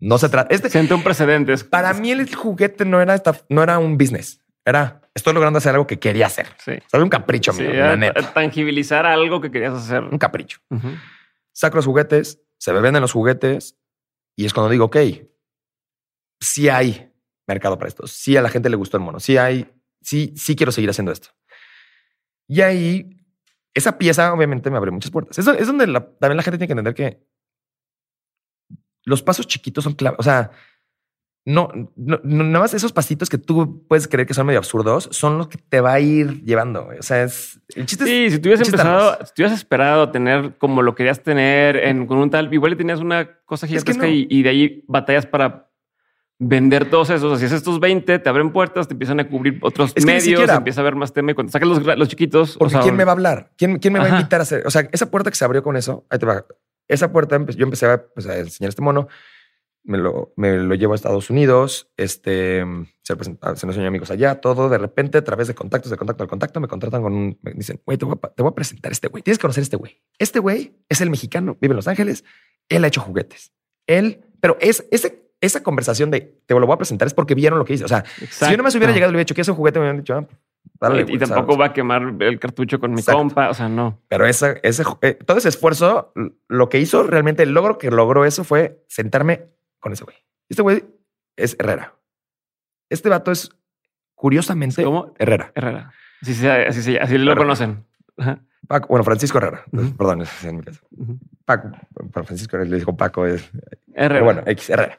no 0.00 0.18
se 0.18 0.28
trata. 0.28 0.54
Este, 0.54 0.70
Senté 0.70 0.94
un 0.94 1.02
precedente. 1.02 1.56
Para 1.64 1.92
mí 1.94 2.10
el 2.10 2.32
juguete 2.34 2.84
no 2.84 3.00
era, 3.00 3.14
esta, 3.14 3.34
no 3.48 3.62
era 3.62 3.78
un 3.78 3.96
business, 3.98 4.40
era, 4.64 5.00
estoy 5.14 5.34
logrando 5.34 5.58
hacer 5.58 5.72
algo 5.72 5.86
que 5.86 5.98
quería 5.98 6.26
hacer. 6.26 6.46
Sí. 6.58 6.72
¿Sabes? 6.86 7.02
Un 7.04 7.08
capricho 7.10 7.52
Sí, 7.52 7.62
mío, 7.62 7.72
la 7.74 7.96
neta. 7.96 8.32
tangibilizar 8.32 9.06
algo 9.06 9.40
que 9.40 9.50
querías 9.50 9.74
hacer. 9.74 10.02
Un 10.04 10.18
capricho. 10.18 10.58
Ujú. 10.70 10.88
Saco 11.52 11.76
los 11.76 11.86
juguetes, 11.86 12.40
se 12.58 12.72
me 12.72 12.80
venden 12.80 13.00
los 13.02 13.12
juguetes 13.12 13.76
y 14.36 14.44
es 14.46 14.52
cuando 14.54 14.70
digo, 14.70 14.84
ok, 14.86 14.96
sí 16.40 16.68
hay 16.68 17.12
mercado 17.46 17.78
para 17.78 17.88
esto. 17.88 18.06
Sí 18.06 18.36
a 18.36 18.42
la 18.42 18.48
gente 18.50 18.68
le 18.70 18.76
gustó 18.76 18.96
el 18.96 19.02
mono. 19.02 19.20
Sí 19.20 19.36
hay, 19.36 19.70
sí, 20.02 20.34
sí 20.36 20.54
quiero 20.54 20.70
seguir 20.72 20.90
haciendo 20.90 21.12
esto. 21.12 21.30
Y 22.46 22.60
ahí, 22.60 23.16
esa 23.74 23.98
pieza 23.98 24.32
obviamente 24.32 24.70
me 24.70 24.76
abre 24.76 24.90
muchas 24.90 25.10
puertas. 25.10 25.38
Eso 25.38 25.52
es 25.52 25.66
donde 25.66 25.86
la- 25.86 26.06
también 26.18 26.36
la 26.36 26.42
gente 26.42 26.58
tiene 26.58 26.68
que 26.68 26.72
entender 26.78 26.94
que 26.94 27.26
los 29.08 29.22
pasos 29.22 29.46
chiquitos 29.46 29.84
son 29.84 29.94
clave. 29.94 30.16
O 30.18 30.22
sea, 30.22 30.50
no, 31.44 31.70
no, 31.96 32.20
no, 32.24 32.44
nada 32.44 32.60
más 32.60 32.74
esos 32.74 32.92
pasitos 32.92 33.30
que 33.30 33.38
tú 33.38 33.86
puedes 33.88 34.06
creer 34.06 34.26
que 34.26 34.34
son 34.34 34.46
medio 34.46 34.58
absurdos 34.58 35.08
son 35.12 35.38
los 35.38 35.48
que 35.48 35.56
te 35.56 35.80
va 35.80 35.94
a 35.94 36.00
ir 36.00 36.44
llevando. 36.44 36.88
O 36.98 37.02
sea, 37.02 37.22
es 37.22 37.58
el 37.74 37.86
chiste. 37.86 38.04
es- 38.04 38.10
Sí, 38.10 38.30
si 38.36 38.38
tú 38.38 38.50
chistarlos. 38.50 38.68
empezado, 38.68 39.12
si 39.26 39.32
tú 39.34 39.42
hubieras 39.42 39.58
esperado 39.58 40.10
tener 40.10 40.58
como 40.58 40.82
lo 40.82 40.94
querías 40.94 41.22
tener 41.22 41.76
en, 41.76 42.06
con 42.06 42.18
un 42.18 42.28
tal, 42.30 42.52
igual 42.52 42.70
le 42.72 42.76
tenías 42.76 43.00
una 43.00 43.38
cosa 43.46 43.64
Es 43.66 43.72
que 43.72 43.78
gigantesca 43.92 44.06
no. 44.06 44.12
y, 44.12 44.26
y 44.28 44.42
de 44.42 44.48
ahí 44.50 44.84
batallas 44.88 45.24
para 45.24 45.70
vender 46.38 46.90
todos 46.90 47.08
esos. 47.10 47.38
Si 47.40 47.46
haces 47.46 47.58
estos 47.58 47.80
20, 47.80 48.18
te 48.18 48.28
abren 48.28 48.52
puertas, 48.52 48.86
te 48.86 48.92
empiezan 48.94 49.18
a 49.20 49.28
cubrir 49.28 49.58
otros 49.62 49.92
Es 49.96 50.04
que 50.04 50.06
medios, 50.06 50.22
siquiera- 50.24 50.54
empieza 50.56 50.80
a 50.80 50.82
haber 50.82 50.96
más 50.96 51.12
tema 51.14 51.30
y 51.30 51.34
cuando 51.34 51.50
sacas 51.50 51.66
los, 51.66 52.08
chiquitos, 52.08 52.56
o 52.56 52.58
Porque 52.58 52.72
sea, 52.72 52.82
¿quién 52.82 52.94
me 52.96 53.04
va 53.04 53.12
a 53.12 53.14
hablar? 53.14 53.52
¿Quién, 53.56 53.78
quién 53.78 53.94
me 53.94 54.00
va 54.00 54.04
a 54.04 54.10
invitar 54.10 54.40
a 54.40 54.42
hacer? 54.42 54.66
O 54.66 54.70
sea, 54.70 54.86
esa 54.92 55.10
puerta 55.10 55.30
que 55.30 55.36
se 55.36 55.44
abrió 55.46 55.62
con 55.62 55.76
eso, 55.76 56.04
ahí 56.10 56.18
te 56.18 56.26
va. 56.26 56.44
Esa 56.88 57.12
puerta, 57.12 57.36
empe- 57.38 57.54
yo 57.54 57.64
empecé 57.64 57.86
a, 57.86 58.04
pues, 58.06 58.26
a 58.26 58.38
enseñar 58.38 58.70
este 58.70 58.82
mono, 58.82 59.08
me 59.84 59.96
lo, 59.98 60.32
me 60.36 60.56
lo 60.58 60.74
llevo 60.74 60.92
a 60.92 60.96
Estados 60.96 61.30
Unidos, 61.30 61.90
este, 61.96 62.64
se, 63.02 63.16
presenta- 63.16 63.56
se 63.56 63.64
lo 63.66 63.70
enseño 63.72 63.86
a 63.86 63.88
amigos 63.88 64.10
allá, 64.10 64.40
todo. 64.40 64.68
De 64.68 64.76
repente, 64.78 65.18
a 65.18 65.24
través 65.24 65.48
de 65.48 65.54
contactos, 65.54 65.90
de 65.90 65.96
contacto 65.96 66.22
al 66.24 66.28
contacto, 66.28 66.60
me 66.60 66.68
contratan 66.68 67.02
con 67.02 67.14
un, 67.14 67.38
me 67.42 67.52
dicen, 67.52 67.80
güey, 67.86 67.96
te, 67.96 68.04
voy 68.04 68.14
a 68.14 68.16
pa- 68.16 68.32
te 68.34 68.42
voy 68.42 68.50
a 68.50 68.54
presentar 68.54 68.90
a 68.90 68.92
este 68.92 69.08
güey. 69.08 69.22
Tienes 69.22 69.38
que 69.38 69.42
conocer 69.42 69.62
a 69.62 69.64
este 69.64 69.76
güey. 69.76 70.02
Este 70.18 70.40
güey 70.40 70.74
es 70.88 71.00
el 71.00 71.10
mexicano, 71.10 71.56
vive 71.60 71.72
en 71.72 71.76
Los 71.76 71.88
Ángeles, 71.88 72.24
él 72.68 72.84
ha 72.84 72.88
hecho 72.88 73.00
juguetes. 73.00 73.52
Él, 73.86 74.20
pero 74.40 74.58
es 74.60 74.86
ese, 74.90 75.30
esa 75.40 75.62
conversación 75.62 76.10
de 76.10 76.20
te 76.44 76.54
lo 76.54 76.66
voy 76.66 76.74
a 76.74 76.78
presentar 76.78 77.06
es 77.06 77.14
porque 77.14 77.34
vieron 77.34 77.58
lo 77.58 77.64
que 77.64 77.74
hice. 77.74 77.84
O 77.84 77.88
sea, 77.88 78.04
si 78.30 78.50
yo 78.50 78.56
no 78.58 78.62
me 78.64 78.68
hubiera 78.70 78.92
llegado 78.92 79.10
y 79.10 79.12
le 79.12 79.16
hubiera 79.16 79.24
dicho 79.24 79.34
que 79.34 79.40
es 79.40 79.48
un 79.48 79.54
juguete, 79.54 79.78
me 79.78 79.84
hubieran 79.84 79.98
dicho, 80.02 80.14
ah, 80.14 80.28
dale, 80.80 81.04
y, 81.08 81.14
y 81.14 81.18
tampoco 81.18 81.52
¿sabes? 81.52 81.60
va 81.60 81.64
a 81.66 81.72
quemar 81.72 82.14
el 82.20 82.38
cartucho 82.38 82.78
con 82.80 82.92
mi 82.92 83.00
Exacto. 83.00 83.18
compa, 83.18 83.50
o 83.50 83.54
sea, 83.54 83.68
no. 83.68 84.00
Pero 84.08 84.26
esa, 84.26 84.52
ese, 84.62 84.82
eh, 85.02 85.14
todo 85.14 85.38
ese 85.38 85.48
esfuerzo, 85.48 86.12
lo 86.48 86.68
que 86.68 86.78
hizo 86.80 87.02
realmente, 87.04 87.42
el 87.42 87.52
logro 87.52 87.78
que 87.78 87.90
logró 87.90 88.24
eso 88.24 88.44
fue 88.44 88.84
sentarme 88.88 89.46
con 89.80 89.92
ese 89.92 90.04
güey. 90.04 90.16
Este 90.48 90.62
güey 90.62 90.84
es 91.36 91.56
Herrera. 91.58 91.94
Este 92.90 93.08
vato 93.08 93.30
es 93.30 93.50
curiosamente 94.14 94.82
¿Cómo? 94.82 95.14
Herrera. 95.18 95.52
Herrera. 95.54 95.92
Así, 96.22 96.34
se- 96.34 96.50
así, 96.50 96.82
se- 96.82 96.98
así 96.98 97.16
lo 97.18 97.32
Herrera. 97.32 97.36
conocen. 97.36 97.84
Ajá. 98.16 98.40
Paco, 98.66 98.88
bueno, 98.88 99.04
Francisco 99.04 99.38
Herrera. 99.38 99.64
Ujú. 99.72 99.96
Perdón, 99.96 100.22
ese 100.22 100.32
es 100.36 100.44
en 100.44 100.56
mi 100.56 100.62
caso. 100.64 100.80
Ujú. 100.90 101.18
Paco, 101.44 101.70
bueno, 101.90 102.10
Francisco 102.12 102.56
le 102.58 102.76
dijo 102.76 102.96
Paco. 102.96 103.24
Es, 103.26 103.48
Herrera. 103.94 104.14
pero 104.14 104.24
bueno, 104.24 104.42
X 104.46 104.70
Herrera. 104.70 104.98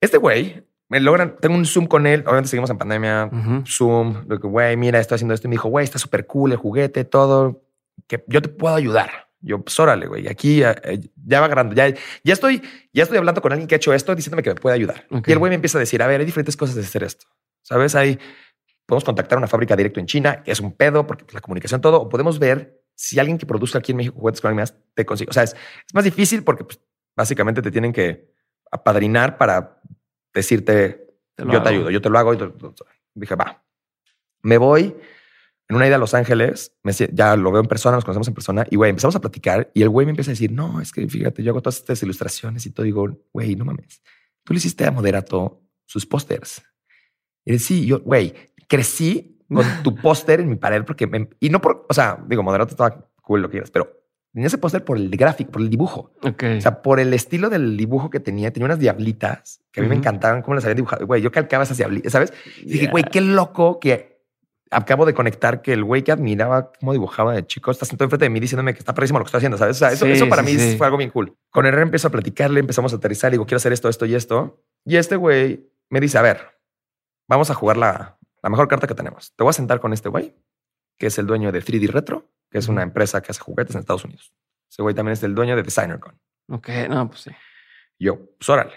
Este 0.00 0.16
güey 0.18 0.64
me 0.88 1.00
logran, 1.00 1.36
tengo 1.40 1.56
un 1.56 1.64
Zoom 1.64 1.86
con 1.86 2.06
él. 2.06 2.20
Obviamente 2.22 2.50
seguimos 2.50 2.70
en 2.70 2.78
pandemia. 2.78 3.30
Zoom, 3.66 4.24
lo 4.28 4.38
que, 4.38 4.46
güey, 4.46 4.76
mira, 4.76 5.00
estoy 5.00 5.16
haciendo 5.16 5.34
esto. 5.34 5.46
Y 5.46 5.50
me 5.50 5.54
dijo, 5.54 5.68
güey, 5.68 5.84
está 5.84 5.98
súper 5.98 6.26
cool 6.26 6.52
el 6.52 6.58
juguete, 6.58 7.04
todo. 7.04 7.62
Que 8.06 8.24
yo 8.28 8.42
te 8.42 8.48
puedo 8.48 8.74
ayudar. 8.74 9.24
Yo, 9.40 9.62
pues 9.62 9.78
órale, 9.78 10.06
güey, 10.06 10.26
aquí 10.26 10.60
ya, 10.60 10.74
eh, 10.84 11.00
ya 11.26 11.40
va 11.40 11.48
grande. 11.48 11.76
Ya, 11.76 11.88
ya 12.22 12.32
estoy, 12.32 12.62
ya 12.94 13.02
estoy 13.02 13.18
hablando 13.18 13.42
con 13.42 13.52
alguien 13.52 13.68
que 13.68 13.74
ha 13.74 13.76
hecho 13.76 13.92
esto, 13.92 14.14
diciéndome 14.14 14.42
que 14.42 14.50
me 14.50 14.56
puede 14.56 14.74
ayudar. 14.74 15.06
Y 15.26 15.32
el 15.32 15.38
güey 15.38 15.50
me 15.50 15.56
empieza 15.56 15.76
a 15.76 15.80
decir, 15.80 16.02
a 16.02 16.06
ver, 16.06 16.20
hay 16.20 16.26
diferentes 16.26 16.56
cosas 16.56 16.76
de 16.76 16.80
hacer 16.80 17.02
esto. 17.02 17.26
¿Sabes? 17.60 17.94
Hay, 17.94 18.18
podemos 18.86 19.04
contactar 19.04 19.36
una 19.36 19.46
fábrica 19.46 19.76
directo 19.76 20.00
en 20.00 20.06
China, 20.06 20.42
que 20.42 20.50
es 20.50 20.60
un 20.60 20.72
pedo, 20.72 21.06
porque 21.06 21.24
pues, 21.24 21.34
la 21.34 21.42
comunicación, 21.42 21.82
todo, 21.82 22.00
o 22.00 22.08
podemos 22.08 22.38
ver 22.38 22.82
si 22.94 23.18
alguien 23.18 23.36
que 23.36 23.44
produzca 23.44 23.78
aquí 23.78 23.92
en 23.92 23.98
México 23.98 24.18
juguetes 24.18 24.40
con 24.40 24.48
alguien 24.48 24.62
más 24.62 24.76
te 24.94 25.04
consigue. 25.04 25.28
O 25.28 25.32
sea, 25.34 25.42
es, 25.42 25.52
es 25.52 25.94
más 25.94 26.04
difícil 26.04 26.42
porque 26.42 26.64
pues, 26.64 26.80
básicamente 27.14 27.60
te 27.60 27.70
tienen 27.70 27.92
que 27.92 28.32
apadrinar 28.70 29.36
para 29.36 29.80
decirte, 30.34 31.06
Te 31.36 31.44
yo 31.50 31.62
te 31.62 31.68
ayudo, 31.68 31.90
yo 31.90 32.00
te 32.00 32.10
lo 32.10 32.18
hago. 32.18 32.34
Y 32.34 32.38
te- 32.38 32.52
dije, 33.14 33.34
va. 33.36 33.64
Me 34.42 34.58
voy 34.58 34.94
en 35.68 35.76
una 35.76 35.86
ida 35.86 35.96
a 35.96 35.98
Los 35.98 36.12
Ángeles, 36.12 36.76
me 36.82 36.92
ya 36.92 37.36
lo 37.36 37.50
veo 37.50 37.62
en 37.62 37.68
persona, 37.68 37.96
nos 37.96 38.04
conocemos 38.04 38.28
en 38.28 38.34
persona 38.34 38.66
y 38.70 38.76
güey, 38.76 38.90
empezamos 38.90 39.16
a 39.16 39.20
platicar 39.20 39.70
y 39.72 39.80
el 39.82 39.88
güey 39.88 40.04
me 40.04 40.10
empieza 40.10 40.30
a 40.30 40.34
decir, 40.34 40.52
no, 40.52 40.80
es 40.80 40.92
que 40.92 41.08
fíjate, 41.08 41.42
yo 41.42 41.52
hago 41.52 41.62
todas 41.62 41.78
estas 41.78 42.02
ilustraciones 42.02 42.66
y 42.66 42.70
todo. 42.70 42.84
Digo, 42.84 43.08
güey, 43.32 43.56
no 43.56 43.64
mames. 43.64 44.02
Tú 44.44 44.52
le 44.52 44.58
hiciste 44.58 44.84
a 44.84 44.90
Moderato 44.90 45.62
sus 45.86 46.04
pósters. 46.04 46.62
Y 47.46 47.52
él, 47.52 47.60
sí, 47.60 47.86
yo, 47.86 48.00
güey, 48.00 48.34
crecí 48.68 49.40
con 49.48 49.64
tu 49.82 49.94
póster 49.94 50.40
en 50.40 50.48
mi 50.50 50.56
pared 50.56 50.84
porque 50.84 51.06
me, 51.06 51.30
y 51.40 51.48
no 51.48 51.60
por, 51.60 51.86
o 51.88 51.94
sea, 51.94 52.22
digo, 52.26 52.42
Moderato 52.42 52.72
estaba 52.72 53.10
cool 53.22 53.40
lo 53.40 53.48
que 53.48 53.52
quieras, 53.52 53.70
pero 53.70 54.03
tenía 54.34 54.48
ese 54.48 54.58
póster 54.58 54.84
por 54.84 54.98
el 54.98 55.08
gráfico, 55.10 55.50
por 55.52 55.62
el 55.62 55.70
dibujo. 55.70 56.12
Ok. 56.22 56.42
O 56.58 56.60
sea, 56.60 56.82
por 56.82 57.00
el 57.00 57.14
estilo 57.14 57.48
del 57.48 57.76
dibujo 57.78 58.10
que 58.10 58.20
tenía, 58.20 58.52
tenía 58.52 58.66
unas 58.66 58.78
diablitas 58.78 59.60
que 59.72 59.80
a 59.80 59.82
mí 59.82 59.88
me 59.88 59.94
encantaban 59.94 60.42
cómo 60.42 60.54
las 60.56 60.64
habían 60.64 60.76
dibujado. 60.76 61.06
Güey, 61.06 61.22
yo 61.22 61.32
calcaba 61.32 61.64
esas 61.64 61.78
diablitas, 61.78 62.12
¿sabes? 62.12 62.32
Y 62.62 62.64
dije, 62.72 62.78
Yeah. 62.82 62.90
güey, 62.90 63.04
qué 63.04 63.20
loco 63.22 63.80
que 63.80 64.12
acabo 64.70 65.06
de 65.06 65.14
conectar 65.14 65.62
que 65.62 65.72
el 65.72 65.84
güey 65.84 66.02
que 66.02 66.10
admiraba 66.10 66.72
cómo 66.80 66.92
dibujaba 66.92 67.32
de 67.32 67.46
chico 67.46 67.70
está 67.70 67.86
sentado 67.86 68.06
enfrente 68.06 68.24
de 68.24 68.30
mí 68.30 68.40
diciéndome 68.40 68.72
que 68.74 68.80
está 68.80 68.92
padrísimo 68.92 69.20
lo 69.20 69.24
que 69.24 69.28
estoy 69.28 69.38
haciendo, 69.38 69.56
¿sabes? 69.56 69.76
O 69.76 69.78
sea, 69.78 69.92
eso, 69.92 70.04
Sí, 70.04 70.12
eso 70.12 70.28
para 70.28 70.42
sí, 70.44 70.52
mí 70.52 70.58
sí. 70.58 70.76
fue 70.76 70.86
algo 70.86 70.98
bien 70.98 71.10
cool. 71.10 71.36
Con 71.50 71.64
Herrera 71.66 71.82
empiezo 71.84 72.08
a 72.08 72.10
platicarle, 72.10 72.58
empezamos 72.58 72.92
a 72.92 72.96
aterrizar, 72.96 73.30
digo, 73.30 73.46
quiero 73.46 73.58
hacer 73.58 73.72
esto, 73.72 73.88
esto 73.88 74.04
y 74.04 74.14
esto. 74.16 74.60
Y 74.84 74.96
este 74.96 75.14
güey 75.14 75.70
me 75.90 76.00
dice, 76.00 76.18
a 76.18 76.22
ver, 76.22 76.40
vamos 77.28 77.50
a 77.50 77.54
jugar 77.54 77.76
la, 77.76 78.18
la 78.42 78.50
mejor 78.50 78.66
carta 78.66 78.88
que 78.88 78.94
tenemos. 78.94 79.32
Te 79.36 79.44
voy 79.44 79.50
a 79.50 79.52
sentar 79.52 79.78
con 79.78 79.92
este 79.92 80.08
güey, 80.08 80.34
que 80.98 81.06
es 81.06 81.18
el 81.18 81.26
dueño 81.26 81.52
de 81.52 81.62
3D 81.62 81.88
Retro, 81.90 82.32
que 82.54 82.58
es 82.58 82.68
una 82.68 82.84
empresa 82.84 83.20
que 83.20 83.32
hace 83.32 83.40
juguetes 83.40 83.74
en 83.74 83.80
Estados 83.80 84.04
Unidos. 84.04 84.32
Ese 84.70 84.80
güey 84.80 84.94
también 84.94 85.14
es 85.14 85.22
el 85.24 85.34
dueño 85.34 85.56
de 85.56 85.64
DesignerCon. 85.64 86.16
Ok, 86.50 86.68
no, 86.88 87.08
pues 87.08 87.22
sí. 87.22 87.30
Yo, 87.98 88.16
pues 88.38 88.48
órale. 88.48 88.74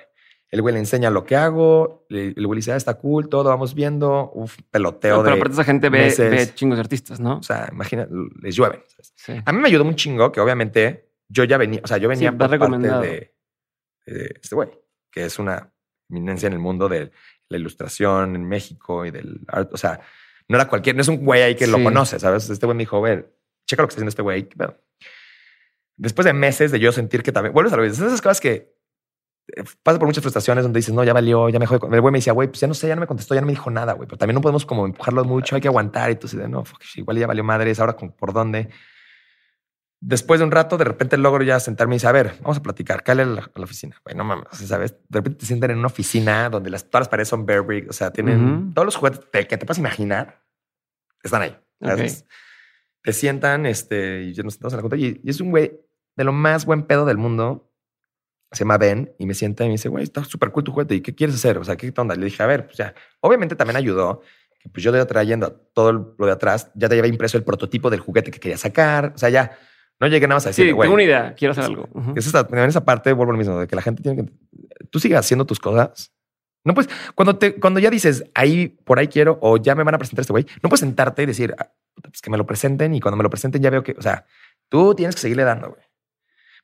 El 0.49 0.63
güey 0.63 0.73
le 0.73 0.79
enseña 0.79 1.11
lo 1.11 1.23
que 1.23 1.35
hago. 1.35 2.07
El 2.09 2.33
güey 2.33 2.55
le 2.55 2.55
dice, 2.55 2.71
ah, 2.71 2.75
está 2.75 2.95
cool, 2.95 3.29
todo 3.29 3.43
vamos 3.43 3.75
viendo. 3.75 4.31
Uf, 4.33 4.57
peloteo 4.71 5.17
No, 5.17 5.21
pero 5.21 5.35
de. 5.35 5.39
aparte 5.41 5.53
esa 5.53 5.63
gente 5.63 5.89
ve, 5.89 6.11
ve 6.17 6.55
chingos 6.55 6.77
de 6.77 6.81
artistas, 6.81 7.19
¿no? 7.19 7.37
O 7.37 7.43
sea, 7.43 7.69
imagina, 7.71 8.07
les 8.41 8.55
llueven. 8.55 8.81
¿sabes? 8.87 9.13
Sí. 9.15 9.33
A 9.45 9.53
mí 9.53 9.59
me 9.59 9.67
ayudó 9.67 9.83
un 9.83 9.95
chingo 9.95 10.31
que 10.31 10.41
obviamente 10.41 11.11
yo 11.29 11.43
ya 11.43 11.59
venía, 11.59 11.81
o 11.83 11.87
sea, 11.87 11.97
yo 11.97 12.09
venía 12.09 12.31
Sí, 12.31 12.35
por 12.35 12.57
parte 12.57 12.77
de, 12.79 13.35
de 14.07 14.39
este 14.41 14.55
güey, 14.55 14.71
que 15.11 15.25
es 15.25 15.37
una 15.37 15.71
eminencia 16.09 16.47
en 16.47 16.53
el 16.53 16.59
mundo 16.59 16.89
de 16.89 17.11
la 17.47 17.57
ilustración 17.59 18.35
en 18.35 18.43
México 18.43 19.05
y 19.05 19.11
del 19.11 19.41
arte. 19.47 19.69
O 19.71 19.77
sea, 19.77 19.99
no 20.47 20.55
era 20.57 20.67
cualquier, 20.67 20.95
no 20.95 21.03
es 21.03 21.07
un 21.09 21.23
güey 21.23 21.43
ahí 21.43 21.55
que 21.55 21.67
lo 21.67 21.83
conoce, 21.83 22.19
¿sabes? 22.19 22.49
Este 22.49 22.65
güey 22.65 22.75
me 22.75 22.81
dijo, 22.83 22.97
a 22.97 23.01
ver, 23.01 23.36
checa 23.67 23.83
lo 23.83 23.87
que 23.87 23.91
está 23.91 23.99
haciendo 23.99 24.09
este 24.09 24.21
güey. 24.23 24.49
¿qué 24.49 24.55
pedo?". 24.55 24.81
Después 25.97 26.25
de 26.25 26.33
meses 26.33 26.71
de 26.71 26.79
yo 26.79 26.91
sentir 26.91 27.23
que 27.23 27.31
también, 27.31 27.53
vuelves 27.53 27.73
a 27.73 27.77
lo 27.77 27.83
mismo, 27.83 28.05
esas 28.07 28.21
cosas 28.21 28.39
que 28.39 28.75
eh, 29.55 29.63
pasas 29.81 29.97
por 29.99 30.07
muchas 30.07 30.21
frustraciones 30.21 30.63
donde 30.63 30.77
dices, 30.79 30.93
no, 30.93 31.03
ya 31.03 31.13
valió, 31.13 31.49
ya 31.49 31.57
me 31.59 31.65
jode. 31.65 31.87
El 31.95 32.01
güey 32.01 32.11
me 32.11 32.19
decía, 32.19 32.33
güey, 32.33 32.47
pues 32.49 32.59
ya 32.59 32.67
no 32.67 32.73
sé, 32.73 32.87
ya 32.87 32.95
no 32.95 33.01
me 33.01 33.07
contestó, 33.07 33.33
ya 33.33 33.41
no 33.41 33.47
me 33.47 33.53
dijo 33.53 33.71
nada, 33.71 33.93
güey, 33.93 34.07
pero 34.07 34.17
también 34.17 34.35
no 34.35 34.41
podemos 34.41 34.65
como 34.65 34.85
empujarlo 34.85 35.23
mucho, 35.25 35.55
hay 35.55 35.61
que 35.61 35.67
aguantar. 35.69 36.11
Y 36.11 36.15
tú 36.15 36.27
dices, 36.27 36.47
no, 36.49 36.63
fuck, 36.65 36.81
igual 36.95 37.17
ya 37.17 37.27
valió 37.27 37.43
madres, 37.43 37.79
ahora 37.79 37.93
con, 37.93 38.11
por 38.11 38.33
dónde. 38.33 38.69
Después 39.99 40.39
de 40.39 40.45
un 40.45 40.51
rato, 40.51 40.77
de 40.77 40.83
repente 40.83 41.17
logro 41.17 41.43
ya 41.43 41.59
sentarme 41.59 41.95
y 41.95 41.99
ver, 42.13 42.35
vamos 42.41 42.57
a 42.57 42.61
platicar, 42.61 43.01
cállale 43.03 43.23
a 43.31 43.35
la, 43.35 43.41
a 43.41 43.51
la 43.59 43.63
oficina. 43.63 43.99
Güey, 44.03 44.15
no 44.15 44.23
mames, 44.23 44.45
¿sabes? 44.51 44.91
De 45.09 45.17
repente 45.19 45.39
te 45.39 45.45
sientan 45.47 45.71
en 45.71 45.79
una 45.79 45.87
oficina 45.87 46.49
donde 46.51 46.69
las, 46.69 46.83
todas 46.87 47.01
las 47.01 47.09
paredes 47.09 47.29
son 47.29 47.47
Bear 47.47 47.61
Brick, 47.61 47.89
o 47.89 47.93
sea, 47.93 48.11
tienen 48.11 48.73
todos 48.75 48.85
los 48.85 48.95
juguetes 48.95 49.21
te- 49.31 49.47
que 49.47 49.57
te 49.57 49.65
puedas 49.65 49.79
imaginar, 49.79 50.43
están 51.23 51.41
ahí. 51.41 51.57
Te 53.07 53.13
sientan, 53.13 53.65
este, 53.65 54.23
y 54.23 54.33
ya 54.33 54.43
nos 54.43 54.55
sentamos 54.55 54.73
en 54.73 54.77
la 54.79 54.81
junta 54.81 54.97
y, 54.97 55.21
y 55.23 55.29
es 55.29 55.39
un 55.39 55.49
güey 55.51 55.79
de 56.17 56.23
lo 56.25 56.33
más 56.33 56.65
buen 56.65 56.83
pedo 56.83 57.05
del 57.05 57.15
mundo. 57.17 57.71
Se 58.51 58.65
llama 58.65 58.77
Ben 58.77 59.13
y 59.17 59.25
me 59.25 59.33
sienta 59.33 59.63
y 59.63 59.67
me 59.67 59.73
dice, 59.75 59.87
güey, 59.87 60.03
está 60.03 60.25
súper 60.25 60.51
cool 60.51 60.65
tu 60.65 60.73
juguete. 60.73 60.95
¿Y 60.95 60.99
qué 61.01 61.15
quieres 61.15 61.35
hacer? 61.37 61.57
O 61.57 61.63
sea, 61.63 61.77
¿qué 61.77 61.93
onda? 61.95 62.15
Le 62.15 62.25
dije, 62.25 62.43
a 62.43 62.47
ver, 62.47 62.65
pues 62.65 62.75
ya. 62.75 62.93
Obviamente 63.21 63.55
también 63.55 63.77
ayudó 63.77 64.23
que 64.59 64.67
pues 64.67 64.83
yo 64.83 64.91
de 64.91 65.05
trayendo 65.05 65.51
todo 65.73 66.15
lo 66.17 66.25
de 66.25 66.33
atrás, 66.33 66.69
ya 66.75 66.89
te 66.89 66.99
había 66.99 67.09
impreso 67.09 67.37
el 67.37 67.45
prototipo 67.45 67.89
del 67.89 68.01
juguete 68.01 68.29
que 68.29 68.41
quería 68.41 68.57
sacar. 68.57 69.13
O 69.15 69.17
sea, 69.17 69.29
ya 69.29 69.57
no 70.01 70.07
llegué 70.07 70.27
nada 70.27 70.35
más 70.35 70.47
a 70.47 70.51
Sí, 70.51 70.63
decir, 70.63 70.75
güey. 70.75 70.87
tengo 70.87 70.95
una 70.95 71.03
idea, 71.03 71.33
quiero 71.33 71.53
hacer 71.53 71.63
algo. 71.63 71.87
Es 72.17 72.25
esta, 72.27 72.45
en 72.51 72.59
esa 72.59 72.83
parte 72.83 73.13
vuelvo 73.13 73.31
a 73.31 73.35
lo 73.35 73.39
mismo, 73.39 73.57
de 73.57 73.67
que 73.67 73.75
la 73.77 73.81
gente 73.81 74.03
tiene 74.03 74.25
que. 74.25 74.33
Tú 74.89 74.99
sigas 74.99 75.21
haciendo 75.25 75.45
tus 75.45 75.59
cosas. 75.61 76.11
No 76.63 76.73
pues 76.73 76.89
cuando 77.15 77.37
te, 77.37 77.59
cuando 77.59 77.79
ya 77.79 77.89
dices 77.89 78.25
ahí 78.33 78.67
por 78.67 78.99
ahí 78.99 79.07
quiero 79.07 79.39
o 79.41 79.57
ya 79.57 79.75
me 79.75 79.83
van 79.83 79.95
a 79.95 79.97
presentar 79.97 80.21
este 80.21 80.33
güey, 80.33 80.45
no 80.61 80.69
puedes 80.69 80.81
sentarte 80.81 81.23
y 81.23 81.25
decir 81.25 81.55
"Ah, 81.57 81.71
pues 82.01 82.21
que 82.21 82.29
me 82.29 82.37
lo 82.37 82.45
presenten 82.45 82.93
y 82.93 82.99
cuando 82.99 83.17
me 83.17 83.23
lo 83.23 83.29
presenten 83.29 83.61
ya 83.61 83.69
veo 83.69 83.83
que, 83.83 83.95
o 83.97 84.01
sea, 84.01 84.25
tú 84.69 84.93
tienes 84.95 85.15
que 85.15 85.21
seguirle 85.21 85.43
dando, 85.43 85.69
güey. 85.69 85.81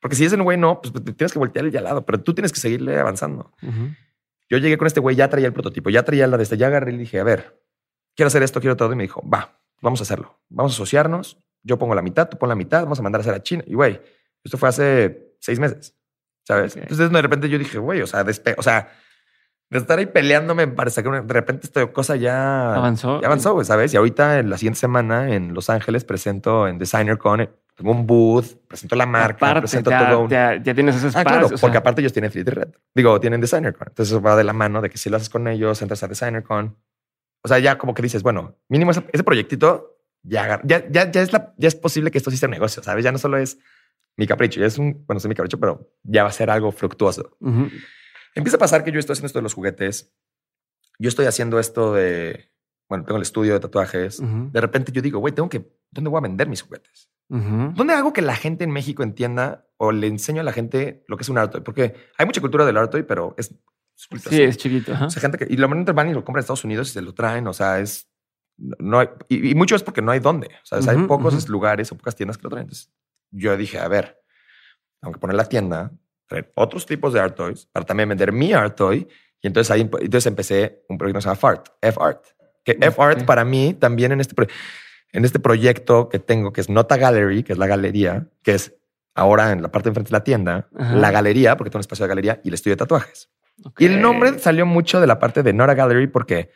Porque 0.01 0.15
si 0.17 0.25
ese 0.25 0.35
güey 0.35 0.57
no, 0.57 0.81
pues 0.81 0.93
te 0.93 1.13
tienes 1.13 1.31
que 1.31 1.39
voltearle 1.39 1.71
ya 1.71 1.79
al 1.79 1.85
lado, 1.85 2.05
pero 2.05 2.21
tú 2.21 2.33
tienes 2.33 2.51
que 2.51 2.59
seguirle 2.59 2.99
avanzando. 2.99 3.53
Yo 4.49 4.57
llegué 4.57 4.77
con 4.77 4.85
este 4.85 4.99
güey, 4.99 5.15
ya 5.15 5.29
traía 5.29 5.47
el 5.47 5.53
prototipo, 5.53 5.89
ya 5.89 6.03
traía 6.03 6.27
la 6.27 6.35
de 6.35 6.43
este, 6.43 6.57
ya 6.57 6.67
agarré 6.67 6.91
y 6.91 6.97
dije, 6.97 7.19
a 7.21 7.23
ver, 7.23 7.63
quiero 8.13 8.27
hacer 8.27 8.43
esto, 8.43 8.59
quiero 8.59 8.75
todo. 8.75 8.91
Y 8.91 8.97
me 8.97 9.03
dijo, 9.03 9.23
va, 9.27 9.61
vamos 9.81 10.01
a 10.01 10.03
hacerlo. 10.03 10.41
Vamos 10.49 10.73
a 10.73 10.75
asociarnos. 10.75 11.37
Yo 11.63 11.79
pongo 11.79 11.95
la 11.95 12.01
mitad, 12.01 12.27
tú 12.27 12.37
pon 12.37 12.49
la 12.49 12.55
mitad, 12.55 12.83
vamos 12.83 12.99
a 12.99 13.01
mandar 13.01 13.19
a 13.19 13.23
hacer 13.23 13.33
a 13.33 13.41
China. 13.41 13.63
Y 13.65 13.75
güey, 13.75 14.01
esto 14.43 14.57
fue 14.57 14.67
hace 14.67 15.35
seis 15.39 15.57
meses, 15.59 15.95
¿sabes? 16.45 16.75
Entonces 16.75 17.09
de 17.09 17.21
repente 17.21 17.47
yo 17.47 17.57
dije, 17.57 17.77
güey, 17.77 18.01
o 18.01 18.07
sea, 18.07 18.25
despe 18.25 18.55
o 18.57 18.61
sea, 18.61 18.91
de 19.73 19.79
estar 19.83 19.99
ahí 19.99 20.05
peleándome 20.05 20.67
para 20.67 20.89
sacar 20.89 21.11
una, 21.11 21.21
de 21.21 21.33
repente 21.33 21.65
esta 21.67 21.85
cosa 21.91 22.15
ya 22.15 22.75
Avanzó. 22.75 23.19
Ya 23.21 23.27
avanzó, 23.27 23.53
güey, 23.53 23.65
¿sabes? 23.65 23.93
Y 23.93 23.97
ahorita 23.97 24.39
en 24.39 24.49
la 24.49 24.57
siguiente 24.57 24.79
semana 24.79 25.33
en 25.33 25.53
Los 25.53 25.69
Ángeles 25.69 26.05
presento 26.05 26.67
en 26.67 26.77
DesignerCon, 26.77 27.41
eh, 27.41 27.49
tengo 27.75 27.91
un 27.91 28.05
booth, 28.05 28.45
presento 28.67 28.95
la 28.95 29.05
marca, 29.05 29.37
Aparte, 29.47 29.61
presento 29.61 29.89
ya, 29.89 30.09
todo. 30.09 30.19
un- 30.21 30.29
ya- 30.29 30.55
ya 30.61 30.73
tienes 30.75 30.95
ese 30.95 31.05
Ah, 31.05 31.09
espacio. 31.09 31.27
claro, 31.29 31.45
o 31.47 31.49
sea, 31.49 31.57
porque 31.59 31.77
aparte 31.77 32.01
ellos 32.01 32.13
tienen 32.13 32.31
3D 32.31 32.51
Red. 32.51 32.67
Digo, 32.93 33.19
tienen 33.19 33.41
DesignerCon. 33.41 33.87
Entonces 33.89 34.17
va 34.23 34.35
de 34.35 34.43
la 34.43 34.53
mano 34.53 34.81
de 34.81 34.89
que 34.89 34.97
si 34.97 35.09
lo 35.09 35.17
haces 35.17 35.29
con 35.29 35.47
ellos, 35.47 35.81
entras 35.81 36.03
a 36.03 36.07
DesignerCon. 36.07 36.77
O 37.43 37.47
sea, 37.47 37.59
ya 37.59 37.77
como 37.77 37.93
que 37.93 38.01
dices, 38.03 38.21
bueno, 38.23 38.55
mínimo 38.69 38.91
ese, 38.91 39.03
ese 39.11 39.23
proyectito 39.23 39.97
ya, 40.21 40.61
ya, 40.63 40.87
ya, 40.89 41.11
ya, 41.11 41.21
es 41.21 41.33
la, 41.33 41.53
ya 41.57 41.67
es 41.67 41.75
posible 41.75 42.09
que 42.11 42.17
esto 42.17 42.31
sí 42.31 42.37
sea 42.37 42.47
un 42.47 42.51
negocio, 42.51 42.81
¿sabes? 42.83 43.03
Ya 43.03 43.11
no 43.11 43.17
solo 43.17 43.37
es 43.37 43.57
mi 44.15 44.27
capricho, 44.27 44.59
ya 44.61 44.67
es 44.67 44.77
un, 44.77 45.03
bueno, 45.07 45.17
es 45.17 45.25
mi 45.27 45.33
capricho, 45.35 45.59
pero 45.59 45.89
ya 46.03 46.23
va 46.23 46.29
a 46.29 46.31
ser 46.31 46.49
algo 46.51 46.71
fructuoso. 46.71 47.35
Empieza 48.35 48.57
a 48.57 48.59
pasar 48.59 48.83
que 48.83 48.91
yo 48.91 48.99
estoy 48.99 49.13
haciendo 49.13 49.27
esto 49.27 49.39
de 49.39 49.43
los 49.43 49.53
juguetes. 49.53 50.13
Yo 50.99 51.09
estoy 51.09 51.25
haciendo 51.25 51.59
esto 51.59 51.93
de, 51.93 52.51
bueno, 52.89 53.03
tengo 53.05 53.17
el 53.17 53.23
estudio 53.23 53.53
de 53.53 53.59
tatuajes. 53.59 54.19
Ujú. 54.19 54.49
De 54.51 54.61
repente 54.61 54.91
yo 54.91 55.01
digo, 55.01 55.19
güey, 55.19 55.33
tengo 55.33 55.49
que, 55.49 55.71
¿dónde 55.91 56.09
voy 56.09 56.19
a 56.19 56.21
vender 56.21 56.47
mis 56.47 56.61
juguetes? 56.61 57.09
Ujú. 57.29 57.73
¿Dónde 57.75 57.93
hago 57.93 58.13
que 58.13 58.21
la 58.21 58.35
gente 58.35 58.63
en 58.63 58.71
México 58.71 59.01
entienda 59.03 59.67
o 59.77 59.91
le 59.91 60.07
enseño 60.07 60.41
a 60.41 60.43
la 60.43 60.53
gente 60.53 61.03
lo 61.07 61.17
que 61.17 61.23
es 61.23 61.29
un 61.29 61.37
art 61.37 61.51
toy? 61.51 61.61
Porque 61.61 61.95
hay 62.17 62.25
mucha 62.25 62.41
cultura 62.41 62.65
del 62.65 62.77
art 62.77 62.91
toy, 62.91 63.03
pero 63.03 63.33
es... 63.37 63.51
es 64.11 64.23
Sí, 64.23 64.41
es 64.41 64.57
chiquito. 64.57 64.93
ajá. 64.93 65.05
O 65.07 65.09
sea, 65.09 65.21
gente 65.21 65.37
que... 65.37 65.47
Y 65.51 65.57
lo 65.57 65.67
van 65.67 66.09
y 66.09 66.13
lo 66.13 66.23
compran 66.23 66.39
en 66.41 66.43
Estados 66.43 66.63
Unidos 66.63 66.89
y 66.89 66.93
se 66.93 67.01
lo 67.01 67.13
traen. 67.13 67.47
O 67.47 67.53
sea, 67.53 67.79
es... 67.79 68.09
No 68.57 68.99
hay, 68.99 69.07
y, 69.29 69.49
y 69.51 69.55
mucho 69.55 69.75
es 69.75 69.81
porque 69.83 70.01
no 70.03 70.11
hay 70.11 70.19
dónde. 70.19 70.47
O 70.47 70.65
sea, 70.81 70.91
hay 70.91 70.97
Ujú, 70.97 71.07
pocos 71.07 71.33
ujú. 71.33 71.51
lugares 71.51 71.91
o 71.91 71.97
pocas 71.97 72.15
tiendas 72.15 72.37
que 72.37 72.43
lo 72.43 72.49
traen. 72.49 72.65
Entonces, 72.65 72.93
yo 73.31 73.57
dije, 73.57 73.79
a 73.79 73.87
ver, 73.87 74.21
tengo 75.01 75.11
que 75.13 75.19
poner 75.19 75.35
la 75.35 75.45
tienda, 75.45 75.91
traer 76.33 76.51
otros 76.55 76.85
tipos 76.85 77.13
de 77.13 77.19
art 77.19 77.35
toys 77.35 77.67
para 77.71 77.85
también 77.85 78.09
vender 78.09 78.31
mi 78.31 78.53
art 78.53 78.75
toy. 78.75 79.07
Y 79.41 79.47
entonces 79.47 79.69
ahí 79.71 79.81
entonces 79.81 80.25
empecé 80.25 80.83
un 80.89 80.97
proyecto 80.97 81.19
que 81.19 81.21
se 81.21 81.27
llama 81.27 81.35
FART, 81.35 81.67
F-Art. 81.81 82.25
Que 82.63 82.77
F-Art 82.79 83.25
para 83.25 83.43
mí 83.43 83.73
también 83.73 84.11
en 84.13 84.21
este, 84.21 84.35
en 85.11 85.25
este 85.25 85.39
proyecto 85.39 86.09
que 86.09 86.19
tengo, 86.19 86.53
que 86.53 86.61
es 86.61 86.69
Nota 86.69 86.97
Gallery, 86.97 87.43
que 87.43 87.53
es 87.53 87.59
la 87.59 87.67
galería, 87.67 88.27
que 88.41 88.53
es 88.53 88.75
ahora 89.15 89.51
en 89.51 89.61
la 89.61 89.71
parte 89.71 89.85
de 89.85 89.89
enfrente 89.91 90.09
de 90.09 90.13
la 90.13 90.23
tienda, 90.23 90.69
Ajá. 90.75 90.95
la 90.95 91.11
galería, 91.11 91.57
porque 91.57 91.69
tengo 91.69 91.79
un 91.79 91.81
espacio 91.81 92.03
de 92.03 92.09
galería 92.09 92.41
y 92.43 92.47
el 92.47 92.53
estudio 92.53 92.73
de 92.73 92.77
tatuajes. 92.77 93.29
Ok. 93.65 93.81
Y 93.81 93.85
el 93.85 94.01
nombre 94.01 94.39
salió 94.39 94.65
mucho 94.65 94.99
de 94.99 95.07
la 95.07 95.19
parte 95.19 95.43
de 95.43 95.53
Nora 95.53 95.75
Gallery 95.75 96.07
porque 96.07 96.49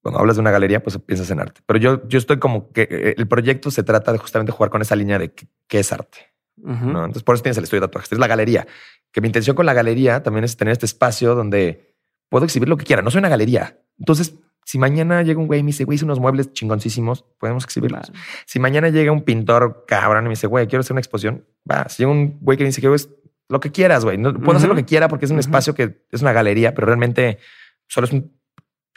cuando 0.00 0.20
hablas 0.20 0.36
de 0.36 0.40
una 0.40 0.50
galería, 0.50 0.82
pues 0.82 0.96
piensas 0.98 1.30
en 1.30 1.40
arte. 1.40 1.60
Pero 1.66 1.78
yo, 1.78 2.08
yo 2.08 2.18
estoy 2.18 2.38
como 2.38 2.72
que 2.72 2.82
eh, 2.82 3.14
el 3.18 3.26
proyecto 3.26 3.70
se 3.70 3.82
trata 3.82 4.12
de 4.12 4.18
justamente 4.18 4.52
jugar 4.52 4.70
con 4.70 4.80
esa 4.80 4.96
línea 4.96 5.18
de 5.18 5.32
qué 5.32 5.78
es 5.80 5.92
arte. 5.92 6.32
Entonces, 6.66 7.22
por 7.22 7.34
eso 7.34 7.42
tienes 7.42 7.58
el 7.58 7.64
estudio 7.64 7.80
de 7.80 7.88
tatuajes. 7.88 8.12
Es 8.12 8.18
la 8.18 8.26
galería. 8.26 8.66
Que 9.12 9.20
mi 9.20 9.28
intención 9.28 9.56
con 9.56 9.66
la 9.66 9.74
galería 9.74 10.22
también 10.22 10.44
es 10.44 10.56
tener 10.56 10.72
este 10.72 10.86
espacio 10.86 11.34
donde 11.34 11.94
puedo 12.28 12.44
exhibir 12.44 12.68
lo 12.68 12.76
que 12.76 12.84
quiera. 12.84 13.02
No 13.02 13.10
soy 13.10 13.20
una 13.20 13.28
galería. 13.28 13.78
Entonces, 13.98 14.34
si 14.64 14.78
mañana 14.78 15.22
llega 15.22 15.40
un 15.40 15.46
güey 15.46 15.60
y 15.60 15.62
me 15.62 15.68
dice, 15.68 15.84
güey, 15.84 15.96
hice 15.96 16.04
unos 16.04 16.20
muebles 16.20 16.52
chingoncísimos, 16.52 17.24
podemos 17.38 17.64
exhibirlos. 17.64 18.12
Si 18.44 18.58
mañana 18.58 18.90
llega 18.90 19.10
un 19.12 19.22
pintor 19.22 19.84
cabrón 19.86 20.24
y 20.24 20.28
me 20.28 20.32
dice, 20.32 20.46
güey, 20.46 20.66
quiero 20.66 20.80
hacer 20.80 20.92
una 20.92 21.00
exposición, 21.00 21.46
va. 21.70 21.88
Si 21.88 22.02
llega 22.02 22.12
un 22.12 22.38
güey 22.40 22.58
que 22.58 22.64
me 22.64 22.68
dice, 22.68 22.80
quiero 22.80 22.94
es 22.94 23.08
lo 23.48 23.60
que 23.60 23.72
quieras, 23.72 24.04
güey. 24.04 24.18
No, 24.18 24.34
puedo 24.34 24.58
hacer 24.58 24.68
lo 24.68 24.74
que 24.74 24.84
quiera 24.84 25.08
porque 25.08 25.24
es 25.24 25.30
un 25.30 25.38
espacio 25.38 25.74
que 25.74 26.04
es 26.10 26.20
una 26.20 26.32
galería, 26.32 26.74
pero 26.74 26.86
realmente 26.86 27.38
solo 27.86 28.06
es 28.06 28.12
un 28.12 28.38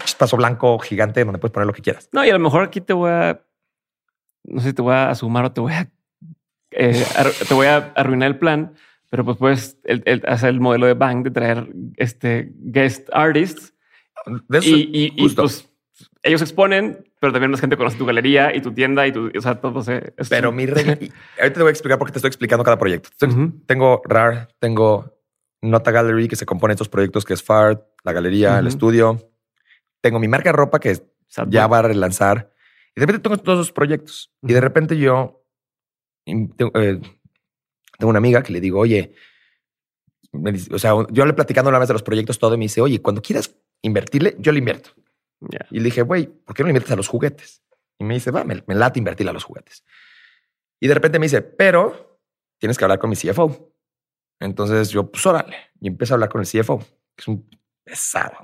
espacio 0.03 0.37
blanco 0.37 0.77
gigante 0.79 1.23
donde 1.23 1.39
puedes 1.39 1.53
poner 1.53 1.67
lo 1.67 1.73
que 1.73 1.81
quieras. 1.81 2.09
No, 2.11 2.25
y 2.25 2.29
a 2.29 2.33
lo 2.33 2.39
mejor 2.39 2.63
aquí 2.63 2.81
te 2.81 2.91
voy 2.91 3.09
a. 3.09 3.41
No 4.43 4.59
sé 4.59 4.73
te 4.73 4.81
voy 4.81 4.93
a 4.93 5.15
sumar 5.15 5.45
o 5.45 5.51
te 5.53 5.61
voy 5.61 5.71
a 5.71 5.89
eh, 6.71 7.05
te 7.47 7.53
voy 7.53 7.67
a 7.67 7.91
arruinar 7.95 8.31
el 8.31 8.37
plan, 8.37 8.73
pero 9.09 9.25
pues 9.25 9.37
puedes 9.37 9.77
hacer 10.27 10.49
el 10.49 10.59
modelo 10.59 10.87
de 10.87 10.93
bank 10.93 11.25
de 11.25 11.31
traer 11.31 11.67
este 11.97 12.51
guest 12.55 13.09
artists. 13.11 13.73
y, 14.61 15.13
y, 15.15 15.29
pues 15.29 15.67
ellos 16.23 16.41
exponen, 16.41 17.03
pero 17.19 17.33
también 17.33 17.51
más 17.51 17.59
gente 17.59 17.77
conoce 17.77 17.97
tu 17.97 18.05
galería 18.05 18.55
y 18.55 18.61
tu 18.61 18.73
tienda 18.73 19.07
y 19.07 19.11
tu, 19.11 19.31
o 19.35 19.41
sea, 19.41 19.59
todo 19.59 19.83
se. 19.83 20.13
Pero 20.29 20.51
mi 20.51 20.65
regla, 20.65 20.93
ahorita 20.93 21.53
te 21.53 21.59
voy 21.59 21.69
a 21.69 21.71
explicar 21.71 21.97
porque 21.97 22.13
te 22.13 22.19
estoy 22.19 22.29
explicando 22.29 22.63
cada 22.63 22.77
proyecto. 22.77 23.09
Tengo 23.65 24.01
RAR, 24.05 24.49
tengo 24.59 25.17
Nota 25.61 25.91
Gallery 25.91 26.27
que 26.27 26.35
se 26.35 26.45
compone 26.45 26.71
de 26.71 26.75
estos 26.75 26.89
proyectos 26.89 27.25
que 27.25 27.33
es 27.33 27.43
FART, 27.43 27.81
la 28.03 28.13
galería, 28.13 28.59
el 28.59 28.67
estudio. 28.67 29.31
Tengo 30.01 30.19
mi 30.19 30.27
marca 30.27 30.49
de 30.49 30.53
ropa 30.53 30.79
que 30.79 30.97
ya 31.47 31.67
va 31.67 31.79
a 31.79 31.83
relanzar. 31.83 32.51
Y 32.95 32.99
de 32.99 33.05
repente 33.05 33.23
tengo 33.23 33.37
todos 33.37 33.59
esos 33.59 33.71
proyectos. 33.71 34.31
Y 34.41 34.53
de 34.53 34.61
repente 34.61 34.97
yo 34.97 35.40
eh, 36.25 36.47
tengo, 36.55 38.09
una 38.09 38.17
amiga 38.17 38.43
que 38.43 38.53
le 38.53 38.61
digo, 38.61 38.79
oye, 38.79 39.13
o 40.71 40.79
sea, 40.79 40.93
yo 41.11 41.25
le 41.25 41.33
platicando 41.33 41.69
una 41.69 41.79
vez 41.79 41.87
de 41.87 41.93
los 41.93 42.03
proyectos 42.03 42.39
todo 42.39 42.55
y 42.55 42.57
me 42.57 42.65
dice, 42.65 42.81
oye, 42.81 43.01
cuando 43.01 43.21
quieras 43.21 43.55
invertirle, 43.81 44.35
yo 44.39 44.51
le 44.51 44.59
invierto. 44.59 44.91
Y 45.71 45.79
le 45.79 45.85
dije, 45.85 46.03
güey, 46.03 46.27
¿por 46.27 46.55
qué 46.55 46.63
no 46.63 46.67
le 46.67 46.71
inviertes 46.71 46.91
a 46.91 46.95
los 46.95 47.07
juguetes? 47.07 47.63
Y 47.99 48.03
me 48.03 48.15
dice, 48.15 48.31
va, 48.31 48.43
me, 48.43 48.63
late 48.67 48.99
invertirle 48.99 49.31
a 49.31 49.33
los 49.33 49.43
juguetes. 49.43 49.83
Y 50.79 50.87
de 50.87 50.93
repente 50.93 51.19
me 51.19 51.25
dice, 51.25 51.41
pero 51.41 52.19
tienes 52.59 52.77
que 52.77 52.85
hablar 52.85 52.99
con 52.99 53.09
mi 53.09 53.15
CFO. 53.15 53.73
Entonces 54.39 54.89
yo, 54.89 55.11
pues 55.11 55.25
órale, 55.25 55.55
y 55.79 55.87
empiezo 55.87 56.13
a 56.13 56.15
hablar 56.15 56.29
con 56.29 56.41
el 56.41 56.47
CFO, 56.47 56.79
que 56.79 57.21
es 57.21 57.27
un 57.27 57.47
pesado. 57.83 58.37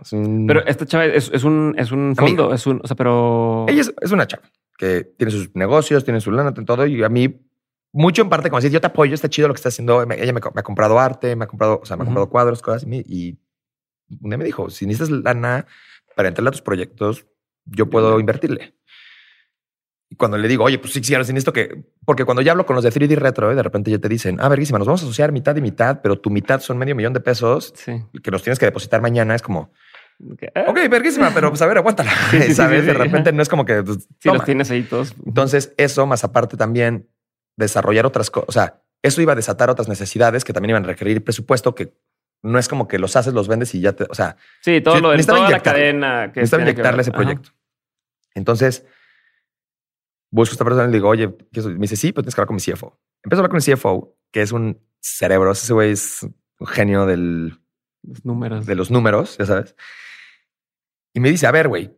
Pero 0.48 0.66
esta 0.66 0.86
chava 0.86 1.06
es, 1.06 1.30
un, 1.44 1.76
es 1.78 1.91
un 1.91 2.16
fondo, 2.16 2.54
es 2.54 2.68
un, 2.68 2.82
o 2.84 2.88
sea, 2.88 2.95
pero... 2.95 3.66
Ella 3.68 3.84
es, 4.02 4.12
una 4.12 4.28
chava 4.28 4.44
que 4.78 5.04
tiene 5.18 5.32
sus 5.32 5.56
negocios, 5.56 6.04
tiene 6.04 6.22
su 6.22 6.32
lana, 6.32 6.54
todo, 6.54 6.86
y 6.86 7.04
a 7.04 7.10
mí 7.10 7.47
mucho 7.91 8.22
en 8.22 8.30
parte 8.30 8.49
como 8.49 8.59
decir, 8.59 8.72
yo 8.72 8.81
te 8.81 8.88
apoyo, 8.88 9.14
está 9.14 9.30
chido 9.30 9.47
lo 9.47 9.53
que 9.53 9.59
está 9.59 9.69
haciendo. 9.69 10.03
Ella 10.03 10.34
me, 10.34 10.39
ha 10.39 10.64
comprado 10.64 10.99
arte, 10.99 11.35
me 11.35 11.45
ha 11.45 11.47
comprado, 11.47 11.80
o 11.81 11.85
sea, 11.85 11.97
me 11.97 12.03
ha 12.03 12.05
comprado 12.05 12.30
cuadros, 12.30 12.61
cosas, 12.61 12.85
y, 12.88 13.03
y 13.07 13.38
me 14.22 14.43
dijo, 14.43 14.69
si 14.69 14.85
necesitas 14.85 15.09
lana 15.23 15.65
para 16.15 16.30
entrarle 16.30 16.49
a 16.49 16.51
tus 16.51 16.61
proyectos, 16.61 17.26
yo 17.65 17.89
puedo 17.89 18.19
invertirle. 18.19 18.76
Y 20.09 20.15
cuando 20.15 20.38
le 20.38 20.47
digo, 20.47 20.64
oye, 20.64 20.80
pues 20.80 20.93
sí, 20.93 21.03
sí, 21.03 21.14
ahora 21.14 21.27
necesito 21.27 21.51
que, 21.51 21.84
porque 22.05 22.23
cuando 22.23 22.41
ya 22.41 22.51
hablo 22.51 22.65
con 22.65 22.76
los 22.76 22.84
de 22.84 22.91
3D 22.91 23.15
Retro, 23.18 23.51
¿eh? 23.51 23.55
de 23.55 23.64
repente 23.64 23.91
ya 23.91 23.99
te 23.99 24.07
dicen, 24.07 24.38
ah, 24.39 24.47
verguísima, 24.47 24.80
nos 24.80 24.88
vamos 24.88 25.01
a 25.01 25.05
asociar 25.05 25.34
mitad 25.34 25.55
y 25.57 25.61
mitad, 25.61 25.99
pero 26.01 26.18
tu 26.18 26.30
mitad 26.30 26.61
son 26.61 26.77
medio 26.77 26.95
millón 26.95 27.14
de 27.14 27.19
pesos 27.19 27.73
que 27.85 28.31
nos 28.31 28.41
tienes 28.41 28.57
que 28.57 28.65
depositar 28.65 29.01
mañana. 29.01 29.35
Es 29.35 29.41
como, 29.41 29.73
ok, 30.19 30.89
verguísima, 30.89 31.31
pero 31.34 31.49
pues 31.49 31.61
a 31.61 31.65
ver, 31.68 31.77
aguántala. 31.77 32.11
¿Sabes? 32.53 32.85
de 32.85 32.93
repente 32.93 33.34
no 33.34 33.41
es 33.41 33.49
como 33.49 33.65
que. 33.65 33.84
Pues, 33.84 34.07
sí, 34.19 34.30
los 34.30 34.45
tienes 34.45 34.72
ahí 34.72 34.84
todos. 34.84 35.14
Entonces, 35.26 35.73
eso 35.76 36.05
más 36.05 36.23
aparte 36.23 36.55
también 36.55 37.09
desarrollar 37.57 38.05
otras 38.05 38.31
cosas. 38.31 38.49
O 38.49 38.51
sea, 38.53 38.81
eso 39.01 39.21
iba 39.21 39.34
a 39.34 39.35
desatar 39.35 39.69
otras 39.69 39.89
necesidades 39.89 40.45
que 40.45 40.53
también 40.53 40.71
iban 40.71 40.85
a 40.85 40.88
requerir 40.88 41.23
presupuesto 41.23 41.75
que 41.75 41.93
no 42.43 42.59
es 42.59 42.67
como 42.67 42.88
que 42.88 42.99
los 42.99 43.15
haces, 43.15 43.34
los 43.34 43.47
vendes 43.47 43.73
y 43.75 43.81
ya 43.81 43.93
te. 43.93 44.05
O 44.09 44.13
sea, 44.13 44.38
sí, 44.61 44.79
todo 44.81 44.99
lo 44.99 45.09
de 45.11 45.23
toda 45.23 45.49
la 45.49 45.59
cadena 45.59 46.31
que 46.31 46.39
necesitaba 46.39 46.63
inyectarle 46.63 47.01
ese 47.01 47.11
proyecto. 47.11 47.49
Entonces, 48.35 48.85
busco 50.29 50.51
a 50.51 50.53
esta 50.53 50.63
persona 50.63 50.85
y 50.85 50.88
le 50.88 50.97
digo, 50.97 51.09
oye, 51.09 51.27
me 51.27 51.77
dice, 51.79 51.95
sí, 51.95 52.11
pero 52.11 52.23
tienes 52.23 52.35
que 52.35 52.41
hablar 52.41 52.47
con 52.47 52.55
mi 52.55 52.61
CFO. 52.61 52.99
Empiezo 53.23 53.41
a 53.41 53.45
hablar 53.45 53.49
con 53.49 53.57
mi 53.57 53.73
CFO, 53.73 54.17
que 54.31 54.41
es 54.41 54.51
un 54.51 54.79
cerebro. 54.99 55.51
Ese 55.51 55.73
güey 55.73 55.91
es 55.91 56.27
un 56.59 56.67
genio 56.67 57.05
del, 57.05 57.59
los 58.03 58.23
números. 58.23 58.65
de 58.65 58.75
los 58.75 58.91
números, 58.91 59.38
ya 59.38 59.45
sabes. 59.45 59.75
Y 61.13 61.19
me 61.19 61.31
dice, 61.31 61.47
a 61.47 61.51
ver, 61.51 61.67
güey, 61.67 61.97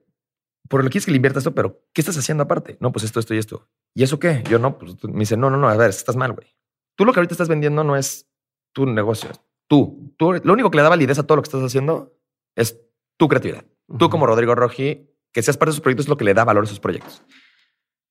por 0.70 0.82
lo 0.82 0.86
que 0.86 0.94
quieres 0.94 1.06
que 1.06 1.12
le 1.12 1.18
inviertas 1.18 1.42
esto, 1.42 1.54
pero 1.54 1.84
¿qué 1.94 2.02
estás 2.02 2.18
haciendo 2.18 2.44
aparte? 2.44 2.78
No, 2.80 2.92
pues 2.92 3.04
esto, 3.04 3.20
esto 3.20 3.34
y 3.34 3.40
esto. 3.40 3.68
¿Y 3.96 4.04
eso 4.04 4.20
qué? 4.20 4.44
Yo 4.50 4.60
no, 4.60 4.78
pues 4.78 5.04
me 5.04 5.20
dice, 5.20 5.36
no, 5.36 5.50
no, 5.50 5.58
no, 5.58 5.68
a 5.68 5.76
ver, 5.76 5.90
estás 5.90 6.16
mal, 6.16 6.32
güey. 6.32 6.48
Tú 6.96 7.06
lo 7.06 7.12
que 7.12 7.20
ahorita 7.20 7.34
estás 7.34 7.50
vendiendo 7.50 7.84
no 7.84 7.96
es 7.96 8.30
tu 8.72 8.86
negocio. 8.86 9.32
Tú, 9.68 10.14
tú, 10.18 10.34
lo 10.34 10.54
único 10.54 10.70
que 10.70 10.78
le 10.78 10.84
da 10.84 10.90
validez 10.90 11.20
a 11.20 11.24
todo 11.24 11.36
lo 11.38 11.42
que 11.42 11.48
estás 11.48 11.64
haciendo 11.64 12.16
es 12.56 12.80
tu 13.18 13.28
creatividad. 13.28 13.66
Tú 13.98 14.10
como 14.10 14.28
Rodrigo 14.28 14.54
Roji, 14.54 15.10
que 15.32 15.42
seas 15.42 15.58
parte 15.58 15.70
de 15.70 15.74
esos 15.74 15.82
proyectos 15.82 16.06
es 16.06 16.10
lo 16.10 16.18
que 16.18 16.26
le 16.26 16.34
da 16.34 16.46
valor 16.46 16.64
a 16.64 16.66
esos 16.66 16.80
proyectos. 16.80 17.24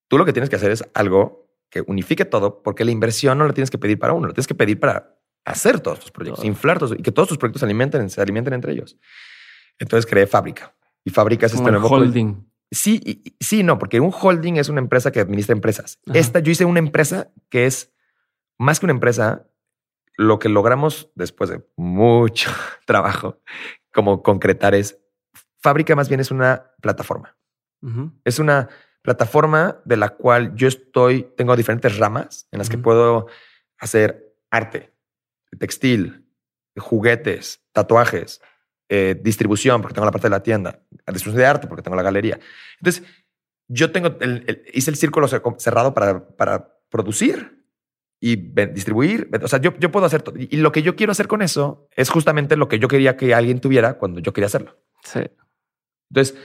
Tú 0.09 0.19
lo 0.19 0.25
que 0.25 0.33
tienes 0.33 0.51
que 0.51 0.57
hacer 0.57 0.73
es 0.73 0.85
algo 0.95 1.49
que 1.71 1.83
unifique 1.87 2.25
todo, 2.25 2.63
porque 2.63 2.85
la 2.85 2.91
inversión 2.91 3.39
no 3.39 3.47
la 3.47 3.53
tienes 3.53 3.71
que 3.71 3.79
pedir 3.79 3.99
para 3.99 4.15
uno, 4.15 4.27
la 4.27 4.35
tienes 4.35 4.49
que 4.49 4.55
pedir 4.55 4.81
para 4.81 5.17
hacer 5.45 5.81
todos 5.81 6.01
tus 6.01 6.11
proyectos, 6.11 6.45
inflar 6.45 6.79
todos 6.79 6.99
y 6.99 7.03
que 7.03 7.13
todos 7.13 7.29
tus 7.29 7.39
proyectos 7.39 7.61
se 7.61 7.67
alimenten, 7.67 8.11
se 8.11 8.21
alimenten 8.21 8.55
entre 8.55 8.73
ellos. 8.73 8.97
Entonces 9.79 10.11
creé 10.11 10.27
Fábrica 10.27 10.75
y 11.05 11.11
Fábrica 11.11 11.47
es 11.47 11.55
este 11.55 11.71
nuevo 11.71 11.89
holding. 11.89 12.48
Sí, 12.71 13.23
sí, 13.41 13.63
no, 13.63 13.79
porque 13.79 14.01
un 14.01 14.13
holding 14.13 14.55
es 14.55 14.69
una 14.69 14.81
empresa 14.81 15.11
que 15.11 15.21
administra 15.21 15.55
empresas. 15.55 15.99
Esta, 16.13 16.41
yo 16.41 16.53
hice 16.53 16.65
una 16.65 16.81
empresa 16.81 17.31
que 17.49 17.67
es 17.67 17.93
más 18.59 18.81
que 18.81 18.87
una 18.87 18.93
empresa, 18.93 19.47
lo 20.17 20.39
que 20.39 20.49
logramos 20.49 21.11
después 21.15 21.49
de 21.49 21.65
mucho 21.77 22.51
trabajo, 22.87 23.41
como 23.93 24.23
concretar 24.23 24.75
es, 24.75 24.99
fábrica 25.61 25.97
más 25.97 26.09
bien 26.09 26.21
es 26.21 26.31
una 26.31 26.73
plataforma. 26.81 27.37
Es 28.25 28.41
una 28.41 28.69
plataforma 29.03 29.81
de 29.85 29.97
la 29.97 30.09
cual 30.11 30.55
yo 30.57 30.67
estoy, 30.67 31.33
tengo 31.37 31.55
diferentes 31.55 31.97
ramas 31.97 32.49
en 32.51 32.59
las 32.59 32.69
que 32.69 32.77
puedo 32.77 33.29
hacer 33.79 34.35
arte, 34.51 34.93
textil, 35.59 36.29
juguetes, 36.77 37.63
tatuajes, 37.73 38.41
eh, 38.89 39.19
distribución, 39.21 39.83
porque 39.83 39.95
tengo 39.95 40.07
la 40.07 40.13
parte 40.13 40.27
de 40.27 40.31
la 40.31 40.43
tienda, 40.43 40.81
distribución 40.91 41.37
de 41.37 41.47
arte, 41.47 41.67
porque 41.67 41.83
tengo 41.83 41.97
la 41.97 42.03
galería. 42.03 42.39
Entonces, 42.79 43.03
yo 43.69 43.93
tengo 43.93 44.17
el, 44.21 44.65
hice 44.73 44.91
el 44.91 44.97
círculo 44.97 45.29
cerrado 45.29 45.93
para, 45.95 46.27
para 46.37 46.75
producir 46.89 47.65
y 48.21 48.37
distribuir. 48.37 49.31
O 49.43 49.49
sea, 49.49 49.61
yo, 49.61 49.77
yo 49.79 49.91
puedo 49.91 50.07
hacer 50.07 50.23
todo. 50.23 50.37
Y 50.39 50.57
lo 50.57 50.73
que 50.73 50.83
yo 50.83 50.97
quiero 50.97 51.13
hacer 51.13 51.29
con 51.29 51.43
eso 51.43 51.89
es 51.95 52.11
justamente 52.11 52.57
lo 52.57 52.69
que 52.69 52.79
yo 52.79 52.89
quería 52.89 53.17
que 53.17 53.35
alguien 53.35 53.61
tuviera 53.61 53.99
cuando 53.99 54.21
yo 54.21 54.33
quería 54.33 54.47
hacerlo. 54.47 54.79
Sí. 55.05 55.21
Entonces, 56.11 56.37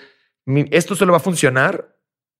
esto 0.71 0.95
solo 0.95 1.13
va 1.13 1.17
a 1.17 1.21
funcionar 1.21 1.97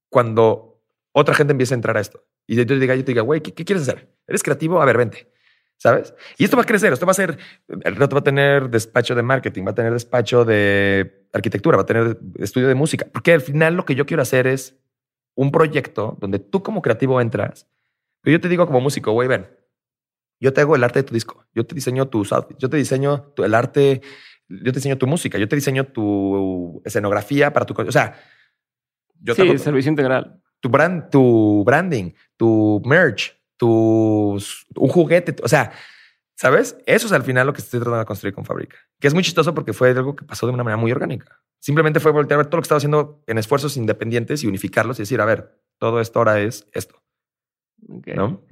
cuando 0.09 0.83
otra 1.13 1.33
gente 1.33 1.51
empiece 1.51 1.73
a 1.73 1.75
entrar 1.75 1.97
a 1.97 2.01
esto. 2.01 2.25
Y 2.45 2.55
yo 2.55 2.65
te 2.65 2.77
diga, 2.77 2.95
yo 2.95 3.03
te 3.03 3.11
diga, 3.11 3.21
güey, 3.21 3.41
¿qué, 3.41 3.53
¿qué, 3.53 3.63
quieres 3.63 3.83
hacer? 3.83 4.13
¿Eres 4.27 4.43
creativo? 4.43 4.81
A 4.81 4.85
ver, 4.85 4.97
vente. 4.97 5.32
¿Sabes? 5.77 6.13
Y 6.37 6.43
esto 6.45 6.57
va 6.57 6.63
a 6.63 6.65
crecer, 6.65 6.93
esto 6.93 7.05
va 7.05 7.11
a 7.11 7.15
ser, 7.15 7.37
el 7.67 7.95
reto 7.95 8.15
va 8.15 8.19
a 8.19 8.23
tener 8.23 8.69
despacho 8.69 9.15
de 9.15 9.23
marketing, 9.23 9.65
va 9.65 9.71
a 9.71 9.75
tener 9.75 9.93
despacho 9.93 10.45
de 10.45 11.27
arquitectura, 11.33 11.77
va 11.77 11.83
a 11.83 11.85
tener 11.85 12.17
estudio 12.39 12.67
de 12.67 12.75
música, 12.75 13.07
porque 13.11 13.33
al 13.33 13.41
final 13.41 13.75
lo 13.75 13.85
que 13.85 13.95
yo 13.95 14.05
quiero 14.05 14.21
hacer 14.21 14.47
es 14.47 14.77
un 15.35 15.51
proyecto 15.51 16.17
donde 16.21 16.39
tú 16.39 16.63
como 16.63 16.81
creativo 16.81 17.19
entras, 17.19 17.67
pero 18.21 18.37
yo 18.37 18.41
te 18.41 18.49
digo 18.49 18.65
como 18.65 18.79
músico, 18.79 19.11
güey, 19.11 19.27
ven, 19.27 19.47
yo 20.39 20.53
te 20.53 20.61
hago 20.61 20.75
el 20.75 20.83
arte 20.83 20.99
de 20.99 21.03
tu 21.03 21.13
disco, 21.13 21.45
yo 21.53 21.65
te 21.65 21.75
diseño 21.75 22.07
tus 22.07 22.31
outfits, 22.33 22.59
yo 22.59 22.69
te 22.69 22.77
diseño 22.77 23.33
el 23.37 23.53
arte, 23.53 24.01
yo 24.49 24.71
te 24.71 24.79
diseño 24.79 24.97
tu 24.97 25.07
música, 25.07 25.37
yo 25.37 25.47
te 25.47 25.55
diseño 25.55 25.85
tu 25.85 26.81
escenografía 26.85 27.53
para 27.53 27.65
tu... 27.65 27.73
O 27.81 27.91
sea, 27.91 28.19
yo 29.21 29.35
sí, 29.35 29.57
servicio 29.57 29.89
integral. 29.89 30.41
Tu, 30.59 30.69
brand, 30.69 31.09
tu 31.09 31.63
branding, 31.65 32.11
tu 32.37 32.81
merch, 32.85 33.37
tus, 33.63 34.65
un 34.75 34.89
juguete, 34.89 35.35
o 35.41 35.47
sea, 35.47 35.71
¿sabes? 36.35 36.75
Eso 36.85 37.07
es 37.07 37.13
al 37.13 37.23
final 37.23 37.47
lo 37.47 37.53
que 37.53 37.61
estoy 37.61 37.79
tratando 37.79 37.99
de 37.99 38.05
construir 38.05 38.33
con 38.33 38.43
Fabrica, 38.43 38.75
que 38.99 39.07
es 39.07 39.13
muy 39.13 39.23
chistoso 39.23 39.53
porque 39.53 39.71
fue 39.71 39.91
algo 39.91 40.17
que 40.17 40.25
pasó 40.25 40.45
de 40.45 40.51
una 40.51 40.65
manera 40.65 40.75
muy 40.75 40.91
orgánica. 40.91 41.41
Simplemente 41.59 42.01
fue 42.01 42.11
voltear 42.11 42.39
a 42.39 42.43
ver 42.43 42.47
todo 42.47 42.57
lo 42.57 42.61
que 42.61 42.65
estaba 42.65 42.77
haciendo 42.79 43.23
en 43.25 43.37
esfuerzos 43.37 43.77
independientes 43.77 44.43
y 44.43 44.47
unificarlos 44.47 44.99
y 44.99 45.03
decir, 45.03 45.21
a 45.21 45.25
ver, 45.25 45.61
todo 45.77 46.01
esto 46.01 46.19
ahora 46.19 46.41
es 46.41 46.67
esto. 46.73 47.01
¿No? 47.77 48.43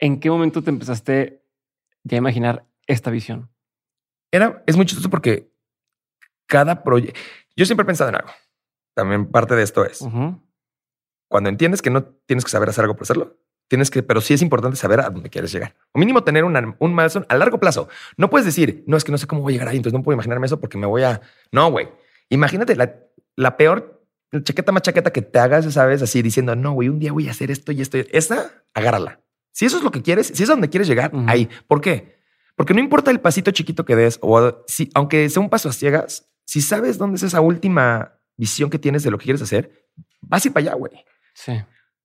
¿En 0.00 0.18
qué 0.18 0.28
momento 0.28 0.60
te 0.60 0.70
empezaste 0.70 1.44
ya 2.02 2.16
a 2.16 2.18
imaginar 2.18 2.66
esta 2.88 3.12
visión? 3.12 3.48
Era, 4.32 4.64
es 4.66 4.76
muy 4.76 4.86
chistoso 4.86 5.08
porque 5.08 5.52
cada 6.46 6.82
proyecto, 6.82 7.20
yo 7.54 7.64
siempre 7.64 7.84
he 7.84 7.86
pensado 7.86 8.10
en 8.10 8.16
algo. 8.16 8.30
También 8.92 9.30
parte 9.30 9.54
de 9.54 9.62
esto 9.62 9.84
es, 9.84 10.04
cuando 11.28 11.50
entiendes 11.50 11.82
que 11.82 11.90
no 11.90 12.04
tienes 12.26 12.44
que 12.44 12.50
saber 12.50 12.68
hacer 12.68 12.82
algo 12.84 12.94
por 12.94 13.04
hacerlo, 13.04 13.38
tienes 13.68 13.90
que, 13.90 14.02
pero 14.02 14.20
sí 14.20 14.34
es 14.34 14.42
importante 14.42 14.76
saber 14.76 15.00
a 15.00 15.10
dónde 15.10 15.30
quieres 15.30 15.52
llegar. 15.52 15.74
O 15.92 15.98
mínimo 15.98 16.22
tener 16.22 16.44
una, 16.44 16.76
un 16.78 16.94
milestone 16.94 17.26
a 17.28 17.36
largo 17.36 17.58
plazo. 17.58 17.88
No 18.16 18.30
puedes 18.30 18.46
decir, 18.46 18.84
no, 18.86 18.96
es 18.96 19.04
que 19.04 19.12
no 19.12 19.18
sé 19.18 19.26
cómo 19.26 19.42
voy 19.42 19.52
a 19.52 19.54
llegar 19.54 19.68
ahí, 19.68 19.76
entonces 19.76 19.98
no 19.98 20.02
puedo 20.02 20.14
imaginarme 20.14 20.46
eso 20.46 20.60
porque 20.60 20.78
me 20.78 20.86
voy 20.86 21.02
a... 21.02 21.20
No, 21.50 21.70
güey. 21.70 21.88
Imagínate 22.28 22.76
la, 22.76 22.94
la 23.36 23.56
peor 23.56 24.04
chaqueta 24.42 24.72
más 24.72 24.82
chaqueta 24.82 25.12
que 25.12 25.22
te 25.22 25.38
hagas, 25.38 25.72
sabes, 25.72 26.02
así 26.02 26.22
diciendo, 26.22 26.56
no, 26.56 26.72
güey, 26.72 26.88
un 26.88 26.98
día 26.98 27.12
voy 27.12 27.28
a 27.28 27.30
hacer 27.30 27.50
esto 27.50 27.72
y 27.72 27.80
esto. 27.80 27.98
Esa, 28.10 28.64
agárrala. 28.74 29.20
Si 29.52 29.64
eso 29.64 29.76
es 29.76 29.84
lo 29.84 29.90
que 29.90 30.02
quieres, 30.02 30.28
si 30.34 30.42
es 30.42 30.48
a 30.48 30.52
donde 30.52 30.68
quieres 30.68 30.88
llegar, 30.88 31.12
ahí. 31.28 31.48
¿Por 31.68 31.80
qué? 31.80 32.16
Porque 32.56 32.74
no 32.74 32.80
importa 32.80 33.10
el 33.10 33.20
pasito 33.20 33.50
chiquito 33.50 33.84
que 33.84 33.96
des 33.96 34.18
o 34.20 34.64
si, 34.66 34.90
aunque 34.94 35.28
sea 35.28 35.40
un 35.40 35.50
paso 35.50 35.68
a 35.68 35.72
ciegas, 35.72 36.28
si 36.44 36.60
sabes 36.60 36.98
dónde 36.98 37.16
es 37.16 37.22
esa 37.22 37.40
última 37.40 38.18
visión 38.36 38.70
que 38.70 38.78
tienes 38.78 39.02
de 39.04 39.10
lo 39.10 39.18
que 39.18 39.24
quieres 39.24 39.42
hacer, 39.42 39.88
vas 40.20 40.44
ir 40.44 40.52
para 40.52 40.66
allá, 40.66 40.74
güey. 40.74 40.92
Sí. 41.34 41.52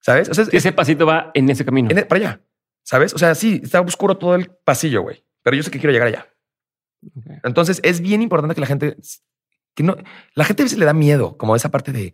¿Sabes? 0.01 0.29
O 0.29 0.33
sea, 0.33 0.45
ese 0.51 0.71
pasito 0.71 1.05
va 1.05 1.31
en 1.33 1.49
ese 1.49 1.65
camino. 1.65 1.89
E, 1.91 2.05
para 2.05 2.19
allá. 2.19 2.41
¿Sabes? 2.83 3.13
O 3.13 3.17
sea, 3.17 3.35
sí, 3.35 3.61
está 3.63 3.81
oscuro 3.81 4.17
todo 4.17 4.35
el 4.35 4.49
pasillo, 4.49 5.01
güey. 5.01 5.23
Pero 5.43 5.55
yo 5.55 5.63
sé 5.63 5.71
que 5.71 5.79
quiero 5.79 5.93
llegar 5.93 6.07
allá. 6.07 6.27
Entonces 7.43 7.79
es 7.83 8.01
bien 8.01 8.21
importante 8.21 8.55
que 8.55 8.61
la 8.61 8.67
gente, 8.67 8.97
que 9.73 9.83
no, 9.83 9.95
la 10.33 10.43
gente 10.43 10.63
a 10.63 10.65
veces 10.65 10.77
le 10.77 10.85
da 10.85 10.93
miedo, 10.93 11.37
como 11.37 11.55
esa 11.55 11.69
parte 11.69 11.91
de, 11.91 12.13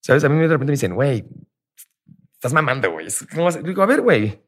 ¿sabes? 0.00 0.24
A 0.24 0.28
mí 0.28 0.36
de 0.36 0.48
repente 0.48 0.66
me 0.66 0.72
dicen, 0.72 0.94
güey, 0.94 1.26
estás 2.34 2.52
mamando, 2.52 2.90
güey. 2.90 3.08
Digo, 3.62 3.82
a 3.82 3.86
ver, 3.86 4.00
güey. 4.00 4.42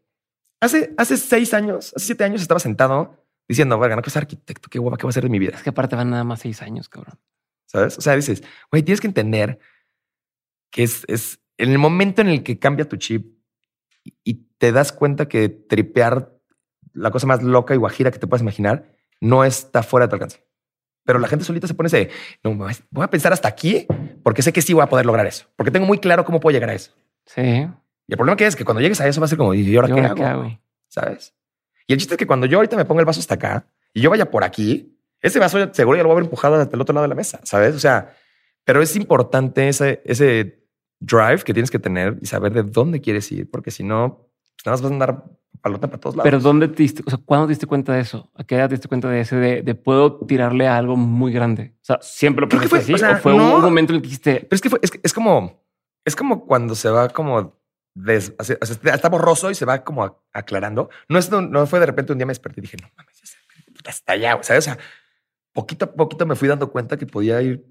Hace, 0.61 0.95
hace 0.97 1.17
seis 1.17 1.53
años, 1.55 1.93
hace 1.97 2.07
siete 2.07 2.25
años 2.25 2.41
estaba 2.41 2.61
sentado 2.61 3.27
diciendo, 3.49 3.79
verga, 3.79 3.97
no 3.97 4.03
quiero 4.03 4.13
ser 4.13 4.23
arquitecto. 4.23 4.69
Qué 4.71 4.79
hueva, 4.79 4.97
¿qué 4.97 5.05
va 5.05 5.11
a 5.11 5.13
ser 5.13 5.25
de 5.25 5.29
mi 5.29 5.39
vida? 5.39 5.57
Es 5.57 5.63
que 5.63 5.71
aparte 5.71 5.97
van 5.97 6.11
nada 6.11 6.25
más 6.25 6.41
seis 6.41 6.63
años, 6.63 6.89
cabrón. 6.89 7.19
¿Sabes? 7.67 7.99
O 7.99 8.01
sea, 8.01 8.15
dices, 8.15 8.43
güey, 8.71 8.83
tienes 8.83 9.01
que 9.01 9.09
entender 9.09 9.59
que 10.71 10.85
es, 10.85 11.05
es 11.09 11.41
en 11.63 11.71
el 11.71 11.79
momento 11.79 12.23
en 12.23 12.29
el 12.29 12.43
que 12.43 12.59
cambia 12.59 12.89
tu 12.89 12.97
chip 12.97 13.39
y- 14.25 14.49
te 14.63 14.71
das 14.71 14.93
cuenta 14.93 15.27
que 15.27 15.49
tripear 15.49 16.39
la 16.93 17.11
cosa 17.11 17.27
más 17.27 17.43
loca 17.43 17.75
y 17.75 17.79
guajira 17.79 18.13
que 18.13 18.21
te 18.21 18.29
puedas 18.29 18.43
imaginar 18.43 18.93
no 19.21 19.45
está 19.45 19.83
fuera 19.83 20.07
de 20.07 20.11
tu 20.11 20.15
alcance. 20.15 20.47
Pero 21.05 21.19
la 21.19 21.27
gente 21.27 21.45
solita 21.45 21.67
se 21.67 21.75
pone 21.75 21.89
ese, 21.89 22.11
no, 22.45 22.55
voy 22.55 23.05
a 23.05 23.11
pensar 23.11 23.33
hasta 23.33 23.49
aquí 23.49 23.89
porque 24.23 24.41
sé 24.41 24.53
que 24.53 24.63
sí 24.63 24.73
voy 24.73 24.85
a 24.85 24.87
poder 24.87 25.05
lograr 25.05 25.27
eso, 25.27 25.47
porque 25.57 25.73
tengo 25.73 25.85
muy 25.85 25.99
claro 25.99 26.25
cómo 26.25 26.39
puedo 26.39 26.53
llegar 26.55 26.71
a 26.71 26.75
eso. 26.75 26.93
Sí. 27.27 27.41
Y 27.43 28.13
el 28.13 28.17
problema 28.17 28.37
que 28.37 28.47
es 28.47 28.55
que 28.55 28.65
cuando 28.65 28.81
llegues 28.81 29.01
a 29.01 29.09
eso 29.09 29.21
va 29.21 29.25
a 29.25 29.29
ser 29.29 29.37
como, 29.37 29.53
¿y 29.53 29.75
ahora 29.75 29.89
¿Y 29.89 29.93
ahora 29.93 30.15
qué 30.15 30.25
hago? 30.25 30.61
¿Sabes? 30.87 31.35
Y 31.89 31.93
el 31.95 31.99
chiste 31.99 32.15
es 32.15 32.19
que 32.19 32.27
cuando 32.29 32.47
yo 32.47 32.59
ahorita 32.59 32.77
me 32.77 32.85
ponga 32.85 33.01
el 33.01 33.07
vaso 33.07 33.19
hasta 33.19 33.35
acá 33.35 33.67
y 33.93 34.01
yo 34.01 34.11
vaya 34.11 34.31
por 34.31 34.45
aquí, 34.45 34.97
ese 35.21 35.41
vaso 35.41 35.75
seguro 35.75 35.97
ya 35.97 36.05
lo 36.05 36.09
voy 36.09 36.15
a 36.15 36.19
haber 36.19 36.25
empujado 36.27 36.55
hasta 36.55 36.77
el 36.77 36.81
otro 36.81 36.95
lado 36.95 37.03
de 37.03 37.09
la 37.09 37.17
mesa, 37.17 37.41
¿sabes? 37.43 37.75
O 37.75 37.81
sea, 37.81 38.15
pero 38.65 38.81
es 38.81 38.95
importante 38.95 39.67
ese, 39.67 40.03
ese 40.05 40.62
drive 41.05 41.43
que 41.45 41.53
tienes 41.53 41.71
que 41.71 41.79
tener 41.79 42.19
y 42.21 42.27
saber 42.27 42.53
de 42.53 42.63
dónde 42.63 43.01
quieres 43.01 43.31
ir, 43.33 43.51
porque 43.51 43.71
si 43.71 43.83
no, 43.83 44.29
pues 44.57 44.67
nada 44.67 44.75
más 44.75 44.83
vas 44.83 44.91
a 44.91 44.95
andar 44.95 45.25
palota 45.61 45.87
para 45.89 46.01
todos 46.01 46.17
lados. 46.17 46.25
Pero 46.29 46.41
¿dónde 46.41 46.69
te 46.69 46.83
diste, 46.83 47.03
o 47.07 47.11
sea, 47.11 47.19
cuándo 47.25 47.47
te 47.47 47.51
diste 47.51 47.67
cuenta 47.67 47.93
de 47.93 48.01
eso? 48.01 48.31
¿A 48.35 48.45
qué 48.45 48.57
edad 48.57 48.69
te 48.69 48.75
diste 48.75 48.89
cuenta 48.89 49.09
de 49.09 49.21
ese 49.21 49.37
de, 49.37 49.63
de 49.63 49.75
puedo 49.75 50.17
tirarle 50.27 50.67
a 50.69 50.77
algo 50.77 50.97
muy 50.97 51.33
grande? 51.33 51.75
O 51.83 51.85
sea, 51.85 51.99
¿siempre 52.01 52.43
lo 52.43 52.49
pensaste 52.49 52.69
fue- 52.71 52.79
así? 52.81 52.93
o 52.93 52.97
¿O, 52.97 52.99
sea, 52.99 53.17
fue 53.17 53.37
no. 53.37 53.57
un 53.57 53.63
momento 53.63 53.93
en 53.93 53.97
el 53.97 54.03
que 54.03 54.07
dijiste, 54.09 54.35
Pero 54.49 54.55
es 54.55 54.61
que 54.61 54.71
fue, 54.71 54.79
es, 54.83 54.91
es 55.03 55.13
como, 55.13 55.63
es 56.05 56.17
como 56.17 56.47
cuando 56.47 56.75
se 56.75 56.89
va 56.91 57.09
como 57.09 57.61
des- 57.95 58.33
o 58.39 58.45
sea, 58.45 58.57
está 58.95 59.09
borroso 59.09 59.51
y 59.51 59.55
se 59.55 59.65
va 59.65 59.85
como 59.85 60.23
aclarando. 60.33 60.89
No 61.09 61.19
es, 61.19 61.31
no, 61.31 61.43
no 61.43 61.67
fue 61.67 61.79
de 61.81 61.87
repente 61.87 62.13
un 62.13 62.19
día 62.19 62.27
me 62.27 62.31
desperté 62.33 62.61
y 62.61 62.63
dije, 62.63 62.77
no 62.81 62.89
mames, 62.97 63.21
está 63.87 64.13
allá, 64.15 64.35
güey", 64.35 64.45
¿sabes? 64.45 64.65
O 64.67 64.71
sea, 64.73 64.79
poquito 65.53 65.85
a 65.85 65.93
poquito 65.93 66.25
me 66.27 66.35
fui 66.37 66.49
dando 66.49 66.71
cuenta 66.73 66.97
que 66.97 67.07
podía 67.07 67.41
ir 67.43 67.65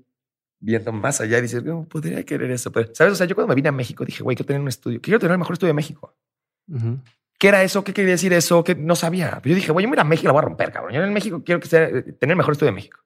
viendo 0.61 0.91
más 0.93 1.19
allá 1.19 1.39
y 1.39 1.41
decir, 1.41 1.65
no, 1.65 1.83
podría 1.83 2.23
querer 2.23 2.51
eso. 2.51 2.71
Pero, 2.71 2.89
¿sabes? 2.93 3.13
O 3.13 3.15
sea, 3.15 3.25
yo 3.27 3.35
cuando 3.35 3.49
me 3.49 3.55
vine 3.55 3.69
a 3.69 3.73
México 3.73 4.05
dije, 4.05 4.23
güey, 4.23 4.35
quiero 4.37 4.47
tener 4.47 4.61
un 4.61 4.67
estudio, 4.67 5.01
quiero 5.01 5.19
tener 5.19 5.33
el 5.33 5.39
mejor 5.39 5.53
estudio 5.53 5.69
de 5.69 5.75
México. 5.75 6.15
Ujú. 6.69 6.99
¿Qué 7.39 7.47
era 7.47 7.63
eso? 7.63 7.83
¿Qué 7.83 7.91
quería 7.93 8.11
decir 8.11 8.31
eso? 8.33 8.63
Que 8.63 8.75
no 8.75 8.95
sabía. 8.95 9.39
Pero 9.41 9.49
yo 9.49 9.55
dije, 9.55 9.71
güey, 9.71 9.83
yo 9.83 9.89
me 9.89 9.95
voy 9.95 9.97
a 9.97 10.01
ir 10.01 10.05
a 10.05 10.09
México 10.09 10.25
y 10.25 10.27
la 10.27 10.33
voy 10.33 10.39
a 10.39 10.45
romper, 10.45 10.71
cabrón. 10.71 10.93
Yo 10.93 11.03
en 11.03 11.11
México 11.11 11.41
quiero 11.43 11.59
que 11.59 11.67
sea, 11.67 11.83
eh, 11.85 12.03
tener 12.13 12.33
el 12.33 12.37
mejor 12.37 12.51
estudio 12.53 12.71
de 12.71 12.75
México. 12.75 12.99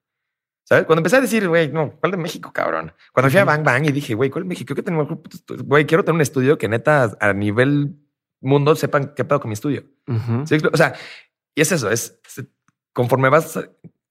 ¿Sabes? 0.68 0.86
Cuando 0.86 0.99
empecé 0.99 1.15
a 1.18 1.22
decir, 1.22 1.48
güey, 1.48 1.72
no, 1.72 1.91
¿cuál 1.99 2.11
de 2.11 2.18
México, 2.18 2.52
cabrón? 2.52 2.91
Cuando 3.14 3.30
fui 3.30 3.40
a 3.40 3.44
Ujú. 3.44 3.52
Bang 3.52 3.64
Bang 3.64 3.86
y 3.86 3.91
dije, 3.91 4.15
güey, 4.15 4.30
¿cuál 4.32 4.44
de 4.44 4.49
México? 4.49 4.73
Quiero 4.73 4.84
tener, 4.84 5.07
puto 5.07 5.38
estudio. 5.38 5.64
güey, 5.64 5.86
quiero 5.86 6.03
tener 6.03 6.15
un 6.15 6.22
estudio 6.22 6.57
que 6.57 6.68
neta 6.68 7.15
a 7.19 7.34
nivel 7.34 7.95
mundo 8.41 8.76
sepan 8.76 9.14
qué 9.15 9.23
pedo 9.23 9.40
con 9.40 9.49
mi 9.49 9.53
estudio. 9.53 9.86
Ujú. 10.07 10.45
¿Sí? 10.48 10.57
O 10.73 10.76
sea, 10.76 10.94
y 11.56 11.61
es 11.61 11.72
eso, 11.72 11.90
es 11.91 12.19
se- 12.27 12.48
conforme 12.94 13.30
vas 13.30 13.57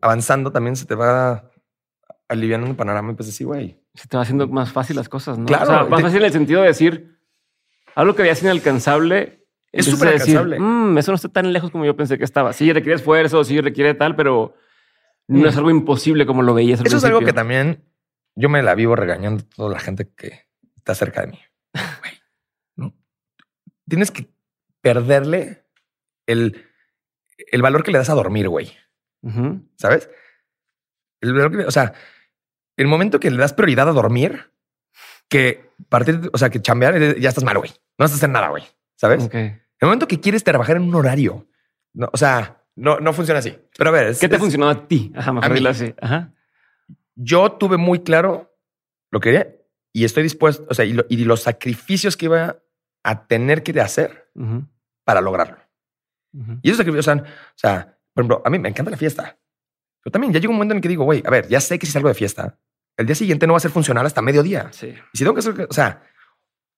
avanzando 0.01 0.51
también 0.53 0.77
se 0.77 0.87
te 0.87 0.95
va 0.95 1.51
aliviando 2.35 2.66
el 2.66 2.77
panorama 2.77 3.12
y 3.12 3.15
pues 3.15 3.28
así, 3.28 3.44
güey. 3.44 3.81
Se 3.94 4.06
te 4.09 4.16
va 4.16 4.23
haciendo 4.23 4.47
más 4.48 4.73
fácil 4.73 4.97
las 4.97 5.09
cosas, 5.09 5.39
¿no? 5.39 5.47
Claro, 5.47 5.65
O 5.65 5.66
sea, 5.66 5.85
más 5.85 5.98
te- 5.98 6.02
fácil 6.02 6.19
en 6.20 6.24
el 6.27 6.32
sentido 6.32 6.61
de 6.62 6.69
decir 6.69 7.19
algo 7.94 8.15
que 8.15 8.23
veías 8.23 8.43
inalcanzable. 8.43 9.47
Es 9.73 9.89
empiezas 9.89 10.02
a 10.09 10.11
decir, 10.12 10.36
superalcanzable. 10.36 10.61
"Mm, 10.61 10.98
eso 10.98 11.11
no 11.12 11.16
está 11.16 11.28
tan 11.31 11.52
lejos 11.52 11.70
como 11.70 11.85
yo 11.85 11.97
pensé 11.97 12.16
que 12.19 12.24
estaba. 12.24 12.52
Sí 12.52 12.73
requiere 12.73 12.97
esfuerzo, 12.97 13.43
sí 13.44 13.61
requiere 13.61 13.94
tal, 13.94 14.15
pero 14.15 14.55
no 15.27 15.40
Mm. 15.40 15.47
es 15.47 15.56
algo 15.56 15.70
imposible 15.70 16.27
como 16.27 16.43
lo 16.43 16.55
veías 16.55 16.81
al 16.81 16.86
Eso 16.86 16.98
es 16.98 17.05
algo 17.05 17.20
que 17.20 17.32
también 17.32 17.82
yo 18.36 18.48
me 18.48 18.62
la 18.62 18.74
vivo 18.74 18.94
regañando 18.94 19.43
a 19.43 19.48
toda 19.56 19.70
la 19.73 19.81
gente 19.81 20.09
que 20.16 20.47
está 20.77 20.94
cerca 20.94 21.23
de 21.23 21.28
mí. 21.32 21.39
Güey, 22.02 22.12
¿no? 22.77 22.94
Tienes 23.89 24.11
que 24.11 24.28
perderle 24.81 25.65
el, 26.27 26.65
el 27.51 27.62
valor 27.62 27.82
que 27.82 27.90
le 27.90 27.98
das 27.98 28.11
a 28.11 28.15
dormir, 28.15 28.48
güey. 28.48 28.73
¿Sabes? 29.77 30.09
El 31.20 31.32
valor 31.32 31.51
que, 31.56 31.65
o 31.65 31.70
sea, 31.70 31.94
el 32.76 32.86
momento 32.86 33.20
que 33.20 33.30
le 33.30 33.36
das 33.38 33.52
prioridad 33.52 33.88
a 33.88 33.92
dormir, 33.92 34.51
que 35.28 35.70
partir, 35.88 36.30
o 36.32 36.38
sea, 36.38 36.51
que 36.51 36.60
chambear, 36.60 37.16
ya 37.18 37.28
estás 37.28 37.44
mal, 37.44 37.59
güey. 37.59 37.70
No 37.98 38.05
vas 38.05 38.12
a 38.12 38.16
hacer 38.16 38.30
nada, 38.30 38.48
güey. 38.48 38.64
¿Sabes? 38.96 39.24
Ok. 39.24 39.34
El 39.34 39.59
momento 39.82 40.06
que 40.09 40.20
quieres 40.20 40.44
trabajar 40.44 40.76
en 40.76 40.82
un 40.84 40.94
horario, 40.94 41.46
no, 41.92 42.09
o 42.12 42.16
sea, 42.16 42.62
no, 42.76 43.01
no 43.01 43.12
funciona 43.12 43.38
así. 43.40 43.56
Pero 43.76 43.90
a 43.90 43.92
ver, 43.92 44.06
es- 44.09 44.18
¿Qué 44.20 44.28
te 44.28 44.36
es- 44.36 44.40
funcionó 44.40 44.68
a 44.68 44.86
ti? 44.88 45.12
Ajá, 45.16 45.32
mejor 45.32 45.51
mí. 45.51 45.55
dilo 45.56 45.70
así. 45.70 45.94
Ajá. 46.01 46.32
yo 47.16 47.52
tuve 47.52 47.76
muy 47.76 48.01
claro 48.01 48.56
lo 49.12 49.20
que 49.20 49.30
quería 49.30 49.55
y 49.92 50.05
estoy 50.05 50.24
dispuesto, 50.24 50.66
o 50.68 50.74
sea, 50.74 50.84
y, 50.84 50.92
lo- 50.92 51.06
y 51.09 51.24
los 51.24 51.42
sacrificios 51.42 52.16
que 52.16 52.24
iba 52.26 52.59
a 53.05 53.26
tener 53.28 53.62
que 53.62 53.78
hacer 53.80 54.30
para 55.05 55.20
lograrlo. 55.20 55.59
Y 56.62 56.68
esos 56.70 56.78
sacrificios, 56.78 57.06
o 57.06 57.12
sea, 57.14 57.22
o 57.22 57.52
sea, 57.55 57.98
por 58.12 58.22
ejemplo, 58.22 58.42
a 58.44 58.51
mí 58.51 58.59
me 58.59 58.68
encanta 58.68 58.90
la 58.90 58.96
fiesta. 58.96 59.38
Pero 60.02 60.10
también 60.12 60.32
ya 60.32 60.40
llega 60.40 60.51
un 60.51 60.56
momento 60.56 60.72
en 60.72 60.78
el 60.78 60.82
que 60.82 60.88
digo, 60.88 61.05
güey, 61.05 61.22
a 61.24 61.30
ver, 61.30 61.46
ya 61.48 61.60
sé 61.60 61.78
que 61.78 61.86
si 61.86 61.92
salgo 61.92 62.09
de 62.09 62.14
fiesta, 62.14 62.59
el 62.97 63.07
día 63.07 63.15
siguiente 63.15 63.47
no 63.47 63.53
va 63.55 63.57
a 63.59 63.61
ser 63.61 63.71
funcional 63.71 64.07
hasta 64.07 64.23
mediodía. 64.23 64.69
Sí. 64.73 64.95
Y 65.12 65.19
si 65.19 65.25
tengo 65.25 65.35
que 65.35 65.41
hacer, 65.41 65.66
o 65.69 65.73
sea, 65.73 66.03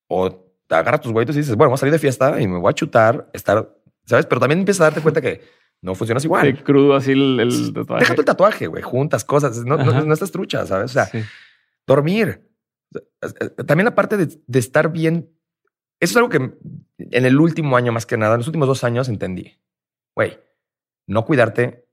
o 0.07 0.31
te 0.67 0.75
agarras 0.75 1.01
tus 1.01 1.11
huevitos 1.11 1.35
y 1.35 1.39
dices, 1.39 1.55
bueno, 1.55 1.69
voy 1.69 1.75
a 1.75 1.77
salir 1.77 1.93
de 1.93 1.99
fiesta 1.99 2.41
y 2.41 2.47
me 2.47 2.57
voy 2.59 2.69
a 2.69 2.73
chutar, 2.73 3.29
estar, 3.33 3.75
¿sabes? 4.05 4.25
Pero 4.25 4.39
también 4.41 4.59
empiezas 4.59 4.81
a 4.81 4.83
darte 4.85 5.01
cuenta 5.01 5.21
que 5.21 5.41
no 5.81 5.95
funcionas 5.95 6.25
igual. 6.25 6.47
Sí, 6.57 6.63
crudo 6.63 6.95
así 6.95 7.11
el, 7.11 7.39
el 7.39 7.73
tatuaje. 7.73 7.99
Deja 8.03 8.15
tu 8.15 8.23
tatuaje, 8.23 8.67
güey, 8.67 8.83
juntas 8.83 9.23
cosas, 9.23 9.57
no, 9.63 9.77
no, 9.77 10.03
no 10.05 10.13
estás 10.13 10.31
trucha, 10.31 10.65
¿sabes? 10.65 10.91
O 10.91 10.93
sea, 10.93 11.05
Sí. 11.05 11.19
dormir. 11.85 12.43
También 13.67 13.85
la 13.85 13.95
parte 13.95 14.17
de, 14.17 14.27
de 14.45 14.59
estar 14.59 14.91
bien. 14.91 15.29
Eso 15.99 16.11
es 16.13 16.17
algo 16.17 16.29
que 16.29 16.37
en 16.37 17.25
el 17.25 17.39
último 17.39 17.75
año, 17.77 17.91
más 17.91 18.05
que 18.05 18.17
nada, 18.17 18.33
en 18.35 18.39
los 18.39 18.47
últimos 18.47 18.67
dos 18.67 18.83
años 18.83 19.09
entendí. 19.09 19.59
Güey, 20.15 20.39
no 21.07 21.25
cuidarte, 21.25 21.87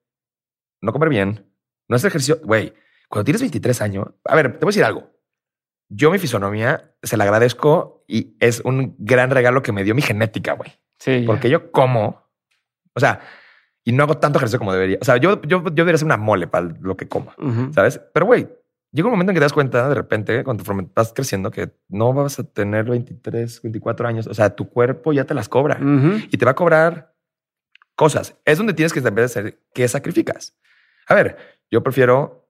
no 0.81 0.93
comer 0.93 1.09
bien, 1.09 1.51
no 1.89 1.97
hacer 1.97 2.09
ejercicio. 2.09 2.41
Güey, 2.45 2.75
cuando 3.15 3.27
tienes 3.27 3.43
23 3.43 3.81
años, 3.81 4.07
a 4.25 4.35
ver, 4.35 4.59
te 4.59 4.65
voy 4.65 4.71
a 4.71 4.73
decir 4.73 4.85
algo. 4.85 5.09
Yo 5.89 6.11
mi 6.11 6.19
fisonomía 6.19 6.97
se 7.01 7.17
la 7.17 7.23
agradezco 7.23 8.05
y 8.09 8.37
es 8.41 8.61
un 8.65 8.97
gran 8.99 9.31
regalo 9.31 9.63
que 9.63 9.71
me 9.71 9.85
dio 9.85 9.95
mi 9.95 10.03
genética, 10.03 10.55
güey. 10.55 10.73
Sí. 10.99 11.23
Porque 11.25 11.49
yo 11.49 11.71
como, 11.71 12.29
o 12.93 12.99
sea, 12.99 13.21
y 13.85 13.93
no 13.93 14.03
hago 14.03 14.19
tanto 14.19 14.39
ejercicio 14.39 14.59
como 14.59 14.73
debería. 14.73 14.99
O 15.01 15.05
sea, 15.05 15.17
yo, 15.19 15.41
yo, 15.43 15.63
yo 15.63 15.71
debería 15.71 15.97
ser 15.97 16.07
una 16.07 16.17
mole 16.17 16.49
para 16.49 16.75
lo 16.81 16.97
que 16.97 17.07
como. 17.07 17.33
Ujú. 17.39 17.73
¿Sabes? 17.73 18.01
Pero 18.13 18.27
güey, 18.27 18.49
llega 18.91 19.07
un 19.07 19.13
momento 19.13 19.31
en 19.31 19.35
que 19.35 19.41
te 19.41 19.45
das 19.45 19.53
cuenta 19.53 19.89
de 19.89 19.95
repente, 19.95 20.43
cuando 20.43 20.65
vas 20.93 21.13
creciendo, 21.15 21.53
que 21.53 21.71
no 21.89 22.13
vas 22.13 22.41
a 22.41 22.43
tener 22.43 22.87
23, 22.87 23.63
24 23.63 24.09
años. 24.09 24.27
O 24.27 24.35
sea, 24.35 24.57
tu 24.57 24.69
cuerpo 24.69 25.13
ya 25.13 25.25
te 25.25 25.35
las 25.35 25.49
cobra 25.49 25.79
y 25.81 26.37
te 26.37 26.45
va 26.45 26.51
a 26.51 26.57
cobrar 26.57 27.15
cosas. 27.95 28.37
Es 28.45 28.59
donde 28.59 28.73
tienes 28.73 28.93
que 28.93 29.01
saber 29.01 29.27
hacer 29.27 29.61
qué 29.73 29.87
sacrificas. 29.87 30.59
A 31.07 31.15
ver, 31.15 31.37
yo 31.71 31.81
prefiero 31.81 32.44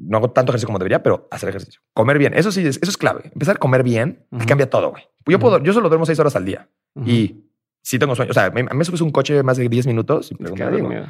no 0.00 0.16
hago 0.18 0.30
tanto 0.30 0.50
ejercicio 0.52 0.66
como 0.66 0.78
debería, 0.78 1.02
pero 1.02 1.28
hacer 1.30 1.48
ejercicio, 1.50 1.80
comer 1.94 2.18
bien. 2.18 2.32
Eso 2.34 2.50
sí, 2.50 2.66
es, 2.66 2.78
eso 2.80 2.90
es 2.90 2.96
clave. 2.96 3.30
Empezar 3.32 3.56
a 3.56 3.58
comer 3.58 3.82
bien 3.82 4.26
Ujú. 4.30 4.46
cambia 4.46 4.68
todo. 4.68 4.90
Güey. 4.90 5.04
Yo 5.26 5.58
yo 5.62 5.72
solo 5.72 5.88
duermo 5.88 6.06
seis 6.06 6.18
horas 6.18 6.34
al 6.36 6.44
día 6.44 6.68
y 7.04 7.44
si 7.82 7.98
tengo 7.98 8.14
sueño. 8.14 8.30
O 8.30 8.34
sea, 8.34 8.46
a 8.46 8.50
mí 8.50 8.62
me 8.62 8.84
subes 8.84 9.00
un 9.00 9.10
coche 9.10 9.42
más 9.42 9.56
de 9.56 9.68
10 9.68 9.86
minutos 9.86 10.32
y 10.32 10.34
Te 10.34 10.44
me 10.52 11.06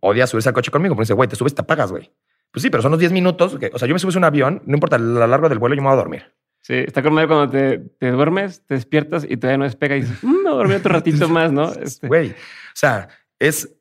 odia 0.00 0.26
subirse 0.26 0.48
al 0.48 0.54
coche 0.54 0.70
conmigo, 0.70 0.94
pero 0.94 1.02
dice, 1.02 1.14
güey, 1.14 1.28
te 1.28 1.36
subes 1.36 1.54
te 1.54 1.62
apagas, 1.62 1.90
güey. 1.92 2.10
Pues 2.50 2.62
sí, 2.62 2.70
pero 2.70 2.82
son 2.82 2.90
los 2.90 3.00
10 3.00 3.12
minutos. 3.12 3.56
Que, 3.58 3.70
o 3.72 3.78
sea, 3.78 3.88
yo 3.88 3.94
me 3.94 3.98
subes 3.98 4.16
a 4.16 4.18
un 4.18 4.24
avión, 4.24 4.62
no 4.66 4.74
importa 4.74 4.98
la 4.98 5.26
largo 5.26 5.48
del 5.48 5.58
vuelo, 5.58 5.74
yo 5.74 5.82
me 5.82 5.88
voy 5.88 5.94
a 5.94 5.96
dormir. 5.96 6.34
Sí, 6.60 6.74
está 6.74 7.02
con 7.02 7.14
cuando 7.14 7.48
te, 7.50 7.78
te 7.78 8.10
duermes, 8.10 8.64
te 8.66 8.74
despiertas 8.74 9.26
y 9.28 9.36
todavía 9.36 9.58
no 9.58 9.64
despega 9.64 9.96
y 9.96 10.02
dices, 10.02 10.22
"Mm, 10.22 10.30
me 10.30 10.42
voy 10.42 10.52
a 10.52 10.56
dormir 10.56 10.76
otro 10.76 10.92
ratito 10.92 11.28
más, 11.28 11.50
¿no? 11.52 11.72
Este, 11.72 12.06
Güey, 12.06 12.30
o 12.30 12.34
sea, 12.74 13.08
es 13.40 13.74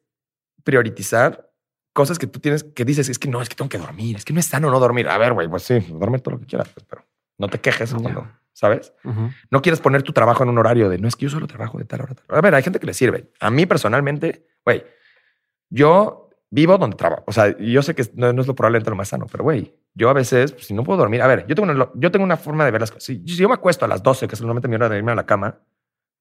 priorizar 0.63 1.50
cosas 1.93 2.19
que 2.19 2.27
tú 2.27 2.39
tienes 2.39 2.63
que 2.63 2.85
dices, 2.85 3.09
es 3.09 3.19
que 3.19 3.27
no, 3.27 3.41
es 3.41 3.49
que 3.49 3.55
tengo 3.55 3.69
que 3.69 3.77
dormir, 3.77 4.15
es 4.15 4.25
que 4.25 4.33
no 4.33 4.39
es 4.39 4.45
sano 4.45 4.69
no 4.69 4.79
dormir. 4.79 5.09
A 5.09 5.17
ver, 5.17 5.33
güey, 5.33 5.47
pues 5.47 5.63
sí, 5.63 5.79
duerme 5.79 6.19
todo 6.19 6.35
lo 6.35 6.39
que 6.39 6.47
quieras, 6.47 6.69
pues, 6.69 6.85
pero 6.89 7.05
no 7.37 7.47
te 7.47 7.59
quejes 7.59 7.93
cuando, 7.93 8.27
¿sabes? 8.53 8.93
ujú. 9.03 9.29
No 9.49 9.61
quieres 9.61 9.81
poner 9.81 10.03
tu 10.03 10.13
trabajo 10.13 10.43
en 10.43 10.49
un 10.49 10.57
horario 10.57 10.89
de 10.89 10.97
no 10.97 11.07
es 11.07 11.15
que 11.15 11.25
yo 11.25 11.29
solo 11.29 11.47
trabajo 11.47 11.77
de 11.77 11.85
tal 11.85 12.01
hora. 12.01 12.13
a 12.13 12.15
tal 12.15 12.25
hora". 12.29 12.39
A 12.39 12.41
ver, 12.41 12.55
hay 12.55 12.63
gente 12.63 12.79
que 12.79 12.85
le 12.85 12.93
sirve. 12.93 13.31
A 13.39 13.49
mí 13.49 13.65
personalmente, 13.65 14.47
güey, 14.65 14.83
yo 15.69 16.29
vivo 16.49 16.77
donde 16.77 16.97
trabajo. 16.97 17.23
O 17.27 17.31
sea, 17.31 17.57
yo 17.57 17.81
sé 17.81 17.95
que 17.95 18.05
no, 18.13 18.33
no 18.33 18.41
es 18.41 18.47
lo 18.47 18.55
probablemente 18.55 18.89
lo 18.89 18.95
más 18.95 19.07
sano, 19.09 19.25
pero 19.31 19.43
güey, 19.43 19.73
yo 19.93 20.09
a 20.09 20.13
veces, 20.13 20.51
pues, 20.51 20.67
si 20.67 20.73
no 20.73 20.83
puedo 20.83 20.99
dormir, 20.99 21.21
a 21.21 21.27
ver, 21.27 21.45
yo 21.47 21.55
tengo 21.55 21.71
una, 21.71 21.89
yo 21.95 22.11
tengo 22.11 22.23
una 22.23 22.37
forma 22.37 22.65
de 22.65 22.71
ver 22.71 22.81
las 22.81 22.91
cosas. 22.91 23.03
Si, 23.03 23.23
si 23.25 23.35
yo 23.37 23.47
me 23.47 23.55
acuesto 23.55 23.85
a 23.85 23.87
las 23.87 24.03
12, 24.03 24.27
que 24.27 24.35
es 24.35 24.41
normalmente 24.41 24.67
mi 24.67 24.75
hora 24.75 24.89
de 24.89 24.97
irme 24.97 25.11
a 25.11 25.15
la 25.15 25.25
cama, 25.25 25.59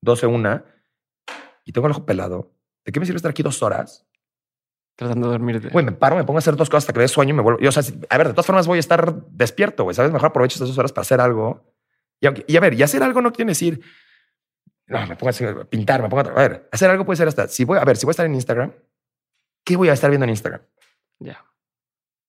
12, 0.02 0.26
una, 0.26 0.64
y 1.64 1.72
tengo 1.72 1.86
el 1.86 1.92
ojo 1.92 2.06
pelado, 2.06 2.52
¿de 2.84 2.92
qué 2.92 3.00
me 3.00 3.06
sirve 3.06 3.16
estar 3.16 3.30
aquí 3.30 3.42
dos 3.42 3.62
horas? 3.62 4.06
Tratando 5.00 5.28
de 5.28 5.32
dormirte. 5.32 5.68
Güey, 5.70 5.82
me 5.82 5.92
paro, 5.92 6.14
me 6.14 6.24
pongo 6.24 6.36
a 6.36 6.40
hacer 6.40 6.56
dos 6.56 6.68
cosas 6.68 6.82
hasta 6.82 6.92
que 6.92 7.00
dé 7.00 7.08
sueño 7.08 7.30
y 7.30 7.32
me 7.32 7.42
vuelvo. 7.42 7.66
O 7.66 7.72
sea, 7.72 7.82
a 8.10 8.18
ver, 8.18 8.26
de 8.26 8.34
todas 8.34 8.44
formas 8.44 8.66
voy 8.66 8.76
a 8.76 8.80
estar 8.80 9.14
despierto, 9.28 9.84
güey. 9.84 9.94
¿Sabes? 9.94 10.12
Mejor 10.12 10.28
aprovecho 10.28 10.56
estas 10.56 10.68
dos 10.68 10.76
horas 10.76 10.92
para 10.92 11.00
hacer 11.00 11.22
algo. 11.22 11.72
Y, 12.20 12.26
y 12.52 12.56
a 12.58 12.60
ver, 12.60 12.74
y 12.74 12.82
hacer 12.82 13.02
algo 13.02 13.22
no 13.22 13.32
quiere 13.32 13.52
decir. 13.52 13.80
No, 14.88 15.06
me 15.06 15.16
pongo 15.16 15.30
a 15.30 15.64
pintar, 15.64 16.02
me 16.02 16.10
pongo 16.10 16.28
a. 16.28 16.32
A 16.32 16.48
ver, 16.48 16.68
hacer 16.70 16.90
algo 16.90 17.06
puede 17.06 17.16
ser 17.16 17.28
hasta. 17.28 17.48
Si 17.48 17.64
voy 17.64 17.78
a 17.78 17.84
ver, 17.86 17.96
si 17.96 18.04
voy 18.04 18.10
a 18.10 18.12
estar 18.12 18.26
en 18.26 18.34
Instagram, 18.34 18.74
¿qué 19.64 19.74
voy 19.74 19.88
a 19.88 19.94
estar 19.94 20.10
viendo 20.10 20.24
en 20.24 20.30
Instagram? 20.30 20.60
Ya. 21.18 21.46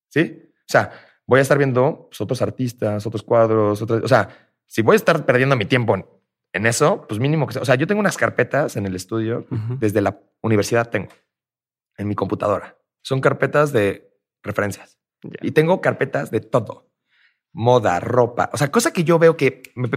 Sí. 0.07 0.41
O 0.61 0.71
sea, 0.71 0.93
voy 1.27 1.39
a 1.39 1.41
estar 1.41 1.57
viendo 1.57 2.07
pues, 2.09 2.21
otros 2.21 2.41
artistas, 2.41 3.05
otros 3.05 3.21
cuadros, 3.21 3.81
otros. 3.81 4.01
O 4.01 4.07
sea, 4.07 4.29
si 4.65 4.81
voy 4.81 4.93
a 4.93 4.95
estar 4.95 5.25
perdiendo 5.25 5.57
mi 5.57 5.65
tiempo 5.65 5.93
en 5.95 6.05
en 6.53 6.65
eso, 6.65 7.05
pues 7.07 7.19
mínimo 7.19 7.47
que 7.47 7.53
sea. 7.53 7.61
O 7.61 7.65
sea, 7.65 7.75
yo 7.75 7.87
tengo 7.87 7.99
unas 7.99 8.17
carpetas 8.17 8.75
en 8.75 8.85
el 8.85 8.95
estudio 8.95 9.45
Ujú. 9.49 9.77
desde 9.79 10.01
la 10.01 10.19
universidad 10.41 10.89
tengo 10.89 11.09
en 12.01 12.07
mi 12.07 12.15
computadora. 12.15 12.77
Son 13.03 13.21
carpetas 13.21 13.71
de 13.71 14.11
referencias 14.43 14.97
Ya. 15.23 15.37
y 15.41 15.51
tengo 15.51 15.81
carpetas 15.81 16.31
de 16.31 16.41
todo. 16.41 16.89
Moda, 17.53 17.99
ropa, 17.99 18.49
o 18.53 18.57
sea, 18.57 18.71
cosa 18.71 18.91
que 18.93 19.03
yo 19.03 19.19
veo 19.19 19.35
que 19.37 19.61
me- 19.75 19.89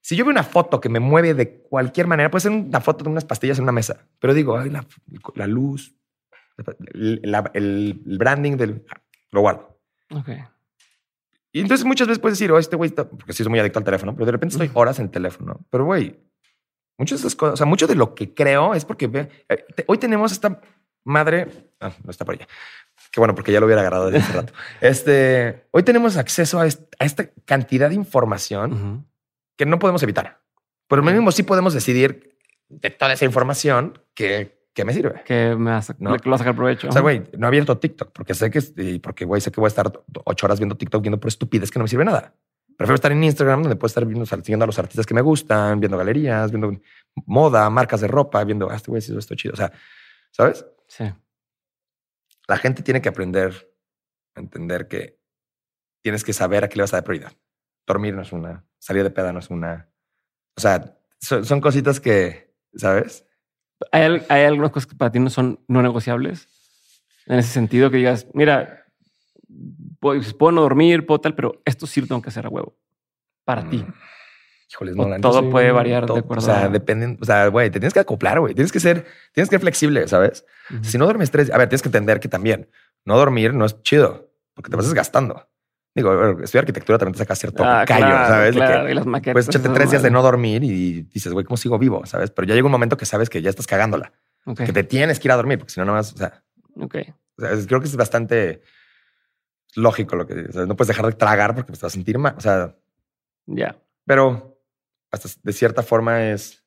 si 0.00 0.14
yo 0.16 0.24
veo 0.24 0.32
una 0.32 0.42
foto 0.42 0.80
que 0.80 0.88
me 0.88 1.00
mueve 1.00 1.32
de 1.34 1.60
cualquier 1.62 2.06
manera, 2.06 2.30
puede 2.30 2.42
ser 2.42 2.52
una 2.52 2.80
foto 2.80 3.04
de 3.04 3.10
unas 3.10 3.24
pastillas 3.24 3.58
en 3.58 3.62
una 3.64 3.72
mesa, 3.72 4.06
pero 4.18 4.34
digo, 4.34 4.58
ay, 4.58 4.68
la, 4.70 4.84
la 5.36 5.46
luz, 5.46 5.94
la- 6.84 7.50
el, 7.54 8.00
el 8.04 8.18
branding 8.18 8.56
del 8.56 8.84
lo 9.30 9.40
guardo. 9.40 9.80
Ok. 10.10 10.28
Y 11.52 11.60
entonces 11.60 11.84
muchas 11.86 12.08
veces 12.08 12.18
puedes 12.20 12.38
decir, 12.38 12.50
oh, 12.52 12.58
este 12.58 12.76
güey 12.76 12.88
está, 12.88 13.08
porque 13.08 13.32
sí 13.32 13.42
soy 13.42 13.50
muy 13.50 13.58
adicto 13.60 13.78
al 13.78 13.84
teléfono, 13.84 14.14
pero 14.14 14.26
de 14.26 14.32
repente 14.32 14.54
estoy 14.54 14.70
horas 14.74 14.98
en 14.98 15.06
el 15.06 15.10
teléfono. 15.10 15.60
Pero 15.70 15.84
güey, 15.84 16.18
muchas 16.98 17.20
de 17.22 17.26
esas 17.28 17.36
cosas, 17.36 17.54
o 17.54 17.56
sea, 17.56 17.66
mucho 17.66 17.86
de 17.86 17.94
lo 17.94 18.14
que 18.14 18.34
creo 18.34 18.74
es 18.74 18.84
porque 18.84 19.10
eh, 19.48 19.64
hoy 19.86 19.98
tenemos 19.98 20.32
esta 20.32 20.60
madre, 21.04 21.48
ah, 21.80 21.92
no 22.04 22.10
está 22.10 22.24
por 22.24 22.34
allá. 22.34 22.46
Qué 23.10 23.20
bueno, 23.20 23.34
porque 23.34 23.52
ya 23.52 23.60
lo 23.60 23.66
hubiera 23.66 23.80
agarrado 23.82 24.10
desde 24.10 24.24
hace 24.26 24.32
rato. 24.32 24.52
Este, 24.80 25.66
hoy 25.70 25.82
tenemos 25.82 26.16
acceso 26.16 26.60
a, 26.60 26.66
est- 26.66 26.94
a 26.98 27.04
esta 27.04 27.28
cantidad 27.44 27.88
de 27.88 27.94
información 27.94 29.06
que 29.56 29.66
no 29.66 29.78
podemos 29.78 30.02
evitar. 30.02 30.40
Por 30.88 30.98
lo 31.04 31.10
mismo, 31.10 31.30
sí 31.32 31.42
podemos 31.42 31.74
decidir 31.74 32.36
de 32.68 32.90
toda 32.90 33.12
esa 33.12 33.24
información 33.24 33.98
que, 34.14 34.66
que 34.74 34.84
me 34.84 34.92
sirve. 34.94 35.22
Que 35.24 35.54
me 35.56 35.72
a, 35.72 35.82
No. 35.98 36.14
a 36.14 36.38
sacar 36.38 36.54
provecho. 36.56 36.88
O 36.88 36.92
sea, 36.92 37.02
güey, 37.02 37.22
no 37.36 37.46
he 37.46 37.48
abierto 37.48 37.76
TikTok 37.78 38.12
porque 38.12 38.34
sé 38.34 38.50
que, 38.50 38.60
y 38.78 38.98
porque 38.98 39.24
güey, 39.24 39.40
sé 39.40 39.50
que 39.52 39.60
voy 39.60 39.66
a 39.66 39.68
estar 39.68 39.92
ocho 40.24 40.46
horas 40.46 40.58
viendo 40.58 40.76
TikTok 40.76 41.02
viendo 41.02 41.20
por 41.20 41.28
estupidez 41.28 41.70
que 41.70 41.78
no 41.78 41.84
me 41.84 41.88
sirve 41.88 42.04
nada. 42.04 42.34
Prefiero 42.76 42.94
estar 42.94 43.12
en 43.12 43.22
Instagram 43.22 43.62
donde 43.62 43.76
puedo 43.76 43.88
estar 43.88 44.04
viendo, 44.06 44.24
siguiendo 44.24 44.64
a 44.64 44.66
los 44.66 44.78
artistas 44.78 45.04
que 45.04 45.12
me 45.14 45.20
gustan, 45.20 45.78
viendo 45.80 45.98
galerías, 45.98 46.50
viendo 46.50 46.72
moda, 47.26 47.68
marcas 47.68 48.00
de 48.00 48.08
ropa, 48.08 48.42
viendo, 48.44 48.70
ah, 48.70 48.76
este 48.76 48.90
güey 48.90 49.00
hizo 49.00 49.18
esto 49.18 49.34
chido. 49.34 49.52
O 49.52 49.56
sea, 49.56 49.70
¿sabes? 50.30 50.64
Sí. 50.92 51.04
La 52.46 52.58
gente 52.58 52.82
tiene 52.82 53.00
que 53.00 53.08
aprender 53.08 53.72
a 54.34 54.40
entender 54.40 54.88
que 54.88 55.18
tienes 56.02 56.22
que 56.22 56.34
saber 56.34 56.64
a 56.64 56.68
qué 56.68 56.76
le 56.76 56.82
vas 56.82 56.92
a 56.92 56.98
dar 56.98 57.04
prioridad. 57.04 57.32
Dormir 57.86 58.14
no 58.14 58.20
es 58.20 58.30
una, 58.32 58.66
salir 58.78 59.02
de 59.02 59.10
peda 59.10 59.32
no 59.32 59.38
es 59.38 59.48
una. 59.48 59.88
O 60.54 60.60
sea, 60.60 60.98
son, 61.18 61.46
son 61.46 61.62
cositas 61.62 61.98
que, 61.98 62.54
¿sabes? 62.74 63.24
¿Hay, 63.90 64.02
al- 64.02 64.26
hay 64.28 64.44
algunas 64.44 64.70
cosas 64.70 64.86
que 64.86 64.94
para 64.96 65.10
ti 65.10 65.18
no 65.18 65.30
son 65.30 65.64
no 65.66 65.80
negociables? 65.80 66.46
En 67.24 67.38
ese 67.38 67.52
sentido, 67.52 67.90
que 67.90 67.96
digas, 67.96 68.26
mira, 68.34 68.84
pues, 69.98 70.34
puedo 70.34 70.52
no 70.52 70.60
dormir, 70.60 71.06
puedo 71.06 71.20
tal, 71.22 71.34
pero 71.34 71.62
esto 71.64 71.86
sí 71.86 72.02
lo 72.02 72.06
tengo 72.06 72.20
que 72.20 72.28
hacer 72.28 72.44
a 72.44 72.50
huevo. 72.50 72.76
Para 73.44 73.66
ti. 73.70 73.82
Híjoles, 74.72 74.96
no, 74.96 75.06
la 75.08 75.18
todo 75.20 75.50
puede 75.50 75.70
variar 75.70 76.06
de 76.06 76.18
acuerdo 76.18 76.42
O 76.42 76.44
sea, 76.44 76.68
dependen, 76.70 77.18
o 77.20 77.24
sea, 77.26 77.48
güey, 77.48 77.68
te 77.70 77.78
tienes 77.78 77.92
que 77.92 78.00
acoplar, 78.00 78.40
güey. 78.40 78.54
Tienes 78.54 78.72
que 78.72 78.80
ser, 78.80 79.04
tienes 79.32 79.48
que 79.50 79.56
ser 79.56 79.60
flexible, 79.60 80.08
¿sabes? 80.08 80.46
Si 80.80 80.96
no 80.96 81.04
duermes 81.04 81.30
tres, 81.30 81.50
a 81.52 81.58
ver, 81.58 81.68
tienes 81.68 81.82
que 81.82 81.88
entender 81.88 82.20
que 82.20 82.28
también 82.28 82.70
no 83.04 83.18
dormir 83.18 83.52
no 83.52 83.66
es 83.66 83.82
chido 83.82 84.30
porque 84.54 84.70
te 84.70 84.76
vas 84.76 84.86
desgastando. 84.86 85.46
Digo, 85.94 86.40
estudiar 86.40 86.62
arquitectura 86.62 86.96
también 86.96 87.12
te 87.12 87.18
saca 87.18 87.34
cierto 87.36 87.62
Ah, 87.62 87.84
callo, 87.86 88.06
claro, 88.06 88.26
¿sabes? 88.28 88.52
Que, 88.52 88.56
claro, 88.58 88.88
y 88.88 88.94
las 88.94 89.04
maquetas. 89.04 89.34
Pues 89.34 89.48
échate 89.48 89.68
tres 89.68 89.90
días 89.90 90.02
de 90.02 90.10
no 90.10 90.22
dormir 90.22 90.64
y 90.64 91.02
dices, 91.02 91.32
güey, 91.34 91.44
¿cómo 91.44 91.58
sigo 91.58 91.78
vivo? 91.78 92.06
¿Sabes? 92.06 92.30
Pero 92.30 92.48
ya 92.48 92.54
llega 92.54 92.64
un 92.64 92.72
momento 92.72 92.96
que 92.96 93.04
sabes 93.04 93.28
que 93.28 93.42
ya 93.42 93.50
estás 93.50 93.66
cagándola, 93.66 94.12
que 94.56 94.72
te 94.72 94.84
tienes 94.84 95.20
que 95.20 95.28
ir 95.28 95.32
a 95.32 95.36
dormir, 95.36 95.58
porque 95.58 95.72
si 95.74 95.80
no, 95.80 95.84
nada 95.84 95.98
más, 95.98 96.14
o 96.14 96.16
sea, 96.16 96.42
ok. 96.80 96.94
o 97.36 97.42
sea, 97.42 97.52
es- 97.52 97.66
creo 97.66 97.80
que 97.80 97.86
es 97.88 97.96
bastante 97.96 98.62
lógico 99.74 100.16
lo 100.16 100.26
que 100.26 100.34
o 100.48 100.52
sea, 100.52 100.64
no 100.66 100.76
puedes 100.76 100.88
dejar 100.88 101.06
de 101.06 101.12
tragar 101.12 101.54
porque 101.54 101.72
te 101.72 101.76
vas 101.76 101.84
a 101.84 101.90
sentir 101.90 102.18
mal. 102.18 102.34
O 102.38 102.40
sea, 102.40 102.74
Ya. 103.46 103.76
pero 104.06 104.51
hasta 105.12 105.28
de 105.42 105.52
cierta 105.52 105.82
forma 105.82 106.30
es 106.30 106.64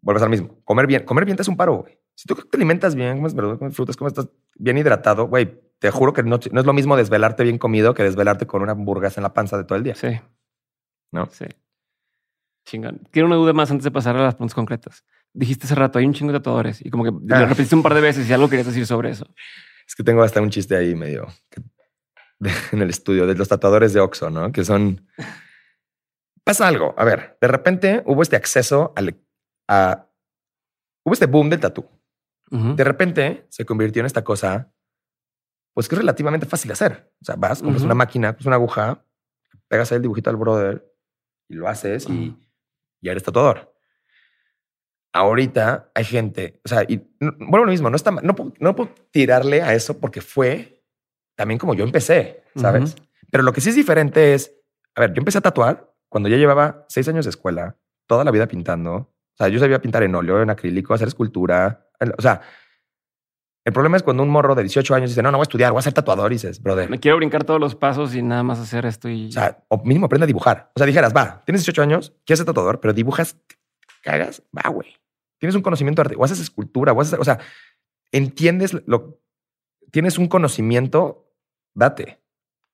vuelves 0.00 0.22
al 0.22 0.30
mismo. 0.30 0.60
Comer 0.64 0.86
bien, 0.86 1.04
comer 1.04 1.24
bien 1.24 1.36
te 1.36 1.42
es 1.42 1.48
un 1.48 1.56
paro, 1.56 1.76
güey. 1.78 1.98
Si 2.14 2.26
tú 2.26 2.34
te 2.34 2.56
alimentas 2.56 2.94
bien, 2.94 3.16
comes 3.16 3.34
verduras, 3.34 3.58
comes 3.58 3.74
frutas, 3.74 3.96
comes 3.96 4.12
estás 4.12 4.28
bien 4.56 4.76
hidratado, 4.78 5.26
güey, 5.28 5.60
te 5.78 5.90
juro 5.90 6.12
que 6.12 6.22
no, 6.22 6.38
no 6.52 6.60
es 6.60 6.66
lo 6.66 6.72
mismo 6.72 6.96
desvelarte 6.96 7.42
bien 7.44 7.58
comido 7.58 7.94
que 7.94 8.02
desvelarte 8.02 8.46
con 8.46 8.62
una 8.62 8.72
hamburguesa 8.72 9.20
en 9.20 9.22
la 9.24 9.32
panza 9.34 9.56
de 9.56 9.64
todo 9.64 9.76
el 9.78 9.84
día. 9.84 9.94
Sí. 9.94 10.20
¿No? 11.12 11.26
Sí. 11.30 11.46
Chingón. 12.66 13.08
Quiero 13.10 13.26
una 13.26 13.36
duda 13.36 13.52
más 13.52 13.70
antes 13.70 13.84
de 13.84 13.90
pasar 13.90 14.16
a 14.16 14.22
las 14.22 14.34
preguntas 14.34 14.54
concretas. 14.54 15.04
Dijiste 15.32 15.66
hace 15.66 15.74
rato, 15.74 15.98
hay 15.98 16.04
un 16.06 16.12
chingo 16.14 16.32
de 16.32 16.38
tatuadores 16.40 16.84
y 16.84 16.90
como 16.90 17.04
que 17.04 17.10
Ah. 17.34 17.40
lo 17.40 17.46
repetiste 17.46 17.74
un 17.74 17.82
par 17.82 17.94
de 17.94 18.00
veces 18.00 18.28
y 18.28 18.32
algo 18.32 18.48
querías 18.48 18.66
decir 18.66 18.86
sobre 18.86 19.10
eso. 19.10 19.26
Es 19.86 19.94
que 19.94 20.02
tengo 20.04 20.22
hasta 20.22 20.40
un 20.42 20.50
chiste 20.50 20.76
ahí 20.76 20.94
medio 20.94 21.26
que- 21.50 21.62
de- 22.40 22.50
en 22.72 22.82
el 22.82 22.90
estudio 22.90 23.26
de 23.26 23.34
los 23.36 23.48
tatuadores 23.48 23.92
de 23.92 24.00
Oxxo, 24.00 24.28
¿no? 24.30 24.52
Que 24.52 24.64
son... 24.64 25.06
Pasa 26.48 26.66
algo. 26.66 26.94
A 26.96 27.04
ver, 27.04 27.36
de 27.40 27.46
repente 27.48 28.02
hubo 28.06 28.22
este 28.22 28.36
acceso 28.36 28.92
al... 28.96 29.20
A, 29.68 30.06
hubo 31.04 31.12
este 31.12 31.26
boom 31.26 31.50
del 31.50 31.60
tatú. 31.60 31.86
De 32.76 32.84
repente 32.84 33.44
se 33.50 33.66
convirtió 33.66 34.00
en 34.00 34.06
esta 34.06 34.24
cosa, 34.24 34.72
pues 35.74 35.86
que 35.88 35.94
es 35.94 35.98
relativamente 35.98 36.46
fácil 36.46 36.68
de 36.68 36.72
hacer. 36.72 37.12
O 37.20 37.24
sea, 37.26 37.36
vas, 37.36 37.60
compras 37.60 37.82
una 37.82 37.94
máquina, 37.94 38.28
compras 38.28 38.46
una 38.46 38.56
aguja, 38.56 39.04
pegas 39.68 39.92
ahí 39.92 39.96
el 39.96 40.02
dibujito 40.02 40.30
al 40.30 40.36
brother 40.36 40.90
y 41.50 41.54
lo 41.56 41.68
haces 41.68 42.08
y 42.08 42.38
ya 43.02 43.10
eres 43.12 43.22
tatuador. 43.24 43.74
Ahorita 45.12 45.90
hay 45.94 46.04
gente, 46.04 46.60
o 46.64 46.68
sea, 46.68 46.84
y 46.88 46.96
no- 47.20 47.32
vuelvo 47.38 47.64
a 47.64 47.66
lo 47.66 47.72
mismo, 47.72 47.90
no 47.90 47.96
está, 47.96 48.10
no, 48.10 48.34
puedo- 48.34 48.54
no 48.60 48.74
puedo 48.76 48.90
tirarle 49.10 49.60
a 49.62 49.74
eso 49.74 49.98
porque 50.00 50.20
fue 50.22 50.82
también 51.36 51.58
como 51.58 51.74
yo 51.74 51.84
empecé, 51.84 52.44
¿sabes? 52.56 52.96
Pero 53.30 53.42
lo 53.42 53.52
que 53.52 53.60
sí 53.60 53.68
es 53.70 53.74
diferente 53.76 54.34
es, 54.34 54.54
a 54.94 55.00
ver, 55.02 55.12
yo 55.12 55.20
empecé 55.20 55.38
a 55.38 55.42
tatuar 55.42 55.87
cuando 56.08 56.28
ya 56.28 56.36
llevaba 56.36 56.84
seis 56.88 57.08
años 57.08 57.24
de 57.24 57.30
escuela, 57.30 57.76
toda 58.06 58.24
la 58.24 58.30
vida 58.30 58.46
pintando. 58.46 58.94
O 58.94 59.36
sea, 59.36 59.48
yo 59.48 59.58
sabía 59.58 59.80
pintar 59.80 60.02
en 60.02 60.14
óleo, 60.14 60.42
en 60.42 60.50
acrílico, 60.50 60.94
hacer 60.94 61.08
escultura. 61.08 61.88
O 62.16 62.22
sea, 62.22 62.40
el 63.64 63.72
problema 63.72 63.96
es 63.96 64.02
cuando 64.02 64.22
un 64.22 64.30
morro 64.30 64.54
de 64.54 64.62
18 64.62 64.94
años 64.94 65.10
dice, 65.10 65.22
no, 65.22 65.30
no 65.30 65.36
voy 65.36 65.42
a 65.42 65.48
estudiar, 65.48 65.72
voy 65.72 65.80
a 65.80 65.82
ser 65.82 65.92
tatuador. 65.92 66.32
Y 66.32 66.36
dices, 66.36 66.62
brother, 66.62 66.88
Me 66.88 66.98
quiero 66.98 67.18
brincar 67.18 67.44
todos 67.44 67.60
los 67.60 67.74
pasos 67.74 68.14
y 68.14 68.22
nada 68.22 68.42
más 68.42 68.58
hacer 68.58 68.86
esto 68.86 69.08
y 69.08 69.28
o 69.28 69.32
sea, 69.32 69.62
o 69.68 69.82
mínimo 69.84 70.06
aprende 70.06 70.24
a 70.24 70.26
dibujar. 70.26 70.72
O 70.74 70.78
sea, 70.78 70.86
dijeras, 70.86 71.14
va, 71.14 71.42
tienes 71.44 71.60
18 71.62 71.82
años, 71.82 72.14
quieres 72.24 72.38
ser 72.38 72.46
tatuador, 72.46 72.80
pero 72.80 72.94
dibujas, 72.94 73.36
cagas, 74.02 74.42
va, 74.56 74.68
güey. 74.70 74.96
Tienes 75.38 75.54
un 75.54 75.62
conocimiento 75.62 76.02
de 76.02 76.06
arte, 76.06 76.16
o 76.18 76.24
haces 76.24 76.40
escultura, 76.40 76.92
o 76.92 77.00
haces, 77.00 77.18
o 77.18 77.24
sea, 77.24 77.38
entiendes 78.10 78.74
lo, 78.86 79.20
tienes 79.90 80.18
un 80.18 80.28
conocimiento, 80.28 81.30
date. 81.74 82.17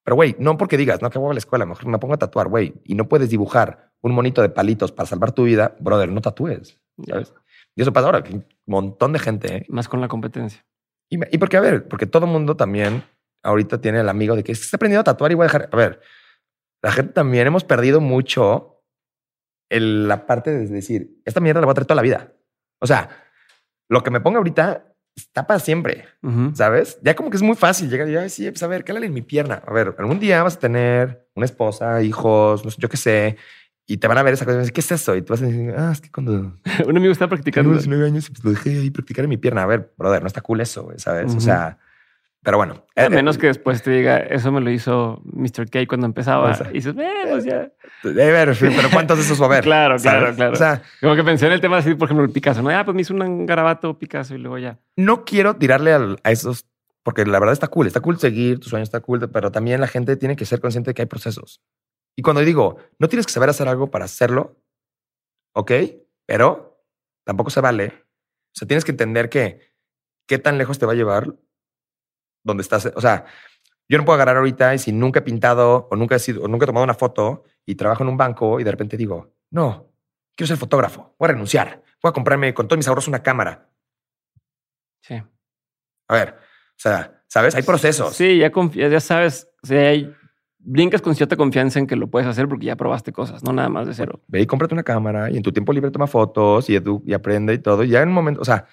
Pero, 0.05 0.16
güey, 0.16 0.36
no 0.39 0.56
porque 0.59 0.76
digas, 0.76 1.01
no, 1.02 1.10
que 1.10 1.18
voy 1.18 1.31
a 1.31 1.35
la 1.35 1.39
escuela, 1.39 1.64
mejor 1.66 1.86
me 1.86 1.98
pongo 1.98 2.14
a 2.14 2.18
tatuar, 2.18 2.48
güey, 2.48 2.74
y 2.85 2.94
no 2.94 3.09
puedes 3.09 3.31
dibujar 3.31 3.93
un 4.02 4.12
monito 4.12 4.43
de 4.43 4.51
palitos 4.51 4.93
para 4.93 5.06
salvar 5.06 5.32
tu 5.32 5.44
vida, 5.44 5.76
brother, 5.81 6.10
no 6.10 6.20
tatúes, 6.20 6.78
ya, 6.97 7.14
¿sabes? 7.14 7.35
Y 7.74 7.82
eso 7.82 7.93
pasa 7.93 8.06
ahora, 8.06 8.22
que 8.22 8.35
un 8.35 8.44
montón 8.66 9.12
de 9.12 9.18
gente, 9.18 9.56
¿eh? 9.56 9.66
más 9.68 9.89
con 9.89 10.01
la 10.01 10.09
competencia. 10.09 10.64
Y, 11.10 11.18
y 11.35 11.39
porque, 11.39 11.56
a 11.56 11.60
ver, 11.60 11.89
porque 11.89 12.06
todo 12.06 12.26
mundo 12.26 12.56
también 12.56 13.02
ahorita 13.43 13.81
tiene 13.81 14.01
el 14.01 14.09
amigo 14.09 14.36
de 14.36 14.44
que 14.44 14.52
"Es 14.52 14.59
que 14.60 14.64
está 14.64 14.76
aprendiendo 14.76 15.01
a 15.01 15.05
tatuar 15.05 15.32
y 15.32 15.35
voy 15.35 15.44
a 15.44 15.48
dejar. 15.48 15.68
A 15.72 15.76
ver, 15.76 16.01
la 16.82 16.93
gente 16.93 17.12
también 17.12 17.47
hemos 17.47 17.64
perdido 17.64 18.01
mucho 18.01 18.82
el- 19.70 20.06
la 20.09 20.26
parte 20.26 20.51
de 20.51 20.66
decir, 20.66 21.20
esta 21.24 21.40
mierda 21.40 21.60
la 21.60 21.66
voy 21.66 21.72
a 21.72 21.74
traer 21.74 21.86
toda 21.86 21.97
la 21.97 22.02
vida. 22.02 22.32
O 22.81 22.86
sea, 22.86 23.09
lo 23.89 24.02
que 24.02 24.10
me 24.10 24.20
ponga 24.20 24.39
ahorita 24.39 24.93
está 25.16 25.47
para 25.47 25.61
siempre. 25.61 26.07
¿sabes? 26.55 26.99
Ya 27.03 27.15
como 27.15 27.31
que 27.31 27.36
es 27.36 27.43
muy 27.43 27.57
fácil 27.57 27.89
llegar 27.89 28.09
y, 28.09 28.16
ay, 28.16 28.28
sí, 28.28 28.51
pues 28.51 28.62
a 28.62 28.66
ver, 28.66 28.85
cálale 28.85 29.07
en 29.07 29.15
mi 29.15 29.23
pierna. 29.23 29.62
A 29.66 29.73
ver, 29.73 29.95
algún 29.99 30.20
día 30.20 30.43
vas 30.43 30.57
a 30.57 30.61
tener 30.61 31.28
una 31.35 31.47
esposa, 31.47 32.03
hijos, 32.03 32.65
no 32.65 32.70
sé, 32.70 32.77
yo 32.81 32.89
qué 32.89 32.97
sé, 32.97 33.36
y 33.86 33.99
te 33.99 34.09
van 34.09 34.16
a 34.16 34.23
ver 34.23 34.35
esa 34.35 34.45
cosa 34.45 34.55
y 34.55 34.57
van 34.57 34.61
a 34.61 34.62
decir, 34.62 34.73
¿qué 34.73 34.81
es 34.81 34.93
eso? 34.93 35.15
Y 35.15 35.23
tú 35.23 35.35
vas 35.35 35.43
a 35.43 35.47
decir, 35.47 35.74
ah, 35.77 35.91
es 35.93 36.01
que 36.01 36.11
cuando 36.11 36.32
Un 36.86 36.97
amigo 36.97 37.12
está 37.12 37.27
tengo 37.27 37.31
practicando. 37.31 37.73
19 37.73 38.07
años, 38.07 38.31
pues 38.31 38.43
lo 38.45 38.51
dejé 38.51 38.70
ahí 38.78 38.91
practicar 38.91 39.24
en 39.24 39.28
mi 39.28 39.36
pierna. 39.36 39.62
A 39.62 39.66
ver, 39.66 39.93
brother, 39.99 40.23
no 40.23 40.27
está 40.27 40.41
cool 40.41 40.61
eso, 40.61 40.91
¿sabes? 40.97 41.35
O 41.35 41.41
sea, 41.41 41.78
pero 42.44 42.58
bueno. 42.58 42.84
A 42.94 43.06
eh, 43.06 43.10
menos 43.10 43.36
eh, 43.36 43.40
que 43.40 43.46
después 43.48 43.82
te 43.82 43.90
diga, 43.90 44.18
eso 44.30 44.52
me 44.52 44.60
lo 44.60 44.70
hizo 44.70 45.20
Mr. 45.24 45.68
K 45.70 45.86
cuando 45.88 46.06
empezaba. 46.06 46.50
O 46.50 46.54
sea, 46.54 46.68
y 46.70 46.74
dices, 46.74 46.94
eh, 46.96 47.12
pues 47.30 47.44
ya. 47.44 47.72
Ver, 48.02 48.54
pero 48.60 48.90
¿cuántos 48.92 49.16
de 49.16 49.24
esos 49.24 49.40
va 49.40 49.46
a 49.46 49.48
haber? 49.48 49.64
Claro, 49.74 49.98
¿Sabes? 49.98 50.20
claro, 50.20 50.36
claro. 50.36 50.52
O 50.52 50.56
sea, 50.56 50.82
Como 51.00 51.16
que 51.16 51.24
pensé 51.24 51.46
en 51.46 51.52
el 51.52 51.60
tema 51.62 51.78
así, 51.78 51.94
por 51.94 52.06
ejemplo, 52.06 52.24
el 52.24 52.30
Picasso. 52.30 52.62
No, 52.62 52.68
ah, 52.68 52.84
pues 52.84 52.94
me 52.94 53.00
hizo 53.00 53.14
un 53.14 53.46
garabato 53.46 53.98
Picasso 53.98 54.34
y 54.34 54.38
luego 54.38 54.58
ya. 54.58 54.78
no 54.96 55.24
quiero 55.24 55.56
tirarle 55.56 55.92
a 56.22 56.30
esos, 56.30 56.66
porque 57.02 57.24
la 57.24 57.40
verdad 57.40 57.54
está 57.54 57.68
cool, 57.68 57.86
está 57.86 58.00
cool 58.00 58.18
seguir, 58.18 58.60
tus 58.60 58.68
sueños 58.68 58.88
está 58.88 59.00
cool, 59.00 59.30
pero 59.30 59.50
también 59.50 59.80
la 59.80 59.88
gente 59.88 60.16
tiene 60.16 60.36
que 60.36 60.44
ser 60.44 60.60
consciente 60.60 60.90
de 60.90 60.94
que 60.94 61.02
hay 61.02 61.06
procesos. 61.06 61.62
Y 62.14 62.22
cuando 62.22 62.42
digo, 62.42 62.76
no 62.98 63.08
tienes 63.08 63.26
que 63.26 63.32
saber 63.32 63.48
hacer 63.48 63.68
algo 63.68 63.90
para 63.90 64.04
hacerlo, 64.04 64.60
ok, 65.54 65.72
pero 66.26 66.84
tampoco 67.24 67.48
se 67.48 67.62
vale. 67.62 67.86
O 67.86 68.56
sea, 68.56 68.68
tienes 68.68 68.84
que 68.84 68.92
entender 68.92 69.30
que 69.30 69.60
qué 70.28 70.38
tan 70.38 70.58
lejos 70.58 70.78
te 70.78 70.86
va 70.86 70.92
a 70.92 70.96
llevar 70.96 71.34
donde 72.44 72.62
estás. 72.62 72.92
O 72.94 73.00
sea, 73.00 73.24
yo 73.88 73.98
no 73.98 74.04
puedo 74.04 74.14
agarrar 74.14 74.36
ahorita 74.36 74.74
y 74.74 74.78
si 74.78 74.92
nunca 74.92 75.18
he 75.18 75.22
pintado 75.22 75.88
o 75.90 75.96
nunca 75.96 76.14
he 76.16 76.18
sido, 76.18 76.42
o 76.44 76.48
nunca 76.48 76.64
he 76.64 76.66
tomado 76.66 76.84
una 76.84 76.94
foto 76.94 77.44
y 77.66 77.74
trabajo 77.74 78.02
en 78.04 78.10
un 78.10 78.16
banco 78.16 78.60
y 78.60 78.64
de 78.64 78.70
repente 78.70 78.96
digo, 78.96 79.34
no, 79.50 79.90
quiero 80.36 80.48
ser 80.48 80.56
fotógrafo, 80.56 81.14
voy 81.18 81.26
a 81.28 81.32
renunciar, 81.32 81.82
voy 82.02 82.10
a 82.10 82.12
comprarme 82.12 82.54
con 82.54 82.68
todos 82.68 82.78
mis 82.78 82.86
ahorros 82.88 83.08
una 83.08 83.22
cámara. 83.22 83.68
Sí. 85.02 85.22
A 86.08 86.14
ver, 86.14 86.30
o 86.38 86.76
sea, 86.78 87.22
¿sabes? 87.26 87.54
Hay 87.54 87.62
procesos. 87.62 88.14
Sí, 88.14 88.38
ya 88.38 88.50
confías, 88.50 88.90
ya 88.90 89.00
sabes. 89.00 89.48
O 89.62 89.66
sea, 89.66 89.90
hay 89.90 90.14
brincas 90.58 91.02
con 91.02 91.14
cierta 91.14 91.36
confianza 91.36 91.78
en 91.78 91.86
que 91.86 91.94
lo 91.96 92.08
puedes 92.08 92.26
hacer 92.26 92.48
porque 92.48 92.66
ya 92.66 92.76
probaste 92.76 93.12
cosas, 93.12 93.42
no 93.44 93.52
nada 93.52 93.68
más 93.68 93.86
de 93.86 93.92
cero. 93.94 94.22
Ve 94.28 94.40
y 94.40 94.46
cómprate 94.46 94.72
una 94.74 94.82
cámara 94.82 95.30
y 95.30 95.36
en 95.36 95.42
tu 95.42 95.52
tiempo 95.52 95.72
libre 95.74 95.90
toma 95.90 96.06
fotos 96.06 96.70
y, 96.70 96.74
edu- 96.78 97.02
y 97.06 97.12
aprende 97.12 97.52
y 97.52 97.58
todo. 97.58 97.84
Y 97.84 97.88
ya 97.88 98.00
en 98.00 98.08
un 98.08 98.14
momento, 98.14 98.40
o 98.40 98.44
sea, 98.46 98.66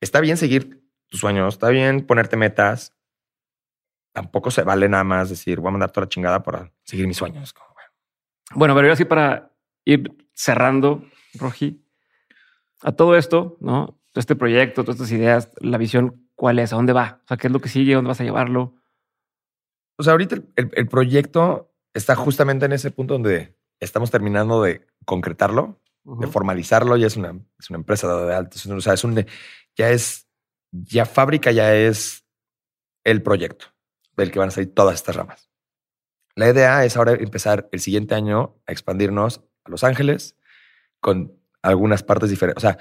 está 0.00 0.20
bien 0.20 0.36
seguir 0.36 0.82
tus 1.08 1.20
sueños, 1.20 1.54
está 1.54 1.70
bien 1.70 2.06
ponerte 2.06 2.36
metas. 2.36 2.94
Tampoco 4.12 4.50
se 4.50 4.62
vale 4.62 4.88
nada 4.88 5.04
más 5.04 5.30
decir, 5.30 5.60
voy 5.60 5.68
a 5.68 5.72
mandar 5.72 5.90
toda 5.92 6.06
la 6.06 6.08
chingada 6.08 6.42
para 6.42 6.72
seguir 6.84 7.06
mis 7.06 7.16
sueños. 7.16 7.52
Como, 7.52 7.66
bueno, 7.74 7.90
Bueno, 8.54 8.74
pero 8.74 8.86
ahora 8.88 8.96
sí 8.96 9.04
para 9.04 9.52
ir 9.84 10.10
cerrando, 10.34 11.04
Roji, 11.34 11.84
a 12.82 12.92
todo 12.92 13.16
esto, 13.16 13.56
¿no? 13.60 13.98
Todo 14.12 14.20
este 14.20 14.34
proyecto, 14.36 14.82
todas 14.82 14.96
estas 14.96 15.12
ideas, 15.12 15.50
la 15.60 15.78
visión, 15.78 16.28
¿cuál 16.34 16.58
es? 16.58 16.72
¿A 16.72 16.76
dónde 16.76 16.92
va? 16.92 17.20
O 17.24 17.28
sea, 17.28 17.36
¿qué 17.36 17.46
es 17.46 17.52
lo 17.52 17.60
que 17.60 17.68
sigue? 17.68 17.94
¿Dónde 17.94 18.08
vas 18.08 18.20
a 18.20 18.24
llevarlo? 18.24 18.74
O 19.96 20.02
sea, 20.02 20.12
ahorita 20.12 20.34
el, 20.36 20.48
el- 20.56 20.70
el 20.74 20.88
proyecto 20.88 21.72
está 21.94 22.16
justamente 22.16 22.64
en 22.66 22.72
ese 22.72 22.90
punto 22.90 23.14
donde 23.14 23.56
estamos 23.78 24.10
terminando 24.10 24.62
de 24.62 24.86
concretarlo, 25.04 25.80
de 26.04 26.26
formalizarlo. 26.26 26.96
Ya 26.96 27.06
es 27.06 27.16
una, 27.16 27.38
es 27.58 27.70
una 27.70 27.78
empresa 27.78 28.08
de 28.08 28.38
un- 28.66 28.78
O 28.78 28.80
sea, 28.80 28.94
es 28.94 29.04
un, 29.04 29.24
ya 29.76 29.90
es, 29.90 30.26
ya 30.72 31.04
fábrica, 31.04 31.52
ya 31.52 31.74
es 31.74 32.24
el 33.04 33.22
proyecto 33.22 33.66
del 34.20 34.30
que 34.30 34.38
van 34.38 34.48
a 34.48 34.52
salir 34.52 34.72
todas 34.74 34.94
estas 34.94 35.16
ramas. 35.16 35.50
La 36.36 36.48
idea 36.48 36.84
es 36.84 36.96
ahora 36.96 37.12
empezar 37.12 37.68
el 37.72 37.80
siguiente 37.80 38.14
año 38.14 38.56
a 38.66 38.72
expandirnos 38.72 39.42
a 39.64 39.70
Los 39.70 39.84
Ángeles 39.84 40.36
con 41.00 41.32
algunas 41.62 42.02
partes 42.02 42.30
diferentes. 42.30 42.62
O 42.62 42.66
sea, 42.66 42.78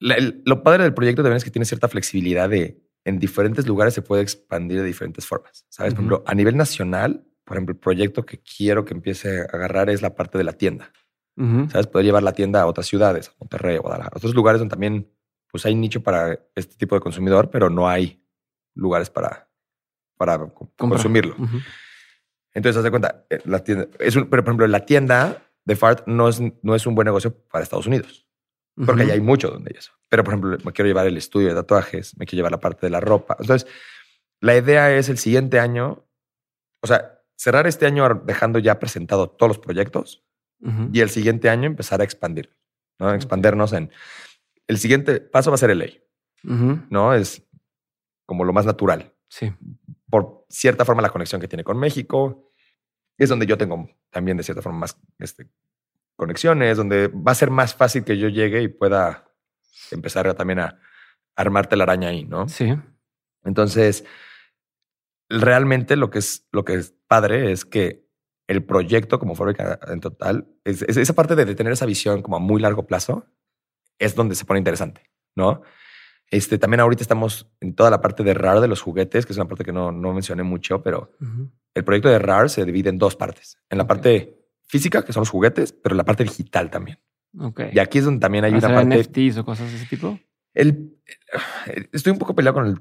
la- 0.00 0.14
el- 0.14 0.42
lo 0.44 0.62
padre 0.62 0.82
del 0.84 0.94
proyecto 0.94 1.22
también 1.22 1.36
es 1.36 1.44
que 1.44 1.50
tiene 1.50 1.66
cierta 1.66 1.88
flexibilidad 1.88 2.48
de 2.48 2.80
en 3.06 3.18
diferentes 3.18 3.66
lugares 3.66 3.92
se 3.92 4.00
puede 4.00 4.22
expandir 4.22 4.78
de 4.80 4.86
diferentes 4.86 5.26
formas. 5.26 5.66
Sabes, 5.68 5.92
por 5.94 6.02
Ujú. 6.04 6.14
ejemplo, 6.14 6.30
a 6.30 6.34
nivel 6.34 6.56
nacional, 6.56 7.26
por 7.44 7.56
ejemplo, 7.58 7.74
el 7.74 7.78
proyecto 7.78 8.24
que 8.24 8.38
quiero 8.40 8.86
que 8.86 8.94
empiece 8.94 9.42
a 9.42 9.44
agarrar 9.44 9.90
es 9.90 10.00
la 10.00 10.14
parte 10.14 10.38
de 10.38 10.44
la 10.44 10.54
tienda. 10.54 10.90
Ujú. 11.36 11.68
Sabes, 11.68 11.86
poder 11.86 12.06
llevar 12.06 12.22
la 12.22 12.32
tienda 12.32 12.62
a 12.62 12.66
otras 12.66 12.86
ciudades, 12.86 13.28
a 13.28 13.32
Monterrey, 13.40 13.76
a 13.76 13.80
Guadalajara, 13.80 14.14
a 14.14 14.18
otros 14.18 14.34
lugares 14.34 14.58
donde 14.58 14.72
también 14.72 15.10
pues 15.50 15.66
hay 15.66 15.74
nicho 15.74 16.02
para 16.02 16.40
este 16.54 16.76
tipo 16.76 16.94
de 16.94 17.00
consumidor, 17.02 17.50
pero 17.50 17.68
no 17.70 17.86
hay 17.88 18.24
lugares 18.74 19.10
para, 19.10 19.48
para 20.16 20.38
co- 20.38 20.70
Comprar. 20.76 20.90
consumirlo. 20.98 21.34
Ujú. 21.38 21.58
Entonces, 22.52 22.76
haz 22.78 22.84
de 22.84 22.90
cuenta, 22.90 23.24
eh, 23.30 23.40
la 23.44 23.62
tienda, 23.64 23.86
es 23.98 24.14
un, 24.16 24.28
pero 24.30 24.42
por 24.44 24.50
ejemplo, 24.50 24.66
la 24.68 24.86
tienda 24.86 25.42
de 25.64 25.76
Fart 25.76 26.06
no 26.06 26.28
es, 26.28 26.40
no 26.62 26.74
es 26.74 26.86
un 26.86 26.94
buen 26.94 27.06
negocio 27.06 27.34
para 27.50 27.62
Estados 27.64 27.86
Unidos, 27.86 28.26
porque 28.76 28.92
Ujú. 28.92 29.00
allá 29.02 29.14
hay 29.14 29.20
mucho 29.20 29.48
donde 29.50 29.70
hay 29.74 29.78
eso. 29.78 29.92
Pero, 30.08 30.22
por 30.24 30.34
ejemplo, 30.34 30.56
me 30.64 30.72
quiero 30.72 30.86
llevar 30.88 31.06
el 31.06 31.16
estudio 31.16 31.48
de 31.48 31.54
tatuajes, 31.54 32.16
me 32.18 32.26
quiero 32.26 32.38
llevar 32.40 32.52
la 32.52 32.60
parte 32.60 32.86
de 32.86 32.90
la 32.90 33.00
ropa. 33.00 33.36
Entonces, 33.40 33.68
la 34.40 34.56
idea 34.56 34.94
es 34.94 35.08
el 35.08 35.18
siguiente 35.18 35.58
año, 35.58 36.06
o 36.82 36.86
sea, 36.86 37.20
cerrar 37.36 37.66
este 37.66 37.86
año 37.86 38.22
dejando 38.24 38.58
ya 38.60 38.78
presentado 38.78 39.28
todos 39.28 39.48
los 39.50 39.58
proyectos 39.58 40.22
Ujú. 40.60 40.90
y 40.92 41.00
el 41.00 41.10
siguiente 41.10 41.48
año 41.50 41.66
empezar 41.66 42.00
a 42.00 42.04
expandir, 42.04 42.56
¿no? 43.00 43.12
Expandernos 43.12 43.72
en... 43.72 43.90
El 44.68 44.78
siguiente 44.78 45.20
paso 45.20 45.50
va 45.50 45.56
a 45.56 45.58
ser 45.58 45.70
el 45.70 45.78
ley. 45.78 46.00
¿no? 46.42 47.14
Es 47.14 47.42
como 48.26 48.44
lo 48.44 48.52
más 48.52 48.66
natural. 48.66 49.12
Sí. 49.28 49.52
Por 50.14 50.46
cierta 50.48 50.84
forma, 50.84 51.02
la 51.02 51.10
conexión 51.10 51.40
que 51.40 51.48
tiene 51.48 51.64
con 51.64 51.76
México 51.76 52.48
es 53.18 53.28
donde 53.28 53.46
yo 53.46 53.58
tengo 53.58 53.90
también 54.10 54.36
de 54.36 54.44
cierta 54.44 54.62
forma 54.62 54.78
más 54.78 54.96
este, 55.18 55.48
conexiones, 56.14 56.76
donde 56.76 57.08
va 57.08 57.32
a 57.32 57.34
ser 57.34 57.50
más 57.50 57.74
fácil 57.74 58.04
que 58.04 58.16
yo 58.16 58.28
llegue 58.28 58.62
y 58.62 58.68
pueda 58.68 59.28
empezar 59.90 60.28
a- 60.28 60.34
también 60.34 60.60
a 60.60 60.78
armarte 61.34 61.74
la 61.74 61.82
araña 61.82 62.10
ahí, 62.10 62.24
¿no? 62.26 62.48
Sí. 62.48 62.76
Entonces, 63.42 64.04
realmente 65.28 65.96
lo 65.96 66.10
que 66.10 66.20
es 66.20 66.46
lo 66.52 66.64
que 66.64 66.74
es 66.74 66.94
padre 67.08 67.50
es 67.50 67.64
que 67.64 68.06
el 68.46 68.64
proyecto 68.64 69.18
como 69.18 69.34
fábrica 69.34 69.80
en 69.88 69.98
total, 69.98 70.46
es, 70.62 70.82
es- 70.82 70.96
esa 70.96 71.14
parte 71.14 71.34
de 71.34 71.54
tener 71.56 71.72
esa 71.72 71.86
visión 71.86 72.22
como 72.22 72.36
a 72.36 72.38
muy 72.40 72.62
largo 72.62 72.86
plazo, 72.86 73.26
es 73.98 74.14
donde 74.14 74.36
se 74.36 74.44
pone 74.44 74.58
interesante, 74.60 75.10
¿no? 75.34 75.62
Este, 76.30 76.58
también 76.58 76.80
ahorita 76.80 77.02
estamos 77.02 77.48
en 77.60 77.74
toda 77.74 77.90
la 77.90 78.00
parte 78.00 78.24
de 78.24 78.34
RAR 78.34 78.60
de 78.60 78.68
los 78.68 78.80
juguetes, 78.80 79.26
que 79.26 79.32
es 79.32 79.38
una 79.38 79.46
parte 79.48 79.64
que 79.64 79.72
no, 79.72 79.92
no 79.92 80.12
mencioné 80.12 80.42
mucho, 80.42 80.82
pero 80.82 81.12
el 81.74 81.84
proyecto 81.84 82.08
de 82.08 82.18
RAR 82.18 82.50
se 82.50 82.64
divide 82.64 82.90
en 82.90 82.98
dos 82.98 83.14
partes. 83.16 83.58
En 83.70 83.78
la 83.78 83.86
parte 83.86 84.40
física, 84.66 85.04
que 85.04 85.12
son 85.12 85.20
los 85.20 85.30
juguetes, 85.30 85.72
pero 85.72 85.92
en 85.94 85.98
la 85.98 86.04
parte 86.04 86.24
digital 86.24 86.70
también. 86.70 86.98
Y 87.72 87.78
aquí 87.78 87.98
es 87.98 88.04
donde 88.04 88.20
también 88.20 88.44
hay 88.44 88.54
¿Hacer 88.54 88.70
una 88.70 88.80
parte... 88.80 88.98
NFTs 89.00 89.38
o 89.38 89.44
cosas 89.44 89.70
de 89.70 89.76
ese 89.76 89.86
tipo? 89.86 90.18
El, 90.54 90.96
estoy 91.92 92.12
un 92.12 92.18
poco 92.18 92.34
peleado 92.34 92.54
con 92.54 92.66
el 92.66 92.78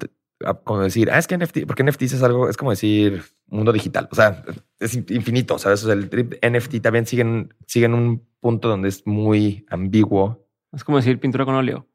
como 0.64 0.82
decir, 0.82 1.10
ah, 1.12 1.18
es 1.20 1.28
que 1.28 1.38
NFT, 1.38 1.66
porque 1.66 1.84
NFTs 1.84 2.14
es 2.14 2.24
algo, 2.24 2.50
es 2.50 2.58
como 2.58 2.72
decir 2.72 3.24
mundo 3.48 3.72
digital. 3.72 4.10
O 4.12 4.16
sea, 4.16 4.44
es 4.80 4.94
in- 4.94 5.06
infinito, 5.10 5.58
¿sabes? 5.58 5.84
O 5.84 5.86
sea, 5.86 5.94
el 5.94 6.10
trip 6.10 6.34
NFT 6.46 6.82
también 6.82 7.06
sigue 7.06 7.22
en, 7.22 7.54
sigue 7.66 7.86
en 7.86 7.94
un 7.94 8.28
punto 8.42 8.68
donde 8.68 8.90
es 8.90 9.08
muy 9.08 9.66
ambiguo. 9.70 10.46
Es 10.74 10.84
como 10.84 10.98
decir 10.98 11.20
pintura 11.20 11.46
con 11.46 11.56
óleo, 11.56 11.88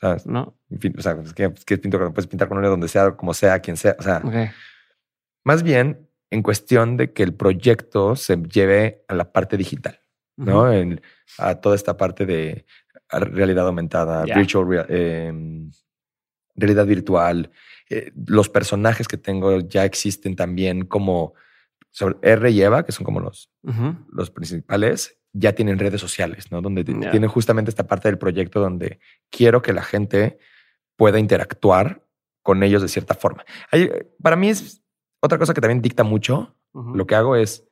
¿sabes? 0.00 0.26
¿no? 0.26 0.58
O 0.98 1.02
sea, 1.02 1.12
es 1.24 1.32
que, 1.32 1.44
es 1.44 1.64
que 1.64 1.78
pinto, 1.78 1.98
con- 1.98 2.12
puedes 2.12 2.26
pintar 2.28 2.48
con 2.48 2.58
óleo 2.58 2.70
donde 2.70 2.88
sea, 2.88 3.12
como 3.16 3.32
sea, 3.34 3.58
quien 3.60 3.76
sea. 3.76 3.96
O 3.98 4.02
sea, 4.02 4.20
más 5.44 5.62
bien 5.62 6.08
en 6.30 6.42
cuestión 6.42 6.96
de 6.96 7.12
que 7.12 7.22
el 7.22 7.34
proyecto 7.34 8.16
se 8.16 8.36
lleve 8.36 9.04
a 9.08 9.14
la 9.14 9.32
parte 9.32 9.56
digital, 9.56 9.98
¿no? 10.36 10.72
En- 10.72 11.00
a 11.38 11.54
toda 11.56 11.74
esta 11.76 11.96
parte 11.96 12.26
de 12.26 12.66
realidad 13.10 13.66
aumentada, 13.66 14.24
virtual 14.36 14.66
real- 14.68 14.86
em, 14.88 15.70
realidad 16.56 16.86
virtual. 16.86 17.50
Eh, 17.90 18.12
los 18.26 18.48
personajes 18.48 19.06
que 19.08 19.16
tengo 19.18 19.60
ya 19.60 19.84
existen 19.84 20.34
también 20.36 20.84
como 20.86 21.34
sobre 21.90 22.16
R 22.22 22.50
y 22.50 22.62
Eva, 22.62 22.84
que 22.84 22.92
son 22.92 23.04
como 23.04 23.20
los, 23.20 23.50
los 24.10 24.30
principales, 24.30 25.16
ya 25.36 25.52
tienen 25.52 25.78
redes 25.78 26.00
sociales, 26.00 26.50
¿no? 26.50 26.62
Donde 26.62 26.84
tienen 27.10 27.28
justamente 27.28 27.68
esta 27.68 27.86
parte 27.86 28.08
del 28.08 28.18
proyecto 28.18 28.60
donde 28.60 29.00
quiero 29.30 29.60
que 29.60 29.72
la 29.72 29.82
gente 29.82 30.38
pueda 30.96 31.18
interactuar 31.18 32.06
con 32.42 32.62
ellos 32.62 32.80
de 32.82 32.88
cierta 32.88 33.14
forma. 33.14 33.44
Hay- 33.70 33.90
para 34.22 34.36
mí 34.36 34.48
es 34.48 34.82
otra 35.20 35.38
cosa 35.38 35.52
que 35.52 35.60
también 35.60 35.82
dicta 35.82 36.04
mucho. 36.04 36.56
Lo 36.72 37.06
que 37.06 37.14
hago 37.14 37.36
es 37.36 37.68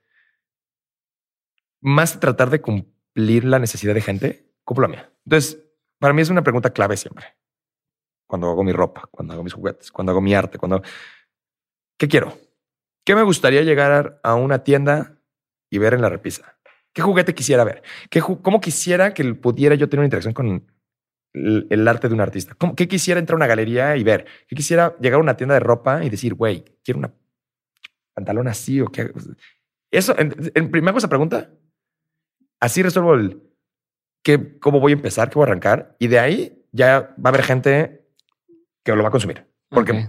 más 1.80 2.20
tratar 2.20 2.50
de 2.50 2.60
cumplir 2.60 3.44
la 3.44 3.58
necesidad 3.58 3.94
de 3.94 4.00
gente, 4.00 4.52
cumplo 4.64 4.82
la 4.86 4.88
mía. 4.88 5.12
Entonces, 5.24 5.58
para 5.98 6.14
mí 6.14 6.22
es 6.22 6.30
una 6.30 6.42
pregunta 6.42 6.70
clave 6.70 6.96
siempre. 6.96 7.26
Cuando 8.26 8.48
hago 8.48 8.64
mi 8.64 8.72
ropa, 8.72 9.08
cuando 9.10 9.34
hago 9.34 9.42
mis 9.44 9.52
juguetes, 9.52 9.90
cuando 9.90 10.12
hago 10.12 10.20
mi 10.20 10.34
arte, 10.34 10.58
cuando... 10.58 10.82
¿Qué 11.98 12.08
quiero? 12.08 12.36
¿Qué 13.04 13.14
me 13.14 13.22
gustaría 13.22 13.62
llegar 13.62 14.20
a 14.22 14.34
una 14.34 14.64
tienda 14.64 15.20
y 15.70 15.78
ver 15.78 15.94
en 15.94 16.00
la 16.02 16.08
repisa? 16.08 16.51
¿Qué 16.92 17.02
juguete 17.02 17.34
quisiera 17.34 17.64
ver? 17.64 17.82
¿Qué 18.10 18.20
¿Cómo 18.20 18.60
quisiera 18.60 19.14
que 19.14 19.34
pudiera 19.34 19.74
yo 19.74 19.88
tener 19.88 20.00
una 20.00 20.06
interacción 20.06 20.34
con 20.34 20.66
el, 21.34 21.66
el 21.70 21.88
arte 21.88 22.08
de 22.08 22.14
un 22.14 22.20
artista? 22.20 22.54
¿Cómo, 22.56 22.74
¿Qué 22.74 22.86
quisiera 22.88 23.18
entrar 23.18 23.34
a 23.34 23.38
una 23.38 23.46
galería 23.46 23.96
y 23.96 24.04
ver? 24.04 24.26
¿Qué 24.46 24.54
quisiera 24.56 24.96
llegar 25.00 25.18
a 25.18 25.22
una 25.22 25.36
tienda 25.36 25.54
de 25.54 25.60
ropa 25.60 26.04
y 26.04 26.10
decir, 26.10 26.34
güey, 26.34 26.64
quiero 26.84 26.98
una 26.98 27.12
pantalón 28.14 28.48
así 28.48 28.80
o 28.80 28.86
qué? 28.86 29.10
Eso, 29.90 30.14
en, 30.18 30.34
en, 30.54 30.70
me 30.70 30.88
hago 30.90 30.98
esa 30.98 31.08
pregunta. 31.08 31.50
Así 32.60 32.82
resuelvo 32.82 33.14
el 33.14 33.42
qué, 34.22 34.58
cómo 34.58 34.80
voy 34.80 34.92
a 34.92 34.94
empezar, 34.94 35.28
qué 35.30 35.34
voy 35.34 35.44
a 35.44 35.46
arrancar. 35.48 35.96
Y 35.98 36.08
de 36.08 36.18
ahí 36.18 36.66
ya 36.72 37.14
va 37.18 37.24
a 37.24 37.28
haber 37.30 37.42
gente 37.42 38.06
que 38.84 38.94
lo 38.94 39.02
va 39.02 39.08
a 39.08 39.12
consumir. 39.12 39.46
Porque 39.68 40.08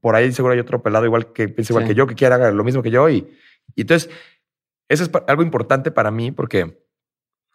por 0.00 0.14
ahí 0.14 0.30
seguro 0.32 0.52
hay 0.54 0.60
otro 0.60 0.82
pelado 0.82 1.06
igual 1.06 1.32
que 1.32 1.48
piensa 1.48 1.72
igual 1.72 1.84
Sí. 1.84 1.88
que 1.88 1.94
yo, 1.94 2.06
que 2.06 2.14
quiera 2.14 2.50
lo 2.52 2.64
mismo 2.64 2.82
que 2.82 2.90
yo. 2.90 3.08
Y, 3.08 3.26
y 3.74 3.80
entonces, 3.82 4.10
eso 4.88 5.04
es 5.04 5.10
algo 5.26 5.42
importante 5.42 5.90
para 5.90 6.10
mí 6.10 6.32
porque 6.32 6.84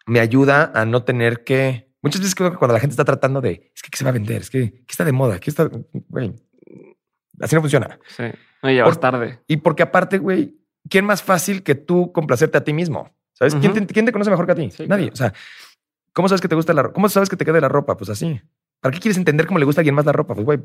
me 0.05 0.19
ayuda 0.19 0.71
a 0.73 0.85
no 0.85 1.03
tener 1.03 1.43
que. 1.43 1.91
Muchas 2.01 2.19
veces 2.21 2.35
creo 2.35 2.51
que 2.51 2.57
cuando 2.57 2.73
la 2.73 2.79
gente 2.79 2.93
está 2.93 3.05
tratando 3.05 3.39
de 3.41 3.71
es 3.73 3.81
que 3.81 3.89
¿qué 3.89 3.97
se 3.97 4.03
va 4.03 4.09
a 4.09 4.13
vender, 4.13 4.41
es 4.41 4.49
que 4.49 4.71
¿qué 4.71 4.85
está 4.89 5.05
de 5.05 5.13
moda, 5.13 5.39
¿Qué 5.39 5.49
está, 5.49 5.69
güey, 6.09 6.33
así 7.39 7.55
no 7.55 7.61
funciona. 7.61 7.97
Sí. 8.07 8.23
No, 8.61 8.71
ya 8.71 8.83
vas 8.83 8.95
Por- 8.97 9.01
tarde. 9.01 9.39
Y 9.47 9.57
porque 9.57 9.83
aparte, 9.83 10.17
güey, 10.17 10.57
¿quién 10.89 11.05
más 11.05 11.23
fácil 11.23 11.63
que 11.63 11.75
tú 11.75 12.11
complacerte 12.11 12.57
a 12.57 12.63
ti 12.63 12.73
mismo? 12.73 13.13
¿Sabes? 13.33 13.55
¿Quién, 13.55 13.71
Ujú. 13.71 13.85
te, 13.85 13.93
quién 13.93 14.05
te 14.05 14.11
conoce 14.11 14.29
mejor 14.29 14.45
que 14.45 14.51
a 14.51 14.55
ti? 14.55 14.69
Sí, 14.71 14.85
Nadie. 14.87 15.11
claro. 15.11 15.13
O 15.13 15.15
sea, 15.15 15.33
¿cómo 16.13 16.27
sabes 16.29 16.41
que 16.41 16.47
te 16.47 16.55
gusta 16.55 16.73
la 16.73 16.83
ropa? 16.83 16.93
¿Cómo 16.93 17.09
sabes 17.09 17.29
que 17.29 17.35
te 17.35 17.45
quede 17.45 17.59
la 17.61 17.69
ropa? 17.69 17.97
Pues 17.97 18.09
así. 18.09 18.39
¿Para 18.79 18.93
qué 18.93 18.99
quieres 18.99 19.17
entender 19.17 19.47
cómo 19.47 19.59
le 19.59 19.65
gusta 19.65 19.79
a 19.79 19.81
alguien 19.81 19.95
más 19.95 20.05
la 20.05 20.11
ropa? 20.11 20.33
Pues, 20.35 20.45
güey, 20.45 20.59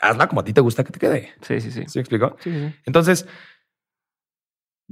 hazla 0.00 0.28
como 0.28 0.40
a 0.42 0.44
ti 0.44 0.52
te 0.52 0.60
gusta 0.60 0.84
que 0.84 0.92
te 0.92 0.98
quede. 0.98 1.32
Sí, 1.42 1.60
sí, 1.60 1.70
sí. 1.70 1.84
¿Sí 1.86 1.98
me 1.98 2.00
explico? 2.02 2.36
Sí, 2.40 2.50
sí. 2.52 2.74
Entonces, 2.86 3.26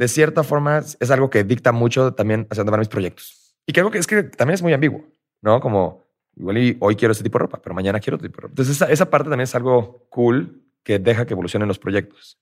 de 0.02 0.08
cierta 0.08 0.42
forma, 0.42 0.78
es 0.78 1.10
algo 1.12 1.30
que 1.30 1.44
dicta 1.44 1.70
mucho 1.70 2.12
también 2.12 2.48
hacia 2.50 2.62
dónde 2.62 2.72
van 2.72 2.80
mis 2.80 2.88
proyectos. 2.88 3.54
Y 3.64 3.72
que 3.72 3.78
algo 3.78 3.92
que 3.92 3.98
es 3.98 4.08
que 4.08 4.24
también 4.24 4.54
es 4.54 4.62
muy 4.62 4.72
ambiguo, 4.72 5.04
¿no? 5.42 5.60
Como 5.60 6.02
igual 6.36 6.58
y 6.58 6.76
hoy 6.80 6.96
quiero 6.96 7.12
ese 7.12 7.22
tipo 7.22 7.38
de 7.38 7.44
ropa, 7.44 7.60
pero 7.62 7.72
mañana 7.72 8.00
quiero 8.00 8.16
otro 8.16 8.26
tipo 8.26 8.38
de 8.38 8.42
ropa. 8.42 8.50
Entonces, 8.50 8.74
esa, 8.74 8.90
esa 8.90 9.10
parte 9.10 9.30
también 9.30 9.44
es 9.44 9.54
algo 9.54 10.08
cool 10.10 10.60
que 10.82 10.98
deja 10.98 11.24
que 11.24 11.34
evolucionen 11.34 11.68
los 11.68 11.78
proyectos. 11.78 12.36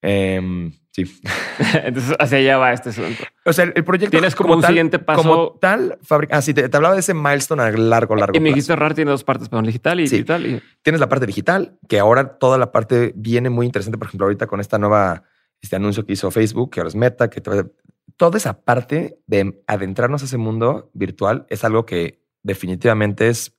Em, 0.00 0.72
sí. 0.90 1.04
Entonces, 1.84 2.16
hacia 2.18 2.38
allá 2.38 2.58
va 2.58 2.72
este 2.72 2.88
asunto. 2.88 3.22
O 3.44 3.52
sea, 3.52 3.66
el, 3.72 3.84
proyecto. 3.84 4.10
Tienes 4.10 4.34
como 4.34 4.54
un 4.54 4.64
siguiente 4.64 4.98
paso- 4.98 5.22
Como 5.22 5.58
tal, 5.60 5.96
fabrica. 6.02 6.38
Ah, 6.38 6.42
sí, 6.42 6.54
te, 6.54 6.68
te 6.68 6.76
hablaba 6.76 6.94
de 6.94 7.00
ese 7.02 7.14
milestone 7.14 7.62
a 7.62 7.70
largo, 7.70 8.16
largo 8.16 8.36
Y 8.36 8.40
me 8.40 8.48
dijiste 8.48 8.74
RAR 8.74 8.94
tiene 8.94 9.12
dos 9.12 9.22
partes, 9.22 9.48
pero 9.48 9.62
digital 9.62 10.00
y 10.00 10.08
Sí. 10.08 10.16
digital. 10.16 10.44
Y... 10.44 10.60
Tienes 10.82 10.98
la 10.98 11.08
parte 11.08 11.24
digital, 11.24 11.78
que 11.88 12.00
ahora 12.00 12.36
toda 12.38 12.58
la 12.58 12.72
parte 12.72 13.12
viene 13.14 13.48
muy 13.48 13.64
interesante. 13.64 13.96
Por 13.96 14.08
ejemplo, 14.08 14.26
ahorita 14.26 14.48
con 14.48 14.58
esta 14.58 14.76
nueva 14.76 15.22
este 15.62 15.76
anuncio 15.76 16.04
que 16.04 16.12
hizo 16.12 16.30
Facebook, 16.30 16.70
que 16.70 16.80
ahora 16.80 16.88
es 16.88 16.96
Meta, 16.96 17.30
que 17.30 17.40
toda 17.40 18.36
esa 18.36 18.64
parte 18.64 19.18
de 19.26 19.62
adentrarnos 19.66 20.22
a 20.22 20.26
ese 20.26 20.36
mundo 20.36 20.90
virtual 20.92 21.46
es 21.48 21.64
algo 21.64 21.86
que 21.86 22.20
definitivamente 22.42 23.28
es 23.28 23.56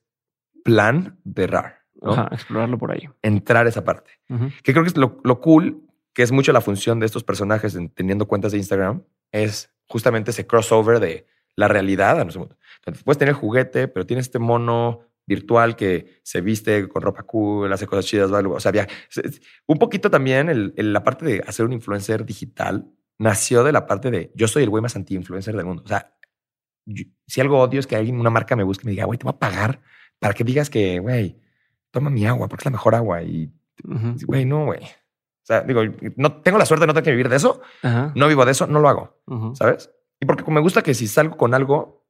plan 0.62 1.18
de 1.24 1.46
RAR. 1.46 1.80
explorarlo 2.30 2.78
por 2.78 2.92
ahí. 2.92 3.08
Entrar 3.22 3.66
esa 3.66 3.84
parte. 3.84 4.12
Que 4.62 4.72
creo 4.72 4.84
que 4.84 4.90
es 4.90 4.96
lo, 4.96 5.40
cool, 5.40 5.82
que 6.12 6.22
es 6.22 6.30
mucho 6.30 6.52
la 6.52 6.60
función 6.60 7.00
de 7.00 7.06
estos 7.06 7.24
personajes 7.24 7.76
teniendo 7.94 8.28
cuentas 8.28 8.52
de 8.52 8.58
Instagram, 8.58 9.02
es 9.32 9.72
justamente 9.88 10.30
ese 10.30 10.46
crossover 10.46 11.00
de 11.00 11.26
la 11.56 11.68
realidad. 11.68 12.20
Entonces, 12.20 13.02
puedes 13.02 13.18
tener 13.18 13.34
juguete, 13.34 13.88
pero 13.88 14.06
tienes 14.06 14.26
este 14.26 14.38
mono 14.38 15.00
virtual 15.26 15.76
que 15.76 16.20
se 16.22 16.40
viste 16.40 16.88
con 16.88 17.02
ropa 17.02 17.22
cool, 17.22 17.72
hace 17.72 17.86
cosas 17.86 18.06
chidas, 18.06 18.30
o 18.30 18.60
sea, 18.60 18.86
un 19.66 19.78
poquito 19.78 20.10
también 20.10 20.72
la 20.76 21.02
parte 21.02 21.24
de 21.24 21.44
hacer 21.46 21.64
un 21.64 21.72
influencer 21.72 22.24
digital 22.24 22.90
nació 23.18 23.64
de 23.64 23.72
la 23.72 23.86
parte 23.86 24.10
de 24.10 24.32
yo 24.34 24.48
soy 24.48 24.64
el 24.64 24.70
güey 24.70 24.82
más 24.82 24.96
anti-influencer 24.96 25.56
del 25.56 25.66
mundo. 25.66 25.82
O 25.84 25.88
sea, 25.88 26.14
si 27.26 27.40
algo 27.40 27.60
odio 27.60 27.80
es 27.80 27.86
que 27.86 27.96
alguien, 27.96 28.18
una 28.18 28.30
marca 28.30 28.56
me 28.56 28.64
busque 28.64 28.82
y 28.82 28.86
me 28.86 28.90
diga, 28.90 29.06
güey, 29.06 29.18
te 29.18 29.24
voy 29.24 29.32
a 29.34 29.38
pagar 29.38 29.80
para 30.18 30.34
que 30.34 30.44
digas 30.44 30.68
que, 30.68 30.98
güey, 30.98 31.40
toma 31.90 32.10
mi 32.10 32.26
agua 32.26 32.48
porque 32.48 32.62
es 32.62 32.66
la 32.66 32.72
mejor 32.72 32.94
agua. 32.94 33.22
Y, 33.22 33.52
güey, 34.26 34.44
no, 34.44 34.66
güey. 34.66 34.80
O 34.80 35.46
sea, 35.46 35.62
digo, 35.62 35.82
no 36.16 36.42
tengo 36.42 36.58
la 36.58 36.66
suerte 36.66 36.82
de 36.82 36.86
no 36.88 36.92
tener 36.92 37.04
que 37.04 37.10
vivir 37.12 37.28
de 37.28 37.36
eso. 37.36 37.62
No 38.14 38.28
vivo 38.28 38.44
de 38.44 38.52
eso, 38.52 38.66
no 38.66 38.80
lo 38.80 38.88
hago. 38.88 39.22
¿Sabes? 39.54 39.90
Y 40.20 40.26
porque 40.26 40.50
me 40.50 40.60
gusta 40.60 40.82
que 40.82 40.94
si 40.94 41.06
salgo 41.06 41.36
con 41.36 41.54
algo, 41.54 42.03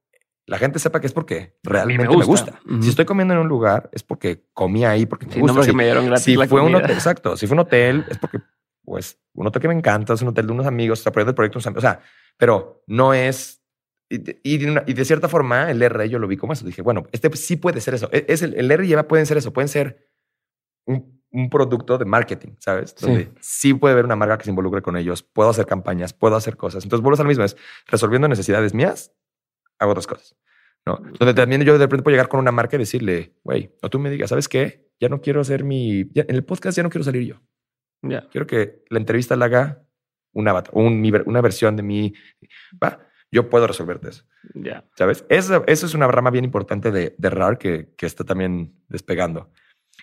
la 0.46 0.58
gente 0.58 0.78
sepa 0.78 1.00
que 1.00 1.06
es 1.06 1.12
porque 1.12 1.58
realmente 1.62 2.16
me 2.16 2.24
gusta. 2.24 2.60
Si 2.80 2.88
estoy 2.88 3.04
comiendo 3.04 3.34
en 3.34 3.40
un 3.40 3.48
lugar, 3.48 3.88
es 3.92 4.02
porque 4.02 4.44
comí 4.52 4.84
ahí, 4.84 5.06
porque 5.06 5.26
me 5.26 5.36
gusta. 5.36 5.62
si, 5.62 5.72
me 5.72 5.84
dieron 5.84 6.06
gratis 6.06 6.24
si 6.24 6.36
fue 6.36 6.60
un 6.60 6.74
hotel, 6.74 6.90
exacto. 6.90 7.36
Si 7.36 7.46
fue 7.46 7.54
un 7.54 7.60
hotel, 7.60 8.04
es 8.08 8.18
porque, 8.18 8.40
pues, 8.84 9.18
un 9.34 9.46
hotel 9.46 9.62
que 9.62 9.68
me 9.68 9.74
encanta, 9.74 10.12
es 10.12 10.22
un 10.22 10.28
hotel 10.28 10.46
de 10.46 10.52
unos 10.52 10.66
amigos, 10.66 10.98
está 10.98 11.10
apoyando 11.10 11.30
el 11.30 11.34
proyecto, 11.34 11.58
o 11.58 11.80
sea, 11.80 12.00
pero 12.36 12.82
no 12.86 13.14
es 13.14 13.64
y 14.10 14.58
de, 14.58 15.04
cierta 15.04 15.28
forma, 15.28 15.70
el 15.70 15.82
R 15.82 16.08
yo 16.08 16.18
lo 16.18 16.28
vi 16.28 16.36
como 16.36 16.52
eso. 16.52 16.64
Dije, 16.64 16.82
bueno, 16.82 17.04
este 17.12 17.34
sí 17.36 17.56
puede 17.56 17.80
ser 17.80 17.94
eso. 17.94 18.08
E, 18.12 18.26
es 18.28 18.42
el, 18.42 18.54
el 18.54 18.70
R 18.70 18.86
y 18.86 18.92
Eva 18.92 19.08
pueden 19.08 19.26
ser 19.26 19.38
eso. 19.38 19.52
Pueden 19.52 19.68
ser 19.68 20.08
un, 20.86 21.22
un 21.30 21.50
producto 21.50 21.98
de 21.98 22.04
marketing, 22.04 22.52
¿sabes? 22.58 22.94
Donde 22.94 23.32
sí. 23.40 23.74
puede 23.74 23.92
haber 23.92 24.04
una 24.04 24.16
marca 24.16 24.38
que 24.38 24.44
se 24.44 24.50
involucre 24.50 24.82
con 24.82 24.96
ellos. 24.96 25.22
Puedo 25.22 25.50
hacer 25.50 25.66
campañas, 25.66 26.12
puedo 26.12 26.36
hacer 26.36 26.56
cosas. 26.56 26.84
Entonces, 26.84 27.02
vuelvo 27.02 27.20
a 27.20 27.24
lo 27.24 27.28
mismo. 27.28 27.44
Es 27.44 27.56
resolviendo 27.86 28.28
necesidades 28.28 28.74
mías, 28.74 29.12
hago 29.78 29.92
otras 29.92 30.06
cosas. 30.06 30.36
¿no? 30.86 31.00
Donde 31.18 31.34
también 31.34 31.62
yo 31.62 31.72
de 31.78 31.86
repente 31.86 32.02
puedo 32.02 32.14
llegar 32.14 32.28
con 32.28 32.40
una 32.40 32.52
marca 32.52 32.76
y 32.76 32.80
decirle, 32.80 33.34
güey, 33.42 33.74
o 33.82 33.88
tú 33.88 33.98
me 33.98 34.10
digas, 34.10 34.30
¿sabes 34.30 34.48
qué? 34.48 34.90
Ya 35.00 35.08
no 35.08 35.20
quiero 35.20 35.40
hacer 35.40 35.64
mi... 35.64 36.00
en 36.14 36.34
el 36.34 36.44
podcast 36.44 36.76
ya 36.76 36.82
no 36.82 36.90
quiero 36.90 37.04
salir 37.04 37.26
yo. 37.26 37.40
Ya. 38.02 38.28
Quiero 38.30 38.46
que 38.46 38.84
la 38.90 38.98
entrevista 38.98 39.34
la 39.36 39.46
haga 39.46 39.82
un 40.32 40.46
avatar, 40.46 40.74
un, 40.74 41.22
una 41.26 41.40
versión 41.40 41.76
de 41.76 41.82
mí. 41.82 42.12
Va 42.82 43.08
yo 43.34 43.50
puedo 43.50 43.66
resolverte 43.66 44.10
eso. 44.10 44.24
Ya. 44.54 44.84
¿Sabes? 44.96 45.24
Eso, 45.28 45.64
eso, 45.66 45.86
es 45.86 45.94
una 45.94 46.06
rama 46.06 46.30
bien 46.30 46.44
importante 46.44 46.92
de, 46.92 47.16
de 47.18 47.30
RAR 47.30 47.58
que, 47.58 47.92
que 47.96 48.06
está 48.06 48.22
también 48.22 48.80
despegando. 48.88 49.50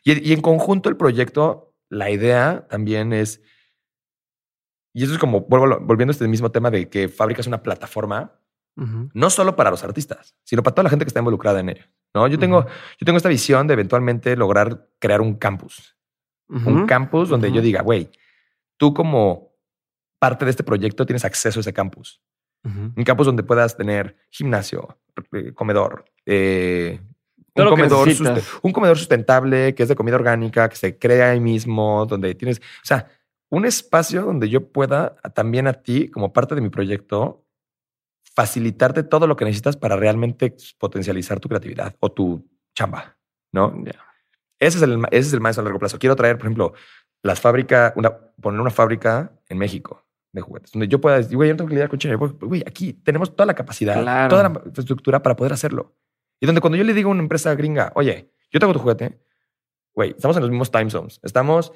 Y, 0.04 0.30
y, 0.30 0.34
en 0.34 0.42
conjunto 0.42 0.90
el 0.90 0.98
proyecto, 0.98 1.74
la 1.88 2.12
idea 2.12 2.68
también 2.70 3.14
es, 3.14 3.42
y 4.94 5.06
eso 5.06 5.14
es 5.14 5.20
como, 5.20 5.42
volviendo 5.42 6.12
a 6.12 6.12
este 6.12 6.28
mismo 6.28 6.52
tema 6.52 6.72
de 6.72 6.90
que 6.90 7.08
Fábrica 7.08 7.40
es 7.40 7.48
una 7.48 7.64
plataforma, 7.64 8.38
no 8.76 9.30
solo 9.30 9.56
para 9.56 9.70
los 9.70 9.84
artistas, 9.84 10.36
sino 10.44 10.64
para 10.64 10.74
toda 10.74 10.84
la 10.84 10.90
gente 10.90 11.06
que 11.06 11.10
está 11.10 11.20
involucrada 11.20 11.60
en 11.60 11.70
ello. 11.70 11.86
¿no? 12.14 12.28
Yo, 12.28 12.40
tengo, 12.40 12.66
yo 12.66 13.06
tengo 13.06 13.18
esta 13.18 13.30
visión 13.30 13.68
de 13.68 13.74
eventualmente 13.74 14.36
lograr 14.36 14.88
crear 15.00 15.22
un 15.22 15.36
campus. 15.36 15.96
Un 16.48 16.86
campus 16.86 17.30
donde 17.30 17.52
yo 17.52 17.62
diga, 17.62 17.82
güey, 17.82 18.10
tú 18.78 18.94
como 18.94 19.54
parte 20.20 20.44
de 20.44 20.52
este 20.52 20.64
proyecto 20.64 21.06
tienes 21.06 21.24
acceso 21.24 21.60
a 21.60 21.62
ese 21.62 21.74
campus. 21.74 22.22
Un 22.64 23.04
campus 23.04 23.26
donde 23.26 23.44
puedas 23.44 23.76
tener 23.76 24.18
gimnasio, 24.30 25.00
eh, 25.32 25.52
comedor, 25.54 26.06
eh, 26.26 27.00
un, 27.56 27.70
comedor 27.70 28.08
un 28.62 28.72
comedor 28.72 28.98
sustentable 28.98 29.74
que 29.74 29.84
es 29.84 29.90
de 29.90 29.96
comida 29.96 30.16
orgánica, 30.16 30.70
que 30.70 30.76
se 30.76 31.00
crea 31.00 31.32
ahí 31.32 31.40
mismo, 31.40 32.06
donde 32.06 32.36
tienes, 32.36 32.60
o 32.60 32.86
sea, 32.86 33.08
un 33.50 33.66
espacio 33.66 34.22
donde 34.22 34.48
yo 34.48 34.72
pueda 34.72 35.16
también 35.34 35.68
a 35.68 35.74
ti, 35.74 36.10
como 36.10 36.34
parte 36.34 36.56
de 36.56 36.62
mi 36.62 36.70
proyecto, 36.70 37.46
facilitarte 38.34 39.04
todo 39.04 39.28
lo 39.28 39.36
que 39.36 39.46
necesitas 39.46 39.78
para 39.78 39.96
realmente 39.96 40.56
potencializar 40.80 41.40
tu 41.40 41.50
creatividad 41.50 41.96
o 42.00 42.12
tu 42.12 42.48
chamba, 42.74 43.18
¿no? 43.52 43.84
Ese, 44.60 44.78
es 44.78 44.84
el, 44.84 45.00
ese 45.12 45.28
es 45.28 45.34
el 45.34 45.42
maestro 45.42 45.62
a 45.62 45.66
largo 45.66 45.80
plazo. 45.80 46.00
Quiero 46.00 46.16
traer, 46.16 46.38
por 46.38 46.46
ejemplo, 46.46 46.74
las 47.24 47.40
fábricas, 47.40 47.94
una, 47.96 48.16
poner 48.42 48.62
una 48.62 48.70
fábrica 48.70 49.32
en 49.50 49.58
México 49.58 50.06
de 50.32 50.42
juguetes, 50.42 50.72
donde 50.72 50.88
yo 50.88 51.02
pueda 51.02 51.18
decir, 51.18 51.36
güey, 51.36 51.50
yo 51.50 51.54
no 51.54 51.58
tengo 51.58 51.68
que 51.70 51.76
lidiar 51.76 51.90
con 51.90 52.00
China. 52.00 52.16
Güey, 52.16 52.64
aquí 52.66 52.94
tenemos 52.94 53.36
toda 53.36 53.46
la 53.46 53.54
capacidad, 53.54 54.30
toda 54.30 54.44
la 54.44 54.62
infraestructura 54.66 55.22
para 55.22 55.36
poder 55.36 55.54
hacerlo. 55.54 55.96
Y 56.40 56.46
donde 56.46 56.62
cuando 56.62 56.78
yo 56.78 56.84
le 56.84 56.94
digo 56.94 57.10
a 57.10 57.12
una 57.12 57.22
empresa 57.22 57.54
gringa, 57.54 57.92
oye, 57.96 58.32
yo 58.50 58.60
tengo 58.60 58.74
tu 58.74 58.80
juguete, 58.80 59.20
güey, 59.94 60.12
estamos 60.12 60.38
en 60.38 60.42
los 60.42 60.50
mismos 60.50 60.72
time 60.72 60.90
zones, 60.90 61.20
estamos, 61.22 61.74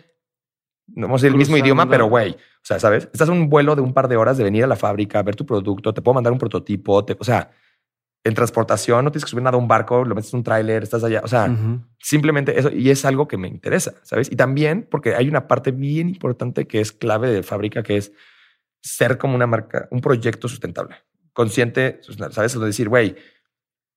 no 0.87 1.07
vamos 1.07 1.21
a 1.21 1.25
decir 1.25 1.33
el 1.33 1.37
mismo 1.37 1.57
idioma, 1.57 1.89
pero 1.89 2.05
güey, 2.07 2.31
o 2.31 2.61
sea, 2.61 2.79
¿sabes? 2.79 3.09
Estás 3.11 3.29
en 3.29 3.35
un 3.35 3.49
vuelo 3.49 3.75
de 3.75 3.81
un 3.81 3.93
par 3.93 4.07
de 4.07 4.17
horas 4.17 4.37
de 4.37 4.43
venir 4.43 4.63
a 4.63 4.67
la 4.67 4.75
fábrica, 4.75 5.21
ver 5.23 5.35
tu 5.35 5.45
producto, 5.45 5.93
te 5.93 6.01
puedo 6.01 6.15
mandar 6.15 6.33
un 6.33 6.39
prototipo, 6.39 7.03
te, 7.03 7.15
o 7.19 7.23
sea, 7.23 7.51
en 8.23 8.33
transportación 8.33 9.05
no 9.05 9.11
tienes 9.11 9.25
que 9.25 9.29
subir 9.29 9.43
nada 9.43 9.55
a 9.55 9.59
un 9.59 9.67
barco, 9.67 10.03
lo 10.03 10.15
metes 10.15 10.33
en 10.33 10.37
un 10.37 10.43
tráiler, 10.43 10.83
estás 10.83 11.03
allá, 11.03 11.21
o 11.23 11.27
sea, 11.27 11.55
simplemente 11.99 12.57
eso, 12.57 12.71
y 12.71 12.89
es 12.89 13.05
algo 13.05 13.27
que 13.27 13.37
me 13.37 13.47
interesa, 13.47 13.93
¿sabes? 14.03 14.31
Y 14.31 14.35
también 14.35 14.87
porque 14.89 15.15
hay 15.15 15.27
una 15.27 15.47
parte 15.47 15.71
bien 15.71 16.09
importante 16.09 16.67
que 16.67 16.81
es 16.81 16.91
clave 16.91 17.29
de 17.29 17.43
fábrica, 17.43 17.83
que 17.83 17.97
es 17.97 18.11
ser 18.81 19.17
como 19.17 19.35
una 19.35 19.47
marca, 19.47 19.87
un 19.91 20.01
proyecto 20.01 20.47
sustentable, 20.47 20.95
consciente, 21.33 21.99
¿sabes? 22.31 22.55
Es 22.55 22.61
decir, 22.61 22.89
güey, 22.89 23.15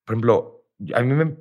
por 0.04 0.14
ejemplo, 0.14 0.66
a 0.94 1.02
mí 1.02 1.14
me, 1.14 1.36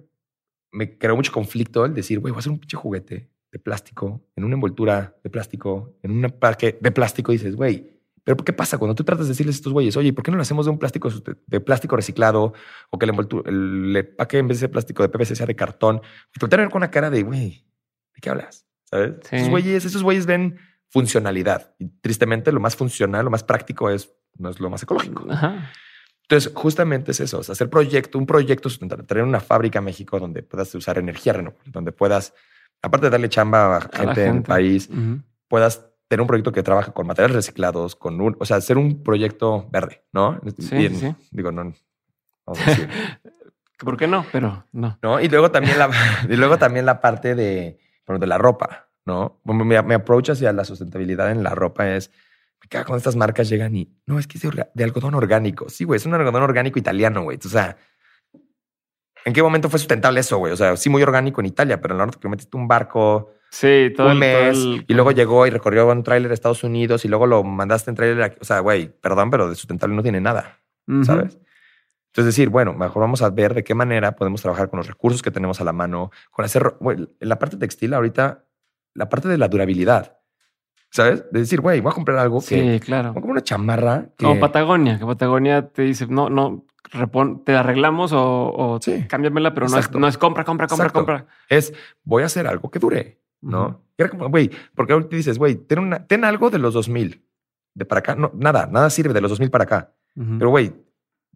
me 0.71 0.97
creó 0.97 1.15
mucho 1.15 1.31
conflicto 1.31 1.85
el 1.85 1.93
decir, 1.93 2.19
güey, 2.19 2.31
voy 2.31 2.37
a 2.37 2.39
hacer 2.39 2.51
un 2.51 2.59
pinche 2.59 2.77
juguete 2.77 3.29
de 3.57 3.63
plástico, 3.63 4.21
en 4.35 4.43
una 4.43 4.53
envoltura 4.53 5.15
de 5.23 5.29
plástico, 5.29 5.97
en 6.03 6.11
un 6.11 6.31
parque 6.31 6.77
de 6.79 6.91
plástico, 6.91 7.31
dices, 7.31 7.55
güey, 7.55 7.97
pero 8.23 8.37
¿qué 8.37 8.53
pasa 8.53 8.77
cuando 8.77 8.93
tú 8.93 9.03
tratas 9.03 9.25
de 9.25 9.31
decirles 9.31 9.55
a 9.55 9.57
estos 9.57 9.73
güeyes, 9.73 9.95
oye, 9.97 10.13
¿por 10.13 10.23
qué 10.23 10.31
no 10.31 10.37
lo 10.37 10.43
hacemos 10.43 10.65
de 10.65 10.71
un 10.71 10.77
plástico 10.77 11.09
de 11.47 11.59
plástico 11.61 11.95
reciclado 11.95 12.53
o 12.89 12.99
que 12.99 13.05
el, 13.05 13.11
envoltura, 13.11 13.49
el 13.49 13.95
empaque 13.95 14.37
en 14.37 14.47
vez 14.47 14.59
de 14.59 14.69
plástico 14.69 15.01
de 15.01 15.09
PVC 15.09 15.35
sea 15.35 15.45
de 15.45 15.55
cartón? 15.55 16.01
Y 16.35 16.39
te 16.39 16.69
con 16.69 16.77
una 16.77 16.91
cara 16.91 17.09
de, 17.09 17.23
güey, 17.23 17.65
¿de 18.13 18.21
qué 18.21 18.29
hablas? 18.29 18.67
¿Sabes? 18.83 19.15
Esos 19.31 19.49
güeyes, 19.49 19.85
esos 19.85 20.03
güeyes 20.03 20.25
ven 20.25 20.57
funcionalidad. 20.89 21.73
Y 21.79 21.87
tristemente 22.01 22.51
lo 22.51 22.59
más 22.59 22.75
funcional, 22.75 23.25
lo 23.25 23.31
más 23.31 23.43
práctico 23.43 23.89
es, 23.89 24.13
no 24.37 24.49
es 24.49 24.59
lo 24.59 24.69
más 24.69 24.83
ecológico. 24.83 25.25
Entonces, 26.29 26.51
justamente 26.53 27.11
es 27.11 27.21
eso, 27.21 27.39
hacer 27.39 27.69
proyecto, 27.69 28.17
un 28.17 28.25
proyecto 28.25 28.69
sustentable, 28.69 29.05
tener 29.05 29.23
una 29.23 29.39
fábrica 29.39 29.79
en 29.79 29.85
México 29.85 30.19
donde 30.19 30.43
puedas 30.43 30.75
usar 30.75 30.97
energía 30.97 31.31
renovable, 31.31 31.71
donde 31.71 31.93
puedas, 31.93 32.33
aparte 32.81 33.07
de 33.07 33.09
darle 33.11 33.29
chamba 33.29 33.77
a 33.77 33.81
gente, 33.81 34.25
en 34.25 34.37
el 34.37 34.43
país, 34.43 34.89
puedas 35.47 35.87
tener 36.07 36.21
un 36.21 36.27
proyecto 36.27 36.51
que 36.51 36.63
trabaje 36.63 36.91
con 36.93 37.07
materiales 37.07 37.35
reciclados, 37.35 37.95
con 37.95 38.19
un, 38.21 38.35
o 38.39 38.45
sea, 38.45 38.57
hacer 38.57 38.77
un 38.77 39.03
proyecto 39.03 39.67
verde, 39.71 40.03
¿no? 40.13 40.39
Sí, 40.57 40.89
sí. 40.89 41.15
Digo, 41.31 41.51
no. 41.51 41.73
¿Por 43.79 43.97
qué 43.97 44.07
no? 44.07 44.25
Pero 44.31 44.65
no. 44.71 44.97
No, 45.01 45.19
y 45.19 45.27
luego 45.27 45.51
también 45.51 45.77
la, 45.77 45.89
y 46.29 46.35
luego 46.35 46.57
también 46.57 46.85
la 46.85 47.01
parte 47.01 47.35
de, 47.35 47.79
de 48.07 48.27
la 48.27 48.37
ropa. 48.37 48.87
¿no? 49.07 49.39
Mi, 49.45 49.75
approach 49.75 50.31
hacia 50.31 50.51
la 50.51 50.65
sustentabilidad 50.65 51.31
en 51.31 51.41
la 51.41 51.55
ropa 51.55 51.89
es, 51.95 52.11
me 52.61 52.67
cuando 52.83 52.97
estas 52.97 53.15
marcas 53.15 53.47
llegan 53.47 53.75
y, 53.75 53.89
no, 54.05 54.19
es 54.19 54.27
que 54.27 54.37
es 54.37 54.43
de, 54.73 54.83
algodón 54.83 55.15
orgánico. 55.15 55.69
Sí, 55.69 55.85
güey, 55.85 55.97
es 55.97 56.05
un 56.05 56.13
algodón 56.13 56.43
orgánico 56.43 56.77
italiano, 56.77 57.23
güey. 57.23 57.39
O 57.43 57.49
sea, 57.49 57.77
¿en 59.27 59.33
qué 59.33 59.43
momento 59.43 59.69
fue 59.69 59.77
sustentable 59.77 60.21
eso, 60.21 60.37
güey? 60.37 60.53
O 60.53 60.55
sea, 60.55 60.77
sí 60.77 60.89
muy 60.89 61.03
orgánico 61.03 61.41
en 61.41 61.47
Italia, 61.47 61.81
pero 61.81 61.93
en 61.93 61.97
la 61.97 62.05
hora 62.05 62.13
que 62.19 62.29
metiste 62.29 62.55
un 62.55 62.67
barco 62.67 63.33
sí, 63.49 63.93
todo 63.95 64.11
un 64.11 64.19
mes 64.19 64.57
y 64.57 64.93
luego 64.93 65.11
llegó 65.11 65.45
y 65.45 65.49
recorrió 65.49 65.85
un 65.91 66.01
tráiler 66.01 66.31
a 66.31 66.33
Estados 66.33 66.63
Unidos 66.63 67.03
y 67.03 67.09
luego 67.09 67.27
lo 67.27 67.43
mandaste 67.43 67.91
en 67.91 67.95
tráiler. 67.95 68.37
O 68.39 68.45
sea, 68.45 68.61
güey, 68.61 68.87
perdón, 68.87 69.29
pero 69.29 69.49
de 69.49 69.55
sustentable 69.55 69.97
no 69.97 70.01
tiene 70.01 70.21
nada, 70.21 70.61
¿sabes? 71.03 71.37
Entonces 72.07 72.33
decir, 72.33 72.47
bueno, 72.47 72.73
mejor 72.73 73.01
vamos 73.01 73.21
a 73.21 73.29
ver 73.29 73.53
de 73.53 73.65
qué 73.65 73.75
manera 73.75 74.15
podemos 74.15 74.41
trabajar 74.41 74.69
con 74.69 74.77
los 74.77 74.87
recursos 74.87 75.21
que 75.21 75.29
tenemos 75.29 75.59
a 75.59 75.65
la 75.65 75.73
mano, 75.73 76.09
con 76.31 76.45
hacer, 76.45 76.75
güey, 76.79 76.97
en 76.97 77.29
la 77.29 77.37
parte 77.37 77.57
textil 77.57 77.93
ahorita 77.93 78.45
la 78.93 79.09
parte 79.09 79.27
de 79.27 79.37
la 79.37 79.49
durabilidad. 79.49 80.19
¿Sabes? 80.97 81.25
De 81.31 81.41
decir, 81.41 81.61
güey, 81.61 81.79
voy 81.79 81.91
a 81.91 81.93
comprar 81.93 82.17
algo 82.17 82.39
que. 82.39 82.79
Sí, 82.79 82.79
claro. 82.79 83.13
Como 83.13 83.27
una 83.27 83.43
chamarra. 83.43 84.09
Como 84.17 84.39
Patagonia, 84.39 84.97
que 84.97 85.05
Patagonia 85.05 85.67
te 85.67 85.83
dice, 85.83 86.07
no, 86.07 86.27
no, 86.27 86.65
te 87.45 87.55
arreglamos 87.55 88.13
o, 88.13 88.51
o 88.51 88.79
sí. 88.81 89.05
cámbiamela, 89.07 89.53
pero 89.53 89.67
no 89.67 89.77
es, 89.77 89.91
no 89.91 90.07
es, 90.07 90.17
compra, 90.17 90.43
compra, 90.43 90.65
compra, 90.65 90.89
compra. 90.89 91.27
Es 91.49 91.71
voy 92.03 92.23
a 92.23 92.25
hacer 92.25 92.47
algo 92.47 92.71
que 92.71 92.79
dure, 92.79 93.21
¿no? 93.41 93.83
Güey, 94.29 94.49
porque 94.73 94.93
ahorita 94.93 95.15
dices, 95.15 95.37
güey, 95.37 95.57
ten, 95.57 96.03
ten 96.07 96.25
algo 96.25 96.49
de 96.49 96.57
los 96.57 96.73
2000 96.73 97.23
de 97.75 97.85
para 97.85 97.99
acá. 97.99 98.15
No, 98.15 98.31
nada, 98.33 98.65
nada 98.65 98.89
sirve 98.89 99.13
de 99.13 99.21
los 99.21 99.29
2000 99.29 99.51
para 99.51 99.65
acá. 99.65 99.93
Pero, 100.15 100.49
güey, 100.49 100.73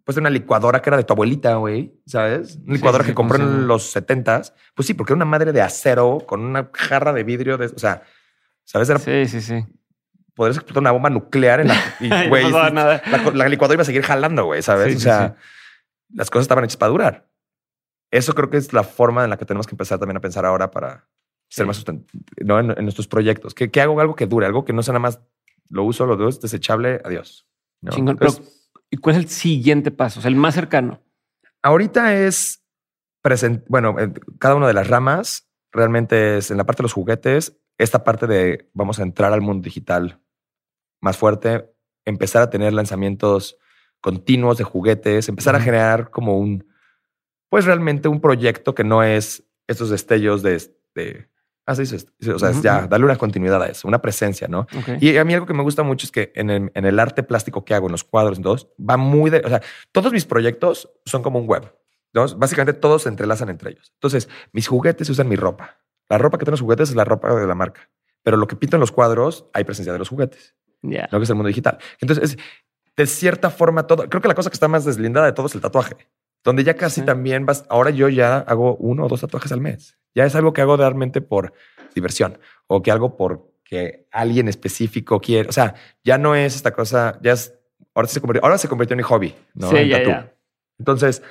pues 0.02 0.18
una 0.18 0.28
licuadora 0.28 0.82
que 0.82 0.90
era 0.90 0.96
de 0.96 1.04
tu 1.04 1.12
abuelita, 1.12 1.54
güey, 1.54 1.94
¿sabes? 2.04 2.58
Una 2.64 2.74
licuadora 2.74 3.04
que 3.04 3.14
compró 3.14 3.38
en 3.38 3.68
los 3.68 3.92
setentas. 3.92 4.54
Pues 4.74 4.88
sí, 4.88 4.94
porque 4.94 5.12
era 5.12 5.18
una 5.18 5.24
madre 5.24 5.52
de 5.52 5.62
acero 5.62 6.18
con 6.26 6.40
una 6.40 6.68
jarra 6.72 7.12
de 7.12 7.22
vidrio, 7.22 7.58
de, 7.58 7.66
o 7.66 7.78
sea, 7.78 8.02
¿sabes? 8.64 8.88
sí, 9.02 9.26
sí, 9.26 9.40
sí. 9.40 9.64
podrías 10.34 10.56
explotar 10.56 10.80
una 10.80 10.92
bomba 10.92 11.10
nuclear 11.10 11.60
en 11.60 11.68
la, 11.68 11.76
y, 12.00 12.08
No 12.08 12.28
güey, 12.28 12.50
nada. 12.50 13.02
la, 13.10 13.30
la 13.32 13.48
licuadora 13.48 13.76
iba 13.76 13.82
a 13.82 13.86
seguir 13.86 14.02
jalando, 14.02 14.44
güey, 14.46 14.62
¿sabes? 14.62 14.88
Sí, 14.88 14.96
o 14.96 14.98
sí, 14.98 15.04
sea, 15.04 15.36
las 16.14 16.30
cosas 16.30 16.44
estaban 16.44 16.64
hechas 16.64 16.76
para 16.76 16.90
durar. 16.90 17.28
Eso 18.10 18.34
creo 18.34 18.50
que 18.50 18.58
es 18.58 18.72
la 18.72 18.84
forma 18.84 19.24
en 19.24 19.30
la 19.30 19.38
que 19.38 19.46
tenemos 19.46 19.66
que 19.66 19.74
empezar 19.74 19.98
también 19.98 20.18
a 20.18 20.20
pensar 20.20 20.44
ahora 20.44 20.70
para 20.70 21.08
ser 21.48 21.66
más 21.66 21.76
sustentables 21.76 22.24
¿no? 22.44 22.58
en, 22.60 22.70
en 22.70 22.84
nuestros 22.84 23.08
proyectos. 23.08 23.54
¿Qué, 23.54 23.70
qué 23.70 23.80
hago? 23.80 23.98
Algo 24.00 24.14
que 24.14 24.26
dure, 24.26 24.46
algo 24.46 24.64
que 24.64 24.72
no 24.72 24.82
sea 24.82 24.92
nada 24.92 25.00
más 25.00 25.20
lo 25.70 25.84
uso, 25.84 26.06
lo 26.06 26.28
es 26.28 26.40
desechable, 26.40 27.00
adiós. 27.04 27.46
¿no? 27.80 27.90
Chingón. 27.90 28.12
Entonces, 28.14 28.40
Pero, 28.40 28.86
¿y 28.90 28.96
cuál 28.98 29.16
es 29.16 29.22
el 29.22 29.28
siguiente 29.30 29.90
paso? 29.90 30.20
O 30.20 30.22
sea, 30.22 30.28
el 30.28 30.36
más 30.36 30.54
cercano. 30.54 31.02
Ahorita 31.62 32.14
es 32.14 32.62
present, 33.22 33.64
bueno, 33.68 33.98
en 33.98 34.12
cada 34.38 34.54
una 34.54 34.66
de 34.66 34.74
las 34.74 34.88
ramas 34.88 35.48
realmente 35.72 36.38
es 36.38 36.50
en 36.50 36.58
la 36.58 36.64
parte 36.64 36.80
de 36.80 36.84
los 36.84 36.92
juguetes, 36.92 37.58
esta 37.78 38.04
parte 38.04 38.26
de 38.26 38.70
vamos 38.72 38.98
a 38.98 39.02
entrar 39.02 39.32
al 39.32 39.40
mundo 39.40 39.64
digital 39.64 40.20
más 41.00 41.16
fuerte, 41.16 41.70
empezar 42.04 42.42
a 42.42 42.50
tener 42.50 42.72
lanzamientos 42.72 43.56
continuos 44.00 44.58
de 44.58 44.64
juguetes, 44.64 45.28
empezar 45.28 45.54
a 45.54 45.60
generar 45.60 46.10
como 46.10 46.38
un, 46.38 46.66
pues 47.48 47.64
realmente 47.64 48.08
un 48.08 48.20
proyecto 48.20 48.74
que 48.74 48.84
no 48.84 49.02
es 49.02 49.44
estos 49.66 49.90
destellos 49.90 50.42
de, 50.42 50.60
de 50.94 51.28
ah, 51.66 51.74
sí, 51.74 51.86
sí, 51.86 51.98
sí, 52.20 52.30
o 52.30 52.38
sea, 52.38 52.50
ya 52.52 52.86
darle 52.86 53.06
una 53.06 53.16
continuidad 53.16 53.62
a 53.62 53.66
eso, 53.66 53.86
una 53.88 54.02
presencia, 54.02 54.48
¿no? 54.48 54.66
Y 55.00 55.16
a 55.16 55.24
mí 55.24 55.34
algo 55.34 55.46
que 55.46 55.54
me 55.54 55.62
gusta 55.62 55.82
mucho 55.82 56.06
es 56.06 56.12
que 56.12 56.32
en 56.34 56.50
el, 56.50 56.72
en 56.74 56.84
el 56.84 56.98
arte 56.98 57.22
plástico 57.22 57.64
que 57.64 57.74
hago, 57.74 57.86
en 57.86 57.92
los 57.92 58.04
cuadros, 58.04 58.38
en 58.38 58.44
todos, 58.44 58.68
va 58.78 58.96
muy 58.96 59.30
de, 59.30 59.42
o 59.44 59.48
sea, 59.48 59.62
todos 59.92 60.12
mis 60.12 60.24
proyectos 60.24 60.90
son 61.04 61.22
como 61.22 61.38
un 61.38 61.46
web. 61.46 61.72
¿no? 62.12 62.26
Básicamente 62.36 62.78
todos 62.78 63.02
se 63.02 63.08
entrelazan 63.08 63.48
entre 63.48 63.70
ellos. 63.70 63.92
Entonces, 63.94 64.28
mis 64.52 64.68
juguetes 64.68 65.08
usan 65.08 65.28
mi 65.28 65.36
ropa. 65.36 65.78
La 66.12 66.18
ropa 66.18 66.36
que 66.36 66.44
tengo 66.44 66.50
en 66.50 66.58
los 66.58 66.60
juguetes 66.60 66.90
es 66.90 66.94
la 66.94 67.04
ropa 67.04 67.34
de 67.34 67.46
la 67.46 67.54
marca. 67.54 67.88
Pero 68.22 68.36
lo 68.36 68.46
que 68.46 68.54
pinto 68.54 68.76
en 68.76 68.80
los 68.80 68.92
cuadros, 68.92 69.46
hay 69.54 69.64
presencia 69.64 69.94
de 69.94 69.98
los 69.98 70.10
juguetes, 70.10 70.54
Ya. 70.82 71.08
no 71.10 71.18
que 71.18 71.24
es 71.24 71.30
el 71.30 71.36
mundo 71.36 71.48
digital. 71.48 71.78
Entonces, 72.00 72.32
es, 72.32 72.38
de 72.96 73.06
cierta 73.06 73.48
forma, 73.50 73.86
todo. 73.86 74.08
Creo 74.10 74.20
que 74.20 74.28
la 74.28 74.34
cosa 74.34 74.50
que 74.50 74.54
está 74.54 74.68
más 74.68 74.84
deslindada 74.84 75.24
de 75.26 75.32
todo 75.32 75.46
es 75.46 75.54
el 75.54 75.62
tatuaje, 75.62 75.96
donde 76.44 76.64
ya 76.64 76.74
casi 76.74 77.00
Sí. 77.00 77.06
también 77.06 77.46
vas. 77.46 77.64
Ahora 77.70 77.88
yo 77.90 78.10
ya 78.10 78.36
hago 78.40 78.76
uno 78.76 79.06
o 79.06 79.08
dos 79.08 79.22
tatuajes 79.22 79.50
al 79.52 79.60
mes. 79.62 79.96
Ya 80.14 80.24
es 80.26 80.34
algo 80.34 80.52
que 80.52 80.60
hago 80.60 80.76
realmente 80.76 81.22
por 81.22 81.54
diversión 81.94 82.38
o 82.66 82.82
que 82.82 82.90
algo 82.92 83.16
porque 83.16 84.06
alguien 84.12 84.48
específico 84.48 85.18
quiere. 85.20 85.48
O 85.48 85.52
sea, 85.52 85.74
ya 86.04 86.18
no 86.18 86.34
es 86.34 86.54
esta 86.56 86.72
cosa, 86.72 87.18
ya 87.22 87.32
es. 87.32 87.58
Ahora 87.94 88.08
se 88.08 88.20
convirtió, 88.20 88.44
ahora 88.44 88.58
se 88.58 88.68
convirtió 88.68 88.92
en 88.94 88.98
mi 88.98 89.02
hobby. 89.04 89.34
¿no? 89.54 89.70
Sí, 89.70 89.88
ya, 89.88 90.02
ya. 90.04 90.34
Entonces, 90.78 91.22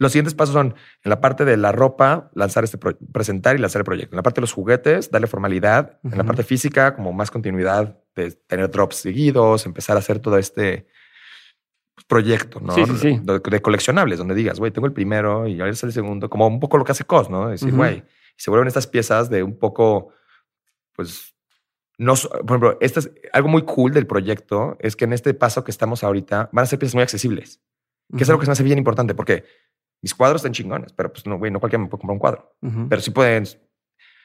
los 0.00 0.12
siguientes 0.12 0.34
pasos 0.34 0.54
son 0.54 0.74
en 1.04 1.10
la 1.10 1.20
parte 1.20 1.44
de 1.44 1.58
la 1.58 1.72
ropa, 1.72 2.30
lanzar 2.34 2.64
este 2.64 2.78
presentar 2.78 3.54
y 3.54 3.58
lanzar 3.58 3.80
el 3.80 3.84
proyecto. 3.84 4.14
En 4.14 4.16
la 4.16 4.22
parte 4.22 4.40
de 4.40 4.42
los 4.42 4.52
juguetes, 4.52 5.10
darle 5.10 5.26
formalidad. 5.26 6.00
En 6.02 6.16
la 6.16 6.24
parte 6.24 6.42
física, 6.42 6.96
como 6.96 7.12
más 7.12 7.30
continuidad 7.30 7.98
de 8.16 8.32
tener 8.32 8.70
drops 8.70 8.96
seguidos, 8.96 9.66
empezar 9.66 9.96
a 9.96 9.98
hacer 9.98 10.18
todo 10.18 10.38
este 10.38 10.86
proyecto, 12.08 12.60
¿no? 12.60 12.74
Sí, 12.74 12.86
sí, 12.86 12.96
sí. 12.96 13.20
De, 13.22 13.40
de 13.40 13.62
coleccionables, 13.62 14.18
donde 14.18 14.34
digas, 14.34 14.58
güey, 14.58 14.72
tengo 14.72 14.86
el 14.86 14.94
primero 14.94 15.46
y 15.46 15.60
ahora 15.60 15.70
es 15.70 15.82
el 15.84 15.92
segundo, 15.92 16.30
como 16.30 16.46
un 16.46 16.60
poco 16.60 16.78
lo 16.78 16.84
que 16.84 16.92
hace 16.92 17.04
COS, 17.04 17.28
¿no? 17.28 17.50
Decir, 17.50 17.68
Ujú. 17.68 17.76
güey, 17.76 17.98
y 17.98 18.02
se 18.42 18.50
vuelven 18.50 18.68
estas 18.68 18.86
piezas 18.86 19.28
de 19.28 19.42
un 19.42 19.58
poco, 19.58 20.14
pues, 20.96 21.34
no, 21.98 22.14
por 22.14 22.56
ejemplo, 22.56 22.78
este 22.80 23.00
es 23.00 23.10
algo 23.34 23.48
muy 23.50 23.62
cool 23.62 23.92
del 23.92 24.06
proyecto, 24.06 24.78
es 24.80 24.96
que 24.96 25.04
en 25.04 25.12
este 25.12 25.34
paso 25.34 25.62
que 25.62 25.70
estamos 25.70 26.02
ahorita 26.02 26.48
van 26.52 26.62
a 26.62 26.66
ser 26.66 26.78
piezas 26.78 26.94
muy 26.94 27.02
accesibles 27.02 27.60
que 28.16 28.24
es 28.24 28.28
algo 28.28 28.40
que 28.40 28.46
se 28.46 28.50
me 28.50 28.52
hace 28.52 28.62
bien 28.62 28.78
importante 28.78 29.14
porque 29.14 29.44
mis 30.02 30.14
cuadros 30.14 30.40
están 30.40 30.52
chingones, 30.52 30.92
pero 30.92 31.12
pues 31.12 31.26
no, 31.26 31.38
güey, 31.38 31.50
no 31.50 31.60
cualquiera 31.60 31.82
me 31.82 31.88
puede 31.88 32.00
comprar 32.00 32.14
un 32.14 32.18
cuadro. 32.18 32.56
Pero 32.88 33.00
sí 33.02 33.10
pueden, 33.10 33.42
no 33.44 33.48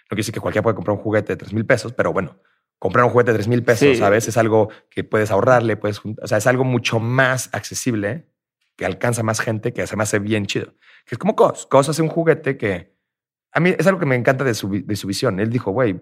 quiere 0.10 0.18
decir 0.20 0.34
que 0.34 0.40
cualquiera 0.40 0.64
puede 0.64 0.76
comprar 0.76 0.96
un 0.98 1.04
juguete 1.04 1.34
de 1.34 1.38
tres 1.38 1.54
mil 1.54 1.66
pesos, 1.66 1.94
pero 1.94 2.14
bueno, 2.14 2.40
comprar 2.80 3.06
un 3.06 3.12
juguete 3.12 3.32
de 3.32 3.38
tres 3.38 3.48
mil 3.48 3.64
pesos, 3.64 3.80
Sí. 3.90 3.96
¿sabes? 3.96 4.28
Es 4.28 4.38
algo 4.38 4.70
que 4.90 5.04
puedes 5.04 5.32
ahorrarle, 5.32 5.78
puedes, 5.78 6.00
o 6.06 6.28
sea, 6.28 6.38
es 6.38 6.48
algo 6.48 6.64
mucho 6.64 7.00
más 7.00 7.50
accesible 7.54 8.30
que 8.76 8.86
alcanza 8.86 9.24
más 9.24 9.40
gente, 9.40 9.74
que 9.74 9.86
se 9.88 9.96
me 9.96 10.04
hace 10.04 10.20
bien 10.20 10.46
chido. 10.46 10.74
Que 11.06 11.16
es 11.16 11.18
como 11.18 11.36
Cos. 11.36 11.66
Cos 11.68 11.88
hace 11.90 12.02
un 12.02 12.10
juguete 12.10 12.58
que 12.58 12.96
a 13.54 13.60
mí 13.62 13.74
es 13.78 13.88
algo 13.88 14.00
que 14.00 14.06
me 14.06 14.16
encanta 14.16 14.44
de 14.44 14.54
su, 14.54 14.70
de 14.70 14.96
su 14.98 15.08
visión. 15.08 15.40
Él 15.40 15.50
dijo, 15.50 15.72
güey, 15.72 16.02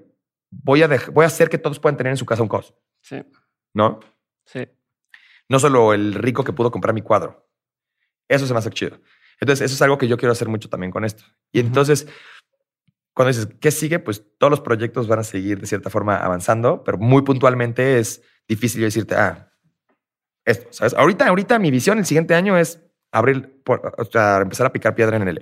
voy 0.49 0.81
a, 0.81 0.89
voy 1.11 1.23
a 1.23 1.27
hacer 1.27 1.49
que 1.49 1.57
todos 1.59 1.79
puedan 1.79 1.97
tener 1.97 2.11
en 2.11 2.17
su 2.17 2.25
casa 2.25 2.41
un 2.41 2.47
Cos, 2.49 2.73
Sí, 3.01 3.23
¿no? 3.73 3.99
sí. 4.45 4.67
No 5.49 5.59
solo 5.59 5.93
el 5.93 6.13
rico 6.15 6.43
que 6.43 6.53
pudo 6.53 6.71
comprar 6.71 6.95
mi 6.95 7.01
cuadro. 7.01 7.47
Eso 8.27 8.47
se 8.47 8.53
me 8.53 8.59
hace 8.59 8.69
chido. 8.71 8.97
Entonces, 9.39 9.65
eso 9.65 9.76
es 9.76 9.81
algo 9.81 9.97
que 9.97 10.07
yo 10.07 10.18
quiero 10.18 10.31
hacer 10.31 10.47
mucho 10.47 10.69
también 10.69 10.91
con 10.91 11.03
esto. 11.05 11.23
Y 11.51 11.60
Ujú. 11.60 11.68
entonces, 11.68 12.07
cuando 13.14 13.30
dices, 13.30 13.47
¿qué 13.60 13.72
sigue? 13.72 13.99
Pues 13.99 14.23
todos 14.38 14.49
los 14.51 14.61
proyectos 14.61 15.07
van 15.07 15.19
a 15.19 15.23
seguir 15.23 15.60
de 15.60 15.68
cierta 15.68 15.89
forma 15.89 16.18
avanzando, 16.18 16.84
pero 16.84 16.97
muy 16.97 17.22
puntualmente 17.22 17.99
es 17.99 18.22
difícil 18.47 18.81
yo 18.81 18.85
decirte, 18.85 19.15
ah, 19.15 19.51
esto, 20.45 20.68
¿sabes? 20.72 20.93
Ahorita, 20.93 21.27
ahorita 21.27 21.60
mi 21.60 21.72
visión 21.72 21.99
el 21.99 22.05
siguiente 22.05 22.35
año 22.35 22.57
es 22.57 22.81
abrir, 23.11 23.61
por- 23.64 23.93
o 23.97 24.05
sea, 24.05 24.38
empezar 24.41 24.65
a 24.65 24.73
picar 24.73 24.95
piedra 24.95 25.15
en 25.18 25.27
LA, 25.27 25.41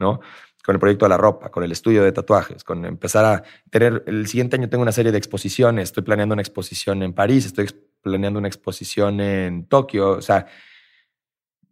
¿no? 0.00 0.20
Con 0.64 0.74
el 0.74 0.80
proyecto 0.80 1.04
de 1.06 1.10
la 1.10 1.16
ropa, 1.16 1.50
con 1.50 1.64
el 1.64 1.72
estudio 1.72 2.02
de 2.02 2.12
tatuajes, 2.12 2.62
con 2.64 2.84
empezar 2.84 3.24
a 3.24 3.42
tener, 3.70 4.02
el 4.06 4.26
siguiente 4.26 4.56
año 4.56 4.68
tengo 4.68 4.82
una 4.82 4.92
serie 4.92 5.12
de 5.12 5.18
exposiciones, 5.18 5.84
estoy 5.84 6.02
planeando 6.02 6.34
una 6.34 6.42
exposición 6.42 7.02
en 7.02 7.12
París, 7.14 7.46
estoy 7.46 7.68
planeando 8.02 8.38
una 8.38 8.48
exposición 8.48 9.20
en 9.20 9.66
Tokio, 9.66 10.10
o 10.10 10.22
sea, 10.22 10.46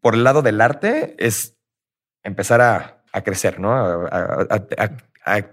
por 0.00 0.14
el 0.14 0.24
lado 0.24 0.42
del 0.42 0.60
arte 0.60 1.14
es 1.18 1.56
empezar 2.22 2.60
a, 2.60 3.02
a 3.12 3.22
crecer, 3.22 3.60
¿no? 3.60 3.72
A, 3.72 5.46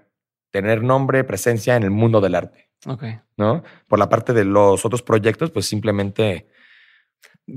tener 0.52 0.82
nombre, 0.82 1.24
presencia 1.24 1.76
en 1.76 1.84
el 1.84 1.92
mundo 1.92 2.22
del 2.22 2.34
arte, 2.36 2.70
Ok. 2.86 3.04
¿no? 3.36 3.64
Por 3.88 4.00
la 4.00 4.10
parte 4.10 4.34
de 4.34 4.46
los 4.46 4.86
otros 4.86 5.02
proyectos, 5.04 5.52
pues 5.52 5.66
simplemente 5.68 6.48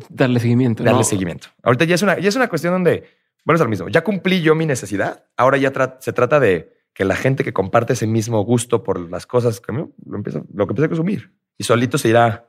Darle 0.08 0.38
seguimiento. 0.40 0.82
darle 0.84 0.98
¿no? 0.98 1.04
seguimiento. 1.04 1.48
Ahorita 1.62 1.84
ya 1.84 1.94
es 1.94 2.02
una, 2.02 2.18
ya 2.18 2.28
es 2.28 2.36
una 2.36 2.48
cuestión 2.48 2.72
donde, 2.74 3.08
bueno, 3.44 3.56
es 3.56 3.60
lo 3.62 3.68
mismo. 3.68 3.88
Ya 3.88 4.02
cumplí 4.04 4.40
yo 4.42 4.54
mi 4.54 4.66
necesidad. 4.66 5.24
Ahora 5.36 5.56
ya 5.56 5.72
tra- 5.72 5.96
se 6.00 6.12
trata 6.12 6.38
de 6.40 6.76
que 6.92 7.04
la 7.04 7.16
gente 7.16 7.42
que 7.44 7.52
comparte 7.52 7.92
ese 7.94 8.06
mismo 8.06 8.42
gusto 8.44 8.82
por 8.82 8.98
las 9.10 9.26
cosas 9.26 9.60
que 9.60 9.72
lo 9.72 9.92
empieza, 10.16 10.42
lo 10.52 10.66
que 10.66 10.72
empieza 10.72 10.86
a 10.86 10.88
consumir 10.88 11.32
y 11.56 11.64
solito 11.64 11.96
se 11.98 12.08
irá 12.08 12.48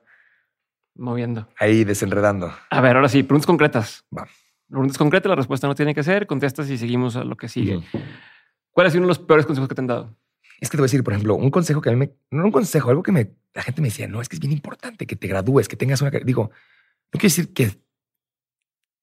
Moviendo. 0.95 1.47
ahí 1.57 1.84
desenredando. 1.84 2.53
A 2.69 2.81
ver, 2.81 2.95
ahora 2.95 3.09
sí, 3.09 3.23
preguntas 3.23 3.47
concretas. 3.47 4.05
Va. 4.15 4.27
Preguntas 4.69 4.97
concretas, 4.97 5.30
la 5.30 5.35
respuesta 5.35 5.68
no 5.68 5.76
tiene 5.76 5.93
que 5.95 6.03
ser. 6.03 6.27
Contestas 6.27 6.69
y 6.69 6.77
seguimos 6.77 7.15
a 7.15 7.23
lo 7.23 7.35
que 7.35 7.47
sigue. 7.49 7.81
¿Cuál 8.72 8.88
ha 8.88 8.89
sido 8.89 8.99
uno 9.01 9.07
de 9.07 9.18
los 9.18 9.19
peores 9.19 9.45
consejos 9.45 9.68
que 9.68 9.76
te 9.76 9.81
han 9.81 9.88
dado? 9.88 10.15
Es 10.59 10.69
que 10.69 10.77
te 10.77 10.81
voy 10.81 10.85
a 10.85 10.88
decir, 10.89 11.03
por 11.03 11.13
ejemplo, 11.13 11.35
un 11.35 11.49
consejo 11.49 11.81
que 11.81 11.89
a 11.89 11.93
mí 11.93 11.97
me, 11.97 12.13
no 12.30 12.45
un 12.45 12.51
consejo, 12.51 12.89
algo 12.89 13.01
que 13.03 13.11
me, 13.11 13.31
la 13.53 13.63
gente 13.63 13.81
me 13.81 13.88
decía, 13.88 14.07
no, 14.07 14.22
es 14.22 14.30
que 14.30 14.35
es 14.35 14.39
bien 14.39 14.51
importante 14.51 15.07
que 15.07 15.15
te 15.15 15.27
gradúes, 15.27 15.68
que 15.68 15.76
tengas 15.76 16.01
una, 16.01 16.11
car-". 16.11 16.23
digo, 16.23 16.51
no 17.11 17.19
quiero 17.19 17.23
decir 17.23 17.51
que 17.53 17.81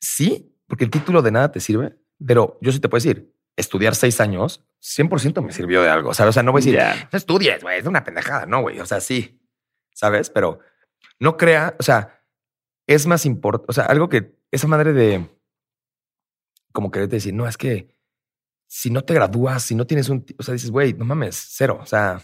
sí, 0.00 0.54
porque 0.66 0.84
el 0.84 0.90
título 0.90 1.20
de 1.22 1.32
nada 1.32 1.50
te 1.50 1.60
sirve, 1.60 1.96
pero 2.24 2.58
yo 2.60 2.70
sí 2.72 2.80
te 2.80 2.88
puedo 2.88 3.02
decir, 3.02 3.34
estudiar 3.56 3.94
seis 3.94 4.20
años, 4.20 4.64
100% 4.80 5.42
me 5.44 5.52
sirvió 5.52 5.82
de 5.82 5.88
algo, 5.90 6.14
¿sabes? 6.14 6.30
O 6.30 6.32
sea, 6.34 6.42
no 6.44 6.52
voy 6.52 6.60
a 6.60 6.62
decir, 6.64 6.74
Ya. 6.76 7.08
no 7.12 7.16
estudies, 7.16 7.62
güey, 7.62 7.80
es 7.80 7.86
una 7.86 8.04
pendejada, 8.04 8.46
no, 8.46 8.60
güey, 8.62 8.78
o 8.80 8.86
sea, 8.86 9.00
sí, 9.00 9.40
¿sabes? 9.92 10.30
Pero 10.30 10.60
no 11.20 11.36
crea, 11.36 11.74
o 11.78 11.82
sea, 11.82 12.22
es 12.86 13.06
más 13.06 13.26
importante, 13.26 13.66
o 13.70 13.72
sea, 13.72 13.84
algo 13.84 14.08
que 14.08 14.38
esa 14.50 14.66
madre 14.66 14.92
de, 14.92 15.28
como 16.72 16.90
quererte 16.90 17.16
decir, 17.16 17.34
no, 17.34 17.46
es 17.46 17.56
que 17.56 17.94
si 18.68 18.90
no 18.90 19.02
te 19.02 19.14
gradúas, 19.14 19.62
si 19.62 19.74
no 19.74 19.86
tienes 19.86 20.08
un, 20.08 20.24
o 20.38 20.42
sea, 20.42 20.52
dices, 20.54 20.70
güey, 20.70 20.92
no 20.92 21.04
mames, 21.04 21.36
cero, 21.50 21.78
o 21.82 21.86
sea, 21.86 22.20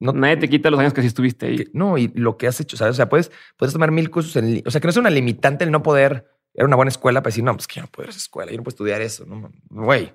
no, 0.00 0.12
Nadie 0.12 0.36
te 0.36 0.48
quita 0.48 0.70
los 0.70 0.78
años 0.78 0.94
que 0.94 1.00
sí 1.00 1.08
estuviste 1.08 1.46
ahí. 1.46 1.56
que- 1.56 1.70
no, 1.72 1.98
y 1.98 2.06
lo 2.14 2.36
que 2.36 2.46
has 2.46 2.60
hecho, 2.60 2.76
¿sabes? 2.76 2.92
O 2.92 2.96
sea, 2.96 3.08
puedes, 3.08 3.32
puedes 3.56 3.72
tomar 3.72 3.90
mil 3.90 4.10
cursos 4.10 4.36
en 4.36 4.62
O 4.64 4.70
sea, 4.70 4.80
que 4.80 4.86
no 4.86 4.90
es 4.90 4.96
una 4.96 5.10
limitante 5.10 5.64
el 5.64 5.72
no 5.72 5.82
poder 5.82 6.30
ir 6.54 6.62
a 6.62 6.66
una 6.66 6.76
buena 6.76 6.90
escuela 6.90 7.20
para 7.20 7.30
decir, 7.30 7.42
no, 7.42 7.52
pues 7.54 7.66
que 7.66 7.76
yo 7.76 7.82
no 7.82 7.88
puedo 7.88 8.04
ir 8.04 8.08
a 8.08 8.10
esa 8.10 8.18
escuela, 8.20 8.52
yo 8.52 8.58
no 8.58 8.62
puedo 8.62 8.74
estudiar 8.74 9.00
eso, 9.00 9.26
no, 9.26 9.50
güey. 9.70 10.14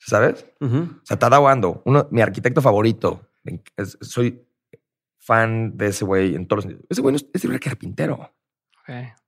¿Sabes? 0.00 0.44
Ujú. 0.60 0.76
O 1.02 1.06
sea, 1.06 1.18
Tadao 1.18 1.48
Ando, 1.48 1.82
uno, 1.86 2.08
mi 2.10 2.20
arquitecto 2.20 2.60
favorito. 2.60 3.30
soy 4.00 4.44
fan 5.26 5.76
de 5.76 5.88
ese 5.88 6.04
güey 6.04 6.34
en 6.34 6.46
todos 6.46 6.58
los 6.64 6.70
sentidos. 6.70 6.86
Ese 6.88 7.00
güey 7.02 7.12
no 7.12 7.16
es, 7.16 7.26
ese 7.34 7.48
era 7.48 7.58
carpintero. 7.58 8.32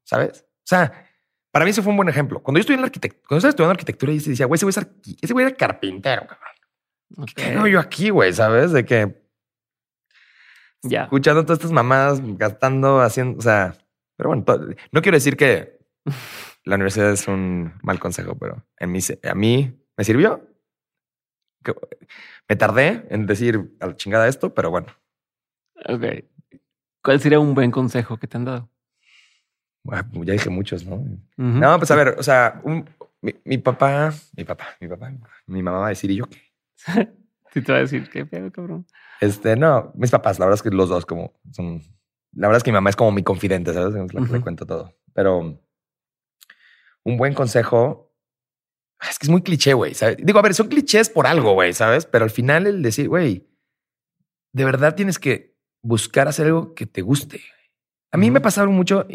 ¿sabes? 0.05 0.43
O 0.43 0.65
sea, 0.65 1.05
para 1.51 1.65
mí 1.65 1.73
ese 1.73 1.83
fue 1.83 1.91
un 1.91 1.97
buen 1.97 2.09
ejemplo. 2.09 2.41
Cuando 2.43 2.59
yo 2.59 2.61
estudié 2.61 2.77
en 2.77 2.83
la 2.83 2.87
arquitectura, 2.87 3.27
cuando 3.27 3.39
estaba 3.39 3.51
estudiando 3.51 3.73
arquitectura, 3.73 4.13
y 4.13 4.21
se 4.21 4.31
decía, 4.31 4.47
güey, 4.47 4.57
ese 4.57 4.65
güey 4.65 4.75
es 4.77 5.17
ese 5.23 5.33
güey 5.33 5.47
era 5.47 5.57
carpintero, 5.57 6.23
cabrón. 6.27 6.49
Ok. 7.19 7.31
¿Qué 7.35 7.45
hago 7.47 7.67
yo 7.67 7.81
aquí, 7.81 8.11
güey? 8.11 8.33
¿Sabes? 8.33 8.73
De 8.73 8.85
que 8.85 9.23
Ya. 10.83 11.05
escuchando 11.05 11.43
todas 11.43 11.59
estas 11.59 11.73
mamadas, 11.73 12.21
gastando, 12.37 13.01
haciendo, 13.01 13.39
o 13.39 13.43
sea, 13.43 13.75
pero 14.17 14.29
bueno, 14.31 14.45
no 14.93 15.03
quiero 15.03 15.17
decir 15.17 15.37
que 15.37 15.79
la 16.65 16.77
universidad 16.77 17.11
es 17.13 17.27
un 17.27 17.73
mal 17.83 17.99
consejo, 17.99 18.37
pero 18.39 18.65
en 18.79 18.93
mí, 18.93 19.01
a 19.29 19.35
mí 19.35 19.81
me 19.97 20.05
sirvió. 20.05 20.45
Me 22.49 22.57
tardé 22.57 23.07
en 23.11 23.27
decir 23.27 23.77
a 23.81 23.87
la 23.89 23.97
chingada 23.97 24.29
esto, 24.29 24.55
pero 24.55 24.71
bueno, 24.71 24.87
Ok. 25.87 26.05
¿Cuál 27.03 27.21
sería 27.21 27.39
un 27.41 27.55
buen 27.55 27.71
consejo 27.71 28.17
que 28.19 28.27
te 28.27 28.37
han 28.37 28.45
dado? 28.45 28.69
bueno, 29.85 30.05
ya 30.25 30.35
dije 30.35 30.51
muchos, 30.51 30.85
¿no? 30.85 31.03
No, 31.37 31.79
pues 31.79 31.91
a 31.91 31.95
ver, 31.97 32.09
o 32.19 32.23
sea, 32.23 32.61
un- 32.65 32.87
mi, 33.23 33.35
mi 33.45 33.57
papá, 33.59 34.13
mi 34.37 34.45
papá, 34.45 34.67
mi 34.81 34.89
papá, 34.89 35.11
mi 35.47 35.63
mamá 35.63 35.79
va 35.79 35.87
a 35.87 35.91
decir, 35.91 36.11
¿y 36.11 36.17
yo 36.17 36.27
qué? 36.29 36.43
Sí 37.55 37.63
te 37.63 37.73
va 37.73 37.79
a 37.79 37.81
decir, 37.81 38.11
qué 38.11 38.27
pedo, 38.27 38.53
cabrón. 38.53 38.87
Este, 39.23 39.57
no, 39.57 39.91
mis 39.95 40.11
papás, 40.11 40.39
la 40.39 40.45
verdad 40.45 40.57
es 40.59 40.63
que 40.63 40.69
los 40.77 40.91
dos 40.91 41.07
como 41.07 41.33
son 41.53 41.81
La 42.33 42.47
verdad 42.49 42.59
es 42.59 42.63
que 42.63 42.71
mi 42.71 42.75
mamá 42.75 42.91
es 42.91 42.97
como 42.97 43.11
mi 43.11 43.23
confidente, 43.23 43.73
¿sabes? 43.73 43.95
Es 43.95 44.13
la 44.13 44.27
que 44.27 44.33
le 44.35 44.41
cuento 44.43 44.67
todo. 44.67 44.95
Pero 45.15 45.59
un 47.05 47.17
buen 47.17 47.33
consejo 47.33 48.13
es 49.09 49.19
que 49.19 49.25
es 49.27 49.31
muy 49.31 49.41
cliché, 49.43 49.73
güey. 49.73 49.95
Digo, 50.19 50.39
a 50.39 50.43
ver, 50.43 50.53
son 50.53 50.69
clichés 50.69 51.09
por 51.09 51.27
algo, 51.27 51.55
güey, 51.55 51.73
¿sabes? 51.73 52.05
Pero 52.05 52.25
al 52.25 52.31
final 52.31 52.67
el 52.67 52.83
decir, 52.83 53.09
güey, 53.09 53.49
de 54.53 54.65
verdad 54.67 54.95
tienes 54.95 55.19
que 55.19 55.48
buscar 55.83 56.29
hacer 56.29 56.47
algo 56.47 56.75
que 56.75 56.87
te 56.87 57.03
guste. 57.03 57.43
A 58.13 58.17
mí 58.17 58.27
Ujú. 58.27 58.35
me 58.35 58.41
pasaba 58.41 58.71
mucho 58.71 59.07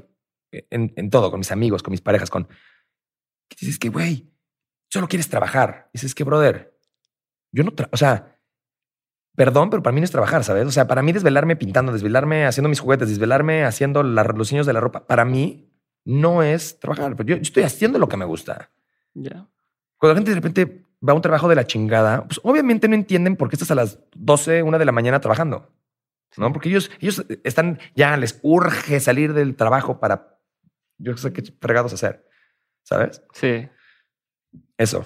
en, 0.52 0.94
en 0.96 1.10
todo, 1.10 1.32
con 1.32 1.40
mis 1.40 1.52
amigos, 1.52 1.82
con 1.84 1.92
mis 1.92 2.02
parejas, 2.02 2.30
con 2.30 2.46
que 2.46 3.56
dices 3.60 3.80
que, 3.80 3.90
güey, 3.90 4.32
solo 4.90 5.08
quieres 5.08 5.30
trabajar. 5.30 5.90
Dices 5.94 6.14
que, 6.16 6.24
brother, 6.24 6.78
yo 7.52 7.64
no, 7.64 7.74
o 7.92 7.98
sea, 7.98 8.40
perdón, 9.36 9.70
pero 9.70 9.82
para 9.84 9.94
mí 9.94 10.00
no 10.02 10.06
es 10.06 10.12
trabajar, 10.12 10.44
¿sabes? 10.44 10.66
O 10.68 10.72
sea, 10.72 10.88
para 10.88 11.02
mí 11.02 11.12
desvelarme 11.12 11.56
pintando, 11.56 11.92
desvelarme 11.92 12.46
haciendo 12.46 12.70
mis 12.70 12.80
juguetes, 12.80 13.10
desvelarme 13.10 13.64
haciendo 13.66 14.04
la- 14.04 14.24
los 14.24 14.52
niños 14.52 14.66
de 14.68 14.74
la 14.74 14.80
ropa, 14.80 15.06
para 15.08 15.26
mí 15.26 15.70
no 16.06 16.44
es 16.44 16.80
trabajar. 16.80 17.16
Yo, 17.18 17.36
yo 17.36 17.42
estoy 17.42 17.64
haciendo 17.64 17.98
lo 18.00 18.08
que 18.08 18.18
me 18.18 18.26
gusta. 18.26 18.72
Ya. 19.14 19.48
Cuando 19.98 20.14
la 20.14 20.20
gente 20.20 20.32
de 20.32 20.36
repente 20.36 20.86
va 21.08 21.14
a 21.14 21.16
un 21.16 21.22
trabajo 21.22 21.48
de 21.48 21.56
la 21.56 21.66
chingada, 21.66 22.26
pues 22.28 22.40
obviamente 22.44 22.88
no 22.88 22.96
entienden 22.96 23.36
por 23.36 23.50
qué 23.50 23.56
estás 23.56 23.72
a 23.72 23.76
las 23.76 24.00
12, 24.16 24.64
una 24.64 24.78
de 24.78 24.86
la 24.86 24.92
mañana 24.92 25.20
trabajando. 25.20 25.72
¿No? 26.38 26.52
Porque 26.52 26.70
ellos, 26.70 26.90
ellos 27.00 27.26
están, 27.44 27.80
ya 27.96 28.18
les 28.18 28.40
urge 28.42 29.00
salir 29.00 29.34
del 29.34 29.56
trabajo 29.56 30.00
para, 30.00 30.40
yo 30.98 31.16
sé 31.18 31.32
qué 31.34 31.44
fregados 31.62 31.94
hacer. 31.94 32.28
¿Sabes? 32.84 33.24
Sí. 33.34 33.68
Eso. 34.78 35.06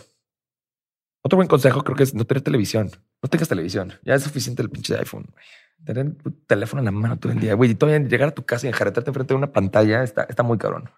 Otro 1.21 1.37
buen 1.37 1.47
consejo 1.47 1.83
creo 1.83 1.95
que 1.95 2.03
es 2.03 2.13
no 2.13 2.25
tener 2.25 2.41
televisión. 2.41 2.89
No 3.21 3.29
tengas 3.29 3.49
televisión. 3.49 3.93
Ya 4.03 4.15
es 4.15 4.23
suficiente 4.23 4.61
el 4.61 4.69
pinche 4.69 4.95
iPhone. 4.97 5.25
güey. 5.31 5.45
Tener 5.85 6.15
tu 6.15 6.31
teléfono 6.31 6.79
en 6.81 6.85
la 6.85 6.91
mano 6.91 7.17
todo 7.19 7.31
el 7.31 7.39
día. 7.39 7.53
Güey, 7.53 7.71
y 7.71 7.75
todavía 7.75 8.07
llegar 8.07 8.29
a 8.29 8.31
tu 8.31 8.45
casa 8.45 8.65
y 8.65 8.69
enjaretarte 8.69 9.09
enfrente 9.09 9.33
de 9.33 9.37
una 9.37 9.51
pantalla 9.51 10.03
está, 10.03 10.23
está 10.23 10.43
muy 10.43 10.57
cabrón. 10.57 10.89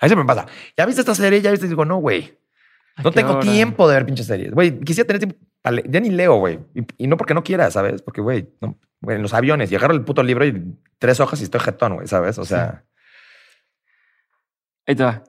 A 0.00 0.06
veces 0.06 0.16
me 0.16 0.24
pasa. 0.24 0.46
¿Ya 0.76 0.86
viste 0.86 1.00
esta 1.00 1.14
serie? 1.14 1.40
¿Ya 1.42 1.50
viste? 1.50 1.66
Y 1.66 1.68
digo, 1.68 1.84
no, 1.84 1.96
güey. 1.98 2.38
¿A 2.96 3.02
No 3.02 3.10
tengo 3.10 3.32
hora? 3.32 3.40
tiempo 3.40 3.88
de 3.88 3.94
ver 3.96 4.06
pinches 4.06 4.26
series. 4.26 4.52
Güey, 4.52 4.80
quisiera 4.80 5.06
tener 5.06 5.20
tiempo. 5.20 5.36
Ya 5.90 6.00
ni 6.00 6.10
leo, 6.10 6.36
güey. 6.36 6.60
Y, 6.74 7.04
y 7.04 7.06
no 7.06 7.16
porque 7.16 7.34
no 7.34 7.42
quiera, 7.42 7.70
¿sabes? 7.70 8.02
Porque, 8.02 8.20
güey, 8.20 8.48
no, 8.60 8.78
en 9.08 9.22
los 9.22 9.34
aviones 9.34 9.70
y 9.70 9.76
agarro 9.76 9.94
el 9.94 10.04
puto 10.04 10.22
libro 10.22 10.46
y 10.46 10.76
tres 10.98 11.20
hojas 11.20 11.40
y 11.40 11.44
estoy 11.44 11.60
jetón, 11.60 11.94
güey, 11.96 12.06
¿sabes? 12.06 12.38
O 12.38 12.44
sea, 12.44 12.84
Ahí 14.86 14.94
te 14.94 15.02
va. 15.04 15.24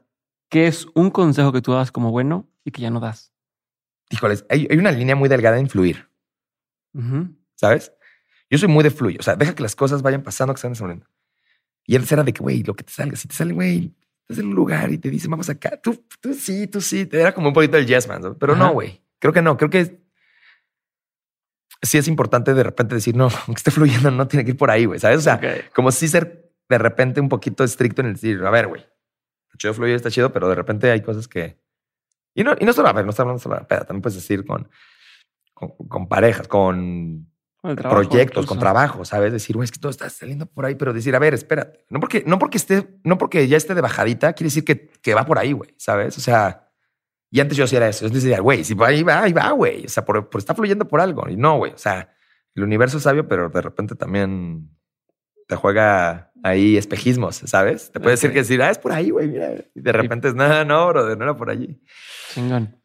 ¿Qué 0.49 0.67
es 0.67 0.85
un 0.95 1.09
consejo 1.11 1.51
que 1.51 1.61
tú 1.61 1.71
das 1.73 1.91
como 1.91 2.11
bueno 2.11 2.49
y 2.63 2.71
que 2.71 2.81
ya 2.81 2.89
no 2.89 2.99
das? 2.99 3.31
híjoles, 4.09 4.45
hay, 4.49 4.67
hay 4.69 4.77
una 4.77 4.91
línea 4.91 5.15
muy 5.15 5.27
delgada 5.27 5.57
en 5.57 5.67
fluir, 5.67 6.07
Ujú. 6.93 7.35
¿sabes? 7.55 7.91
Yo 8.51 8.57
soy 8.59 8.69
muy 8.69 8.83
de 8.83 8.91
fluir. 8.91 9.19
O 9.19 9.23
sea, 9.23 9.35
deja 9.35 9.55
que 9.55 9.63
las 9.63 9.75
cosas 9.75 10.03
vayan 10.03 10.21
pasando, 10.21 10.53
que 10.53 10.61
se 10.61 10.67
van 10.67 10.73
desarrollando. 10.73 11.07
Y 11.87 11.95
él 11.95 12.05
era 12.09 12.23
de 12.23 12.31
que, 12.31 12.41
güey, 12.41 12.61
lo 12.63 12.75
que 12.75 12.83
te 12.83 12.93
salga, 12.93 13.15
si 13.17 13.27
te 13.27 13.33
sale, 13.33 13.53
güey, 13.53 13.95
estás 14.21 14.37
en 14.37 14.49
un 14.49 14.55
lugar 14.55 14.91
y 14.91 14.99
te 14.99 15.09
dice, 15.09 15.27
vamos 15.27 15.49
acá, 15.49 15.79
tú, 15.81 16.05
tú 16.21 16.33
sí, 16.35 16.67
tú 16.67 16.81
sí. 16.81 17.09
Era 17.11 17.33
como 17.33 17.47
un 17.47 17.53
poquito 17.55 17.77
el 17.77 17.87
yes 17.87 18.07
man, 18.07 18.21
¿sabes? 18.21 18.37
pero 18.39 18.53
Ajá. 18.53 18.63
no, 18.67 18.73
güey. 18.73 19.01
Creo 19.19 19.33
que 19.33 19.41
no. 19.41 19.57
Creo 19.57 19.71
que 19.71 19.99
sí 21.85 21.97
es 21.97 22.07
importante 22.07 22.53
de 22.53 22.63
repente 22.63 22.95
decir, 22.95 23.15
no, 23.15 23.29
aunque 23.47 23.59
esté 23.59 23.71
fluyendo, 23.71 24.11
no 24.11 24.27
tiene 24.27 24.43
que 24.45 24.51
ir 24.51 24.57
por 24.57 24.71
ahí, 24.71 24.85
güey, 24.85 24.99
¿sabes? 24.99 25.19
O 25.19 25.21
sea, 25.21 25.39
como 25.73 25.91
si 25.91 26.07
ser 26.07 26.51
de 26.67 26.77
repente 26.77 27.21
un 27.21 27.29
poquito 27.29 27.63
estricto 27.63 28.01
en 28.01 28.07
el 28.07 28.13
decir, 28.13 28.43
a 28.43 28.49
ver, 28.49 28.67
güey, 28.67 28.81
está 28.81 29.57
chido 29.57 29.73
fluir, 29.73 29.95
está 29.95 30.09
chido, 30.09 30.31
pero 30.31 30.49
de 30.49 30.55
repente 30.55 30.91
hay 30.91 31.01
cosas 31.01 31.27
que... 31.27 31.59
Y 32.33 32.43
no, 32.43 32.53
y 32.59 32.65
no 32.65 32.73
solo, 32.73 32.89
a 32.89 32.93
ver, 32.93 33.05
no 33.05 33.11
está 33.11 33.23
hablando 33.23 33.41
solo 33.41 33.55
peda, 33.67 33.85
también 33.85 34.01
puedes 34.01 34.15
decir 34.15 34.45
con, 34.45 34.69
con, 35.53 35.69
con 35.87 36.07
parejas, 36.09 36.47
con 36.47 37.27
trabajo, 37.61 37.89
proyectos, 37.89 38.45
con 38.45 38.59
trabajo, 38.59 39.05
¿sabes? 39.05 39.31
Decir, 39.31 39.55
güey, 39.55 39.65
es 39.65 39.71
que 39.71 39.79
todo 39.79 39.89
está 39.89 40.09
saliendo 40.09 40.45
por 40.45 40.65
ahí, 40.65 40.75
pero 40.75 40.93
decir, 40.93 41.15
a 41.15 41.19
ver, 41.19 41.33
espérate. 41.33 41.85
No 41.89 41.99
porque, 41.99 42.23
no 42.27 42.37
porque 42.37 42.57
esté, 42.57 42.87
no 43.03 43.17
porque 43.17 43.47
ya 43.47 43.57
esté 43.57 43.73
de 43.73 43.81
bajadita, 43.81 44.33
quiere 44.33 44.47
decir 44.47 44.65
que, 44.65 44.89
que 45.01 45.13
va 45.13 45.25
por 45.25 45.39
ahí, 45.39 45.53
güey, 45.53 45.73
¿sabes? 45.77 46.17
O 46.17 46.21
sea, 46.21 46.64
y 47.35 47.41
antes 47.41 47.57
yo 47.57 47.65
hacía 47.65 47.85
eso. 47.85 48.07
Yo 48.07 48.13
decía, 48.13 48.39
güey, 48.39 48.63
si 48.63 48.75
va 48.75 48.87
ahí 48.87 49.03
va, 49.03 49.23
ahí 49.23 49.33
va, 49.33 49.51
güey. 49.51 49.83
O 49.83 49.89
sea, 49.89 50.05
por, 50.05 50.29
por 50.29 50.39
está 50.39 50.55
fluyendo 50.55 50.87
por 50.87 51.01
algo. 51.01 51.27
Y 51.27 51.35
no, 51.35 51.57
güey. 51.57 51.73
O 51.73 51.77
sea, 51.77 52.15
el 52.55 52.63
universo 52.63 52.95
es 52.95 53.03
sabio, 53.03 53.27
pero 53.27 53.49
de 53.49 53.61
repente 53.61 53.93
también 53.93 54.69
te 55.45 55.57
juega 55.57 56.31
ahí 56.45 56.77
espejismos, 56.77 57.35
¿sabes? 57.43 57.91
Te 57.91 57.99
puede 57.99 58.11
decir 58.11 58.31
que 58.31 58.37
decir, 58.37 58.61
ah, 58.61 58.69
es 58.69 58.77
por 58.77 58.93
ahí, 58.93 59.09
güey, 59.09 59.27
mira. 59.27 59.51
Y 59.73 59.81
de 59.81 59.91
repente 59.91 60.29
es, 60.29 60.33
nada, 60.33 60.63
no, 60.63 60.87
brother, 60.87 61.17
no 61.17 61.25
era 61.25 61.35
por 61.35 61.49
allí. 61.49 61.77
Chingón. 62.33 62.81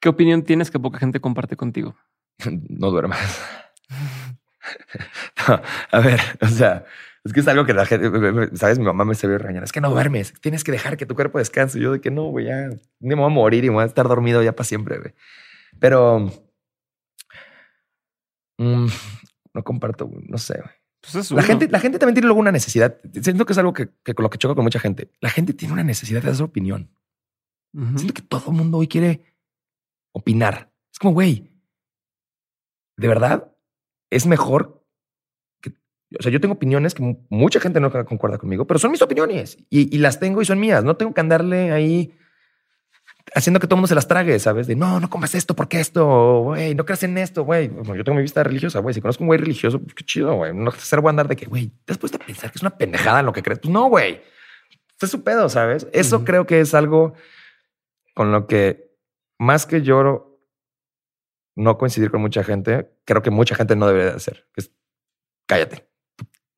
¿Qué 0.00 0.08
opinión 0.08 0.42
tienes 0.42 0.68
que 0.72 0.80
poca 0.80 0.98
gente 0.98 1.20
comparte 1.20 1.54
contigo? 1.54 1.94
no 2.68 2.90
duermas. 2.90 3.20
No, 5.48 5.60
a 5.90 6.00
ver, 6.00 6.20
o 6.42 6.46
sea, 6.46 6.84
es 7.24 7.32
que 7.32 7.40
es 7.40 7.48
algo 7.48 7.66
que 7.66 7.74
la 7.74 7.84
gente, 7.84 8.10
sabes, 8.56 8.78
mi 8.78 8.84
mamá 8.84 9.04
me 9.04 9.14
se 9.14 9.26
ve 9.26 9.36
regañar. 9.36 9.62
Es 9.62 9.72
que 9.72 9.80
no 9.80 9.90
duermes, 9.90 10.32
tienes 10.40 10.64
que 10.64 10.72
dejar 10.72 10.96
que 10.96 11.06
tu 11.06 11.14
cuerpo 11.14 11.38
descanse. 11.38 11.78
Y 11.78 11.82
yo 11.82 11.92
de 11.92 12.00
que 12.00 12.10
no, 12.10 12.24
güey, 12.24 12.46
ya 12.46 12.70
me 12.98 13.14
voy 13.14 13.24
a 13.24 13.28
morir 13.28 13.64
y 13.64 13.68
me 13.68 13.74
voy 13.74 13.82
a 13.82 13.86
estar 13.86 14.08
dormido 14.08 14.42
ya 14.42 14.52
para 14.52 14.64
siempre, 14.64 14.98
güey. 14.98 15.14
Pero 15.78 16.30
mm, 18.58 18.86
no 19.54 19.64
comparto, 19.64 20.06
güey, 20.06 20.24
no 20.28 20.38
sé. 20.38 20.54
güey. 20.54 20.74
Pues 21.02 21.14
es 21.14 21.30
La 21.30 21.42
gente, 21.42 21.68
la 21.68 21.80
gente 21.80 21.98
también 21.98 22.14
tiene 22.14 22.26
luego 22.26 22.40
una 22.40 22.52
necesidad. 22.52 22.98
Siento 23.20 23.44
que 23.44 23.52
es 23.52 23.58
algo 23.58 23.72
que, 23.72 23.88
que 24.02 24.14
con 24.14 24.22
lo 24.22 24.30
que 24.30 24.38
choco 24.38 24.54
con 24.54 24.64
mucha 24.64 24.80
gente. 24.80 25.10
La 25.20 25.30
gente 25.30 25.52
tiene 25.52 25.72
una 25.72 25.84
necesidad 25.84 26.20
de 26.20 26.28
dar 26.28 26.36
su 26.36 26.44
opinión. 26.44 26.90
Siento 27.72 28.14
que 28.14 28.22
todo 28.22 28.50
el 28.50 28.56
mundo 28.56 28.78
hoy 28.78 28.88
quiere 28.88 29.36
opinar. 30.12 30.72
Es 30.92 30.98
como, 30.98 31.14
güey, 31.14 31.52
de 32.96 33.08
verdad 33.08 33.54
es 34.10 34.26
mejor 34.26 34.79
o 36.18 36.22
sea, 36.22 36.32
yo 36.32 36.40
tengo 36.40 36.54
opiniones 36.54 36.94
que 36.94 37.02
mu- 37.02 37.24
mucha 37.28 37.60
gente 37.60 37.78
no 37.80 37.90
concuerda 38.04 38.38
conmigo, 38.38 38.66
pero 38.66 38.78
son 38.80 38.90
mis 38.90 39.02
opiniones 39.02 39.58
y, 39.70 39.94
y 39.94 39.98
las 39.98 40.18
tengo 40.18 40.42
y 40.42 40.44
son 40.44 40.58
mías. 40.58 40.82
No 40.84 40.96
tengo 40.96 41.14
que 41.14 41.20
andarle 41.20 41.70
ahí 41.72 42.14
haciendo 43.34 43.60
que 43.60 43.66
todo 43.66 43.76
el 43.76 43.80
mundo 43.80 43.88
se 43.88 43.94
las 43.94 44.08
trague, 44.08 44.38
¿sabes? 44.40 44.66
De 44.66 44.74
no, 44.74 44.98
no 44.98 45.08
comas 45.08 45.34
esto 45.36 45.54
porque 45.54 45.78
esto, 45.78 46.40
güey, 46.42 46.74
no 46.74 46.84
creas 46.84 47.02
en 47.04 47.16
esto, 47.18 47.44
güey. 47.44 47.68
Bueno, 47.68 47.94
yo 47.94 48.02
tengo 48.02 48.16
mi 48.16 48.22
vista 48.22 48.42
religiosa, 48.42 48.80
güey. 48.80 48.92
Si 48.94 49.00
conozco 49.00 49.22
un 49.22 49.28
güey 49.28 49.38
religioso, 49.38 49.78
pues 49.80 49.94
qué 49.94 50.04
chido, 50.04 50.34
güey. 50.34 50.52
No 50.54 50.72
ser 50.72 51.00
andar 51.06 51.28
de 51.28 51.36
que, 51.36 51.46
güey, 51.46 51.70
puesto 52.00 52.16
a 52.20 52.26
pensar 52.26 52.50
que 52.50 52.56
es 52.58 52.62
una 52.62 52.76
pendejada 52.76 53.20
en 53.20 53.26
lo 53.26 53.32
que 53.32 53.42
crees. 53.42 53.60
Pues 53.60 53.72
no, 53.72 53.88
güey. 53.88 54.20
Este 54.90 55.06
es 55.06 55.10
su 55.10 55.22
pedo, 55.22 55.48
¿sabes? 55.48 55.86
Eso 55.92 56.24
creo 56.24 56.46
que 56.46 56.60
es 56.60 56.74
algo 56.74 57.14
con 58.14 58.32
lo 58.32 58.46
que 58.46 58.90
más 59.38 59.64
que 59.64 59.82
yo 59.82 60.38
no 61.56 61.78
coincidir 61.78 62.10
con 62.10 62.20
mucha 62.20 62.42
gente, 62.44 62.90
creo 63.04 63.22
que 63.22 63.30
mucha 63.30 63.54
gente 63.54 63.76
no 63.76 63.86
debería 63.86 64.10
de 64.10 64.16
hacer. 64.16 64.46
Es, 64.56 64.72
cállate. 65.46 65.88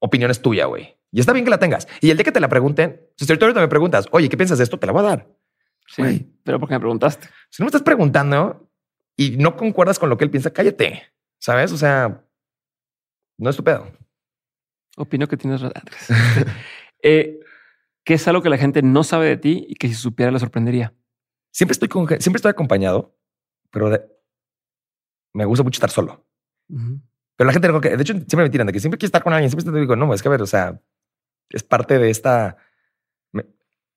Opinión 0.05 0.33
es 0.33 0.43
tuya, 0.43 0.67
güey. 0.67 0.97
Y 1.13 1.21
está 1.21 1.33
bien 1.33 1.45
que 1.45 1.51
la 1.51 1.59
tengas. 1.61 1.87
Y 2.01 2.11
el 2.11 2.17
día 2.17 2.25
que 2.25 2.33
te 2.33 2.41
la 2.41 2.49
pregunten, 2.49 3.01
si 3.17 3.31
ahorita 3.31 3.61
me 3.61 3.69
preguntas, 3.69 4.09
oye, 4.11 4.29
¿qué 4.29 4.37
piensas 4.37 4.59
de 4.59 4.65
esto? 4.65 4.77
Te 4.79 4.87
la 4.89 4.93
voy 4.93 5.01
a 5.05 5.09
dar. 5.09 5.29
Sí, 5.87 6.03
pero 6.43 6.59
porque 6.59 6.75
me 6.75 6.81
preguntaste. 6.81 7.29
Si 7.51 7.63
no 7.63 7.67
me 7.67 7.69
estás 7.69 7.83
preguntando 7.83 8.69
y 9.17 9.37
no 9.37 9.57
concuerdas 9.57 10.01
con 10.01 10.09
lo 10.09 10.17
que 10.17 10.25
él 10.25 10.31
piensa, 10.31 10.53
cállate. 10.53 11.05
¿Sabes? 11.39 11.71
O 11.71 11.77
sea, 11.77 12.25
no 13.39 13.51
es 13.51 13.57
tu 13.57 13.63
pedo. 13.63 13.93
Opino 14.97 15.29
que 15.29 15.37
tienes 15.37 15.61
razón. 15.61 15.83
eh, 17.03 17.39
¿Qué 18.05 18.15
es 18.15 18.27
algo 18.27 18.43
que 18.43 18.51
la 18.51 18.59
gente 18.59 18.83
no 18.83 19.05
sabe 19.05 19.29
de 19.29 19.37
ti 19.37 19.65
y 19.69 19.77
que 19.77 19.87
si 19.87 19.95
supiera 19.95 20.33
le 20.33 20.41
sorprendería? 20.41 20.93
Siempre 21.53 21.73
estoy 21.73 21.89
con, 21.89 22.09
siempre 22.09 22.39
estoy 22.39 22.51
acompañado, 22.51 23.17
pero 23.71 23.89
de- 23.91 24.03
me 25.35 25.45
gusta 25.45 25.63
mucho 25.63 25.77
estar 25.77 25.91
solo. 25.91 26.27
Pero 27.37 27.47
la 27.47 27.53
gente, 27.53 27.69
que- 27.81 27.97
de 27.97 28.03
hecho, 28.03 28.13
siempre 28.15 28.43
me 28.45 28.51
tiran 28.51 28.67
de 28.67 28.73
que 28.73 28.81
siempre 28.81 28.99
quiero 28.99 29.09
estar 29.09 29.23
con 29.23 29.33
alguien. 29.33 29.51
Siempre 29.51 29.73
te 29.73 29.81
digo, 29.81 29.97
no, 29.97 30.13
es 30.15 30.23
que 30.23 30.29
a 30.29 30.31
ver, 30.31 30.43
o 30.43 30.47
sea, 30.47 30.81
es 31.51 31.63
parte 31.63 31.99
de 31.99 32.11
esta. 32.11 32.57
me- 33.33 33.47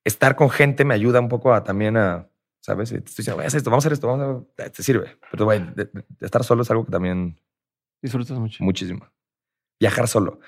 estar 0.04 0.36
con 0.36 0.50
gente 0.50 0.86
me 0.86 0.94
ayuda 0.94 1.20
un 1.20 1.30
poco 1.30 1.54
a 1.54 1.64
también 1.64 1.98
a, 1.98 2.28
¿sabes? 2.62 2.90
Te 2.90 2.98
estoy 2.98 3.14
diciendo, 3.18 3.36
"Güey, 3.36 3.48
haz 3.48 3.54
esto, 3.56 3.70
vamos 3.70 3.86
a 3.86 3.88
hacer 3.88 3.94
esto, 3.94 4.08
vamos 4.08 4.46
a. 4.60 4.70
Te 4.70 4.84
sirve. 4.84 5.18
Pero, 5.32 5.46
güey, 5.46 5.60
de, 5.76 5.86
de 5.86 6.04
estar 6.22 6.44
solo 6.44 6.62
es 6.64 6.72
algo 6.72 6.86
que 6.86 6.92
también 6.92 7.40
Disfrutas 8.02 8.38
mucho. 8.40 8.64
muchísimo. 8.64 9.08
Viajar 9.80 10.08
solo. 10.08 10.40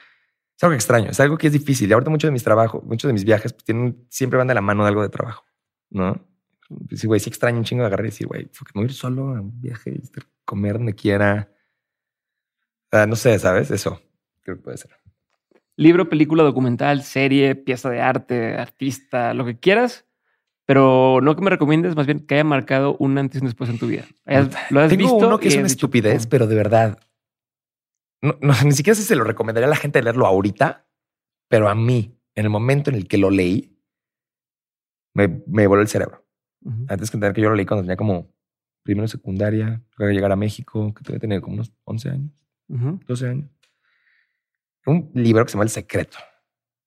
Es 0.58 0.64
algo 0.64 0.74
extraño, 0.76 1.12
es 1.12 1.20
algo 1.20 1.38
que 1.38 1.48
es 1.48 1.54
difícil. 1.54 1.90
Y 1.90 1.94
ahorita 1.94 2.10
muchos 2.10 2.28
de 2.30 2.32
mis 2.32 2.44
trabajos, 2.44 2.84
muchos 2.84 3.08
de 3.10 3.14
mis 3.14 3.24
viajes, 3.26 3.54
pues 3.54 3.64
tienen, 3.66 4.06
siempre 4.10 4.38
van 4.38 4.48
de 4.48 4.54
la 4.56 4.62
mano 4.62 4.84
de 4.84 4.90
algo 4.90 5.02
de 5.04 5.10
trabajo, 5.10 5.46
¿no? 5.92 6.20
Sí, 6.96 7.06
güey, 7.08 7.20
sí 7.20 7.30
extraño 7.30 7.58
un 7.60 7.64
chingo 7.64 7.82
de 7.84 7.88
agarrar 7.88 8.06
y 8.08 8.10
decir, 8.10 8.28
güey, 8.28 8.44
me 8.46 8.50
voy 8.74 8.84
a 8.84 8.86
ir 8.88 8.94
solo 8.94 9.36
a 9.36 9.42
un 9.42 9.62
viaje 9.62 10.02
comer 10.46 10.74
donde 10.74 10.96
quiera. 10.96 11.50
Ah, 12.92 13.06
no 13.06 13.16
sé, 13.16 13.38
¿sabes? 13.40 13.72
Eso 13.72 14.02
creo 14.44 14.58
que 14.58 14.64
puede 14.64 14.78
ser. 14.78 14.92
Libro, 15.76 16.10
película, 16.10 16.44
documental, 16.44 17.04
serie, 17.04 17.56
pieza 17.56 17.90
de 17.90 18.02
arte, 18.02 18.56
artista, 18.56 19.34
lo 19.34 19.46
que 19.46 19.60
quieras, 19.60 20.06
pero 20.66 21.20
no 21.22 21.36
que 21.36 21.44
me 21.44 21.50
recomiendes, 21.50 21.96
más 21.96 22.08
bien 22.08 22.26
que 22.26 22.36
haya 22.36 22.44
marcado 22.44 22.98
un 22.98 23.18
antes 23.18 23.40
y 23.40 23.44
un 23.44 23.48
después 23.48 23.70
en 23.70 23.78
tu 23.78 23.88
vida. 23.88 24.06
Lo 24.70 24.82
has 24.82 24.90
Tengo 24.90 25.04
visto 25.04 25.28
uno 25.28 25.40
que 25.40 25.50
es 25.50 25.54
una 25.54 25.64
dicho, 25.64 25.74
estupidez, 25.74 26.26
pero 26.26 26.48
de 26.48 26.56
verdad. 26.56 27.00
No, 28.22 28.38
no, 28.42 28.54
ni 28.64 28.72
siquiera 28.72 28.96
sé 28.96 29.04
si 29.04 29.10
se 29.10 29.16
lo 29.16 29.24
recomendaría 29.24 29.68
a 29.68 29.70
la 29.70 29.76
gente 29.76 30.02
leerlo 30.02 30.26
ahorita, 30.26 30.88
pero 31.48 31.70
a 31.70 31.76
mí, 31.76 32.18
en 32.34 32.46
el 32.46 32.50
momento 32.50 32.90
en 32.90 32.96
el 32.96 33.08
que 33.08 33.18
lo 33.18 33.30
leí, 33.30 33.78
me, 35.14 35.44
me 35.48 35.68
voló 35.68 35.82
el 35.82 35.88
cerebro. 35.88 36.26
Antes 36.90 37.12
que 37.12 37.18
entender 37.18 37.34
que 37.34 37.42
yo 37.42 37.50
lo 37.50 37.56
leí 37.56 37.66
cuando 37.66 37.84
tenía 37.84 37.96
como 37.96 38.34
primero 38.84 39.08
secundaria, 39.08 39.82
luego 39.98 40.14
llegar 40.14 40.32
a 40.32 40.36
México, 40.36 40.94
que 40.94 41.04
todavía 41.04 41.20
tenía 41.20 41.40
como 41.40 41.56
unos 41.56 41.72
11 41.86 42.10
años, 42.10 42.32
Ujú. 42.70 43.00
12 43.08 43.28
años. 43.28 43.50
un 44.86 45.12
libro 45.14 45.44
que 45.44 45.52
se 45.52 45.56
llama 45.56 45.64
El 45.64 45.70
Secreto. 45.70 46.18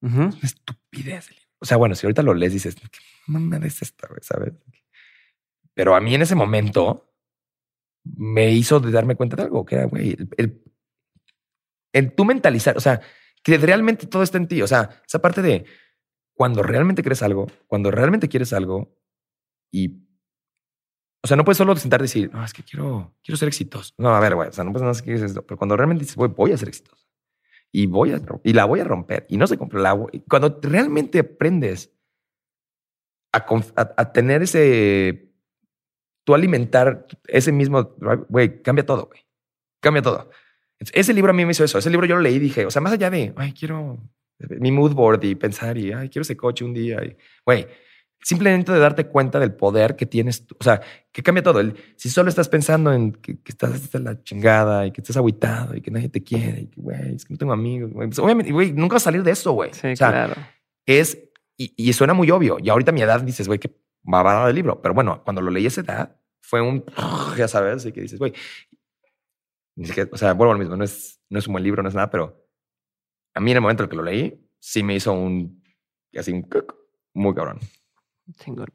Ujú. 0.02 0.22
Una 0.22 0.38
estupidez. 0.42 1.30
O 1.58 1.66
sea, 1.66 1.76
bueno, 1.76 1.94
si 1.94 2.06
ahorita 2.06 2.22
lo 2.22 2.32
lees, 2.34 2.54
dices, 2.54 2.74
¿qué 2.74 2.98
mamada 3.26 3.66
es 3.66 3.82
esta, 3.82 4.08
güey? 4.08 4.20
¿Sabes? 4.22 4.54
Pero 5.74 5.94
a 5.94 6.00
mí 6.00 6.14
en 6.14 6.22
ese 6.22 6.34
momento 6.34 7.12
me 8.04 8.50
hizo 8.52 8.80
de 8.80 8.90
darme 8.90 9.14
cuenta 9.16 9.36
de 9.36 9.42
algo, 9.42 9.64
que 9.64 9.74
era, 9.74 9.84
güey, 9.84 10.10
el, 10.12 10.28
el, 10.38 10.62
el 11.92 12.14
tú 12.14 12.24
mentalizar, 12.24 12.76
o 12.76 12.80
sea, 12.80 13.00
que 13.42 13.58
realmente 13.58 14.06
todo 14.06 14.22
está 14.22 14.38
en 14.38 14.48
ti. 14.48 14.62
O 14.62 14.66
sea, 14.66 15.02
esa 15.06 15.20
parte 15.20 15.42
de 15.42 15.66
cuando 16.32 16.62
realmente 16.62 17.02
crees 17.02 17.22
algo, 17.22 17.46
cuando 17.66 17.90
realmente 17.90 18.28
quieres 18.28 18.52
algo 18.54 18.96
y, 19.70 20.08
o 21.22 21.28
sea, 21.28 21.36
no 21.36 21.44
puedes 21.44 21.58
solo 21.58 21.76
sentarte 21.76 22.04
y 22.04 22.08
decir, 22.08 22.30
no, 22.32 22.44
es 22.44 22.52
que 22.52 22.62
quiero, 22.62 23.14
quiero 23.22 23.36
ser 23.36 23.48
exitoso. 23.48 23.94
No, 23.98 24.14
a 24.14 24.20
ver, 24.20 24.34
güey, 24.34 24.48
o 24.48 24.52
sea, 24.52 24.64
no 24.64 24.72
puedes 24.72 24.82
nada 24.82 24.90
más 24.90 25.02
que 25.02 25.06
quieres 25.12 25.22
esto, 25.22 25.42
pero 25.42 25.58
cuando 25.58 25.76
realmente 25.76 26.02
dices, 26.04 26.16
güey, 26.16 26.30
voy 26.34 26.52
a 26.52 26.56
ser 26.56 26.68
exitoso 26.68 27.06
y 27.72 27.86
voy 27.86 28.12
a, 28.12 28.20
y 28.42 28.52
la 28.52 28.64
voy 28.64 28.80
a 28.80 28.84
romper 28.84 29.26
y 29.28 29.36
no 29.36 29.46
se 29.46 29.56
compra 29.58 29.80
la 29.80 30.06
Cuando 30.28 30.58
realmente 30.62 31.20
aprendes 31.20 31.92
a, 33.32 33.46
a, 33.76 33.94
a 33.96 34.12
tener 34.12 34.42
ese, 34.42 35.30
tú 36.24 36.34
alimentar 36.34 37.06
ese 37.26 37.52
mismo, 37.52 37.94
güey, 38.28 38.62
cambia 38.62 38.84
todo, 38.86 39.06
güey, 39.06 39.24
cambia 39.80 40.02
todo. 40.02 40.30
Ese 40.92 41.12
libro 41.12 41.30
a 41.30 41.34
mí 41.34 41.44
me 41.44 41.52
hizo 41.52 41.62
eso. 41.62 41.78
Ese 41.78 41.90
libro 41.90 42.06
yo 42.06 42.16
lo 42.16 42.22
leí 42.22 42.36
y 42.36 42.38
dije, 42.38 42.64
o 42.64 42.70
sea, 42.70 42.80
más 42.80 42.92
allá 42.92 43.10
de, 43.10 43.34
ay, 43.36 43.52
quiero 43.52 44.00
mi 44.48 44.72
mood 44.72 44.94
board 44.94 45.22
y 45.24 45.34
pensar 45.34 45.76
y, 45.76 45.92
ay, 45.92 46.08
quiero 46.08 46.22
ese 46.22 46.36
coche 46.36 46.64
un 46.64 46.72
día. 46.72 47.00
Güey, 47.44 47.66
simplemente 48.22 48.72
de 48.72 48.78
darte 48.78 49.06
cuenta 49.06 49.38
del 49.38 49.52
poder 49.54 49.96
que 49.96 50.06
tienes. 50.06 50.46
O 50.58 50.64
sea, 50.64 50.80
que 51.12 51.22
cambia 51.22 51.42
todo. 51.42 51.60
El, 51.60 51.76
si 51.96 52.08
solo 52.10 52.28
estás 52.28 52.48
pensando 52.48 52.92
en 52.92 53.12
que, 53.12 53.40
que 53.40 53.52
estás 53.52 53.74
hasta 53.74 53.98
la 53.98 54.22
chingada 54.22 54.86
y 54.86 54.92
que 54.92 55.00
estás 55.00 55.16
aguitado 55.16 55.74
y 55.76 55.80
que 55.80 55.90
nadie 55.90 56.08
te 56.08 56.22
quiere 56.22 56.62
y 56.62 56.66
que, 56.66 56.80
güey, 56.80 57.14
es 57.14 57.24
que 57.24 57.34
no 57.34 57.38
tengo 57.38 57.52
amigos. 57.52 57.92
güey, 57.92 58.08
pues, 58.08 58.18
obviamente, 58.18 58.52
güey, 58.52 58.72
nunca 58.72 58.94
vas 58.94 59.02
a 59.02 59.06
salir 59.06 59.22
de 59.22 59.32
eso, 59.32 59.52
güey. 59.52 59.72
Sí, 59.72 59.88
o 59.88 59.96
sea, 59.96 60.10
claro. 60.10 60.34
es, 60.86 61.18
y, 61.56 61.74
y 61.76 61.92
suena 61.92 62.14
muy 62.14 62.30
obvio. 62.30 62.58
Y 62.62 62.68
ahorita 62.68 62.90
a 62.90 62.94
mi 62.94 63.02
edad 63.02 63.20
dices, 63.20 63.46
güey, 63.46 63.58
que 63.58 63.74
babada 64.02 64.46
del 64.46 64.56
libro. 64.56 64.80
Pero 64.80 64.94
bueno, 64.94 65.22
cuando 65.24 65.42
lo 65.42 65.50
leí 65.50 65.64
a 65.64 65.68
esa 65.68 65.80
edad, 65.80 66.16
fue 66.40 66.60
un, 66.60 66.84
ya 67.36 67.48
sabes, 67.48 67.86
y 67.86 67.92
que 67.92 68.02
dices, 68.02 68.18
güey, 68.18 68.32
o 70.12 70.16
sea, 70.16 70.32
vuelvo 70.34 70.52
a 70.52 70.54
lo 70.54 70.58
mismo, 70.58 70.76
no 70.76 70.84
es, 70.84 71.20
no 71.28 71.38
es 71.38 71.46
un 71.46 71.52
buen 71.52 71.64
libro, 71.64 71.82
no 71.82 71.88
es 71.88 71.94
nada, 71.94 72.10
pero 72.10 72.46
a 73.34 73.40
mí 73.40 73.50
en 73.50 73.56
el 73.56 73.60
momento 73.60 73.82
en 73.82 73.86
el 73.86 73.90
que 73.90 73.96
lo 73.96 74.02
leí, 74.02 74.48
sí 74.58 74.82
me 74.82 74.94
hizo 74.94 75.12
un, 75.12 75.62
así 76.16 76.32
un, 76.32 76.48
muy 77.14 77.34
cabrón. 77.34 77.60
Chingón. 78.38 78.68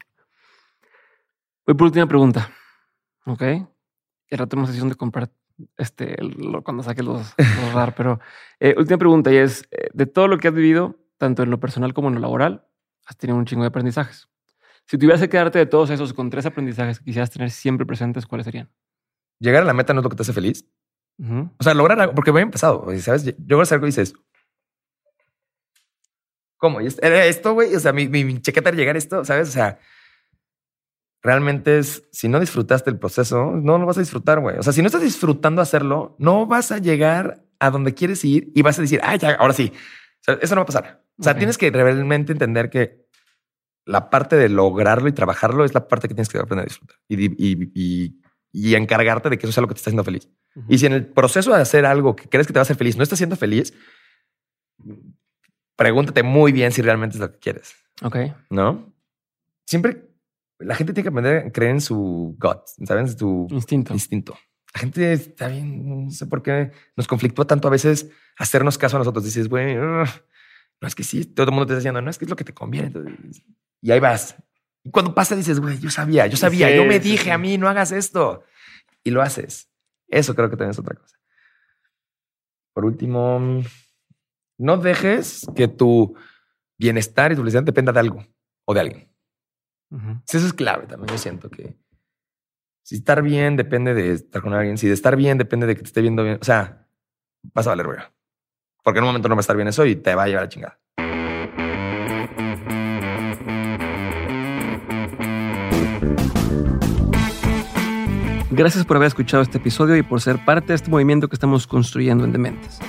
Voy 1.66 1.76
por 1.76 1.88
última 1.88 2.08
pregunta. 2.08 2.52
Ok. 3.26 3.42
Y 3.42 4.36
ahora 4.36 4.48
tenemos 4.48 4.70
sesión 4.70 4.90
de 4.90 4.96
comprar 4.96 5.32
este 5.78 6.16
lo- 6.22 6.64
cuando 6.64 6.84
saques 6.84 7.04
los, 7.06 7.34
los 7.38 7.74
RAR, 7.74 7.96
pero 7.96 8.20
eh, 8.60 8.76
última 8.78 8.98
pregunta 8.98 9.32
y 9.32 9.38
es 9.38 9.64
eh, 9.72 9.88
de 9.94 10.06
todo 10.06 10.28
lo 10.28 10.38
que 10.38 10.50
has 10.50 10.54
vivido, 10.54 11.00
tanto 11.18 11.44
en 11.44 11.50
lo 11.50 11.60
personal 11.60 11.94
como 11.94 12.10
en 12.10 12.16
lo 12.16 12.20
laboral, 12.22 12.66
has 13.06 13.18
tenido 13.18 13.38
un 13.38 13.46
chingo 13.46 13.64
de 13.64 13.68
aprendizajes. 13.70 14.28
Si 14.88 14.98
tuvieras 14.98 15.22
que 15.22 15.30
quedarte 15.30 15.58
de 15.60 15.66
todos 15.66 15.90
esos 15.90 16.14
con 16.14 16.30
tres 16.30 16.46
aprendizajes 16.46 17.00
que 17.00 17.06
quisieras 17.06 17.32
tener 17.32 17.50
siempre 17.52 17.86
presentes, 17.86 18.26
¿cuáles 18.28 18.46
serían? 18.46 18.70
Llegar 19.40 19.64
a 19.64 19.66
la 19.66 19.74
meta 19.74 19.94
no 19.94 20.02
es 20.02 20.04
lo 20.04 20.10
que 20.10 20.16
te 20.18 20.22
hace 20.24 20.34
feliz. 20.34 20.66
Ujú. 21.18 21.50
O 21.58 21.64
sea, 21.64 21.74
lograr 21.74 22.00
algo, 22.00 22.14
porque 22.14 22.32
me 22.32 22.40
ha 22.40 22.44
empezado, 22.44 22.86
¿sabes? 23.00 23.34
Logras 23.48 23.72
algo 23.72 23.86
y 23.86 23.90
dices, 23.90 24.14
¿cómo? 26.66 26.82
¿Y 26.82 26.88
es- 26.88 26.98
¿Era 27.02 27.26
esto, 27.26 27.54
güey? 27.54 27.76
O 27.76 27.80
sea, 27.80 27.94
mi, 27.94 28.08
mi, 28.08 28.24
mi 28.24 28.42
chaqueta 28.42 28.70
era 28.70 28.78
llegar 28.78 28.96
a 28.96 28.98
esto, 29.00 29.24
¿sabes? 29.24 29.50
O 29.50 29.52
sea, 29.52 29.78
realmente 31.22 31.80
es, 31.80 32.04
si 32.12 32.28
no 32.28 32.40
disfrutaste 32.40 32.90
el 32.90 33.00
proceso, 33.00 33.52
no 33.52 33.78
lo 33.78 33.86
vas 33.86 33.98
a 33.98 34.02
disfrutar, 34.02 34.40
güey. 34.40 34.58
O 34.58 34.64
sea, 34.64 34.74
si 34.74 34.82
no 34.82 34.88
estás 34.88 35.02
disfrutando 35.02 35.62
hacerlo, 35.62 36.16
no 36.20 36.46
vas 36.46 36.72
a 36.72 36.78
llegar 36.78 37.44
a 37.60 37.70
donde 37.72 37.94
quieres 37.94 38.24
ir 38.26 38.52
y 38.54 38.62
vas 38.62 38.78
a 38.78 38.82
decir, 38.82 39.00
ay, 39.04 39.18
ya, 39.20 39.32
ahora 39.36 39.54
sí. 39.54 39.72
O 39.76 40.24
sea, 40.24 40.38
eso 40.42 40.56
no 40.56 40.60
va 40.62 40.64
a 40.64 40.68
pasar. 40.68 41.04
O 41.18 41.24
sea, 41.24 41.34
tienes 41.38 41.58
que 41.58 41.70
realmente 41.72 42.32
entender 42.32 42.70
que 42.70 43.06
la 43.86 44.10
parte 44.10 44.36
de 44.36 44.50
lograrlo 44.50 45.08
y 45.08 45.12
trabajarlo 45.14 45.64
es 45.66 45.74
la 45.74 45.88
parte 45.88 46.08
que 46.08 46.14
tienes 46.16 46.30
que 46.30 46.38
aprender 46.40 46.64
a 46.66 46.68
disfrutar 46.68 46.98
y, 47.08 47.26
y, 47.26 47.72
y, 47.76 48.22
y 48.52 48.76
encargarte 48.76 49.30
de 49.30 49.38
que 49.38 49.46
eso 49.46 49.54
sea 49.54 49.62
lo 49.62 49.68
que 49.68 49.76
te 49.76 49.80
está 49.80 49.90
haciendo 49.92 50.04
feliz. 50.04 50.28
Y 50.70 50.78
si 50.78 50.86
en 50.86 50.94
el 50.94 51.06
proceso 51.06 51.54
de 51.54 51.62
hacer 51.62 51.86
algo 51.86 52.16
que 52.16 52.28
crees 52.30 52.48
que 52.48 52.54
te 52.54 52.58
va 52.60 52.62
a 52.62 52.64
hacer 52.64 52.78
feliz 52.78 52.98
no 52.98 53.04
estás 53.04 53.20
siendo 53.20 53.36
feliz, 53.36 53.74
pregúntate 55.76 56.24
muy 56.24 56.52
bien 56.52 56.72
si 56.72 56.82
realmente 56.82 57.16
es 57.18 57.22
lo 57.22 57.32
que 57.32 57.40
quieres, 57.40 57.74
Ok. 58.02 58.18
¿no? 58.50 58.94
Siempre 59.66 60.10
la 60.60 60.76
gente 60.76 60.94
tiene 60.94 61.04
que 61.06 61.10
aprender 61.10 61.48
a 61.48 61.52
creer 61.52 61.72
en 61.72 61.82
su 61.82 62.36
gut, 62.40 62.60
¿sabes? 62.86 63.12
En 63.12 63.18
su 63.20 63.48
Instinto. 63.50 63.94
instinto. 63.94 64.38
La 64.74 64.82
gente 64.82 65.14
está 65.14 65.48
bien, 65.48 66.06
no 66.06 66.12
sé 66.12 66.26
por 66.28 66.42
qué 66.44 66.72
nos 66.96 67.08
conflictúa 67.08 67.46
tanto 67.46 67.68
a 67.68 67.72
veces 67.72 68.10
hacernos 68.38 68.78
caso 68.78 68.98
a 68.98 69.00
nosotros. 69.00 69.24
Dices, 69.24 69.48
güey, 69.48 69.76
no 69.76 70.04
es 70.82 70.96
que 70.96 71.04
sí, 71.04 71.26
todo 71.26 71.46
el 71.48 71.52
mundo 71.52 71.66
te 71.68 71.74
está 71.74 71.80
diciendo, 71.80 72.02
no 72.02 72.10
es 72.10 72.18
que 72.18 72.26
es 72.26 72.30
lo 72.30 72.36
que 72.36 72.44
te 72.44 72.54
conviene. 72.54 72.88
Entonces, 72.88 73.44
y 73.82 73.92
ahí 73.92 74.00
vas. 74.00 74.36
Y 74.84 74.92
cuando 74.92 75.16
pasa, 75.16 75.36
dices, 75.36 75.60
güey, 75.60 75.80
yo 75.80 75.90
sabía, 75.90 76.28
yo 76.28 76.38
sabía, 76.38 76.70
Sí, 76.70 76.76
yo 76.76 76.86
me 76.86 76.96
sí, 77.02 77.10
dije 77.12 77.24
sí. 77.26 77.30
a 77.32 77.38
mí, 77.38 77.58
no 77.58 77.68
hagas 77.70 77.92
esto. 77.92 78.44
Y 79.04 79.12
lo 79.12 79.22
haces. 79.22 79.70
Eso 80.10 80.36
creo 80.36 80.50
que 80.50 80.58
también 80.58 80.72
es 80.72 80.80
otra 80.80 80.96
cosa. 80.96 81.18
Por 82.74 82.86
último, 82.86 83.64
no 84.58 84.78
dejes 84.78 85.46
que 85.56 85.68
tu 85.68 86.16
bienestar 86.78 87.32
y 87.32 87.36
tu 87.36 87.42
felicidad 87.42 87.64
dependa 87.64 87.92
de 87.92 88.00
algo 88.00 88.26
o 88.66 88.74
de 88.74 88.80
alguien. 88.80 89.12
Sí, 90.26 90.38
Eso 90.38 90.48
es 90.48 90.54
clave 90.54 90.88
también. 90.88 91.10
Yo 91.10 91.18
siento 91.18 91.50
que 91.50 91.78
si 92.84 92.96
estar 92.96 93.22
bien 93.22 93.56
depende 93.56 93.94
de 93.94 94.12
estar 94.12 94.42
con 94.42 94.54
alguien, 94.54 94.78
si 94.78 94.88
de 94.88 94.94
estar 94.94 95.16
bien 95.16 95.38
depende 95.38 95.68
de 95.68 95.76
que 95.76 95.82
te 95.82 95.88
esté 95.88 96.02
viendo 96.02 96.24
bien, 96.24 96.38
o 96.42 96.44
sea, 96.44 96.88
vas 97.54 97.68
a 97.68 97.72
valer 97.72 97.88
verga. 97.88 98.14
Porque 98.84 99.00
en 99.00 99.04
un 99.04 99.10
momento 99.10 99.30
no 99.30 99.36
va 99.36 99.40
a 99.40 99.42
estar 99.42 99.56
bien 99.56 99.68
eso 99.68 99.86
y 99.86 99.96
te 99.96 100.14
va 100.16 100.24
a 100.24 100.28
llevar 100.28 100.44
a 100.44 100.46
la 100.46 100.50
chingada. 100.50 100.80
Gracias 108.52 108.86
por 108.86 108.96
haber 108.96 109.08
escuchado 109.08 109.44
este 109.44 109.58
episodio 109.58 109.98
y 109.98 110.04
por 110.04 110.22
ser 110.22 110.44
parte 110.46 110.68
de 110.68 110.76
este 110.76 110.90
movimiento 110.90 111.28
que 111.28 111.36
estamos 111.36 111.68
construyendo 111.68 112.24
en 112.24 112.32
Dementes. 112.32 112.80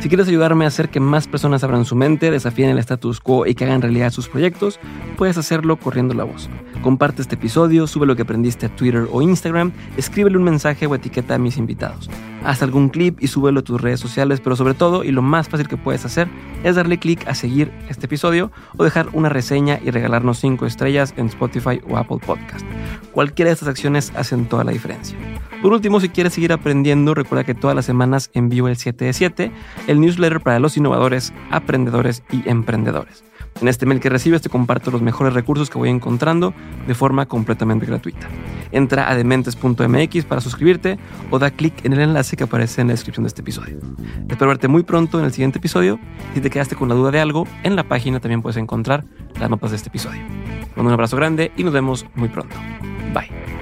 Si 0.00 0.08
quieres 0.08 0.26
ayudarme 0.26 0.64
a 0.64 0.68
hacer 0.68 0.88
que 0.88 0.98
más 0.98 1.28
personas 1.28 1.62
abran 1.62 1.84
su 1.84 1.94
mente, 1.94 2.32
desafíen 2.32 2.70
el 2.70 2.78
status 2.78 3.20
quo 3.20 3.46
y 3.46 3.54
que 3.54 3.64
hagan 3.64 3.82
realidad 3.82 4.10
sus 4.10 4.28
proyectos, 4.28 4.80
puedes 5.16 5.38
hacerlo 5.38 5.76
corriendo 5.76 6.12
la 6.12 6.24
voz. 6.24 6.50
Comparte 6.82 7.22
este 7.22 7.36
episodio, 7.36 7.86
sube 7.86 8.06
lo 8.06 8.16
que 8.16 8.22
aprendiste 8.22 8.66
a 8.66 8.74
Twitter 8.74 9.06
o 9.12 9.22
Instagram, 9.22 9.70
escríbele 9.96 10.38
un 10.38 10.42
mensaje 10.42 10.86
o 10.88 10.94
etiqueta 10.96 11.36
a 11.36 11.38
mis 11.38 11.56
invitados. 11.56 12.10
Haz 12.44 12.62
algún 12.62 12.88
clip 12.88 13.22
y 13.22 13.28
súbelo 13.28 13.60
a 13.60 13.62
tus 13.62 13.80
redes 13.80 14.00
sociales, 14.00 14.40
pero 14.40 14.56
sobre 14.56 14.74
todo, 14.74 15.04
y 15.04 15.12
lo 15.12 15.22
más 15.22 15.48
fácil 15.48 15.68
que 15.68 15.76
puedes 15.76 16.04
hacer, 16.04 16.26
es 16.64 16.74
darle 16.74 16.98
clic 16.98 17.26
a 17.28 17.36
seguir 17.36 17.70
este 17.88 18.06
episodio 18.06 18.50
o 18.76 18.82
dejar 18.82 19.08
una 19.12 19.28
reseña 19.28 19.78
y 19.84 19.90
regalarnos 19.92 20.40
5 20.40 20.66
estrellas 20.66 21.14
en 21.16 21.26
Spotify 21.26 21.80
o 21.88 21.96
Apple 21.96 22.18
Podcast. 22.26 22.66
Cualquiera 23.12 23.50
de 23.50 23.52
estas 23.52 23.68
acciones 23.68 24.12
hacen 24.16 24.46
toda 24.46 24.64
la 24.64 24.72
diferencia. 24.72 25.16
Por 25.62 25.72
último, 25.72 26.00
si 26.00 26.08
quieres 26.08 26.32
seguir 26.32 26.52
aprendiendo, 26.52 27.14
recuerda 27.14 27.44
que 27.44 27.54
todas 27.54 27.76
las 27.76 27.84
semanas 27.84 28.30
envío 28.34 28.66
el 28.66 28.76
7 28.76 29.04
de 29.04 29.12
7, 29.12 29.52
el 29.86 30.00
newsletter 30.00 30.40
para 30.40 30.58
los 30.58 30.76
innovadores, 30.76 31.32
aprendedores 31.52 32.24
y 32.32 32.48
emprendedores. 32.48 33.22
En 33.60 33.68
este 33.68 33.86
mail 33.86 34.00
que 34.00 34.08
recibes 34.08 34.42
te 34.42 34.48
comparto 34.48 34.90
los 34.90 35.02
mejores 35.02 35.34
recursos 35.34 35.70
que 35.70 35.78
voy 35.78 35.88
encontrando 35.88 36.52
de 36.88 36.94
forma 36.96 37.26
completamente 37.26 37.86
gratuita. 37.86 38.28
Entra 38.72 39.08
a 39.08 39.14
dementes.mx 39.14 40.24
para 40.24 40.40
suscribirte 40.40 40.98
o 41.30 41.38
da 41.38 41.52
clic 41.52 41.84
en 41.84 41.92
el 41.92 42.00
enlace 42.00 42.36
que 42.36 42.42
aparece 42.42 42.80
en 42.80 42.88
la 42.88 42.94
descripción 42.94 43.22
de 43.22 43.28
este 43.28 43.42
episodio. 43.42 43.78
Espero 44.28 44.48
verte 44.48 44.66
muy 44.66 44.82
pronto 44.82 45.20
en 45.20 45.26
el 45.26 45.32
siguiente 45.32 45.58
episodio. 45.58 46.00
Si 46.34 46.40
te 46.40 46.50
quedaste 46.50 46.74
con 46.74 46.88
la 46.88 46.96
duda 46.96 47.12
de 47.12 47.20
algo, 47.20 47.46
en 47.62 47.76
la 47.76 47.84
página 47.84 48.18
también 48.18 48.42
puedes 48.42 48.56
encontrar 48.56 49.04
las 49.38 49.48
notas 49.48 49.70
de 49.70 49.76
este 49.76 49.90
episodio. 49.90 50.22
Te 50.22 50.76
mando 50.76 50.88
un 50.88 50.94
abrazo 50.94 51.16
grande 51.16 51.52
y 51.56 51.62
nos 51.62 51.72
vemos 51.72 52.04
muy 52.16 52.30
pronto. 52.30 52.56
Bye. 53.14 53.61